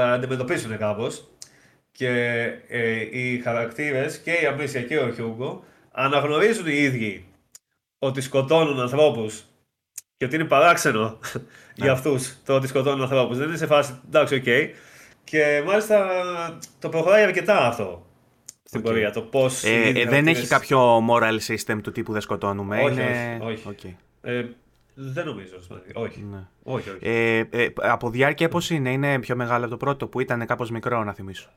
αντιμετωπίσουν 0.00 0.78
κάπως. 0.78 1.24
Και 1.92 2.08
ε, 2.68 3.00
οι 3.10 3.40
χαρακτήρες 3.44 4.18
και 4.18 4.30
η 4.30 4.46
Amicia 4.46 4.80
και 4.82 4.98
ο 4.98 5.10
Hugo 5.14 5.64
αναγνωρίζουν 5.92 6.66
οι 6.66 6.76
ίδιοι 6.76 7.24
ότι 8.04 8.20
σκοτώνουν 8.20 8.80
ανθρώπους 8.80 9.44
και 10.16 10.24
ότι 10.24 10.34
είναι 10.34 10.44
παράξενο 10.44 11.18
για 11.74 11.92
αυτούς 11.92 12.36
το 12.44 12.54
ότι 12.54 12.66
σκοτώνουν 12.66 13.02
ανθρώπους. 13.02 13.38
Δεν 13.38 13.48
είναι 13.48 13.56
σε 13.56 13.66
φάση 13.66 14.00
εντάξει, 14.06 14.34
οκ. 14.34 14.74
Και 15.24 15.62
μάλιστα 15.66 16.06
το 16.78 16.88
προχωράει 16.88 17.22
αρκετά 17.22 17.66
αυτό 17.66 18.06
στην 18.64 18.80
Οκ. 18.80 18.86
πορεία. 18.86 19.10
Το 19.10 19.22
πώς. 19.22 19.64
Ε, 19.64 19.92
ε, 19.94 20.04
δεν 20.04 20.26
έχει 20.26 20.46
κάποιο 20.46 21.06
moral 21.10 21.38
system 21.46 21.78
του 21.82 21.92
τύπου 21.92 22.12
δεν 22.12 22.20
σκοτώνουμε. 22.20 22.82
Όχι, 22.82 22.92
είναι... 22.92 23.38
όχι, 23.42 23.52
όχι. 23.52 23.68
Οκ, 23.68 23.84
Ε, 24.20 24.44
δεν 24.94 25.24
νομίζω. 25.26 25.56
Όχι. 25.94 26.20
ναι. 26.30 26.46
όχι, 26.62 26.90
όχι. 26.90 26.98
Ε, 27.00 27.38
ε, 27.50 27.72
από 27.76 28.10
διάρκεια 28.10 28.48
πώς 28.48 28.70
είναι, 28.70 28.92
είναι 28.92 29.18
πιο 29.18 29.36
μεγάλο 29.36 29.64
από 29.64 29.70
το 29.70 29.76
πρώτο 29.76 30.06
που 30.06 30.20
ήταν 30.20 30.46
κάπως 30.46 30.70
μικρό 30.70 31.04
να 31.04 31.12
θυμίσω. 31.12 31.48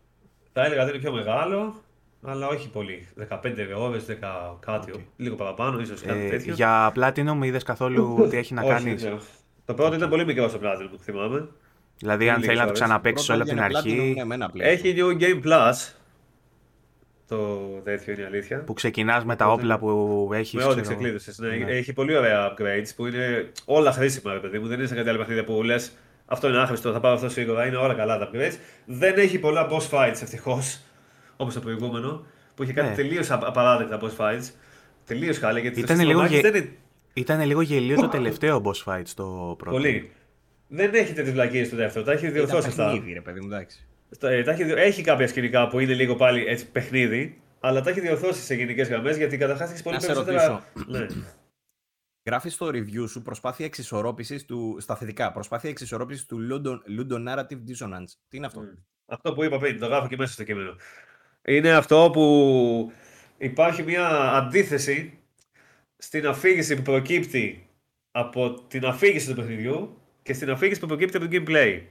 Θα 0.53 0.65
έλεγα 0.65 0.81
ότι 0.81 0.91
είναι 0.91 0.99
πιο 0.99 1.11
μεγάλο, 1.11 1.81
αλλά 2.23 2.47
όχι 2.47 2.69
πολύ. 2.69 3.07
15 3.29 3.37
ώρες, 3.77 3.97
10 3.97 4.57
κάτι, 4.59 4.91
Οκ. 4.91 4.99
λίγο 5.17 5.35
παραπάνω, 5.35 5.79
ίσως 5.79 6.01
κάτι 6.01 6.19
Ε, 6.25 6.29
τέτοιο. 6.29 6.53
για 6.53 6.91
Platinum 6.95 7.39
είδες 7.43 7.63
καθόλου 7.63 8.15
τι 8.29 8.37
έχει 8.37 8.53
να 8.53 8.61
Όχι, 8.61 8.69
κάνεις; 8.69 8.83
δεν 8.85 8.95
ξέρω. 8.95 9.19
Το 9.65 9.73
πρώτο 9.73 9.95
ήταν 9.95 10.09
πολύ 10.09 10.25
μικρό 10.25 10.47
στο 10.49 10.59
Platinum, 10.63 10.87
που 10.91 10.97
θυμάμαι. 11.03 11.47
Δηλαδή 11.97 12.29
αν 12.29 12.33
Λίγες 12.35 12.45
θέλει 12.47 12.57
να 12.57 12.63
το 12.63 12.69
ώρες. 12.69 12.81
ξαναπαίξεις 12.81 13.29
όλο 13.29 13.41
από 13.41 13.49
την 13.49 13.61
αρχή, 13.61 14.13
Ναι, 14.17 14.23
με 14.25 14.35
ένα 14.35 14.49
Platinum. 14.53 14.59
Έχει 14.59 14.95
New 14.97 15.21
Game 15.23 15.43
Plus. 15.47 15.91
Το 17.27 17.57
τέτοιο 17.83 18.13
είναι 18.13 18.21
η 18.21 18.25
αλήθεια. 18.25 18.63
που 18.63 18.73
ξεκινάς 18.73 19.25
με 19.25 19.35
τα 19.35 19.45
Οπότε- 19.45 19.61
όπλα 19.63 19.79
που 19.79 20.29
έχεις. 20.33 20.53
Με 20.53 20.63
ό,τι 20.63 20.69
ξέρω 20.69 20.79
εγώ. 20.85 20.89
ξεκλείδωσες. 20.89 21.37
Ναι, 21.39 21.49
Ναι. 21.49 21.71
Έχει 21.71 21.93
πολύ 21.93 22.15
ωραία 22.17 22.51
upgrades 22.53 22.89
που 22.95 23.05
είναι 23.07 23.51
όλα 23.65 23.91
χρήσιμα, 23.91 24.33
ρε 24.33 24.39
παιδί 24.39 24.59
μου. 24.59 24.67
Δεν 24.67 24.77
είναι 24.79 24.87
σαν 24.87 24.97
κάτι 24.97 25.09
άλλο 25.09 25.17
παιχνίδι 25.17 25.43
που 25.43 25.63
λες 25.63 25.91
αυτό 26.25 26.47
είναι 26.47 26.57
άχρηστο, 26.57 26.91
θα 26.91 26.99
πάρω 26.99 27.15
αυτό 27.15 27.29
σίγουρα. 27.29 27.65
Είναι 27.67 27.75
όλα 27.75 27.93
καλά 27.93 28.17
τα 28.17 28.29
upgrades. 28.33 28.53
Δεν 28.85 29.17
έχει 29.17 29.39
πολλά 29.39 29.67
boss 29.71 29.89
fights 29.91 30.21
ευτυχώς, 30.21 30.81
όπως 31.37 31.53
το 31.53 31.59
προηγούμενο, 31.59 32.25
που 32.55 32.63
είχε 32.63 32.73
κάτι 32.73 32.89
Ναι. 32.89 32.95
τελείω 32.95 33.21
απαράδεκτα 33.29 33.99
boss 34.01 34.15
fights. 34.17 34.49
Τελείως 35.05 35.37
χάλια 35.37 35.61
γιατί 35.61 35.75
το 35.75 35.81
Ήταν 35.81 35.95
σύστημα 35.97 36.09
λίγο 36.11 36.19
μάχης 36.21 36.39
γε- 36.39 36.51
δεν 36.51 36.61
είναι 36.63 36.73
Ήταν 37.13 37.41
λίγο 37.45 37.61
γελίο 37.61 37.95
το 38.01 38.07
τελευταίο 38.17 38.61
boss 38.65 38.83
fight 38.93 39.01
στο 39.05 39.55
πρώτο. 39.57 39.77
πολύ. 39.77 40.11
Δεν 40.67 40.93
έχει 40.93 41.13
τέτοιε 41.13 41.31
βλακίες 41.31 41.67
στο 41.67 41.75
δεύτερο. 41.75 42.05
Τα 42.05 42.11
έχει 42.11 42.21
Ήταν 42.21 42.33
διορθώσει 42.33 42.67
αυτά. 42.67 42.85
παιχνίδι, 42.85 43.13
ρε 43.13 43.21
παιδί 43.21 43.39
μου, 43.39 43.45
εντάξει. 43.47 43.87
Τα- 44.19 44.29
ε, 44.31 44.43
τα 44.43 44.51
έχει, 44.51 44.63
διο- 44.63 44.77
έχει 44.77 45.01
κάποια 45.01 45.27
σκηνικά 45.27 45.67
που 45.67 45.79
είναι 45.79 45.93
λίγο 45.93 46.15
πάλι 46.15 46.45
έτσι 46.45 46.67
παιχνίδι, 46.71 47.41
αλλά 47.59 47.81
τα 47.81 47.89
έχει 47.89 47.99
διορθώσει 47.99 48.41
σε 48.41 48.55
γενικές 48.55 48.87
γραμμές 48.89 49.17
γιατί 49.17 49.37
καταρχάς 49.37 49.69
έχεις 49.69 49.81
πολύ 49.81 49.95
Να 49.95 50.01
σε 50.01 50.07
περισσότερα. 50.07 50.63
Ναι. 50.87 51.05
Γράφεις 52.27 52.53
στο 52.53 52.67
review 52.67 53.09
σου 53.09 53.21
προσπάθεια 53.21 53.65
εξισορρόπησης 53.65 54.45
του. 54.45 54.77
Στα 54.79 54.95
θετικά, 54.95 55.31
προσπάθεια 55.31 55.69
εξισορρόπησης 55.69 56.25
του 56.25 56.37
Ludo, 56.51 56.69
Ludo 56.99 57.15
Narrative 57.27 57.59
Dissonance. 57.69 58.11
Τι 58.29 58.37
είναι 58.37 58.45
αυτό; 58.45 58.59
Μμ. 58.59 58.65
Αυτό 59.05 59.33
που 59.33 59.43
είπα 59.43 59.57
πριν, 59.57 59.79
το 59.79 59.85
γράφω 59.85 60.07
και 60.07 60.15
μέσα 60.17 60.33
στο 60.33 60.43
κείμενο. 60.43 60.75
Είναι 61.49 61.71
αυτό 61.71 62.09
που 62.13 62.91
υπάρχει 63.37 63.83
μια 63.83 64.07
αντίθεση 64.33 65.19
στην 65.97 66.27
αφήγηση 66.27 66.75
που 66.75 66.81
προκύπτει 66.81 67.67
από 68.11 68.61
την 68.67 68.85
αφήγηση 68.85 69.27
του 69.27 69.35
παιχνιδιού 69.35 70.01
και 70.23 70.33
στην 70.33 70.51
αφήγηση 70.51 70.79
που 70.79 70.87
προκύπτει 70.87 71.17
από 71.17 71.27
το 71.27 71.31
gameplay. 71.37 71.81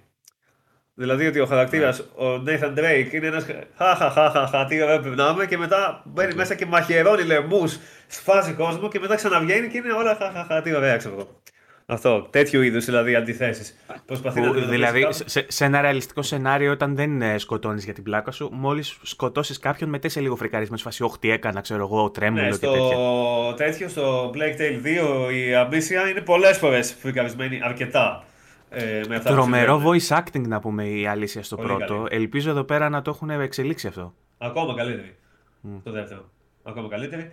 Δηλαδή 0.95 1.27
ότι 1.27 1.41
ο 1.41 1.47
χαρακτήρας, 1.47 2.01
ο 2.01 2.43
Nathan 2.47 2.79
Drake, 2.79 3.09
είναι 3.13 3.27
ένας. 3.27 3.47
Χαχαχαχαχα, 3.77 4.65
τι 4.65 4.83
ωραία 4.83 4.97
που 4.97 5.03
περνάμε 5.03 5.47
και 5.47 5.59
μετά 5.59 6.03
μπαίνει 6.07 6.35
μέσα 6.35 6.55
και 6.55 6.67
μαχαιρώνει 6.67 7.23
λαιμού, 7.23 7.65
σφάζει 8.07 8.53
κόσμο 8.53 8.89
και 8.89 8.99
μετά 8.99 9.15
ξαναβγαίνει 9.15 9.69
και 9.69 9.77
είναι 9.77 9.93
όλα 9.93 10.15
χαχαχα, 10.15 10.63
τι 10.63 10.75
ωραία, 10.75 10.97
ξέρω 10.97 11.15
εγώ. 11.15 11.43
Αυτό, 11.89 12.27
τέτοιου 12.31 12.63
είδους 12.63 12.85
δηλαδή 12.85 13.15
αντιθέσεις. 13.15 13.77
Προσπαθεί 14.07 14.41
να 14.41 14.47
Που, 14.47 14.51
αντιμετωπίσει 14.53 14.77
δηλαδή, 14.81 15.01
κάπως. 15.01 15.23
σε, 15.25 15.45
σε 15.49 15.65
ένα 15.65 15.81
ρεαλιστικό 15.81 16.23
σενάριο, 16.23 16.73
όταν 16.73 16.95
δεν 16.97 17.39
σκοτώνεις 17.39 17.85
για 17.85 17.93
την 17.95 18.03
πλάκα 18.03 18.31
σου, 18.31 18.49
μόλις 18.53 18.99
σκοτώσεις 19.03 19.59
κάποιον, 19.59 19.91
μετά 19.91 20.07
είσαι 20.07 20.21
λίγο 20.21 20.37
φρικαρισμένο. 20.37 20.81
Φάση, 20.83 21.03
Όχι, 21.03 21.19
τι 21.19 21.31
έκανα, 21.31 21.61
ξέρω 21.61 21.83
εγώ, 21.83 22.11
τρέμουλο 22.11 22.43
Ναι, 22.43 22.49
και 22.49 22.55
στο 22.55 22.73
τέτοια. 22.73 22.97
τέτοιο, 23.67 23.89
στο 23.89 24.31
Plague 24.35 24.61
Tale 24.61 24.87
2, 25.29 25.33
η 25.33 25.55
Αμπίσια 25.55 26.09
είναι 26.09 26.21
πολλές 26.21 26.59
φορές 26.59 26.95
φρικαρισμένη 27.01 27.61
αρκετά. 27.63 28.25
Ε, 28.71 29.01
με 29.09 29.17
αυτά 29.17 29.29
που 29.29 29.35
Τρομερό 29.35 29.73
συμβαίνουν. 29.81 30.01
voice 30.09 30.17
acting 30.19 30.47
να 30.49 30.61
πούμε 30.61 30.85
η 30.85 31.07
αλήθεια 31.07 31.43
στο 31.43 31.57
Πολύ 31.57 31.69
πρώτο. 31.69 31.95
καλή. 31.95 32.07
Ελπίζω 32.11 32.51
εδώ 32.51 32.65
πέρα 32.65 32.89
να 32.89 33.03
το 33.03 33.11
έχουν 33.11 33.31
εξελίξει 33.31 33.87
αυτό. 33.87 34.15
Ακόμα 34.39 34.75
καλύτερη. 34.75 35.17
Στο 35.81 35.91
δεύτερο. 35.91 36.31
Ακόμα 36.63 36.89
καλύτερη. 36.89 37.31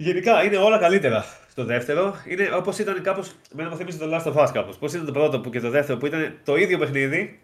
Γενικά 0.00 0.42
είναι 0.44 0.56
όλα 0.56 0.78
καλύτερα 0.78 1.24
στο 1.50 1.64
δεύτερο. 1.64 2.14
Είναι 2.26 2.54
όπως 2.54 2.78
ήταν 2.78 3.02
κάπως. 3.02 3.34
Μένα 3.52 3.68
μου 3.68 3.76
θυμίζει 3.76 3.98
το 3.98 4.06
Last 4.16 4.32
of 4.32 4.44
Us 4.44 4.50
κάπως. 4.52 4.76
Πώς 4.76 4.92
ήταν 4.92 5.06
το 5.06 5.12
πρώτο 5.12 5.40
που 5.40 5.50
και 5.50 5.60
το 5.60 5.70
δεύτερο 5.70 5.98
που 5.98 6.06
ήταν 6.06 6.38
το 6.44 6.56
ίδιο 6.56 6.78
παιχνίδι, 6.78 7.40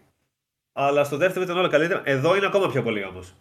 αλλά 0.73 1.03
στο 1.03 1.17
δεύτερο 1.17 1.45
ήταν 1.45 1.57
όλα 1.57 1.67
καλύτερα. 1.67 2.01
Εδώ 2.05 2.35
είναι 2.35 2.45
ακόμα 2.45 2.71
πιο 2.71 2.83
πολύ 2.83 3.03
όμως. 3.03 3.33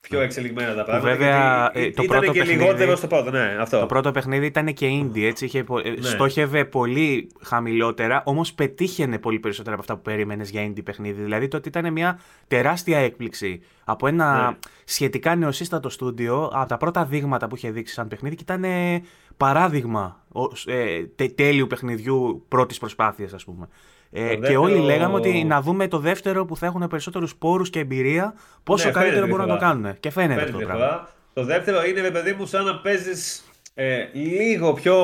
Πιο 0.00 0.20
εξελιγμένα 0.20 0.74
τα 0.74 0.84
πράγματα. 0.84 1.08
βέβαια, 1.10 1.70
γιατί 1.74 1.88
ε, 1.88 1.90
το 1.92 2.02
ήταν 2.02 2.18
πρώτο 2.18 2.32
και 2.32 2.38
παιχνίδι- 2.38 2.60
λιγότερο 2.62 2.96
στο 2.96 3.06
πρώτο, 3.06 3.30
ναι, 3.30 3.56
αυτό. 3.60 3.80
Το 3.80 3.86
πρώτο 3.86 4.10
παιχνίδι 4.10 4.46
ήταν 4.46 4.74
και 4.74 4.86
indie, 5.02 5.22
έτσι. 5.22 5.44
Είχε, 5.44 5.64
πο- 5.64 5.78
ε, 5.78 5.90
Ναι. 5.90 6.06
Στόχευε 6.06 6.64
πολύ 6.64 7.30
χαμηλότερα, 7.42 8.22
όμως 8.24 8.52
πετύχαινε 8.52 9.18
πολύ 9.18 9.38
περισσότερα 9.38 9.72
από 9.74 9.80
αυτά 9.82 9.94
που 9.96 10.02
περίμενες 10.02 10.50
για 10.50 10.66
indie 10.68 10.84
παιχνίδι. 10.84 11.22
Δηλαδή 11.22 11.48
το 11.48 11.56
ότι 11.56 11.68
ήταν 11.68 11.92
μια 11.92 12.18
τεράστια 12.48 12.98
έκπληξη 12.98 13.60
από 13.84 14.06
ένα 14.06 14.48
Ναι. 14.50 14.56
σχετικά 14.84 15.36
νεοσύστατο 15.36 15.88
στούντιο, 15.88 16.50
από 16.52 16.68
τα 16.68 16.76
πρώτα 16.76 17.04
δείγματα 17.04 17.48
που 17.48 17.56
είχε 17.56 17.70
δείξει 17.70 17.94
σαν 17.94 18.08
παιχνίδι 18.08 18.34
και 18.34 18.42
ήταν 18.42 18.64
ε, 18.64 19.02
παράδειγμα 19.36 20.24
ο- 20.32 20.70
ε, 20.72 21.04
τε- 21.16 21.34
τέλειου 21.34 21.66
παιχνιδιού 21.66 22.44
πρώτης 22.48 22.78
προσπάθειας, 22.78 23.32
ας 23.32 23.44
πούμε. 23.44 23.68
Ε, 24.10 24.22
Το 24.22 24.28
Και 24.34 24.38
δεύτερο- 24.40 24.62
όλοι 24.62 24.78
λέγαμε 24.78 25.14
ότι 25.14 25.44
να 25.44 25.60
δούμε 25.62 25.88
το 25.88 25.98
δεύτερο 25.98 26.44
που 26.44 26.56
θα 26.56 26.66
έχουν 26.66 26.86
περισσότερους 26.88 27.36
πόρους 27.36 27.70
και 27.70 27.78
εμπειρία, 27.78 28.34
πόσο 28.62 28.86
Ναι, 28.86 28.92
καλύτερο 28.92 29.16
φαίνεται 29.16 29.30
μπορούν 29.32 29.46
να 29.46 29.52
το 29.52 29.58
διαφορά. 29.58 29.82
κάνουν. 29.82 30.00
Και 30.00 30.10
φαίνεται 30.10 30.32
Φαίνεται 30.34 30.50
αυτό 30.50 30.58
το 30.58 30.66
διαφορά. 30.66 30.88
πράγμα. 30.88 31.08
Το 31.32 31.44
δεύτερο 31.44 31.84
είναι, 31.84 32.00
ρε 32.00 32.10
παιδί 32.10 32.32
μου, 32.32 32.46
σαν 32.46 32.64
να 32.64 32.78
παίζεις 32.80 33.42
ε, 33.74 34.04
λίγο 34.12 34.72
πιο. 34.72 34.94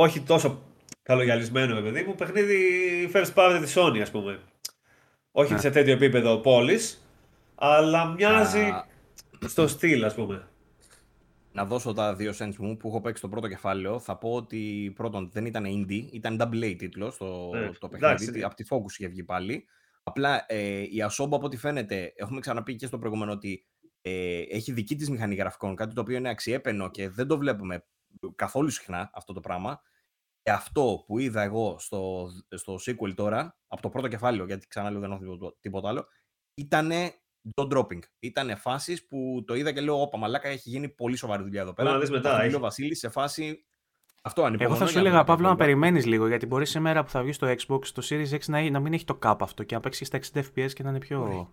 όχι 0.00 0.20
τόσο 0.20 0.62
καλογιαλισμένο, 1.02 1.74
ρε 1.74 1.80
παιδί 1.80 2.02
μου, 2.06 2.14
παιχνίδι 2.14 2.58
first 3.14 3.32
party 3.34 3.58
της 3.62 3.74
Sony, 3.78 3.98
ας 4.02 4.10
πούμε. 4.10 4.38
Όχι 5.32 5.52
Ναι. 5.52 5.58
σε 5.58 5.70
τέτοιο 5.70 5.92
επίπεδο 5.92 6.36
πόλης, 6.36 7.04
αλλά 7.54 8.04
μοιάζει 8.06 8.60
Α, 8.60 8.84
στο 9.46 9.66
στυλ, 9.68 10.04
ας 10.04 10.14
πούμε. 10.14 10.42
Να 11.52 11.64
δώσω 11.64 11.92
τα 11.92 12.14
δύο 12.14 12.32
cents 12.38 12.56
μου 12.56 12.76
που 12.76 12.88
έχω 12.88 13.00
παίξει 13.00 13.22
το 13.22 13.28
πρώτο 13.28 13.48
κεφάλαιο, 13.48 13.98
θα 13.98 14.18
πω 14.18 14.32
ότι 14.32 14.92
πρώτον 14.94 15.30
δεν 15.30 15.46
ήταν 15.46 15.64
indie, 15.66 16.08
ήταν 16.12 16.36
double 16.40 16.64
A 16.64 16.74
τίτλος 16.78 17.16
το, 17.16 17.50
Ναι, 17.52 17.70
το 17.70 17.88
εντάξει. 17.92 18.24
παιχνίδι. 18.24 18.42
Από 18.44 18.54
τη 18.54 18.64
Focus 18.70 18.90
είχε 18.98 19.06
βγει 19.08 19.24
πάλι. 19.24 19.66
Απλά 20.02 20.44
ε, 20.48 20.80
η 20.80 20.96
Asobo 21.10 21.28
από 21.32 21.44
ό,τι 21.46 21.56
φαίνεται, 21.56 22.12
έχουμε 22.16 22.40
ξαναπεί 22.40 22.76
και 22.76 22.86
στο 22.86 22.98
προηγούμενο 22.98 23.32
ότι 23.32 23.66
ε, 24.00 24.40
έχει 24.40 24.72
δική 24.72 24.96
της 24.96 25.10
μηχανή 25.10 25.34
γραφικών, 25.34 25.74
κάτι 25.74 25.94
το 25.94 26.00
οποίο 26.00 26.16
είναι 26.16 26.28
αξιέπαινο 26.28 26.90
και 26.90 27.08
δεν 27.08 27.26
το 27.26 27.38
βλέπουμε 27.38 27.86
καθόλου 28.34 28.68
συχνά 28.70 29.10
αυτό 29.14 29.32
το 29.32 29.40
πράγμα. 29.40 29.80
Και 30.42 30.50
αυτό 30.50 31.04
που 31.06 31.18
είδα 31.18 31.42
εγώ 31.42 31.78
στο, 31.78 32.28
στο 32.56 32.78
sequel 32.86 33.14
τώρα, 33.14 33.58
από 33.66 33.82
το 33.82 33.88
πρώτο 33.88 34.08
κεφάλαιο, 34.08 34.44
γιατί 34.46 34.66
ξανά 34.66 34.90
λέω 34.90 35.00
δεν 35.00 35.10
έχω 35.10 35.20
τίποτα- 35.20 35.56
τίποτα 35.60 35.88
άλλο, 35.88 36.06
ήταν 36.54 36.90
jaw 37.54 37.68
dropping. 37.76 37.98
Ήταν 38.20 38.56
φάσεις 38.56 39.06
που 39.06 39.44
το 39.46 39.54
είδα 39.54 39.72
και 39.72 39.80
λέω: 39.80 40.00
Όπα, 40.00 40.18
μαλάκα 40.18 40.48
έχει 40.48 40.68
γίνει 40.68 40.88
πολύ 40.88 41.16
σοβαρή 41.16 41.42
δουλειά 41.42 41.60
εδώ 41.60 41.72
πέρα. 41.72 41.90
να 41.92 41.98
δεις 41.98 42.10
μετά, 42.10 42.28
Αυτό 42.28 42.36
που 42.36 42.40
έχει. 42.42 42.50
λέει 42.50 42.60
ο 42.60 42.62
Βασίλης 42.62 42.98
σε 42.98 43.08
φάση. 43.08 43.64
Αυτό 44.22 44.40
Εγώ 44.40 44.48
ανυπομονώ 44.50 44.76
θα 44.78 44.86
σου 44.86 44.92
για 44.92 45.00
έλεγα, 45.00 45.16
δω 45.18 45.24
Παύλο, 45.24 45.48
να 45.48 45.56
τα 45.56 45.64
υπόλοιπα. 45.64 45.80
περιμένεις 45.80 46.06
λίγο, 46.06 46.26
γιατί 46.28 46.46
μπορεί 46.46 46.66
σήμερα 46.66 47.04
που 47.04 47.10
θα 47.10 47.22
βγεις 47.22 47.36
στο 47.36 47.46
Xbox, 47.46 47.86
το 47.86 48.06
Series 48.10 48.30
X 48.34 48.38
να, 48.46 48.70
να 48.70 48.80
μην 48.80 48.92
έχει 48.92 49.04
το 49.04 49.18
cap 49.22 49.36
αυτό 49.40 49.62
και 49.62 49.74
να 49.74 49.80
παίξεις 49.80 50.06
στα 50.06 50.18
60 50.34 50.38
FPS 50.40 50.72
και 50.72 50.82
να 50.82 50.88
είναι 50.90 50.98
πιο. 50.98 51.50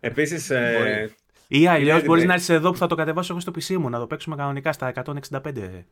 Επίσης. 0.00 0.50
Ε, 0.50 0.74
Μπορεί. 0.78 1.14
Ή 1.48 1.66
αλλιώς 1.66 1.90
έτοιμη. 1.92 2.06
μπορείς 2.08 2.24
να 2.24 2.32
έρθεις 2.32 2.48
εδώ 2.48 2.70
που 2.70 2.76
θα 2.76 2.86
το 2.86 2.94
κατεβάσω 2.94 3.32
εγώ 3.32 3.40
στο 3.40 3.52
PC 3.58 3.76
μου, 3.76 3.88
να 3.88 3.98
το 3.98 4.06
παίξουμε 4.06 4.36
κανονικά 4.36 4.72
στα 4.72 4.86
165. 4.86 5.84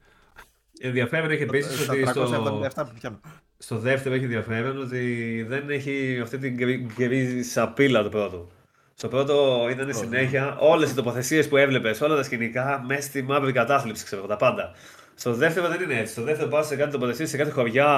ενδιαφέρον 0.80 1.30
έχει 1.30 1.42
επίσης 1.42 1.80
Στα 1.82 1.92
ότι 1.92 2.06
στο, 2.06 2.22
377 2.24 2.86
που 2.86 2.92
πιάνω. 3.00 3.20
στο 3.58 3.78
δεύτερο 3.78 4.14
έχει 4.14 4.24
ενδιαφέρον 4.24 4.80
ότι 4.80 5.42
δεν 5.48 5.70
έχει 5.70 6.20
αυτή 6.22 6.38
την 6.38 6.54
γκρι- 6.54 6.92
γκρίζη 6.92 7.42
σαπίλα 7.42 8.02
το 8.02 8.08
πρώτο. 8.08 8.50
Στο 8.98 9.08
πρώτο 9.08 9.66
ήταν 9.70 9.94
συνέχεια 9.94 10.56
όλες 10.58 10.90
οι 10.90 10.94
τοποθεσίες 10.94 11.48
που 11.48 11.56
έβλεπες, 11.56 12.00
όλα 12.00 12.16
τα 12.16 12.22
σκηνικά 12.22 12.84
μέσα 12.86 13.00
στη 13.00 13.22
μαύρη 13.22 13.52
κατάθλιψη, 13.52 14.04
ξέρω 14.04 14.20
εγώ, 14.20 14.30
τα 14.30 14.36
πάντα. 14.36 14.72
Στο 15.14 15.32
δεύτερο 15.34 15.68
δεν 15.68 15.82
είναι 15.82 15.98
έτσι. 16.00 16.12
Στο 16.12 16.22
δεύτερο 16.22 16.48
πας 16.48 16.66
σε 16.66 16.76
κάτι 16.76 16.90
τοποθεσίες, 16.92 17.28
σε 17.28 17.36
κάτι 17.36 17.50
χωριά. 17.50 17.88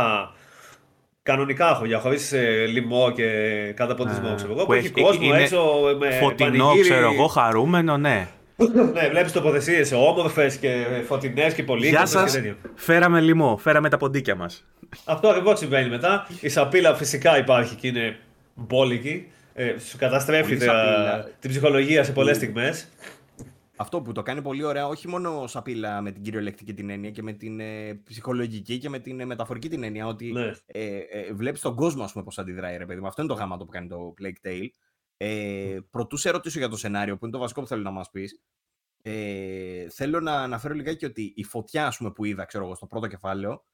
Κανονικά 1.22 1.74
χωριά, 1.74 1.98
χωρίς 1.98 2.34
λοιμό 2.72 3.10
και 3.10 3.26
καταποντισμό, 3.76 4.28
Α, 4.28 4.34
ξέρω 4.34 4.50
εγώ. 4.52 4.60
που 4.60 4.66
Που 4.66 4.72
έχει 4.72 4.86
έχει- 4.86 5.00
κόσμο 5.00 5.24
είναι 5.24 5.42
έξω 5.42 5.64
με 5.98 6.10
Φωτεινό, 6.10 6.64
πανηγύρι. 6.64 6.88
ξέρω 6.88 7.12
εγώ, 7.12 7.26
χαρούμενο, 7.26 7.96
ναι. 7.96 8.28
ναι, 8.94 9.08
βλέπεις 9.08 9.32
τοποθεσίες 9.32 9.92
όμορφες 9.92 10.56
και 10.56 10.84
φωτεινές 11.06 11.54
και 11.54 11.62
πολύ 11.62 11.88
Γεια 11.88 12.06
σας, 12.06 12.40
φέραμε 12.74 13.20
λοιμό, 13.20 13.56
φέραμε 13.56 13.88
τα 13.88 13.96
ποντίκια 13.96 14.34
μας. 14.34 14.64
Αυτό 15.04 15.28
ακριβώς 15.28 15.58
συμβαίνει 15.58 15.88
μετά. 15.88 16.26
Η 16.40 16.48
σαπίλα 16.48 16.94
φυσικά 16.94 17.38
υπάρχει 17.38 17.74
και 17.74 17.86
είναι 17.86 18.16
μπόλικη. 18.54 19.26
Ε, 19.60 19.78
σου 19.78 19.96
καταστρέφει 19.98 20.42
Πολύ 20.56 20.58
τα- 20.58 20.64
σαπίλα. 20.64 21.24
την 21.40 21.50
ψυχολογία 21.50 22.04
σε 22.04 22.12
πολλές 22.12 22.36
στιγμές. 22.36 22.88
Αυτό 23.76 24.00
που 24.02 24.12
το 24.12 24.22
κάνει 24.22 24.42
πολύ 24.42 24.64
ωραία, 24.64 24.86
όχι 24.86 25.08
μόνο 25.08 25.46
σαπίλα 25.46 26.00
με 26.00 26.10
την 26.12 26.22
κυριολεκτική 26.22 26.74
την 26.74 26.90
έννοια 26.90 27.10
και 27.10 27.22
με 27.22 27.32
την 27.32 27.60
ε, 27.60 27.94
ψυχολογική 28.04 28.78
και 28.78 28.88
με 28.88 28.98
την 28.98 29.20
ε, 29.20 29.24
μεταφορική 29.24 29.68
την 29.68 29.82
έννοια, 29.82 30.06
ότι 30.06 30.32
Ναι. 30.32 30.50
ε, 30.66 30.96
ε, 30.96 31.32
βλέπεις 31.32 31.60
τον 31.60 31.74
κόσμο, 31.74 32.02
ας 32.04 32.12
πούμε, 32.12 32.24
πώς 32.24 32.38
αντιδράει, 32.38 32.76
ρε 32.76 32.86
παιδί 32.86 33.00
μου. 33.00 33.06
Αυτό 33.06 33.22
είναι 33.22 33.30
το 33.30 33.36
γάμα 33.38 33.56
το 33.56 33.64
που 33.64 33.70
κάνει 33.70 33.88
το 33.88 34.14
Plague 34.22 34.46
Tale. 34.48 34.66
Ε, 35.16 35.78
προτού 35.90 36.16
σε 36.16 36.30
ρωτήσω 36.30 36.58
για 36.58 36.68
το 36.68 36.76
σενάριο, 36.76 37.16
που 37.16 37.24
είναι 37.24 37.32
το 37.34 37.38
βασικό 37.40 37.60
που 37.60 37.66
θέλω 37.66 37.82
να 37.82 37.90
μας 37.90 38.10
πεις, 38.10 38.40
ε, 39.02 39.88
θέλω 39.90 40.20
να 40.20 40.32
αναφέρω 40.32 40.74
λιγάκι 40.74 41.04
ότι 41.04 41.32
η 41.36 41.44
φωτιά, 41.44 41.86
ας 41.86 41.96
πούμε, 41.96 42.10
που 42.12 42.24
είδα, 42.24 42.44
ξέρω 42.44 42.64
εγώ, 42.64 42.74
στο 42.74 42.86
πρώτο 42.86 43.06
κεφάλαιο, 43.06 43.64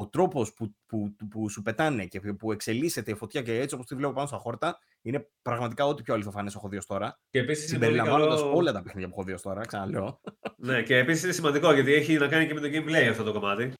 ο 0.00 0.08
τρόπος 0.08 0.52
που, 0.54 0.74
που, 0.86 1.14
που, 1.16 1.28
που 1.28 1.48
σου 1.50 1.62
πετάνε 1.62 2.06
και 2.06 2.20
που 2.20 2.52
εξελίσσεται 2.52 3.10
η 3.10 3.14
φωτιά 3.14 3.42
και 3.42 3.58
έτσι 3.60 3.74
όπως 3.74 3.86
τη 3.86 3.94
βλέπω 3.94 4.12
πάνω 4.12 4.26
στα 4.26 4.36
χόρτα, 4.38 4.78
είναι 5.02 5.28
πραγματικά 5.42 5.86
ό,τι 5.86 6.02
πιο 6.02 6.14
αληθοφανές 6.14 6.54
έχω 6.54 6.68
δει 6.68 6.76
ως 6.76 6.86
τώρα. 6.86 7.20
Και 7.30 7.38
επίσης 7.38 7.70
είναι 7.70 7.78
πολύ 7.78 7.90
Συμπεριλαμβάνοντας 7.90 8.40
καλό. 8.40 8.56
όλα 8.56 8.72
τα 8.72 8.82
παιχνίδια 8.82 9.08
που 9.08 9.14
έχω 9.18 9.24
δει 9.24 9.32
ως 9.32 9.42
τώρα, 9.42 9.66
ξαναλέω. 9.66 10.20
Ναι, 10.56 10.82
και 10.82 10.96
επίσης 10.96 11.22
είναι 11.22 11.32
σημαντικό 11.32 11.72
γιατί 11.72 11.92
έχει 11.94 12.14
να 12.16 12.28
κάνει 12.28 12.46
και 12.46 12.54
με 12.54 12.60
το 12.60 12.66
gameplay 12.72 13.06
αυτό 13.10 13.22
το 13.22 13.32
κομμάτι. 13.32 13.72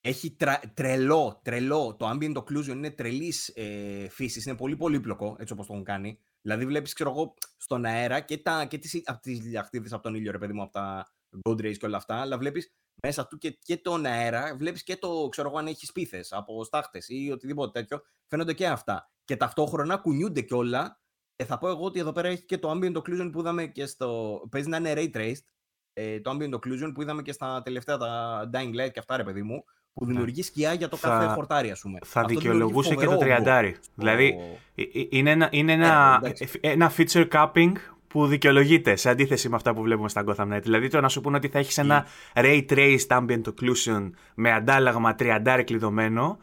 Έχει 0.00 0.36
τρα- 0.36 0.60
τρελό, 0.74 1.40
τρελό. 1.44 1.96
Το 1.98 2.10
ambient 2.10 2.36
occlusion 2.36 2.68
είναι 2.68 2.90
τρελής 2.90 3.48
ε, 3.48 4.08
φύσης. 4.10 4.46
Είναι 4.46 4.56
πολύ 4.56 4.76
πολύπλοκο 4.76 5.36
έτσι 5.38 5.52
όπως 5.52 5.66
το 5.66 5.72
έχουν 5.72 5.84
κάνει. 5.84 6.18
Δηλαδή, 6.42 6.66
βλέπεις, 6.66 6.92
ξέρω 6.92 7.10
εγώ, 7.10 7.34
στον 7.56 7.84
αέρα 7.84 8.20
και, 8.20 8.38
τα, 8.38 8.64
και 8.64 8.78
τις, 8.78 9.02
από 9.04 9.20
τις 9.20 9.42
λιαχτίδες 9.42 9.92
από 9.92 10.02
τον 10.02 10.14
ήλιο, 10.14 10.32
ρε 10.32 10.38
παιδί 10.38 10.52
μου, 10.52 10.62
από 10.62 10.72
τα 10.72 11.12
God 11.48 11.60
Rays 11.60 11.76
και 11.78 11.86
όλα 11.86 11.96
αυτά. 11.96 12.20
Αλλά 12.20 12.38
βλέπεις 12.38 12.72
μέσα 13.02 13.26
του 13.26 13.38
και, 13.38 13.58
και 13.62 13.76
τον 13.76 14.04
αέρα, 14.04 14.56
βλέπεις 14.56 14.82
και 14.82 14.96
το, 14.96 15.28
ξέρω 15.30 15.48
εγώ, 15.48 15.58
αν 15.58 15.66
έχεις 15.66 15.88
σπίθε 15.88 16.24
από 16.30 16.64
στάχτες 16.64 17.08
ή 17.08 17.30
οτιδήποτε 17.32 17.80
τέτοιο. 17.80 18.00
Φαίνονται 18.26 18.52
και 18.54 18.66
αυτά. 18.66 19.10
Και 19.24 19.36
ταυτόχρονα 19.36 19.96
κουνιούνται 19.96 20.40
κιόλα. 20.40 21.00
Και 21.36 21.44
θα 21.44 21.58
πω 21.58 21.68
εγώ 21.68 21.84
ότι 21.84 21.98
εδώ 21.98 22.12
πέρα 22.12 22.28
έχει 22.28 22.42
και 22.44 22.58
το 22.58 22.70
ambient 22.70 22.96
occlusion 22.96 23.28
που 23.32 23.40
είδαμε 23.40 23.66
και 23.66 23.86
στο. 23.86 24.40
Παίζει 24.50 24.68
να 24.68 24.76
είναι 24.76 24.92
ray 24.96 25.16
traced. 25.16 25.44
Ε, 25.92 26.20
το 26.20 26.30
ambient 26.30 26.54
occlusion 26.54 26.90
που 26.94 27.02
είδαμε 27.02 27.22
και 27.22 27.32
στα 27.32 27.62
τελευταία 27.62 27.96
τα 27.96 28.40
Dying 28.52 28.70
Light 28.84 28.90
και 28.92 28.98
αυτά, 28.98 29.16
ρε 29.16 29.24
παιδί 29.24 29.42
μου, 29.42 29.64
που 29.92 30.06
δημιουργεί 30.06 30.42
σκιά 30.42 30.72
για 30.72 30.88
το 30.88 30.96
Θα- 30.96 31.08
κάθε 31.08 31.26
χορτάρι, 31.34 31.70
ας 31.70 31.80
πούμε. 31.80 31.98
Θα 32.04 32.20
Αυτό 32.20 32.34
δικαιολογούσε 32.34 32.88
και 32.88 32.94
δημιουργεί 32.94 33.18
το 33.18 33.24
φοβερό 33.24 33.40
τριαντάρι. 33.40 33.68
όγκο 33.68 33.78
στο- 33.82 33.92
Δηλαδή, 33.94 34.36
ε, 34.74 34.82
ε, 34.82 35.06
είναι 35.10 35.30
ένα, 35.30 35.48
είναι 35.52 35.76
Ναι, 35.76 35.84
ένα, 35.84 36.20
εντάξει. 36.22 36.48
ε, 36.60 36.70
ένα 36.70 36.92
feature 36.96 37.28
capping 37.32 37.72
που 38.08 38.26
δικαιολογείται 38.26 38.96
σε 38.96 39.10
αντίθεση 39.10 39.48
με 39.48 39.56
αυτά 39.56 39.74
που 39.74 39.82
βλέπουμε 39.82 40.08
στα 40.08 40.24
Gotham 40.26 40.52
Knight. 40.54 40.60
Δηλαδή 40.62 40.88
το 40.88 41.00
να 41.00 41.08
σου 41.08 41.20
πούνε 41.20 41.36
ότι 41.36 41.48
θα 41.48 41.58
έχεις 41.58 41.78
ένα 41.78 42.06
ray 42.34 42.64
traced 42.70 43.06
ambient 43.08 43.42
occlusion 43.42 44.10
με 44.34 44.52
αντάλλαγμα 44.52 45.14
τριαντάρι 45.14 45.64
κλειδωμένο, 45.64 46.38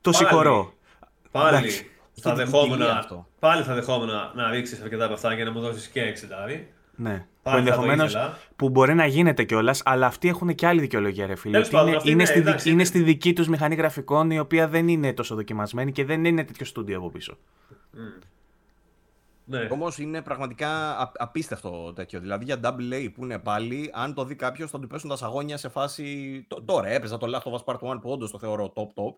το 0.00 0.10
Πάλι. 0.10 0.16
συγχωρώ. 0.16 0.72
Πάλι 1.30 1.56
Εντάξει. 1.56 1.90
θα 2.12 2.34
Στην 2.34 2.34
δεχόμουν, 2.34 2.68
ποικιλία 2.76 2.96
αυτό. 2.98 3.26
πάλι 3.38 3.62
θα 3.62 3.74
δεχόμουν 3.74 4.08
να 4.34 4.50
ρίξεις 4.50 4.80
αρκετά 4.82 5.04
από 5.04 5.14
αυτά 5.14 5.34
για 5.34 5.44
να 5.44 5.50
μου 5.50 5.60
δώσεις 5.60 5.86
και 5.88 6.00
60. 6.02 6.66
Ναι. 7.00 7.16
Που 7.18 7.24
Πάλι 7.42 7.56
θα 7.56 7.64
το 7.64 7.70
ενδεχομένως 7.80 8.10
ήθελα. 8.10 8.38
που 8.56 8.68
μπορεί 8.68 8.94
να 8.94 9.06
γίνεται 9.06 9.44
κιόλας, 9.44 9.82
αλλά 9.84 10.06
αυτοί 10.06 10.28
έχουν 10.28 10.54
και 10.54 10.66
άλλη 10.66 10.80
δικαιολογία, 10.80 11.26
ρε 11.26 11.36
φίλε. 11.36 11.52
Τέλος 11.52 11.66
Ότι 11.66 11.76
πάντων, 11.76 11.88
είναι, 11.88 11.96
αυτή 11.96 12.10
είναι, 12.10 12.16
είναι, 12.22 12.30
στη, 12.30 12.38
δι- 12.38 12.48
εντάξει, 12.48 12.66
είναι 12.68 12.76
είναι. 12.76 12.84
στη 12.84 13.02
δική 13.02 13.32
τους 13.32 13.48
μηχανή 13.48 13.74
γραφικών, 13.74 14.30
η 14.30 14.38
οποία 14.38 14.68
δεν 14.68 14.88
είναι 14.88 15.12
τόσο 15.12 15.34
δοκιμασμένη 15.34 15.92
και 15.92 16.04
δεν 16.04 16.24
είναι 16.24 16.44
τέτοιο 16.44 16.66
στούντιο 16.66 16.96
από 16.98 17.10
πίσω. 17.10 17.36
Ναι. 19.50 19.68
Όμως 19.70 19.98
είναι 19.98 20.22
πραγματικά 20.22 20.98
α- 20.98 21.12
απίστευτο 21.14 21.92
τέτοιο. 21.92 22.20
Δηλαδή 22.20 22.44
για 22.44 22.60
Double 22.62 22.92
A 22.92 23.08
που 23.14 23.24
είναι 23.24 23.38
πάλι, 23.38 23.90
αν 23.92 24.14
το 24.14 24.24
δει 24.24 24.34
κάποιος, 24.34 24.70
θα 24.70 24.78
του 24.80 24.86
πέσουν 24.86 25.08
τα 25.10 25.16
σαγόνια 25.16 25.56
σε 25.56 25.68
φάση. 25.68 26.46
τ- 26.48 26.64
Τώρα 26.64 26.88
έπαιζα 26.88 27.16
το 27.18 27.26
Last 27.36 27.50
of 27.52 27.54
Us 27.54 27.64
Part 27.74 27.78
1 27.94 28.00
που 28.00 28.10
όντως 28.10 28.30
το 28.30 28.38
θεωρώ 28.38 28.72
top 28.76 28.82
top. 29.02 29.14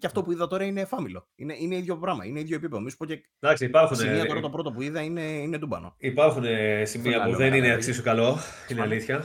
Και 0.00 0.06
αυτό 0.06 0.22
που 0.22 0.32
είδα 0.32 0.46
τώρα 0.46 0.64
είναι 0.64 0.84
φάμιλο. 0.84 1.28
Είναι, 1.34 1.54
είναι 1.58 1.76
ίδιο 1.76 1.96
πράγμα, 1.98 2.24
είναι 2.24 2.40
ίδιο 2.40 2.56
επίπεδο. 2.56 2.82
Μη 2.82 2.90
σου 2.90 2.96
πω 2.96 3.06
και 3.06 3.22
Εντάξει, 3.40 3.64
υπάρχουν, 3.64 3.96
σημεία 3.96 4.26
τώρα 4.26 4.40
το 4.40 4.50
πρώτο 4.50 4.72
που 4.72 4.82
είδα 4.82 5.00
είναι, 5.00 5.20
είναι 5.20 5.58
ντούμπανο. 5.58 5.94
υπάρχουν 5.98 6.44
ε, 6.44 6.84
σημεία 6.84 7.10
Θέλω 7.10 7.22
που 7.22 7.28
άλλο 7.28 7.36
δεν 7.36 7.46
καλά, 7.46 7.56
είναι 7.56 7.66
δηλαδή. 7.66 7.74
εξίσου 7.86 8.02
καλό. 8.02 8.36
Είναι 8.68 8.80
αλήθεια. 8.80 9.24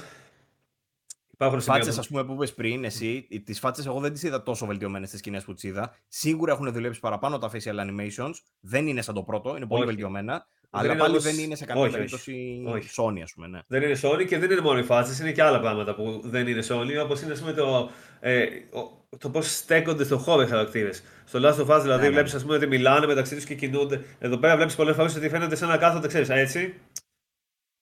Υπάρχουν 1.42 1.62
σημεία 1.62 1.78
Φάτσες, 1.78 1.94
που... 1.96 2.00
ας 2.02 2.08
πούμε, 2.08 2.24
που 2.24 2.34
είπες 2.34 2.54
πριν, 2.54 2.84
εσύ, 2.84 3.28
τις 3.46 3.60
φάτσες 3.60 3.86
εγώ 3.86 4.00
δεν 4.00 4.14
τις 4.14 4.24
είδα 4.24 4.44
τόσο 4.44 4.66
βελτιωμένες 4.66 5.08
στις 5.08 5.20
σκηνές 5.20 5.44
που 5.44 5.54
τις 5.54 5.64
είδα. 5.64 5.96
Σίγουρα 6.08 6.52
έχουν 6.54 6.72
δουλέψει 6.74 7.00
παραπάνω 7.00 7.38
τα 7.38 7.52
facial 7.52 7.76
animations. 7.80 8.34
Δεν 8.60 8.88
είναι 8.88 9.02
σαν 9.02 9.14
το 9.16 9.24
πρώτο, 9.24 9.56
είναι 9.56 9.66
πολύ 9.66 9.82
Όχι. 9.82 9.90
βελτιωμένα. 9.90 10.34
Δεν 10.34 10.82
αλλά 10.82 10.92
είναι 10.92 11.00
πάλι 11.02 11.12
όμως- 11.12 11.24
δεν 11.24 11.38
είναι 11.44 11.56
σε 11.56 11.66
καμία 11.66 11.82
όχι, 11.84 11.90
όχι. 11.92 11.98
περίπτωση 12.00 12.64
Όχι. 12.66 12.90
Sony, 12.98 13.20
ας 13.24 13.34
πούμε. 13.34 13.48
Ναι. 13.48 13.60
Δεν 13.68 13.82
είναι 13.82 14.00
Sony 14.02 14.26
και 14.28 14.38
δεν 14.38 14.52
είναι 14.52 14.62
μόνο 14.62 14.80
οι 14.80 14.84
φάτσες, 14.84 15.20
είναι 15.20 15.32
και 15.32 15.44
άλλα 15.44 15.60
πράγματα 15.60 15.96
που 15.96 16.22
δεν 16.24 16.48
είναι 16.48 16.64
Sony, 16.70 17.04
όπως 17.04 17.22
είναι 17.22 17.32
ας 17.32 17.40
πούμε, 17.40 17.54
το, 17.54 17.90
ε, 18.20 18.44
ο- 18.72 19.18
το 19.18 19.30
πώς 19.30 19.56
στέκονται 19.56 20.04
στον 20.04 20.18
χώρο 20.18 20.42
οι 20.42 20.48
χαρακτήρες. 20.48 21.04
Στο 21.26 21.40
Last 21.40 21.68
of 21.68 21.76
Us 21.78 21.82
δηλαδή 21.82 22.02
Ναι, 22.02 22.08
ναι. 22.08 22.14
βλέπεις 22.14 22.42
πούμε, 22.42 22.56
ότι 22.56 22.68
μιλάνε 22.68 23.06
μεταξύ 23.06 23.36
τους 23.36 23.44
και 23.46 23.56
κινούνται. 23.56 24.04
Εδώ 24.20 24.38
πέρα 24.38 24.56
βλέπεις 24.56 24.76
πολλές 24.76 24.96
φορές 24.96 25.16
ότι 25.16 25.30
φαίνονται 25.30 25.56
σαν 25.56 25.70
να 25.70 25.78
κάθονται, 25.78 26.08
ξέρεις, 26.08 26.30
έτσι. 26.30 26.74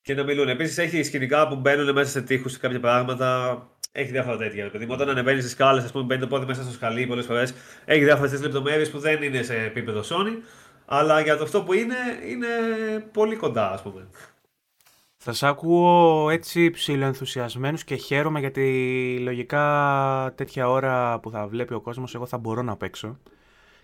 Και 0.02 0.14
να 0.14 0.22
μιλούν. 0.22 0.48
Επίσης 0.48 0.78
έχει 0.78 1.02
σκηνικά 1.02 1.48
που 1.48 1.56
μπαίνουν 1.56 1.92
μέσα 1.92 2.10
σε 2.10 2.22
τείχους 2.22 2.52
σε 2.52 2.58
κάποια 2.58 2.80
πράγματα. 2.80 3.58
Έχει 3.92 4.10
διάφορα 4.10 4.36
τέτοια. 4.36 4.64
ρε 4.64 4.70
Παιδί. 4.70 4.86
μου. 4.86 4.92
Όταν 4.94 5.08
ανεβαίνεις 5.08 5.40
στις 5.40 5.52
σκάλες, 5.54 5.84
ας 5.84 5.92
πούμε, 5.92 6.04
μπαίνει 6.04 6.20
το 6.20 6.26
πόδι 6.26 6.46
μέσα 6.46 6.62
στο 6.62 6.72
σκαλί 6.72 7.06
πολλές 7.06 7.26
φορές. 7.26 7.54
Έχει 7.84 8.04
διάφορες 8.04 8.40
λεπτομέρειες 8.40 8.90
που 8.90 8.98
δεν 8.98 9.22
είναι 9.22 9.42
σε 9.42 9.54
επίπεδο 9.56 10.00
Sony. 10.00 10.42
Αλλά 10.84 11.20
για 11.20 11.36
το 11.36 11.42
αυτό 11.42 11.62
που 11.62 11.72
είναι, 11.72 11.96
είναι 12.28 12.46
πολύ 13.12 13.36
κοντά, 13.36 13.72
ας 13.72 13.82
πούμε. 13.82 14.08
Θα 15.16 15.32
σ' 15.32 15.42
ακούω 15.42 16.30
έτσι 16.30 16.70
ψηλοενθουσιασμένους 16.70 17.84
και 17.84 17.94
χαίρομαι 17.94 18.40
γιατί 18.40 19.18
λογικά 19.22 20.32
τέτοια 20.36 20.68
ώρα 20.68 21.18
που 21.20 21.30
θα 21.30 21.46
βλέπει 21.46 21.74
ο 21.74 21.80
κόσμος 21.80 22.14
εγώ 22.14 22.26
θα 22.26 22.38
μπορώ 22.38 22.62
να 22.62 22.76
παίξω. 22.76 23.18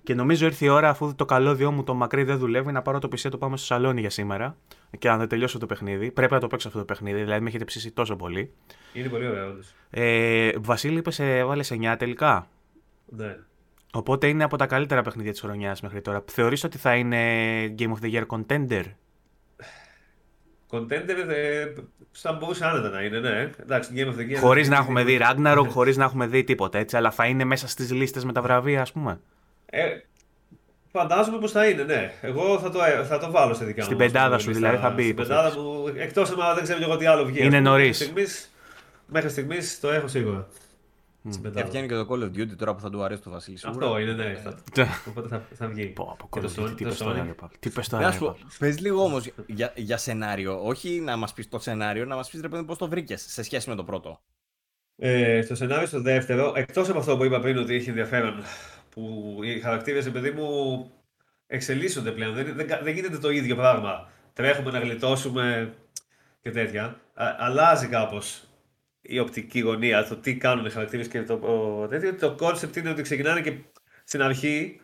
Και 0.07 0.15
νομίζω 0.15 0.47
ήρθε 0.47 0.65
η 0.65 0.69
ώρα 0.69 0.89
αφού 0.89 1.15
το 1.15 1.25
καλώδιό 1.25 1.73
μου 1.73 1.83
το 1.83 1.95
μακρύ 1.95 2.23
δεν 2.23 2.39
δουλεύει 2.39 2.73
να 2.73 2.83
πάρω 2.83 2.99
το 2.99 3.09
PC 3.09 3.31
το 3.31 3.39
πάμε 3.39 3.57
στο 3.57 3.67
σαλόνι 3.67 4.01
για 4.01 4.11
σήμερα 4.11 4.57
και 4.99 5.09
να 5.09 5.17
δεν 5.17 5.29
τελειώσω 5.29 5.59
το 5.59 5.67
παιχνίδι. 5.67 6.11
Πρέπει 6.11 6.33
να 6.33 6.41
το 6.41 6.47
παίξω 6.47 6.69
αυτό 6.69 6.81
το 6.81 6.85
παιχνίδι, 6.85 7.21
δηλαδή 7.21 7.41
με 7.43 7.49
έχετε 7.49 7.65
ψήσει 7.65 7.91
τόσο 7.91 8.17
πολύ. 8.17 8.53
Είναι 8.93 9.09
πολύ 9.09 9.27
ωραίο, 9.27 9.49
όντως. 9.49 9.75
Ε, 9.91 10.51
Βασίλη, 10.59 10.99
είπες, 10.99 11.19
έβαλες 11.19 11.73
9 11.73 11.95
τελικά. 11.99 12.49
Ναι. 13.07 13.37
Οπότε 13.93 14.27
είναι 14.27 14.45
από 14.45 14.57
τα 14.57 14.67
καλύτερα 14.67 15.03
παιχνίδια 15.03 15.33
της 15.33 15.41
χρονιάς 15.41 15.81
μέχρι 15.81 16.01
τώρα. 16.01 16.25
Θεωρείς 16.27 16.65
ότι 16.65 16.79
θα 16.79 16.95
είναι 16.95 17.19
Game 17.79 17.93
of 17.93 18.05
the 18.05 18.13
Year 18.13 18.27
contender; 18.27 18.85
Contender 20.71 21.29
ε, 21.29 21.73
θα 22.11 22.33
μπορούσε 22.33 22.65
άνετα 22.65 22.89
να 22.89 23.03
είναι, 23.03 23.19
ναι. 23.19 23.51
Εντάξει, 23.63 23.91
Game 23.97 24.09
of 24.09 24.19
the 24.19 24.33
Year. 24.33 24.39
Χωρίς 24.41 24.69
να 24.69 24.77
έχουμε 24.77 25.05
δει 25.05 25.19
Ragnarok, 25.21 25.67
χωρίς 25.69 25.97
να 25.97 26.05
έχουμε 26.05 26.27
δει 26.27 26.45
τίποτα 26.45 26.79
έτσι. 26.79 26.97
Αλλά 26.97 27.11
θα 27.11 27.27
είναι 27.27 27.45
μέσα 27.45 27.69
στις 27.69 27.93
λίστες 27.93 28.25
με 28.25 28.33
τα 28.33 28.43
βραβεία, 28.43 28.81
ας 28.81 28.93
πούμε. 28.93 29.21
Ε, 29.67 29.87
φαντάζομαι 30.93 31.39
πως 31.39 31.51
θα 31.53 31.69
είναι, 31.69 31.83
ναι. 31.83 32.13
Εγώ 32.21 32.59
θα 32.59 32.71
το, 32.71 32.83
ε, 32.83 33.05
θα 33.05 33.19
το 33.19 33.31
βάλω 33.31 33.55
σε 33.55 33.65
δικά 33.65 33.79
μου. 33.81 33.85
Στην 33.87 33.97
πεντάδα 33.97 34.39
σου, 34.39 34.53
δηλαδή, 34.53 34.77
θα 34.77 34.91
μπει, 34.91 35.03
Στην 35.03 35.17
πεντάδα 35.17 35.61
μου, 35.61 35.87
εκτός 35.97 36.31
αν 36.31 36.55
δεν 36.55 36.63
ξέρω 36.63 36.83
εγώ 36.83 36.97
τι 36.97 37.07
άλλο 37.07 37.25
βγει. 37.25 37.45
Είναι 37.45 37.61
νωρίς. 37.61 37.99
Μέχρι 37.99 38.05
στιγμής, 38.05 38.51
μέχρι 39.07 39.29
στιγμής 39.31 39.81
το 39.81 39.91
έχω 39.91 40.09
σίγουρα. 40.09 40.47
Στην 41.29 41.43
Και 41.43 41.49
πεντάδα. 41.49 41.69
βγαίνει 41.71 41.89
και 41.89 41.95
το 41.95 42.07
Call 42.11 42.23
of 42.23 42.27
Duty 42.39 42.57
τώρα 42.57 42.75
που 42.75 42.81
θα 42.81 42.91
του 42.91 43.03
αρέσει 43.03 43.23
το 43.23 43.31
Βασίλη. 43.31 43.59
σίγουρα. 43.59 43.87
Αυτό 43.87 43.99
είναι, 43.99 44.13
ναι. 44.13 44.35
θα- 44.45 44.55
Τε. 44.75 44.85
Οπότε 45.09 45.29
θα, 45.29 45.43
θα 45.55 45.67
βγει. 45.67 45.87
Πω, 45.87 46.03
από 46.13 46.29
Και 46.33 46.47
το 46.47 46.53
Call 46.57 46.61
of 46.61 46.63
Duty, 46.65 46.69
Sonic- 46.71 46.75
τι 46.77 46.83
το 46.83 46.89
πες 46.89 46.99
τώρα, 46.99 47.23
Sonic. 47.23 47.27
ρε 47.27 47.33
Παύλο. 47.33 47.57
Τι 47.61 47.71
πες 47.71 47.89
Να 47.91 47.99
τώρα, 47.99 48.13
σου 48.13 48.19
ρε 48.19 48.25
πω, 48.25 48.31
Παύλο. 48.33 48.49
πες 48.59 48.79
λίγο 48.81 49.03
όμως 49.03 49.31
για, 49.47 49.73
για 49.77 49.97
σενάριο. 49.97 50.61
Όχι 50.65 51.01
να 51.01 51.17
μας 51.17 51.33
πεις 51.33 51.49
το 51.49 51.59
σενάριο, 51.59 52.05
να 52.05 52.15
μας 52.17 52.31
πεις 52.31 52.41
ρε 52.41 52.49
παιδί 52.49 52.65
πώς 52.65 52.79
το 52.79 52.89
βρήκες 52.89 53.25
σε 53.29 53.43
σχέση 53.43 53.69
με 53.69 53.75
το 53.75 53.85
πρώτο. 53.85 54.21
Ε, 54.99 55.43
στο 55.43 55.55
σενάριο 55.55 55.87
στο 55.87 56.01
δεύτερο, 56.01 56.53
εκτός 56.57 56.89
από 56.89 56.99
αυτό 56.99 57.17
που 57.17 57.25
είπα 57.25 57.41
πριν 57.41 57.59
ότι 57.59 57.75
έχει 57.75 57.89
ενδιαφέρον, 57.89 58.43
που 58.97 59.39
οι 59.43 59.61
χαρακτήρες, 59.61 60.11
παιδί 60.11 60.31
μου, 60.31 60.91
εξελίσσονται 61.47 62.11
πλέον. 62.11 62.35
Δεν, 62.35 62.55
δεν, 62.55 62.67
δεν 62.83 62.95
γίνεται 62.95 63.19
το 63.19 63.31
ίδιο 63.31 63.57
πράγμα. 63.57 64.09
Τρέχουμε 64.33 64.71
να 64.71 64.79
γλιτώσουμε 64.79 65.75
και 66.41 66.51
τέτοια. 66.51 66.85
Α, 67.15 67.35
αλλάζει 67.39 67.87
κάπως 67.89 68.49
η 69.01 69.19
οπτική 69.19 69.61
γωνία, 69.61 70.07
το 70.09 70.17
τι 70.17 70.37
κάνουν 70.37 70.67
οι 70.67 70.71
χαρακτήρες 70.71 71.09
και 71.09 71.23
το 71.23 71.35
ο, 71.35 71.87
τέτοιο. 71.89 72.15
Το 72.15 72.37
concept 72.41 72.77
είναι 72.77 72.91
ότι 72.91 73.03
ξεκινάνε 73.03 73.41
και 73.41 73.57
στην 74.05 74.23
αρχή 74.23 74.81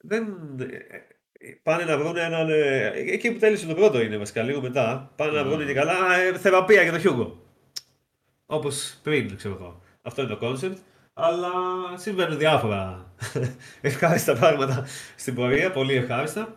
δεν. 0.00 0.24
ε, 0.60 1.48
Πάνε 1.62 1.84
να 1.84 1.98
βρουν 1.98 2.16
έναν. 2.16 2.50
ε, 2.50 2.86
Εκεί 2.94 3.32
που 3.32 3.38
τέλειωσε 3.38 3.66
το 3.66 3.74
πρώτο 3.74 4.00
είναι 4.00 4.16
βασικά, 4.16 4.42
λίγο 4.42 4.60
μετά. 4.60 5.12
Πάνε 5.16 5.32
να 5.32 5.44
βρουν 5.44 5.66
και 5.66 5.72
καλά 5.74 6.14
ε, 6.16 6.38
θεραπεία 6.38 6.82
για 6.82 6.90
τον 6.90 7.00
Χιούγκο. 7.00 7.42
Όπως 8.46 9.00
πριν, 9.02 9.36
ξέρω 9.36 9.54
εγώ. 9.54 9.82
Αυτό 10.02 10.22
είναι 10.22 10.34
το 10.34 10.38
concept. 10.42 10.76
Αλλά 11.22 11.50
συμβαίνουν 11.96 12.38
διάφορα 12.38 13.12
ευχάριστα 13.80 14.34
πράγματα 14.36 14.86
στην 15.16 15.34
πορεία, 15.34 15.70
πολύ 15.70 15.94
ευχάριστα. 15.94 16.56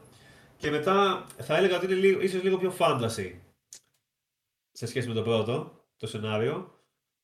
Και 0.58 0.70
μετά 0.70 1.26
θα 1.38 1.58
έλεγα 1.58 1.76
ότι 1.76 1.86
είναι 1.86 1.96
λίγο, 1.96 2.22
ίσως 2.22 2.44
λίγο 2.44 2.58
πιο 2.58 2.74
fantasy 2.78 3.32
σε 4.72 4.86
σχέση 4.88 5.08
με 5.08 5.14
το 5.14 5.22
πρώτο, 5.22 5.84
το 5.98 6.08
σενάριο. 6.08 6.80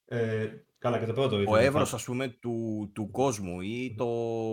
Ε, 0.05 0.47
καλά, 0.77 0.99
και 0.99 1.05
το 1.05 1.13
πρώτο 1.13 1.35
Ο 1.35 1.41
ήταν 1.41 1.55
εύρος, 1.55 1.89
fantasy. 1.89 1.95
ας 1.95 2.03
πούμε, 2.03 2.27
του, 2.27 2.89
του 2.93 3.11
κόσμου 3.11 3.61
ή 3.61 3.95
το. 3.97 4.05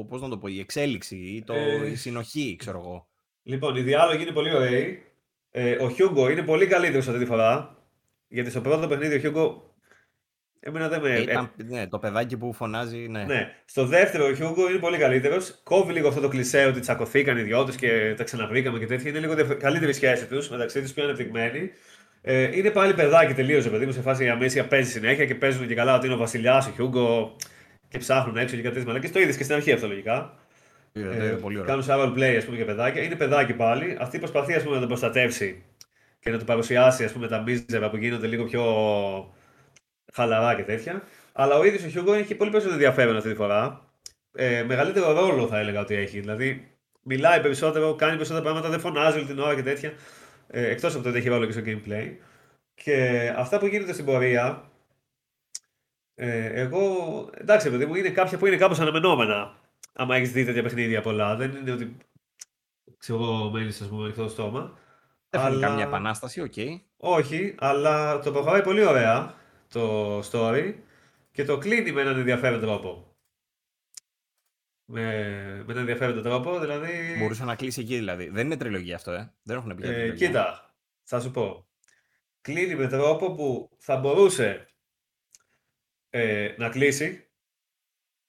Πώς 0.09 0.21
να 0.21 0.29
το 0.29 0.39
πω, 0.39 0.47
η 0.49 0.61
εξέλιξη 0.61 1.17
ή 1.17 1.43
το, 1.43 1.55
Ε, 1.55 1.91
η 1.91 1.95
συνοχή, 1.95 2.57
ξέρω 2.59 2.79
εγώ. 2.79 3.09
Λοιπόν, 3.43 3.77
οι 3.77 3.81
διάλογοι 3.83 4.23
είναι 4.23 4.33
πολύ 4.33 4.55
ωραίοι. 4.55 5.03
Ε, 5.51 5.83
ο 5.83 5.91
Χιούγκο 5.91 6.31
είναι 6.31 6.43
πολύ 6.43 6.67
καλύτερος 6.67 7.07
αυτή 7.09 7.19
τη 7.21 7.27
φορά. 7.27 7.77
Γιατί 8.29 8.51
στο 8.51 8.61
πρώτο 8.61 8.87
παιχνίδι 8.89 9.15
ο 9.15 9.19
Χιούγκο. 9.19 9.66
Εμένα 10.61 10.89
δεν 10.89 11.01
με. 11.01 11.11
Ε, 11.15 11.21
Ήταν, 11.21 11.51
ναι, 11.57 11.87
το 11.87 11.99
παιδάκι 11.99 12.37
που 12.37 12.53
φωνάζει, 12.53 12.97
ναι. 12.99 13.25
Ναι. 13.25 13.49
Στο 13.65 13.87
δεύτερο 13.87 14.25
ο 14.27 14.35
Χιούγκο 14.35 14.69
είναι 14.71 14.79
πολύ 14.79 14.99
καλύτερος. 14.99 15.61
Κόβει 15.63 15.93
λίγο 15.93 16.09
αυτό 16.09 16.21
το 16.21 16.29
κλισέ 16.29 16.65
ότι 16.65 16.81
τσακωθήκαν 16.81 17.37
οι 17.39 17.43
δυο 17.43 17.65
του 17.65 17.73
και 17.73 18.15
τα 18.17 18.25
ξαναβρήκαμε 18.25 18.79
και 18.79 18.87
τέτοια. 18.87 19.11
Είναι 19.11 19.19
λίγο 19.19 19.35
διαφορε- 19.35 19.61
καλύτερη 19.61 19.91
η 19.91 19.95
σχέση 19.95 20.27
τους 20.27 20.49
μεταξύ 20.49 20.81
τους, 20.83 20.93
πιο 20.93 21.05
ανεπτυγμένη. 21.05 21.71
Ε, 22.23 22.57
είναι 22.57 22.71
πάλι 22.71 22.95
παιδάκι 22.95 23.35
τελείως, 23.35 23.63
παιδί 23.71 23.87
μου, 23.87 23.93
σε 23.93 24.01
φάση 24.01 24.25
η 24.25 24.29
Αμίσια 24.29 24.67
παίζει 24.67 24.91
συνέχεια 24.91 25.27
και 25.27 25.35
παίζουν 25.35 25.67
και 25.67 25.75
καλά 25.75 25.95
ότι 25.97 26.07
είναι 26.07 26.15
ο 26.15 26.19
Βασιλιάς, 26.19 26.67
ο 26.67 26.71
Χιούγκο 26.75 27.37
και 27.89 27.99
ψάχνουν 27.99 28.37
έξω 28.37 28.57
και 28.57 28.63
κάτι 28.63 28.75
τέτοια 28.75 28.89
μαλακίες. 28.89 29.13
Το 29.13 29.21
είδες 29.21 29.37
και 29.37 29.43
στην 29.43 29.55
αρχή 29.57 29.73
αυτό 29.73 29.87
λογικά. 29.89 30.35
Ε, 30.93 31.01
Ε, 31.01 31.05
είναι 31.05 31.33
πολύ 31.33 31.59
ωραίο. 31.59 31.69
Κάνουν 31.69 31.85
survival 31.89 32.19
play, 32.19 32.35
ας 32.37 32.45
πούμε, 32.45 32.57
για 32.57 32.65
παιδάκια. 32.67 33.03
Είναι 33.03 33.15
παιδάκι 33.15 33.53
πάλι. 33.53 33.97
Αυτή 34.01 34.19
προσπαθεί 34.19 34.55
ας 34.55 34.63
πούμε, 34.63 34.75
να 34.75 34.79
τον 34.81 34.89
προστατεύσει 34.89 35.63
και 36.21 36.31
να 36.31 36.39
του 36.39 36.45
παρουσιάσει 36.45 37.05
ας 37.05 37.13
πούμε, 37.13 37.29
τα 37.29 37.43
μίζερα 37.43 37.91
που 37.91 37.97
γίνονται 37.97 38.27
λίγο 38.27 38.45
πιο 38.45 38.63
χαλαρά 40.17 40.55
και 40.55 40.63
τέτοια. 40.63 41.03
Αλλά 41.33 41.57
ο 41.59 41.65
ίδιος 41.65 41.85
ο 41.85 41.89
Χιούγκο 41.89 42.13
έχει 42.13 42.35
πολύ 42.35 42.51
περισσότερο 42.51 42.81
ενδιαφέρον 42.83 43.17
αυτή 43.17 43.29
τη 43.29 43.35
φορά. 43.35 43.81
Ε, 44.33 44.63
μεγαλύτερο 44.63 45.13
ρόλο 45.13 45.47
θα 45.47 45.59
έλεγα 45.59 45.81
ότι 45.81 45.95
έχει. 45.95 46.21
Δηλαδή, 46.21 46.71
μιλάει 47.03 47.41
περισσότερο, 47.41 47.95
κάνει 47.95 48.13
περισσότερα 48.15 48.45
πράγματα, 48.45 48.69
δεν 48.69 48.81
φωνάζει 48.81 49.17
όλη 49.19 49.27
την 49.27 49.39
ώρα 49.39 49.55
και 49.55 49.63
τέτοια. 49.63 49.93
Ε, 50.49 50.71
Εκτός 50.71 50.95
από 50.95 51.03
το 51.03 51.09
ότι 51.09 51.19
έχει 51.19 51.29
ρόλο 51.29 51.47
και 51.47 51.53
στο 51.53 51.63
gameplay. 51.67 52.13
Και 52.75 53.33
αυτά 53.37 53.59
που 53.59 53.67
γίνεται 53.67 53.93
στην 53.93 54.05
πορεία. 54.05 54.71
Ε, 56.15 56.47
εγώ, 56.61 56.81
εντάξει, 57.35 57.71
παιδί 57.71 57.87
μου, 57.87 57.95
είναι 57.95 58.11
κάποια 58.11 58.39
που 58.39 58.47
είναι 58.47 58.57
κάπως 58.57 58.81
αναμενόμενα. 58.81 59.55
Άμα 59.93 60.17
έχεις 60.17 60.33
δει 60.33 60.45
τέτοια 60.45 60.63
παιχνίδια 60.63 61.01
πολλά. 61.01 61.37
Δεν 61.37 61.51
είναι 61.57 61.73
ότι. 61.73 61.97
ξέρω 62.99 63.23
εγώ, 63.23 63.51
μένεις, 63.51 63.81
ας 63.81 63.89
πούμε, 63.89 64.03
ανοιχτό 64.05 64.23
το 64.23 64.29
στόμα. 64.29 64.79
Δεν 65.31 65.41
φέρνει 65.41 65.57
αλλά- 65.57 65.67
καμία 65.67 65.85
επανάσταση, 65.85 66.41
οκ. 66.41 66.55
όχι, 66.97 67.55
αλλά 67.59 68.19
το 68.19 68.33
προχωράει 68.33 68.63
πολύ 68.63 68.85
ωραία 68.85 69.35
το 69.69 70.19
story 70.19 70.75
και 71.31 71.45
το 71.45 71.59
κλείνει 71.59 71.93
με 71.93 72.01
έναν 72.01 72.19
ενδιαφέρον 72.19 72.61
τρόπο. 72.61 73.17
Με, 74.85 75.03
με 75.57 75.73
έναν 75.73 75.77
ενδιαφέρον 75.79 76.23
τρόπο, 76.23 76.59
δηλαδή. 76.61 77.17
Μπορούσε 77.19 77.45
να 77.45 77.55
κλείσει 77.57 77.81
εκεί 77.81 77.97
δηλαδή. 77.97 78.29
Δεν 78.29 78.47
είναι 78.47 78.57
τριλογία 78.57 78.95
αυτό, 78.97 79.13
ε. 79.13 79.33
Δεν 79.43 79.57
έχουν 79.57 79.75
πει 79.75 79.83
για 79.83 79.91
Ε, 79.91 79.95
τριλογία. 79.95 80.27
κοίτα, 80.27 80.75
θα 81.03 81.21
σου 81.21 81.31
πω. 81.31 81.67
Κλείνει 82.41 82.75
με 82.75 82.89
τρόπο 82.89 83.35
που 83.35 83.77
θα 83.79 83.97
μπορούσε 83.97 84.67
ε, 86.11 86.55
να 86.59 86.69
κλείσει 86.69 87.27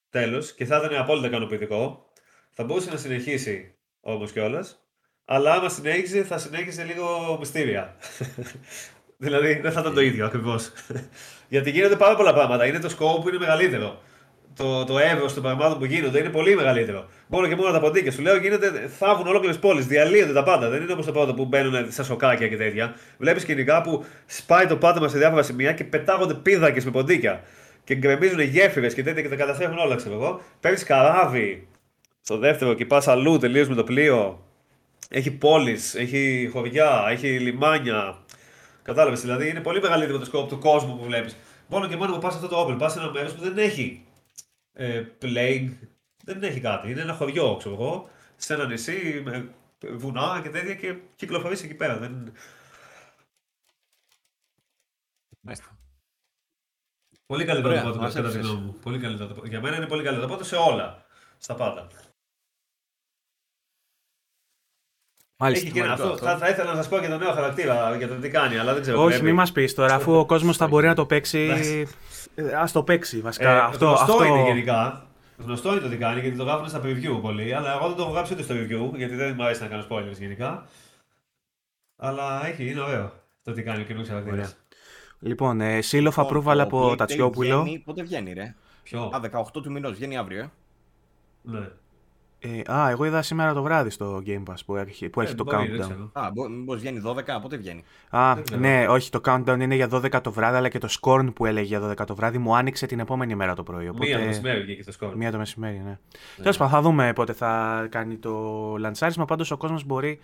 τέλος 0.09 0.53
και 0.53 0.65
θα 0.65 0.77
ήταν 0.77 0.95
απόλυτα 0.95 1.27
ικανοποιητικό. 1.27 2.11
Θα 2.51 2.63
μπορούσε 2.63 2.89
να 2.89 2.97
συνεχίσει 2.97 3.77
όμως 3.99 4.31
κιόλας. 4.31 4.81
Αλλά 5.25 5.53
άμα 5.53 5.69
συνέχιζε, 5.69 6.23
θα 6.23 6.37
συνέχιζε 6.37 6.83
λίγο 6.83 7.37
μυστήρια. 7.39 7.95
δηλαδή 9.17 9.59
δεν 9.61 9.71
θα 9.71 9.79
ήταν 9.79 9.93
το 9.93 10.01
ίδιο 10.01 10.25
ακριβώς. 10.25 10.71
Γιατί 11.53 11.69
γίνονται 11.69 11.95
πάρα 11.95 12.15
πολλά 12.15 12.33
πράγματα. 12.33 12.65
Είναι 12.65 12.79
το 12.79 12.87
scope 12.87 13.21
που 13.21 13.29
είναι 13.29 13.37
μεγαλύτερο. 13.37 14.01
Το, 14.55 14.85
το 14.85 14.99
εύρος 14.99 15.33
των 15.33 15.43
πραγμάτων 15.43 15.77
που 15.79 15.85
γίνονται 15.85 16.19
είναι 16.19 16.29
πολύ 16.29 16.55
μεγαλύτερο. 16.55 17.05
Μόνο 17.27 17.47
και 17.47 17.55
μόνο 17.55 17.71
τα 17.71 17.79
ποντίκια. 17.79 18.11
Σου 18.11 18.21
λέω 18.21 18.37
γίνεται, 18.37 18.89
θάβουν 18.97 19.27
ολόκληρες 19.27 19.59
πόλεις, 19.59 19.85
διαλύονται 19.85 20.33
τα 20.33 20.43
πάντα. 20.43 20.69
Δεν 20.69 20.81
είναι 20.81 20.91
όπως 20.91 21.05
το 21.05 21.11
πρώτο 21.11 21.33
που 21.33 21.45
μπαίνουν 21.45 21.91
στα 21.91 22.03
σοκάκια 22.03 22.47
και 22.47 22.57
τέτοια. 22.57 22.95
Βλέπεις 23.17 23.41
σκηνικά 23.41 23.81
που 23.81 24.05
σπάει 24.25 24.65
το 24.65 24.77
πάτωμα 24.77 25.07
σε 25.07 25.17
διάφορα 25.17 25.43
σημεία 25.43 25.73
και 25.73 25.83
πετάγονται 25.83 26.33
πίδακε 26.33 26.81
με 26.85 26.91
ποντίκια. 26.91 27.43
Και 27.83 27.95
γκρεμίζουν 27.95 28.39
γέφυρες 28.39 28.93
και 28.93 29.03
τέτοια 29.03 29.21
και 29.21 29.29
τα 29.29 29.35
καταστρέφουν 29.35 29.77
όλα, 29.77 29.95
ξέρω 29.95 30.15
εγώ. 30.15 30.41
Παίρνεις 30.59 30.83
καράβι 30.83 31.67
στο 32.21 32.37
δεύτερο 32.37 32.73
και 32.73 32.85
πα 32.85 33.03
αλλού 33.05 33.37
τελείως 33.37 33.69
με 33.69 33.75
το 33.75 33.83
πλοίο. 33.83 34.41
Έχει 35.09 35.31
πόλεις, 35.31 35.95
έχει 35.95 36.49
χωριά, 36.51 37.05
έχει 37.09 37.27
λιμάνια. 37.27 38.17
Κατάλαβες, 38.87 39.21
δηλαδή 39.21 39.49
είναι 39.49 39.61
πολύ 39.61 39.81
μεγαλύτερο 39.81 40.19
το 40.19 40.25
σκοπ 40.25 40.49
του 40.49 40.59
κόσμου 40.59 40.97
που 40.97 41.03
βλέπεις. 41.03 41.37
Μόνο 41.67 41.87
και 41.87 41.95
μόνο 41.95 42.13
που 42.13 42.19
πας 42.19 42.31
σε 42.33 42.37
αυτό 42.39 42.49
το 42.55 42.61
όπλο, 42.61 42.75
πας 42.75 42.91
σε 42.91 42.99
ένα 42.99 43.11
μέρος 43.11 43.33
που 43.33 43.41
δεν 43.41 43.57
έχει 43.57 44.05
ε, 44.73 45.03
plague, 45.21 45.71
δεν 46.23 46.43
έχει 46.43 46.59
κάτι. 46.59 46.91
Είναι 46.91 47.01
ένα 47.01 47.13
χωριό, 47.13 47.55
ξέρω 47.57 47.75
εγώ, 47.75 48.09
σε 48.35 48.53
ένα 48.53 48.65
νησί 48.65 49.21
με 49.25 49.49
βουνά 49.91 50.39
και 50.43 50.49
τέτοια 50.49 50.75
και 50.75 50.97
κυκλοφορείς 51.15 51.63
εκεί 51.63 51.73
πέρα. 51.73 51.97
Δεν... 51.97 52.33
Μάλιστα. 55.41 55.77
Πολύ 57.25 57.45
καλύτερο 57.45 57.69
Ωραία, 57.69 57.81
το 57.83 57.87
πρώτο, 57.87 58.03
μας 58.03 58.13
κατά 58.13 58.29
τη 58.29 58.33
έφυγες. 58.35 58.51
γνώμη 58.51 58.65
μου. 58.65 58.73
Πολύ 58.81 58.99
καλύτερο 58.99 59.27
το 59.27 59.33
πρώτο. 59.33 59.49
Για 59.49 59.61
μένα 59.61 59.75
είναι 59.75 59.87
πολύ 59.87 60.03
καλύτερο 60.03 60.27
το 60.27 60.33
πρώτο 60.33 60.49
σε 60.49 60.55
όλα. 60.55 61.05
Στα 61.37 61.55
πάντα. 61.55 61.87
Μάλιστα. 65.39 65.65
Έχει 65.65 65.73
και 65.73 65.79
ένα, 65.79 65.95
σημαντικό 65.95 66.13
αυτό, 66.15 66.25
αυτό. 66.25 66.39
θα, 66.39 66.45
θα 66.45 66.51
ήθελα 66.53 66.69
να 66.69 66.75
σας 66.75 66.87
πω 66.87 66.99
και 66.99 67.07
το 67.07 67.17
νέο 67.17 67.31
χαρακτήρα 67.31 67.95
για 67.95 68.07
το 68.07 68.15
τι 68.15 68.29
κάνει, 68.29 68.57
αλλά 68.57 68.73
δεν 68.73 68.81
ξέρω. 68.81 68.99
Όχι, 68.99 69.09
πρέπει. 69.09 69.25
μην 69.25 69.35
μας 69.35 69.51
πεις 69.51 69.73
τώρα, 69.73 69.95
αφού 69.95 70.13
ο 70.19 70.25
κόσμος 70.25 70.57
θα 70.57 70.67
μπορεί 70.67 70.87
να 70.87 70.95
το 70.95 71.05
παίξει. 71.05 71.39
Εντάξει. 71.39 71.87
Α 72.55 72.69
το 72.71 72.83
παίξει, 72.83 73.17
Ε, 73.17 73.21
βασικά. 73.21 73.65
αυτό, 73.65 73.85
γνωστό 73.85 74.11
αυτό... 74.13 74.23
είναι 74.25 74.43
γενικά. 74.43 75.05
Γνωστό 75.37 75.71
είναι 75.71 75.79
το 75.81 75.89
τι 75.89 75.97
κάνει 75.97 76.19
γιατί 76.19 76.37
το 76.37 76.43
γράφουν 76.43 76.69
στα 76.69 76.81
preview 76.83 77.21
πολύ. 77.21 77.53
Αλλά 77.53 77.73
εγώ 77.73 77.87
δεν 77.87 77.95
το 77.97 78.03
έχω 78.03 78.11
γράψει 78.11 78.33
ούτε 78.33 78.43
στο 78.43 78.55
review 78.55 78.97
γιατί 78.97 79.15
δεν 79.15 79.33
μου 79.37 79.43
αρέσει 79.43 79.61
να 79.61 79.67
κάνω 79.67 79.85
spoilers 79.89 80.17
γενικά. 80.19 80.65
Αλλά 81.97 82.45
έχει, 82.47 82.69
είναι 82.69 82.79
ωραίο 82.81 83.13
το 83.43 83.51
τι 83.53 83.63
κάνει 83.63 83.81
ο 83.81 83.83
καινούργιος 83.83 84.07
χαρακτήρας. 84.09 84.37
Ωραία. 84.47 84.53
Λοιπόν, 85.19 85.61
ε, 85.61 85.79
seal 85.91 86.07
of 86.07 86.13
Το- 86.13 86.21
approval 86.27 86.43
το 86.55 86.61
από 86.61 86.91
Plague 86.91 86.97
Τατσιόπουλο. 86.97 87.61
βγαίνει- 87.63 87.83
Πότε 87.83 88.01
βγαίνει, 88.03 88.33
ρε; 88.33 88.55
Ποιο; 88.83 89.01
Α, 89.13 89.19
18 89.19 89.61
του 89.61 89.71
μηνός, 89.71 89.93
βγαίνει 89.93 90.17
αύριο, 90.17 90.39
ε. 90.41 90.49
Ναι. 91.41 91.67
Ε, 92.39 92.71
α, 92.73 92.89
εγώ 92.89 93.05
είδα 93.05 93.21
σήμερα 93.21 93.53
το 93.53 93.61
βράδυ 93.63 93.89
στο 93.89 94.21
Game 94.25 94.43
Pass 94.49 94.55
που 94.65 94.75
έχει, 94.75 95.09
που 95.09 95.21
έχει 95.21 95.31
Ε, 95.31 95.35
το 95.35 95.43
μπορεί, 95.43 95.67
δεν 95.67 95.75
countdown. 95.77 95.79
ξέρω. 95.89 96.09
Α, 96.13 96.29
μπο- 96.33 96.49
μήπως 96.49 96.79
βγαίνει 96.79 97.01
12, 97.05 97.39
πότε 97.41 97.57
βγαίνει; 97.57 97.83
Α, 98.09 98.33
Δεν 98.33 98.43
ξέρω. 98.43 98.59
ναι, 98.59 98.87
όχι, 98.87 99.09
το 99.09 99.21
countdown 99.25 99.57
είναι 99.59 99.75
για 99.75 99.87
12 99.91 100.21
το 100.21 100.31
βράδυ, 100.31 100.57
αλλά 100.57 100.69
και 100.69 100.77
το 100.77 100.87
Scorn 101.01 101.27
που 101.35 101.45
έλεγε 101.45 101.65
για 101.67 101.79
12 101.79 102.05
το 102.05 102.15
βράδυ 102.15 102.37
μου 102.37 102.55
άνοιξε 102.55 102.85
την 102.85 102.99
επόμενη 102.99 103.35
μέρα 103.35 103.53
το 103.55 103.63
πρωί. 103.63 103.87
Οπότε... 103.87 104.05
Μία 104.07 104.19
το 104.19 104.25
μεσημέρι 104.25 104.61
βγήκε 104.61 104.81
στο 104.81 104.91
σκόρ. 104.91 105.15
Μία 105.15 105.31
το 105.31 105.37
μεσημέρι, 105.37 105.81
ναι. 105.85 105.97
Τέλος 106.37 106.57
πάντων, 106.57 106.73
θα 106.73 106.81
δούμε 106.81 107.13
πότε 107.13 107.33
θα 107.33 107.85
κάνει 107.89 108.15
το 108.15 108.31
λαντσάρισμα. 108.79 109.25
Πάντως 109.25 109.51
ο 109.51 109.57
κόσμος 109.57 109.83
μπορεί 109.85 110.19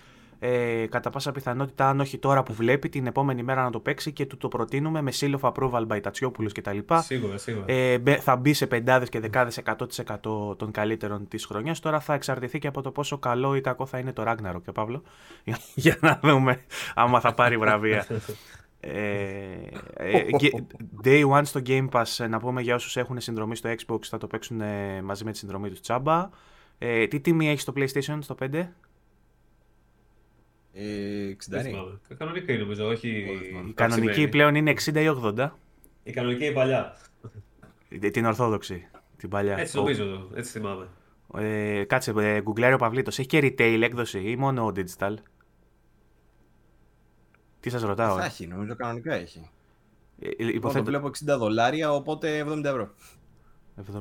ε, 0.46 0.86
κατά 0.90 1.10
πάσα 1.10 1.32
πιθανότητα, 1.32 1.90
αν 1.90 2.00
όχι 2.00 2.18
τώρα 2.18 2.44
που 2.44 2.54
βλέπει, 2.54 2.90
την 2.90 3.08
επόμενη 3.08 3.44
μέρα 3.44 3.64
να 3.64 3.70
το 3.72 3.80
παίξει 3.80 4.12
και 4.12 4.26
του 4.26 4.38
το 4.38 4.48
προτείνουμε 4.48 5.02
με 5.02 5.12
seal 5.20 5.36
of 5.40 5.52
approval 5.54 5.88
by 5.88 6.00
Τατσιόπουλο 6.02 6.50
κτλ. 6.54 6.78
Σίγουρα, 7.00 7.38
σίγουρα. 7.38 7.66
Ε, 7.68 7.98
μπε- 7.98 8.20
θα 8.22 8.36
μπει 8.36 8.54
σε 8.54 8.68
πεντάδες 8.68 9.10
και 9.10 9.20
δεκάδες 9.20 9.58
100% 9.58 10.56
των 10.58 10.72
καλύτερων 10.72 11.28
της 11.28 11.46
χρονιάς. 11.46 11.80
Τώρα 11.80 12.00
θα 12.00 12.14
εξαρτηθεί 12.14 12.60
και 12.60 12.68
από 12.68 12.82
το 12.82 12.92
πόσο 12.92 13.18
καλό 13.18 13.56
ή 13.56 13.62
κακό 13.62 13.86
θα 13.86 13.98
είναι 13.98 14.14
το 14.14 14.24
Ragnarok 14.28 14.62
και 14.66 14.72
Παύλο; 14.72 15.02
Για, 15.44 15.58
για 15.76 15.98
να 16.02 16.20
δούμε 16.24 16.62
άμα 16.96 17.20
θα 17.20 17.34
πάρει 17.34 17.58
βραβεία. 17.58 18.06
Ε, 18.80 18.92
ε, 19.94 20.22
και- 20.38 20.64
day 21.04 21.30
one 21.30 21.42
στο 21.44 21.62
Game 21.66 21.90
Pass, 21.90 22.04
ε, 22.18 22.28
να 22.28 22.40
πούμε 22.40 22.62
για 22.62 22.76
όσους 22.76 22.98
έχουν 22.98 23.20
συνδρομή 23.22 23.56
στο 23.56 23.70
Xbox, 23.70 24.00
θα 24.04 24.18
το 24.18 24.28
παίξουν 24.28 24.62
ε, 24.62 25.02
μαζί 25.02 25.24
με 25.24 25.32
τη 25.32 25.38
συνδρομή 25.38 25.70
τους 25.70 25.80
τσάμπα. 25.82 26.30
Ε, 26.78 27.08
τι 27.08 27.20
τιμή 27.20 27.50
έχει 27.50 27.60
στο 27.60 27.74
PlayStation, 27.76 28.18
στο 28.20 28.36
5? 28.42 28.68
Ε, 30.76 30.84
60 30.84 31.36
Δεν 31.48 31.60
είναι. 31.60 31.70
θυμάμαι. 31.70 32.00
Κανονική 32.18 32.52
είναι, 32.54 32.62
νομίζω, 32.62 32.88
όχι. 32.88 33.26
Εγώ 33.28 33.40
θυμάμαι. 33.44 33.70
Η 33.70 33.74
κανονική 33.74 34.08
αυξημένη. 34.08 34.32
πλέον 34.32 34.56
είναι 34.56 34.72
60 34.72 34.96
ή 34.96 35.08
80. 35.24 35.50
Η 36.04 36.12
κανονική 36.12 36.46
είναι 36.46 36.54
παλιά. 36.54 36.98
Ε, 37.90 38.10
Την 38.10 38.26
ορθόδοξη, 38.26 38.88
την 39.18 39.30
παλιά. 39.30 39.58
Έτσι 39.58 39.76
νομίζω, 39.78 40.30
έτσι 40.34 40.52
θυμάμαι. 40.52 40.88
Ε, 41.38 41.84
κάτσε, 41.84 42.14
ε, 42.18 42.42
γκουγκλάρει 42.42 42.74
ο 42.74 42.78
Παυλίτος. 42.78 43.20
Έχει 43.20 43.28
και 43.28 43.40
retail 43.44 43.82
έκδοση 43.82 44.20
ή 44.20 44.36
μόνο 44.36 44.72
digital; 44.76 45.14
Τι 47.60 47.70
σας 47.70 47.82
ρωτάω. 47.82 48.18
Θα 48.18 48.24
ε; 48.24 48.26
έχει, 48.26 48.48
νομίζω 48.48 48.76
κανονικά 48.76 49.14
έχει. 49.14 49.50
Ε, 50.20 50.28
Εγώ 50.38 50.50
το 50.50 50.56
υποθέτω... 50.56 50.84
βλέπω 50.86 51.08
60 51.08 51.12
δολάρια, 51.38 51.94
οπότε 51.94 52.46
70 52.48 52.64
ευρώ. 52.64 52.94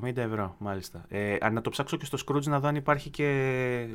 70 0.02 0.16
ευρώ, 0.16 0.54
μάλιστα. 0.58 1.04
Ε, 1.08 1.36
α, 1.40 1.50
να 1.50 1.60
το 1.60 1.70
ψάξω 1.70 1.96
και 1.96 2.04
στο 2.04 2.18
Scrooge 2.26 2.42
να 2.44 2.60
δω 2.60 2.68
αν 2.68 2.74
υπάρχει 2.76 3.10
και. 3.10 3.24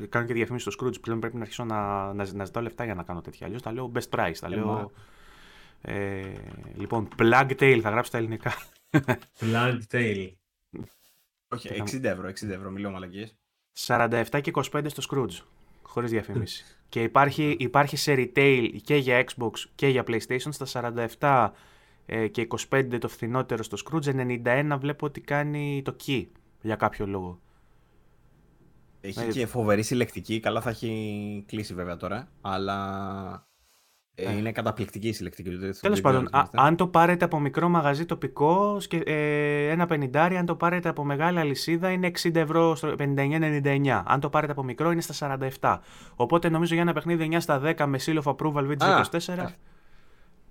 Κάνω 0.08 0.26
και 0.26 0.32
διαφήμιση 0.32 0.70
στο 0.70 0.86
Scrooge. 0.86 1.00
Πλέον 1.00 1.20
πρέπει 1.20 1.34
να 1.36 1.40
αρχίσω 1.42 1.64
να, 1.64 2.12
να, 2.12 2.32
να 2.32 2.44
ζητάω 2.44 2.62
λεφτά 2.62 2.84
για 2.84 2.94
να 2.94 3.02
κάνω 3.02 3.20
τέτοια. 3.20 3.46
Αλλιώς 3.46 3.62
τα 3.62 3.72
λέω 3.72 3.92
best 3.94 4.18
price. 4.18 4.36
Τα 4.40 4.46
Ε, 4.46 4.48
λέω. 4.50 4.66
μα. 4.66 4.90
Ε, 5.80 6.32
λοιπόν, 6.76 7.08
plug 7.18 7.50
tail 7.58 7.78
θα 7.82 7.90
γράψω 7.90 8.10
τα 8.10 8.18
ελληνικά. 8.18 8.52
Blank 9.40 9.78
Tail. 9.90 10.28
Όχι, 11.54 11.68
θα- 11.68 11.84
60 11.84 12.02
ευρώ, 12.04 12.28
60 12.28 12.48
ευρώ, 12.50 12.70
μιλώ 12.70 12.90
μαλακίες. 12.90 13.36
47 13.86 14.24
και 14.40 14.50
25 14.54 14.84
στο 14.86 15.02
Scrooge. 15.10 15.44
Χωρίς 15.82 16.10
διαφήμιση. 16.10 16.64
και 16.88 17.02
υπάρχει, 17.02 17.56
υπάρχει 17.58 17.96
σε 17.96 18.14
retail 18.16 18.68
και 18.82 18.96
για 18.96 19.24
Xbox 19.24 19.52
και 19.74 19.86
για 19.88 20.04
PlayStation 20.06 20.48
στα 20.50 20.92
47 21.18 21.50
ε, 21.50 21.58
και 22.30 22.46
25 22.70 22.98
το 23.00 23.08
φθηνότερο 23.08 23.62
στο 23.62 23.76
Scrooge. 23.84 24.14
91 24.74 24.76
βλέπω 24.80 25.06
ότι 25.06 25.20
κάνει 25.20 25.82
το 25.84 25.96
key 26.06 26.26
για 26.60 26.76
κάποιο 26.76 27.06
λόγο. 27.06 27.40
Έχει 29.00 29.20
Ε, 29.20 29.24
και 29.26 29.46
φοβερή 29.46 29.82
συλλεκτική, 29.82 30.40
καλά 30.40 30.60
θα 30.60 30.70
έχει 30.70 31.44
κλείσει 31.46 31.74
βέβαια 31.74 31.96
τώρα, 31.96 32.28
αλλά 32.40 33.46
ε, 34.14 34.24
Ε. 34.24 34.36
είναι 34.36 34.52
καταπληκτική 34.52 35.08
η 35.08 35.12
συλλεκτική. 35.12 35.48
δεν- 35.50 35.58
Τέλος 35.60 35.80
δεν 35.80 35.92
ξέρω 35.92 36.08
πάντων, 36.08 36.20
αν 36.20 36.40
α- 36.40 36.46
θυμάστε. 36.46 36.56
αν 36.60 36.76
το 36.76 36.86
πάρετε 36.88 37.24
από 37.24 37.40
μικρό 37.40 37.68
μαγαζί 37.68 38.04
τοπικό, 38.06 38.80
σκε- 38.80 39.08
ε, 39.08 39.68
ένα 39.70 39.86
50, 39.86 40.36
αν 40.36 40.46
το 40.46 40.54
πάρετε 40.56 40.88
από 40.88 41.04
μεγάλη 41.04 41.38
αλυσίδα 41.38 41.90
είναι 41.90 42.06
60 42.06 42.40
ευρώ, 42.40 42.74
στο 42.74 42.94
59-99. 42.98 44.02
Αν 44.06 44.20
το 44.20 44.28
πάρετε 44.28 44.52
από 44.52 44.62
μικρό 44.62 44.90
είναι 44.90 45.00
στα 45.00 45.40
47. 45.60 45.78
Οπότε 46.16 46.48
νομίζω 46.48 46.74
για 46.74 46.82
ένα 46.82 46.92
παιχνίδι 46.92 47.24
9 47.24 47.40
στα 47.40 47.58
10 47.64 47.86
με 47.86 47.98
seal 48.06 48.22
of 48.22 48.34
approval 48.36 48.70
Windows 48.70 48.82
Α, 48.84 48.98
24. 48.98 49.54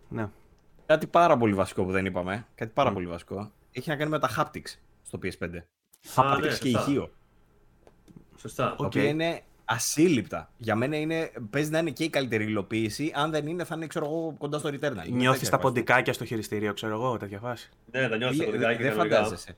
Ναι. 0.10 0.28
Κάτι 0.88 1.07
πάρα 1.07 1.38
πολύ 1.38 1.53
βασικό 1.53 1.84
που 1.84 1.91
δεν 1.91 2.05
είπαμε, 2.05 2.45
κάτι 2.55 2.72
πάρα 2.73 2.89
Μμ. 2.89 2.93
πολύ 2.93 3.05
βασικό, 3.07 3.51
έχει 3.72 3.89
να 3.89 3.95
κάνει 3.95 4.09
με 4.11 4.19
τα 4.19 4.30
haptics 4.38 4.76
στο 5.03 5.19
PS5. 5.23 5.43
Α, 5.43 5.47
ναι, 5.49 5.61
Haptics 6.15 6.41
και 6.41 6.49
σωστά. 6.49 6.68
ηχείο, 6.80 7.11
Σωστά. 8.38 8.64
τα 8.65 8.72
Οκ. 8.77 8.80
οποία 8.85 9.03
είναι 9.03 9.41
ασύλληπτα. 9.65 10.49
Για 10.57 10.76
μένα 10.76 10.97
είναι, 10.97 11.31
παίζει 11.49 11.69
να 11.72 11.80
είναι 11.80 11.89
και 11.91 12.03
η 12.03 12.09
καλύτερη 12.09 12.43
υλοποίηση, 12.43 13.11
αν 13.15 13.31
δεν 13.31 13.47
είναι 13.47 13.64
θα 13.64 13.76
είναι 13.76 13.88
ξέρω 13.88 14.05
εγώ 14.05 14.35
κοντά 14.38 14.57
στο 14.59 14.69
Returnal. 14.69 14.80
Δεν 14.80 14.93
Νιώθεις 15.14 15.15
ξέρω, 15.15 15.38
τα 15.38 15.39
ας 15.39 15.49
πούμε. 15.49 15.61
ποντικάκια 15.61 16.14
στο 16.14 16.26
χειριστήριο, 16.26 16.73
ξέρω 16.73 16.93
εγώ, 16.93 17.18
τέτοια 17.18 17.39
φάση. 17.39 17.69
Ναι, 17.91 18.09
τα 18.09 18.18
νιώθω 18.18 18.34
Φίλε, 18.34 18.45
κωδικά 18.45 18.68
Δεν 18.68 18.77
και 18.77 18.84
δεν 18.84 18.91
κανονικά. 18.91 19.15
φαντάζεσαι. 19.15 19.57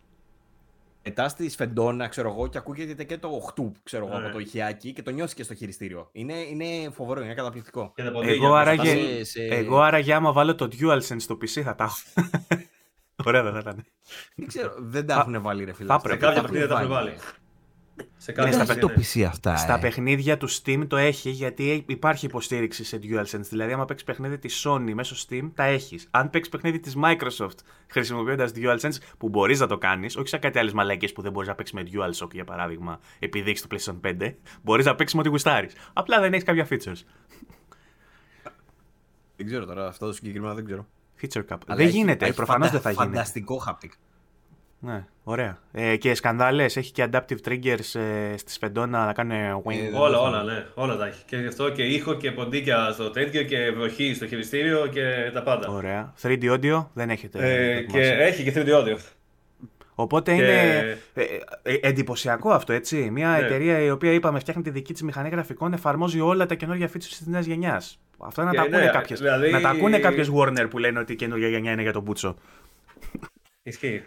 Μετά 1.03 1.29
στη 1.29 1.49
Σφεντόνα, 1.49 2.07
ξέρω 2.07 2.29
εγώ, 2.29 2.47
και 2.47 2.57
ακούγεται 2.57 3.03
και 3.03 3.17
το 3.17 3.29
χτουπ, 3.47 3.75
ξέρω 3.83 4.05
εγώ, 4.07 4.17
Ναι. 4.19 4.23
από 4.25 4.33
το 4.33 4.39
ηχιάκι 4.39 4.93
και 4.93 5.01
το 5.01 5.11
νιώθεις 5.11 5.33
και 5.33 5.43
στο 5.43 5.53
χειριστήριο. 5.53 6.09
Είναι, 6.11 6.33
είναι 6.33 6.89
φοβερό, 6.91 7.21
είναι 7.23 7.33
καταπληκτικό. 7.33 7.91
Και 7.95 8.03
τα 8.03 8.11
ποντίκια. 8.11 8.33
Εγώ 8.35 8.47
που 8.47 8.53
άραγε, 8.53 8.81
φτάσει- 8.95 9.25
σε- 9.25 9.43
εγώ 9.43 9.79
άραγε 9.81 10.13
άμα 10.13 10.31
βάλω 10.31 10.55
το 10.55 10.67
DualSense 10.79 11.15
στο 11.19 11.35
PC 11.41 11.61
θα 11.61 11.75
τα 11.75 11.83
έχω. 11.83 12.27
Ωραία 13.25 13.43
δεν 13.43 13.51
θα 13.53 13.59
ήταν. 13.59 13.85
Δεν 14.35 14.47
ξέρω, 14.47 14.73
δεν 14.77 15.05
τα 15.05 15.13
Θα- 15.15 15.19
έχουν 15.19 15.41
βάλει 15.41 15.63
ρε 15.63 15.73
φίλε. 15.73 15.87
θα 15.87 15.93
αυτά. 15.95 16.09
έπρεπε. 16.13 16.25
Σε 16.25 16.33
κάποια 16.33 16.41
Τα 16.41 16.47
παιχνίδια 16.47 16.75
τα 16.75 16.81
έχουν 16.81 16.93
βάλει. 16.93 17.13
Σε 18.17 18.31
κάποια 18.31 18.51
στα 18.53 18.63
Δεν 18.65 18.75
παιχνίδια, 18.75 18.93
έχει 19.01 19.19
ναι. 19.19 19.23
το 19.23 19.29
PC 19.29 19.29
αυτά. 19.33 19.55
Στα 19.55 19.75
ε. 19.75 19.79
παιχνίδια 19.79 20.37
του 20.37 20.49
Steam 20.51 20.83
το 20.87 20.97
έχει 20.97 21.29
γιατί 21.29 21.83
υπάρχει 21.87 22.25
υποστήριξη 22.25 22.83
σε 22.83 22.99
DualSense. 23.03 23.39
Δηλαδή, 23.49 23.73
άμα 23.73 23.85
παίξεις 23.85 24.05
παιχνίδι 24.07 24.37
της 24.37 24.65
Sony 24.67 24.91
μέσω 24.93 25.15
Steam, 25.29 25.49
τα 25.53 25.63
έχεις. 25.63 26.07
Αν 26.11 26.29
παίξεις 26.29 26.51
παιχνίδι 26.53 26.79
της 26.79 26.95
Microsoft 27.03 27.55
χρησιμοποιώντας 27.87 28.51
DualSense, 28.55 28.95
που 29.17 29.29
μπορείς 29.29 29.59
να 29.59 29.67
το 29.67 29.77
κάνεις, 29.77 30.15
όχι 30.17 30.27
σαν 30.27 30.39
κάτι 30.39 30.59
άλλες 30.59 30.73
μαλακίε 30.73 31.07
που 31.07 31.21
δεν 31.21 31.31
μπορείς 31.31 31.47
να 31.49 31.55
παίξεις 31.55 31.75
με 31.75 31.83
DualShock 31.91 32.31
για 32.33 32.43
παράδειγμα, 32.45 32.99
επειδή 33.19 33.49
έχει 33.51 33.61
το 33.61 33.67
PlayStation 33.75 33.99
5, 34.09 34.35
μπορείς 34.61 34.85
να 34.85 34.95
παίξεις 34.95 35.15
με 35.15 35.21
ό,τι 35.21 35.29
γουστάρεις. 35.29 35.73
Απλά 35.93 36.19
δεν 36.19 36.33
έχεις 36.33 36.45
κάποια 36.45 36.67
features. 36.69 37.01
Δεν 39.35 39.45
ξέρω 39.47 39.65
τώρα, 39.65 39.87
αυτό 39.87 40.05
το 40.05 40.13
συγκεκριμένο 40.13 40.53
δεν 40.53 40.65
ξέρω. 40.65 40.87
Feature 41.21 41.43
cap. 41.53 41.57
Αλλά 41.65 41.75
δεν 41.75 41.85
έχει- 41.87 41.97
γίνεται, 41.97 42.25
έχει 42.25 42.35
προφανώς 42.35 42.67
φαντα- 42.69 42.81
δεν 42.81 42.93
θα 42.93 43.03
γίνει. 43.03 43.13
Φανταστικό 43.13 43.63
haptic. 43.67 43.89
Ναι, 44.81 45.05
ωραία. 45.23 45.57
Ε, 45.71 45.95
και 45.95 46.13
σκανδάλες, 46.15 46.77
έχει 46.77 46.91
και 46.91 47.09
adaptive 47.11 47.37
triggers 47.47 47.99
ε, 47.99 48.37
στη 48.37 48.51
Σφεντόνα 48.51 49.05
να 49.05 49.13
κάνουν 49.13 49.61
wing. 49.65 49.73
Ε, 49.93 49.97
Όλα, 49.97 50.17
δεν 50.17 50.27
όλα, 50.27 50.43
ναι. 50.43 50.65
Όλα 50.73 50.97
τα 50.97 51.05
έχει. 51.07 51.23
Και 51.25 51.37
γι' 51.37 51.47
αυτό 51.47 51.69
και 51.69 51.83
ήχο 51.83 52.13
και 52.13 52.31
ποντίκια 52.31 52.91
στο 52.91 53.09
τέτοιο 53.09 53.43
και 53.43 53.71
βροχή 53.71 54.13
στο 54.13 54.27
χειριστήριο 54.27 54.87
και 54.87 55.31
τα 55.33 55.43
πάντα. 55.43 55.67
Ωραία. 55.69 56.13
3D 56.21 56.43
audio 56.43 56.85
δεν 56.93 57.09
έχετε. 57.09 57.39
Ε, 57.39 57.75
και 57.81 57.85
δοκιμάσει. 57.85 58.09
έχει 58.09 58.43
και 58.43 58.53
3D 58.55 58.69
audio. 58.69 58.97
Οπότε 59.95 60.35
Και- 60.35 60.41
είναι 60.43 60.97
ε, 61.13 61.23
ε, 61.63 61.77
εντυπωσιακό 61.81 62.51
αυτό, 62.51 62.73
έτσι. 62.73 63.09
Μια 63.11 63.29
Ναι. 63.29 63.37
εταιρεία 63.45 63.79
η 63.79 63.89
οποία 63.89 64.11
είπαμε 64.11 64.39
φτιάχνει 64.39 64.63
τη 64.63 64.69
δική 64.69 64.93
της 64.93 65.01
μηχανή 65.03 65.29
γραφικών, 65.29 65.73
εφαρμόζει 65.73 66.19
όλα 66.19 66.45
τα 66.45 66.55
καινούργια 66.55 66.87
features 66.87 66.97
της 67.17 67.25
νέας 67.25 67.45
γενιάς. 67.45 67.99
Αυτό 68.19 68.43
να 68.43 68.51
Και 68.51 68.57
τα 68.57 68.67
ναι, 68.67 68.75
ακούνε 68.75 68.91
κάποιες, 68.91 69.19
δηλαδή- 69.19 69.51
να 69.51 69.61
τα 69.61 69.69
ακούνε 69.69 69.99
κάποιες 69.99 70.31
Warner 70.35 70.65
που 70.69 70.77
λένε 70.77 70.99
ότι 70.99 71.13
η 71.13 71.15
καινούργια 71.15 71.47
γενιά 71.47 71.71
είναι 71.71 71.81
για 71.81 71.91
τον 71.93 72.01
Μπούτσο. 72.01 72.35
Ισχύει. 73.63 74.03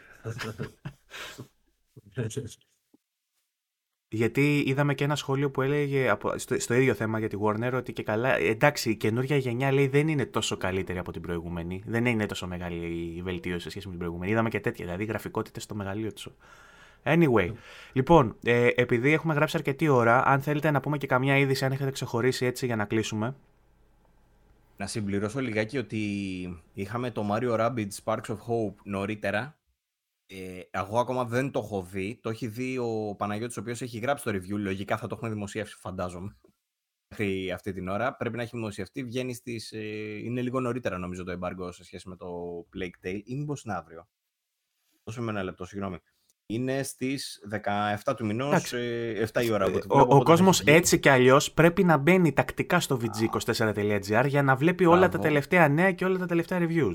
Γιατί 4.08 4.62
είδαμε 4.66 4.94
και 4.94 5.04
ένα 5.04 5.16
σχόλιο 5.16 5.50
που 5.50 5.62
έλεγε 5.62 6.08
από, 6.08 6.38
στο, 6.38 6.60
στο 6.60 6.74
ίδιο 6.74 6.94
θέμα 6.94 7.18
για 7.18 7.28
τη 7.28 7.36
Warner 7.40 7.72
ότι 7.74 7.92
και 7.92 8.02
καλά, 8.02 8.36
εντάξει, 8.36 8.90
η 8.90 8.96
καινούργια 8.96 9.36
γενιά 9.36 9.72
λέει 9.72 9.86
δεν 9.88 10.08
είναι 10.08 10.26
τόσο 10.26 10.56
καλύτερη 10.56 10.98
από 10.98 11.12
την 11.12 11.22
προηγούμενη. 11.22 11.82
Δεν 11.86 12.06
είναι 12.06 12.26
τόσο 12.26 12.46
μεγάλη 12.46 13.12
η 13.16 13.22
βελτίωση 13.22 13.60
σε 13.60 13.70
σχέση 13.70 13.86
με 13.86 13.90
την 13.90 14.00
προηγούμενη. 14.00 14.32
Είδαμε 14.32 14.48
και 14.48 14.60
τέτοια, 14.60 14.84
δηλαδή 14.84 15.04
γραφικότητες 15.04 15.62
στο 15.62 15.74
μεγαλείο 15.74 16.12
τους. 16.12 16.28
Anyway, 17.04 17.52
λοιπόν, 17.92 18.36
ε, 18.44 18.68
επειδή 18.74 19.12
έχουμε 19.12 19.34
γράψει 19.34 19.56
αρκετή 19.56 19.88
ώρα, 19.88 20.24
αν 20.24 20.40
θέλετε 20.40 20.70
να 20.70 20.80
πούμε 20.80 20.98
και 20.98 21.06
καμιά 21.06 21.38
είδηση, 21.38 21.64
αν 21.64 21.72
έχετε 21.72 21.90
ξεχωρίσει 21.90 22.46
έτσι 22.46 22.66
για 22.66 22.76
να 22.76 22.84
κλείσουμε. 22.84 23.34
Να 24.76 24.86
συμπληρώσω 24.86 25.40
λιγάκι 25.40 25.78
ότι 25.78 26.00
είχαμε 26.74 27.10
το 27.10 27.28
Mario 27.30 27.58
Rabbids 27.58 27.94
Sparks 28.04 28.26
of 28.26 28.36
Hope 28.36 28.74
νωρίτερα. 28.84 29.56
Ε, 30.34 30.60
εγώ 30.70 30.98
ακόμα 30.98 31.24
δεν 31.24 31.50
το 31.50 31.58
έχω 31.58 31.82
δει. 31.82 32.18
Το 32.22 32.30
έχει 32.30 32.46
δει 32.46 32.78
ο 32.78 33.14
Παναγιώτης 33.18 33.56
ο 33.56 33.60
οποίος 33.60 33.82
έχει 33.82 33.98
γράψει 33.98 34.24
το 34.24 34.30
review. 34.30 34.58
Λογικά 34.58 34.96
θα 34.96 35.06
το 35.06 35.14
έχουμε 35.14 35.30
δημοσιεύσει, 35.30 35.76
φαντάζομαι. 35.78 36.36
Μέχρι 37.08 37.50
αυτή 37.50 37.72
την 37.72 37.88
ώρα. 37.88 38.16
Πρέπει 38.16 38.36
να 38.36 38.42
έχει 38.42 38.56
δημοσιευτεί. 38.56 39.04
Βγαίνει 39.04 39.34
στις... 39.34 39.72
Ε, 39.72 40.18
είναι 40.24 40.42
λίγο 40.42 40.60
νωρίτερα 40.60 40.98
νομίζω 40.98 41.24
το 41.24 41.38
embargo 41.40 41.68
σε 41.72 41.84
σχέση 41.84 42.08
με 42.08 42.16
το 42.16 42.26
Plague 42.76 43.06
Tale. 43.06 43.20
Ή 43.24 43.36
μήπως 43.36 43.62
είναι 43.62 43.74
αύριο. 43.74 44.08
Δώσε 45.04 45.20
με 45.20 45.30
ένα 45.30 45.42
λεπτό, 45.42 45.64
συγγνώμη. 45.64 45.98
Είναι 46.46 46.82
στις 46.82 47.40
17 48.06 48.14
του 48.16 48.26
μηνός, 48.26 48.48
Εντάξει. 48.48 48.76
ε, 48.76 49.26
7 49.32 49.44
η 49.44 49.50
ώρα. 49.50 49.64
από 49.64 49.76
ό,τι 49.76 49.86
Ο, 49.88 49.94
βλέπω, 49.94 49.98
ο 49.98 50.16
οπότε 50.16 50.18
θα 50.18 50.24
κόσμος 50.24 50.60
έχει 50.60 50.70
βγει. 50.70 50.78
έτσι 50.78 50.98
κι 50.98 51.08
αλλιώς 51.08 51.52
πρέπει 51.52 51.84
να 51.84 51.96
μπαίνει 51.96 52.32
τακτικά 52.32 52.80
στο 52.80 52.98
vg24.gr 53.02 54.24
για 54.26 54.42
να 54.42 54.56
βλέπει 54.56 54.84
όλα 54.84 55.00
τα 55.00 55.08
Μπράβο. 55.08 55.22
τελευταία 55.22 55.68
νέα 55.68 55.92
και 55.92 56.04
όλα 56.04 56.18
τα 56.18 56.26
τελευταία 56.26 56.58
reviews. 56.60 56.94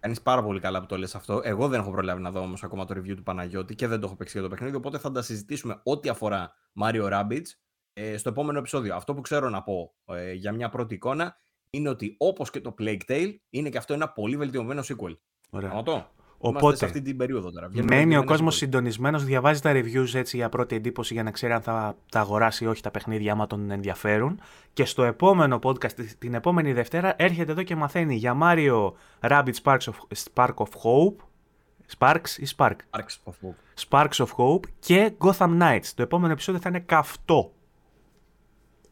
Κάνεις 0.00 0.22
πάρα 0.22 0.42
πολύ 0.42 0.60
καλά 0.60 0.80
που 0.80 0.86
το 0.86 0.98
λες 0.98 1.14
αυτό. 1.14 1.40
Εγώ 1.44 1.68
δεν 1.68 1.80
έχω 1.80 1.90
προλάβει 1.90 2.22
να 2.22 2.30
δω 2.30 2.40
όμως 2.40 2.62
ακόμα 2.62 2.84
το 2.84 2.94
review 2.96 3.16
του 3.16 3.22
Παναγιώτη 3.22 3.74
και 3.74 3.86
δεν 3.86 4.00
το 4.00 4.06
έχω 4.06 4.16
παίξει 4.16 4.32
για 4.32 4.48
το 4.48 4.54
παιχνίδι. 4.54 4.76
Οπότε 4.76 4.98
θα 4.98 5.12
τα 5.12 5.22
συζητήσουμε 5.22 5.80
ό,τι 5.82 6.08
αφορά 6.08 6.52
Mario 6.82 7.10
Rabbids 7.12 7.46
ε, 7.92 8.16
στο 8.16 8.28
επόμενο 8.28 8.58
επεισόδιο. 8.58 8.94
Αυτό 8.94 9.14
που 9.14 9.20
ξέρω 9.20 9.48
να 9.48 9.62
πω 9.62 9.94
ε, 10.04 10.32
για 10.32 10.52
μια 10.52 10.68
πρώτη 10.68 10.94
εικόνα 10.94 11.36
είναι 11.70 11.88
ότι 11.88 12.14
όπως 12.18 12.50
και 12.50 12.60
το 12.60 12.74
Plague 12.78 13.00
Tale 13.08 13.34
είναι 13.50 13.68
και 13.68 13.78
αυτό 13.78 13.94
ένα 13.94 14.08
πολύ 14.08 14.36
βελτιωμένο 14.36 14.82
sequel. 14.84 15.16
Ωραία. 15.50 15.72
Να 15.72 15.82
το. 15.82 16.10
Οπότε, 16.42 16.76
σε 16.76 16.84
αυτή 16.84 17.02
την 17.02 17.16
περίοδο 17.16 17.50
τώρα. 17.50 17.68
Μένει 17.72 18.16
ο 18.16 18.24
κόσμος 18.24 18.56
συντονισμένος, 18.56 19.24
διαβάζει 19.24 19.60
τα 19.60 19.72
reviews 19.72 20.14
έτσι 20.14 20.36
για 20.36 20.48
πρώτη 20.48 20.76
εντύπωση 20.76 21.14
για 21.14 21.22
να 21.22 21.30
ξέρει 21.30 21.52
αν 21.52 21.60
θα 21.60 21.96
τα 22.10 22.20
αγοράσει 22.20 22.64
ή 22.64 22.66
όχι 22.66 22.82
τα 22.82 22.90
παιχνίδια, 22.90 23.32
άμα 23.32 23.46
τον 23.46 23.70
ενδιαφέρουν. 23.70 24.40
Και 24.72 24.84
στο 24.84 25.04
επόμενο 25.04 25.58
podcast, 25.62 25.92
την 26.18 26.34
επόμενη 26.34 26.72
Δευτέρα, 26.72 27.14
έρχεται 27.16 27.52
εδώ 27.52 27.62
και 27.62 27.76
μαθαίνει 27.76 28.14
για 28.14 28.36
Mario 28.42 28.92
Rabbit 29.20 29.54
Sparks 29.62 29.78
of, 29.78 30.16
Spark 30.34 30.54
of 30.54 30.66
Hope. 30.66 31.16
Sparks 31.98 32.30
ή 32.38 32.46
Spark; 32.56 32.76
Sparks 32.90 33.16
of 33.24 33.32
Hope. 33.42 33.88
Sparks 33.88 34.26
of 34.26 34.28
Hope 34.36 34.64
και 34.78 35.12
Gotham 35.18 35.60
Knights. 35.60 35.86
Το 35.94 36.02
επόμενο 36.02 36.32
επεισόδιο 36.32 36.60
θα 36.60 36.68
είναι 36.68 36.80
καυτό. 36.80 37.52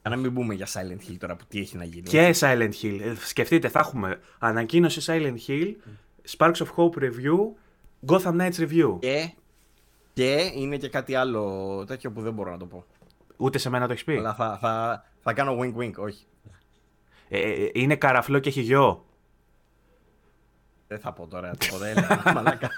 Να 0.03 0.17
μην 0.17 0.35
πούμε 0.35 0.55
για 0.55 0.67
Silent 0.67 1.11
Hill 1.11 1.17
τώρα 1.19 1.37
που 1.37 1.45
τι 1.49 1.59
έχει 1.61 1.77
να 1.77 1.85
γίνει. 1.85 2.09
Και 2.09 2.35
Silent 2.39 2.73
Hill. 2.83 2.99
Ε, 3.01 3.15
σκεφτείτε, 3.15 3.69
θα 3.69 3.79
έχουμε 3.79 4.21
ανακοίνωση 4.39 5.01
Silent 5.07 5.37
Hill, 5.49 5.75
Sparks 6.37 6.61
of 6.61 6.67
Hope 6.77 7.03
Review, 7.03 7.39
Gotham 8.07 8.41
Knights 8.41 8.59
Review. 8.59 8.99
Και, 8.99 9.33
και 10.13 10.51
είναι 10.55 10.77
και 10.77 10.89
κάτι 10.89 11.15
άλλο 11.15 11.85
τέτοιο 11.87 12.11
που 12.11 12.21
δεν 12.21 12.33
μπορώ 12.33 12.51
να 12.51 12.59
το 12.59 12.67
πω. 12.67 12.85
Ούτε 13.37 13.59
σε 13.59 13.71
μένα 13.71 13.87
το 13.87 13.93
έχεις 13.93 14.05
πει. 14.05 14.17
Αλλά 14.17 14.35
θα, 14.35 14.59
θα, 14.61 15.05
θα 15.21 15.33
κάνω 15.33 15.59
wink 15.61 15.83
wink, 15.83 15.93
όχι. 15.97 16.27
Ε, 17.29 17.39
ε 17.39 17.71
είναι 17.73 17.97
καραφλό 17.97 18.39
και 18.39 18.49
έχει 18.49 18.61
γιο. 18.61 19.05
Δεν 20.89 20.99
θα 20.99 21.13
πω 21.13 21.27
τώρα 21.27 21.51
τίποτα, 21.51 21.87
έλεγα, 21.87 22.23
μαλάκα. 22.35 22.71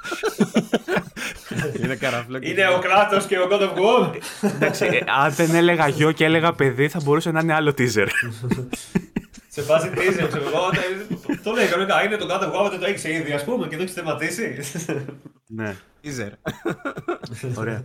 είναι 1.83 1.97
καραφλό 1.97 2.39
και 2.39 2.49
Είναι 2.49 2.69
ο 2.69 2.79
κράτος 2.79 3.27
και 3.27 3.39
ο 3.39 3.49
God 3.51 3.61
of 3.61 3.75
War. 3.75 4.21
Εντάξει, 4.55 4.85
ε, 4.85 5.05
αν 5.07 5.33
δεν 5.33 5.55
έλεγα 5.55 5.89
γιο 5.89 6.13
και 6.13 6.25
έλεγα 6.25 6.53
παιδί, 6.53 6.89
θα 6.89 7.01
μπορούσε 7.05 7.31
να 7.31 7.41
είναι 7.41 7.55
άλλο 7.55 7.75
teaser. 7.79 8.07
Σε 9.53 9.63
φάση 9.63 9.91
teaser, 9.95 10.27
ξέρω 10.29 10.45
εγώ. 10.47 10.71
Το 11.43 11.53
λέει 11.53 11.67
κανονικά, 11.67 12.05
είναι 12.05 12.17
το 12.17 12.27
God 12.31 12.43
of 12.43 12.67
War, 12.67 12.71
δεν 12.71 12.81
το 12.81 12.87
έχει 12.87 13.09
ήδη, 13.13 13.33
ας 13.33 13.45
πούμε, 13.45 13.69
και 13.69 13.77
το 13.77 13.83
έχεις 13.83 13.95
θεματίσει. 13.95 14.59
Ναι. 15.47 15.77
Teaser. 16.05 16.31
Ωραία. 17.59 17.85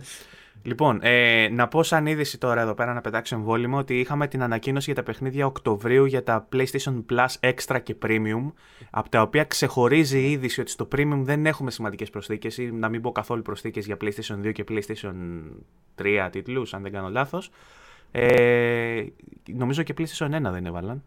Λοιπόν, 0.62 0.98
ε, 1.02 1.48
να 1.48 1.68
πω 1.68 1.82
σαν 1.82 2.06
είδηση 2.06 2.38
τώρα 2.38 2.60
εδώ 2.60 2.74
πέρα 2.74 2.92
να 2.92 3.00
πετάξω 3.00 3.34
εμβόλυμο 3.34 3.78
ότι 3.78 4.00
είχαμε 4.00 4.28
την 4.28 4.42
ανακοίνωση 4.42 4.92
για 4.92 4.94
τα 4.94 5.10
παιχνίδια 5.10 5.46
Οκτωβρίου 5.46 6.04
για 6.04 6.22
τα 6.22 6.48
PlayStation 6.52 7.04
Plus 7.10 7.50
Extra 7.50 7.80
και 7.82 7.96
Premium, 8.02 8.52
από 8.90 9.08
τα 9.08 9.20
οποία 9.22 9.44
ξεχωρίζει 9.44 10.18
η 10.18 10.30
είδηση 10.30 10.60
ότι 10.60 10.70
στο 10.70 10.88
Premium 10.96 11.20
δεν 11.22 11.46
έχουμε 11.46 11.70
σημαντικές 11.70 12.10
προσθήκες 12.10 12.58
ή 12.58 12.70
να 12.72 12.88
μην 12.88 13.00
πω 13.00 13.12
καθόλου 13.12 13.42
προσθήκες 13.42 13.86
για 13.86 13.96
PlayStation 14.00 14.46
2 14.46 14.52
και 14.52 14.64
PlayStation 14.68 15.14
3 16.02 16.28
τίτλους, 16.30 16.74
αν 16.74 16.82
δεν 16.82 16.92
κάνω 16.92 17.08
λάθος. 17.08 17.50
Ε, 18.10 19.04
νομίζω 19.46 19.82
και 19.82 19.94
PlayStation 19.98 20.30
1 20.34 20.50
δεν 20.52 20.66
έβαλαν. 20.66 21.02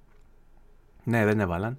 Ναι, 1.10 1.26
δεν 1.26 1.40
έβαλαν. 1.40 1.78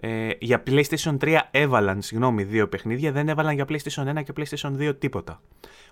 Ε, 0.00 0.30
για 0.38 0.62
PlayStation 0.66 1.16
3 1.20 1.38
έβαλαν, 1.50 2.02
συγγνώμη, 2.02 2.42
δύο 2.42 2.68
παιχνίδια, 2.68 3.12
δεν 3.12 3.28
έβαλαν 3.28 3.54
για 3.54 3.64
PlayStation 3.68 4.18
1 4.18 4.22
και 4.22 4.32
PlayStation 4.36 4.88
2 4.88 4.98
τίποτα. 4.98 5.40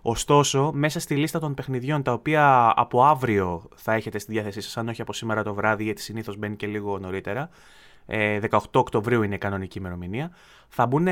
Ωστόσο, 0.02 0.70
μέσα 0.74 1.00
στη 1.00 1.16
λίστα 1.16 1.38
των 1.38 1.54
παιχνιδιών 1.54 2.02
τα 2.02 2.12
οποία 2.12 2.72
από 2.76 3.04
αύριο 3.04 3.68
θα 3.74 3.92
έχετε 3.92 4.18
στη 4.18 4.32
διάθεσή 4.32 4.60
σας, 4.60 4.76
αν 4.76 4.88
όχι 4.88 5.00
από 5.00 5.12
σήμερα 5.12 5.42
το 5.42 5.54
βράδυ, 5.54 5.84
γιατί 5.84 6.00
συνήθως 6.00 6.36
μπαίνει 6.36 6.56
και 6.56 6.66
λίγο 6.66 6.98
νωρίτερα, 6.98 7.48
18 8.06 8.14
ε, 8.14 8.48
Οκτωβρίου 8.72 9.22
είναι 9.22 9.34
η 9.34 9.38
κανονική 9.38 9.78
ημερομηνία, 9.78 10.30
θα 10.68 10.86
μπουν 10.86 11.06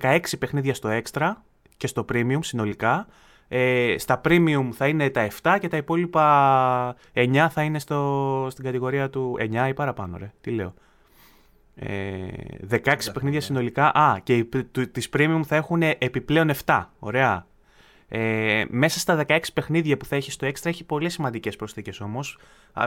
16 0.00 0.18
παιχνίδια 0.38 0.74
στο 0.74 0.88
Extra 1.02 1.32
και 1.76 1.86
στο 1.86 2.04
Premium 2.12 2.38
συνολικά. 2.40 3.06
Ε, 3.48 3.94
στα 3.98 4.20
Premium 4.24 4.68
θα 4.72 4.88
είναι 4.88 5.10
τα 5.10 5.28
7 5.42 5.56
και 5.60 5.68
τα 5.68 5.76
υπόλοιπα 5.76 6.96
9 7.14 7.46
θα 7.50 7.62
είναι 7.62 7.78
στο, 7.78 8.46
στην 8.50 8.64
κατηγορία 8.64 9.10
του 9.10 9.36
9 9.38 9.68
ή 9.68 9.74
παραπάνω, 9.74 10.16
ρε. 10.16 10.32
Τι 10.40 10.50
λέω. 10.50 10.74
Ε, 11.80 12.28
16 12.70 13.12
παιχνίδια 13.12 13.40
συνολικά. 13.40 13.86
Α, 13.86 14.18
και 14.22 14.46
τις 14.92 15.08
premium 15.12 15.40
θα 15.46 15.56
έχουν 15.56 15.82
επιπλέον 15.82 16.50
7. 16.64 16.84
Ωραία. 16.98 17.46
Ε, 18.10 18.64
μέσα 18.68 18.98
στα 18.98 19.24
16 19.28 19.38
παιχνίδια 19.54 19.96
που 19.96 20.04
θα 20.04 20.16
έχει 20.16 20.30
στο 20.30 20.46
Extra 20.46 20.66
έχει 20.66 20.84
πολύ 20.84 21.10
σημαντικές 21.10 21.56
προσθήκες 21.56 22.00
όμως 22.00 22.38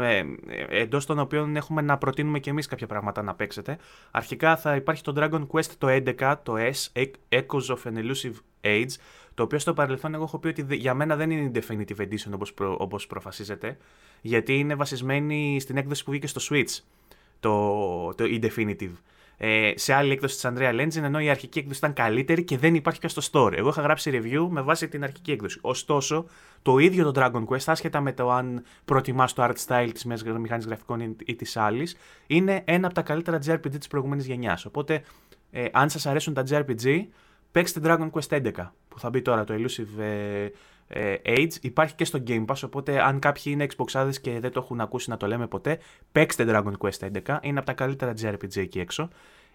ε, 0.02 0.24
εντός 0.70 1.06
των 1.06 1.20
οποίων 1.20 1.56
έχουμε 1.56 1.82
να 1.82 1.98
προτείνουμε 1.98 2.40
και 2.40 2.50
εμείς 2.50 2.68
κάποια 2.68 2.88
πράγματα 2.88 3.22
να 3.22 3.36
παίξετε 3.36 3.78
αρχικά 4.12 4.58
θα 4.58 4.76
υπάρχει 4.76 5.04
το 5.04 5.14
Dragon 5.18 5.48
Quest 5.48 5.72
το 5.78 5.88
11 5.90 6.36
το 6.44 6.54
S 6.58 7.04
Echoes 7.30 7.76
of 7.76 7.78
an 7.84 7.96
Elusive 7.96 8.34
Age 8.62 8.92
το 9.34 9.44
οποίο 9.44 9.60
στο 9.60 9.74
παρελθόν 9.74 10.14
εγώ 10.14 10.24
έχω 10.24 10.40
πει 10.40 10.48
ότι 10.48 10.76
για 10.76 10.94
μένα 10.94 11.16
δεν 11.16 11.32
είναι 11.32 11.42
η 11.42 11.52
Definitive 11.54 12.02
Edition 12.02 12.32
όπως, 12.34 12.54
προ, 12.54 12.76
όπως 12.80 13.08
προφασίζεται 13.08 13.78
γιατί 14.22 14.60
είναι 14.60 14.76
βασισμένη 14.76 15.60
στην 15.60 15.78
έκδοση 15.78 16.04
που 16.04 16.12
βγήκε 16.12 16.28
στο 16.28 16.42
Switch 16.50 16.80
το, 17.42 18.14
το 18.16 18.24
Indefinitive. 18.28 18.94
Ε, 19.44 19.72
σε 19.76 19.94
άλλη 19.94 20.12
έκδοση 20.12 20.36
της 20.36 20.52
Andrea 20.54 20.82
Legend, 20.82 21.04
ενώ 21.04 21.20
η 21.20 21.30
αρχική 21.30 21.60
έκδοση 21.60 21.78
ήταν 21.78 21.94
καλύτερη 21.94 22.44
και 22.44 22.58
δεν 22.58 22.76
υπάρχει 22.76 23.00
πια 23.00 23.10
στο 23.10 23.22
store. 23.32 23.54
Εγώ 23.58 23.70
είχα 23.70 23.82
γράψει 23.82 24.12
review 24.14 24.48
με 24.50 24.62
βάση 24.62 24.88
την 24.88 25.04
αρχική 25.04 25.32
έκδοση. 25.32 25.58
Ωστόσο, 25.62 26.26
το 26.62 26.78
ίδιο 26.78 27.12
το 27.12 27.22
Dragon 27.22 27.46
Quest, 27.46 27.64
άσχετα 27.66 28.02
με 28.02 28.14
το 28.14 28.32
αν 28.32 28.64
προτιμάς 28.86 29.34
το 29.34 29.44
art 29.44 29.56
style 29.68 29.90
της 29.94 30.06
μηχανή 30.06 30.64
γραφικών 30.66 31.16
ή 31.26 31.36
της 31.36 31.58
άλλης, 31.58 31.98
είναι 32.28 32.62
ένα 32.66 32.86
από 32.86 32.96
τα 32.96 33.02
καλύτερα 33.02 33.40
JRPG 33.46 33.78
της 33.78 33.88
προηγούμενης 33.88 34.26
γενιάς. 34.26 34.66
Οπότε, 34.66 35.04
ε, 35.52 35.66
αν 35.72 35.90
σας 35.90 36.06
αρέσουν 36.06 36.34
τα 36.34 36.44
JRPG, 36.50 37.06
παίξτε 37.52 37.80
Dragon 37.84 38.10
Quest 38.12 38.30
11 38.30 38.74
που 38.88 39.00
θα 39.00 39.10
μπει 39.10 39.22
τώρα 39.22 39.44
το 39.44 39.54
Elusive 39.54 40.00
ε, 40.00 40.44
ε, 40.44 40.52
Age 41.26 41.54
υπάρχει 41.62 41.96
και 41.96 42.06
στο 42.06 42.24
Game 42.28 42.46
Pass, 42.46 42.56
οπότε 42.64 43.02
αν 43.02 43.20
κάποιοι 43.20 43.44
είναι 43.46 43.66
Xboxάδες 43.76 44.16
και 44.22 44.40
δεν 44.40 44.52
το 44.52 44.60
έχουν 44.64 44.82
ακούσει 44.82 45.10
να 45.10 45.18
το 45.18 45.28
λέμε 45.28 45.48
ποτέ, 45.48 45.80
παίξτε 46.12 46.46
Dragon 46.48 46.74
Quest 46.78 47.12
11, 47.26 47.38
είναι 47.42 47.58
από 47.58 47.66
τα 47.66 47.74
καλύτερα 47.74 48.14
JRPG 48.22 48.58
εκεί 48.58 48.80
έξω. 48.80 49.10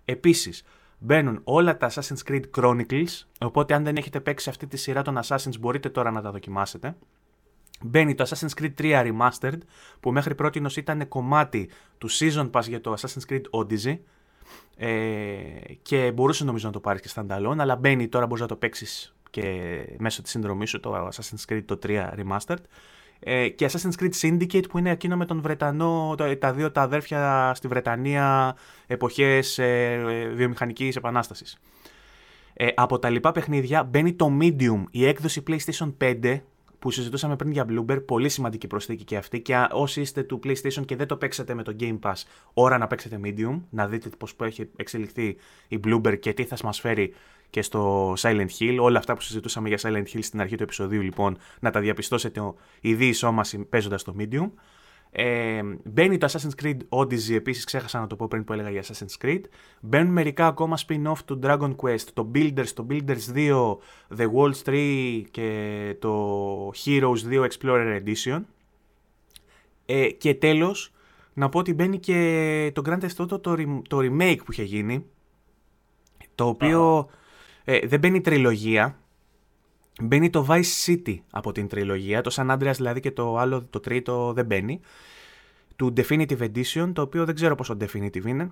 Επίσης, 0.04 0.64
μπαίνουν 0.98 1.40
όλα 1.44 1.76
τα 1.76 1.90
Assassin's 1.90 2.30
Creed 2.30 2.42
Chronicles, 2.56 3.24
οπότε 3.40 3.74
αν 3.74 3.84
δεν 3.84 3.96
έχετε 3.96 4.20
παίξει 4.20 4.48
αυτή 4.48 4.66
τη 4.66 4.76
σειρά 4.76 5.02
των 5.02 5.18
Assassins 5.22 5.58
μπορείτε 5.60 5.88
τώρα 5.88 6.10
να 6.10 6.22
τα 6.22 6.30
δοκιμάσετε. 6.30 6.96
Μπαίνει 7.82 8.14
το 8.14 8.24
Assassin's 8.28 8.62
Creed 8.62 8.74
3 8.78 9.12
Remastered, 9.12 9.58
που 10.00 10.12
μέχρι 10.12 10.34
πρώτη 10.34 10.62
ήταν 10.76 11.08
κομμάτι 11.08 11.70
του 11.98 12.10
Season 12.10 12.50
Pass 12.50 12.68
για 12.68 12.80
το 12.80 12.94
Assassin's 12.98 13.32
Creed 13.32 13.42
Odyssey, 13.50 13.98
ε, 14.76 14.88
και 15.82 16.12
μπορούσες 16.12 16.46
νομίζω 16.46 16.66
να 16.66 16.72
το 16.72 16.80
πάρεις 16.80 17.00
και 17.00 17.10
standalone, 17.14 17.56
αλλά 17.58 17.76
μπαίνει 17.76 18.08
τώρα 18.08 18.26
μπορείς 18.26 18.42
να 18.42 18.48
το 18.48 18.56
παίξεις 18.56 19.15
και 19.30 19.42
μέσω 19.98 20.22
της 20.22 20.30
συνδρομής 20.30 20.70
σου 20.70 20.80
το 20.80 21.08
Assassin's 21.08 21.52
Creed 21.52 21.62
το 21.64 21.78
3 21.82 22.08
Remastered 22.18 22.62
ε, 23.18 23.48
και 23.48 23.70
Assassin's 23.70 24.02
Creed 24.02 24.12
Syndicate 24.20 24.68
που 24.68 24.78
είναι 24.78 24.90
εκείνο 24.90 25.16
με 25.16 25.24
τον 25.26 25.40
Βρετανό, 25.40 26.14
τα 26.38 26.52
δύο 26.52 26.72
τα 26.72 26.82
αδέρφια 26.82 27.52
στη 27.54 27.68
Βρετανία 27.68 28.56
εποχές 28.86 29.58
ε, 29.58 30.30
βιομηχανικής 30.34 30.96
επανάστασης. 30.96 31.58
Ε, 32.54 32.66
από 32.74 32.98
τα 32.98 33.10
λοιπά 33.10 33.32
παιχνίδια 33.32 33.84
μπαίνει 33.84 34.12
το 34.12 34.38
Medium, 34.40 34.84
η 34.90 35.06
έκδοση 35.06 35.42
PlayStation 35.46 35.92
5 36.00 36.40
που 36.78 36.90
συζητούσαμε 36.90 37.36
πριν 37.36 37.50
για 37.50 37.66
Bloomberg, 37.68 38.04
πολύ 38.06 38.28
σημαντική 38.28 38.66
προσθήκη 38.66 39.04
και 39.04 39.16
αυτή. 39.16 39.40
Και 39.40 39.66
όσοι 39.70 40.00
είστε 40.00 40.22
του 40.22 40.40
PlayStation 40.44 40.84
και 40.84 40.96
δεν 40.96 41.06
το 41.06 41.16
παίξατε 41.16 41.54
με 41.54 41.62
το 41.62 41.76
Game 41.80 41.98
Pass, 42.00 42.22
ώρα 42.54 42.78
να 42.78 42.86
παίξετε 42.86 43.20
Medium, 43.24 43.60
να 43.70 43.86
δείτε 43.86 44.08
πώς 44.18 44.34
έχει 44.40 44.68
εξελιχθεί 44.76 45.36
η 45.68 45.80
Bloomberg 45.86 46.18
και 46.18 46.32
τι 46.32 46.44
θα 46.44 46.56
μας 46.64 46.80
φέρει 46.80 47.14
και 47.50 47.62
στο 47.62 48.12
Silent 48.18 48.48
Hill. 48.58 48.76
Όλα 48.80 48.98
αυτά 48.98 49.14
που 49.14 49.20
συζητούσαμε 49.20 49.68
για 49.68 49.78
Silent 49.82 50.04
Hill 50.14 50.18
στην 50.20 50.40
αρχή 50.40 50.56
του 50.56 50.62
επεισοδίου, 50.62 51.00
λοιπόν, 51.00 51.38
να 51.60 51.70
τα 51.70 51.80
διαπιστώσετε 51.80 52.40
η 52.80 52.94
διεισόμαση 52.94 53.58
παίζοντας 53.58 54.02
το 54.02 54.14
Medium. 54.18 54.50
Ε, 55.18 55.60
μπαίνει 55.84 56.18
το 56.18 56.28
Assassin's 56.30 56.64
Creed 56.64 56.76
Odyssey, 56.88 57.34
επίσης 57.34 57.64
ξέχασα 57.64 58.00
να 58.00 58.06
το 58.06 58.16
πω 58.16 58.28
πριν 58.28 58.44
που 58.44 58.52
έλεγα 58.52 58.70
για 58.70 58.82
Assassin's 58.82 59.24
Creed. 59.24 59.40
Μπαίνουν 59.80 60.12
μερικά 60.12 60.46
ακόμα 60.46 60.78
spin-off 60.86 61.18
του 61.24 61.38
Dragon 61.42 61.76
Quest, 61.76 62.06
το 62.14 62.30
Builders, 62.34 62.68
το 62.74 62.86
Builders 62.90 63.34
2, 63.34 63.76
The 64.16 64.26
Walls 64.34 64.62
3 64.64 65.22
και 65.30 65.96
το 65.98 66.70
Heroes 66.84 67.30
2 67.30 67.46
Explorer 67.46 68.02
Edition. 68.04 68.40
Ε, 69.86 70.10
και 70.10 70.34
τέλος, 70.34 70.92
να 71.32 71.48
πω 71.48 71.58
ότι 71.58 71.74
μπαίνει 71.74 71.98
και 71.98 72.70
το 72.74 72.82
Grand 72.86 73.00
Theft 73.00 73.24
Auto, 73.24 73.42
το, 73.42 73.56
το 73.88 73.98
remake 73.98 74.38
που 74.44 74.52
είχε 74.52 74.62
γίνει, 74.62 75.04
το 76.34 76.46
οποίο 76.46 77.08
ε, 77.68 77.86
δεν 77.86 77.98
μπαίνει 77.98 78.20
τριλογία, 78.20 78.98
Μπαίνει 80.02 80.30
το 80.30 80.46
Vice 80.48 80.86
City 80.86 81.16
από 81.30 81.52
την 81.52 81.68
τριλογία, 81.68 82.20
το 82.20 82.34
San 82.34 82.50
Andreas 82.50 82.74
δηλαδή 82.76 83.00
και 83.00 83.10
το 83.10 83.36
άλλο, 83.36 83.64
το 83.70 83.80
τρίτο 83.80 84.32
δεν 84.32 84.46
μπαίνει. 84.46 84.80
Του 85.76 85.92
Definitive 85.96 86.38
Edition, 86.38 86.90
το 86.92 87.02
οποίο 87.02 87.24
δεν 87.24 87.34
ξέρω 87.34 87.54
πόσο 87.54 87.76
Definitive 87.80 88.24
είναι. 88.24 88.50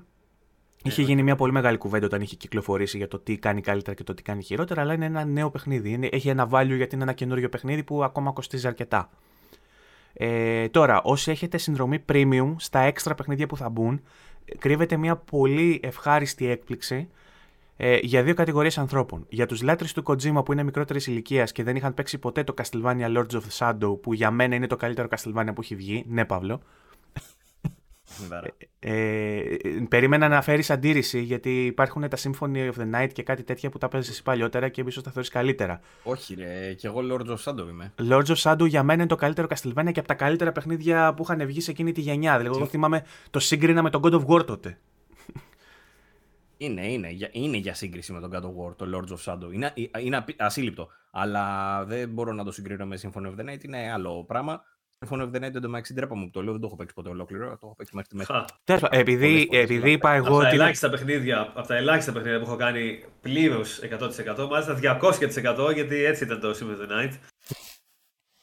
Είχε 0.83 1.03
γίνει 1.03 1.23
μια 1.23 1.37
πολύ 1.37 1.53
μεγάλη 1.53 1.77
κουβέντα 1.77 2.07
όταν 2.07 2.21
είχε 2.21 2.37
κυκλοφορήσει 2.37 2.97
για 2.97 3.09
το 3.09 3.19
τι 3.19 3.39
κάνει 3.39 3.61
καλύτερα 3.61 3.97
και 3.97 4.05
το 4.05 4.15
τι 4.15 4.23
κάνει 4.23 4.43
χειρότερα, 4.43 4.81
αλλά 4.81 4.95
είναι 4.95 5.05
ένα 5.05 5.25
νέο 5.25 5.51
παιχνίδι. 5.51 5.91
Είναι, 5.91 6.09
έχει 6.13 6.29
ένα 6.29 6.49
value 6.53 6.77
γιατί 6.77 6.95
είναι 6.95 7.05
ένα 7.05 7.13
καινούριο 7.13 7.49
παιχνίδι 7.49 7.83
που 7.83 8.05
ακόμα 8.05 8.33
κοστίζει 8.33 8.67
αρκετά. 8.67 9.11
Ε, 10.13 10.69
τώρα, 10.69 11.03
όσοι 11.03 11.31
έχετε 11.31 11.59
συνδρομή 11.59 12.05
premium 12.09 12.55
στα 12.57 12.79
έξτρα 12.79 13.15
παιχνίδια 13.15 13.47
που 13.47 13.57
θα 13.57 13.69
μπουν, 13.69 14.03
κρύβεται 14.59 14.97
μια 14.97 15.17
πολύ 15.17 15.81
ευχάριστη 15.83 16.49
έκπληξη 16.49 17.09
ε, 17.77 17.99
για 18.03 18.23
δύο 18.23 18.35
κατηγορίες 18.35 18.79
ανθρώπων. 18.79 19.27
Για 19.29 19.47
τους 19.47 19.63
λάτρε 19.63 19.89
του 19.95 20.03
Kojima 20.07 20.45
που 20.45 20.53
είναι 20.53 20.63
μικρότερης 20.63 21.07
ηλικίας 21.07 21.53
και 21.53 21.63
δεν 21.63 21.77
είχαν 21.77 21.95
παίξει 21.95 22.19
ποτέ 22.19 22.45
το 22.45 22.55
Castlevania 22.57 23.17
Lords 23.17 23.31
of 23.31 23.41
the 23.41 23.59
Shadow, 23.59 24.01
που 24.01 24.13
για 24.13 24.31
μένα 24.31 24.55
είναι 24.55 24.67
το 24.67 24.77
καλύτερο 24.77 25.09
Castlevania 25.11 25.51
που 25.55 25.61
έχει 25.61 25.75
βγει. 25.75 26.05
Ναι, 26.09 26.25
Παύλο. 26.25 26.61
Ε, 28.79 29.43
περίμενα 29.89 30.29
να 30.29 30.43
φέρεις 30.43 30.71
αντίρρηση 30.71 31.21
γιατί 31.21 31.65
υπάρχουν 31.65 32.09
τα 32.09 32.17
Symphony 32.17 32.71
of 32.71 32.73
the 32.79 33.01
Night 33.01 33.09
και 33.13 33.23
κάτι 33.23 33.43
τέτοια 33.43 33.71
που 33.71 33.79
τα 33.79 33.89
παίζεις 33.89 34.11
εσύ 34.11 34.23
παλιότερα 34.23 34.69
και 34.69 34.85
ίσως 34.87 35.03
τα 35.03 35.11
θεωρείς 35.11 35.31
καλύτερα. 35.31 35.81
Όχι, 36.03 36.35
ρε, 36.35 36.73
και 36.73 36.87
εγώ 36.87 37.01
Lords 37.11 37.29
of 37.29 37.37
Shadow 37.45 37.69
είμαι. 37.69 37.93
Lords 38.11 38.27
of 38.27 38.37
Shadow 38.37 38.69
για 38.69 38.83
μένα 38.83 39.01
είναι 39.01 39.09
το 39.09 39.17
καλύτερο 39.17 39.47
Castlevania 39.51 39.93
και 39.93 39.99
από 39.99 40.09
τα 40.09 40.15
καλύτερα 40.15 40.53
παιχνίδια 40.53 41.15
που 41.15 41.23
είχαν 41.23 41.47
βγει 41.47 41.61
σε 41.61 41.71
εκείνη 41.71 41.93
τη 41.93 42.01
γενιά. 42.01 42.39
Δηλαδή, 42.39 42.57
εγώ 42.57 42.67
θυμάμαι 42.67 43.05
το 43.31 43.39
σύγκρινα 43.39 43.83
με 43.83 43.91
τον 43.91 44.01
God 44.05 44.13
of 44.13 44.27
War 44.27 44.47
τότε. 44.47 44.79
Είναι, 46.65 46.93
είναι, 46.93 47.09
είναι 47.33 47.57
για 47.57 47.75
σύγκριση 47.75 48.13
με 48.13 48.21
τον 48.21 48.31
God 48.33 48.43
of 48.43 48.71
War, 48.71 48.77
το 48.77 48.87
Lords 48.95 49.13
of 49.17 49.33
Shadow. 49.33 49.53
Είναι, 49.53 49.73
είναι 50.01 50.25
ασύλληπτο. 50.37 50.89
Αλλά 51.11 51.85
δεν 51.85 52.09
μπορώ 52.09 52.33
να 52.33 52.45
το 52.45 52.53
συγκρίνω 52.53 52.87
με 52.87 52.99
Symphony 53.03 53.27
of 53.27 53.41
the 53.41 53.51
Night. 53.51 53.65
Είναι 53.65 53.93
άλλο 53.93 54.25
πράγμα. 54.25 54.63
Symphony 54.99 55.21
of 55.21 55.31
the 55.31 55.37
Night 55.37 55.55
εντωμεταξύ 55.55 55.95
ντρέπα 55.95 56.17
μου 56.17 56.25
που 56.25 56.31
το 56.31 56.43
λέω, 56.43 56.53
δεν 56.53 56.61
το 56.61 56.67
έχω 56.67 56.77
παίξει 56.77 56.95
ποτέ 56.95 57.09
ολόκληρο. 57.09 57.49
Το 57.49 57.59
έχω 57.63 57.75
παίξει 57.75 57.95
μέχρι 57.95 58.11
τη 58.11 58.17
μέση. 58.17 58.33
Τέλος 58.65 58.83
επειδή, 58.91 59.49
επειδή 59.53 59.91
είπα 59.91 60.13
εγώ. 60.13 60.35
Από 60.35 60.43
τα, 60.43 60.49
ελάχιστα 60.49 60.91
παιχνίδια, 60.91 61.53
από 61.55 61.67
τα 61.67 61.77
ελάχιστα 61.77 62.13
παιχνίδια 62.13 62.39
που 62.39 62.47
έχω 62.47 62.57
κάνει 62.57 63.05
πλήρως 63.21 63.81
100%, 64.37 64.49
μάλιστα 64.51 65.01
200% 65.69 65.75
γιατί 65.75 66.05
έτσι 66.05 66.25
ήταν 66.25 66.41
το 66.41 66.51
Symphony 66.51 66.81
of 66.81 66.89
the 66.89 66.93
Night. 66.93 67.13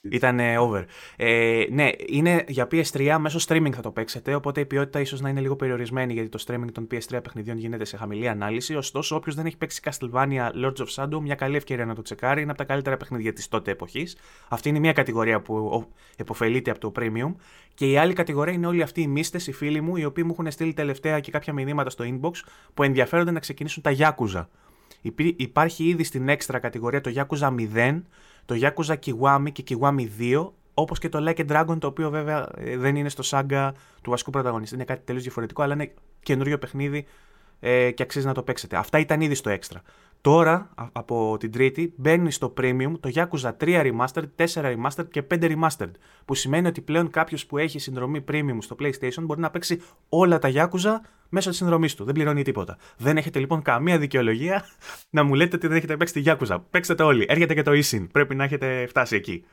Ήταν 0.09 0.39
over. 0.59 0.83
Ε, 1.15 1.63
ναι, 1.69 1.89
είναι 2.07 2.43
για 2.47 2.67
PS3 2.71 3.17
μέσω 3.19 3.39
streaming 3.47 3.71
θα 3.73 3.81
το 3.81 3.91
παίξετε, 3.91 4.35
οπότε 4.35 4.59
η 4.59 4.65
ποιότητα 4.65 4.99
ίσως 4.99 5.21
να 5.21 5.29
είναι 5.29 5.41
λίγο 5.41 5.55
περιορισμένη 5.55 6.13
γιατί 6.13 6.29
το 6.29 6.43
streaming 6.47 6.71
των 6.71 6.87
PS3 6.91 7.19
παιχνιδιών 7.23 7.57
γίνεται 7.57 7.85
σε 7.85 7.97
χαμηλή 7.97 8.27
ανάλυση. 8.27 8.75
Ωστόσο, 8.75 9.15
όποιος 9.15 9.35
δεν 9.35 9.45
έχει 9.45 9.57
παίξει 9.57 9.81
Castlevania 9.83 10.49
Lords 10.63 10.77
of 10.77 10.87
Shadow, 10.95 11.19
μια 11.21 11.35
καλή 11.35 11.55
ευκαιρία 11.55 11.85
να 11.85 11.95
το 11.95 12.01
τσεκάρει. 12.01 12.41
Είναι 12.41 12.49
από 12.49 12.59
τα 12.59 12.65
καλύτερα 12.65 12.97
παιχνίδια 12.97 13.33
της 13.33 13.47
τότε 13.47 13.71
εποχής. 13.71 14.17
Αυτή 14.49 14.69
είναι 14.69 14.79
μια 14.79 14.93
κατηγορία 14.93 15.41
που 15.41 15.87
επωφελείται 16.15 16.71
από 16.71 16.79
το 16.79 16.91
premium. 16.95 17.35
Και 17.73 17.91
η 17.91 17.97
άλλη 17.97 18.13
κατηγορία 18.13 18.53
είναι 18.53 18.67
όλοι 18.67 18.81
αυτοί 18.81 19.01
οι 19.01 19.07
μίστε, 19.07 19.39
οι 19.45 19.51
φίλοι 19.51 19.81
μου, 19.81 19.95
οι 19.95 20.05
οποίοι 20.05 20.23
μου 20.27 20.31
έχουν 20.33 20.51
στείλει 20.51 20.73
τελευταία 20.73 21.19
και 21.19 21.31
κάποια 21.31 21.53
μηνύματα 21.53 21.89
στο 21.89 22.05
inbox 22.07 22.31
που 22.73 22.83
ενδιαφέρονται 22.83 23.31
να 23.31 23.39
ξεκινήσουν 23.39 23.83
τα 23.83 23.95
Yakuza. 23.97 24.45
Υπάρχει 25.35 25.83
ήδη 25.83 26.03
στην 26.03 26.29
έξτρα 26.29 26.59
κατηγορία 26.59 27.01
το 27.01 27.11
Yakuza 27.15 27.55
0 27.73 28.01
το 28.51 28.57
Yakuza 28.61 28.95
Kiwami 29.05 29.51
και 29.51 29.63
Kiwami 29.67 30.07
2, 30.19 30.49
όπως 30.73 30.99
και 30.99 31.09
το 31.09 31.23
Like 31.27 31.39
a 31.39 31.51
Dragon, 31.51 31.77
το 31.79 31.87
οποίο 31.87 32.09
βέβαια 32.09 32.49
ε, 32.55 32.77
δεν 32.77 32.95
είναι 32.95 33.09
στο 33.09 33.23
σάγκα 33.23 33.73
του 34.01 34.09
βασικού 34.09 34.29
πρωταγωνιστή. 34.31 34.75
Είναι 34.75 34.83
κάτι 34.83 35.01
τελείως 35.05 35.23
διαφορετικό, 35.23 35.61
αλλά 35.61 35.73
είναι 35.73 35.93
καινούριο 36.23 36.57
παιχνίδι 36.57 37.05
ε, 37.63 37.91
και 37.91 38.03
αξίζει 38.03 38.25
να 38.25 38.33
το 38.33 38.43
παίξετε. 38.43 38.75
Αυτά 38.75 38.99
ήταν 38.99 39.21
ήδη 39.21 39.35
στο 39.35 39.49
έξτρα. 39.49 39.81
Τώρα, 40.21 40.69
από 40.91 41.37
την 41.39 41.51
Τρίτη, 41.51 41.93
μπαίνει 41.95 42.31
στο 42.31 42.53
Premium 42.57 42.91
το 42.99 43.11
Yakuza 43.13 43.51
3 43.57 43.91
Remastered, 43.91 44.29
4 44.35 44.45
Remastered 44.53 45.09
και 45.11 45.23
5 45.31 45.43
Remastered. 45.43 45.91
Που 46.25 46.35
σημαίνει 46.35 46.67
ότι 46.67 46.81
πλέον 46.81 47.09
κάποιος 47.09 47.45
που 47.45 47.57
έχει 47.57 47.79
συνδρομή 47.79 48.23
Premium 48.31 48.57
στο 48.59 48.75
PlayStation 48.79 49.21
μπορεί 49.21 49.39
να 49.39 49.49
παίξει 49.49 49.81
όλα 50.09 50.39
τα 50.39 50.51
Yakuza 50.53 50.95
μέσω 51.29 51.49
της 51.49 51.57
συνδρομής 51.57 51.95
του. 51.95 52.03
Δεν 52.03 52.13
πληρώνει 52.13 52.41
τίποτα. 52.43 52.77
Δεν 52.97 53.17
έχετε 53.17 53.39
λοιπόν 53.39 53.61
καμία 53.61 53.97
δικαιολογία 53.97 54.65
να 55.09 55.23
μου 55.23 55.33
λέτε 55.33 55.55
ότι 55.55 55.67
δεν 55.67 55.77
έχετε 55.77 55.97
παίξει 55.97 56.13
τη 56.13 56.23
Yakuza. 56.25 56.61
Παίξτε 56.69 56.95
το 56.95 57.05
όλοι. 57.05 57.25
Έρχεται 57.29 57.53
και 57.53 57.61
το 57.61 57.71
eSIN. 57.71 58.07
Πρέπει 58.11 58.35
να 58.35 58.43
έχετε 58.43 58.85
φτάσει 58.87 59.15
εκεί. 59.15 59.43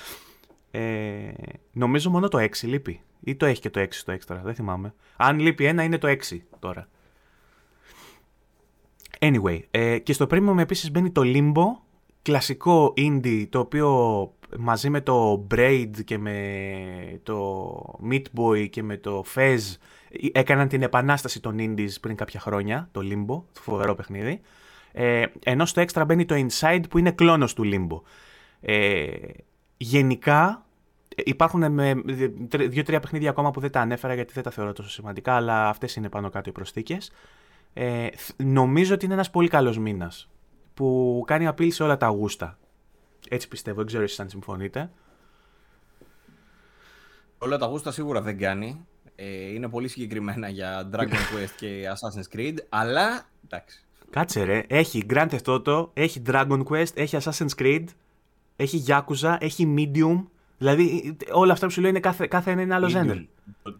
ε, 0.70 1.32
νομίζω 1.72 2.10
μόνο 2.10 2.28
το 2.28 2.38
6 2.38 2.48
λείπει. 2.62 3.00
Ή 3.20 3.36
το 3.36 3.46
έχει 3.46 3.60
και 3.60 3.70
το 3.70 3.80
6 3.80 3.86
στο 3.90 4.12
έξτρα. 4.12 4.40
Δεν 4.44 4.54
θυμάμαι. 4.54 4.94
Αν 5.16 5.38
λείπει 5.38 5.64
ένα, 5.64 5.82
είναι 5.82 5.98
το 5.98 6.08
6 6.08 6.38
τώρα. 6.58 6.88
Anyway, 9.18 9.60
ε, 9.70 9.98
και 9.98 10.12
στο 10.12 10.26
premium 10.30 10.58
επίσης 10.58 10.90
μπαίνει 10.90 11.10
το 11.10 11.22
Limbo, 11.24 11.64
κλασικό 12.22 12.94
indie 12.96 13.46
το 13.50 13.58
οποίο 13.58 14.32
μαζί 14.58 14.90
με 14.90 15.00
το 15.00 15.46
Braid 15.54 15.90
και 16.04 16.18
με 16.18 16.40
το 17.22 17.98
Meat 18.10 18.22
Boy 18.36 18.68
και 18.70 18.82
με 18.82 18.96
το 18.96 19.24
Fez 19.34 19.58
έκαναν 20.32 20.68
την 20.68 20.82
επανάσταση 20.82 21.40
των 21.40 21.56
indies 21.58 22.00
πριν 22.00 22.16
κάποια 22.16 22.40
χρόνια, 22.40 22.88
το 22.92 23.00
Limbo, 23.04 23.42
το 23.52 23.60
φοβερό 23.60 23.94
παιχνίδι. 23.94 24.40
Ε, 24.92 25.24
ενώ 25.42 25.66
στο 25.66 25.84
extra 25.86 26.04
μπαίνει 26.06 26.24
το 26.24 26.34
Inside 26.34 26.82
που 26.90 26.98
είναι 26.98 27.10
κλόνος 27.10 27.54
του 27.54 27.64
Limbo. 27.64 28.00
Ε, 28.60 29.06
γενικά 29.76 30.66
υπάρχουν 31.16 31.62
δύο-τρία 32.68 33.00
παιχνίδια 33.00 33.30
ακόμα 33.30 33.50
που 33.50 33.60
δεν 33.60 33.70
τα 33.70 33.80
ανέφερα 33.80 34.14
γιατί 34.14 34.32
δεν 34.32 34.42
τα 34.42 34.50
θεωρώ 34.50 34.72
τόσο 34.72 34.90
σημαντικά, 34.90 35.34
αλλά 35.34 35.68
αυτές 35.68 35.96
είναι 35.96 36.08
πάνω 36.08 36.30
κάτω 36.30 36.50
οι 36.50 36.52
προσθήκες. 36.52 37.12
Ε, 37.80 38.08
νομίζω 38.36 38.94
ότι 38.94 39.04
είναι 39.04 39.14
ένας 39.14 39.30
πολύ 39.30 39.48
καλός 39.48 39.78
μήνας 39.78 40.28
που 40.74 41.22
κάνει 41.26 41.46
απειλή 41.46 41.70
σε 41.70 41.82
όλα 41.82 41.96
τα 41.96 42.06
γούστα. 42.06 42.58
Έτσι 43.28 43.48
πιστεύω, 43.48 43.76
δεν 43.76 43.86
ξέρω 43.86 44.02
εσείς 44.02 44.20
αν 44.20 44.28
συμφωνείτε. 44.28 44.90
Όλα 47.38 47.58
τα 47.58 47.66
γούστα 47.66 47.90
σίγουρα 47.90 48.20
δεν 48.20 48.38
κάνει. 48.38 48.86
Ε, 49.14 49.52
είναι 49.52 49.68
πολύ 49.68 49.88
συγκεκριμένα 49.88 50.48
για 50.48 50.90
Dragon 50.92 51.12
Quest 51.32 51.50
και 51.56 51.82
Assassin's 51.88 52.36
Creed, 52.36 52.54
αλλά 52.68 53.26
εντάξει. 53.44 53.84
Κάτσε 54.10 54.42
ρε, 54.42 54.64
έχει 54.68 55.06
Grand 55.10 55.28
Theft 55.28 55.44
Auto, 55.44 55.88
έχει 55.92 56.22
Dragon 56.26 56.62
Quest, 56.64 56.92
έχει 56.96 57.16
Assassin's 57.20 57.62
Creed, 57.62 57.84
έχει 58.56 58.84
Yakuza, 58.86 59.36
έχει 59.40 59.74
Medium. 59.76 60.24
Δηλαδή 60.58 61.16
όλα 61.32 61.52
αυτά 61.52 61.66
που 61.66 61.72
σου 61.72 61.80
λέω 61.80 61.90
είναι 61.90 62.00
κάθε, 62.00 62.26
κάθε 62.26 62.50
ένα 62.50 62.62
είναι 62.62 62.74
άλλο 62.74 62.86
Zender. 62.86 63.24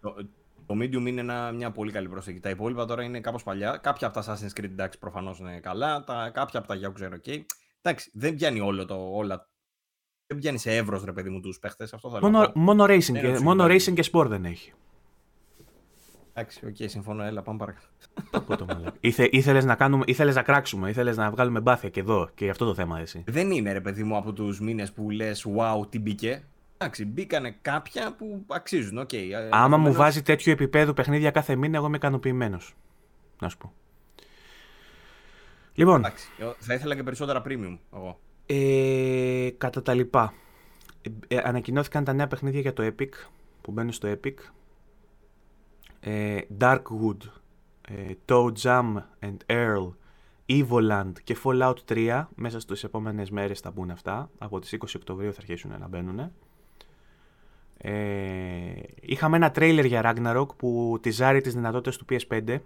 Το 0.01 0.15
Medium 0.75 1.07
είναι 1.07 1.21
ένα, 1.21 1.53
μια 1.53 1.71
πολύ 1.71 1.93
καλή 1.93 2.09
προσθήκη. 2.09 2.41
Τα 2.41 2.51
υπόλοιπα 2.51 2.85
τώρα 2.85 3.03
είναι 3.03 3.21
κάπως 3.21 3.43
παλιά. 3.43 3.77
Κάποια 3.77 4.07
από 4.07 4.21
τα 4.21 4.25
Assassin's 4.25 4.61
Creed 4.61 4.65
εντάξει 4.65 4.99
προφανώς 4.99 5.39
είναι 5.39 5.61
καλά. 5.61 6.05
Τα, 6.05 6.31
κάποια 6.35 6.59
από 6.59 6.69
τα 6.69 6.75
Yakuza 6.75 7.01
είναι 7.01 7.21
ok. 7.25 7.45
Εντάξει, 7.83 8.11
δεν 8.15 8.35
πιάνει 8.35 8.61
όλο 8.61 8.85
το, 8.85 9.11
όλα. 9.13 9.49
Δεν 10.27 10.39
πιάνει 10.39 10.59
σε 10.59 10.77
εύρος 10.77 11.05
ρε 11.05 11.13
παιδί 11.13 11.31
μου 11.31 11.41
τους 11.41 11.59
παίχτες. 11.59 11.95
μόνο, 12.21 12.53
μόνο, 12.55 12.85
racing, 12.85 13.21
και, 13.21 13.39
μόνο 13.43 13.65
racing 13.65 13.93
και 13.95 14.11
sport 14.13 14.27
δεν 14.27 14.45
έχει. 14.45 14.73
Εντάξει, 16.33 16.67
ok, 16.67 16.77
okay, 16.79 16.85
συμφωνώ. 16.89 17.23
Έλα, 17.23 17.43
πάμε 17.43 17.59
παρακάτω. 17.59 18.95
Ήθε, 19.01 19.29
ήθελες, 19.33 19.65
να 19.65 19.75
κάνουμε, 19.75 20.05
ήθελες 20.07 20.35
να 20.35 20.43
κράξουμε, 20.43 20.91
ήθελες 20.91 21.17
να 21.17 21.31
βγάλουμε 21.31 21.61
μπάθια 21.61 21.89
και 21.89 22.01
εδώ 22.01 22.31
και 22.35 22.51
αυτό 22.51 22.65
το 22.65 22.75
θέμα 22.75 22.99
εσύ. 22.99 23.25
Δεν 23.27 23.51
είναι 23.51 23.73
ρε 23.73 23.81
παιδί 23.81 24.03
μου 24.03 24.17
από 24.17 24.33
τους 24.33 24.61
μήνες 24.61 24.93
που 24.93 25.11
λες 25.11 25.47
wow 25.57 25.91
τι 25.91 25.99
μπήκε. 25.99 26.45
Εντάξει, 26.81 27.05
μπήκανε 27.05 27.57
κάποια 27.63 28.15
που 28.15 28.45
αξίζουν. 28.47 28.99
Okay. 28.99 29.31
Ε, 29.31 29.49
Άμα 29.51 29.77
μου 29.77 29.93
βάζει 29.93 30.23
τέτοιο 30.23 30.53
επίπεδο 30.53 30.93
παιχνίδια 30.93 31.31
κάθε 31.31 31.57
μήνα, 31.57 31.77
εγώ 31.77 31.87
είμαι 31.87 31.97
ικανοποιημένος. 31.97 32.75
Να 33.41 33.49
σου 33.49 33.57
πω. 33.59 33.73
Λοιπόν. 35.75 36.05
Εντάξει, 36.05 36.29
θα 36.59 36.75
ήθελα 36.75 36.95
και 36.95 37.03
περισσότερα 37.03 37.43
premium 37.47 37.79
εγώ. 37.95 38.21
Ε, 38.47 39.51
κατά 39.59 39.83
τα 39.83 39.95
λοιπά. 39.95 40.33
Ε, 41.03 41.37
ε, 41.37 41.41
ανακοινώθηκαν 41.45 42.05
τα 42.05 42.13
νέα 42.13 42.27
παιχνίδια 42.27 42.61
για 42.61 42.73
το 42.73 42.83
Epic 42.87 43.09
που 43.61 43.71
μπαίνουν 43.71 43.93
στο 43.93 44.09
Epic. 44.09 44.35
Ε, 46.01 46.41
Darkwood, 46.61 47.19
ε, 47.89 48.13
Toe 48.27 48.53
Jam 48.63 48.95
and 49.21 49.37
Earl, 49.47 49.93
Evoland 50.47 51.13
και 51.25 51.37
Fallout 51.45 51.77
3 51.85 52.29
μέσα 52.35 52.61
στις 52.61 52.85
επόμενες 52.85 53.31
μέρες 53.31 53.61
θα 53.61 53.71
μπουν 53.71 53.91
αυτά. 53.91 54.31
Από 54.39 54.59
τις 54.59 54.73
20 54.73 54.97
Οκτωβρίου 54.97 55.33
θα 55.33 55.39
αρχίσουν 55.41 55.71
να 55.79 55.89
μπαίνουν. 55.89 56.33
Ε, 57.79 57.93
είχαμε 59.01 59.37
ένα 59.37 59.51
τρέιλερ 59.51 59.85
για 59.85 60.03
Ragnarok 60.05 60.57
που 60.57 60.99
τυζάρει 61.03 61.41
τις 61.41 61.55
δυνατότητες 61.55 61.97
του 61.97 62.05
PS5 62.11 62.59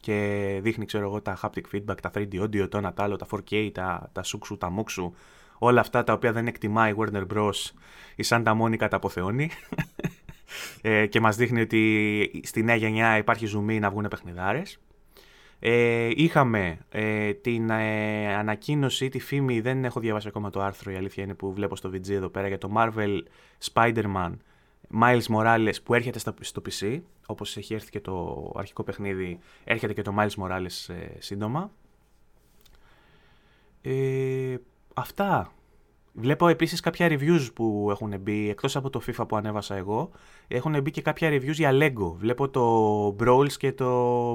και 0.00 0.58
δείχνει 0.62 0.84
ξέρω 0.84 1.04
εγώ 1.04 1.20
τα 1.22 1.38
haptic 1.42 1.74
feedback, 1.74 2.00
τα 2.02 2.10
3D 2.14 2.42
audio, 2.42 2.68
το 2.68 2.78
ένα 2.78 2.92
άλλο, 2.96 3.16
τα 3.16 3.26
4K, 3.30 3.70
τα, 3.72 4.10
τα 4.12 4.22
σούξου, 4.22 4.58
τα 4.58 4.70
μόξου, 4.70 5.12
όλα 5.58 5.80
αυτά 5.80 6.04
τα 6.04 6.12
οποία 6.12 6.32
δεν 6.32 6.46
εκτιμάει 6.46 6.92
η 6.92 6.94
Warner 6.98 7.26
Bros. 7.34 7.70
η 8.16 8.24
Santa 8.26 8.60
Monica 8.60 8.88
τα 8.90 8.96
αποθεώνει 8.96 9.50
ε, 10.82 11.06
και 11.06 11.20
μας 11.20 11.36
δείχνει 11.36 11.60
ότι 11.60 12.42
στη 12.44 12.62
νέα 12.62 12.76
γενιά 12.76 13.16
υπάρχει 13.16 13.46
ζουμί 13.46 13.78
να 13.78 13.90
βγουν 13.90 14.06
παιχνιδάρες. 14.10 14.80
Ε, 15.60 16.10
είχαμε 16.14 16.78
ε, 16.88 17.32
την 17.32 17.70
ε, 17.70 18.34
ανακοίνωση, 18.34 19.08
τη 19.08 19.18
φήμη, 19.18 19.60
δεν 19.60 19.84
έχω 19.84 20.00
διαβάσει 20.00 20.28
ακόμα 20.28 20.50
το 20.50 20.60
άρθρο, 20.60 20.92
η 20.92 20.96
αλήθεια 20.96 21.22
είναι 21.22 21.34
που 21.34 21.52
βλέπω 21.52 21.76
στο 21.76 21.88
VG 21.88 22.10
εδώ 22.10 22.28
πέρα, 22.28 22.48
για 22.48 22.58
το 22.58 22.70
Marvel 22.76 23.20
Spider-Man 23.72 24.32
Miles 25.00 25.22
Morales 25.28 25.74
που 25.84 25.94
έρχεται 25.94 26.18
στο, 26.18 26.34
στο 26.40 26.62
PC, 26.68 27.00
όπως 27.26 27.56
έχει 27.56 27.74
έρθει 27.74 27.90
και 27.90 28.00
το 28.00 28.50
αρχικό 28.56 28.82
παιχνίδι, 28.82 29.38
έρχεται 29.64 29.92
και 29.92 30.02
το 30.02 30.14
Miles 30.18 30.44
Morales 30.44 30.94
ε, 30.94 31.20
σύντομα. 31.20 31.70
Ε, 33.82 34.56
αυτά. 34.94 35.52
Βλέπω 36.20 36.48
επίσης 36.48 36.80
κάποια 36.80 37.08
reviews 37.10 37.48
που 37.54 37.88
έχουν 37.90 38.20
μπει, 38.20 38.50
εκτός 38.50 38.76
από 38.76 38.90
το 38.90 39.02
FIFA 39.06 39.24
που 39.28 39.36
ανέβασα 39.36 39.76
εγώ, 39.76 40.10
έχουν 40.48 40.80
μπει 40.82 40.90
και 40.90 41.02
κάποια 41.02 41.30
reviews 41.30 41.52
για 41.54 41.70
Lego. 41.72 42.14
Βλέπω 42.16 42.48
το 42.48 43.16
Brawls 43.20 43.52
και 43.52 43.72
το 43.72 44.32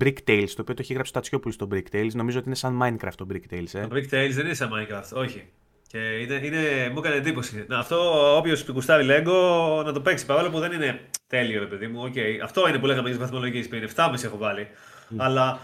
Brick 0.00 0.16
Tales, 0.26 0.48
το 0.54 0.62
οποίο 0.62 0.74
το 0.74 0.80
έχει 0.82 0.92
γράψει 0.92 1.12
το 1.12 1.18
Τατσιόπουλο 1.18 1.52
στο 1.52 1.68
Brick 1.72 1.96
Tales. 1.96 2.10
Νομίζω 2.12 2.38
ότι 2.38 2.46
είναι 2.46 2.56
σαν 2.56 2.82
Minecraft 2.82 3.14
το 3.16 3.26
Brick 3.32 3.54
Tales. 3.54 3.72
Ε. 3.72 3.86
Το 3.86 3.88
Brick 3.92 4.14
Tales 4.14 4.30
δεν 4.32 4.44
είναι 4.44 4.54
σαν 4.54 4.70
Minecraft, 4.72 5.16
όχι. 5.18 5.44
Και 5.88 5.98
είναι, 5.98 6.40
είναι, 6.42 6.90
μου 6.92 6.98
έκανε 6.98 7.14
εντύπωση. 7.14 7.66
Αυτό 7.70 7.96
όποιος 8.36 8.64
κουστάρει 8.64 9.06
Lego 9.10 9.84
να 9.84 9.92
το 9.92 10.00
παίξει 10.00 10.26
παρόλο 10.26 10.50
που 10.50 10.58
δεν 10.58 10.72
είναι 10.72 11.00
τέλειο, 11.26 11.60
ρε 11.60 11.66
παιδί 11.66 11.86
μου. 11.86 12.04
Okay. 12.04 12.40
Αυτό 12.42 12.68
είναι 12.68 12.78
που 12.78 12.86
λέγαμε 12.86 13.08
για 13.08 13.18
τις 13.18 13.26
βαθμολογίες 13.26 13.68
πριν. 13.68 13.88
7,5 13.96 14.24
έχω 14.24 14.36
βάλει. 14.36 14.66
Mm. 15.10 15.14
Αλλά 15.16 15.58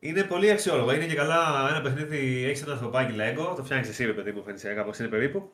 είναι 0.00 0.24
πολύ 0.24 0.50
αξιόλογο. 0.50 0.92
Είναι 0.92 1.06
και 1.06 1.14
καλά 1.14 1.68
ένα 1.70 1.80
παιχνίδι, 1.80 2.44
έχεις 2.44 2.62
ένα 2.62 2.72
ανθρωπάκι 2.72 3.14
Lego, 3.16 3.56
το 3.56 3.64
φτιάχνεις 3.64 3.88
εσύ, 3.88 4.04
ρε 4.04 4.12
παιδί 4.12 4.32
μου, 4.32 4.42
φαίνεται 4.42 4.74
κάπως 4.74 4.98
είναι 4.98 5.08
περίπου. 5.08 5.50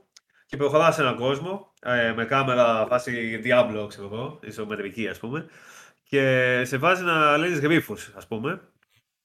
και 0.47 0.57
προχωράς 0.57 0.95
σε 0.95 1.01
έναν 1.01 1.17
κόσμο 1.17 1.73
ε, 1.83 2.13
με 2.17 2.25
κάμερα 2.25 2.87
φάση 2.87 3.41
Diablo, 3.45 3.89
ξέρω 3.89 4.09
εγώ, 4.13 4.39
ισομετρική 4.43 5.09
ας 5.09 5.19
πούμε, 5.19 5.47
και 6.03 6.63
σε 6.65 6.77
βάζει 6.77 7.03
να 7.03 7.37
λύνεις 7.37 7.61
γρήφου, 7.61 7.97
ας 8.15 8.27
πούμε. 8.27 8.61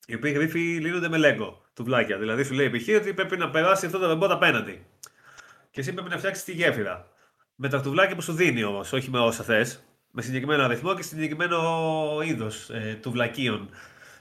Οι 0.08 0.16
οποίοι 0.16 0.32
γρήφοι 0.36 0.60
λύνονται 0.60 1.10
με 1.10 1.18
Lego, 1.22 1.54
τουβλάκια. 1.74 2.18
Δηλαδή 2.18 2.44
σου 2.44 2.54
λέει 2.54 2.70
π.χ. 2.70 2.88
ότι 2.96 3.14
πρέπει 3.14 3.38
να 3.38 3.50
περάσει 3.50 3.86
αυτό 3.86 3.98
το 3.98 4.08
ρομπότ 4.08 4.32
απέναντι. 4.32 4.86
Και 5.72 5.80
εσύ 5.80 5.94
πρέπει 5.94 6.10
να 6.10 6.18
φτιάξεις 6.18 6.44
τη 6.44 6.52
γέφυρα. 6.52 7.08
Με 7.56 7.70
τα 7.70 7.82
τουβλάκια 7.82 8.16
που 8.16 8.22
σου 8.22 8.34
δίνει 8.34 8.64
όμως, 8.64 8.94
όχι 8.94 9.10
με 9.10 9.20
όσα 9.20 9.44
θες. 9.44 9.84
Με 10.12 10.22
συγκεκριμένο 10.22 10.64
αριθμό 10.64 10.96
και 10.96 11.02
συγκεκριμένο 11.02 11.60
είδος 12.24 12.70
ε, 12.70 13.00
τουβλακίων. 13.02 13.70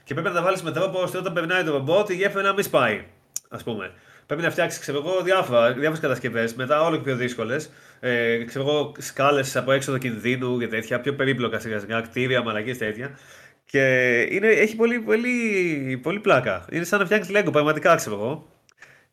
Και 0.07 0.13
πρέπει 0.13 0.27
να 0.27 0.33
τα 0.33 0.41
βάλεις 0.41 0.61
με 0.61 0.71
τρόπο 0.71 0.99
ώστε 0.99 1.17
όταν 1.17 1.33
περνάει 1.33 1.63
το 1.63 1.71
ρομπότ 1.71 2.09
η 2.09 2.15
γέφυρα 2.15 2.41
να 2.41 2.53
μην 2.53 2.63
σπάει. 2.63 3.03
Α 3.49 3.57
πούμε. 3.57 3.91
Πρέπει 4.25 4.41
να 4.41 4.49
φτιάξεις 4.49 4.79
ξέρω 4.79 4.97
εγώ, 4.97 5.21
διάφορες 5.21 5.99
κατασκευές, 5.99 6.53
μετά 6.53 6.81
όλο 6.81 6.95
και 6.95 7.03
πιο 7.03 7.15
δύσκολες. 7.15 7.71
Ε, 7.99 8.43
ξέρω 8.43 8.67
εγώ, 8.67 8.91
σκάλες 8.97 9.55
από 9.55 9.71
έξοδο 9.71 9.97
κινδύνου 9.97 10.59
και 10.59 10.67
τέτοια, 10.67 10.99
πιο 10.99 11.13
περίπλοκα 11.13 11.59
σιγά 11.59 11.79
σιγά, 11.79 12.01
κτίρια, 12.01 12.43
μαλακίε 12.43 12.75
τέτοια. 12.75 13.17
Και 13.65 13.81
είναι, 14.29 14.47
έχει 14.47 14.75
πολύ, 14.75 14.99
πολύ, 14.99 15.99
πολύ 16.03 16.19
πλάκα. 16.19 16.65
Είναι 16.71 16.83
σαν 16.83 16.99
να 16.99 17.05
φτιάξεις 17.05 17.35
Lego, 17.37 17.51
πραγματικά 17.51 17.95
ξέρω 17.95 18.15
εγώ. 18.15 18.47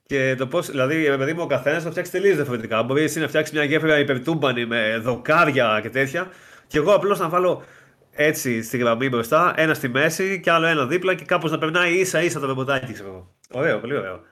Και 0.07 0.35
το 0.39 0.47
πώς, 0.47 0.71
δηλαδή, 0.71 1.17
παιδί 1.17 1.33
μου, 1.33 1.43
ο 1.43 1.47
καθένας 1.47 1.83
θα 1.83 1.91
φτιάξει 1.91 2.11
τελείως 2.11 2.37
διαφορετικά. 2.37 2.83
Μπορείς 2.83 3.05
εσύ 3.05 3.21
να 3.21 3.29
φτιάξεις 3.29 3.55
μια 3.55 3.65
γέφυρα 3.65 3.99
υπερτούμπανη 3.99 4.67
με 4.67 4.99
δοκάρια 5.03 5.79
και 5.83 5.91
τέτοια. 5.91 6.31
Και 6.67 6.79
εγώ 6.79 6.93
απλώς 6.93 7.19
να 7.19 7.29
βάλω 7.29 7.65
έτσι 8.17 8.63
στη 8.63 8.79
γραμμή 8.79 9.09
μπροστά, 9.09 9.55
ένα 9.57 9.75
στη 9.75 9.89
μέση 9.89 10.41
και 10.41 10.51
άλλο 10.51 10.67
ένα 10.67 10.87
δίπλα 10.87 11.15
και 11.15 11.25
κάπως 11.25 11.51
να 11.51 11.59
περνάει 11.59 11.99
ίσα 11.99 12.23
ίσα 12.23 12.41
το 12.41 12.47
ρεμποτάκι, 12.47 12.93
ξέρω 12.93 13.09
εγώ. 13.09 13.37
Ωραίο, 13.51 13.81
πολύ 13.81 13.97
ωραίο. 13.97 14.23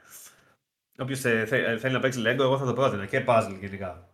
Όποιος 0.98 1.20
θέλει 1.20 1.92
να 1.92 2.00
παίξει 2.00 2.22
Lego, 2.22 2.38
εγώ 2.38 2.58
θα 2.58 2.64
το 2.64 2.72
πρότεινα 2.72 3.06
και 3.06 3.24
puzzle 3.26 3.56
γενικά. 3.60 4.08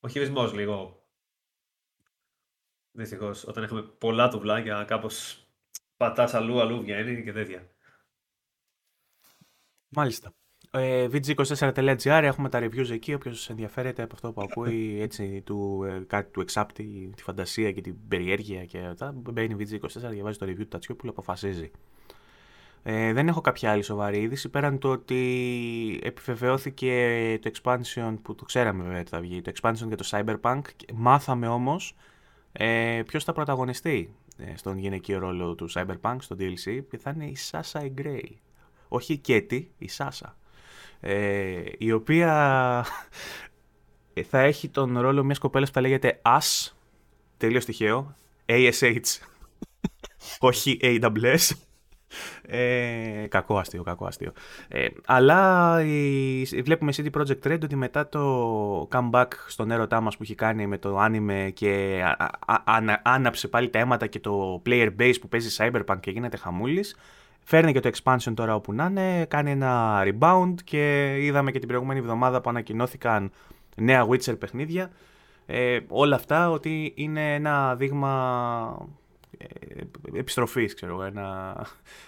Ο 0.00 0.08
χειρισμός 0.08 0.52
λίγο. 0.52 1.02
Δυστυχώς, 2.90 3.44
όταν 3.44 3.62
έχουμε 3.62 3.82
πολλά 3.82 4.28
τουβλάκια, 4.28 4.84
κάπως 4.84 5.46
πατάς 5.96 6.34
αλλού, 6.34 6.60
αλλού 6.60 6.80
βγαίνει 6.80 7.22
και 7.24 7.32
τέτοια. 7.32 7.70
Μάλιστα. 9.88 10.32
Ε, 10.70 11.06
VG24.gr 11.12 12.20
έχουμε 12.22 12.48
τα 12.48 12.60
reviews 12.62 12.90
εκεί. 12.90 13.14
Όποιος 13.14 13.50
ενδιαφέρεται 13.50 14.02
από 14.02 14.14
αυτό 14.14 14.32
που 14.32 14.42
ακούει 14.42 14.98
έτσι, 15.00 15.42
του, 15.44 15.84
ε, 15.88 16.02
κάτι 16.06 16.30
του 16.30 16.40
εξάπτει 16.40 17.10
τη 17.16 17.22
φαντασία 17.22 17.72
και 17.72 17.80
την 17.80 17.94
περιέργεια 18.08 18.64
και 18.64 18.78
αυτά, 18.78 19.14
μπαίνει 19.16 19.56
VG24, 19.58 20.10
διαβάζει 20.10 20.38
το 20.38 20.46
review 20.46 20.56
του 20.56 20.68
Τατσιόπουλου, 20.68 21.10
αποφασίζει. 21.10 21.70
Ε, 22.82 23.12
δεν 23.12 23.28
έχω 23.28 23.40
κάποια 23.40 23.70
άλλη 23.70 23.82
σοβαρή 23.82 24.20
είδηση 24.20 24.48
πέραν 24.48 24.78
το 24.78 24.90
ότι 24.90 26.00
επιβεβαιώθηκε 26.02 27.38
το 27.42 27.50
expansion 27.54 28.14
που 28.22 28.34
το 28.34 28.44
ξέραμε 28.44 28.82
βέβαια 28.82 29.00
ότι 29.00 29.10
θα 29.10 29.20
βγει, 29.20 29.42
το 29.42 29.52
expansion 29.60 29.86
για 29.86 29.96
το 29.96 30.08
Cyberpunk. 30.10 30.60
Μάθαμε 30.94 31.48
όμως 31.48 31.96
ε, 32.52 33.02
ποιος 33.06 33.24
θα 33.24 33.32
πρωταγωνιστεί 33.32 34.14
ε, 34.36 34.56
στον 34.56 34.78
γυναικείο 34.78 35.18
ρόλο 35.18 35.54
του 35.54 35.68
Cyberpunk, 35.70 36.16
στο 36.18 36.36
DLC, 36.38 36.80
που 36.88 36.98
θα 36.98 37.12
είναι 37.14 37.24
η 37.24 37.36
Sasha 37.50 37.90
Gray. 38.02 38.30
Όχι 38.88 39.12
η 39.12 39.18
Κέτη, 39.18 39.70
η 39.78 39.88
Sasha. 39.98 40.32
Ε, 41.00 41.62
η 41.78 41.92
οποία 41.92 42.84
θα 44.28 44.38
έχει 44.38 44.68
τον 44.68 44.98
ρόλο 44.98 45.24
μιας 45.24 45.38
κοπέλας 45.38 45.68
που 45.68 45.74
θα 45.74 45.80
λέγεται 45.80 46.20
As, 46.22 46.72
τελείως 47.36 47.64
τυχαίο, 47.64 48.14
ASH, 48.46 49.20
όχι 50.38 50.78
AWS. 50.82 51.50
Ε, 52.42 53.26
κακό 53.28 53.58
αστείο, 53.58 53.82
κακό 53.82 54.06
άστιο. 54.06 54.32
Ε, 54.68 54.86
αλλά 55.06 55.82
η, 55.84 56.42
βλέπουμε 56.42 56.92
CD 56.96 57.10
Projekt 57.10 57.42
Red 57.46 57.58
ότι 57.62 57.76
μετά 57.76 58.08
το 58.08 58.88
comeback 58.92 59.28
στον 59.48 59.70
έρωτά 59.70 60.00
μας 60.00 60.16
που 60.16 60.22
έχει 60.22 60.34
κάνει 60.34 60.66
με 60.66 60.78
το 60.78 61.04
anime 61.04 61.50
και 61.54 62.02
άναψε 63.02 63.48
πάλι 63.48 63.68
τα 63.68 63.78
αίματα 63.78 64.06
και 64.06 64.20
το 64.20 64.62
player 64.66 64.90
base 64.98 65.14
που 65.20 65.28
παίζει 65.28 65.56
Cyberpunk 65.58 66.00
και 66.00 66.10
γίνεται 66.10 66.36
χαμούλης, 66.36 66.96
Φέρνει 67.50 67.72
και 67.72 67.80
το 67.80 67.90
expansion 67.94 68.32
τώρα 68.34 68.54
όπου 68.54 68.72
να 68.72 68.84
είναι, 68.84 69.24
κάνει 69.24 69.50
ένα 69.50 70.02
rebound 70.04 70.54
και 70.64 71.16
είδαμε 71.20 71.50
και 71.50 71.58
την 71.58 71.68
προηγούμενη 71.68 71.98
εβδομάδα 71.98 72.40
που 72.40 72.50
ανακοινώθηκαν 72.50 73.30
νέα 73.76 74.06
Witcher 74.08 74.38
παιχνίδια. 74.38 74.90
Ε, 75.46 75.78
όλα 75.88 76.16
αυτά 76.16 76.50
ότι 76.50 76.92
είναι 76.96 77.34
ένα 77.34 77.74
δείγμα 77.76 78.88
ε, 79.38 79.46
επιστροφής, 80.18 80.74
ξέρω 80.74 81.02
ένα 81.02 81.56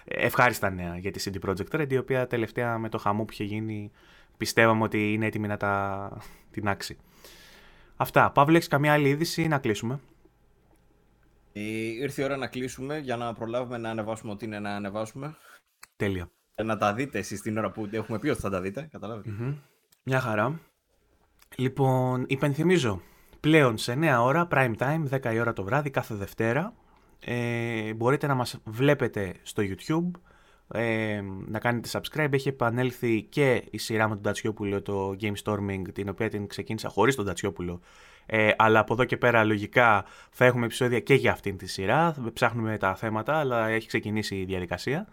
ευχάριστα 0.05 0.71
νέα 0.71 0.97
για 0.99 1.11
τη 1.11 1.23
CD 1.25 1.49
Projekt 1.49 1.81
Red, 1.81 1.93
η 1.93 1.97
οποία 1.97 2.27
τελευταία 2.27 2.79
με 2.79 2.89
το 2.89 2.99
χαμό 2.99 3.25
που 3.25 3.33
είχε 3.33 3.45
γίνει 3.45 3.91
πιστεύαμε 4.37 4.83
ότι 4.83 5.13
είναι 5.13 5.27
έτοιμη 5.27 5.47
να 5.47 5.57
τα 5.57 6.09
την 6.51 6.69
άξει. 6.69 6.97
Αυτά. 7.97 8.31
Παύλο, 8.31 8.57
έχεις 8.57 8.69
καμία 8.69 8.93
άλλη 8.93 9.09
είδηση 9.09 9.49
να 9.49 9.59
κλείσουμε; 9.59 10.01
Ε, 11.53 11.61
ήρθε 11.61 12.23
η 12.23 12.25
ώρα 12.25 12.37
να 12.37 12.47
κλείσουμε 12.47 12.99
για 12.99 13.17
να 13.17 13.33
προλάβουμε 13.33 13.79
να 13.79 13.91
ανεβάσουμε 13.91 14.33
ό,τι 14.33 14.45
είναι 14.45 14.59
να 14.59 14.75
ανεβάσουμε. 14.75 15.37
Τέλεια. 15.97 16.31
Ε, 16.55 16.63
να 16.63 16.77
τα 16.77 16.95
δείτε 16.95 17.19
εσείς 17.19 17.41
την 17.41 17.59
ώρα 17.59 17.71
που 17.71 17.89
έχουμε 17.91 18.19
πει 18.19 18.29
ότι 18.29 18.41
θα 18.41 18.51
τα 18.51 18.61
δείτε, 18.61 18.89
καταλαβετε 18.91 19.59
Μια 20.03 20.21
χαρά. 20.21 20.61
Λοιπόν, 21.57 22.25
υπενθυμίζω, 22.29 23.03
πλέον 23.41 23.79
σε 23.79 23.99
9 24.01 24.19
ώρα, 24.23 24.49
prime 24.51 24.75
time, 24.79 25.03
10 25.11 25.33
η 25.33 25.41
ώρα 25.41 25.53
το 25.53 25.65
βράδυ, 25.65 25.91
κάθε 25.91 26.15
Δευτέρα, 26.15 26.75
ε, 27.21 27.95
μπορείτε 27.95 28.27
να 28.27 28.35
μας 28.35 28.59
βλέπετε 28.65 29.35
στο 29.43 29.63
YouTube, 29.67 30.21
ε, 30.73 31.21
να 31.47 31.59
κάνετε 31.59 31.89
subscribe. 31.93 32.33
Έχει 32.33 32.49
επανέλθει 32.49 33.23
και 33.23 33.65
η 33.71 33.79
σειρά 33.79 34.09
με 34.09 34.15
τον 34.15 34.23
Τατσιόπουλο, 34.23 34.83
το 34.83 35.17
Game 35.21 35.35
Storming, 35.45 35.83
την 35.93 36.09
οποία 36.09 36.29
την 36.29 36.47
ξεκίνησα 36.47 36.89
χωρίς 36.89 37.15
τον 37.15 37.27
Τατσιόπουλο. 37.27 37.81
Ε, 38.33 38.51
αλλά 38.57 38.79
από 38.79 38.93
εδώ 38.93 39.05
και 39.05 39.17
πέρα 39.17 39.45
λογικά 39.45 40.05
θα 40.31 40.45
έχουμε 40.45 40.65
επεισόδια 40.65 41.01
και 41.01 41.15
για 41.15 41.33
αυτήν 41.33 41.57
τη 41.57 41.67
σειρά. 41.67 42.15
Ψάχνουμε 42.33 42.79
τα 42.79 42.95
θέματα, 42.95 43.39
αλλά 43.39 43.69
έχει 43.69 43.87
ξεκινήσει 43.87 44.37
η 44.37 44.45
διαδικασία. 44.45 45.07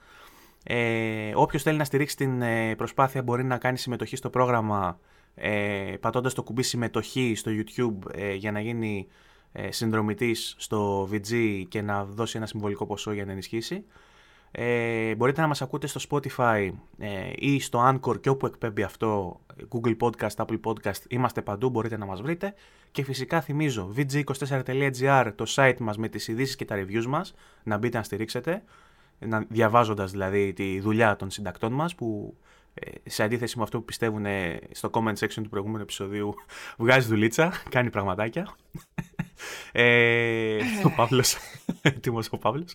Ε, 0.64 1.32
όποιος 1.34 1.64
θέλει 1.64 1.78
να 1.78 1.84
στηρίξει 1.84 2.16
την 2.16 2.42
ε, 2.42 2.76
προσπάθεια 2.76 3.24
μπορεί 3.24 3.44
να 3.44 3.58
κάνει 3.58 3.78
συμμετοχή 3.78 4.16
στο 4.16 4.30
πρόγραμμα 4.30 5.00
ε, 5.36 5.94
πατώντας 6.00 6.34
το 6.34 6.44
κουμπί 6.44 6.64
συμμετοχή 6.64 7.34
στο 7.36 7.52
YouTube 7.54 8.12
ε, 8.14 8.34
για 8.34 8.52
να 8.52 8.60
γίνει 8.60 9.08
ε, 9.52 9.72
συνδρομητής 9.72 10.56
στο 10.58 11.10
VG 11.12 11.64
και 11.68 11.82
να 11.82 12.06
δώσει 12.06 12.38
ένα 12.38 12.46
συμβολικό 12.46 12.86
ποσό 12.86 13.12
για 13.12 13.26
να 13.26 13.32
ενισχύσει. 13.32 13.86
Ε, 14.52 15.16
μπορείτε 15.16 15.42
να 15.42 15.48
μας 15.48 15.62
ακούτε 15.62 15.88
στο 15.88 16.00
Spotify 16.10 16.70
ε, 16.98 17.32
ή 17.36 17.60
στο 17.60 17.90
Anchor 17.90 18.22
και 18.22 18.30
όπου 18.30 18.46
εκπέμπει 18.46 18.84
αυτό, 18.84 19.40
Google 19.70 19.98
Podcast, 20.00 20.36
Apple 20.36 20.60
Podcast, 20.64 21.02
είμαστε 21.08 21.42
παντού, 21.42 21.70
μπορείτε 21.70 21.98
να 21.98 22.06
μας 22.06 22.22
βρείτε. 22.22 22.54
Και 22.92 23.04
φυσικά 23.04 23.42
θυμίζω, 23.42 23.94
vg24.gr, 23.98 25.32
το 25.36 25.46
site 25.48 25.78
μας 25.80 25.98
με 25.98 26.08
τις 26.08 26.28
ειδήσεις 26.28 26.56
και 26.56 26.66
τα 26.66 26.76
reviews 26.76 27.06
μας, 27.06 27.34
να 27.64 27.78
μπείτε 27.78 27.98
να 27.98 28.04
στηρίξετε, 28.04 28.64
να, 29.20 29.46
διαβάζοντας 29.50 30.12
δηλαδή 30.12 30.54
τη 30.54 30.80
δουλειά 30.80 31.16
των 31.16 31.30
συντακτών 31.30 31.74
μας, 31.74 31.96
που 31.96 32.38
ε, 32.74 33.10
σε 33.10 33.24
αντίθεση 33.24 33.58
με 33.58 33.64
αυτό 33.64 33.78
που 33.78 33.86
πιστεύουν 33.86 34.26
στο 34.72 34.90
comment 34.94 35.16
section 35.16 35.42
του 35.44 35.50
προηγούμενου 35.50 35.82
επεισοδίου, 35.82 36.34
βγάζει 36.78 37.08
δουλίτσα, 37.08 37.52
κάνει 37.70 37.90
πραγματάκια. 37.90 38.56
Ε, 39.72 40.58
ο 40.84 40.90
Παύλος, 40.96 41.38
έτοιμος 41.82 42.28
ο 42.32 42.38
Παύλος. 42.38 42.74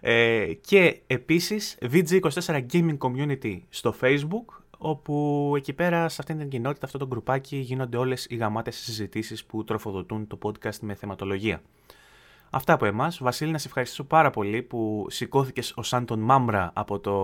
Ε, 0.00 0.52
και 0.60 1.00
επίσης 1.06 1.78
VG24 1.92 2.66
Gaming 2.72 2.98
Community 2.98 3.60
στο 3.68 3.94
Facebook, 4.00 4.62
όπου 4.78 5.52
εκεί 5.56 5.72
πέρα 5.72 6.08
σε 6.08 6.16
αυτήν 6.20 6.38
την 6.38 6.48
κοινότητα, 6.48 6.86
αυτό 6.86 6.98
το 6.98 7.06
γκρουπάκι 7.06 7.56
γίνονται 7.56 7.96
όλες 7.96 8.26
οι 8.30 8.36
γαμάτες 8.36 8.76
συζητήσεις 8.76 9.44
που 9.44 9.64
τροφοδοτούν 9.64 10.26
το 10.26 10.38
podcast 10.42 10.78
με 10.80 10.94
θεματολογία. 10.94 11.62
Αυτά 12.50 12.72
από 12.72 12.84
εμάς. 12.84 13.18
Βασίλη, 13.18 13.50
να 13.50 13.58
σε 13.58 13.66
ευχαριστήσω 13.66 14.04
πάρα 14.04 14.30
πολύ 14.30 14.62
που 14.62 15.06
σηκώθηκες 15.08 15.72
ο 15.76 15.82
Σάντον 15.82 16.20
Μάμρα 16.20 16.70
από 16.74 16.98
το 16.98 17.14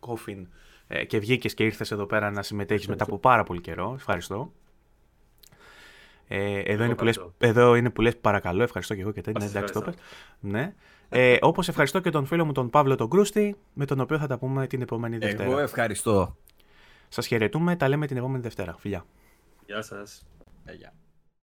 κόφιν 0.00 0.48
ε, 0.86 1.04
και 1.04 1.18
βγήκες 1.18 1.54
και 1.54 1.64
ήρθες 1.64 1.90
εδώ 1.90 2.06
πέρα 2.06 2.30
να 2.30 2.42
συμμετέχεις 2.42 2.88
μετά 2.88 3.04
από 3.04 3.18
πάρα 3.18 3.44
πολύ 3.44 3.60
καιρό. 3.60 3.92
Ευχαριστώ. 3.94 4.52
Ε, 6.28 6.58
εδώ, 6.58 6.84
είναι 6.84 6.94
που 6.94 7.04
λες, 7.04 7.20
εδώ 7.38 7.74
είναι 7.74 7.90
που 7.90 8.00
λες 8.00 8.16
παρακαλώ, 8.16 8.62
ευχαριστώ 8.62 8.94
και 8.94 9.00
εγώ 9.00 9.10
και 9.10 9.20
τέτοια. 9.20 9.46
Εντάξει, 9.46 9.72
το 9.72 9.92
ναι. 10.40 10.74
Ε, 11.08 11.36
Όπως 11.40 11.68
ευχαριστώ 11.68 12.00
και 12.00 12.10
τον 12.10 12.26
φίλο 12.26 12.44
μου 12.44 12.52
τον 12.52 12.70
Παύλο 12.70 12.94
τον 12.94 13.10
Κρούστη, 13.10 13.56
με 13.72 13.84
τον 13.84 14.00
οποίο 14.00 14.18
θα 14.18 14.26
τα 14.26 14.38
πούμε 14.38 14.66
την 14.66 14.82
επόμενη 14.82 15.18
Δευτέρα. 15.18 15.50
Εγώ 15.50 15.58
ευχαριστώ. 15.58 16.36
Σας 17.08 17.26
χαιρετούμε, 17.26 17.76
τα 17.76 17.88
λέμε 17.88 18.06
την 18.06 18.16
επόμενη 18.16 18.42
Δευτέρα. 18.42 18.76
Φιλιά. 18.78 19.04
Γεια 19.66 19.82
σας. 19.82 20.26
Γεια. 20.76 20.92